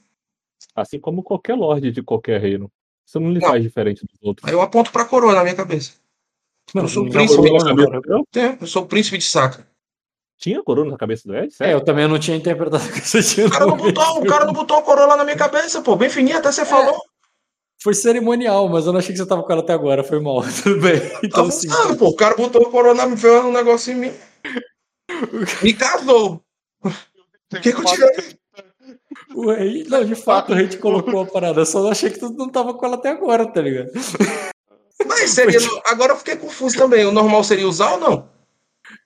Assim 0.75 0.99
como 1.01 1.23
qualquer 1.23 1.55
lorde 1.55 1.91
de 1.91 2.03
qualquer 2.03 2.41
reino. 2.41 2.71
Isso 3.09 3.18
não 3.18 3.30
lhe 3.32 3.40
Não. 3.40 3.48
faz 3.48 3.62
diferente 3.62 4.05
dos 4.05 4.18
outros. 4.22 4.47
Aí 4.47 4.52
eu 4.55 4.60
aponto 4.60 4.93
pra 4.93 5.06
coroa 5.06 5.35
na 5.35 5.43
minha 5.43 5.55
cabeça. 5.55 5.93
Não, 6.74 6.82
eu 6.82 6.89
sou 6.89 7.02
o 7.05 7.06
ninguém 7.06 7.26
príncipe. 7.26 7.51
não, 7.51 7.86
cara. 7.86 8.01
Eu 8.06 8.24
É, 8.36 8.59
eu 8.60 8.66
sou 8.66 8.82
o 8.82 8.86
príncipe 8.86 9.16
de 9.16 9.24
Sacra. 9.24 9.66
tinha 10.36 10.62
coroa 10.62 10.85
na 10.86 10.98
cabeça 10.98 11.26
do 11.26 11.35
Ed? 11.35 11.55
É, 11.59 11.72
eu 11.72 11.80
também 11.82 12.06
não 12.06 12.18
tinha 12.18 12.36
interpretado 12.36 12.85
o 12.85 12.93
que 12.93 13.01
você 13.01 13.22
tinha. 13.22 13.47
O 13.47 13.51
cara 13.51 13.64
não 13.66 13.76
botou, 13.78 14.18
o 14.18 14.26
cara 14.26 14.44
não 14.44 14.52
botou 14.52 14.76
a 14.76 14.82
coroa 14.82 15.06
lá 15.06 15.16
na 15.16 15.24
minha 15.24 15.36
cabeça, 15.39 15.80
pô. 15.80 15.97
Bem 15.97 16.10
fininha, 16.10 16.36
até 16.36 16.52
você 16.52 16.66
falou. 16.66 17.01
Foi 17.80 17.94
cerimonial, 17.94 18.68
mas 18.68 18.85
eu 18.86 18.93
não 18.93 18.98
achei 18.98 19.12
que 19.12 19.18
você 19.18 19.26
tava 19.26 19.43
com 19.43 19.52
ela 19.52 19.62
até 19.62 19.72
agora. 19.72 20.05
Foi 20.05 20.20
mal. 20.20 20.43
Tudo 20.62 20.78
bem. 20.80 21.01
Tá 21.01 21.20
Então 21.24 21.51
sim. 21.51 21.68
funcionando, 21.68 21.97
pô. 21.97 22.09
O 22.09 22.16
cara 22.16 22.36
botou 22.36 22.66
a 22.66 22.70
coroa 22.70 22.93
na 22.93 23.16
fez 23.16 23.44
um 23.44 23.52
negócio 23.52 23.93
em 23.93 23.97
mim. 23.97 24.12
Me 25.62 25.72
casou. 25.72 26.43
O 26.85 27.60
que 27.62 27.72
que 27.72 27.80
eu 27.80 27.85
tirei? 27.85 28.36
O 29.35 29.51
rei, 29.51 29.85
não, 29.89 30.05
de 30.05 30.14
fato, 30.14 30.52
o 30.52 30.55
rei 30.55 30.68
te 30.68 30.76
colocou 30.78 31.20
a 31.20 31.26
parada. 31.26 31.60
Eu 31.60 31.66
só 31.66 31.90
achei 31.90 32.10
que 32.10 32.18
tu 32.18 32.30
não 32.30 32.48
tava 32.48 32.74
com 32.74 32.85
ela 32.85 32.97
até 32.97 33.10
agora, 33.10 33.47
tá 33.47 33.60
ligado? 33.60 33.90
Mas 35.06 35.30
seria. 35.30 35.59
Agora 35.86 36.12
eu 36.12 36.16
fiquei 36.16 36.36
confuso 36.36 36.76
também. 36.76 37.05
O 37.05 37.12
normal 37.12 37.43
seria 37.44 37.66
usar 37.68 37.93
ou 37.93 38.01
não? 38.01 38.28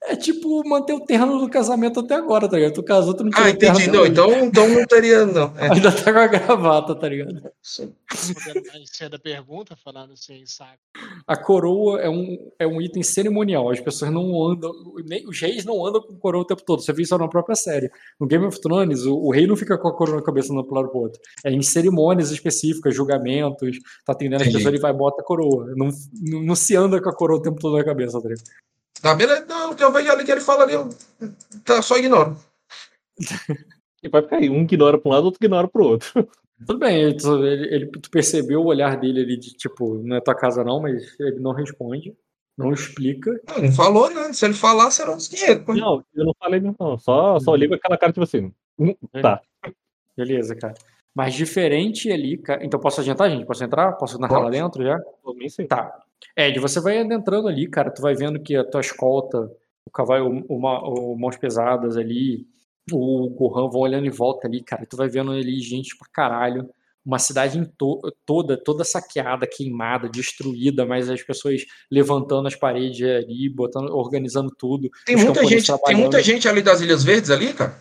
É 0.05 0.17
tipo 0.17 0.67
manter 0.69 0.95
o 0.95 1.01
terno 1.01 1.39
do 1.39 1.49
casamento 1.49 2.01
até 2.01 2.15
agora, 2.15 2.49
tá 2.49 2.57
ligado? 2.57 2.75
Tu 2.75 2.83
casou, 2.83 3.15
tu 3.15 3.23
não 3.23 3.31
Ah, 3.35 3.49
o 3.49 3.57
terno 3.57 3.79
entendi. 3.79 3.97
Não, 3.97 4.07
então, 4.07 4.45
então 4.45 4.69
não 4.69 4.85
teria, 4.85 5.25
não. 5.25 5.55
É. 5.57 5.73
Ainda 5.73 5.93
tá 5.93 6.13
com 6.13 6.19
a 6.19 6.27
gravata, 6.27 6.95
tá 6.95 7.09
ligado? 7.09 7.41
Respondendo 8.11 8.67
mais 8.67 8.91
cedo 8.91 9.15
a 9.15 9.19
pergunta, 9.19 9.77
falando 9.77 10.13
assim, 10.13 10.45
sabe? 10.45 10.79
A 11.27 11.37
coroa 11.37 12.01
é 12.01 12.11
um, 12.11 12.37
é 12.59 12.67
um 12.67 12.81
item 12.81 13.03
cerimonial. 13.03 13.71
As 13.71 13.81
pessoas 13.81 14.11
não 14.11 14.45
andam. 14.45 14.73
Nem, 15.07 15.27
os 15.29 15.41
reis 15.41 15.65
não 15.65 15.87
andam 15.87 16.03
com 16.03 16.17
coroa 16.17 16.43
o 16.43 16.47
tempo 16.47 16.65
todo. 16.65 16.83
Você 16.83 16.93
viu 16.93 17.05
isso 17.05 17.17
na 17.17 17.29
própria 17.29 17.55
série. 17.55 17.89
No 18.19 18.27
Game 18.27 18.45
of 18.45 18.61
Thrones, 18.61 19.07
o, 19.07 19.15
o 19.15 19.31
rei 19.31 19.47
não 19.47 19.57
fica 19.57 19.79
com 19.79 19.87
a 19.87 19.97
coroa 19.97 20.17
na 20.17 20.23
cabeça 20.23 20.53
andando 20.53 20.67
pro 20.67 20.75
lado 20.75 20.89
pro 20.89 21.01
outro. 21.01 21.21
É 21.45 21.51
em 21.53 21.63
cerimônias 21.63 22.33
específicas, 22.33 22.95
julgamentos, 22.95 23.79
tá 24.05 24.13
atendendo 24.13 24.43
as 24.43 24.49
pessoas, 24.49 24.67
ele 24.67 24.81
vai 24.81 24.91
e 24.91 24.97
bota 24.97 25.23
a 25.23 25.25
coroa. 25.25 25.73
Não, 25.77 25.89
não, 26.21 26.43
não 26.43 26.55
se 26.57 26.75
anda 26.75 27.01
com 27.01 27.09
a 27.09 27.15
coroa 27.15 27.39
o 27.39 27.43
tempo 27.43 27.61
todo 27.61 27.77
na 27.77 27.85
cabeça, 27.85 28.21
tá 28.21 28.29
ligado? 28.29 28.43
Tá, 29.03 29.15
beleza. 29.15 29.45
Não, 29.47 29.75
que 29.75 29.83
eu 29.83 29.93
vejo 29.93 30.11
ali 30.13 30.25
que 30.25 30.31
ele 30.33 30.41
fala 30.41 30.63
ali, 30.65 30.75
eu 30.75 30.89
tá, 31.65 31.83
só 31.83 31.97
ignoro. 31.99 32.37
E 34.03 34.09
vai 34.09 34.23
ficar 34.23 34.37
aí, 34.37 34.49
um 34.49 34.63
ignora 34.63 34.99
pra 34.99 35.09
um 35.11 35.13
lado, 35.15 35.25
outro 35.25 35.39
ignora 35.45 35.69
pro 35.69 35.85
outro. 35.85 36.29
Tudo 36.67 36.79
bem, 36.79 37.03
ele, 37.03 37.17
tu- 37.17 37.45
ele- 37.45 37.87
tu 37.91 38.09
percebeu 38.11 38.61
o 38.61 38.67
olhar 38.67 38.97
dele 38.97 39.21
ali 39.23 39.37
de 39.37 39.53
tipo, 39.53 39.95
não 40.05 40.17
é 40.17 40.21
tua 40.21 40.35
casa 40.35 40.63
não, 40.63 40.81
mas 40.81 41.19
ele 41.19 41.41
não 41.41 41.53
responde, 41.53 42.15
não 42.57 42.73
explica. 42.73 43.33
Não, 43.49 43.63
não 43.65 43.73
falou, 43.73 44.09
né? 44.11 44.33
Se 44.33 44.45
ele 44.45 44.55
falar, 44.55 44.91
será 44.93 45.13
uns 45.13 45.27
500. 45.29 45.65
pô. 45.65 45.75
Não, 45.75 46.05
eu 46.15 46.25
não 46.25 46.35
falei 46.39 46.61
não. 46.61 46.99
Só, 46.99 47.39
só 47.41 47.51
olhei 47.51 47.69
com 47.69 47.75
aquela 47.75 47.99
cara 47.99 48.13
tipo 48.13 48.23
assim. 48.23 48.53
hum, 48.79 48.95
Tá. 49.21 49.41
Beleza, 50.17 50.55
cara. 50.55 50.75
Mas 51.15 51.35
diferente 51.35 52.11
ali, 52.11 52.39
cara. 52.39 52.65
Então 52.65 52.79
posso 52.79 53.01
adiantar, 53.01 53.29
gente? 53.31 53.45
Posso 53.47 53.65
entrar? 53.65 53.93
Posso 53.95 54.19
narrar 54.19 54.39
lá 54.39 54.45
Pode. 54.45 54.57
dentro 54.57 54.85
já? 54.85 54.99
Por 55.23 55.35
mim, 55.35 55.49
sim. 55.49 55.67
Tá. 55.67 56.01
Ed, 56.37 56.59
você 56.61 56.81
vai 56.81 56.99
adentrando 56.99 57.49
ali, 57.49 57.69
cara. 57.69 57.91
Tu 57.91 58.01
vai 58.03 58.15
vendo 58.15 58.41
que 58.41 58.57
a 58.57 58.65
tua 58.65 58.81
escolta, 58.81 59.51
o 59.87 59.91
cavalo, 59.91 60.45
o, 60.49 60.61
Ma- 60.61 60.83
o 60.83 61.17
Mãos 61.17 61.37
Pesadas 61.37 61.97
ali, 61.97 62.47
o 62.91 63.29
Gohan 63.31 63.69
vão 63.71 63.81
olhando 63.81 64.07
em 64.07 64.11
volta 64.11 64.47
ali, 64.47 64.63
cara. 64.63 64.87
Tu 64.87 64.97
vai 64.97 65.09
vendo 65.09 65.31
ali 65.33 65.61
gente 65.61 65.97
pra 65.97 66.09
caralho. 66.13 66.69
Uma 67.05 67.19
cidade 67.19 67.59
em 67.59 67.65
to- 67.65 68.01
toda, 68.25 68.57
toda 68.57 68.85
saqueada, 68.85 69.45
queimada, 69.45 70.09
destruída, 70.09 70.87
mas 70.87 71.11
as 71.11 71.21
pessoas 71.21 71.63
levantando 71.91 72.47
as 72.47 72.55
paredes 72.55 73.03
ali, 73.03 73.49
botando, 73.49 73.93
organizando 73.93 74.51
tudo. 74.57 74.89
Tem 75.05 75.17
muita 75.17 75.41
gente, 75.45 75.67
tem 75.85 75.97
muita 75.97 76.23
gente 76.23 76.49
ali 76.49 76.63
das 76.63 76.81
Ilhas 76.81 77.03
Verdes 77.03 77.31
ali, 77.31 77.53
cara. 77.53 77.77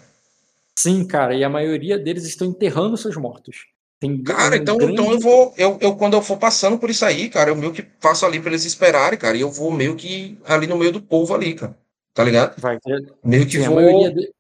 Sim, 0.76 1.06
cara, 1.06 1.36
e 1.36 1.44
a 1.44 1.50
maioria 1.50 2.00
deles 2.00 2.26
estão 2.26 2.48
enterrando 2.48 2.98
seus 2.98 3.16
mortos. 3.16 3.68
Tem 4.02 4.24
Cara, 4.24 4.56
um 4.56 4.58
então, 4.58 4.78
grande- 4.78 4.94
então 4.94 5.12
eu 5.12 5.20
vou, 5.20 5.54
eu, 5.56 5.78
eu 5.80 5.96
quando 5.96 6.16
eu 6.16 6.24
for 6.24 6.36
passando 6.36 6.80
por 6.80 6.90
isso 6.90 7.06
aí, 7.06 7.30
cara, 7.30 7.52
eu 7.52 7.56
meio 7.56 7.72
que 7.72 7.84
passo 7.84 8.26
ali 8.26 8.40
pra 8.40 8.50
eles 8.50 8.66
esperarem, 8.66 9.18
cara, 9.18 9.38
e 9.38 9.42
eu 9.42 9.52
vou 9.52 9.72
meio 9.72 9.96
que 9.96 10.40
ali 10.44 10.66
no 10.66 10.76
meio 10.76 10.92
do 10.92 11.00
povo 11.00 11.36
ali, 11.36 11.54
cara. 11.54 11.78
Tá 12.14 12.24
ligado? 12.24 12.60
Vai 12.60 12.80
ter- 12.80 13.14
Meio 13.24 13.46
que 13.46 13.60
Sim, 13.60 13.66
a 13.66 13.70
vou. 13.70 13.76
maioria, 13.76 14.12
de- 14.12 14.32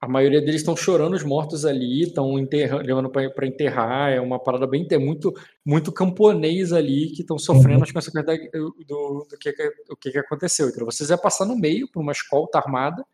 a 0.00 0.08
maioria 0.08 0.40
deles 0.40 0.56
estão 0.56 0.76
chorando 0.76 1.14
os 1.14 1.22
mortos 1.22 1.64
ali, 1.64 2.02
estão 2.02 2.36
enterrando, 2.36 2.84
levando 2.84 3.08
para 3.08 3.46
enterrar. 3.46 4.10
É 4.12 4.20
uma 4.20 4.38
parada 4.40 4.66
bem. 4.66 4.86
Tem 4.86 4.98
muito, 4.98 5.32
muito 5.64 5.92
camponês 5.92 6.72
ali 6.72 7.10
que 7.12 7.20
estão 7.22 7.38
sofrendo 7.38 7.78
Uhum. 7.78 7.84
as 7.84 7.92
consequências 7.92 8.26
da- 8.26 8.60
do, 8.86 9.26
do 9.30 9.38
que, 9.40 9.52
que- 9.52 9.72
o 9.88 9.96
que, 9.96 10.10
que 10.10 10.18
aconteceu. 10.18 10.68
Então, 10.68 10.84
vocês 10.84 11.10
é 11.12 11.16
passar 11.16 11.46
no 11.46 11.56
meio 11.56 11.88
por 11.90 12.00
uma 12.02 12.12
escolta 12.12 12.58
armada, 12.58 13.04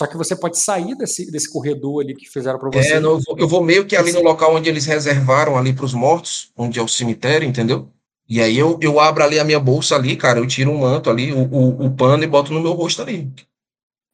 só 0.00 0.06
que 0.06 0.16
você 0.16 0.34
pode 0.34 0.58
sair 0.58 0.94
desse, 0.96 1.30
desse 1.30 1.52
corredor 1.52 2.02
ali 2.02 2.14
que 2.14 2.24
fizeram 2.24 2.58
para 2.58 2.70
você. 2.70 2.94
É, 2.94 3.00
não, 3.00 3.10
eu, 3.10 3.20
vou, 3.20 3.38
eu 3.38 3.46
vou 3.46 3.62
meio 3.62 3.86
que 3.86 3.94
ali 3.94 4.12
no 4.12 4.22
local 4.22 4.54
onde 4.54 4.66
eles 4.66 4.86
reservaram 4.86 5.58
ali 5.58 5.74
pros 5.74 5.92
mortos, 5.92 6.50
onde 6.56 6.78
é 6.78 6.82
o 6.82 6.88
cemitério, 6.88 7.46
entendeu? 7.46 7.86
E 8.26 8.40
aí 8.40 8.56
eu, 8.56 8.78
eu 8.80 8.98
abro 8.98 9.22
ali 9.22 9.38
a 9.38 9.44
minha 9.44 9.60
bolsa 9.60 9.96
ali, 9.96 10.16
cara, 10.16 10.38
eu 10.38 10.46
tiro 10.46 10.70
um 10.70 10.78
manto 10.78 11.10
ali, 11.10 11.34
o, 11.34 11.42
o, 11.42 11.86
o 11.86 11.90
pano 11.94 12.24
e 12.24 12.26
boto 12.26 12.50
no 12.54 12.62
meu 12.62 12.72
rosto 12.72 13.02
ali. 13.02 13.30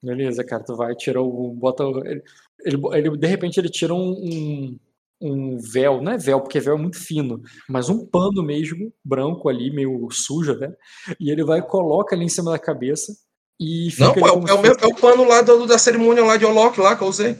Beleza, 0.02 0.44
cara, 0.44 0.64
tu 0.64 0.74
vai, 0.74 0.92
tira 0.96 1.22
o. 1.22 1.54
Bota. 1.54 1.84
Ele, 1.84 2.22
ele, 2.64 2.78
ele- 2.94 3.16
de 3.16 3.26
repente 3.28 3.60
ele 3.60 3.68
tira 3.68 3.94
um, 3.94 4.10
um, 4.10 4.78
um 5.20 5.58
véu, 5.58 6.02
não 6.02 6.12
é 6.12 6.18
véu, 6.18 6.40
porque 6.40 6.58
véu 6.58 6.74
é 6.76 6.80
muito 6.80 6.98
fino, 6.98 7.40
mas 7.68 7.88
um 7.88 8.04
pano 8.04 8.42
mesmo, 8.42 8.92
branco 9.04 9.48
ali, 9.48 9.70
meio 9.72 10.08
sujo, 10.10 10.54
né? 10.58 10.72
E 11.20 11.30
ele 11.30 11.44
vai 11.44 11.60
e 11.60 11.62
coloca 11.62 12.16
ali 12.16 12.24
em 12.24 12.28
cima 12.28 12.50
da 12.50 12.58
cabeça 12.58 13.12
e 13.58 13.90
fica 13.90 14.04
Não, 14.06 14.14
pô, 14.14 14.26
é, 14.28 14.32
o- 14.32 14.44
é 14.44 14.56
fosse- 14.72 14.84
é 14.84 14.86
o 14.86 14.94
pano 14.94 15.24
lá 15.24 15.42
do- 15.42 15.66
da 15.66 15.78
cerimônia 15.78 16.24
lá 16.24 16.36
de 16.36 16.44
Olok 16.44 16.78
lá 16.80 16.94
que 16.96 17.02
eu 17.02 17.08
usei. 17.08 17.36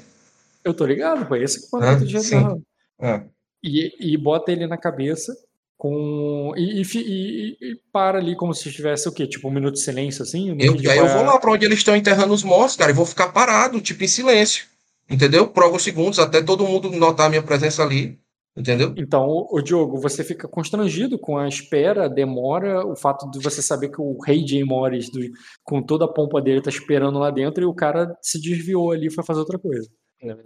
Eu 0.64 0.74
tô 0.74 0.84
ligado, 0.86 1.26
pô, 1.26 1.36
esse 1.36 1.59
que 1.60 1.64
é 1.64 1.68
o 1.68 1.70
pano 1.70 1.86
Ah, 1.86 1.94
dizendo. 1.94 2.62
Ah, 3.01 3.24
E, 3.62 4.12
e 4.14 4.16
bota 4.16 4.52
ele 4.52 4.66
na 4.66 4.76
cabeça 4.76 5.34
com. 5.76 6.52
E, 6.56 6.82
e 6.82 7.56
e- 7.60 7.76
para 7.93 8.18
ali 8.18 8.34
como 8.36 8.55
se 8.55 8.70
tivesse 8.72 9.09
o 9.09 9.12
quê? 9.12 9.26
Tipo 9.26 9.48
um 9.48 9.52
minuto 9.52 9.74
de 9.74 9.80
silêncio, 9.82 10.22
assim? 10.22 10.56
eu, 10.59 10.72
aí 10.90 10.98
eu 10.98 11.09
vou 11.09 11.22
lá 11.24 11.38
pra 11.38 11.51
onde 11.52 11.64
eles 11.66 11.78
estão 11.78 11.97
enterrando 11.97 12.32
os 12.32 12.43
mortos, 12.43 12.76
cara, 12.76 12.90
e 12.90 12.94
vou 12.94 13.06
ficar 13.06 13.28
parado, 13.28 13.80
tipo, 13.80 14.02
em 14.05 14.09
silêncio. 14.09 14.66
Entendeu? 15.09 15.47
Por 15.48 15.62
alguns 15.62 15.82
segundos, 15.84 16.18
até 16.18 16.43
todo 16.43 16.66
mundo 16.66 16.90
notar 16.90 17.26
a 17.26 17.28
minha 17.28 17.43
presença 17.43 17.82
ali. 17.82 18.18
Entendeu? 18.57 18.95
Então, 18.97 19.47
o 19.51 19.61
Diogo, 19.61 20.01
você 20.01 20.24
fica 20.24 20.49
constrangido 20.49 21.19
com 21.19 21.37
a 21.37 21.47
espera, 21.47 22.07
a 22.07 22.09
demora, 22.09 22.87
o 22.87 22.97
fato 22.97 23.31
de 23.31 23.39
você 23.39 23.61
saber 23.61 23.91
que 23.91 24.01
o 24.01 24.19
rei 24.20 24.47
Jay 24.47 24.65
Morris, 24.65 25.11
do- 25.11 25.20
com 25.62 25.83
toda 25.83 26.07
a 26.07 26.09
pompa 26.09 26.41
dele, 26.41 26.62
tá 26.62 26.70
esperando 26.70 27.19
lá 27.19 27.31
dentro 27.31 27.62
e 27.62 27.66
o 27.66 27.74
cara 27.74 28.16
se 28.23 28.41
desviou 28.41 28.93
ali 28.93 29.09
e 29.09 29.12
foi 29.12 29.23
fazer 29.24 29.41
outra 29.41 29.59
coisa. 29.59 29.87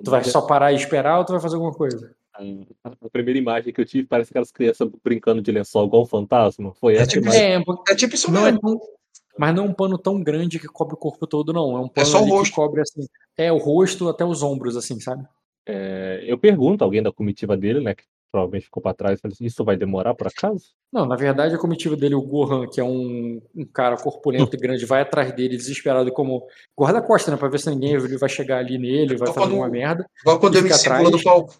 Tu 0.02 0.10
vai 0.10 0.24
só 0.24 0.40
parar 0.42 0.72
e 0.72 0.76
esperar 0.76 1.18
ou 1.18 1.24
tu 1.24 1.32
vai 1.32 1.40
fazer 1.40 1.54
alguma 1.54 1.72
coisa? 1.72 2.12
A, 2.82 3.08
primeira 3.12 3.38
imagem 3.38 3.72
que 3.72 3.80
eu 3.80 3.84
tive 3.86 4.08
parece 4.08 4.30
aquelas 4.30 4.50
crianças 4.50 4.88
brincando 5.04 5.40
de 5.40 5.52
lençol 5.52 5.86
igual 5.86 6.02
um 6.02 6.06
fantasma. 6.06 6.72
Foi 6.80 6.96
essa 6.96 7.06
tipo 7.06 7.26
imagem. 7.26 7.42
É, 7.42 7.62
É 7.90 7.94
tipo 7.94 8.14
isso 8.14 8.30
não 8.32 8.40
é 8.46 8.52
mesmo. 8.52 8.60
tão, 8.60 8.80
mas 9.38 9.54
não 9.54 9.64
é 9.64 9.68
um 9.68 9.72
pano 9.74 9.96
tão 9.98 10.20
grande 10.22 10.58
que 10.58 10.66
cobre 10.66 10.94
o 10.94 10.98
corpo 10.98 11.26
todo, 11.26 11.52
não. 11.52 11.76
É 11.76 11.80
um 11.80 11.88
pano 11.88 12.06
só 12.06 12.18
o 12.18 12.22
ali 12.22 12.30
rosto. 12.30 12.50
que 12.50 12.56
cobre 12.56 12.80
assim. 12.80 13.06
É 13.36 13.52
o 13.52 13.58
rosto 13.58 14.08
até 14.08 14.24
os 14.24 14.42
ombros, 14.42 14.76
assim, 14.76 14.98
sabe? 14.98 15.24
É, 15.70 16.24
eu 16.26 16.36
pergunto 16.36 16.82
a 16.82 16.86
alguém 16.86 17.02
da 17.02 17.12
comitiva 17.12 17.56
dele, 17.56 17.80
né? 17.80 17.94
Que 17.94 18.02
provavelmente 18.32 18.64
ficou 18.64 18.82
pra 18.82 18.94
trás, 18.94 19.20
falei 19.20 19.32
assim, 19.34 19.44
isso 19.44 19.64
vai 19.64 19.76
demorar 19.76 20.14
por 20.14 20.26
acaso? 20.26 20.70
Não, 20.92 21.04
na 21.06 21.16
verdade, 21.16 21.54
a 21.54 21.58
comitiva 21.58 21.96
dele, 21.96 22.14
o 22.14 22.22
Gohan, 22.22 22.66
que 22.68 22.80
é 22.80 22.84
um, 22.84 23.40
um 23.54 23.64
cara 23.64 23.96
corpulento 23.96 24.54
e 24.56 24.58
grande, 24.58 24.84
vai 24.86 25.02
atrás 25.02 25.32
dele, 25.34 25.56
desesperado, 25.56 26.10
como 26.12 26.46
guarda-costa, 26.78 27.30
né? 27.30 27.36
Pra 27.36 27.48
ver 27.48 27.58
se 27.60 27.70
ninguém 27.70 27.96
vai 27.98 28.28
chegar 28.28 28.58
ali 28.58 28.78
nele, 28.78 29.16
vai 29.16 29.28
fazer 29.28 29.32
quando- 29.40 29.50
alguma 29.52 29.68
merda. 29.68 30.04
Igual 30.20 30.38
quando 30.40 30.54
E 30.54 30.58
eu 30.58 30.62
me 30.64 30.72
atrás. 30.72 31.10
do 31.10 31.22
palco. 31.22 31.54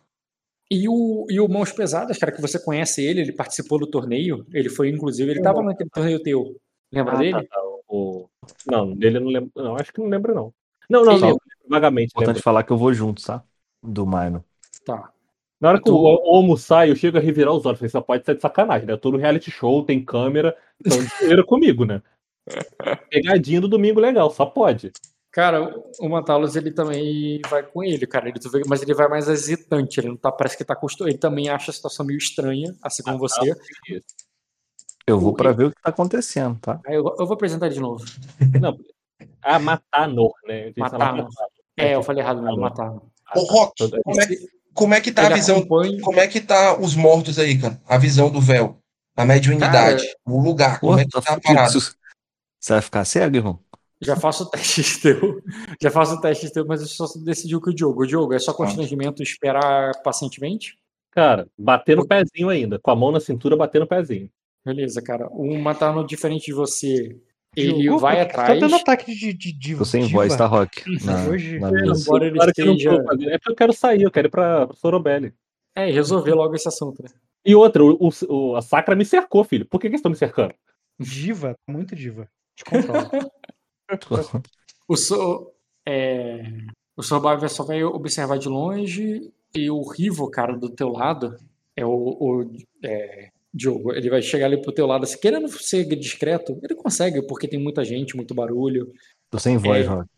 E 0.73 0.89
o, 0.89 1.27
e 1.29 1.41
o 1.41 1.49
Mãos 1.49 1.73
Pesadas, 1.73 2.17
cara, 2.17 2.31
que 2.31 2.41
você 2.41 2.57
conhece 2.63 3.03
ele, 3.05 3.21
ele 3.23 3.33
participou 3.33 3.77
do 3.79 3.89
torneio. 3.89 4.47
Ele 4.53 4.69
foi, 4.69 4.89
inclusive, 4.89 5.29
ele 5.29 5.43
tava 5.43 5.63
naquele 5.63 5.91
torneio 5.91 6.23
teu. 6.23 6.57
Lembra 6.93 7.15
Ah, 7.15 7.19
dele? 7.19 7.33
tá, 7.33 7.43
tá, 7.43 7.61
o- 7.89 8.29
Não, 8.67 8.95
dele 8.95 9.17
eu 9.17 9.21
não 9.23 9.31
lembro. 9.31 9.51
Não, 9.57 9.75
acho 9.77 9.93
que 9.93 9.99
não 10.01 10.09
lembro, 10.09 10.33
não. 10.35 10.53
Não, 10.89 11.05
não, 11.05 11.13
Ele- 11.15 11.21
não. 11.23 11.37
Vagamente 11.69 12.11
Importante 12.11 12.29
lembro. 12.37 12.43
falar 12.43 12.63
que 12.65 12.73
eu 12.73 12.77
vou 12.77 12.93
junto, 12.95 13.25
tá? 13.25 13.43
Do 13.83 14.07
Mino. 14.07 14.45
Tá. 14.85 15.11
Na 15.61 15.71
hora 15.71 15.79
que 15.79 15.85
Tu- 15.85 15.95
o 15.95 16.39
Omo 16.39 16.57
sai, 16.57 16.91
eu 16.91 16.97
chego 16.97 17.19
a 17.19 17.21
revirar 17.21 17.53
os 17.53 17.67
olhos. 17.67 17.79
Falei, 17.79 17.91
só 17.91 18.01
pode 18.01 18.25
ser 18.25 18.35
de 18.35 18.41
sacanagem, 18.41 18.87
né? 18.87 18.93
Eu 18.95 18.99
tô 18.99 19.11
no 19.11 19.19
reality 19.19 19.51
show, 19.51 19.85
tem 19.85 20.03
câmera, 20.03 20.57
então 20.85 20.99
dinheiro 21.21 21.45
comigo, 21.45 21.85
né? 21.85 22.03
Pegadinha 23.11 23.61
do 23.61 23.69
domingo 23.69 24.01
legal, 24.01 24.31
só 24.31 24.47
pode. 24.47 24.91
Cara, 25.31 25.73
o 26.01 26.09
Matalos, 26.09 26.57
ele 26.57 26.73
também 26.73 27.41
vai 27.49 27.63
com 27.63 27.85
ele, 27.85 28.05
cara. 28.07 28.29
Ele, 28.29 28.39
mas 28.67 28.83
ele 28.83 28.95
vai 28.95 29.09
mais 29.09 29.29
hesitante. 29.29 30.01
Ele 30.01 30.09
não 30.09 30.17
tá, 30.17 30.33
parece 30.33 30.57
que 30.57 30.65
tá 30.65 30.73
acostumado. 30.73 31.11
Ele 31.11 31.19
também 31.19 31.49
acha 31.49 31.71
a 31.71 31.75
situação 31.75 32.05
meio 32.05 32.19
estranha, 32.19 32.75
assim 32.83 33.03
como 33.03 33.19
você. 33.19 33.55
Eu 35.07 35.21
vou 35.21 35.35
pra 35.35 35.53
ver 35.53 35.67
o 35.67 35.71
que 35.71 35.81
tá 35.81 35.91
acontecendo, 35.91 36.59
tá? 36.59 36.81
Aí 36.85 36.95
eu, 36.97 37.05
eu 37.19 37.27
vou 37.27 37.35
apresentar 37.35 37.67
ele 37.67 37.77
de 37.77 37.81
novo. 37.81 38.05
Não, 38.61 38.77
ah, 39.43 39.59
Matanor, 39.59 40.33
né? 40.47 40.73
Matanor. 40.77 41.29
É, 41.77 41.95
eu 41.95 42.03
falei 42.03 42.23
errado 42.23 42.43
mesmo, 42.43 42.61
Matanor. 42.61 43.03
Ô, 43.35 43.41
Rock, 43.45 43.91
como 44.05 44.21
é, 44.21 44.27
como 44.75 44.95
é 44.95 45.01
que 45.01 45.13
tá 45.13 45.27
a 45.27 45.35
visão? 45.35 45.59
acompanha. 45.59 46.01
Como 46.01 46.21
é 46.21 46.27
que 46.27 46.41
tá 46.41 46.79
os 46.79 46.95
mortos 46.95 47.39
aí, 47.39 47.59
cara? 47.59 47.81
A 47.87 47.99
visão 47.99 48.31
do 48.31 48.41
véu. 48.41 48.79
A 49.17 49.25
mediunidade. 49.25 50.05
o 50.27 50.41
lugar. 50.41 50.81
Como 50.81 50.99
é 50.99 51.05
que 51.05 51.11
tá 51.11 51.21
tá 51.21 51.35
a 51.35 51.41
parada? 51.41 51.71
Você 51.71 52.73
vai 52.73 52.83
ficar 52.83 53.05
cego, 53.05 53.37
irmão? 53.37 53.59
Já 54.01 54.17
faço 54.17 54.45
o 54.45 54.47
teste 54.47 55.01
teu. 55.01 55.43
Já 55.81 55.91
faço 55.91 56.15
o 56.15 56.21
teste 56.21 56.51
teu, 56.51 56.65
mas 56.67 56.81
eu 56.81 56.87
só 56.87 57.07
decidiu 57.19 57.61
com 57.61 57.71
o 57.71 57.75
Diogo. 57.75 58.03
O 58.03 58.07
Diogo, 58.07 58.33
é 58.33 58.39
só 58.39 58.53
constrangimento 58.53 59.23
esperar 59.23 59.93
pacientemente? 60.03 60.79
Cara, 61.11 61.47
bater 61.59 61.97
no 61.97 62.07
pezinho 62.07 62.49
ainda. 62.49 62.79
Com 62.79 62.91
a 62.91 62.97
mão 62.97 63.13
na 63.13 63.21
cintura, 63.21 63.57
bater 63.57 63.81
no 63.81 63.87
pezinho. 63.87 64.31
Beleza, 64.65 65.03
cara. 65.03 65.29
O 65.31 65.59
Matano, 65.59 66.07
diferente 66.07 66.47
de 66.47 66.53
você, 66.53 67.17
ele 67.57 67.75
Diogo, 67.75 67.99
vai 68.01 68.17
que 68.17 68.25
que 68.27 68.31
atrás. 68.31 68.49
Tá 68.49 68.55
dando 68.67 68.77
ataque 68.77 69.15
de, 69.15 69.33
de, 69.33 69.53
de 69.53 69.77
Tô 69.77 69.85
sem 69.85 70.07
voz, 70.07 70.37
tá, 70.37 70.47
Rock? 70.47 70.83
Na, 71.05 71.25
Hoje- 71.29 71.59
na 71.59 71.69
É, 71.69 71.87
embora 71.87 72.27
ele 72.27 72.37
Claro 72.37 72.53
que 72.55 72.61
esteja. 72.63 73.05
fazendo. 73.05 73.31
É 73.31 73.39
porque 73.39 73.53
eu 73.53 73.57
quero 73.57 73.73
sair, 73.73 74.03
eu 74.03 74.11
quero 74.11 74.29
ir 74.29 74.31
pra, 74.31 74.67
pra 74.67 74.77
Sorobelli. 74.77 75.35
É, 75.75 75.89
e 75.89 75.93
resolver 75.93 76.35
logo 76.35 76.55
esse 76.55 76.69
assunto, 76.69 77.03
né? 77.03 77.09
E 77.45 77.55
outra, 77.55 77.83
o, 77.85 78.11
o- 78.29 78.57
a 78.57 78.63
Sacra 78.63 78.95
me 78.95 79.05
cercou, 79.05 79.43
filho. 79.45 79.67
Por 79.67 79.79
que, 79.81 79.87
que 79.89 79.93
eles 79.93 80.01
estão 80.01 80.11
me 80.11 80.17
cercando? 80.17 80.55
Diva, 80.99 81.57
muito 81.69 81.97
diva. 81.97 82.29
Te 82.57 82.65
controla. 82.65 83.11
O 84.87 84.97
so, 84.97 85.53
é, 85.87 86.43
o 86.97 87.03
Survivor 87.03 87.49
só 87.49 87.65
vai 87.65 87.83
observar 87.85 88.39
de 88.39 88.49
longe 88.49 89.33
e 89.55 89.71
o 89.71 89.83
Rivo, 89.89 90.29
cara, 90.31 90.57
do 90.57 90.69
teu 90.69 90.89
lado, 90.91 91.37
é 91.77 91.85
o, 91.87 91.91
o 91.91 92.51
é, 92.85 93.31
Diogo. 93.53 93.93
Ele 93.93 94.09
vai 94.09 94.23
chegar 94.23 94.47
ali 94.47 94.61
pro 94.61 94.73
teu 94.73 94.87
lado, 94.87 95.05
assim, 95.05 95.19
querendo 95.19 95.49
ser 95.49 95.85
discreto. 95.97 96.59
Ele 96.63 96.75
consegue, 96.75 97.23
porque 97.27 97.49
tem 97.49 97.59
muita 97.59 97.85
gente, 97.85 98.17
muito 98.17 98.35
barulho. 98.35 98.93
Tô 99.31 99.39
sem 99.39 99.57
voz, 99.57 99.85
É. 99.85 99.89
Rock. 99.89 100.09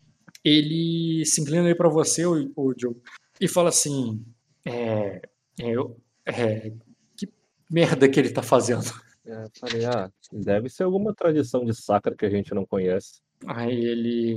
ele 0.43 1.25
se 1.25 1.41
inclina 1.41 1.67
aí 1.67 1.75
pra 1.75 1.89
você, 1.89 2.25
o, 2.25 2.51
o 2.55 2.73
Diogo, 2.73 3.01
e 3.39 3.47
fala 3.47 3.69
assim: 3.69 4.23
é, 4.65 5.21
eu, 5.59 5.97
é, 6.25 6.71
que 7.17 7.27
merda 7.69 8.07
que 8.09 8.19
ele 8.19 8.29
tá 8.29 8.41
fazendo. 8.41 8.91
É, 9.25 9.45
falei, 9.57 9.85
ah, 9.85 10.11
deve 10.33 10.69
ser 10.69 10.83
alguma 10.83 11.13
tradição 11.13 11.63
de 11.63 11.73
sacra 11.73 12.15
que 12.15 12.25
a 12.25 12.29
gente 12.29 12.53
não 12.53 12.65
conhece. 12.65 13.21
Aí 13.47 13.85
ele, 13.85 14.35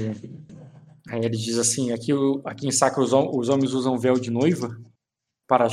aí 1.09 1.25
ele 1.25 1.37
diz 1.37 1.59
assim: 1.59 1.93
aqui, 1.93 2.13
aqui 2.45 2.67
em 2.69 2.73
Sacra 2.73 3.03
os, 3.03 3.13
os 3.13 3.49
homens 3.49 3.73
usam 3.73 3.99
véu 3.99 4.15
de 4.15 4.31
noiva 4.31 4.77
para, 5.47 5.67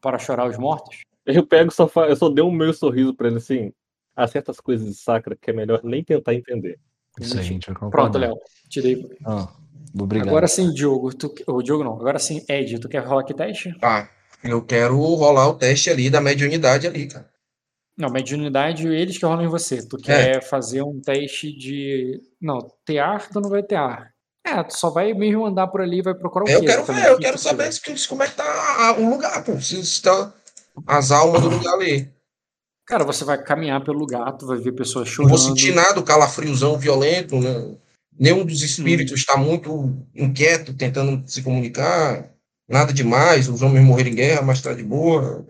para 0.00 0.18
chorar 0.18 0.48
os 0.48 0.56
mortos. 0.56 1.02
Eu 1.26 1.46
pego 1.46 1.70
só 1.70 1.88
fa- 1.88 2.08
eu 2.08 2.16
só 2.16 2.28
dei 2.28 2.44
um 2.44 2.50
meio 2.50 2.72
sorriso 2.74 3.14
pra 3.14 3.28
ele 3.28 3.36
assim. 3.38 3.72
Há 4.16 4.26
certas 4.26 4.60
coisas 4.60 4.86
de 4.86 4.94
sacra 4.94 5.36
que 5.40 5.50
é 5.50 5.52
melhor 5.52 5.80
nem 5.82 6.04
tentar 6.04 6.34
entender. 6.34 6.78
Isso 7.20 7.34
aí, 7.34 7.40
a 7.40 7.42
gente 7.42 7.70
vai 7.72 7.90
Pronto. 7.90 8.18
Léo, 8.18 8.36
te 8.68 8.80
dei. 8.82 9.04
Ah, 9.24 9.48
obrigado. 9.98 10.28
Agora 10.28 10.46
sim, 10.46 10.72
Diogo, 10.72 11.14
tu, 11.14 11.34
o 11.46 11.62
Diogo 11.62 11.82
não, 11.84 11.94
agora 11.94 12.18
sim, 12.18 12.44
Ed, 12.48 12.78
tu 12.80 12.88
quer 12.88 13.04
rolar 13.04 13.24
que 13.24 13.34
teste? 13.34 13.76
Tá. 13.78 14.10
Eu 14.42 14.62
quero 14.62 14.96
rolar 14.98 15.48
o 15.48 15.54
teste 15.54 15.88
ali 15.90 16.10
da 16.10 16.20
mediunidade 16.20 16.86
ali, 16.86 17.08
cara. 17.08 17.28
Não, 17.96 18.10
mediunidade, 18.10 18.86
eles 18.86 19.16
que 19.16 19.24
rolam 19.24 19.44
em 19.44 19.48
você. 19.48 19.86
Tu 19.86 19.96
quer 19.98 20.42
fazer 20.42 20.82
um 20.82 21.00
teste 21.00 21.52
de. 21.56 22.20
Não, 22.40 22.58
tear, 22.84 23.28
tu 23.30 23.40
não 23.40 23.48
vai 23.48 23.62
tear. 23.62 24.12
É, 24.46 24.62
tu 24.62 24.76
só 24.76 24.90
vai 24.90 25.14
mesmo 25.14 25.46
andar 25.46 25.68
por 25.68 25.80
ali 25.80 25.98
e 25.98 26.02
vai 26.02 26.14
procurar 26.14 26.44
o 26.44 26.48
Eu 26.48 26.60
quê? 26.60 26.66
quero 26.66 26.84
ver, 26.84 27.06
eu 27.06 27.12
O 27.14 27.16
que 27.16 27.22
quero 27.22 27.38
saber 27.38 27.72
se- 27.72 28.08
como 28.08 28.22
é 28.22 28.28
que 28.28 28.34
tá 28.34 28.96
o 28.98 29.08
lugar, 29.10 29.42
pô. 29.44 29.58
Se 29.60 29.80
está 29.80 30.32
as 30.86 31.10
almas 31.10 31.42
do 31.42 31.48
lugar 31.48 31.74
ali. 31.74 32.12
Cara, 32.86 33.04
você 33.04 33.24
vai 33.24 33.42
caminhar 33.42 33.82
pelo 33.82 33.98
lugar, 33.98 34.30
tu 34.32 34.46
vai 34.46 34.58
ver 34.58 34.72
pessoas 34.72 35.06
Não 35.08 35.14
chorando. 35.14 35.30
vou 35.30 35.38
sentir 35.38 35.74
nada, 35.74 35.98
o 35.98 36.04
calafriozão 36.04 36.78
violento, 36.78 37.40
né? 37.40 37.76
Nenhum 38.18 38.44
dos 38.44 38.62
espíritos 38.62 39.20
está 39.20 39.36
muito 39.36 39.96
inquieto, 40.14 40.74
tentando 40.74 41.22
se 41.26 41.42
comunicar. 41.42 42.30
Nada 42.68 42.92
demais, 42.92 43.48
os 43.48 43.62
homens 43.62 43.84
morreram 43.84 44.10
em 44.10 44.14
guerra, 44.14 44.42
mas 44.42 44.60
tá 44.60 44.72
de 44.72 44.82
boa. 44.82 45.46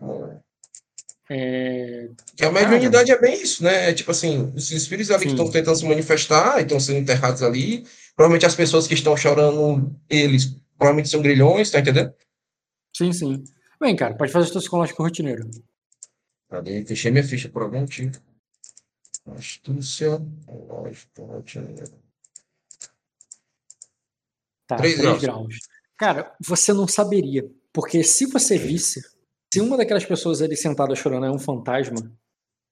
É, 1.30 2.08
Que 2.36 2.44
a 2.44 2.52
mediunidade 2.52 3.10
é 3.10 3.18
bem 3.18 3.34
isso, 3.40 3.64
né? 3.64 3.90
É 3.90 3.94
tipo 3.94 4.10
assim, 4.10 4.52
os 4.54 4.70
espíritos 4.70 5.10
ali 5.10 5.22
que 5.24 5.30
Sim. 5.30 5.34
estão 5.36 5.50
tentando 5.50 5.76
se 5.76 5.84
manifestar 5.86 6.58
e 6.58 6.62
estão 6.62 6.78
sendo 6.78 6.98
enterrados 6.98 7.42
ali. 7.42 7.84
Provavelmente 8.14 8.46
as 8.46 8.54
pessoas 8.54 8.86
que 8.86 8.94
estão 8.94 9.16
chorando, 9.16 9.94
eles 10.08 10.56
provavelmente 10.76 11.08
são 11.08 11.22
grilhões, 11.22 11.70
tá 11.70 11.80
entendendo? 11.80 12.12
Sim, 12.96 13.12
sim. 13.12 13.42
Bem, 13.84 13.94
cara, 13.94 14.14
pode 14.14 14.32
fazer 14.32 14.48
o 14.48 14.52
teu 14.52 14.60
psicológico 14.62 15.02
rotineiro. 15.02 15.46
Cadê? 16.48 16.82
Fechei 16.86 17.10
minha 17.10 17.22
ficha 17.22 17.50
por 17.50 17.60
algum 17.60 17.80
motivo. 17.80 18.18
Astúcia, 19.36 20.22
lógico, 20.48 21.22
rotineiro. 21.22 21.92
Tá, 24.66 24.76
Três 24.76 24.94
3 24.94 25.02
graus. 25.04 25.22
graus. 25.22 25.54
Cara, 25.98 26.34
você 26.40 26.72
não 26.72 26.88
saberia. 26.88 27.46
Porque 27.74 28.02
se 28.02 28.24
você 28.24 28.56
visse, 28.56 29.02
se 29.52 29.60
uma 29.60 29.76
daquelas 29.76 30.06
pessoas 30.06 30.40
ali 30.40 30.56
sentada 30.56 30.94
chorando 30.94 31.26
é 31.26 31.30
um 31.30 31.38
fantasma, 31.38 32.10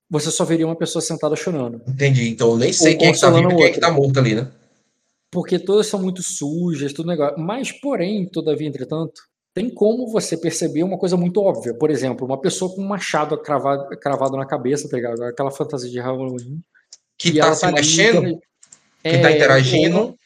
você 0.08 0.30
só 0.30 0.46
veria 0.46 0.66
uma 0.66 0.78
pessoa 0.78 1.02
sentada 1.02 1.36
chorando. 1.36 1.82
Entendi. 1.86 2.30
Então 2.30 2.52
eu 2.52 2.56
nem 2.56 2.72
sei 2.72 2.94
Ou 2.94 2.98
quem 2.98 3.08
é 3.08 3.12
que 3.12 3.20
tá 3.20 3.30
vivo 3.30 3.50
e 3.50 3.54
o 3.54 3.56
quem 3.58 3.66
é 3.66 3.70
que 3.70 3.80
tá 3.80 3.90
morto 3.90 4.18
ali, 4.18 4.34
né? 4.34 4.50
Porque 5.30 5.58
todas 5.58 5.86
são 5.88 6.00
muito 6.00 6.22
sujas, 6.22 6.94
tudo 6.94 7.08
negócio. 7.08 7.38
Mas, 7.38 7.70
porém, 7.70 8.26
todavia, 8.26 8.66
entretanto, 8.66 9.30
tem 9.54 9.68
como 9.68 10.06
você 10.08 10.36
perceber 10.36 10.82
uma 10.82 10.98
coisa 10.98 11.16
muito 11.16 11.40
óbvia. 11.42 11.74
Por 11.74 11.90
exemplo, 11.90 12.26
uma 12.26 12.40
pessoa 12.40 12.74
com 12.74 12.80
um 12.82 12.86
machado 12.88 13.36
cravado, 13.38 13.88
cravado 13.98 14.36
na 14.36 14.46
cabeça, 14.46 14.88
tá 14.88 14.96
ligado? 14.96 15.22
Aquela 15.24 15.50
fantasia 15.50 15.90
de 15.90 15.98
Halloween. 16.00 16.60
Que 17.18 17.38
tá 17.38 17.54
se 17.54 17.64
ali 17.64 17.74
mexendo, 17.74 18.40
que 19.02 19.18
tá 19.18 19.30
É, 19.30 19.36
interagindo. 19.36 19.98
ou- 19.98 20.18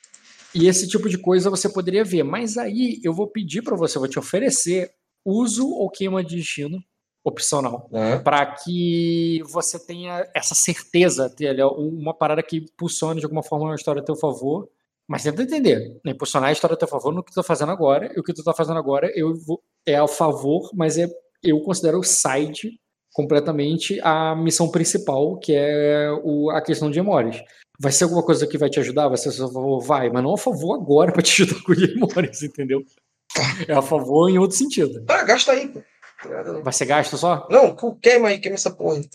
E 0.54 0.68
esse 0.68 0.88
tipo 0.88 1.08
de 1.08 1.18
coisa 1.18 1.50
você 1.50 1.68
poderia 1.68 2.02
ver. 2.04 2.22
Mas 2.22 2.56
aí 2.56 2.98
eu 3.04 3.12
vou 3.12 3.26
pedir 3.26 3.62
pra 3.62 3.76
você, 3.76 3.98
vou 3.98 4.08
te 4.08 4.18
oferecer 4.18 4.90
uso 5.24 5.68
ou 5.68 5.90
queima 5.90 6.24
de 6.24 6.36
destino 6.36 6.78
opcional. 7.22 7.88
né? 7.90 8.18
Para 8.20 8.46
que 8.46 9.42
você 9.50 9.78
tenha 9.84 10.24
essa 10.32 10.54
certeza, 10.54 11.30
uma 11.76 12.14
parada 12.14 12.42
que 12.42 12.58
impulsione 12.58 13.18
de 13.18 13.26
alguma 13.26 13.42
forma 13.42 13.66
uma 13.66 13.74
história 13.74 14.00
a 14.00 14.04
teu 14.04 14.14
favor. 14.16 14.68
Mas 15.08 15.22
tenta 15.22 15.42
entender, 15.42 15.78
né? 16.04 16.12
impulsionar 16.12 16.48
a 16.48 16.52
história 16.52 16.74
a 16.74 16.76
teu 16.76 16.88
favor 16.88 17.12
no 17.14 17.22
que 17.22 17.30
tu 17.30 17.36
tá 17.36 17.42
fazendo 17.42 17.70
agora. 17.70 18.12
E 18.16 18.18
o 18.18 18.22
que 18.22 18.32
tu 18.34 18.42
tá 18.42 18.52
fazendo 18.52 18.78
agora 18.78 19.10
eu 19.14 19.34
vou- 19.36 19.62
é 19.86 19.94
a 19.96 20.08
favor, 20.08 20.70
mas 20.74 20.98
é, 20.98 21.08
eu 21.42 21.60
considero 21.60 21.98
o 22.00 22.02
side 22.02 22.78
completamente 23.12 23.98
a 24.02 24.34
missão 24.34 24.68
principal, 24.70 25.38
que 25.38 25.54
é 25.54 26.10
o, 26.24 26.50
a 26.50 26.60
questão 26.60 26.90
de 26.90 26.98
memórias. 27.00 27.40
Vai 27.78 27.92
ser 27.92 28.04
alguma 28.04 28.22
coisa 28.24 28.46
que 28.46 28.58
vai 28.58 28.68
te 28.68 28.80
ajudar? 28.80 29.08
Vai 29.08 29.16
ser 29.16 29.28
a 29.28 29.32
seu 29.32 29.48
favor? 29.48 29.80
Vai, 29.80 30.10
mas 30.10 30.22
não 30.22 30.34
a 30.34 30.38
favor 30.38 30.74
agora 30.74 31.12
pra 31.12 31.22
te 31.22 31.42
ajudar 31.42 31.62
com 31.62 31.72
as 31.72 31.78
memórias, 31.78 32.42
entendeu? 32.42 32.82
É 33.68 33.72
a 33.74 33.82
favor 33.82 34.28
em 34.28 34.38
outro 34.38 34.56
sentido. 34.56 35.04
Tá, 35.04 35.22
gasta 35.24 35.52
aí. 35.52 35.72
Vai 36.62 36.72
ser 36.72 36.86
gasto 36.86 37.16
só? 37.16 37.46
Não, 37.50 37.76
queima 38.00 38.28
aí, 38.28 38.38
queima 38.38 38.54
essa 38.56 38.70
porra 38.70 38.96
aí. 38.96 39.08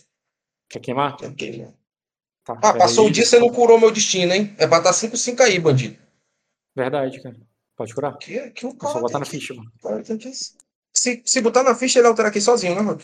Quer 1.17 1.35
queimar? 1.35 1.80
Tá, 2.43 2.53
Ah, 2.61 2.73
passou 2.73 3.03
peraí. 3.05 3.09
o 3.09 3.11
dia, 3.11 3.25
você 3.25 3.39
não 3.39 3.49
curou 3.49 3.79
meu 3.79 3.91
destino, 3.91 4.33
hein? 4.33 4.55
É 4.57 4.65
pra 4.67 4.79
dar 4.79 4.93
5-5 4.93 5.41
aí, 5.41 5.59
bandido. 5.59 5.97
Verdade, 6.75 7.21
cara. 7.21 7.35
Pode 7.77 7.93
curar? 7.93 8.17
Que, 8.17 8.49
que 8.51 8.65
É 8.65 8.73
cara 8.75 8.93
só 8.93 8.99
botar 8.99 9.19
na 9.19 9.25
que- 9.25 9.31
ficha, 9.31 9.53
mano. 9.53 9.71
que- 10.17 10.31
Se, 10.93 11.21
se 11.25 11.41
botar 11.41 11.63
na 11.63 11.75
ficha, 11.75 11.99
ele 11.99 12.07
altera 12.07 12.29
aqui 12.29 12.41
sozinho, 12.41 12.75
né, 12.75 12.81
Rod? 12.81 13.01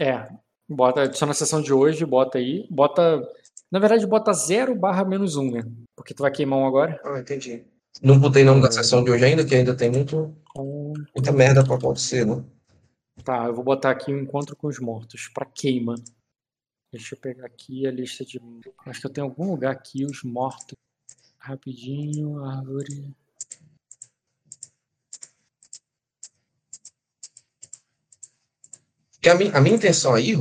É. 0.00 0.28
Bota, 0.68 1.12
só 1.14 1.24
na 1.24 1.34
sessão 1.34 1.62
de 1.62 1.72
hoje, 1.72 2.04
bota 2.04 2.38
aí. 2.38 2.66
Bota. 2.70 3.22
Na 3.70 3.78
verdade, 3.78 4.06
bota 4.06 4.32
0 4.32 4.74
barra 4.74 5.04
menos 5.04 5.36
1, 5.36 5.50
né? 5.50 5.62
Porque 5.96 6.12
tu 6.14 6.22
vai 6.22 6.30
queimar 6.30 6.58
um 6.58 6.66
agora. 6.66 7.00
Ah, 7.04 7.18
entendi. 7.18 7.64
Não 8.02 8.18
botei 8.18 8.44
nome 8.44 8.60
da 8.62 8.70
sessão 8.70 9.02
de 9.02 9.10
hoje 9.10 9.24
ainda, 9.24 9.44
que 9.44 9.54
ainda 9.54 9.74
tem 9.76 9.90
muito, 9.90 10.34
Um, 10.56 10.92
muita 11.14 11.32
merda 11.32 11.64
pra 11.64 11.76
acontecer, 11.76 12.24
né? 12.26 12.42
Tá, 13.24 13.46
eu 13.46 13.54
vou 13.54 13.64
botar 13.64 13.90
aqui 13.90 14.12
o 14.12 14.18
encontro 14.20 14.54
com 14.56 14.68
os 14.68 14.78
mortos. 14.78 15.28
Pra 15.34 15.44
queima. 15.46 15.94
Deixa 16.92 17.14
eu 17.14 17.18
pegar 17.20 17.46
aqui 17.46 17.86
a 17.86 17.90
lista 17.90 18.24
de. 18.24 18.40
Acho 18.86 19.00
que 19.00 19.06
eu 19.06 19.12
tenho 19.12 19.26
algum 19.26 19.50
lugar 19.50 19.72
aqui, 19.72 20.04
os 20.04 20.22
mortos. 20.22 20.76
Rapidinho, 21.38 22.44
árvore. 22.44 23.14
A, 29.26 29.34
mi- 29.34 29.50
a 29.52 29.60
minha 29.60 29.74
intenção 29.76 30.14
aí, 30.14 30.34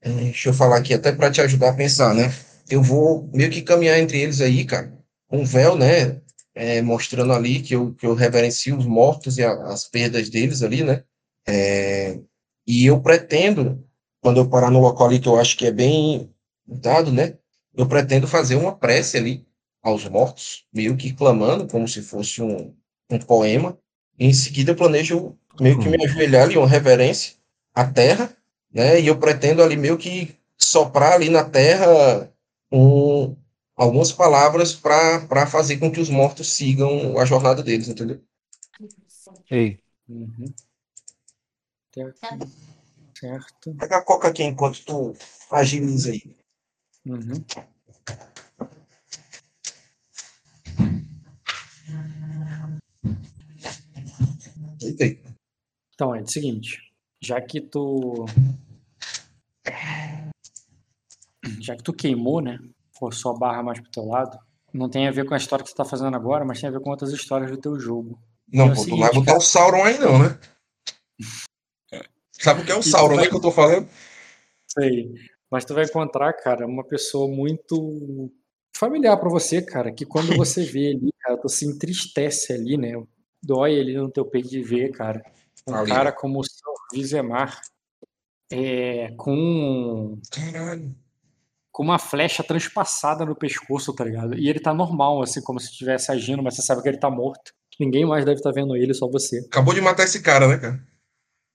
é, 0.00 0.10
deixa 0.10 0.48
eu 0.50 0.54
falar 0.54 0.78
aqui 0.78 0.94
até 0.94 1.10
para 1.12 1.30
te 1.30 1.40
ajudar 1.40 1.70
a 1.70 1.74
pensar, 1.74 2.14
né? 2.14 2.24
Eu 2.70 2.82
vou 2.82 3.28
meio 3.34 3.50
que 3.50 3.62
caminhar 3.62 3.98
entre 3.98 4.20
eles 4.20 4.40
aí, 4.40 4.64
cara, 4.64 4.96
um 5.30 5.44
véu, 5.44 5.76
né? 5.76 6.20
é, 6.54 6.82
mostrando 6.82 7.32
ali 7.32 7.62
que 7.62 7.74
eu, 7.76 7.94
que 7.94 8.04
eu 8.04 8.14
reverencio 8.14 8.76
os 8.76 8.84
mortos 8.84 9.38
e 9.38 9.44
a- 9.44 9.52
as 9.68 9.84
perdas 9.88 10.28
deles 10.28 10.60
ali, 10.62 10.82
né? 10.82 11.04
É, 11.46 12.18
e 12.66 12.84
eu 12.86 13.00
pretendo, 13.00 13.87
quando 14.20 14.38
eu 14.38 14.48
parar 14.48 14.70
no 14.70 14.80
local 14.80 15.06
ali 15.06 15.18
que 15.20 15.28
eu 15.28 15.38
acho 15.38 15.56
que 15.56 15.66
é 15.66 15.72
bem 15.72 16.32
dado, 16.66 17.12
né? 17.12 17.38
Eu 17.74 17.86
pretendo 17.86 18.26
fazer 18.26 18.56
uma 18.56 18.74
prece 18.74 19.16
ali 19.16 19.46
aos 19.82 20.08
mortos, 20.08 20.64
meio 20.72 20.96
que 20.96 21.12
clamando, 21.12 21.66
como 21.68 21.86
se 21.86 22.02
fosse 22.02 22.42
um, 22.42 22.74
um 23.10 23.18
poema. 23.18 23.78
E 24.18 24.26
em 24.26 24.32
seguida 24.32 24.72
eu 24.72 24.76
planejo 24.76 25.36
meio 25.60 25.78
que 25.78 25.88
me 25.88 26.04
ajoelhar 26.04 26.44
ali, 26.44 26.56
uma 26.56 26.68
reverência 26.68 27.34
à 27.74 27.84
terra, 27.84 28.36
né? 28.72 29.00
E 29.00 29.06
eu 29.06 29.18
pretendo 29.18 29.62
ali 29.62 29.76
meio 29.76 29.96
que 29.96 30.34
soprar 30.56 31.12
ali 31.12 31.28
na 31.28 31.44
terra 31.44 32.30
um, 32.72 33.36
algumas 33.76 34.12
palavras 34.12 34.74
para 34.74 35.46
fazer 35.46 35.78
com 35.78 35.90
que 35.90 36.00
os 36.00 36.10
mortos 36.10 36.52
sigam 36.52 37.18
a 37.18 37.24
jornada 37.24 37.62
deles, 37.62 37.88
entendeu? 37.88 38.20
Ei, 39.50 39.78
Uhum. 40.08 40.54
Aqui. 42.22 42.67
Certo. 43.18 43.74
Pega 43.74 43.96
a 43.98 44.02
coca 44.02 44.28
aqui 44.28 44.44
enquanto 44.44 44.84
tu 44.84 45.12
agiliza 45.50 46.12
aí. 46.12 46.36
Uhum. 47.06 47.44
Então, 55.94 56.14
é 56.14 56.22
o 56.22 56.26
seguinte, 56.28 56.78
já 57.20 57.40
que 57.40 57.60
tu 57.60 58.26
já 61.60 61.76
que 61.76 61.82
tu 61.82 61.92
queimou, 61.92 62.40
né, 62.40 62.58
forçou 62.98 63.34
a 63.34 63.38
barra 63.38 63.62
mais 63.62 63.80
pro 63.80 63.90
teu 63.90 64.04
lado, 64.04 64.38
não 64.72 64.88
tem 64.88 65.08
a 65.08 65.10
ver 65.10 65.26
com 65.26 65.34
a 65.34 65.36
história 65.36 65.64
que 65.64 65.70
tu 65.72 65.76
tá 65.76 65.84
fazendo 65.84 66.14
agora, 66.14 66.44
mas 66.44 66.60
tem 66.60 66.68
a 66.68 66.72
ver 66.72 66.80
com 66.80 66.90
outras 66.90 67.12
histórias 67.12 67.50
do 67.50 67.56
teu 67.56 67.78
jogo. 67.80 68.18
Não, 68.50 68.66
É 68.66 68.68
pô, 68.68 68.74
tu 68.74 68.80
seguinte, 68.82 69.00
vai 69.00 69.12
botar 69.12 69.26
cara. 69.26 69.38
o 69.38 69.42
Sauron 69.42 69.84
aí 69.84 69.98
não, 69.98 70.18
né? 70.20 70.38
Sabe 72.38 72.62
o 72.62 72.64
que 72.64 72.72
é 72.72 72.76
o 72.76 72.82
Sauron, 72.82 73.16
vai- 73.16 73.24
né, 73.24 73.30
que 73.30 73.36
eu 73.36 73.40
tô 73.40 73.50
falando? 73.50 73.88
Sei. 74.66 75.12
Mas 75.50 75.64
tu 75.64 75.74
vai 75.74 75.84
encontrar, 75.84 76.32
cara, 76.34 76.66
uma 76.66 76.84
pessoa 76.84 77.26
muito 77.28 78.30
familiar 78.76 79.16
pra 79.16 79.28
você, 79.28 79.62
cara, 79.62 79.90
que 79.92 80.04
quando 80.04 80.36
você 80.36 80.64
vê 80.64 80.88
ali, 80.88 81.12
cara, 81.20 81.38
tu 81.38 81.48
se 81.48 81.64
entristece 81.66 82.52
ali, 82.52 82.76
né? 82.76 82.92
Dói 83.42 83.78
ali 83.80 83.94
no 83.96 84.10
teu 84.10 84.24
peito 84.24 84.48
de 84.48 84.62
ver, 84.62 84.90
cara. 84.92 85.22
Um 85.66 85.74
Ali, 85.74 85.88
cara 85.90 86.10
né? 86.10 86.16
como 86.16 86.40
o 86.40 86.44
seu 86.44 86.72
Vizemar, 86.92 87.60
é, 88.50 89.12
com 89.16 90.18
Caralho. 90.30 90.94
com 91.70 91.82
uma 91.82 91.98
flecha 91.98 92.42
transpassada 92.42 93.24
no 93.24 93.34
pescoço, 93.36 93.92
tá 93.94 94.04
ligado? 94.04 94.34
E 94.38 94.48
ele 94.48 94.60
tá 94.60 94.72
normal, 94.72 95.22
assim, 95.22 95.40
como 95.42 95.60
se 95.60 95.70
estivesse 95.70 96.10
agindo, 96.12 96.42
mas 96.42 96.54
você 96.56 96.62
sabe 96.62 96.82
que 96.82 96.88
ele 96.88 96.98
tá 96.98 97.10
morto. 97.10 97.52
Ninguém 97.78 98.04
mais 98.06 98.24
deve 98.24 98.38
estar 98.38 98.52
vendo 98.52 98.76
ele, 98.76 98.92
só 98.94 99.08
você. 99.08 99.38
Acabou 99.46 99.72
de 99.74 99.80
matar 99.80 100.04
esse 100.04 100.20
cara, 100.20 100.48
né, 100.48 100.58
cara? 100.58 100.80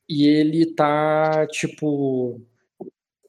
E 0.09 0.25
ele 0.27 0.65
tá, 0.73 1.47
tipo. 1.47 2.41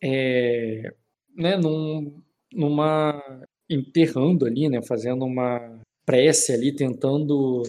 É, 0.02 0.92
né, 1.36 1.56
num, 1.56 2.22
numa. 2.52 3.22
enterrando 3.68 4.46
ali, 4.46 4.68
né? 4.68 4.82
Fazendo 4.82 5.24
uma 5.24 5.80
prece 6.06 6.52
ali, 6.52 6.74
tentando. 6.74 7.62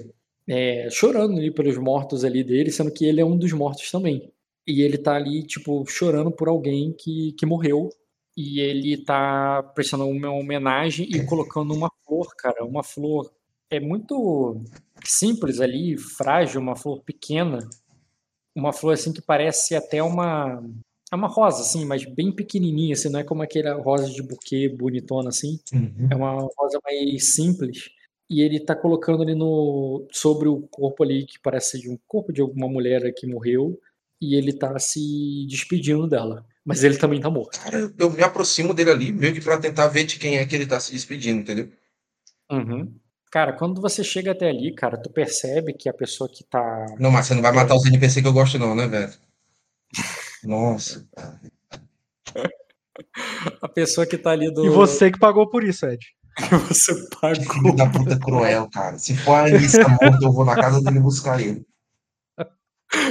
é, 0.47 0.89
chorando 0.91 1.37
ali 1.39 1.51
pelos 1.51 1.77
mortos 1.77 2.23
ali 2.25 2.43
dele, 2.43 2.71
sendo 2.71 2.91
que 2.93 3.05
ele 3.05 3.21
é 3.21 3.25
um 3.25 3.37
dos 3.37 3.53
mortos 3.53 3.91
também. 3.91 4.31
E 4.67 4.81
ele 4.81 4.97
tá 4.97 5.15
ali, 5.15 5.43
tipo, 5.45 5.85
chorando 5.87 6.31
por 6.31 6.47
alguém 6.49 6.93
que, 6.93 7.33
que 7.33 7.45
morreu. 7.45 7.89
E 8.37 8.59
ele 8.59 8.97
tá 9.05 9.63
prestando 9.75 10.05
uma 10.07 10.31
homenagem 10.31 11.07
e 11.09 11.25
colocando 11.25 11.73
uma 11.73 11.89
flor, 12.05 12.35
cara. 12.37 12.65
Uma 12.65 12.83
flor. 12.83 13.31
É 13.69 13.79
muito 13.79 14.61
simples 15.03 15.59
ali, 15.61 15.97
frágil, 15.97 16.61
uma 16.61 16.75
flor 16.75 17.01
pequena. 17.03 17.59
Uma 18.55 18.71
flor 18.71 18.93
assim 18.93 19.11
que 19.11 19.21
parece 19.21 19.75
até 19.75 20.01
uma. 20.01 20.63
É 21.11 21.15
uma 21.15 21.27
rosa, 21.27 21.61
assim, 21.61 21.85
mas 21.85 22.03
bem 22.03 22.31
pequenininha, 22.31 22.93
assim, 22.93 23.09
não 23.09 23.19
é 23.19 23.23
como 23.23 23.43
aquela 23.43 23.75
rosa 23.75 24.09
de 24.09 24.23
buquê 24.23 24.67
bonitona, 24.67 25.29
assim. 25.29 25.59
Uhum. 25.71 26.07
É 26.09 26.15
uma 26.15 26.47
rosa 26.57 26.79
mais 26.83 27.35
simples. 27.35 27.89
E 28.29 28.41
ele 28.41 28.59
tá 28.59 28.75
colocando 28.75 29.21
ali 29.21 29.35
no 29.35 30.07
sobre 30.11 30.47
o 30.47 30.61
corpo 30.61 31.03
ali 31.03 31.25
que 31.25 31.39
parece 31.39 31.79
de 31.79 31.89
um 31.89 31.97
corpo 32.07 32.33
de 32.33 32.41
alguma 32.41 32.67
mulher 32.67 33.13
que 33.15 33.27
morreu 33.27 33.79
e 34.19 34.35
ele 34.35 34.51
tá 34.51 34.79
se 34.79 35.45
despedindo 35.47 36.07
dela. 36.07 36.43
Mas 36.65 36.83
ele 36.83 36.97
também 36.97 37.21
tá 37.21 37.29
morto. 37.29 37.59
Cara, 37.59 37.93
eu 37.97 38.09
me 38.09 38.23
aproximo 38.23 38.73
dele 38.73 38.89
ali, 38.89 39.11
meio 39.11 39.33
que 39.33 39.41
pra 39.41 39.59
tentar 39.59 39.87
ver 39.87 40.05
de 40.05 40.17
quem 40.17 40.37
é 40.37 40.45
que 40.45 40.55
ele 40.55 40.65
tá 40.65 40.79
se 40.79 40.91
despedindo, 40.91 41.41
entendeu? 41.41 41.69
Uhum. 42.51 42.91
Cara, 43.35 43.51
quando 43.51 43.81
você 43.81 44.01
chega 44.01 44.31
até 44.31 44.47
ali, 44.47 44.73
cara, 44.73 44.97
tu 44.97 45.09
percebe 45.09 45.73
que 45.73 45.89
a 45.89 45.93
pessoa 45.93 46.29
que 46.29 46.41
tá. 46.45 46.85
Não, 46.97 47.11
mas 47.11 47.25
você 47.25 47.33
não 47.33 47.41
vai 47.41 47.51
matar 47.51 47.75
os 47.75 47.85
NPC 47.85 48.21
que 48.21 48.27
eu 48.29 48.31
gosto, 48.31 48.57
não, 48.57 48.73
né, 48.73 48.87
velho? 48.87 49.11
Nossa, 50.41 51.05
cara. 51.13 51.41
A 53.61 53.67
pessoa 53.67 54.07
que 54.07 54.17
tá 54.17 54.31
ali 54.31 54.49
do. 54.49 54.65
E 54.65 54.69
você 54.69 55.11
que 55.11 55.19
pagou 55.19 55.49
por 55.49 55.65
isso, 55.65 55.85
Ed. 55.85 55.99
você 56.65 56.95
Que 56.95 57.19
pagou. 57.19 57.43
filho 57.43 57.75
da 57.75 57.89
puta 57.89 58.17
cruel, 58.17 58.69
cara. 58.69 58.97
Se 58.97 59.17
for 59.17 59.33
a 59.33 59.43
Anissa 59.51 59.85
morta, 59.85 60.19
eu 60.23 60.31
vou 60.31 60.45
na 60.45 60.55
casa 60.55 60.81
dele 60.81 61.01
buscar 61.01 61.41
ele. 61.41 61.65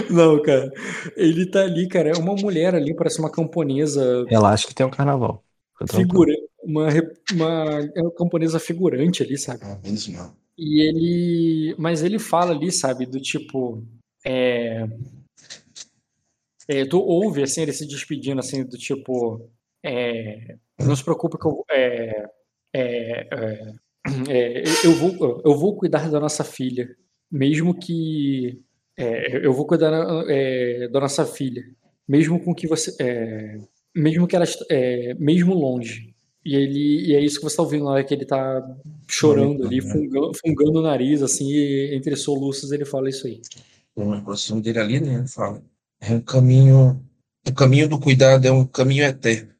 Não, 0.09 0.41
cara. 0.41 0.73
Ele 1.19 1.45
tá 1.51 1.65
ali, 1.65 1.87
cara. 1.87 2.09
É 2.09 2.19
uma 2.19 2.35
mulher 2.35 2.75
ali, 2.75 2.97
parece 2.97 3.19
uma 3.19 3.31
camponesa 3.31 4.25
Relaxa 4.27 4.67
que 4.67 4.75
tem 4.75 4.87
um 4.87 4.91
carnaval. 4.91 5.45
Figura. 5.91 6.33
Uma, 6.65 6.89
é 6.91 8.03
uma 8.03 8.15
camponesa 8.15 8.59
figurante 8.59 9.23
ali, 9.23 9.37
sabe? 9.37 9.61
Ah, 9.63 9.79
mesmo. 9.83 10.35
E 10.57 10.81
ele. 10.89 11.75
Mas 11.79 12.03
ele 12.03 12.19
fala 12.19 12.53
ali, 12.53 12.71
sabe, 12.71 13.07
do 13.07 13.21
tipo. 13.21 13.85
É, 14.27 14.87
é, 16.69 16.85
tu 16.85 16.99
ouve 16.99 17.43
assim, 17.43 17.63
ele 17.63 17.73
se 17.73 17.87
despedindo, 17.87 18.41
assim, 18.41 18.65
do 18.65 18.79
tipo. 18.79 19.51
é, 19.83 20.57
não 20.79 20.97
se 20.97 21.05
preocupe 21.05 21.39
que 21.39 21.47
eu. 21.47 21.65
é, 21.71 22.27
é, 22.73 24.65
eu, 24.85 24.93
vou, 24.93 25.43
eu 25.45 25.57
vou 25.57 25.77
cuidar 25.77 26.11
da 26.11 26.21
nossa 26.21 26.45
filha. 26.45 26.97
Mesmo 27.31 27.75
que. 27.75 28.63
eu 28.97 29.53
vou 29.53 29.67
cuidar 29.67 29.91
da 29.91 31.01
nossa 31.01 31.27
filha. 31.27 31.65
Mesmo 32.07 32.39
com 32.43 32.55
que 32.55 32.67
você. 32.67 32.95
mesmo 33.95 34.27
que 34.27 34.37
ela. 34.37 34.45
é, 34.71 35.15
mesmo 35.15 35.55
longe. 35.55 36.14
E, 36.45 36.55
ele, 36.55 37.07
e 37.07 37.15
é 37.15 37.25
isso 37.25 37.39
que 37.39 37.45
você 37.45 37.57
tá 37.57 37.63
ouvindo 37.63 37.85
na 37.85 37.93
hora 37.93 38.05
que 38.05 38.13
ele 38.13 38.27
tá 38.27 38.63
chorando 39.09 39.67
ali, 39.67 39.81
fungando, 39.81 40.33
fungando 40.35 40.79
o 40.81 40.83
nariz, 40.83 41.23
assim, 41.23 41.51
e 41.51 41.95
entre 41.95 42.15
soluços 42.17 42.71
ele 42.71 42.85
fala 42.85 43.09
isso 43.09 43.27
aí. 43.27 43.41
Eu 43.97 44.07
me 44.07 44.19
aproximo 44.19 44.61
dele 44.61 44.79
ali, 44.79 45.01
né? 45.01 45.15
Ele 45.21 45.29
fala. 45.29 45.63
É 46.01 46.13
um 46.13 46.21
caminho. 46.21 47.03
O 47.47 47.53
caminho 47.53 47.89
do 47.89 47.99
cuidado 47.99 48.47
é 48.47 48.53
um 48.53 48.67
caminho 48.67 49.05
eterno. 49.05 49.55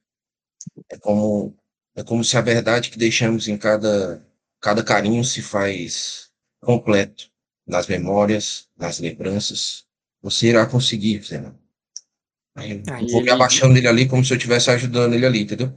É 0.91 0.99
como, 0.99 1.55
é 1.95 2.03
como 2.03 2.23
se 2.23 2.37
a 2.37 2.41
verdade 2.41 2.91
que 2.91 2.99
deixamos 2.99 3.49
em 3.49 3.57
cada, 3.57 4.23
cada 4.61 4.83
carinho 4.83 5.25
se 5.25 5.41
faz 5.41 6.31
completo. 6.61 7.33
Nas 7.67 7.87
memórias, 7.87 8.69
nas 8.77 8.99
lembranças. 9.01 9.87
Você 10.21 10.49
irá 10.49 10.67
conseguir. 10.67 11.23
Aí 12.55 12.73
eu 12.73 12.95
Aí 12.95 13.07
vou 13.11 13.23
me 13.23 13.31
abaixando 13.31 13.77
ele 13.77 13.89
ali 13.89 14.07
como 14.07 14.23
se 14.23 14.35
eu 14.35 14.37
estivesse 14.37 14.71
ajudando 14.71 15.15
ele 15.15 15.25
ali, 15.25 15.43
entendeu? 15.43 15.73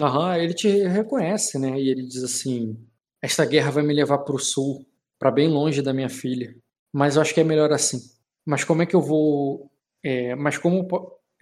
Aham, 0.00 0.36
ele 0.38 0.54
te 0.54 0.68
reconhece, 0.86 1.58
né? 1.58 1.78
E 1.80 1.88
ele 1.90 2.04
diz 2.06 2.22
assim: 2.22 2.76
Esta 3.22 3.44
guerra 3.44 3.70
vai 3.70 3.82
me 3.82 3.92
levar 3.94 4.18
para 4.18 4.34
o 4.34 4.38
sul, 4.38 4.86
para 5.18 5.30
bem 5.30 5.48
longe 5.48 5.82
da 5.82 5.92
minha 5.92 6.08
filha. 6.08 6.54
Mas 6.92 7.16
eu 7.16 7.22
acho 7.22 7.34
que 7.34 7.40
é 7.40 7.44
melhor 7.44 7.72
assim. 7.72 7.98
Mas 8.46 8.64
como 8.64 8.82
é 8.82 8.86
que 8.86 8.94
eu 8.96 9.02
vou. 9.02 9.70
é, 10.02 10.34
mas 10.36 10.56
como. 10.58 10.86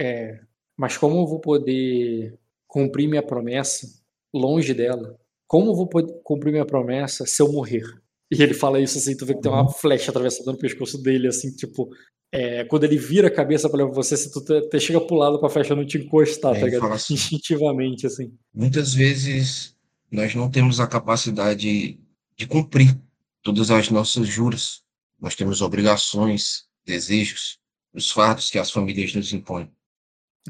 é, 0.00 0.40
mas 0.76 0.96
como 0.96 1.20
eu 1.20 1.26
vou 1.26 1.40
poder 1.40 2.38
cumprir 2.66 3.08
minha 3.08 3.22
promessa 3.22 3.86
longe 4.34 4.72
dela? 4.74 5.18
Como 5.46 5.70
eu 5.70 5.74
vou 5.74 5.88
poder 5.88 6.12
cumprir 6.24 6.52
minha 6.52 6.66
promessa 6.66 7.26
se 7.26 7.42
eu 7.42 7.52
morrer? 7.52 7.84
E 8.30 8.42
ele 8.42 8.54
fala 8.54 8.80
isso 8.80 8.98
assim, 8.98 9.16
tu 9.16 9.24
vê 9.24 9.34
que 9.34 9.40
tem 9.40 9.50
uma 9.52 9.68
flecha 9.70 10.10
atravessada 10.10 10.50
no 10.52 10.58
pescoço 10.58 11.00
dele, 11.02 11.28
assim, 11.28 11.54
tipo. 11.54 11.88
é, 12.32 12.64
quando 12.64 12.82
ele 12.84 12.98
vira 12.98 13.28
a 13.28 13.30
cabeça 13.30 13.70
pra 13.70 13.84
você, 13.86 14.16
se 14.16 14.32
tu 14.32 14.44
te- 14.44 14.52
até 14.56 14.80
chega 14.80 15.00
pro 15.00 15.14
lado 15.16 15.38
pra 15.38 15.48
flecha 15.48 15.76
não 15.76 15.86
te 15.86 15.96
encostar, 15.98 16.56
É, 16.56 16.60
tá 16.60 16.66
ligado? 16.66 16.92
assim. 16.92 17.14
Instintivamente, 17.14 18.04
assim. 18.06 18.32
Muitas 18.52 18.92
vezes 18.92 19.76
nós 20.10 20.34
não 20.34 20.50
temos 20.50 20.80
a 20.80 20.86
capacidade 20.88 21.98
de 22.36 22.46
cumprir 22.48 22.98
todas 23.42 23.70
as 23.70 23.90
nossas 23.90 24.26
juras. 24.26 24.82
Nós 25.20 25.34
temos 25.36 25.62
obrigações, 25.62 26.64
desejos, 26.84 27.58
os 27.94 28.10
fardos 28.10 28.50
que 28.50 28.58
as 28.58 28.70
famílias 28.72 29.14
nos 29.14 29.32
impõem. 29.32 29.70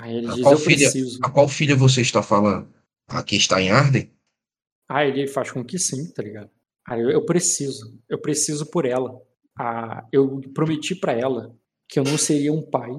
Aí 0.00 0.16
ele 0.16 0.28
A 0.28 0.32
diz, 0.32 0.42
qual 0.42 0.55
eu 0.55 0.58
filha- 0.58 0.90
preciso. 0.90 1.18
A 1.22 1.30
qual 1.30 1.46
filha 1.48 1.76
você 1.76 2.00
está 2.00 2.22
falando? 2.22 2.72
A 3.06 3.22
que 3.22 3.36
está 3.36 3.60
em 3.60 3.70
Arden? 3.70 4.10
Ah, 4.88 5.05
ele 5.05 5.26
faz 5.28 5.50
com 5.52 5.62
que 5.62 5.78
sim, 5.78 6.10
tá 6.12 6.22
ligado? 6.22 6.50
Ah, 6.86 6.98
eu, 6.98 7.10
eu 7.10 7.24
preciso. 7.24 7.98
Eu 8.08 8.18
preciso 8.20 8.66
por 8.66 8.84
ela. 8.86 9.20
Ah, 9.58 10.05
eu 10.12 10.40
prometi 10.55 10.94
pra 10.94 11.12
ela 11.12 11.55
que 11.89 11.98
eu 11.98 12.05
não 12.05 12.16
seria 12.18 12.52
um 12.52 12.62
pai 12.62 12.90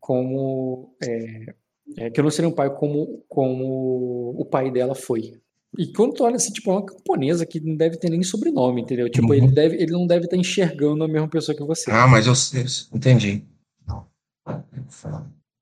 como. 0.00 0.94
é, 1.02 1.54
é, 1.96 2.10
que 2.10 2.18
eu 2.20 2.24
não 2.24 2.30
seria 2.30 2.48
um 2.48 2.54
pai 2.54 2.68
como, 2.74 3.24
como 3.28 4.34
o 4.38 4.44
pai 4.44 4.70
dela 4.70 4.94
foi. 4.94 5.40
E 5.78 5.86
quando 5.92 6.12
tu 6.14 6.24
olha 6.24 6.36
assim, 6.36 6.52
tipo, 6.52 6.70
é 6.70 6.74
uma 6.74 6.84
camponesa 6.84 7.46
que 7.46 7.58
não 7.60 7.74
deve 7.74 7.96
ter 7.96 8.10
nem 8.10 8.22
sobrenome, 8.22 8.82
entendeu? 8.82 9.08
Tipo, 9.08 9.28
Uhum. 9.28 9.34
ele, 9.34 9.46
deve, 9.52 9.76
ele 9.76 9.92
não 9.92 10.06
deve 10.06 10.26
estar 10.26 10.36
enxergando 10.36 11.02
a 11.04 11.08
mesma 11.08 11.28
pessoa 11.28 11.56
que 11.56 11.64
você. 11.64 11.90
Ah, 11.90 12.06
mas 12.06 12.26
eu, 12.26 12.34
eu 12.58 12.66
entendi. 12.96 13.42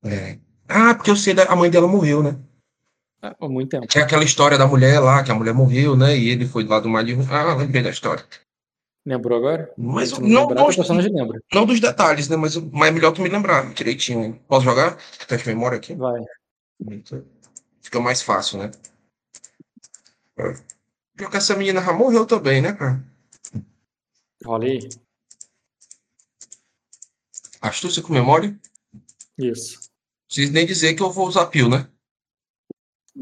É. 0.04 0.38
Ah, 0.68 0.94
porque 0.94 1.10
eu 1.10 1.16
sei, 1.16 1.34
da- 1.34 1.44
a 1.44 1.54
mãe 1.56 1.70
dela 1.70 1.86
morreu, 1.86 2.22
né? 2.22 2.36
Há 3.22 3.48
muito 3.48 3.70
tempo. 3.70 3.86
Tinha 3.86 4.04
aquela 4.04 4.24
história 4.24 4.56
da 4.56 4.66
mulher 4.66 4.98
lá, 4.98 5.22
que 5.22 5.30
a 5.30 5.34
mulher 5.34 5.52
morreu, 5.52 5.94
né? 5.94 6.16
E 6.16 6.30
ele 6.30 6.46
foi 6.46 6.64
lá 6.64 6.80
do 6.80 6.88
mar 6.88 7.04
de... 7.04 7.14
Ah, 7.30 7.54
lembrei 7.54 7.82
da 7.82 7.90
história. 7.90 8.24
Lembrou 9.04 9.38
agora? 9.38 9.72
Mas 9.76 10.12
não, 10.12 10.20
não 10.20 10.28
não, 10.28 10.48
lembrar, 10.48 10.74
personagem 10.74 11.12
lembra. 11.12 11.40
não 11.52 11.66
dos 11.66 11.80
detalhes, 11.80 12.28
né? 12.28 12.36
Mas, 12.36 12.56
mas 12.56 12.88
é 12.88 12.92
melhor 12.92 13.12
tu 13.12 13.22
me 13.22 13.28
lembrar 13.28 13.72
direitinho. 13.74 14.24
hein? 14.24 14.40
Posso 14.48 14.64
jogar? 14.64 14.96
Teste 15.26 15.44
de 15.48 15.54
memória 15.54 15.76
aqui? 15.78 15.94
Vai. 15.94 16.20
Fica 17.82 18.00
mais 18.00 18.22
fácil, 18.22 18.58
né? 18.58 18.70
Pior 21.16 21.30
que 21.30 21.36
essa 21.36 21.56
menina 21.56 21.82
já 21.82 21.92
morreu 21.92 22.26
também, 22.26 22.62
né, 22.62 22.72
cara? 22.72 23.02
Rola 24.44 24.64
aí. 24.64 24.88
Astúcia 27.60 28.02
com 28.02 28.12
memória? 28.12 28.58
Isso. 29.36 29.78
Preciso 30.26 30.52
nem 30.52 30.64
dizer 30.64 30.94
que 30.94 31.02
eu 31.02 31.10
vou 31.10 31.26
usar 31.26 31.46
pio, 31.46 31.68
né? 31.68 31.86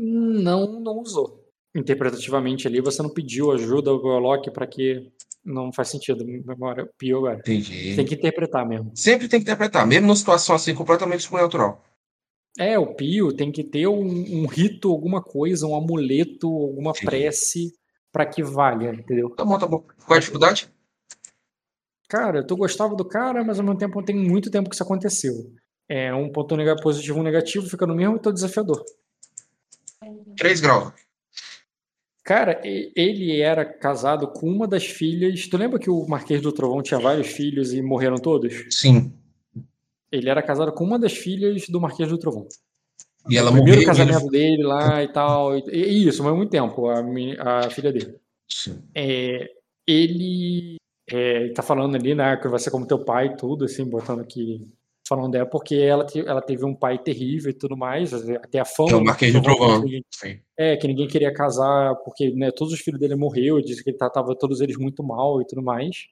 Não, 0.01 0.81
não 0.81 1.01
usou. 1.01 1.45
Interpretativamente 1.75 2.69
ali, 2.69 2.81
você 2.81 3.03
não 3.03 3.11
pediu 3.11 3.51
ajuda 3.51 3.91
ao 3.91 3.99
Gorlock 3.99 4.49
para 4.53 4.67
que 4.67 5.11
não 5.45 5.73
faz 5.73 5.89
sentido. 5.89 6.25
Memória 6.25 6.89
pio 6.97 7.19
agora. 7.19 7.41
Entendi. 7.41 7.97
Tem 7.97 8.07
que 8.07 8.15
interpretar 8.15 8.67
mesmo. 8.67 8.93
Sempre 8.95 9.29
tem 9.29 9.41
que 9.41 9.45
interpretar, 9.45 9.85
mesmo 9.87 10.07
numa 10.07 10.17
situação 10.17 10.55
assim 10.55 10.73
completamente 10.75 11.25
sobrenatural. 11.25 11.83
É, 12.57 12.79
o 12.79 12.95
pio 12.95 13.33
tem 13.33 13.51
que 13.51 13.65
ter 13.65 13.89
um, 13.89 14.01
um 14.01 14.47
rito, 14.47 14.91
alguma 14.91 15.23
coisa, 15.23 15.67
um 15.67 15.77
amuleto, 15.77 16.49
alguma 16.49 16.95
Sim. 16.95 17.05
prece 17.05 17.73
para 18.13 18.25
que 18.25 18.43
valha, 18.43 18.91
entendeu? 18.91 19.31
Tá 19.31 19.45
bom, 19.45 19.59
tá 19.59 19.67
bom. 19.67 19.85
Qual 20.07 20.15
é 20.15 20.17
a 20.17 20.21
dificuldade? 20.21 20.69
Cara, 22.09 22.45
tu 22.45 22.57
gostava 22.57 22.97
do 22.97 23.05
cara, 23.05 23.45
mas 23.45 23.59
ao 23.59 23.65
mesmo 23.65 23.79
tempo 23.79 24.03
tem 24.03 24.17
muito 24.17 24.51
tempo 24.51 24.69
que 24.69 24.75
isso 24.75 24.83
aconteceu. 24.83 25.35
É 25.89 26.13
um 26.15 26.31
ponto 26.31 26.55
positivo, 26.83 27.21
um 27.21 27.23
negativo, 27.23 27.69
fica 27.69 27.87
no 27.87 27.95
mesmo 27.95 28.17
e 28.17 28.21
teu 28.21 28.33
desafiador. 28.33 28.83
3 30.37 30.61
graus. 30.61 30.93
Cara, 32.25 32.61
ele 32.65 33.41
era 33.41 33.65
casado 33.65 34.29
com 34.29 34.47
uma 34.51 34.69
das 34.69 34.85
filhas. 34.85 35.47
Tu 35.49 35.57
lembra 35.57 35.79
que 35.79 35.89
o 35.89 36.07
Marquês 36.07 36.43
do 36.43 36.53
Trovão 36.53 36.83
tinha 36.83 37.01
vários 37.01 37.29
filhos 37.29 37.73
e 37.73 37.81
morreram 37.81 38.17
todos? 38.19 38.67
Sim. 38.71 39.13
Ele 40.13 40.29
era 40.29 40.43
casado 40.43 40.73
com 40.73 40.85
uma 40.85 40.99
das 40.99 41.13
filhas 41.15 41.67
do 41.69 41.81
Marquês 41.81 42.09
do 42.11 42.19
Trovão. 42.19 42.47
E 43.31 43.37
ela 43.37 43.51
o 43.51 43.55
primeiro 43.55 43.81
morreu. 43.81 43.95
e 43.97 44.01
ele- 44.03 44.07
casamento 44.07 44.31
dele 44.31 44.63
lá 44.63 45.03
e 45.03 45.09
tal. 45.13 45.57
E, 45.57 45.63
e 45.73 46.07
isso, 46.09 46.23
mas 46.23 46.35
muito 46.37 46.51
tempo, 46.51 46.89
a, 46.89 47.03
meni- 47.03 47.37
a 47.39 47.71
filha 47.71 47.91
dele. 47.93 48.15
Sim. 48.51 48.83
É, 48.95 49.51
ele 49.87 50.77
é, 51.11 51.49
tá 51.53 51.63
falando 51.63 51.95
ali, 51.95 52.15
né, 52.15 52.37
que 52.37 52.47
vai 52.49 52.59
ser 52.59 52.71
como 52.71 52.87
teu 52.87 53.05
pai 53.05 53.29
e 53.29 53.37
tudo, 53.37 53.65
assim, 53.65 53.85
botando 53.87 54.21
aqui, 54.21 54.67
falando 55.09 55.31
dela, 55.33 55.47
porque 55.47 55.75
ela, 55.77 56.05
te- 56.05 56.27
ela 56.27 56.43
teve 56.43 56.65
um 56.65 56.75
pai 56.75 56.99
terrível 56.99 57.51
e 57.51 57.55
tudo 57.55 57.77
mais, 57.77 58.13
até 58.13 58.59
a 58.61 58.65
fama. 58.65 58.89
Que 58.89 58.95
é 58.95 58.99
o 58.99 59.05
Marquês 59.05 59.33
de 59.33 60.05
Sim. 60.15 60.41
É, 60.57 60.77
que 60.77 60.87
ninguém 60.87 61.09
queria 61.09 61.33
casar, 61.33 61.95
porque 62.05 62.31
né, 62.33 62.51
todos 62.51 62.73
os 62.75 62.81
filhos 62.81 63.01
dele 63.01 63.15
morreu, 63.15 63.61
disse 63.61 63.83
que 63.83 63.91
ele 63.91 63.97
tratava 63.99 64.37
todos 64.37 64.61
eles 64.61 64.77
muito 64.77 65.03
mal 65.03 65.41
e 65.41 65.47
tudo 65.47 65.63
mais. 65.63 66.07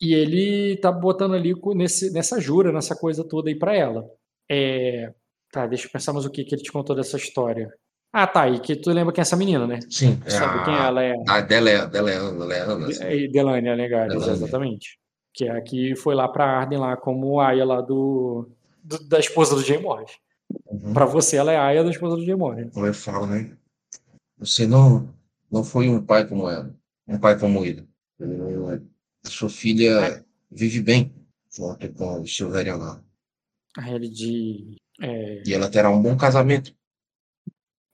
E 0.00 0.14
ele 0.14 0.76
tá 0.78 0.90
botando 0.90 1.34
ali 1.34 1.54
nesse, 1.74 2.12
nessa 2.12 2.40
jura, 2.40 2.72
nessa 2.72 2.96
coisa 2.96 3.22
toda 3.22 3.48
aí 3.50 3.54
pra 3.54 3.74
ela. 3.76 4.04
É, 4.50 5.12
tá, 5.52 5.66
deixa 5.66 5.86
eu 5.86 5.90
pensar 5.90 6.12
mais 6.12 6.24
o 6.24 6.30
que, 6.30 6.42
que 6.44 6.54
ele 6.54 6.62
te 6.62 6.72
contou 6.72 6.96
dessa 6.96 7.16
história. 7.16 7.72
Ah, 8.12 8.26
tá, 8.26 8.48
e 8.48 8.58
que 8.58 8.74
tu 8.74 8.90
lembra 8.90 9.12
quem 9.12 9.20
é 9.20 9.22
essa 9.22 9.36
menina, 9.36 9.66
né? 9.68 9.78
Sim. 9.88 10.18
Sabe 10.26 10.64
quem 10.64 10.74
a, 10.74 10.86
ela 10.86 11.04
é? 11.04 11.14
a 11.28 11.40
Dele, 11.42 11.86
Dele, 11.86 12.10
Dele, 12.10 12.92
De- 12.92 13.02
é 13.02 13.28
Delane 13.28 13.68
Alegares, 13.68 14.12
Delane. 14.14 14.32
exatamente. 14.32 14.98
Que 15.32 15.44
é 15.46 15.50
a 15.52 15.60
que 15.60 15.94
foi 15.96 16.14
lá 16.14 16.28
pra 16.28 16.44
Arden 16.44 16.78
lá 16.78 16.96
como 16.96 17.40
aia 17.40 17.64
lá 17.64 17.80
do, 17.80 18.48
do- 18.82 19.04
da 19.08 19.18
esposa 19.18 19.54
do 19.54 19.62
Jay 19.62 19.78
Morris. 19.78 20.18
Uhum. 20.66 20.92
Pra 20.92 21.04
você, 21.06 21.36
ela 21.36 21.52
é 21.52 21.56
aia 21.56 21.84
da 21.84 21.90
esposa 21.90 22.16
do 22.16 22.24
Jay 22.24 22.34
Morris. 22.34 22.72
Como 22.72 22.86
eu 22.86 22.94
falo, 22.94 23.26
né? 23.26 23.56
Você 24.38 24.66
não, 24.66 25.08
não 25.50 25.62
foi 25.62 25.88
um 25.88 26.04
pai 26.04 26.26
como 26.26 26.48
ela, 26.48 26.74
um 27.06 27.18
pai 27.18 27.38
como 27.38 27.64
ele. 27.64 27.86
Sua 29.24 29.48
filha 29.48 30.24
vive 30.50 30.80
bem 30.82 31.14
com 31.56 31.76
com 31.96 32.20
o 32.22 32.26
Silvéria 32.26 32.74
lá. 32.76 33.02
Aí 33.78 33.94
ele 33.94 34.08
diz. 34.08 34.76
é, 35.00 35.42
E 35.46 35.54
ela 35.54 35.70
terá 35.70 35.90
um 35.90 36.02
bom 36.02 36.16
casamento. 36.16 36.74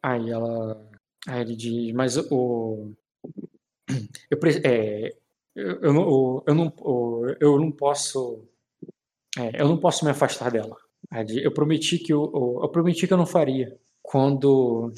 Aí 0.02 0.30
ela. 0.30 0.88
Aí 1.26 1.40
ele 1.40 1.56
diz, 1.56 1.92
mas 1.92 2.16
o. 2.16 2.92
Eu, 4.30 4.38
pre- 4.38 4.60
é, 4.64 5.16
eu, 5.56 5.80
eu 5.80 5.92
não, 5.92 6.42
eu, 6.46 6.54
não, 6.54 7.36
eu 7.40 7.58
não 7.58 7.72
posso. 7.72 8.44
é, 9.38 9.62
eu 9.62 9.68
não 9.68 9.78
posso 9.78 10.04
me 10.04 10.10
afastar 10.10 10.50
dela. 10.50 10.76
Diz, 11.24 11.42
eu 11.42 11.52
prometi 11.52 11.98
que 11.98 12.12
eu, 12.12 12.30
eu 12.62 12.68
prometi 12.68 13.06
que 13.06 13.12
eu 13.12 13.18
não 13.18 13.26
faria. 13.26 13.76
Quando. 14.02 14.92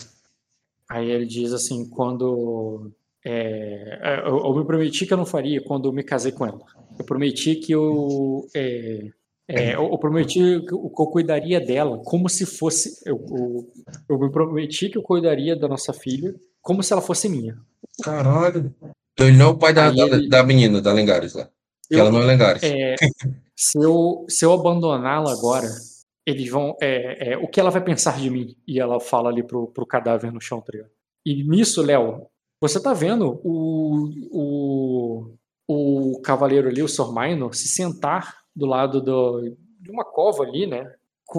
Aí 0.91 1.11
ele 1.11 1.27
diz 1.27 1.53
assim, 1.53 1.89
quando. 1.89 2.91
é, 3.25 4.23
eu, 4.27 4.39
eu 4.39 4.55
me 4.57 4.65
prometi 4.65 5.07
que 5.07 5.13
eu 5.13 5.19
não 5.19 5.27
faria 5.27 5.63
quando 5.63 5.89
eu 5.89 5.93
me 5.93 6.03
casei 6.03 6.33
com 6.33 6.45
ela. 6.45 6.61
Eu 6.99 7.05
prometi 7.05 7.55
que 7.55 7.73
eu. 7.73 8.49
é, 8.55 9.11
é, 9.47 9.75
eu, 9.77 9.85
eu 9.91 9.99
prometi 9.99 10.41
que 10.61 10.75
eu, 10.75 10.91
que 10.91 11.03
eu 11.03 11.07
cuidaria 11.07 11.61
dela 11.61 12.03
como 12.05 12.29
se 12.29 12.45
fosse. 12.45 13.01
Eu, 13.07 13.25
eu, 13.31 13.73
eu 14.09 14.19
me 14.19 14.31
prometi 14.31 14.91
que 14.91 14.99
eu 14.99 15.03
cuidaria 15.03 15.55
da 15.55 15.69
nossa 15.69 15.93
filha 15.93 16.35
como 16.61 16.83
se 16.83 16.93
ela 16.93 17.01
fosse 17.01 17.29
minha. 17.29 17.57
Caralho. 18.03 18.75
Então 19.19 19.27
ele 19.27 19.37
não 19.37 19.47
é 19.47 19.49
o 19.49 19.59
pai 19.59 19.73
da, 19.75 19.89
ele- 19.89 20.29
da 20.29 20.45
menina, 20.45 20.81
da 20.81 20.93
Lengares 20.93 21.35
lá. 21.35 21.49
Eu- 21.91 21.99
ela 22.01 22.11
não 22.13 22.23
é 22.23 22.25
Lengares. 22.25 22.63
É, 22.63 22.95
se 23.57 23.77
eu, 23.83 24.25
se 24.29 24.45
eu 24.45 24.53
abandoná-la 24.53 25.33
agora, 25.33 25.67
eles 26.25 26.49
vão. 26.49 26.77
É, 26.81 27.33
é, 27.33 27.37
o 27.37 27.49
que 27.49 27.59
ela 27.59 27.71
vai 27.71 27.83
pensar 27.83 28.17
de 28.21 28.31
mim? 28.31 28.55
E 28.67 28.79
ela 28.79 29.01
fala 29.01 29.29
ali 29.29 29.43
pro, 29.43 29.67
pro 29.73 29.85
cadáver 29.85 30.31
no 30.33 30.41
chão, 30.41 30.61
tá 30.61 30.71
ligado? 30.73 30.91
E 31.27 31.43
nisso, 31.43 31.83
Léo, 31.83 32.27
você 32.61 32.81
tá 32.81 32.95
vendo 32.95 33.41
o, 33.43 34.09
o, 34.31 35.35
o 36.15 36.21
cavaleiro 36.21 36.69
ali, 36.69 36.81
o 36.81 36.89
Sr. 36.89 37.13
Minor, 37.13 37.55
se 37.55 37.67
sentar 37.67 38.37
do 38.55 38.67
lado 38.67 39.01
do, 39.03 39.41
de 39.81 39.91
uma 39.91 40.05
cova 40.05 40.45
ali, 40.45 40.65
né? 40.65 40.85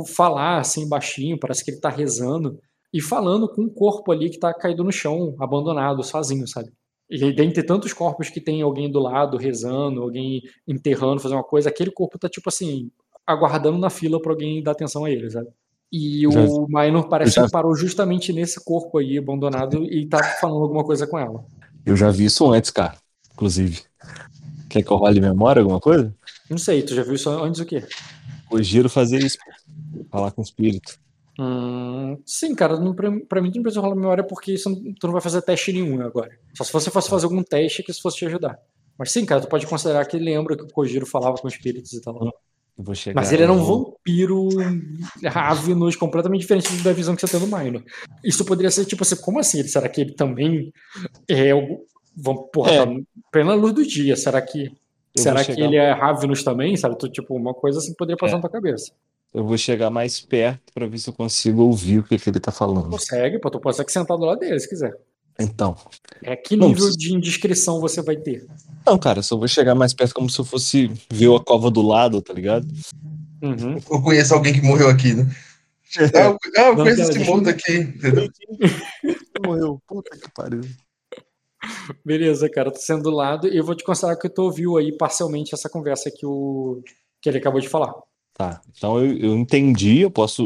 Falar 0.07 0.59
assim 0.59 0.87
baixinho, 0.87 1.39
parece 1.39 1.63
que 1.63 1.71
ele 1.71 1.79
tá 1.79 1.89
rezando. 1.89 2.59
E 2.93 3.01
falando 3.01 3.47
com 3.47 3.61
um 3.63 3.69
corpo 3.69 4.11
ali 4.11 4.29
que 4.29 4.37
tá 4.39 4.53
caído 4.53 4.83
no 4.83 4.91
chão, 4.91 5.35
abandonado, 5.39 6.03
sozinho, 6.03 6.45
sabe? 6.47 6.71
E 7.09 7.33
dentre 7.33 7.63
tantos 7.63 7.91
corpos 7.91 8.29
que 8.29 8.39
tem 8.39 8.61
alguém 8.61 8.91
do 8.91 8.99
lado 8.99 9.35
rezando, 9.37 10.01
alguém 10.01 10.43
enterrando, 10.67 11.19
fazendo 11.19 11.37
uma 11.39 11.43
coisa, 11.43 11.67
aquele 11.69 11.89
corpo 11.91 12.19
tá 12.19 12.29
tipo 12.29 12.49
assim, 12.49 12.91
aguardando 13.25 13.79
na 13.79 13.89
fila 13.89 14.21
pra 14.21 14.31
alguém 14.31 14.61
dar 14.61 14.71
atenção 14.71 15.05
a 15.05 15.09
ele, 15.11 15.29
sabe? 15.29 15.47
E 15.91 16.21
Já- 16.31 16.39
o 16.41 16.67
Minor 16.69 17.07
parece 17.09 17.31
já- 17.35 17.45
que 17.45 17.51
parou 17.51 17.75
justamente 17.75 18.31
nesse 18.31 18.63
corpo 18.63 18.99
aí, 18.99 19.17
abandonado, 19.17 19.83
e 19.85 20.05
tá 20.05 20.23
falando 20.39 20.61
alguma 20.61 20.83
coisa 20.83 21.07
com 21.07 21.17
ela. 21.17 21.43
Eu 21.83 21.95
já 21.97 22.11
vi 22.11 22.25
isso 22.25 22.47
antes, 22.51 22.69
cara. 22.69 22.95
Inclusive. 23.33 23.81
Quer 24.69 24.83
que 24.83 24.91
eu 24.91 24.97
role 24.97 25.19
memória, 25.19 25.61
alguma 25.63 25.79
coisa? 25.79 26.13
Não 26.47 26.59
sei, 26.59 26.83
tu 26.83 26.93
já 26.93 27.01
viu 27.01 27.15
isso 27.15 27.27
antes 27.29 27.59
o 27.59 27.65
quê? 27.65 27.83
O 28.51 28.61
giro 28.61 28.87
fazer 28.87 29.17
isso. 29.23 29.37
Falar 30.11 30.29
com 30.31 30.41
o 30.41 30.43
espírito. 30.43 30.99
Hum, 31.41 32.21
sim, 32.25 32.53
cara, 32.53 32.77
não, 32.77 32.93
pra, 32.93 33.09
pra 33.29 33.41
mim 33.41 33.49
não 33.55 33.61
precisa 33.63 33.79
rolar 33.81 33.95
memória 33.95 34.23
porque 34.23 34.51
isso 34.53 34.69
não- 34.69 34.93
tu 34.99 35.07
não 35.07 35.13
vai 35.13 35.21
fazer 35.21 35.41
teste 35.41 35.71
nenhum 35.71 36.01
agora. 36.01 36.29
Só 36.53 36.63
se 36.65 36.73
você 36.73 36.91
fosse 36.91 37.09
fazer 37.09 37.25
algum 37.25 37.41
teste 37.41 37.81
que 37.81 37.91
isso 37.91 38.01
fosse 38.01 38.17
te 38.17 38.25
ajudar. 38.25 38.59
Mas 38.97 39.11
sim, 39.11 39.25
cara, 39.25 39.39
tu 39.39 39.47
pode 39.47 39.65
considerar 39.65 40.05
que 40.05 40.17
ele 40.17 40.25
lembra 40.25 40.57
que 40.57 40.63
o 40.63 40.67
Kojiro 40.67 41.05
falava 41.05 41.37
com 41.37 41.47
espíritos 41.47 41.93
e 41.93 42.01
tal. 42.01 42.33
Chegar. 42.93 43.19
Mas 43.21 43.31
ele 43.33 43.43
era 43.43 43.51
um 43.51 43.61
vampiro 43.63 44.47
Ravenous 45.25 45.95
completamente 45.97 46.41
diferente 46.41 46.71
da 46.81 46.93
visão 46.93 47.13
que 47.15 47.21
você 47.21 47.27
tem 47.37 47.39
do 47.39 47.57
Minor. 47.57 47.83
Isso 48.23 48.45
poderia 48.45 48.71
ser 48.71 48.85
tipo 48.85 49.03
assim, 49.03 49.17
como 49.17 49.39
assim? 49.39 49.61
Será 49.63 49.87
que 49.89 50.01
ele 50.01 50.13
também 50.13 50.71
é 51.27 51.53
o. 51.53 51.85
Porra, 52.53 52.71
É. 52.71 52.85
tá 52.85 52.91
plena 53.31 53.53
luz 53.53 53.73
do 53.73 53.85
dia. 53.85 54.15
Será 54.15 54.41
que. 54.41 54.65
eu 54.65 54.71
será 55.21 55.43
que 55.43 55.59
ele 55.59 55.75
é 55.75 55.91
Ravenous 55.91 56.41
também? 56.43 56.75
Sabe? 56.77 56.97
Tu, 56.97 57.09
tipo, 57.09 57.35
uma 57.35 57.53
coisa 57.53 57.79
assim 57.79 57.93
poderia 57.95 58.17
passar 58.17 58.33
É. 58.33 58.35
na 58.35 58.41
tua 58.41 58.49
cabeça. 58.49 58.91
Eu 59.33 59.43
vou 59.45 59.57
chegar 59.57 59.89
mais 59.89 60.19
perto 60.19 60.73
pra 60.73 60.87
ver 60.87 60.97
se 60.97 61.09
eu 61.09 61.13
consigo 61.13 61.61
ouvir 61.63 61.99
o 61.99 62.03
que, 62.03 62.17
que 62.17 62.29
ele 62.29 62.39
tá 62.39 62.51
falando. 62.51 62.89
Consegue, 62.89 63.39
pô, 63.39 63.49
tu 63.51 63.59
consegue 63.59 63.91
sentar 63.91 64.17
do 64.17 64.25
lado 64.25 64.39
dele 64.39 64.59
se 64.59 64.67
quiser. 64.67 64.97
Então. 65.39 65.75
É 66.23 66.35
que 66.35 66.55
Não, 66.57 66.67
nível 66.69 66.83
precisa- 66.85 66.97
de 66.97 67.13
indiscrição 67.15 67.79
você 67.79 68.01
vai 68.01 68.17
ter? 68.17 68.45
Não, 68.85 68.97
cara, 68.97 69.19
eu 69.19 69.23
só 69.23 69.37
vou 69.37 69.47
chegar 69.47 69.75
mais 69.75 69.93
perto 69.93 70.13
como 70.15 70.29
se 70.29 70.39
eu 70.39 70.45
fosse 70.45 70.91
ver 71.11 71.33
a 71.33 71.39
cova 71.39 71.69
do 71.69 71.81
lado, 71.81 72.21
tá 72.21 72.33
ligado? 72.33 72.67
Uhum. 73.41 73.77
Eu 73.89 74.01
conheço 74.01 74.33
alguém 74.33 74.53
que 74.53 74.61
morreu 74.61 74.89
aqui, 74.89 75.13
né? 75.13 75.25
Ah, 76.13 76.19
eu, 76.25 76.37
ah, 76.57 76.61
eu 76.61 76.75
Não, 76.75 76.83
conheço 76.83 77.01
cara, 77.03 77.11
esse 77.21 77.31
mundo 77.31 77.49
aqui. 77.49 77.77
entendeu? 77.77 78.27
Morreu. 79.45 79.81
Puta 79.87 80.17
que 80.17 80.29
pariu. 80.31 80.61
Beleza, 82.05 82.49
cara, 82.49 82.71
tô 82.71 82.79
sendo 82.79 83.03
do 83.03 83.09
lado 83.11 83.47
e 83.47 83.57
eu 83.57 83.63
vou 83.63 83.75
te 83.75 83.83
considerar 83.83 84.15
que 84.17 84.29
tu 84.29 84.43
ouviu 84.43 84.77
aí 84.77 84.95
parcialmente 84.97 85.53
essa 85.53 85.69
conversa 85.69 86.09
que, 86.11 86.25
o... 86.25 86.81
que 87.21 87.29
ele 87.29 87.37
acabou 87.37 87.59
de 87.61 87.69
falar. 87.69 87.93
Tá. 88.39 88.61
Então 88.77 88.97
eu, 89.03 89.17
eu 89.17 89.37
entendi, 89.37 89.99
eu 89.99 90.09
posso 90.09 90.45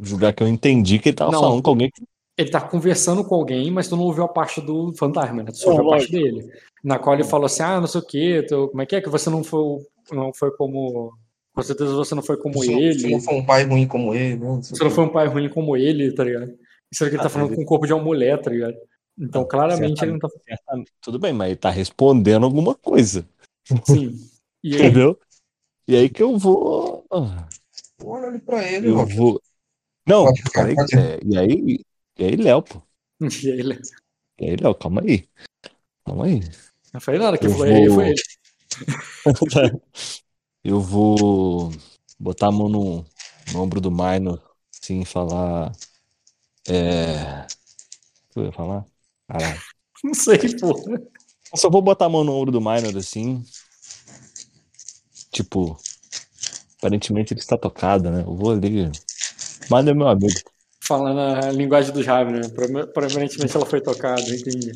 julgar 0.00 0.32
que 0.32 0.42
eu 0.42 0.48
entendi 0.48 0.98
que 0.98 1.10
ele 1.10 1.16
tava 1.16 1.30
Não. 1.30 1.40
falando 1.40 1.62
com 1.62 1.68
alguém. 1.68 1.92
Ele 2.38 2.48
tá 2.50 2.58
conversando 2.58 3.22
com 3.22 3.34
alguém, 3.34 3.70
mas 3.70 3.86
tu 3.86 3.96
não 3.96 4.04
ouviu 4.04 4.24
a 4.24 4.28
parte 4.28 4.62
do 4.62 4.94
fantasma, 4.96 5.42
né? 5.42 5.50
Tu 5.50 5.58
só 5.58 5.70
ouviu 5.72 5.88
a 5.88 5.90
parte 5.90 6.10
dele. 6.10 6.50
Na 6.82 6.98
qual 6.98 7.14
ele 7.14 7.24
falou 7.24 7.44
assim: 7.44 7.62
ah, 7.62 7.78
não 7.80 7.86
sei 7.86 8.00
o 8.00 8.06
quê, 8.06 8.46
tu- 8.48 8.68
como 8.68 8.80
é 8.80 8.86
que 8.86 8.96
é 8.96 9.00
que 9.02 9.10
você 9.10 9.28
não 9.28 9.44
foi, 9.44 9.60
não 10.10 10.32
foi 10.32 10.50
como. 10.56 11.12
Com 11.54 11.62
certeza 11.62 11.94
você 11.94 12.14
não 12.14 12.22
foi 12.22 12.38
como 12.38 12.62
Se, 12.62 12.72
ele. 12.72 12.98
se 12.98 13.10
não 13.10 13.20
for 13.20 13.34
um 13.34 13.44
pai 13.44 13.64
ruim 13.64 13.86
como 13.86 14.14
ele, 14.14 14.36
não 14.36 14.62
Você 14.62 14.82
não 14.82 14.90
foi 14.90 15.04
um 15.04 15.08
pai 15.10 15.26
ruim 15.26 15.50
como 15.50 15.76
ele, 15.76 16.10
tá 16.14 16.24
ligado? 16.24 16.50
Isso 16.90 17.04
é 17.04 17.08
que 17.10 17.16
ele 17.16 17.20
tá 17.22 17.26
Ah, 17.26 17.30
falando 17.30 17.54
com 17.54 17.60
o 17.60 17.66
corpo 17.66 17.86
de 17.86 17.92
uma 17.92 18.02
mulher, 18.02 18.40
tá 18.40 18.50
ligado? 18.50 18.76
Então, 19.20 19.44
claramente 19.44 20.02
ele 20.02 20.12
não 20.12 20.18
tá. 20.20 20.28
Tudo 21.02 21.18
bem, 21.18 21.34
mas 21.34 21.48
ele 21.48 21.56
tá 21.56 21.68
respondendo 21.68 22.44
alguma 22.44 22.74
coisa. 22.74 23.26
Sim. 23.84 24.16
E 24.64 24.76
aí, 24.76 24.80
Entendeu? 24.88 25.18
E 25.88 25.96
aí 25.96 26.08
que 26.08 26.22
eu 26.22 26.38
vou. 26.38 26.87
Olha 27.10 28.28
ali 28.28 28.38
pra 28.40 28.62
ele, 28.70 28.88
Eu 28.88 28.96
Rock. 28.96 29.14
vou. 29.16 29.42
Não, 30.06 30.24
Pode 30.26 30.42
ficar, 30.42 30.60
peraí, 30.62 30.74
pode. 30.76 30.94
é, 30.96 31.20
e 31.24 31.38
aí, 31.38 31.84
e 32.18 32.24
aí, 32.24 32.36
Léo, 32.36 32.62
pô. 32.62 32.82
e 33.20 33.50
aí 33.50 33.60
ele. 33.60 33.80
E 34.40 34.44
aí, 34.50 34.56
Léo, 34.56 34.74
calma 34.74 35.02
aí. 35.02 35.28
Calma 36.04 36.26
aí. 36.26 36.40
Não 36.92 37.00
falei 37.00 37.20
nada, 37.20 37.36
que 37.38 37.46
Eu 37.46 37.50
foi, 37.50 37.86
vou- 37.88 37.94
foi 37.96 38.08
ele. 39.62 39.80
Eu 40.64 40.80
vou 40.80 41.70
botar 42.18 42.48
a 42.48 42.52
mão 42.52 42.68
no, 42.68 43.04
no 43.52 43.60
ombro 43.62 43.80
do 43.80 43.90
Minor, 43.90 44.42
assim, 44.82 45.04
falar. 45.04 45.72
É. 46.68 47.42
O 47.44 48.32
que 48.32 48.38
eu 48.40 48.44
ia 48.46 48.52
falar? 48.52 48.86
Caralho. 49.28 49.60
Não 50.04 50.14
sei, 50.14 50.38
pô. 50.60 50.70
Eu 50.88 51.56
só 51.58 51.68
vou 51.70 51.82
botar 51.82 52.06
a 52.06 52.08
mão 52.08 52.22
no 52.24 52.32
ombro 52.32 52.52
do 52.52 52.60
Minor, 52.60 52.96
assim. 52.96 53.42
Tipo. 55.30 55.76
Aparentemente 56.78 57.32
ele 57.32 57.40
está 57.40 57.58
tocado, 57.58 58.10
né? 58.10 58.22
Eu 58.22 58.34
vou 58.34 58.52
ali. 58.52 58.90
Minor 59.70 59.88
é 59.88 59.94
meu 59.94 60.08
amigo. 60.08 60.40
Falando 60.80 61.18
a 61.20 61.50
linguagem 61.50 61.92
dos 61.92 62.06
Raven, 62.06 62.34
né? 62.34 62.48
Provavelmente 62.94 63.36
ela 63.54 63.66
foi 63.66 63.80
tocada, 63.80 64.22
entendi. 64.22 64.72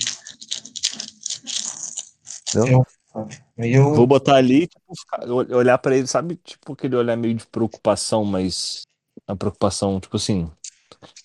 Entendeu? 2.50 2.84
Eu, 3.56 3.94
Vou 3.94 4.06
botar 4.06 4.36
ali, 4.36 4.66
tipo, 4.66 5.54
olhar 5.54 5.78
pra 5.78 5.96
ele, 5.96 6.06
sabe? 6.06 6.36
Tipo, 6.42 6.72
aquele 6.72 6.96
olhar 6.96 7.16
meio 7.16 7.34
de 7.34 7.46
preocupação, 7.46 8.24
mas. 8.24 8.86
A 9.26 9.36
preocupação, 9.36 10.00
tipo 10.00 10.16
assim. 10.16 10.50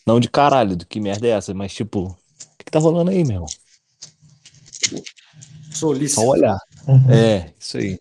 Não 0.05 0.19
de 0.19 0.29
caralho, 0.29 0.75
do 0.75 0.85
que 0.85 0.99
merda 0.99 1.27
é 1.27 1.31
essa, 1.31 1.53
mas 1.53 1.73
tipo. 1.73 2.07
O 2.07 2.57
que, 2.57 2.65
que 2.65 2.71
tá 2.71 2.79
rolando 2.79 3.11
aí, 3.11 3.23
meu? 3.25 3.45
Solícito. 5.71 6.21
Só 6.21 6.27
olhar. 6.27 6.57
Uhum. 6.87 7.11
É, 7.11 7.53
isso 7.59 7.77
aí. 7.77 7.99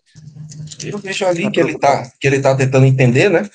eu 0.85 0.97
vejo 0.97 1.25
ali 1.25 1.51
que 1.51 1.59
ele, 1.59 1.77
tá, 1.77 2.09
que 2.19 2.27
ele 2.27 2.39
tá 2.39 2.55
tentando 2.55 2.85
entender, 2.85 3.29
né? 3.29 3.49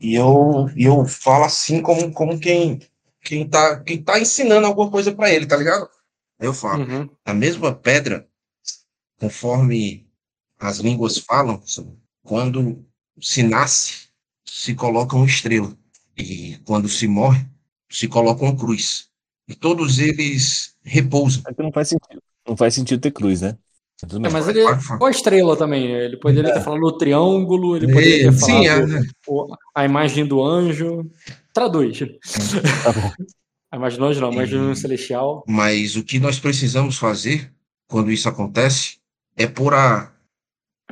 E 0.00 0.14
eu, 0.14 0.68
e 0.76 0.84
eu 0.84 1.06
falo 1.06 1.44
assim 1.44 1.80
como, 1.80 2.12
como 2.12 2.38
quem, 2.38 2.80
quem, 3.22 3.48
tá, 3.48 3.80
quem 3.80 4.02
tá 4.02 4.18
ensinando 4.18 4.66
alguma 4.66 4.90
coisa 4.90 5.12
para 5.12 5.30
ele, 5.30 5.46
tá 5.46 5.56
ligado? 5.56 5.88
Eu 6.38 6.52
falo, 6.52 6.82
Uhum. 6.84 7.08
a 7.24 7.32
mesma 7.32 7.74
pedra, 7.74 8.26
conforme 9.18 10.06
as 10.58 10.78
línguas 10.78 11.18
falam, 11.18 11.62
quando 12.22 12.84
se 13.20 13.42
nasce, 13.42 14.08
se 14.44 14.74
coloca 14.74 15.16
uma 15.16 15.26
estrela. 15.26 15.76
E 16.16 16.58
quando 16.64 16.88
se 16.88 17.06
morre, 17.06 17.46
se 17.90 18.08
coloca 18.08 18.42
uma 18.42 18.56
cruz. 18.56 19.08
E 19.48 19.54
todos 19.54 19.98
eles 19.98 20.74
repousam. 20.82 21.42
É 21.46 21.54
que 21.54 21.62
não 21.62 21.72
faz 21.72 21.88
sentido. 21.88 22.22
Não 22.46 22.56
faz 22.56 22.74
sentido 22.74 23.00
ter 23.00 23.10
cruz, 23.10 23.40
né? 23.40 23.56
Mas 24.02 24.10
tudo 24.10 24.26
É, 24.26 24.30
mas 24.30 24.48
ele 24.48 24.62
ou 25.00 25.06
a 25.06 25.10
estrela 25.10 25.56
também, 25.56 25.88
né? 25.88 26.04
Ele 26.04 26.16
poderia 26.18 26.52
ter 26.52 26.60
falado 26.62 26.82
o 26.82 26.92
triângulo, 26.98 27.76
ele 27.76 27.86
poderia 27.86 28.18
ter 28.18 28.28
É, 28.28 28.32
sim, 28.32 28.66
falado 28.66 28.96
é. 28.96 29.00
o- 29.26 29.56
a 29.74 29.84
imagem 29.84 30.26
do 30.26 30.42
anjo. 30.44 31.10
Traduz. 31.54 31.98
Tá 32.84 32.92
bom. 32.92 33.12
A 33.68 33.76
imagem 33.76 33.98
do 33.98 34.04
anjo 34.06 34.20
não, 34.20 34.28
a 34.30 34.32
imagem 34.32 34.58
do 34.58 34.72
E- 34.72 34.76
celestial. 34.76 35.44
Mas 35.46 35.96
o 35.96 36.04
que 36.04 36.20
nós 36.20 36.38
precisamos 36.38 36.96
fazer 36.96 37.52
quando 37.88 38.12
isso 38.12 38.28
acontece 38.28 38.98
é 39.36 39.46
pôr 39.46 39.74
a, 39.74 40.12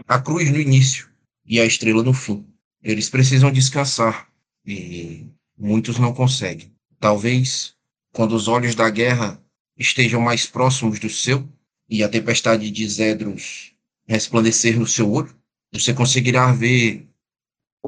a 0.08 0.20
cruz 0.20 0.50
no 0.50 0.58
início 0.60 1.08
e 1.46 1.60
a 1.60 1.64
estrela 1.64 2.02
no 2.02 2.12
fim. 2.12 2.44
Eles 2.82 3.08
precisam 3.08 3.50
descansar 3.52 4.26
e 4.66 5.24
muitos 5.56 5.98
não 5.98 6.12
conseguem. 6.12 6.72
Talvez 6.98 7.74
quando 8.12 8.32
os 8.34 8.48
olhos 8.48 8.74
da 8.74 8.90
guerra 8.90 9.40
estejam 9.78 10.20
mais 10.20 10.44
próximos 10.44 10.98
do 10.98 11.08
seu 11.08 11.48
e 11.88 12.02
a 12.02 12.08
tempestade 12.08 12.70
de 12.70 12.88
Zedros 12.88 13.74
resplandecer 14.06 14.78
no 14.78 14.86
seu 14.86 15.10
olho, 15.10 15.34
você 15.72 15.92
conseguirá 15.92 16.52
ver 16.52 17.08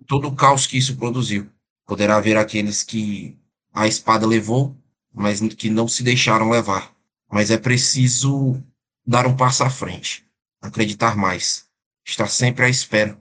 todo 0.07 0.29
o 0.29 0.35
caos 0.35 0.67
que 0.67 0.77
isso 0.77 0.97
produziu. 0.97 1.49
Poderá 1.87 2.21
ver 2.21 2.37
aqueles 2.37 2.83
que 2.83 3.37
a 3.73 3.87
espada 3.87 4.27
levou, 4.27 4.77
mas 5.13 5.41
que 5.55 5.71
não 5.71 5.87
se 5.87 6.03
deixaram 6.03 6.51
levar. 6.51 6.95
Mas 7.31 7.51
é 7.51 7.57
preciso 7.57 8.63
dar 9.07 9.27
um 9.27 9.37
passo 9.37 9.63
à 9.63 9.71
frente, 9.71 10.25
acreditar 10.61 11.17
mais, 11.17 11.67
estar 12.05 12.27
sempre 12.29 12.65
à 12.65 12.69
espera. 12.69 13.19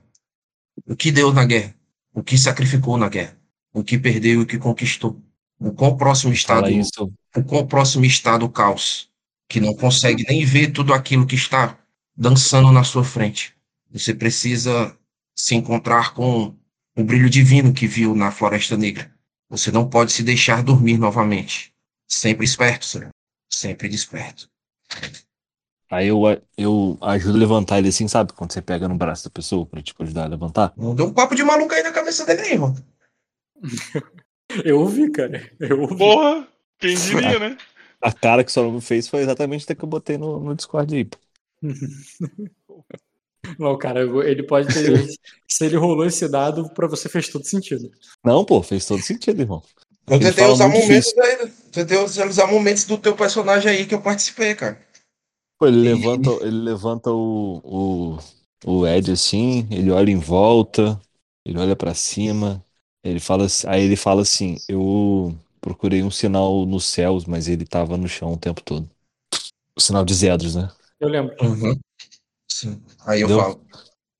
O 0.86 0.96
que 0.96 1.10
deu 1.10 1.32
na 1.32 1.44
guerra? 1.44 1.74
O 2.12 2.22
que 2.22 2.36
sacrificou 2.36 2.96
na 2.96 3.08
guerra? 3.08 3.38
O 3.72 3.84
que 3.84 3.98
perdeu 3.98 4.40
e 4.40 4.42
o 4.42 4.46
que 4.46 4.58
conquistou? 4.58 5.20
O 5.58 5.72
quão 5.72 5.96
próximo 5.96 6.32
está 6.32 6.56
Fala 6.56 6.70
do, 6.70 6.78
isso. 6.78 7.12
o 7.36 7.44
quão 7.44 7.66
próximo 7.66 8.04
está 8.04 8.36
do 8.36 8.48
caos, 8.48 9.10
que 9.48 9.60
não 9.60 9.74
consegue 9.74 10.24
nem 10.28 10.44
ver 10.44 10.72
tudo 10.72 10.92
aquilo 10.92 11.26
que 11.26 11.34
está 11.34 11.78
dançando 12.16 12.72
na 12.72 12.84
sua 12.84 13.04
frente. 13.04 13.54
Você 13.90 14.14
precisa 14.14 14.96
se 15.34 15.54
encontrar 15.54 16.14
com 16.14 16.54
o 16.96 17.04
brilho 17.04 17.30
divino 17.30 17.72
que 17.72 17.86
viu 17.86 18.14
na 18.14 18.30
Floresta 18.30 18.76
Negra. 18.76 19.14
Você 19.48 19.70
não 19.70 19.88
pode 19.88 20.12
se 20.12 20.22
deixar 20.22 20.62
dormir 20.62 20.98
novamente. 20.98 21.72
Sempre 22.08 22.44
esperto, 22.44 22.84
senhor. 22.84 23.10
Sempre 23.52 23.88
desperto. 23.88 24.48
Aí 25.90 26.08
eu, 26.08 26.20
eu 26.58 26.98
ajudo 27.00 27.36
a 27.36 27.40
levantar 27.40 27.78
ele 27.78 27.88
assim, 27.88 28.08
sabe? 28.08 28.32
Quando 28.32 28.52
você 28.52 28.60
pega 28.60 28.88
no 28.88 28.96
braço 28.96 29.24
da 29.24 29.30
pessoa 29.30 29.64
pra 29.64 29.80
tipo, 29.80 30.02
ajudar 30.02 30.24
a 30.24 30.28
levantar. 30.28 30.72
Não 30.76 30.94
deu 30.94 31.06
um 31.06 31.12
papo 31.12 31.34
de 31.34 31.44
maluco 31.44 31.72
aí 31.72 31.82
na 31.82 31.92
cabeça 31.92 32.24
dele, 32.24 32.42
aí, 32.42 32.52
irmão. 32.52 32.74
Eu 34.64 34.80
ouvi, 34.80 35.10
cara. 35.10 35.50
Eu 35.60 35.80
ouvi. 35.80 35.98
Porra! 35.98 36.48
Quem 36.78 36.94
diria, 36.94 37.38
né? 37.38 37.58
A 38.06 38.12
cara 38.12 38.42
que 38.44 38.50
o 38.50 38.54
Solomon 38.54 38.80
fez 38.80 39.08
foi 39.08 39.20
exatamente 39.20 39.70
a 39.70 39.74
que 39.76 39.84
eu 39.84 39.88
botei 39.88 40.16
no, 40.18 40.40
no 40.40 40.54
Discord 40.54 40.94
aí. 40.96 41.04
pô. 41.04 41.18
Não, 43.58 43.76
cara, 43.78 44.00
ele 44.28 44.42
pode 44.42 44.72
ter. 44.72 45.06
se 45.48 45.64
ele 45.66 45.76
rolou 45.76 46.04
esse 46.06 46.28
dado, 46.28 46.68
pra 46.70 46.88
você 46.88 47.08
fez 47.08 47.28
todo 47.28 47.44
sentido. 47.46 47.90
Não, 48.24 48.44
pô, 48.44 48.62
fez 48.62 48.86
todo 48.86 49.02
sentido, 49.02 49.40
irmão. 49.40 49.62
Eu 50.10 50.18
Ele 50.18 50.30
tentei 50.30 50.44
usar 50.46 50.68
momentos 50.68 51.16
aí, 51.18 51.48
tentei 51.72 51.98
usar 51.98 52.46
momentos 52.48 52.84
do 52.84 52.98
teu 52.98 53.14
personagem 53.14 53.70
aí 53.70 53.86
que 53.86 53.94
eu 53.94 54.02
participei, 54.02 54.54
cara. 54.54 54.80
Pô, 55.58 55.66
ele 55.66 55.78
levanta, 55.78 56.30
ele 56.42 56.60
levanta 56.62 57.10
o, 57.10 58.16
o, 58.16 58.18
o 58.82 58.86
Ed 58.86 59.10
assim, 59.12 59.66
ele 59.70 59.90
olha 59.90 60.10
em 60.10 60.18
volta, 60.18 61.00
ele 61.44 61.58
olha 61.58 61.74
pra 61.74 61.94
cima, 61.94 62.62
ele 63.02 63.18
fala, 63.20 63.46
assim- 63.46 63.66
aí 63.68 63.82
ele 63.84 63.96
fala 63.96 64.20
assim, 64.22 64.56
eu 64.68 65.34
procurei 65.66 66.00
um 66.04 66.10
sinal 66.12 66.64
nos 66.64 66.84
céus, 66.84 67.24
mas 67.24 67.48
ele 67.48 67.66
tava 67.66 67.96
no 67.96 68.08
chão 68.08 68.32
o 68.32 68.36
tempo 68.38 68.62
todo. 68.62 68.88
O 69.76 69.80
sinal 69.80 70.04
de 70.04 70.14
Zedros, 70.14 70.54
né? 70.54 70.70
Eu 71.00 71.08
lembro. 71.08 71.34
Uhum. 71.42 71.76
Sim. 72.48 72.80
Aí 73.04 73.20
eu 73.20 73.28
falo, 73.28 73.60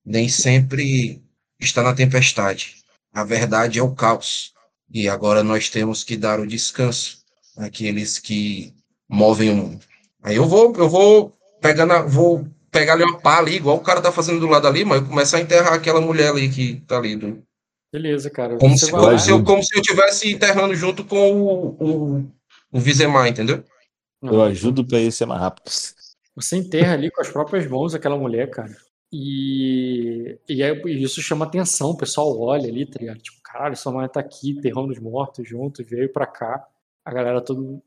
nem 0.05 0.29
sempre 0.29 1.23
está 1.61 1.85
na 1.85 1.95
tempestade. 1.95 2.77
A 3.15 3.23
verdade 3.23 3.79
é 3.79 3.83
o 3.83 3.95
caos. 3.95 4.53
E 4.93 5.09
agora 5.09 5.45
nós 5.45 5.71
temos 5.71 6.03
que 6.03 6.17
dar 6.17 6.41
o 6.41 6.47
descanso 6.47 7.19
àqueles 7.57 8.19
que 8.19 8.75
movem 9.09 9.51
o 9.51 9.57
mundo. 9.57 9.85
Aí 10.23 10.35
eu 10.35 10.47
vou, 10.47 10.75
eu 10.77 10.89
vou 10.89 11.33
pegar 11.61 11.87
na, 11.87 12.03
vou 12.03 12.45
pegar 12.73 12.95
ali 12.95 13.05
uma 13.05 13.21
pá 13.21 13.39
ali, 13.39 13.55
igual 13.55 13.77
o 13.77 13.83
cara 13.83 14.03
tá 14.03 14.11
fazendo 14.11 14.41
do 14.41 14.49
lado 14.49 14.67
ali, 14.67 14.85
mas 14.85 15.01
eu 15.01 15.07
começo 15.09 15.37
a 15.37 15.41
enterrar 15.41 15.75
aquela 15.75 16.01
mulher 16.01 16.31
ali 16.31 16.51
que 16.51 16.81
tá 16.89 16.99
ali. 16.99 17.17
do- 17.17 17.43
Beleza, 17.93 18.29
cara. 18.31 18.57
Como, 18.59 18.77
se, 18.77 18.91
como, 18.91 19.19
se 19.19 19.31
eu, 19.31 19.45
como 19.45 19.63
se 19.63 19.77
eu 19.77 19.81
estivesse 19.81 20.31
enterrando 20.31 20.75
junto 20.75 21.05
com 21.05 21.33
o, 21.33 21.69
o, 21.81 22.33
o 22.73 22.79
Vizemar, 22.81 23.27
entendeu? 23.29 23.65
Eu 24.23 24.43
ajudo 24.43 24.85
pra 24.85 24.99
ele 24.99 25.13
ser 25.13 25.27
mais 25.27 25.41
rápido. 25.41 25.71
Você 26.35 26.57
enterra 26.57 26.95
ali 26.95 27.11
com 27.11 27.21
as 27.21 27.29
próprias 27.31 27.67
mãos 27.69 27.95
aquela 27.95 28.17
mulher, 28.19 28.51
cara. 28.51 28.77
E, 29.13 30.39
e, 30.49 30.63
é- 30.63 30.83
e 30.87 31.03
isso 31.03 31.23
chama 31.23 31.45
atenção, 31.45 31.91
o 31.91 31.97
pessoal 31.97 32.39
olha 32.41 32.69
ali, 32.69 32.85
tá 32.87 32.99
ligado? 32.99 33.19
Tipo, 33.19 33.41
caralho, 33.43 33.77
sua 33.77 33.93
mãe 33.93 34.09
tá 34.09 34.21
aqui 34.21 34.51
enterrando 34.51 34.93
os 34.93 34.99
mortos 34.99 35.49
junto, 35.49 35.85
veio 35.85 36.13
pra 36.13 36.27
cá. 36.27 36.67
A 37.05 37.13
galera 37.13 37.41
todo 37.41 37.81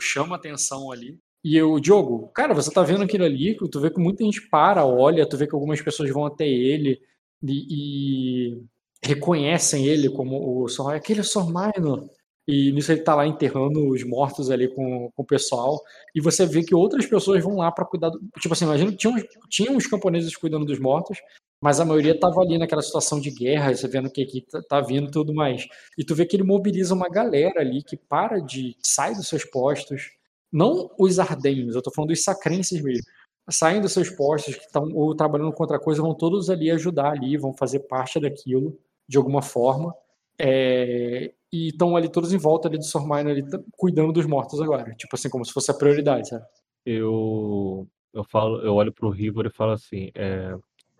chama 0.00 0.36
atenção 0.36 0.92
ali. 0.92 1.18
E 1.42 1.60
o 1.62 1.80
Diogo, 1.80 2.28
cara, 2.34 2.52
você 2.52 2.70
tá 2.70 2.82
vendo 2.82 3.02
aquilo 3.02 3.24
ali, 3.24 3.56
tu 3.70 3.80
vê 3.80 3.90
que 3.90 3.98
muita 4.00 4.22
gente 4.24 4.42
para, 4.48 4.84
olha, 4.84 5.26
tu 5.26 5.36
vê 5.36 5.46
que 5.46 5.54
algumas 5.54 5.80
pessoas 5.80 6.10
vão 6.10 6.26
até 6.26 6.46
ele 6.46 7.00
e, 7.42 8.50
e 8.50 8.62
reconhecem 9.04 9.86
ele 9.86 10.08
como 10.10 10.62
o 10.62 10.68
Sor, 10.68 10.94
aquele 10.94 11.22
Sor 11.22 11.46
Minor. 11.46 12.08
E 12.46 12.72
nisso 12.72 12.90
ele 12.90 13.02
tá 13.02 13.14
lá 13.14 13.26
enterrando 13.26 13.90
os 13.90 14.02
mortos 14.04 14.50
ali 14.50 14.68
com, 14.68 15.10
com 15.14 15.22
o 15.22 15.26
pessoal 15.26 15.78
e 16.14 16.20
você 16.20 16.46
vê 16.46 16.62
que 16.62 16.74
outras 16.74 17.04
pessoas 17.04 17.44
vão 17.44 17.56
lá 17.58 17.70
para 17.70 17.84
cuidar 17.84 18.08
do... 18.08 18.18
Tipo 18.40 18.54
assim, 18.54 18.64
imagina 18.64 18.90
que 18.90 18.96
tinha, 18.96 19.28
tinha 19.50 19.70
uns 19.70 19.86
camponeses 19.86 20.34
cuidando 20.34 20.64
dos 20.64 20.78
mortos, 20.78 21.18
mas 21.62 21.78
a 21.78 21.84
maioria 21.84 22.18
tava 22.18 22.40
ali 22.40 22.56
naquela 22.56 22.80
situação 22.80 23.20
de 23.20 23.30
guerra, 23.30 23.74
você 23.74 23.86
vendo 23.86 24.10
que 24.10 24.22
aqui 24.22 24.40
tá, 24.40 24.62
tá 24.62 24.80
vindo 24.80 25.08
e 25.08 25.10
tudo 25.10 25.34
mais. 25.34 25.66
E 25.98 26.04
tu 26.04 26.14
vê 26.14 26.24
que 26.24 26.36
ele 26.36 26.42
mobiliza 26.42 26.94
uma 26.94 27.10
galera 27.10 27.60
ali 27.60 27.82
que 27.82 27.98
para 27.98 28.38
de... 28.40 28.74
sai 28.82 29.14
dos 29.14 29.28
seus 29.28 29.44
postos, 29.44 30.10
não 30.50 30.90
os 30.98 31.18
ardenhos, 31.18 31.74
eu 31.74 31.82
tô 31.82 31.90
falando 31.90 32.10
dos 32.10 32.24
sacrenses 32.24 32.80
mesmo. 32.82 33.04
Saem 33.50 33.80
dos 33.80 33.92
seus 33.92 34.10
postos, 34.10 34.56
que 34.56 34.64
estão 34.64 34.90
ou 34.94 35.14
trabalhando 35.14 35.52
com 35.52 35.62
outra 35.62 35.78
coisa, 35.78 36.02
vão 36.02 36.14
todos 36.14 36.50
ali 36.50 36.70
ajudar 36.70 37.12
ali, 37.12 37.36
vão 37.36 37.54
fazer 37.54 37.80
parte 37.80 38.20
daquilo, 38.20 38.78
de 39.08 39.16
alguma 39.16 39.42
forma. 39.42 39.94
É, 40.38 41.32
e 41.52 41.68
estão 41.68 41.96
ali 41.96 42.08
todos 42.08 42.32
em 42.32 42.38
volta 42.38 42.68
ali 42.68 42.78
do 42.78 42.84
Sor 42.84 43.02
Minor 43.02 43.28
ali, 43.28 43.44
cuidando 43.72 44.12
dos 44.12 44.26
mortos 44.26 44.60
agora. 44.60 44.94
Tipo 44.94 45.16
assim, 45.16 45.28
como 45.30 45.44
se 45.44 45.52
fosse 45.52 45.70
a 45.70 45.74
prioridade, 45.74 46.28
sabe? 46.28 46.44
Eu, 46.84 47.88
eu 48.12 48.24
falo, 48.24 48.60
eu 48.60 48.74
olho 48.74 48.92
pro 48.92 49.10
Rivor 49.10 49.46
e 49.46 49.50
falo 49.50 49.72
assim, 49.72 50.10
é, 50.14 50.54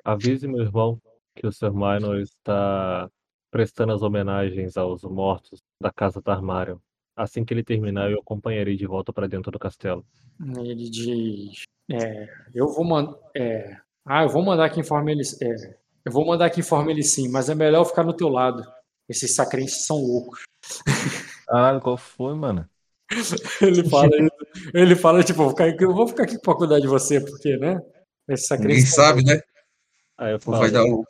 avise 0.05 0.49
meu 0.49 0.61
irmão 0.62 1.01
que 1.37 1.47
o 1.47 1.53
Sr. 1.53 1.73
Minor 1.73 2.19
está 2.20 3.09
prestando 3.51 3.93
as 3.93 4.03
homenagens 4.03 4.77
aos 4.77 5.03
mortos 5.05 5.61
da 5.81 5.91
casa 5.91 6.20
Tarmarion. 6.20 6.78
Assim 7.17 7.45
que 7.45 7.53
ele 7.53 7.65
terminar, 7.65 8.11
eu 8.11 8.20
acompanharei 8.20 8.77
de 8.77 8.87
volta 8.87 9.12
para 9.12 9.27
dentro 9.27 9.51
do 9.51 9.59
castelo. 9.59 10.05
Ele 10.57 10.89
diz: 10.89 11.65
é, 11.91 12.28
Eu 12.55 12.69
vou 12.69 12.85
mandar. 12.85 13.17
ah, 14.05 14.23
eu 14.23 14.28
vou 14.28 14.43
mandar 14.43 14.70
que 14.70 14.81
informe 14.81 15.12
ele. 15.12 15.23
é, 15.43 15.77
eu 16.09 16.12
vou 16.12 16.27
mandar 16.27 16.49
que 16.51 16.61
informe 16.61 16.93
ele 16.93 17.03
sim, 17.03 17.28
mas 17.28 17.49
é 17.49 17.55
melhor 17.55 17.81
eu 17.81 17.85
ficar 17.85 18.03
no 18.03 18.15
teu 18.15 18.28
lado. 18.28 18.65
Esses 19.09 19.35
sacrenses 19.35 19.85
são 19.87 19.99
loucos. 19.99 20.41
Caralho, 21.47 21.81
qual 21.81 21.97
foi, 21.97 22.35
mano? 22.35 22.69
Ele 23.61 23.89
fala, 23.89 24.11
ele 24.75 24.97
fala 24.97 25.23
tipo, 25.25 25.41
eu 25.41 25.45
vou 25.47 25.51
ficar 25.51 25.65
aqui- 25.67 25.85
eu 25.85 25.95
vou 25.95 26.09
ficar 26.09 26.23
aqui 26.25 26.39
pra 26.41 26.55
cuidar 26.55 26.78
de 26.81 26.87
você, 26.87 27.20
porque, 27.20 27.57
né? 27.57 27.81
Esses 28.28 28.51
Ninguém 28.59 28.81
sabe, 28.85 29.25
né? 29.25 29.41
Aí 30.19 30.33
eu 30.33 30.41
falo, 30.41 30.59
Vai 30.59 30.70
dar 30.70 30.83
louco. 30.83 31.07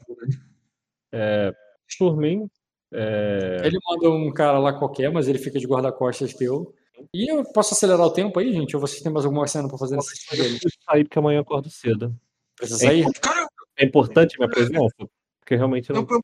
é, 1.13 1.53
por 1.99 2.17
mim, 2.17 2.49
é, 2.93 3.63
Ele 3.65 3.79
manda 3.89 4.11
um 4.11 4.33
cara 4.33 4.59
lá 4.59 4.73
qualquer, 4.73 5.11
mas 5.11 5.27
ele 5.29 5.39
fica 5.39 5.59
de 5.59 5.67
guarda-costas 5.67 6.35
teu. 6.35 6.75
E 7.15 7.31
eu 7.33 7.45
posso 7.53 7.75
acelerar 7.75 8.07
o 8.07 8.13
tempo 8.13 8.39
aí, 8.39 8.53
gente? 8.53 8.75
Ou 8.77 8.81
vocês 8.81 9.01
têm 9.03 9.13
mais 9.13 9.25
alguma 9.25 9.47
cena 9.47 9.69
pra 9.69 9.79
fazer 9.79 9.97
nessa 9.97 10.13
história 10.13 10.45
dele? 10.45 10.59
preciso 10.59 10.83
sair 10.85 11.05
porque 11.05 11.19
amanhã 11.19 11.39
eu 11.39 11.43
acordo 11.43 11.71
cedo. 11.71 12.15
Precisa 12.57 12.79
sair? 12.79 13.05
Cara, 13.21 13.38
É 13.79 13.85
importante 13.85 14.37
minha 14.39 14.51
presença? 14.51 14.95
Porque 15.41 15.57
realmente 15.57 15.91
não 15.93 16.07
eu, 16.09 16.23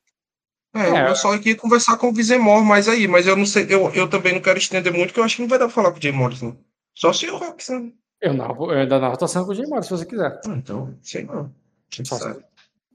é, 0.75 0.89
É. 0.89 1.09
eu 1.09 1.15
só 1.15 1.33
aqui 1.33 1.55
conversar 1.55 1.97
com 1.97 2.09
o 2.09 2.13
Vizemor 2.13 2.63
mais 2.63 2.87
aí, 2.87 3.07
mas 3.07 3.25
eu 3.25 3.35
não 3.35 3.45
sei, 3.45 3.65
eu, 3.69 3.89
eu 3.93 4.09
também 4.09 4.33
não 4.33 4.41
quero 4.41 4.57
estender 4.57 4.91
muito, 4.91 5.07
porque 5.07 5.19
eu 5.19 5.23
acho 5.23 5.37
que 5.37 5.41
não 5.41 5.49
vai 5.49 5.57
dar 5.57 5.65
pra 5.65 5.73
falar 5.73 5.91
com 5.91 5.97
o 5.97 6.01
Jay 6.01 6.11
Morrison. 6.11 6.55
Só 6.93 7.11
se 7.13 7.27
o 7.29 7.37
Roxanne. 7.37 7.95
Eu, 8.21 8.33
narro, 8.33 8.71
eu 8.71 8.79
ainda 8.79 8.99
narro 8.99 9.27
cena 9.27 9.45
com 9.45 9.51
o 9.51 9.55
Jay 9.55 9.65
Morris, 9.65 9.85
se 9.85 9.91
você 9.91 10.05
quiser. 10.05 10.39
Ah, 10.45 10.55
então, 10.55 10.97
sei 11.01 11.23
não. 11.23 11.51
Sabe? 12.03 12.43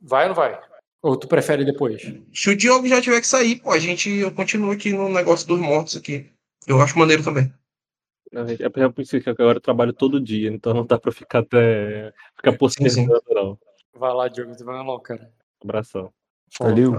Vai 0.02 0.24
ou 0.24 0.28
não 0.28 0.34
vai? 0.34 0.60
Ou 1.02 1.16
tu 1.16 1.26
prefere 1.26 1.64
depois? 1.64 2.02
Se 2.32 2.50
o 2.50 2.56
Diogo 2.56 2.86
já 2.86 3.00
tiver 3.00 3.20
que 3.20 3.26
sair, 3.26 3.60
pô, 3.60 3.70
a 3.72 3.78
gente 3.78 4.10
eu 4.10 4.30
continuo 4.30 4.70
aqui 4.70 4.92
no 4.92 5.08
negócio 5.08 5.46
dos 5.46 5.58
mortos 5.58 5.96
aqui. 5.96 6.30
Eu 6.66 6.80
acho 6.80 6.98
maneiro 6.98 7.24
também. 7.24 7.52
Não, 8.30 8.42
É 8.42 8.56
porque 8.68 8.80
eu 8.80 8.92
pensei 8.92 9.20
que 9.20 9.30
agora 9.30 9.56
eu 9.56 9.62
trabalho 9.62 9.92
todo 9.92 10.20
dia, 10.20 10.50
então 10.50 10.72
não 10.74 10.86
dá 10.86 10.98
pra 10.98 11.10
ficar 11.10 11.40
até. 11.40 12.12
ficar 12.36 12.56
postergando, 12.56 13.22
não. 13.30 13.58
Vai 13.94 14.12
lá, 14.14 14.28
Diogo, 14.28 14.56
tu 14.56 14.64
vai 14.64 14.76
lá, 14.76 15.00
cara. 15.00 15.32
Abração. 15.62 16.12
Valeu. 16.58 16.92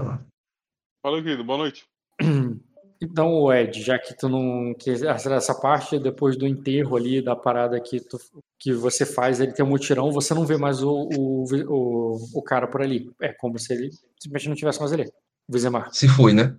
Valeu, 1.02 1.22
querido. 1.22 1.44
Boa 1.44 1.58
noite. 1.58 1.84
Então, 3.04 3.52
Ed, 3.52 3.82
já 3.82 3.98
que 3.98 4.16
tu 4.16 4.28
não. 4.28 4.72
Que 4.74 4.90
essa 4.90 5.60
parte, 5.60 5.98
depois 5.98 6.36
do 6.36 6.46
enterro 6.46 6.96
ali, 6.96 7.20
da 7.20 7.34
parada 7.34 7.80
que, 7.80 7.98
tu, 7.98 8.16
que 8.60 8.72
você 8.72 9.04
faz, 9.04 9.40
ele 9.40 9.50
tem 9.52 9.64
um 9.64 9.68
mutirão, 9.68 10.12
você 10.12 10.32
não 10.32 10.46
vê 10.46 10.56
mais 10.56 10.84
o, 10.84 11.08
o, 11.12 11.44
o, 11.66 12.38
o 12.38 12.42
cara 12.42 12.68
por 12.68 12.80
ali. 12.80 13.10
É 13.20 13.32
como 13.32 13.58
se 13.58 13.72
ele 13.72 13.90
simplesmente 14.20 14.48
não 14.50 14.54
tivesse 14.54 14.78
mais 14.78 14.92
ali. 14.92 15.08
O 15.48 15.52
Vizemar. 15.52 15.92
Se 15.92 16.06
foi, 16.06 16.32
né? 16.32 16.56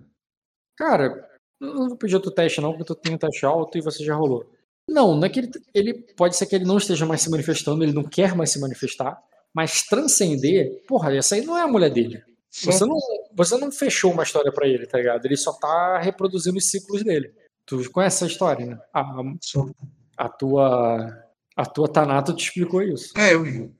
Cara, 0.76 1.30
eu 1.58 1.74
não 1.74 1.88
vou 1.88 1.96
pedir 1.96 2.16
outro 2.16 2.30
teste, 2.30 2.60
não, 2.60 2.72
porque 2.72 2.84
tu 2.84 2.94
tem 2.94 3.14
um 3.14 3.18
teste 3.18 3.46
alto 3.46 3.78
e 3.78 3.80
você 3.80 4.04
já 4.04 4.14
rolou. 4.14 4.44
Não, 4.86 5.14
não 5.14 5.24
é 5.24 5.30
que 5.30 5.40
ele, 5.40 5.50
ele. 5.72 5.94
Pode 6.14 6.36
ser 6.36 6.44
que 6.44 6.54
ele 6.54 6.66
não 6.66 6.76
esteja 6.76 7.06
mais 7.06 7.22
se 7.22 7.30
manifestando, 7.30 7.82
ele 7.82 7.94
não 7.94 8.04
quer 8.04 8.34
mais 8.34 8.50
se 8.50 8.60
manifestar, 8.60 9.18
mas 9.54 9.82
transcender, 9.82 10.82
porra, 10.86 11.14
essa 11.14 11.34
aí 11.36 11.44
não 11.44 11.56
é 11.56 11.62
a 11.62 11.68
mulher 11.68 11.90
dele. 11.90 12.22
Você 12.50 12.84
não, 12.86 12.98
você 13.34 13.56
não 13.58 13.70
fechou 13.72 14.12
uma 14.12 14.22
história 14.22 14.52
pra 14.52 14.66
ele, 14.68 14.86
tá 14.86 14.98
ligado? 14.98 15.24
Ele 15.26 15.36
só 15.36 15.52
tá 15.52 15.98
reproduzindo 15.98 16.56
os 16.58 16.70
ciclos 16.70 17.02
dele. 17.02 17.32
Tu 17.66 17.90
conhece 17.90 18.24
essa 18.24 18.32
história, 18.32 18.66
né? 18.66 18.78
A, 18.92 19.04
Só- 19.40 19.68
a 20.16 20.28
tua. 20.28 21.24
A 21.56 21.64
tua 21.66 21.88
Tanato 21.88 22.34
te 22.34 22.44
explicou 22.46 22.82
isso. 22.82 23.12
É, 23.16 23.34
eu. 23.34 23.72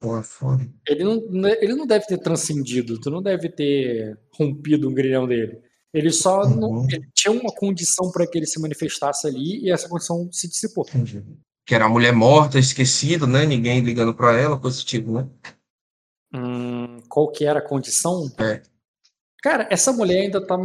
Porra, 0.00 0.22
foda. 0.22 0.68
Ele 0.86 1.02
não, 1.04 1.48
ele 1.48 1.74
não 1.74 1.86
deve 1.86 2.04
ter 2.06 2.18
transcendido, 2.18 3.00
tu 3.00 3.10
não 3.10 3.22
deve 3.22 3.48
ter 3.48 4.18
rompido 4.34 4.88
um 4.88 4.94
grilhão 4.94 5.26
dele. 5.26 5.58
Ele 5.94 6.10
só 6.12 6.46
não, 6.48 6.68
Uhum. 6.70 6.86
ele 6.90 7.08
tinha 7.14 7.32
uma 7.32 7.50
condição 7.54 8.10
para 8.12 8.26
que 8.26 8.36
ele 8.38 8.46
se 8.46 8.60
manifestasse 8.60 9.26
ali 9.26 9.64
e 9.64 9.70
essa 9.70 9.88
condição 9.88 10.28
se 10.30 10.46
dissipou. 10.48 10.84
Entendi. 10.88 11.24
Que 11.66 11.74
era 11.74 11.86
a 11.86 11.88
mulher 11.88 12.12
morta, 12.14 12.58
esquecida, 12.58 13.26
né? 13.26 13.44
Ninguém 13.44 13.80
ligando 13.80 14.14
pra 14.14 14.38
ela, 14.38 14.58
coisa 14.58 14.78
do 14.78 14.84
tipo, 14.84 15.10
né? 15.10 15.28
Hum, 16.32 17.00
qual 17.08 17.30
que 17.30 17.44
era 17.44 17.58
a 17.58 17.62
condição? 17.66 18.30
É. 18.38 18.62
Cara, 19.42 19.66
essa 19.70 19.92
mulher 19.92 20.22
ainda 20.22 20.44
tá 20.44 20.56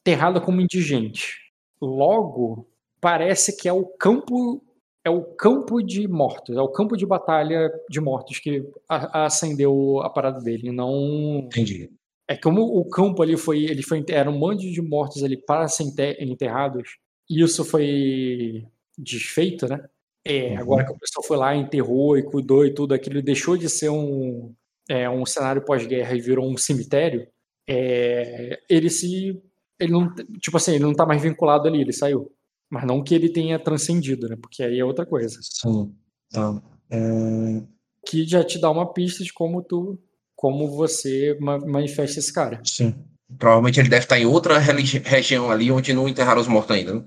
enterrada 0.00 0.40
como 0.40 0.60
indigente. 0.60 1.34
Logo, 1.80 2.68
parece 3.00 3.56
que 3.56 3.68
é 3.68 3.72
o 3.72 3.84
campo 3.84 4.62
é 5.04 5.10
o 5.10 5.22
campo 5.22 5.80
de 5.80 6.08
mortos, 6.08 6.56
é 6.56 6.60
o 6.60 6.68
campo 6.68 6.96
de 6.96 7.06
batalha 7.06 7.70
de 7.88 8.00
mortos 8.00 8.40
que 8.40 8.68
a- 8.88 9.26
acendeu 9.26 10.00
a 10.00 10.10
parada 10.10 10.40
dele, 10.40 10.72
não 10.72 11.38
Entendi. 11.44 11.90
É 12.28 12.36
como 12.36 12.62
o 12.76 12.84
campo 12.88 13.22
ali 13.22 13.36
foi, 13.36 13.64
ele 13.66 13.84
foi 13.84 14.04
era 14.08 14.28
um 14.28 14.36
monte 14.36 14.68
de 14.68 14.82
mortos 14.82 15.22
ali 15.22 15.36
para 15.36 15.68
ser 15.68 15.84
enter- 15.84 16.16
enterrados. 16.20 16.96
E 17.30 17.40
isso 17.40 17.64
foi 17.64 18.66
desfeito, 18.98 19.68
né? 19.68 19.84
É, 20.28 20.50
Uhum. 20.50 20.58
agora 20.58 20.84
que 20.84 20.92
o 20.92 20.98
pessoal 20.98 21.24
foi 21.24 21.36
lá, 21.36 21.54
enterrou 21.54 22.16
e 22.18 22.22
cuidou 22.22 22.64
e 22.66 22.74
tudo 22.74 22.92
aquilo, 22.94 23.22
deixou 23.22 23.56
de 23.56 23.68
ser 23.68 23.88
um, 23.90 24.52
é, 24.88 25.08
um 25.08 25.24
cenário 25.24 25.64
pós-guerra 25.64 26.14
e 26.14 26.20
virou 26.20 26.50
um 26.50 26.56
cemitério. 26.56 27.26
é, 27.68 28.60
ele 28.68 28.88
se, 28.90 29.42
ele 29.78 29.90
não, 29.92 30.12
tipo 30.40 30.56
assim, 30.56 30.72
ele 30.74 30.84
não 30.84 30.94
tá 30.94 31.04
mais 31.04 31.20
vinculado 31.22 31.66
ali, 31.68 31.80
ele 31.80 31.92
saiu. 31.92 32.30
Mas 32.70 32.84
não 32.86 33.02
que 33.02 33.14
ele 33.14 33.28
tenha 33.28 33.58
transcendido, 33.58 34.28
né? 34.28 34.36
Porque 34.40 34.62
aí 34.62 34.78
é 34.78 34.84
outra 34.84 35.04
coisa. 35.06 35.38
Sim. 35.42 35.94
Tá. 36.30 36.62
É, 36.90 37.62
Que 38.06 38.24
já 38.24 38.42
te 38.44 38.58
dá 38.60 38.70
uma 38.70 38.92
pista 38.92 39.22
de 39.24 39.32
como 39.32 39.62
tu, 39.62 39.98
como 40.36 40.68
você 40.76 41.36
ma- 41.40 41.58
manifesta 41.58 42.18
esse 42.20 42.32
cara. 42.32 42.60
sim. 42.64 42.94
Provavelmente 43.38 43.80
ele 43.80 43.88
deve 43.88 44.04
estar 44.04 44.18
em 44.20 44.26
outra 44.26 44.58
região 44.58 45.50
ali 45.50 45.70
onde 45.72 45.92
não 45.92 46.08
enterraram 46.08 46.40
os 46.40 46.46
mortos 46.46 46.76
ainda, 46.76 46.94
né? 46.94 47.04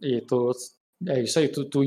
E 0.00 0.20
tu, 0.20 0.52
é 1.08 1.22
isso 1.22 1.38
aí, 1.38 1.48
tu, 1.48 1.64
tu, 1.64 1.82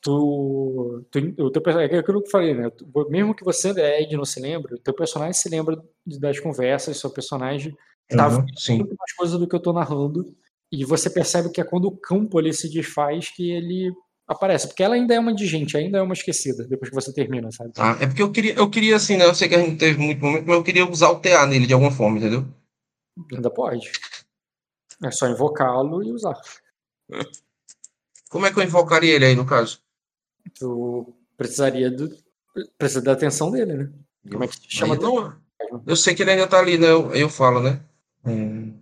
tu, 0.00 1.04
tu- 1.10 1.34
o 1.44 1.50
teu 1.50 1.62
personagem, 1.62 1.96
é 1.96 1.98
aquilo 2.00 2.20
que 2.20 2.28
eu 2.28 2.30
falei, 2.30 2.54
né? 2.54 2.70
Mesmo 3.08 3.34
que 3.34 3.44
você, 3.44 3.70
Ed, 3.70 4.16
não 4.16 4.24
se 4.24 4.40
lembre, 4.40 4.74
o 4.74 4.78
teu 4.78 4.94
personagem 4.94 5.32
se 5.34 5.48
lembra 5.48 5.82
das 6.06 6.38
conversas, 6.40 6.96
seu 6.98 7.10
personagem 7.10 7.76
tá 8.08 8.28
Uhum, 8.28 8.46
sim. 8.56 8.76
muito 8.78 8.94
mais 8.98 9.12
coisas 9.14 9.38
do 9.38 9.48
que 9.48 9.54
eu 9.56 9.60
tô 9.60 9.72
narrando, 9.72 10.34
e 10.70 10.84
você 10.84 11.08
percebe 11.08 11.50
que 11.50 11.60
é 11.60 11.64
quando 11.64 11.86
o 11.86 11.96
campo 11.96 12.38
ali 12.38 12.52
se 12.52 12.68
desfaz 12.70 13.30
que 13.30 13.50
ele 13.50 13.92
aparece, 14.26 14.66
porque 14.68 14.82
ela 14.82 14.94
ainda 14.94 15.14
é 15.14 15.18
uma 15.20 15.32
indigente, 15.32 15.76
ainda 15.76 15.98
é 15.98 16.02
uma 16.02 16.14
esquecida, 16.14 16.66
depois 16.66 16.90
que 16.90 16.94
você 16.94 17.12
termina, 17.12 17.50
sabe? 17.52 17.72
Tá? 17.72 17.96
É 18.00 18.06
porque 18.06 18.22
eu 18.22 18.30
queria, 18.32 18.54
eu 18.54 18.68
queria 18.70 18.96
assim, 18.96 19.16
né? 19.16 19.24
Eu 19.26 19.34
sei 19.34 19.48
que 19.48 19.54
a 19.54 19.58
gente 19.58 19.70
não 19.70 19.76
teve 19.78 19.98
muito 19.98 20.20
momento, 20.24 20.46
mas 20.46 20.56
eu 20.56 20.62
queria 20.62 20.88
usar 20.88 21.10
o 21.10 21.20
TA 21.20 21.46
nele 21.46 21.66
de 21.66 21.72
alguma 21.74 21.90
forma, 21.90 22.18
entendeu? 22.18 22.44
Ainda 23.32 23.50
pode. 23.50 23.90
É 25.02 25.10
só 25.10 25.28
invocá-lo 25.28 26.02
e 26.02 26.12
usar. 26.12 26.40
Como 28.34 28.46
é 28.46 28.52
que 28.52 28.58
eu 28.58 28.64
invocaria 28.64 29.14
ele 29.14 29.26
aí, 29.26 29.36
no 29.36 29.46
caso? 29.46 29.78
Tu 30.58 31.14
precisaria 31.36 31.88
do. 31.88 32.10
Precisa 32.76 33.00
da 33.00 33.12
atenção 33.12 33.48
dele, 33.48 33.74
né? 33.74 33.92
Como 34.28 34.42
é 34.42 34.48
que 34.48 34.56
chama? 34.68 34.94
Aí 34.94 35.00
não, 35.00 35.40
eu 35.86 35.94
sei 35.94 36.16
que 36.16 36.22
ele 36.22 36.32
ainda 36.32 36.48
tá 36.48 36.58
ali, 36.58 36.76
né? 36.76 36.88
Eu, 36.88 37.14
eu 37.14 37.28
falo, 37.28 37.60
né? 37.62 37.80
Hum, 38.26 38.76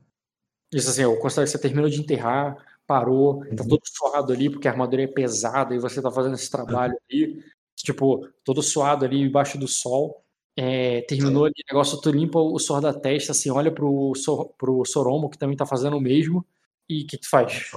Isso 0.72 0.88
assim, 0.88 1.02
eu 1.02 1.14
considero 1.18 1.44
que 1.44 1.52
você 1.52 1.58
terminou 1.58 1.90
de 1.90 2.00
enterrar, 2.00 2.56
parou, 2.86 3.44
tá 3.54 3.62
Uhum. 3.62 3.68
todo 3.68 3.82
suado 3.84 4.32
ali, 4.32 4.48
porque 4.48 4.66
a 4.66 4.70
armadura 4.70 5.02
é 5.02 5.06
pesada 5.06 5.74
e 5.74 5.78
você 5.78 6.00
tá 6.00 6.10
fazendo 6.10 6.34
esse 6.34 6.50
trabalho 6.50 6.94
ali, 7.10 7.44
tipo, 7.76 8.26
todo 8.42 8.62
suado 8.62 9.04
ali 9.04 9.20
embaixo 9.20 9.58
do 9.58 9.68
sol. 9.68 10.24
É, 10.56 11.02
terminou 11.02 11.44
ali, 11.44 11.52
o 11.58 11.74
negócio, 11.74 12.00
tu 12.00 12.10
limpa 12.10 12.38
o 12.38 12.58
suor 12.58 12.80
da 12.80 12.94
testa, 12.94 13.32
assim, 13.32 13.50
olha 13.50 13.70
pro, 13.70 14.14
pro 14.56 14.82
Soromo, 14.86 15.28
que 15.28 15.36
também 15.36 15.58
tá 15.58 15.66
fazendo 15.66 15.98
o 15.98 16.00
mesmo, 16.00 16.42
e 16.88 17.02
o 17.02 17.06
que 17.06 17.18
tu 17.18 17.28
faz? 17.28 17.70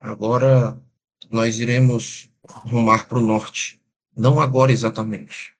Agora 0.00 0.80
nós 1.30 1.58
iremos 1.58 2.30
rumar 2.48 3.08
para 3.08 3.18
o 3.18 3.22
norte. 3.22 3.80
Não 4.16 4.40
agora 4.40 4.72
exatamente, 4.72 5.54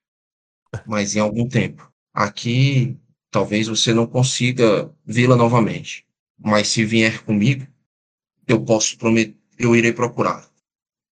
mas 0.87 1.17
em 1.17 1.21
algum 1.21 1.49
tempo. 1.49 1.91
Aqui, 2.15 2.99
talvez 3.31 3.69
você 3.69 3.95
não 3.95 4.07
consiga 4.07 4.93
vê-la 5.05 5.37
novamente, 5.37 6.07
mas 6.39 6.69
se 6.69 6.85
vier 6.85 7.25
comigo, 7.25 7.67
eu 8.49 8.65
posso 8.65 8.99
prometer, 8.99 9.37
eu 9.59 9.77
irei 9.77 9.93
procurar. 9.93 10.49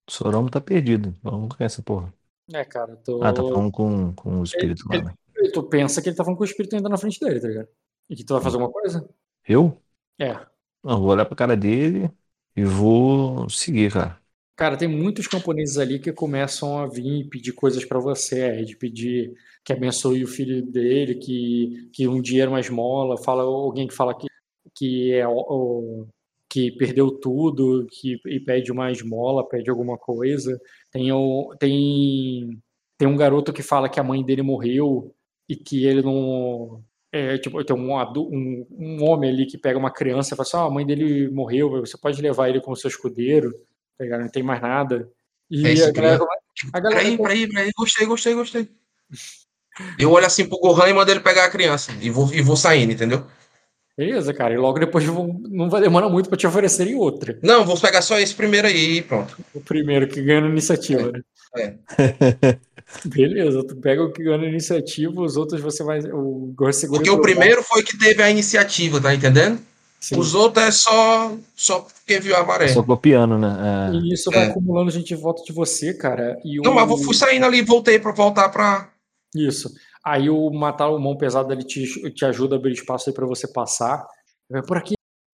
Soromo 0.08 0.50
tá 0.50 0.60
perdido. 0.60 1.14
Vamos 1.22 1.54
com 1.56 1.62
essa 1.64 1.82
porra. 1.82 2.12
É, 2.52 2.64
cara, 2.64 2.96
tu, 2.96 3.22
Ah, 3.22 3.32
tá 3.32 3.42
falando 3.42 3.70
com, 3.70 4.12
com 4.14 4.40
o 4.40 4.44
espírito 4.44 4.88
lá, 4.88 4.96
ele- 4.96 5.04
né? 5.04 5.14
tu 5.52 5.62
pensa 5.68 6.02
que 6.02 6.08
ele 6.08 6.16
tá 6.16 6.24
falando 6.24 6.38
com 6.38 6.44
o 6.44 6.46
espírito 6.46 6.76
ainda 6.76 6.88
na 6.88 6.98
frente 6.98 7.20
dele, 7.20 7.40
tá 7.40 7.48
ligado? 7.48 7.68
E 8.10 8.16
que 8.16 8.24
tu 8.24 8.34
vai 8.34 8.42
fazer 8.42 8.56
alguma 8.56 8.72
coisa? 8.72 9.08
Eu? 9.44 9.82
É. 10.18 10.48
Não, 10.82 11.00
vou 11.00 11.10
olhar 11.10 11.26
pra 11.26 11.36
cara 11.36 11.56
dele 11.56 12.10
e 12.56 12.64
vou 12.64 13.48
seguir, 13.50 13.92
cara. 13.92 14.20
Cara, 14.58 14.76
tem 14.76 14.88
muitos 14.88 15.28
camponeses 15.28 15.78
ali 15.78 16.00
que 16.00 16.12
começam 16.12 16.78
a 16.80 16.86
vir 16.88 17.20
e 17.20 17.28
pedir 17.28 17.52
coisas 17.52 17.84
pra 17.84 18.00
você, 18.00 18.64
de 18.64 18.76
pedir 18.76 19.32
que 19.64 19.72
abençoe 19.72 20.24
o 20.24 20.26
filho 20.28 20.66
dele, 20.66 21.14
que, 21.14 21.88
que 21.92 22.08
um 22.08 22.20
dia 22.20 22.42
era 22.42 22.50
uma 22.50 22.58
esmola, 22.60 23.16
fala 23.16 23.44
alguém 23.44 23.86
que 23.86 23.94
fala 23.94 24.14
que, 24.18 24.26
que 24.74 25.12
é 25.14 25.26
o- 25.28 26.06
que 26.50 26.72
perdeu 26.72 27.10
tudo, 27.20 27.86
que 27.90 28.18
e 28.26 28.40
pede 28.40 28.72
uma 28.72 28.90
esmola, 28.90 29.46
pede 29.48 29.70
alguma 29.70 29.96
coisa. 29.98 30.58
Tem 30.90 31.10
tem 31.60 32.58
tem 32.98 33.06
um 33.08 33.16
garoto 33.16 33.52
que 33.52 33.62
fala 33.62 33.88
que 33.88 34.00
a 34.00 34.02
mãe 34.04 34.24
dele 34.24 34.42
morreu 34.42 35.14
e 35.48 35.54
que 35.56 35.84
ele 35.86 36.02
não 36.02 36.82
é, 37.12 37.38
tipo, 37.38 37.62
tem 37.64 37.76
um, 37.76 37.94
um, 37.96 38.66
um 38.72 39.04
homem 39.04 39.30
ali 39.30 39.46
que 39.46 39.56
pega 39.58 39.78
uma 39.78 39.90
criança 39.92 40.34
e 40.34 40.36
fala 40.36 40.46
assim, 40.46 40.56
"Ah, 40.56 40.64
a 40.66 40.70
mãe 40.70 40.84
dele 40.86 41.30
morreu, 41.30 41.70
você 41.70 41.96
pode 41.98 42.20
levar 42.20 42.48
ele 42.48 42.60
como 42.60 42.76
seu 42.76 42.88
escudeiro 42.88 43.50
tá 43.98 44.04
ligado? 44.04 44.20
Não 44.20 44.28
tem 44.28 44.42
mais 44.42 44.62
nada. 44.62 45.08
E 45.50 45.66
É 45.66 45.86
a 45.86 45.90
galera, 45.90 46.24
a 46.72 46.80
galera 46.80 47.00
Peraí, 47.02 47.18
peraí, 47.18 47.48
peraí, 47.48 47.70
gostei, 47.76 48.06
gostei, 48.06 48.34
gostei. 48.34 48.68
Eu 49.98 50.10
olho 50.12 50.26
assim 50.26 50.46
pro 50.48 50.58
Gohan 50.58 50.88
e 50.88 50.92
mando 50.92 51.10
ele 51.10 51.20
pegar 51.20 51.44
a 51.44 51.50
criança. 51.50 51.92
E 52.00 52.10
vou, 52.10 52.32
e 52.32 52.40
vou 52.42 52.56
saindo, 52.56 52.92
entendeu? 52.92 53.24
beleza, 53.96 54.32
cara. 54.32 54.54
E 54.54 54.56
logo 54.56 54.78
depois 54.78 55.04
vão- 55.04 55.40
não 55.48 55.68
vai 55.68 55.80
demorar 55.80 56.08
muito 56.08 56.28
pra 56.28 56.38
te 56.38 56.46
oferecerem 56.46 56.94
outra. 56.94 57.36
Não, 57.42 57.64
vou 57.64 57.76
pegar 57.80 58.00
só 58.00 58.16
esse 58.18 58.32
primeiro 58.32 58.68
aí 58.68 58.98
e 58.98 59.02
pronto. 59.02 59.36
O 59.52 59.60
primeiro 59.60 60.06
que 60.06 60.22
ganha 60.22 60.40
na 60.42 60.48
iniciativa, 60.48 61.10
né? 61.10 61.20
É. 61.56 61.74
Beleza, 63.04 63.64
tu 63.66 63.76
pega 63.76 64.02
o 64.02 64.12
que 64.12 64.22
ganha 64.22 64.38
na 64.38 64.46
iniciativa, 64.46 65.20
os 65.20 65.36
outros 65.36 65.60
você 65.60 65.82
vai. 65.82 66.00
O 66.12 66.52
Gohan 66.56 66.72
segura 66.72 66.98
Porque 67.00 67.10
o 67.10 67.20
primeiro 67.20 67.62
foi 67.62 67.82
que 67.82 67.98
teve 67.98 68.22
a 68.22 68.30
iniciativa, 68.30 69.00
tá 69.00 69.14
entendendo? 69.14 69.60
Sim. 70.00 70.18
Os 70.18 70.34
outros 70.34 70.64
é 70.64 70.70
só, 70.70 71.36
só 71.56 71.80
porque 71.80 72.20
viu 72.20 72.36
a 72.36 72.44
maré. 72.44 72.68
Só 72.68 72.82
copiando, 72.82 73.36
né? 73.36 73.90
É. 73.90 73.94
E 73.96 74.12
isso 74.14 74.30
vai 74.30 74.44
É. 74.44 74.50
acumulando 74.50 74.90
gente 74.90 75.12
em 75.12 75.16
volta 75.16 75.42
de 75.42 75.52
você, 75.52 75.92
cara. 75.92 76.38
E 76.44 76.58
Não, 76.60 76.72
o... 76.72 76.74
mas 76.74 76.88
eu 76.88 76.98
fui 76.98 77.14
saindo 77.14 77.44
ali 77.44 77.58
e 77.58 77.62
voltei 77.62 77.98
pra 77.98 78.12
voltar 78.12 78.48
pra. 78.48 78.92
Isso. 79.34 79.72
Aí 80.04 80.30
o 80.30 80.50
matar 80.50 80.88
o 80.88 80.98
mão 81.00 81.16
pesado 81.16 81.52
ele 81.52 81.64
te, 81.64 82.10
te 82.12 82.24
ajuda 82.24 82.54
a 82.54 82.58
abrir 82.58 82.72
espaço 82.72 83.10
aí 83.10 83.14
pra 83.14 83.26
você 83.26 83.46
passar. 83.52 84.06
É 84.52 84.62
por 84.62 84.76
aqui, 84.76 84.94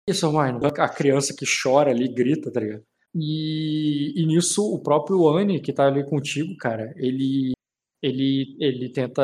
isso, 0.08 0.32
mano. 0.32 0.60
A 0.78 0.88
criança 0.90 1.36
que 1.36 1.46
chora 1.46 1.90
ali, 1.92 2.08
grita, 2.08 2.52
tá 2.52 2.60
ligado? 2.60 2.84
E, 3.14 4.14
e 4.16 4.26
nisso 4.26 4.64
o 4.74 4.80
próprio 4.80 5.28
Anne, 5.28 5.60
que 5.60 5.74
tá 5.74 5.88
ali 5.88 6.04
contigo, 6.06 6.56
cara, 6.58 6.94
ele 6.96 7.52
ele 8.02 8.56
ele 8.60 8.90
tenta, 8.90 9.24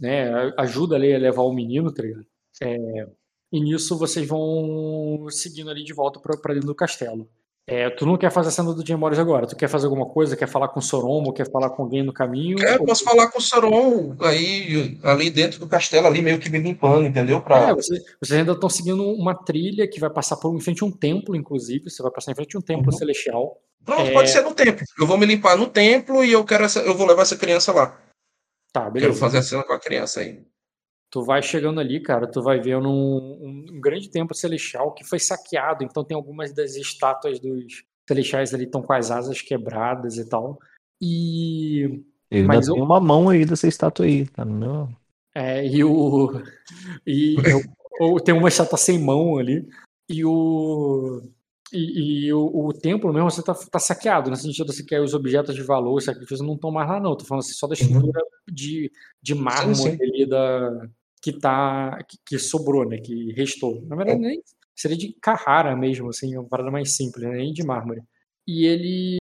né, 0.00 0.52
ajuda 0.58 0.96
ali 0.96 1.14
a 1.14 1.18
levar 1.18 1.42
o 1.42 1.52
menino, 1.52 1.92
tá 1.92 2.02
ligado? 2.02 2.26
É, 2.60 3.06
e 3.52 3.60
nisso 3.60 3.98
vocês 3.98 4.26
vão 4.26 5.26
seguindo 5.30 5.70
ali 5.70 5.82
de 5.84 5.92
volta 5.92 6.20
pra, 6.20 6.36
pra 6.36 6.54
dentro 6.54 6.66
do 6.68 6.74
castelo. 6.74 7.28
É, 7.70 7.90
tu 7.90 8.06
não 8.06 8.16
quer 8.16 8.32
fazer 8.32 8.48
a 8.48 8.50
cena 8.50 8.72
do 8.72 8.84
Jim 8.86 8.94
Morris 8.94 9.18
agora? 9.18 9.46
Tu 9.46 9.54
quer 9.54 9.68
fazer 9.68 9.84
alguma 9.86 10.06
coisa? 10.06 10.34
Quer 10.34 10.48
falar 10.48 10.68
com 10.68 10.80
o 10.80 10.82
Soromo? 10.82 11.34
Quer 11.34 11.50
falar 11.50 11.68
com 11.68 11.82
alguém 11.82 12.02
no 12.02 12.14
caminho? 12.14 12.56
É, 12.64 12.78
Ou- 12.78 12.86
posso 12.86 13.04
falar 13.04 13.30
com 13.30 13.38
o 13.38 13.42
Saron 13.42 14.16
aí, 14.22 14.98
ali 15.02 15.28
dentro 15.28 15.60
do 15.60 15.66
castelo, 15.68 16.06
ali 16.06 16.22
meio 16.22 16.38
que 16.38 16.48
me 16.48 16.58
limpando, 16.58 17.04
entendeu? 17.06 17.42
Pra... 17.42 17.68
É, 17.68 17.74
você- 17.74 18.02
vocês 18.22 18.38
ainda 18.40 18.52
estão 18.52 18.70
seguindo 18.70 19.04
uma 19.04 19.34
trilha 19.34 19.86
que 19.86 20.00
vai 20.00 20.08
passar 20.08 20.36
por 20.38 20.56
em 20.56 20.60
frente 20.60 20.82
a 20.82 20.86
um 20.86 20.90
templo, 20.90 21.36
inclusive. 21.36 21.90
Você 21.90 22.02
vai 22.02 22.10
passar 22.10 22.32
em 22.32 22.34
frente 22.34 22.56
a 22.56 22.58
um 22.58 22.62
templo 22.62 22.90
Uhum. 22.90 22.98
celestial. 22.98 23.60
Pronto, 23.84 24.00
é- 24.00 24.12
pode 24.12 24.30
ser 24.30 24.40
no 24.40 24.54
templo. 24.54 24.82
Eu 24.98 25.06
vou 25.06 25.18
me 25.18 25.26
limpar 25.26 25.54
no 25.58 25.66
templo 25.66 26.24
e 26.24 26.32
eu 26.32 26.42
quero 26.46 26.64
essa, 26.64 26.80
eu 26.80 26.94
vou 26.96 27.06
levar 27.06 27.20
essa 27.22 27.36
criança 27.36 27.70
lá. 27.70 28.00
Tá, 28.72 28.80
Quero 28.82 28.92
beleza. 28.92 29.20
fazer 29.20 29.38
a 29.38 29.42
cena 29.42 29.62
com 29.62 29.74
a 29.74 29.78
criança 29.78 30.20
aí. 30.20 30.42
Tu 31.10 31.22
vai 31.24 31.42
chegando 31.42 31.80
ali, 31.80 32.00
cara, 32.00 32.26
tu 32.26 32.42
vai 32.42 32.60
ver 32.60 32.76
um, 32.76 32.86
um- 32.86 33.80
grande 33.80 34.10
templo 34.10 34.34
celestial 34.34 34.92
que 34.92 35.04
foi 35.04 35.18
saqueado, 35.18 35.82
então 35.82 36.04
tem 36.04 36.14
algumas 36.14 36.52
das 36.52 36.76
estátuas 36.76 37.40
dos 37.40 37.82
celestiais 38.06 38.52
ali 38.52 38.64
estão 38.64 38.82
com 38.82 38.92
as 38.92 39.10
asas 39.10 39.40
quebradas 39.40 40.16
e 40.18 40.28
tal. 40.28 40.58
E, 41.00 42.02
Ele 42.30 42.46
Mas 42.46 42.66
tem 42.66 42.82
uma 42.82 43.00
mão 43.00 43.28
aí 43.28 43.44
dessa 43.44 43.66
estátua 43.66 44.04
aí, 44.04 44.26
tá 44.26 44.44
no 44.44 44.54
meu. 44.54 44.88
é, 45.34 45.66
e 45.66 45.82
o. 45.82 46.42
E 47.06 47.36
eu- 47.36 47.62
ou 48.00 48.20
tem 48.20 48.34
uma 48.34 48.48
estátua 48.48 48.76
sem 48.78 48.98
mão 48.98 49.38
ali. 49.38 49.66
E 50.08 50.24
o. 50.24 51.22
E, 51.72 52.26
e 52.26 52.32
o, 52.32 52.66
o 52.66 52.72
templo 52.72 53.12
mesmo 53.12 53.30
você 53.30 53.42
tá, 53.42 53.54
tá 53.54 53.78
saqueado, 53.78 54.30
no 54.30 54.36
sentido 54.36 54.70
assim, 54.70 54.84
que 54.84 54.98
os 54.98 55.12
objetos 55.12 55.54
de 55.54 55.62
valor, 55.62 55.94
os 55.94 56.04
sacrifícios 56.04 56.40
não 56.40 56.54
estão 56.54 56.70
mais 56.70 56.88
lá, 56.88 56.98
não. 56.98 57.14
Tô 57.16 57.26
falando 57.26 57.42
assim, 57.44 57.52
só 57.52 57.66
da 57.66 57.74
estrutura 57.74 58.22
de, 58.50 58.90
de 59.22 59.34
mármore 59.34 59.74
sim. 59.74 59.98
ali 60.00 60.26
da, 60.26 60.88
que 61.22 61.32
tá. 61.38 61.98
Que, 62.08 62.18
que 62.26 62.38
sobrou, 62.38 62.88
né? 62.88 62.98
Que 62.98 63.32
restou. 63.32 63.82
Na 63.86 63.96
verdade, 63.96 64.20
nem 64.20 64.42
seria 64.76 64.96
de 64.96 65.12
Carrara 65.20 65.74
mesmo, 65.76 66.08
assim, 66.10 66.36
uma 66.36 66.48
parada 66.48 66.70
mais 66.70 66.92
simples, 66.94 67.24
né, 67.28 67.36
nem 67.38 67.52
de 67.52 67.64
mármore. 67.64 68.02
E 68.46 68.64
ele. 68.66 69.18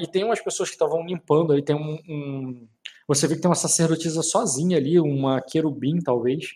E 0.00 0.06
tem 0.06 0.22
umas 0.24 0.40
pessoas 0.40 0.68
que 0.68 0.74
estavam 0.76 1.04
limpando 1.04 1.52
ali, 1.52 1.62
tem 1.64 1.74
um- 1.74 1.98
um 2.08 2.68
você 3.08 3.26
vê 3.26 3.34
que 3.34 3.40
tem 3.42 3.48
uma 3.50 3.54
sacerdotisa 3.56 4.22
sozinha 4.22 4.76
ali, 4.78 4.98
uma 5.00 5.40
querubim, 5.42 5.98
talvez, 5.98 6.46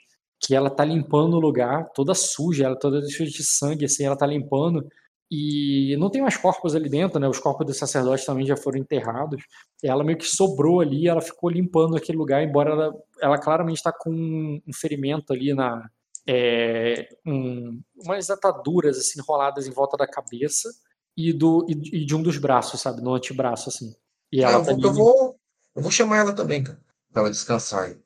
que 0.41 0.55
ela 0.55 0.71
tá 0.71 0.85
limpando 0.85 1.35
o 1.35 1.41
lugar, 1.41 1.91
toda 1.95 2.15
suja, 2.15 2.67
ela 2.67 2.79
toda 2.79 3.07
cheia 3.09 3.29
de 3.29 3.43
sangue, 3.45 3.85
assim, 3.85 4.05
ela 4.05 4.17
tá 4.17 4.27
limpando. 4.27 4.87
E 5.31 5.97
não 5.99 6.09
tem 6.09 6.23
mais 6.23 6.37
corpos 6.37 6.77
ali 6.77 6.89
dentro, 6.89 7.19
né? 7.19 7.29
Os 7.29 7.39
corpos 7.39 7.67
dos 7.67 7.79
sacerdotes 7.79 8.25
também 8.25 8.47
já 8.47 8.57
foram 8.57 8.79
enterrados. 8.79 9.43
Ela 9.83 10.05
meio 10.05 10.19
que 10.19 10.27
sobrou 10.27 10.81
ali, 10.81 11.09
ela 11.09 11.21
ficou 11.21 11.51
limpando 11.51 11.97
aquele 11.97 12.17
lugar, 12.17 12.45
embora 12.45 12.71
ela, 12.71 12.95
ela 13.21 13.39
claramente 13.39 13.79
está 13.79 13.93
com 13.93 14.11
um 14.11 14.73
ferimento 14.73 15.33
ali 15.33 15.53
na. 15.53 15.89
É, 16.29 17.09
um, 17.25 17.81
umas 18.05 18.31
ataduras 18.31 18.99
assim, 18.99 19.21
enroladas 19.21 19.67
em 19.67 19.71
volta 19.71 19.97
da 19.97 20.09
cabeça 20.09 20.69
e, 21.17 21.33
do, 21.33 21.65
e, 21.69 22.01
e 22.03 22.05
de 22.05 22.17
um 22.17 22.23
dos 22.23 22.37
braços, 22.37 22.81
sabe? 22.81 23.01
No 23.01 23.15
antebraço, 23.15 23.69
assim. 23.69 23.95
E 24.33 24.45
Ah, 24.45 24.51
ela 24.51 24.59
eu, 24.59 24.65
tá 24.65 24.73
vou, 24.73 24.75
ali 24.75 24.83
eu, 24.83 24.93
vou, 24.93 25.41
eu 25.77 25.83
vou 25.83 25.91
chamar 25.91 26.19
ela 26.19 26.33
também, 26.33 26.63
cara. 26.63 26.81
Pra 27.13 27.23
ela 27.23 27.31
descansar 27.31 27.85
aí. 27.85 27.97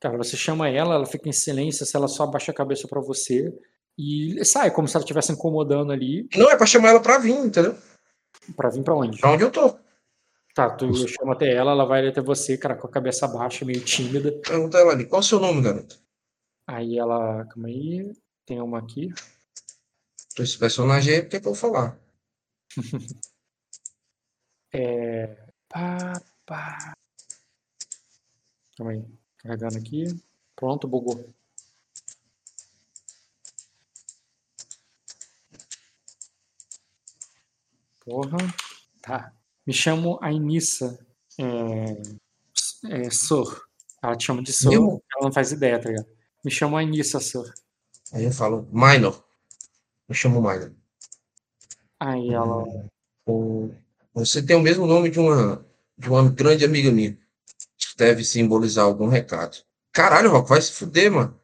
Cara, 0.00 0.18
você 0.18 0.36
chama 0.36 0.68
ela, 0.68 0.94
ela 0.94 1.06
fica 1.06 1.28
em 1.28 1.32
silêncio, 1.32 1.86
se 1.86 1.96
ela 1.96 2.08
só 2.08 2.24
abaixa 2.24 2.52
a 2.52 2.54
cabeça 2.54 2.86
pra 2.86 3.00
você 3.00 3.52
e 3.98 4.44
sai, 4.44 4.70
como 4.70 4.86
se 4.86 4.96
ela 4.96 5.02
estivesse 5.04 5.32
incomodando 5.32 5.92
ali, 5.92 6.28
Não, 6.36 6.50
é 6.50 6.56
pra 6.56 6.66
chamar 6.66 6.90
ela 6.90 7.00
pra 7.00 7.18
vir, 7.18 7.32
entendeu? 7.34 7.76
pra 8.54 8.68
vir 8.70 8.82
pra 8.84 8.94
onde? 8.94 9.18
Pra 9.18 9.32
onde 9.32 9.42
eu 9.44 9.50
tô. 9.50 9.78
Tá, 10.54 10.70
tu 10.70 10.90
chama 11.08 11.34
até 11.34 11.52
ela, 11.52 11.72
ela 11.72 11.84
vai 11.84 12.06
até 12.06 12.20
você, 12.20 12.56
cara, 12.56 12.76
com 12.76 12.86
a 12.86 12.90
cabeça 12.90 13.26
baixa, 13.28 13.64
meio 13.64 13.84
tímida. 13.84 14.32
Pergunta 14.32 14.78
ela 14.78 14.92
ali, 14.92 15.06
qual 15.06 15.20
é 15.20 15.24
o 15.24 15.26
seu 15.26 15.38
nome, 15.38 15.60
garoto? 15.60 15.98
Aí 16.66 16.98
ela, 16.98 17.44
calma 17.46 17.68
aí, 17.68 18.10
tem 18.46 18.60
uma 18.60 18.78
aqui. 18.78 19.12
Esse 20.38 20.58
personagem 20.58 21.14
aí, 21.14 21.20
é 21.20 21.40
que 21.40 21.46
eu 21.46 21.54
falar? 21.54 21.98
É. 24.72 25.46
Pá, 25.68 26.20
pá. 26.44 26.92
Calma 28.76 28.92
aí, 28.92 29.04
carregando 29.38 29.78
aqui. 29.78 30.04
Pronto, 30.54 30.86
bugou. 30.86 31.32
Porra. 38.06 38.38
Tá. 39.02 39.32
Me 39.66 39.72
chamo 39.74 40.18
Ainissa. 40.22 40.98
É, 41.38 43.02
é, 43.06 43.10
Sor. 43.10 43.66
Ela 44.02 44.16
te 44.16 44.24
chama 44.26 44.42
de 44.42 44.52
Sor. 44.52 44.70
Meu? 44.70 45.02
Ela 45.12 45.24
não 45.24 45.32
faz 45.32 45.50
ideia, 45.50 45.80
tá 45.80 45.88
ligado? 45.88 46.06
Me 46.44 46.50
chamo 46.50 46.76
Ainissa, 46.76 47.18
Sor. 47.18 47.52
Aí 48.12 48.24
eu 48.24 48.32
falo, 48.32 48.68
Minor. 48.72 49.24
Eu 50.08 50.14
chamo 50.14 50.40
Minor. 50.40 50.72
Aí 51.98 52.32
ela. 52.32 52.64
O- 53.26 53.70
Você 54.14 54.40
tem 54.40 54.54
o 54.56 54.60
mesmo 54.60 54.86
nome 54.86 55.10
de 55.10 55.18
uma, 55.18 55.66
de 55.98 56.08
uma 56.08 56.30
grande 56.30 56.64
amiga 56.64 56.90
minha. 56.92 57.18
Deve 57.98 58.24
simbolizar 58.24 58.84
algum 58.84 59.08
recado. 59.08 59.56
Caralho, 59.92 60.30
Rock, 60.30 60.48
vai 60.48 60.60
se 60.62 60.70
fuder, 60.72 61.10
mano. 61.10 61.40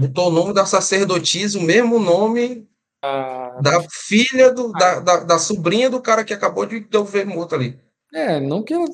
Botou 0.00 0.28
o 0.28 0.32
nome 0.32 0.52
da 0.54 0.64
sacerdotisa, 0.64 1.58
o 1.58 1.62
mesmo 1.62 1.98
nome 1.98 2.68
Ah, 3.02 3.58
da 3.62 3.82
filha, 3.90 4.52
do, 4.52 4.72
da, 4.72 5.00
da, 5.00 5.16
da 5.20 5.38
sobrinha 5.38 5.88
do 5.88 6.00
cara 6.00 6.24
que 6.24 6.32
acabou 6.34 6.66
de 6.66 6.80
devolver 6.80 7.26
morto 7.26 7.54
ali. 7.54 7.78
É, 8.12 8.40
não 8.40 8.62
que 8.62 8.72
ela. 8.72 8.86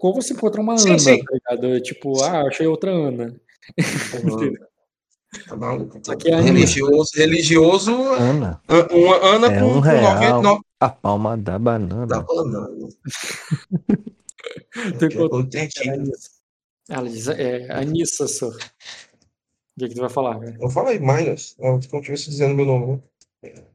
Como 0.00 0.20
você 0.20 0.34
encontra 0.34 0.60
uma 0.60 0.76
Sim, 0.76 0.90
Ana, 0.90 0.98
sim. 0.98 1.24
tá 1.24 1.32
ligado? 1.32 1.80
Tipo, 1.80 2.22
ah, 2.22 2.42
achei 2.42 2.66
outra 2.66 2.90
Ana. 2.90 3.34
Tá 5.48 5.56
maluco? 5.56 6.00
É 6.24 6.40
religioso, 6.40 7.10
religioso, 7.14 7.92
Ana, 7.92 8.60
uma 8.90 9.16
Ana 9.16 9.46
É 9.52 9.60
com, 9.60 9.66
um 9.66 9.72
com 9.74 9.80
real. 9.80 10.14
99 10.42 10.60
a 10.80 10.88
palma 10.88 11.36
da 11.36 11.58
banana. 11.58 12.06
da 12.06 12.20
banana. 12.20 12.88
Entendi. 14.86 15.16
Era 15.18 15.94
Anissa. 15.94 16.30
Ela 16.88 17.08
diz, 17.08 17.28
é, 17.28 17.72
Anissa, 17.72 18.28
só. 18.28 18.48
O 18.48 18.52
que, 19.78 19.88
que 19.88 19.94
tu 19.94 20.00
vai 20.00 20.10
falar, 20.10 20.38
cara? 20.38 20.56
Eu 20.60 20.70
falei 20.70 20.98
Minus, 20.98 21.56
eu 21.58 21.78
estivesse 21.78 22.30
dizendo 22.30 22.54
meu 22.54 22.64
nome. 22.64 23.02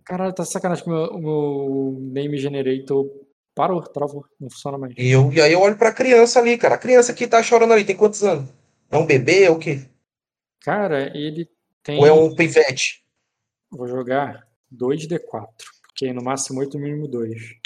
Caralho, 0.06 0.34
tá 0.34 0.44
sacanagem 0.44 0.84
que 0.84 0.90
o 0.90 1.20
meu, 1.20 2.00
name 2.02 2.38
generator 2.38 3.10
parou, 3.56 3.82
travou, 3.82 4.26
não 4.40 4.50
funciona 4.50 4.78
mais. 4.78 4.94
E, 4.98 5.10
eu, 5.10 5.32
e 5.32 5.42
aí 5.42 5.54
eu 5.54 5.62
olho 5.62 5.78
pra 5.78 5.94
criança 5.94 6.40
ali, 6.40 6.58
cara. 6.58 6.76
A 6.76 6.80
criança 6.80 7.14
que 7.14 7.28
tá 7.28 7.42
chorando 7.42 7.74
ali, 7.74 7.86
tem 7.86 7.96
quantos 7.96 8.24
anos? 8.24 8.50
É 8.90 8.98
um 8.98 9.06
bebê? 9.06 9.44
É 9.44 9.52
o 9.52 9.60
quê? 9.60 9.86
Cara, 10.62 11.16
ele 11.18 11.50
tem. 11.84 12.00
Ou 12.00 12.06
é 12.06 12.12
um 12.12 12.36
pivete? 12.36 13.04
Vou 13.70 13.88
jogar 13.88 14.46
2D4, 14.72 15.48
porque 15.84 16.12
no 16.12 16.24
máximo 16.24 16.60
8, 16.60 16.78
no 16.78 16.84
mínimo 16.84 17.08
2. 17.08 17.62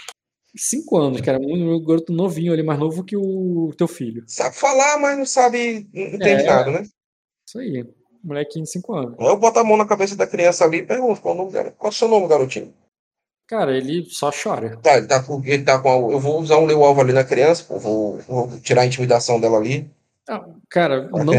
5 0.56 0.98
anos, 0.98 1.22
cara. 1.22 1.38
Um 1.40 1.83
garoto 1.83 2.14
novinho 2.14 2.53
ali, 2.53 2.64
mais 2.64 2.80
novo 2.80 3.03
que 3.03 3.17
o 3.17 3.74
teu 3.77 3.88
filho. 3.88 4.24
Sabe 4.27 4.56
falar, 4.56 4.98
mas 4.99 5.17
não 5.17 5.25
sabe, 5.25 5.90
não 5.93 6.03
entende 6.03 6.43
É. 6.43 6.45
nada, 6.45 6.72
né? 6.72 6.83
Isso 7.45 7.59
aí. 7.59 7.85
Molequinho 8.26 8.66
de 8.66 8.72
5 8.72 8.94
anos. 8.95 9.16
Eu 9.20 9.38
boto 9.38 9.60
a 9.60 9.64
mão 9.64 9.78
na 9.78 9.86
cabeça 9.86 10.16
da 10.16 10.26
criança 10.26 10.66
ali 10.66 10.80
e 10.80 10.84
pergunto 10.84 11.22
qual, 11.22 11.36
o 11.36 11.38
nome 11.38 11.52
dela. 11.52 11.72
qual 11.78 11.92
é 11.92 11.94
o 11.94 11.95
seu 11.95 12.08
nome, 12.08 12.28
garotinho? 12.28 12.74
Cara, 13.48 13.78
ele 13.78 14.04
só 14.10 14.32
chora. 14.32 14.76
Tá, 14.78 14.98
ele 14.98 15.06
tá 15.08 15.22
com. 15.22 15.40
Ele 15.45 15.64
tá 15.64 15.78
com 15.80 15.88
a- 15.90 16.12
eu 16.14 16.20
vou 16.20 16.42
usar 16.42 16.58
um 16.58 16.66
leu 16.66 16.84
alvo 16.84 17.02
ali 17.02 17.14
na 17.14 17.24
criança, 17.24 17.64
pô, 17.64 17.78
vou, 17.78 18.18
vou 18.28 18.60
tirar 18.60 18.82
a 18.82 18.86
intimidação 18.88 19.40
dela 19.40 19.58
ali. 19.58 19.88
Ah, 20.28 20.44
Cara, 20.68 21.08
não, 21.12 21.36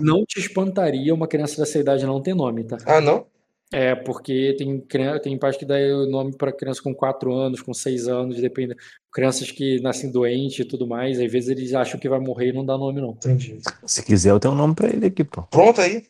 não 0.00 0.24
te 0.24 0.38
espantaria 0.38 1.12
uma 1.12 1.26
criança 1.26 1.56
dessa 1.60 1.76
idade 1.80 2.06
não 2.06 2.22
ter 2.22 2.34
nome, 2.34 2.62
tá? 2.62 2.76
Ah, 2.86 3.00
não? 3.00 3.26
É, 3.72 3.94
porque 3.94 4.54
tem, 4.58 4.84
tem 5.22 5.38
pais 5.38 5.56
que 5.56 5.64
dão 5.64 5.76
o 5.78 6.06
nome 6.10 6.36
para 6.36 6.52
criança 6.52 6.82
com 6.82 6.92
4 6.94 7.32
anos, 7.32 7.60
com 7.62 7.72
6 7.74 8.08
anos, 8.08 8.40
depende. 8.40 8.76
Crianças 9.12 9.50
que 9.50 9.80
nascem 9.80 10.10
doentes 10.10 10.58
e 10.60 10.64
tudo 10.64 10.86
mais, 10.88 11.20
às 11.20 11.30
vezes 11.30 11.50
eles 11.50 11.72
acham 11.72 11.98
que 11.98 12.08
vai 12.08 12.18
morrer 12.20 12.48
e 12.48 12.52
não 12.52 12.64
dá 12.64 12.76
nome, 12.76 13.00
não. 13.00 13.10
Entendi. 13.10 13.58
Se 13.86 14.02
quiser, 14.04 14.30
eu 14.30 14.40
tenho 14.40 14.54
um 14.54 14.56
nome 14.56 14.74
pra 14.74 14.88
ele 14.88 15.06
aqui, 15.06 15.22
pô. 15.24 15.42
Pronto 15.42 15.80
aí. 15.80 16.04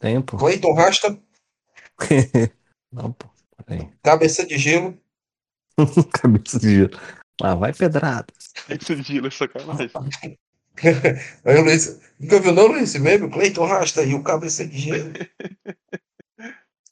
Tempo. 0.00 0.38
Cleiton 0.38 0.72
Rasta, 0.72 1.16
Não, 2.92 3.12
pô. 3.12 3.28
Cabeça 4.02 4.44
de 4.46 4.58
gelo. 4.58 4.98
Cabeça 6.12 6.58
de 6.58 6.74
gelo. 6.74 7.00
Lá 7.40 7.54
vai 7.54 7.72
pedrada. 7.72 8.26
Esse 8.68 9.02
gelo 9.02 9.28
é 9.28 9.30
sacanagem. 9.30 9.90
Aí 11.44 11.56
o 11.58 11.62
Luiz. 11.62 12.00
Nunca 12.18 12.40
viu, 12.40 12.52
não, 12.52 12.66
Luiz? 12.66 12.94
Mesmo? 12.96 13.30
Cleiton 13.30 13.66
Rasta 13.66 14.02
e 14.02 14.14
o 14.14 14.22
cabeça 14.22 14.66
de 14.66 14.78
gelo. 14.78 15.12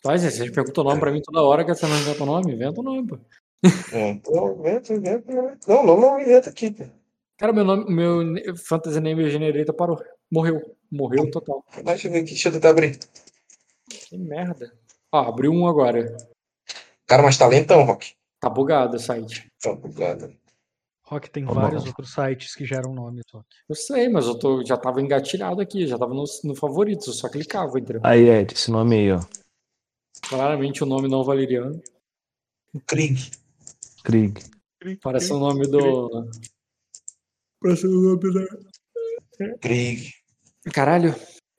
Mas 0.04 0.22
vocês 0.22 0.50
perguntam 0.50 0.84
o 0.84 0.88
nome 0.88 1.00
pra 1.00 1.10
mim 1.10 1.22
toda 1.22 1.42
hora, 1.42 1.64
que 1.64 1.74
você 1.74 1.86
não 1.86 1.98
inventa 1.98 2.22
o 2.22 2.26
nome? 2.26 2.54
Inventa 2.54 2.80
o 2.80 2.84
nome, 2.84 3.08
pô. 3.08 3.18
É, 3.92 4.10
então, 4.10 4.58
inventa, 4.58 4.94
inventa, 4.94 5.32
inventa. 5.32 5.58
Não, 5.66 5.84
não, 5.84 6.00
não 6.00 6.20
inventa 6.20 6.50
aqui. 6.50 6.70
pô. 6.70 6.84
Cara, 7.38 7.52
meu 7.52 7.64
nome, 7.64 7.92
meu 7.92 8.56
Fantasy 8.56 9.00
Name 9.00 9.30
Generator 9.30 9.74
parou. 9.74 10.02
Morreu. 10.30 10.76
Morreu 10.90 11.30
total. 11.30 11.64
Deixa 11.84 12.08
eu 12.08 12.12
ver 12.12 12.18
aqui, 12.18 12.30
deixa 12.30 12.48
eu 12.48 12.52
tentar 12.52 12.70
abrir. 12.70 12.98
Que 13.88 14.16
merda. 14.16 14.72
Ó, 15.12 15.18
abriu 15.18 15.52
um 15.52 15.66
agora. 15.66 16.16
Cara, 17.06 17.22
mas 17.22 17.36
tá 17.36 17.46
lentão, 17.46 17.84
Rock. 17.84 18.14
Tá 18.40 18.48
bugado 18.48 18.96
o 18.96 19.00
site. 19.00 19.50
Tá 19.60 19.74
bugado. 19.74 20.34
Rock 21.04 21.30
tem 21.30 21.48
Ô, 21.48 21.54
vários 21.54 21.84
não. 21.84 21.88
outros 21.88 22.12
sites 22.12 22.54
que 22.54 22.66
geram 22.66 22.92
nomes, 22.92 23.24
Rock. 23.32 23.46
Eu 23.68 23.74
sei, 23.74 24.08
mas 24.08 24.26
eu 24.26 24.38
tô, 24.38 24.64
já 24.64 24.76
tava 24.76 25.00
engatilhado 25.00 25.60
aqui, 25.60 25.86
já 25.86 25.98
tava 25.98 26.12
no, 26.12 26.24
no 26.44 26.54
favoritos, 26.54 27.06
eu 27.06 27.12
só 27.14 27.28
clicava, 27.30 27.78
entendeu? 27.78 28.02
Aí, 28.04 28.28
Ed, 28.28 28.52
esse 28.52 28.70
nome 28.70 28.96
aí, 28.96 29.12
ó. 29.12 29.20
Claramente 30.28 30.82
o 30.82 30.86
nome 30.86 31.08
não 31.08 31.24
valeriano. 31.24 31.80
Krieg. 32.86 33.30
Krieg. 34.04 34.42
Parece 35.02 35.32
o 35.32 35.38
nome 35.38 35.66
do. 35.66 36.28
Parece 37.60 37.86
o 37.86 37.90
nome 37.90 38.34
da. 38.34 39.58
Krieg. 39.60 40.12
Caralho, 40.72 41.14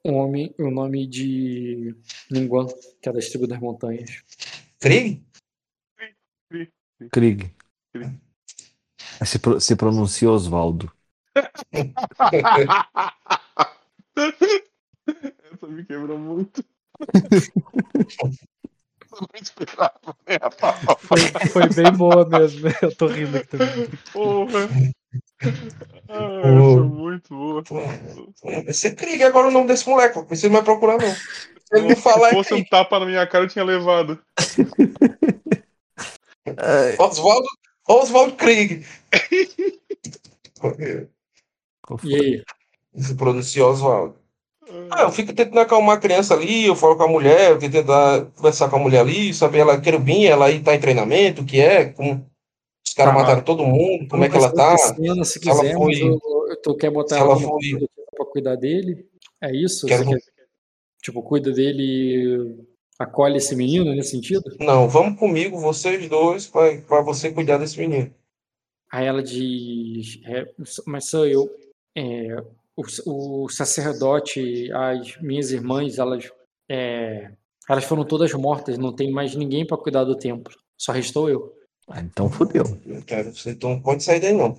o 0.05 0.11
nome, 0.11 0.53
o 0.59 0.69
nome 0.69 1.07
de 1.07 1.95
Ninguan, 2.31 2.67
que 3.01 3.09
é 3.09 3.13
das 3.13 3.29
tribos 3.29 3.47
das 3.47 3.59
montanhas. 3.59 4.23
Krieg? 4.79 5.23
Krieg. 7.11 7.51
Se, 9.25 9.39
pro- 9.39 9.59
se 9.59 9.75
pronuncia 9.75 10.29
Osvaldo. 10.31 10.91
Essa 15.51 15.67
me 15.67 15.83
quebrou 15.85 16.17
muito. 16.17 16.63
Eu 19.11 19.21
não 19.21 19.27
esperava 19.41 20.15
pau. 20.59 20.97
Foi, 20.99 21.19
foi 21.51 21.69
bem 21.69 21.91
boa 21.97 22.27
mesmo. 22.27 22.67
Eu 22.81 22.95
tô 22.95 23.07
rindo 23.07 23.37
aqui 23.37 23.47
também. 23.47 23.87
Porra. 24.13 24.69
Ah, 26.09 26.41
é 26.43 26.51
muito 26.51 27.35
boa. 27.35 27.63
Vai 28.43 28.73
ser 28.73 28.95
Krieg 28.95 29.23
agora 29.23 29.47
o 29.47 29.51
nome 29.51 29.67
desse 29.67 29.87
moleque. 29.87 30.17
Não 30.17 30.25
precisa 30.25 30.51
mais 30.51 30.65
procurar, 30.65 30.97
não. 30.97 31.11
Se 31.11 31.77
ele 31.77 31.89
não 31.89 31.95
falar, 31.95 32.29
Se 32.29 32.35
é 32.35 32.37
fosse 32.37 32.53
um 32.53 32.57
Krieg. 32.57 32.69
tapa 32.69 32.99
na 32.99 33.05
minha 33.05 33.27
cara, 33.27 33.45
eu 33.45 33.49
tinha 33.49 33.63
levado. 33.63 34.19
Oswaldo, 36.97 37.47
Oswald 37.87 38.33
Krieg. 38.33 38.85
E 42.03 42.15
aí? 42.15 42.43
Se 42.95 43.15
pronuncia 43.15 43.65
Oswaldo. 43.65 44.19
Ah, 44.91 45.01
eu 45.03 45.11
fico 45.11 45.33
tentando 45.33 45.59
acalmar 45.59 45.97
a 45.97 45.99
criança 45.99 46.35
ali, 46.35 46.67
eu 46.67 46.75
falo 46.75 46.95
com 46.95 47.03
a 47.03 47.07
mulher, 47.07 47.49
eu 47.51 47.57
tento 47.57 47.71
tentar 47.71 48.25
conversar 48.35 48.69
com 48.69 48.75
a 48.75 48.79
mulher 48.79 48.99
ali, 48.99 49.33
saber 49.33 49.59
ela 49.59 49.81
querubim, 49.81 50.25
ela 50.25 50.45
aí 50.45 50.61
tá 50.61 50.75
em 50.75 50.79
treinamento, 50.79 51.41
o 51.41 51.45
que 51.45 51.59
é, 51.59 51.85
como 51.85 52.28
os 52.89 52.93
caras 52.93 53.13
Tá. 53.13 53.19
mataram 53.19 53.43
todo 53.43 53.65
mundo, 53.65 54.07
como 54.09 54.23
é 54.23 54.29
que 54.29 54.35
ela 54.37 54.53
tá. 54.53 54.77
se 54.77 54.95
Se 54.95 55.07
ela 55.07 55.23
quiser, 55.23 55.73
foi- 55.75 55.85
mas 55.85 55.99
eu, 55.99 56.19
tu 56.63 56.75
quer 56.75 56.89
botar 56.91 57.17
ela 57.17 57.31
ela 57.33 57.39
foi- 57.39 57.87
pra 58.15 58.25
cuidar 58.25 58.55
dele? 58.55 59.07
É 59.41 59.55
isso? 59.55 59.85
Quero- 59.87 60.05
quer, 60.07 60.19
tipo, 61.01 61.21
cuida 61.23 61.51
dele 61.51 61.83
e 61.83 62.65
acolhe 62.99 63.37
esse 63.37 63.55
menino 63.55 63.93
nesse 63.95 64.11
sentido? 64.11 64.43
Não, 64.59 64.87
vamos 64.89 65.17
comigo, 65.19 65.57
vocês 65.59 66.07
dois, 66.09 66.47
pra, 66.47 66.77
pra 66.81 67.01
você 67.01 67.31
cuidar 67.31 67.57
desse 67.57 67.79
menino. 67.79 68.13
Aí 68.91 69.05
ela 69.05 69.21
diz, 69.23 70.19
é, 70.25 70.45
mas 70.85 71.05
sou 71.09 71.25
eu. 71.27 71.47
É, 71.95 72.35
o, 72.75 73.43
o 73.43 73.49
sacerdote, 73.49 74.71
as 74.71 75.15
minhas 75.21 75.51
irmãs, 75.51 75.99
elas, 75.99 76.29
é, 76.69 77.31
elas 77.69 77.83
foram 77.83 78.03
todas 78.03 78.33
mortas, 78.33 78.77
não 78.77 78.93
tem 78.93 79.11
mais 79.11 79.35
ninguém 79.35 79.65
para 79.65 79.77
cuidar 79.77 80.03
do 80.03 80.17
templo. 80.17 80.53
Só 80.77 80.91
restou 80.91 81.29
eu. 81.29 81.53
Ah, 81.89 82.01
então 82.01 82.29
fodeu. 82.29 82.63
Não 82.85 83.01
quero, 83.01 83.33
você 83.35 83.57
não 83.61 83.81
pode 83.81 84.03
sair 84.03 84.19
daí, 84.19 84.33
não. 84.33 84.57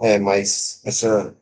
É, 0.00 0.18
mas 0.18 0.80
essa. 0.84 1.34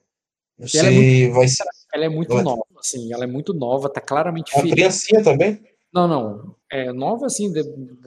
Você 0.58 0.78
ela 0.78 0.88
é 0.90 1.28
vai 1.30 1.48
ser 1.48 1.64
Ela 1.92 2.04
é 2.04 2.08
muito 2.08 2.32
Ela- 2.34 2.42
nova, 2.42 2.64
assim, 2.78 3.12
ela 3.12 3.24
é 3.24 3.26
muito 3.26 3.52
nova, 3.52 3.88
tá 3.88 4.00
claramente 4.00 4.52
uma 4.54 4.60
ferida. 4.62 4.76
criancinha 4.76 5.22
também? 5.24 5.62
Não, 5.92 6.06
não, 6.08 6.56
é 6.70 6.92
nova 6.92 7.26
assim, 7.26 7.52
de, 7.52 7.62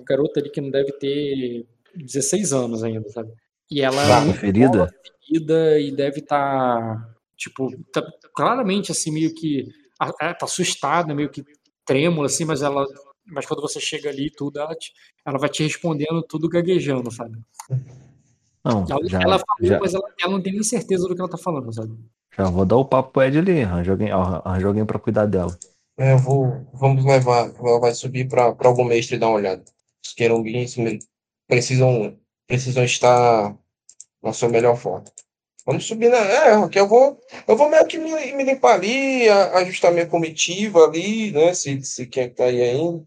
garota 0.07 0.39
ali 0.39 0.49
que 0.49 0.61
não 0.61 0.71
deve 0.71 0.91
ter 0.93 1.67
16 1.95 2.51
anos 2.53 2.83
ainda, 2.83 3.07
sabe? 3.09 3.31
E 3.69 3.81
ela 3.81 4.03
é 4.03 4.07
Tá. 4.07 4.21
muito 4.21 4.39
Ferida? 4.39 4.87
ferida 5.27 5.79
e 5.79 5.91
deve 5.91 6.19
estar, 6.19 7.15
tipo, 7.35 7.69
tá 7.91 8.01
claramente 8.35 8.91
assim, 8.91 9.11
meio 9.11 9.33
que 9.35 9.67
ela 9.99 10.33
tá 10.33 10.45
assustada, 10.45 11.13
meio 11.13 11.29
que 11.29 11.43
trêmula, 11.85 12.27
assim, 12.27 12.45
mas 12.45 12.61
ela. 12.61 12.85
Mas 13.27 13.45
quando 13.45 13.61
você 13.61 13.79
chega 13.79 14.09
ali 14.09 14.27
e 14.27 14.31
tudo, 14.31 14.59
ela, 14.59 14.75
te- 14.75 14.91
ela 15.25 15.37
vai 15.39 15.49
te 15.49 15.63
respondendo 15.63 16.21
tudo 16.23 16.47
gaguejando, 16.47 17.11
sabe? 17.11 17.37
Não, 18.63 18.85
Ela, 18.89 19.07
já, 19.07 19.21
ela 19.21 19.39
falou, 19.39 19.57
já, 19.61 19.79
mas 19.79 19.93
ela, 19.93 20.03
ela 20.19 20.31
não 20.31 20.41
tem 20.41 20.53
nem 20.53 20.63
certeza 20.63 21.07
do 21.07 21.13
que 21.15 21.21
ela 21.21 21.29
tá 21.29 21.37
falando, 21.37 21.71
sabe? 21.73 21.93
já 22.35 22.49
vou 22.49 22.65
dar 22.65 22.75
o 22.77 22.85
papo 22.85 23.11
pro 23.11 23.23
Ed 23.23 23.37
ali. 23.37 23.61
Arranja 23.63 23.91
alguém, 23.91 24.11
arranja 24.11 24.67
alguém 24.67 24.85
pra 24.85 24.99
cuidar 24.99 25.25
dela. 25.25 25.57
É, 25.97 26.13
eu 26.13 26.17
vou. 26.17 26.67
Vamos 26.73 27.05
levar. 27.05 27.53
Ela 27.57 27.79
vai 27.79 27.93
subir 27.93 28.27
para 28.27 28.55
algum 28.59 28.83
mestre 28.83 29.17
dar 29.17 29.27
uma 29.27 29.37
olhada. 29.37 29.63
Os 30.05 30.13
querubins 30.13 30.75
precisam, 31.47 32.17
precisam 32.47 32.83
estar 32.83 33.55
na 34.21 34.33
sua 34.33 34.49
melhor 34.49 34.75
forma. 34.75 35.05
Vamos 35.65 35.85
subir 35.85 36.09
na. 36.09 36.17
É, 36.17 36.67
que 36.69 36.79
eu 36.79 36.87
vou. 36.87 37.19
Eu 37.47 37.55
vou 37.55 37.69
meio 37.69 37.85
que 37.87 37.97
me, 37.97 38.09
me 38.33 38.43
limpar 38.43 38.73
ali, 38.75 39.29
a- 39.29 39.59
ajustar 39.59 39.93
minha 39.93 40.05
comitiva 40.07 40.79
ali, 40.85 41.31
né? 41.31 41.53
Se, 41.53 41.81
se 41.83 42.05
quer 42.07 42.29
que 42.29 42.35
tá 42.35 42.43
aí 42.45 42.61
ainda. 42.61 43.03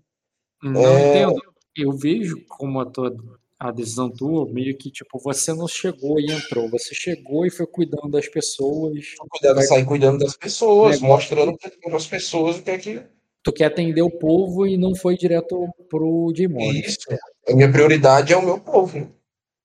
Não 0.63 0.97
É. 0.97 1.09
entendo. 1.11 1.48
Eu 1.79 1.93
vejo 1.93 2.45
como 2.49 2.81
a 2.81 2.87
tua 2.87 3.15
a 3.59 3.73
decisão 3.73 4.09
tua, 4.09 4.47
meio 4.47 4.77
que 4.77 4.89
tipo, 4.91 5.19
você 5.19 5.53
não 5.53 5.67
chegou 5.67 6.21
e 6.21 6.31
entrou, 6.31 6.71
você 6.71 6.95
chegou 6.95 7.45
e 7.45 7.51
foi 7.51 7.67
cuidando 7.67 8.09
das 8.09 8.29
pessoas. 8.29 9.15
Cuidado, 9.31 9.57
Vai- 9.57 9.65
sair 9.65 9.85
cuidando 9.85 10.19
das 10.19 10.37
pessoas, 10.37 11.01
mostrando 11.01 11.57
para 11.59 11.97
as 11.97 12.07
pessoas 12.07 12.59
o 12.59 12.63
que 12.63 12.71
é 12.71 12.79
que. 12.79 13.03
Tu 13.43 13.53
quer 13.53 13.65
atender 13.65 14.03
o 14.03 14.11
povo 14.11 14.67
e 14.67 14.77
não 14.77 14.95
foi 14.95 15.17
direto 15.17 15.69
pro 15.89 16.33
Morris. 16.51 16.87
Isso. 16.87 17.19
A 17.49 17.55
minha 17.55 17.71
prioridade 17.71 18.33
é 18.33 18.37
o 18.37 18.45
meu 18.45 18.61
povo. 18.61 19.13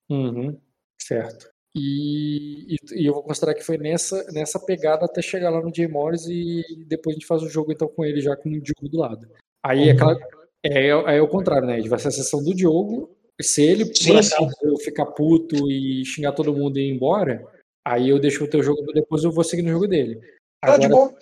Uhum, 0.10 0.58
certo. 1.00 1.54
E, 1.76 2.76
e, 2.76 3.02
e 3.02 3.06
eu 3.06 3.14
vou 3.14 3.24
considerar 3.24 3.56
que 3.56 3.64
foi 3.64 3.78
nessa, 3.78 4.24
nessa 4.32 4.60
pegada 4.60 5.06
até 5.06 5.22
chegar 5.22 5.50
lá 5.50 5.60
no 5.60 5.74
Jay 5.74 5.88
Morris 5.88 6.26
e 6.28 6.64
depois 6.88 7.16
a 7.16 7.20
gente 7.20 7.28
faz 7.28 7.42
o 7.42 7.50
jogo 7.50 7.72
então 7.72 7.88
com 7.88 8.06
ele 8.06 8.22
já 8.22 8.36
com 8.36 8.50
o 8.50 8.62
Diogo 8.62 8.90
do 8.90 9.00
lado. 9.00 9.28
Aí 9.64 9.90
é, 9.90 9.92
aquela, 9.92 10.18
é, 10.64 10.88
é, 10.88 11.22
o 11.22 11.28
contrário, 11.28 11.68
né? 11.68 11.82
Vai 11.88 12.00
ser 12.00 12.08
a 12.10 12.12
sessão 12.12 12.42
do 12.44 12.54
Diogo. 12.54 13.10
Se 13.42 13.64
ele 13.64 13.86
por 13.86 13.96
Sim, 13.98 14.12
acaso 14.12 14.78
ficar 14.84 15.06
puto 15.08 15.70
e 15.70 16.06
xingar 16.06 16.32
todo 16.34 16.54
mundo 16.54 16.78
e 16.78 16.88
ir 16.90 16.94
embora, 16.94 17.46
aí 17.86 18.10
eu 18.10 18.20
deixo 18.20 18.44
o 18.44 18.48
teu 18.48 18.62
jogo 18.64 18.82
depois 18.94 19.24
eu 19.24 19.32
vou 19.32 19.44
seguir 19.44 19.64
no 19.64 19.72
jogo 19.72 19.88
dele. 19.88 20.20
Tá 20.62 20.78
de 20.78 20.86
Agora, 20.86 21.10
boa. 21.10 21.20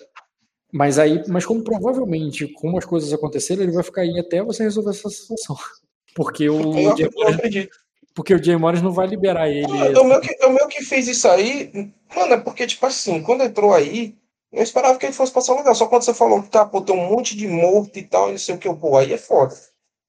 mas 0.73 0.99
aí, 0.99 1.23
mas 1.27 1.45
como 1.45 1.63
provavelmente, 1.63 2.47
como 2.53 2.77
as 2.77 2.85
coisas 2.85 3.11
aconteceram, 3.13 3.63
ele 3.63 3.71
vai 3.71 3.83
ficar 3.83 4.01
aí 4.01 4.19
até 4.19 4.43
você 4.43 4.63
resolver 4.63 4.91
essa 4.91 5.09
situação. 5.09 5.55
Porque 6.13 6.49
o 6.49 6.77
Eu, 6.77 6.97
Jay 6.97 7.05
eu 7.07 7.11
Morris, 7.15 7.35
acredito. 7.35 7.77
porque 8.13 8.33
o 8.35 8.43
Jay 8.43 8.57
Morris 8.57 8.81
não 8.81 8.91
vai 8.91 9.07
liberar 9.07 9.49
ele. 9.49 9.65
Ah, 9.65 10.01
O 10.01 10.03
meu, 10.03 10.19
que, 10.19 10.45
o 10.45 10.49
meu 10.49 10.67
que 10.67 10.83
fez 10.83 11.07
isso 11.07 11.25
aí, 11.29 11.71
mano, 12.13 12.33
é 12.33 12.37
porque, 12.37 12.67
tipo 12.67 12.85
assim, 12.85 13.23
quando 13.23 13.43
entrou 13.43 13.73
aí, 13.73 14.17
eu 14.51 14.63
esperava 14.63 14.97
que 14.99 15.05
ele 15.05 15.13
fosse 15.13 15.31
passar 15.31 15.55
legal. 15.55 15.73
Só 15.75 15.87
quando 15.87 16.03
você 16.03 16.13
falou 16.13 16.41
que 16.43 16.49
tá, 16.49 16.65
pô, 16.65 16.81
tem 16.81 16.95
um 16.95 17.07
monte 17.09 17.35
de 17.35 17.47
morto 17.47 17.97
e 17.97 18.03
tal, 18.03 18.29
e 18.29 18.31
não 18.33 18.37
sei 18.39 18.55
o 18.55 18.57
que, 18.57 18.73
pô, 18.73 18.97
aí 18.97 19.13
é 19.13 19.17
foda. 19.17 19.55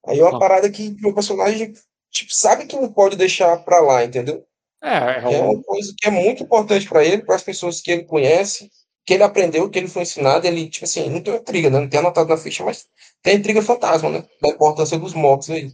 Aí 0.06 0.18
é 0.18 0.24
uma 0.24 0.36
Ah. 0.36 0.40
parada 0.40 0.70
que 0.70 0.90
meu 1.00 1.14
personagem, 1.14 1.72
tipo, 2.10 2.32
sabe 2.34 2.66
que 2.66 2.76
não 2.76 2.92
pode 2.92 3.16
deixar 3.16 3.56
pra 3.64 3.80
lá, 3.80 4.04
entendeu? 4.04 4.44
É, 4.82 4.96
é 4.96 5.20
Que 5.28 5.34
é 5.34 5.42
um, 5.42 5.52
uma 5.52 5.62
coisa 5.62 5.94
que 5.96 6.08
é 6.08 6.10
muito 6.10 6.42
importante 6.42 6.88
pra 6.88 7.04
ele, 7.04 7.22
para 7.24 7.36
as 7.36 7.42
pessoas 7.42 7.80
que 7.80 7.90
ele 7.92 8.04
conhece, 8.04 8.70
que 9.06 9.14
ele 9.14 9.22
aprendeu, 9.22 9.70
que 9.70 9.78
ele 9.78 9.88
foi 9.88 10.02
ensinado, 10.02 10.46
ele, 10.46 10.68
tipo 10.68 10.84
assim, 10.84 11.08
não 11.10 11.22
tem 11.22 11.34
intriga, 11.36 11.70
né? 11.70 11.80
Não 11.80 11.88
tem 11.88 12.00
anotado 12.00 12.28
na 12.28 12.36
ficha, 12.36 12.64
mas 12.64 12.86
tem 13.22 13.36
intriga 13.36 13.62
fantasma, 13.62 14.10
né? 14.10 14.24
Da 14.40 14.48
importância 14.50 14.98
dos 14.98 15.14
mortos 15.14 15.50
aí. 15.50 15.72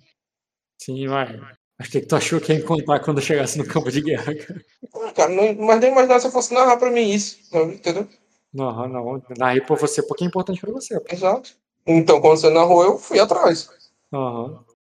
sim, 0.80 1.06
vai. 1.08 1.36
Mas 1.78 1.88
o 1.88 1.90
que 1.92 2.00
que 2.00 2.06
tu 2.06 2.16
achou 2.16 2.40
que 2.40 2.52
ia 2.52 2.58
encontrar 2.58 3.00
quando 3.00 3.20
chegasse 3.22 3.56
no 3.58 3.66
campo 3.66 3.90
de 3.90 4.00
guerra, 4.02 4.34
cara? 4.34 4.64
Ah, 4.94 5.12
Cara, 5.12 5.30
não, 5.32 5.54
mas 5.66 5.80
nem 5.80 5.90
imaginava 5.90 6.20
se 6.20 6.26
eu 6.26 6.30
fosse 6.32 6.52
narrar 6.54 6.76
pra 6.76 6.90
mim 6.90 7.10
isso, 7.10 7.38
entendeu? 7.72 8.08
Não, 8.58 8.88
não. 8.88 9.22
Narrei 9.38 9.60
pra 9.60 9.76
você 9.76 10.02
porque 10.02 10.24
é 10.24 10.26
importante 10.26 10.60
pra 10.60 10.72
você. 10.72 11.00
Exato. 11.10 11.56
Então, 11.86 12.20
quando 12.20 12.38
você 12.38 12.50
narrou, 12.50 12.82
eu 12.84 12.98
fui 12.98 13.18
atrás. 13.20 13.68
Aham. 14.12 14.64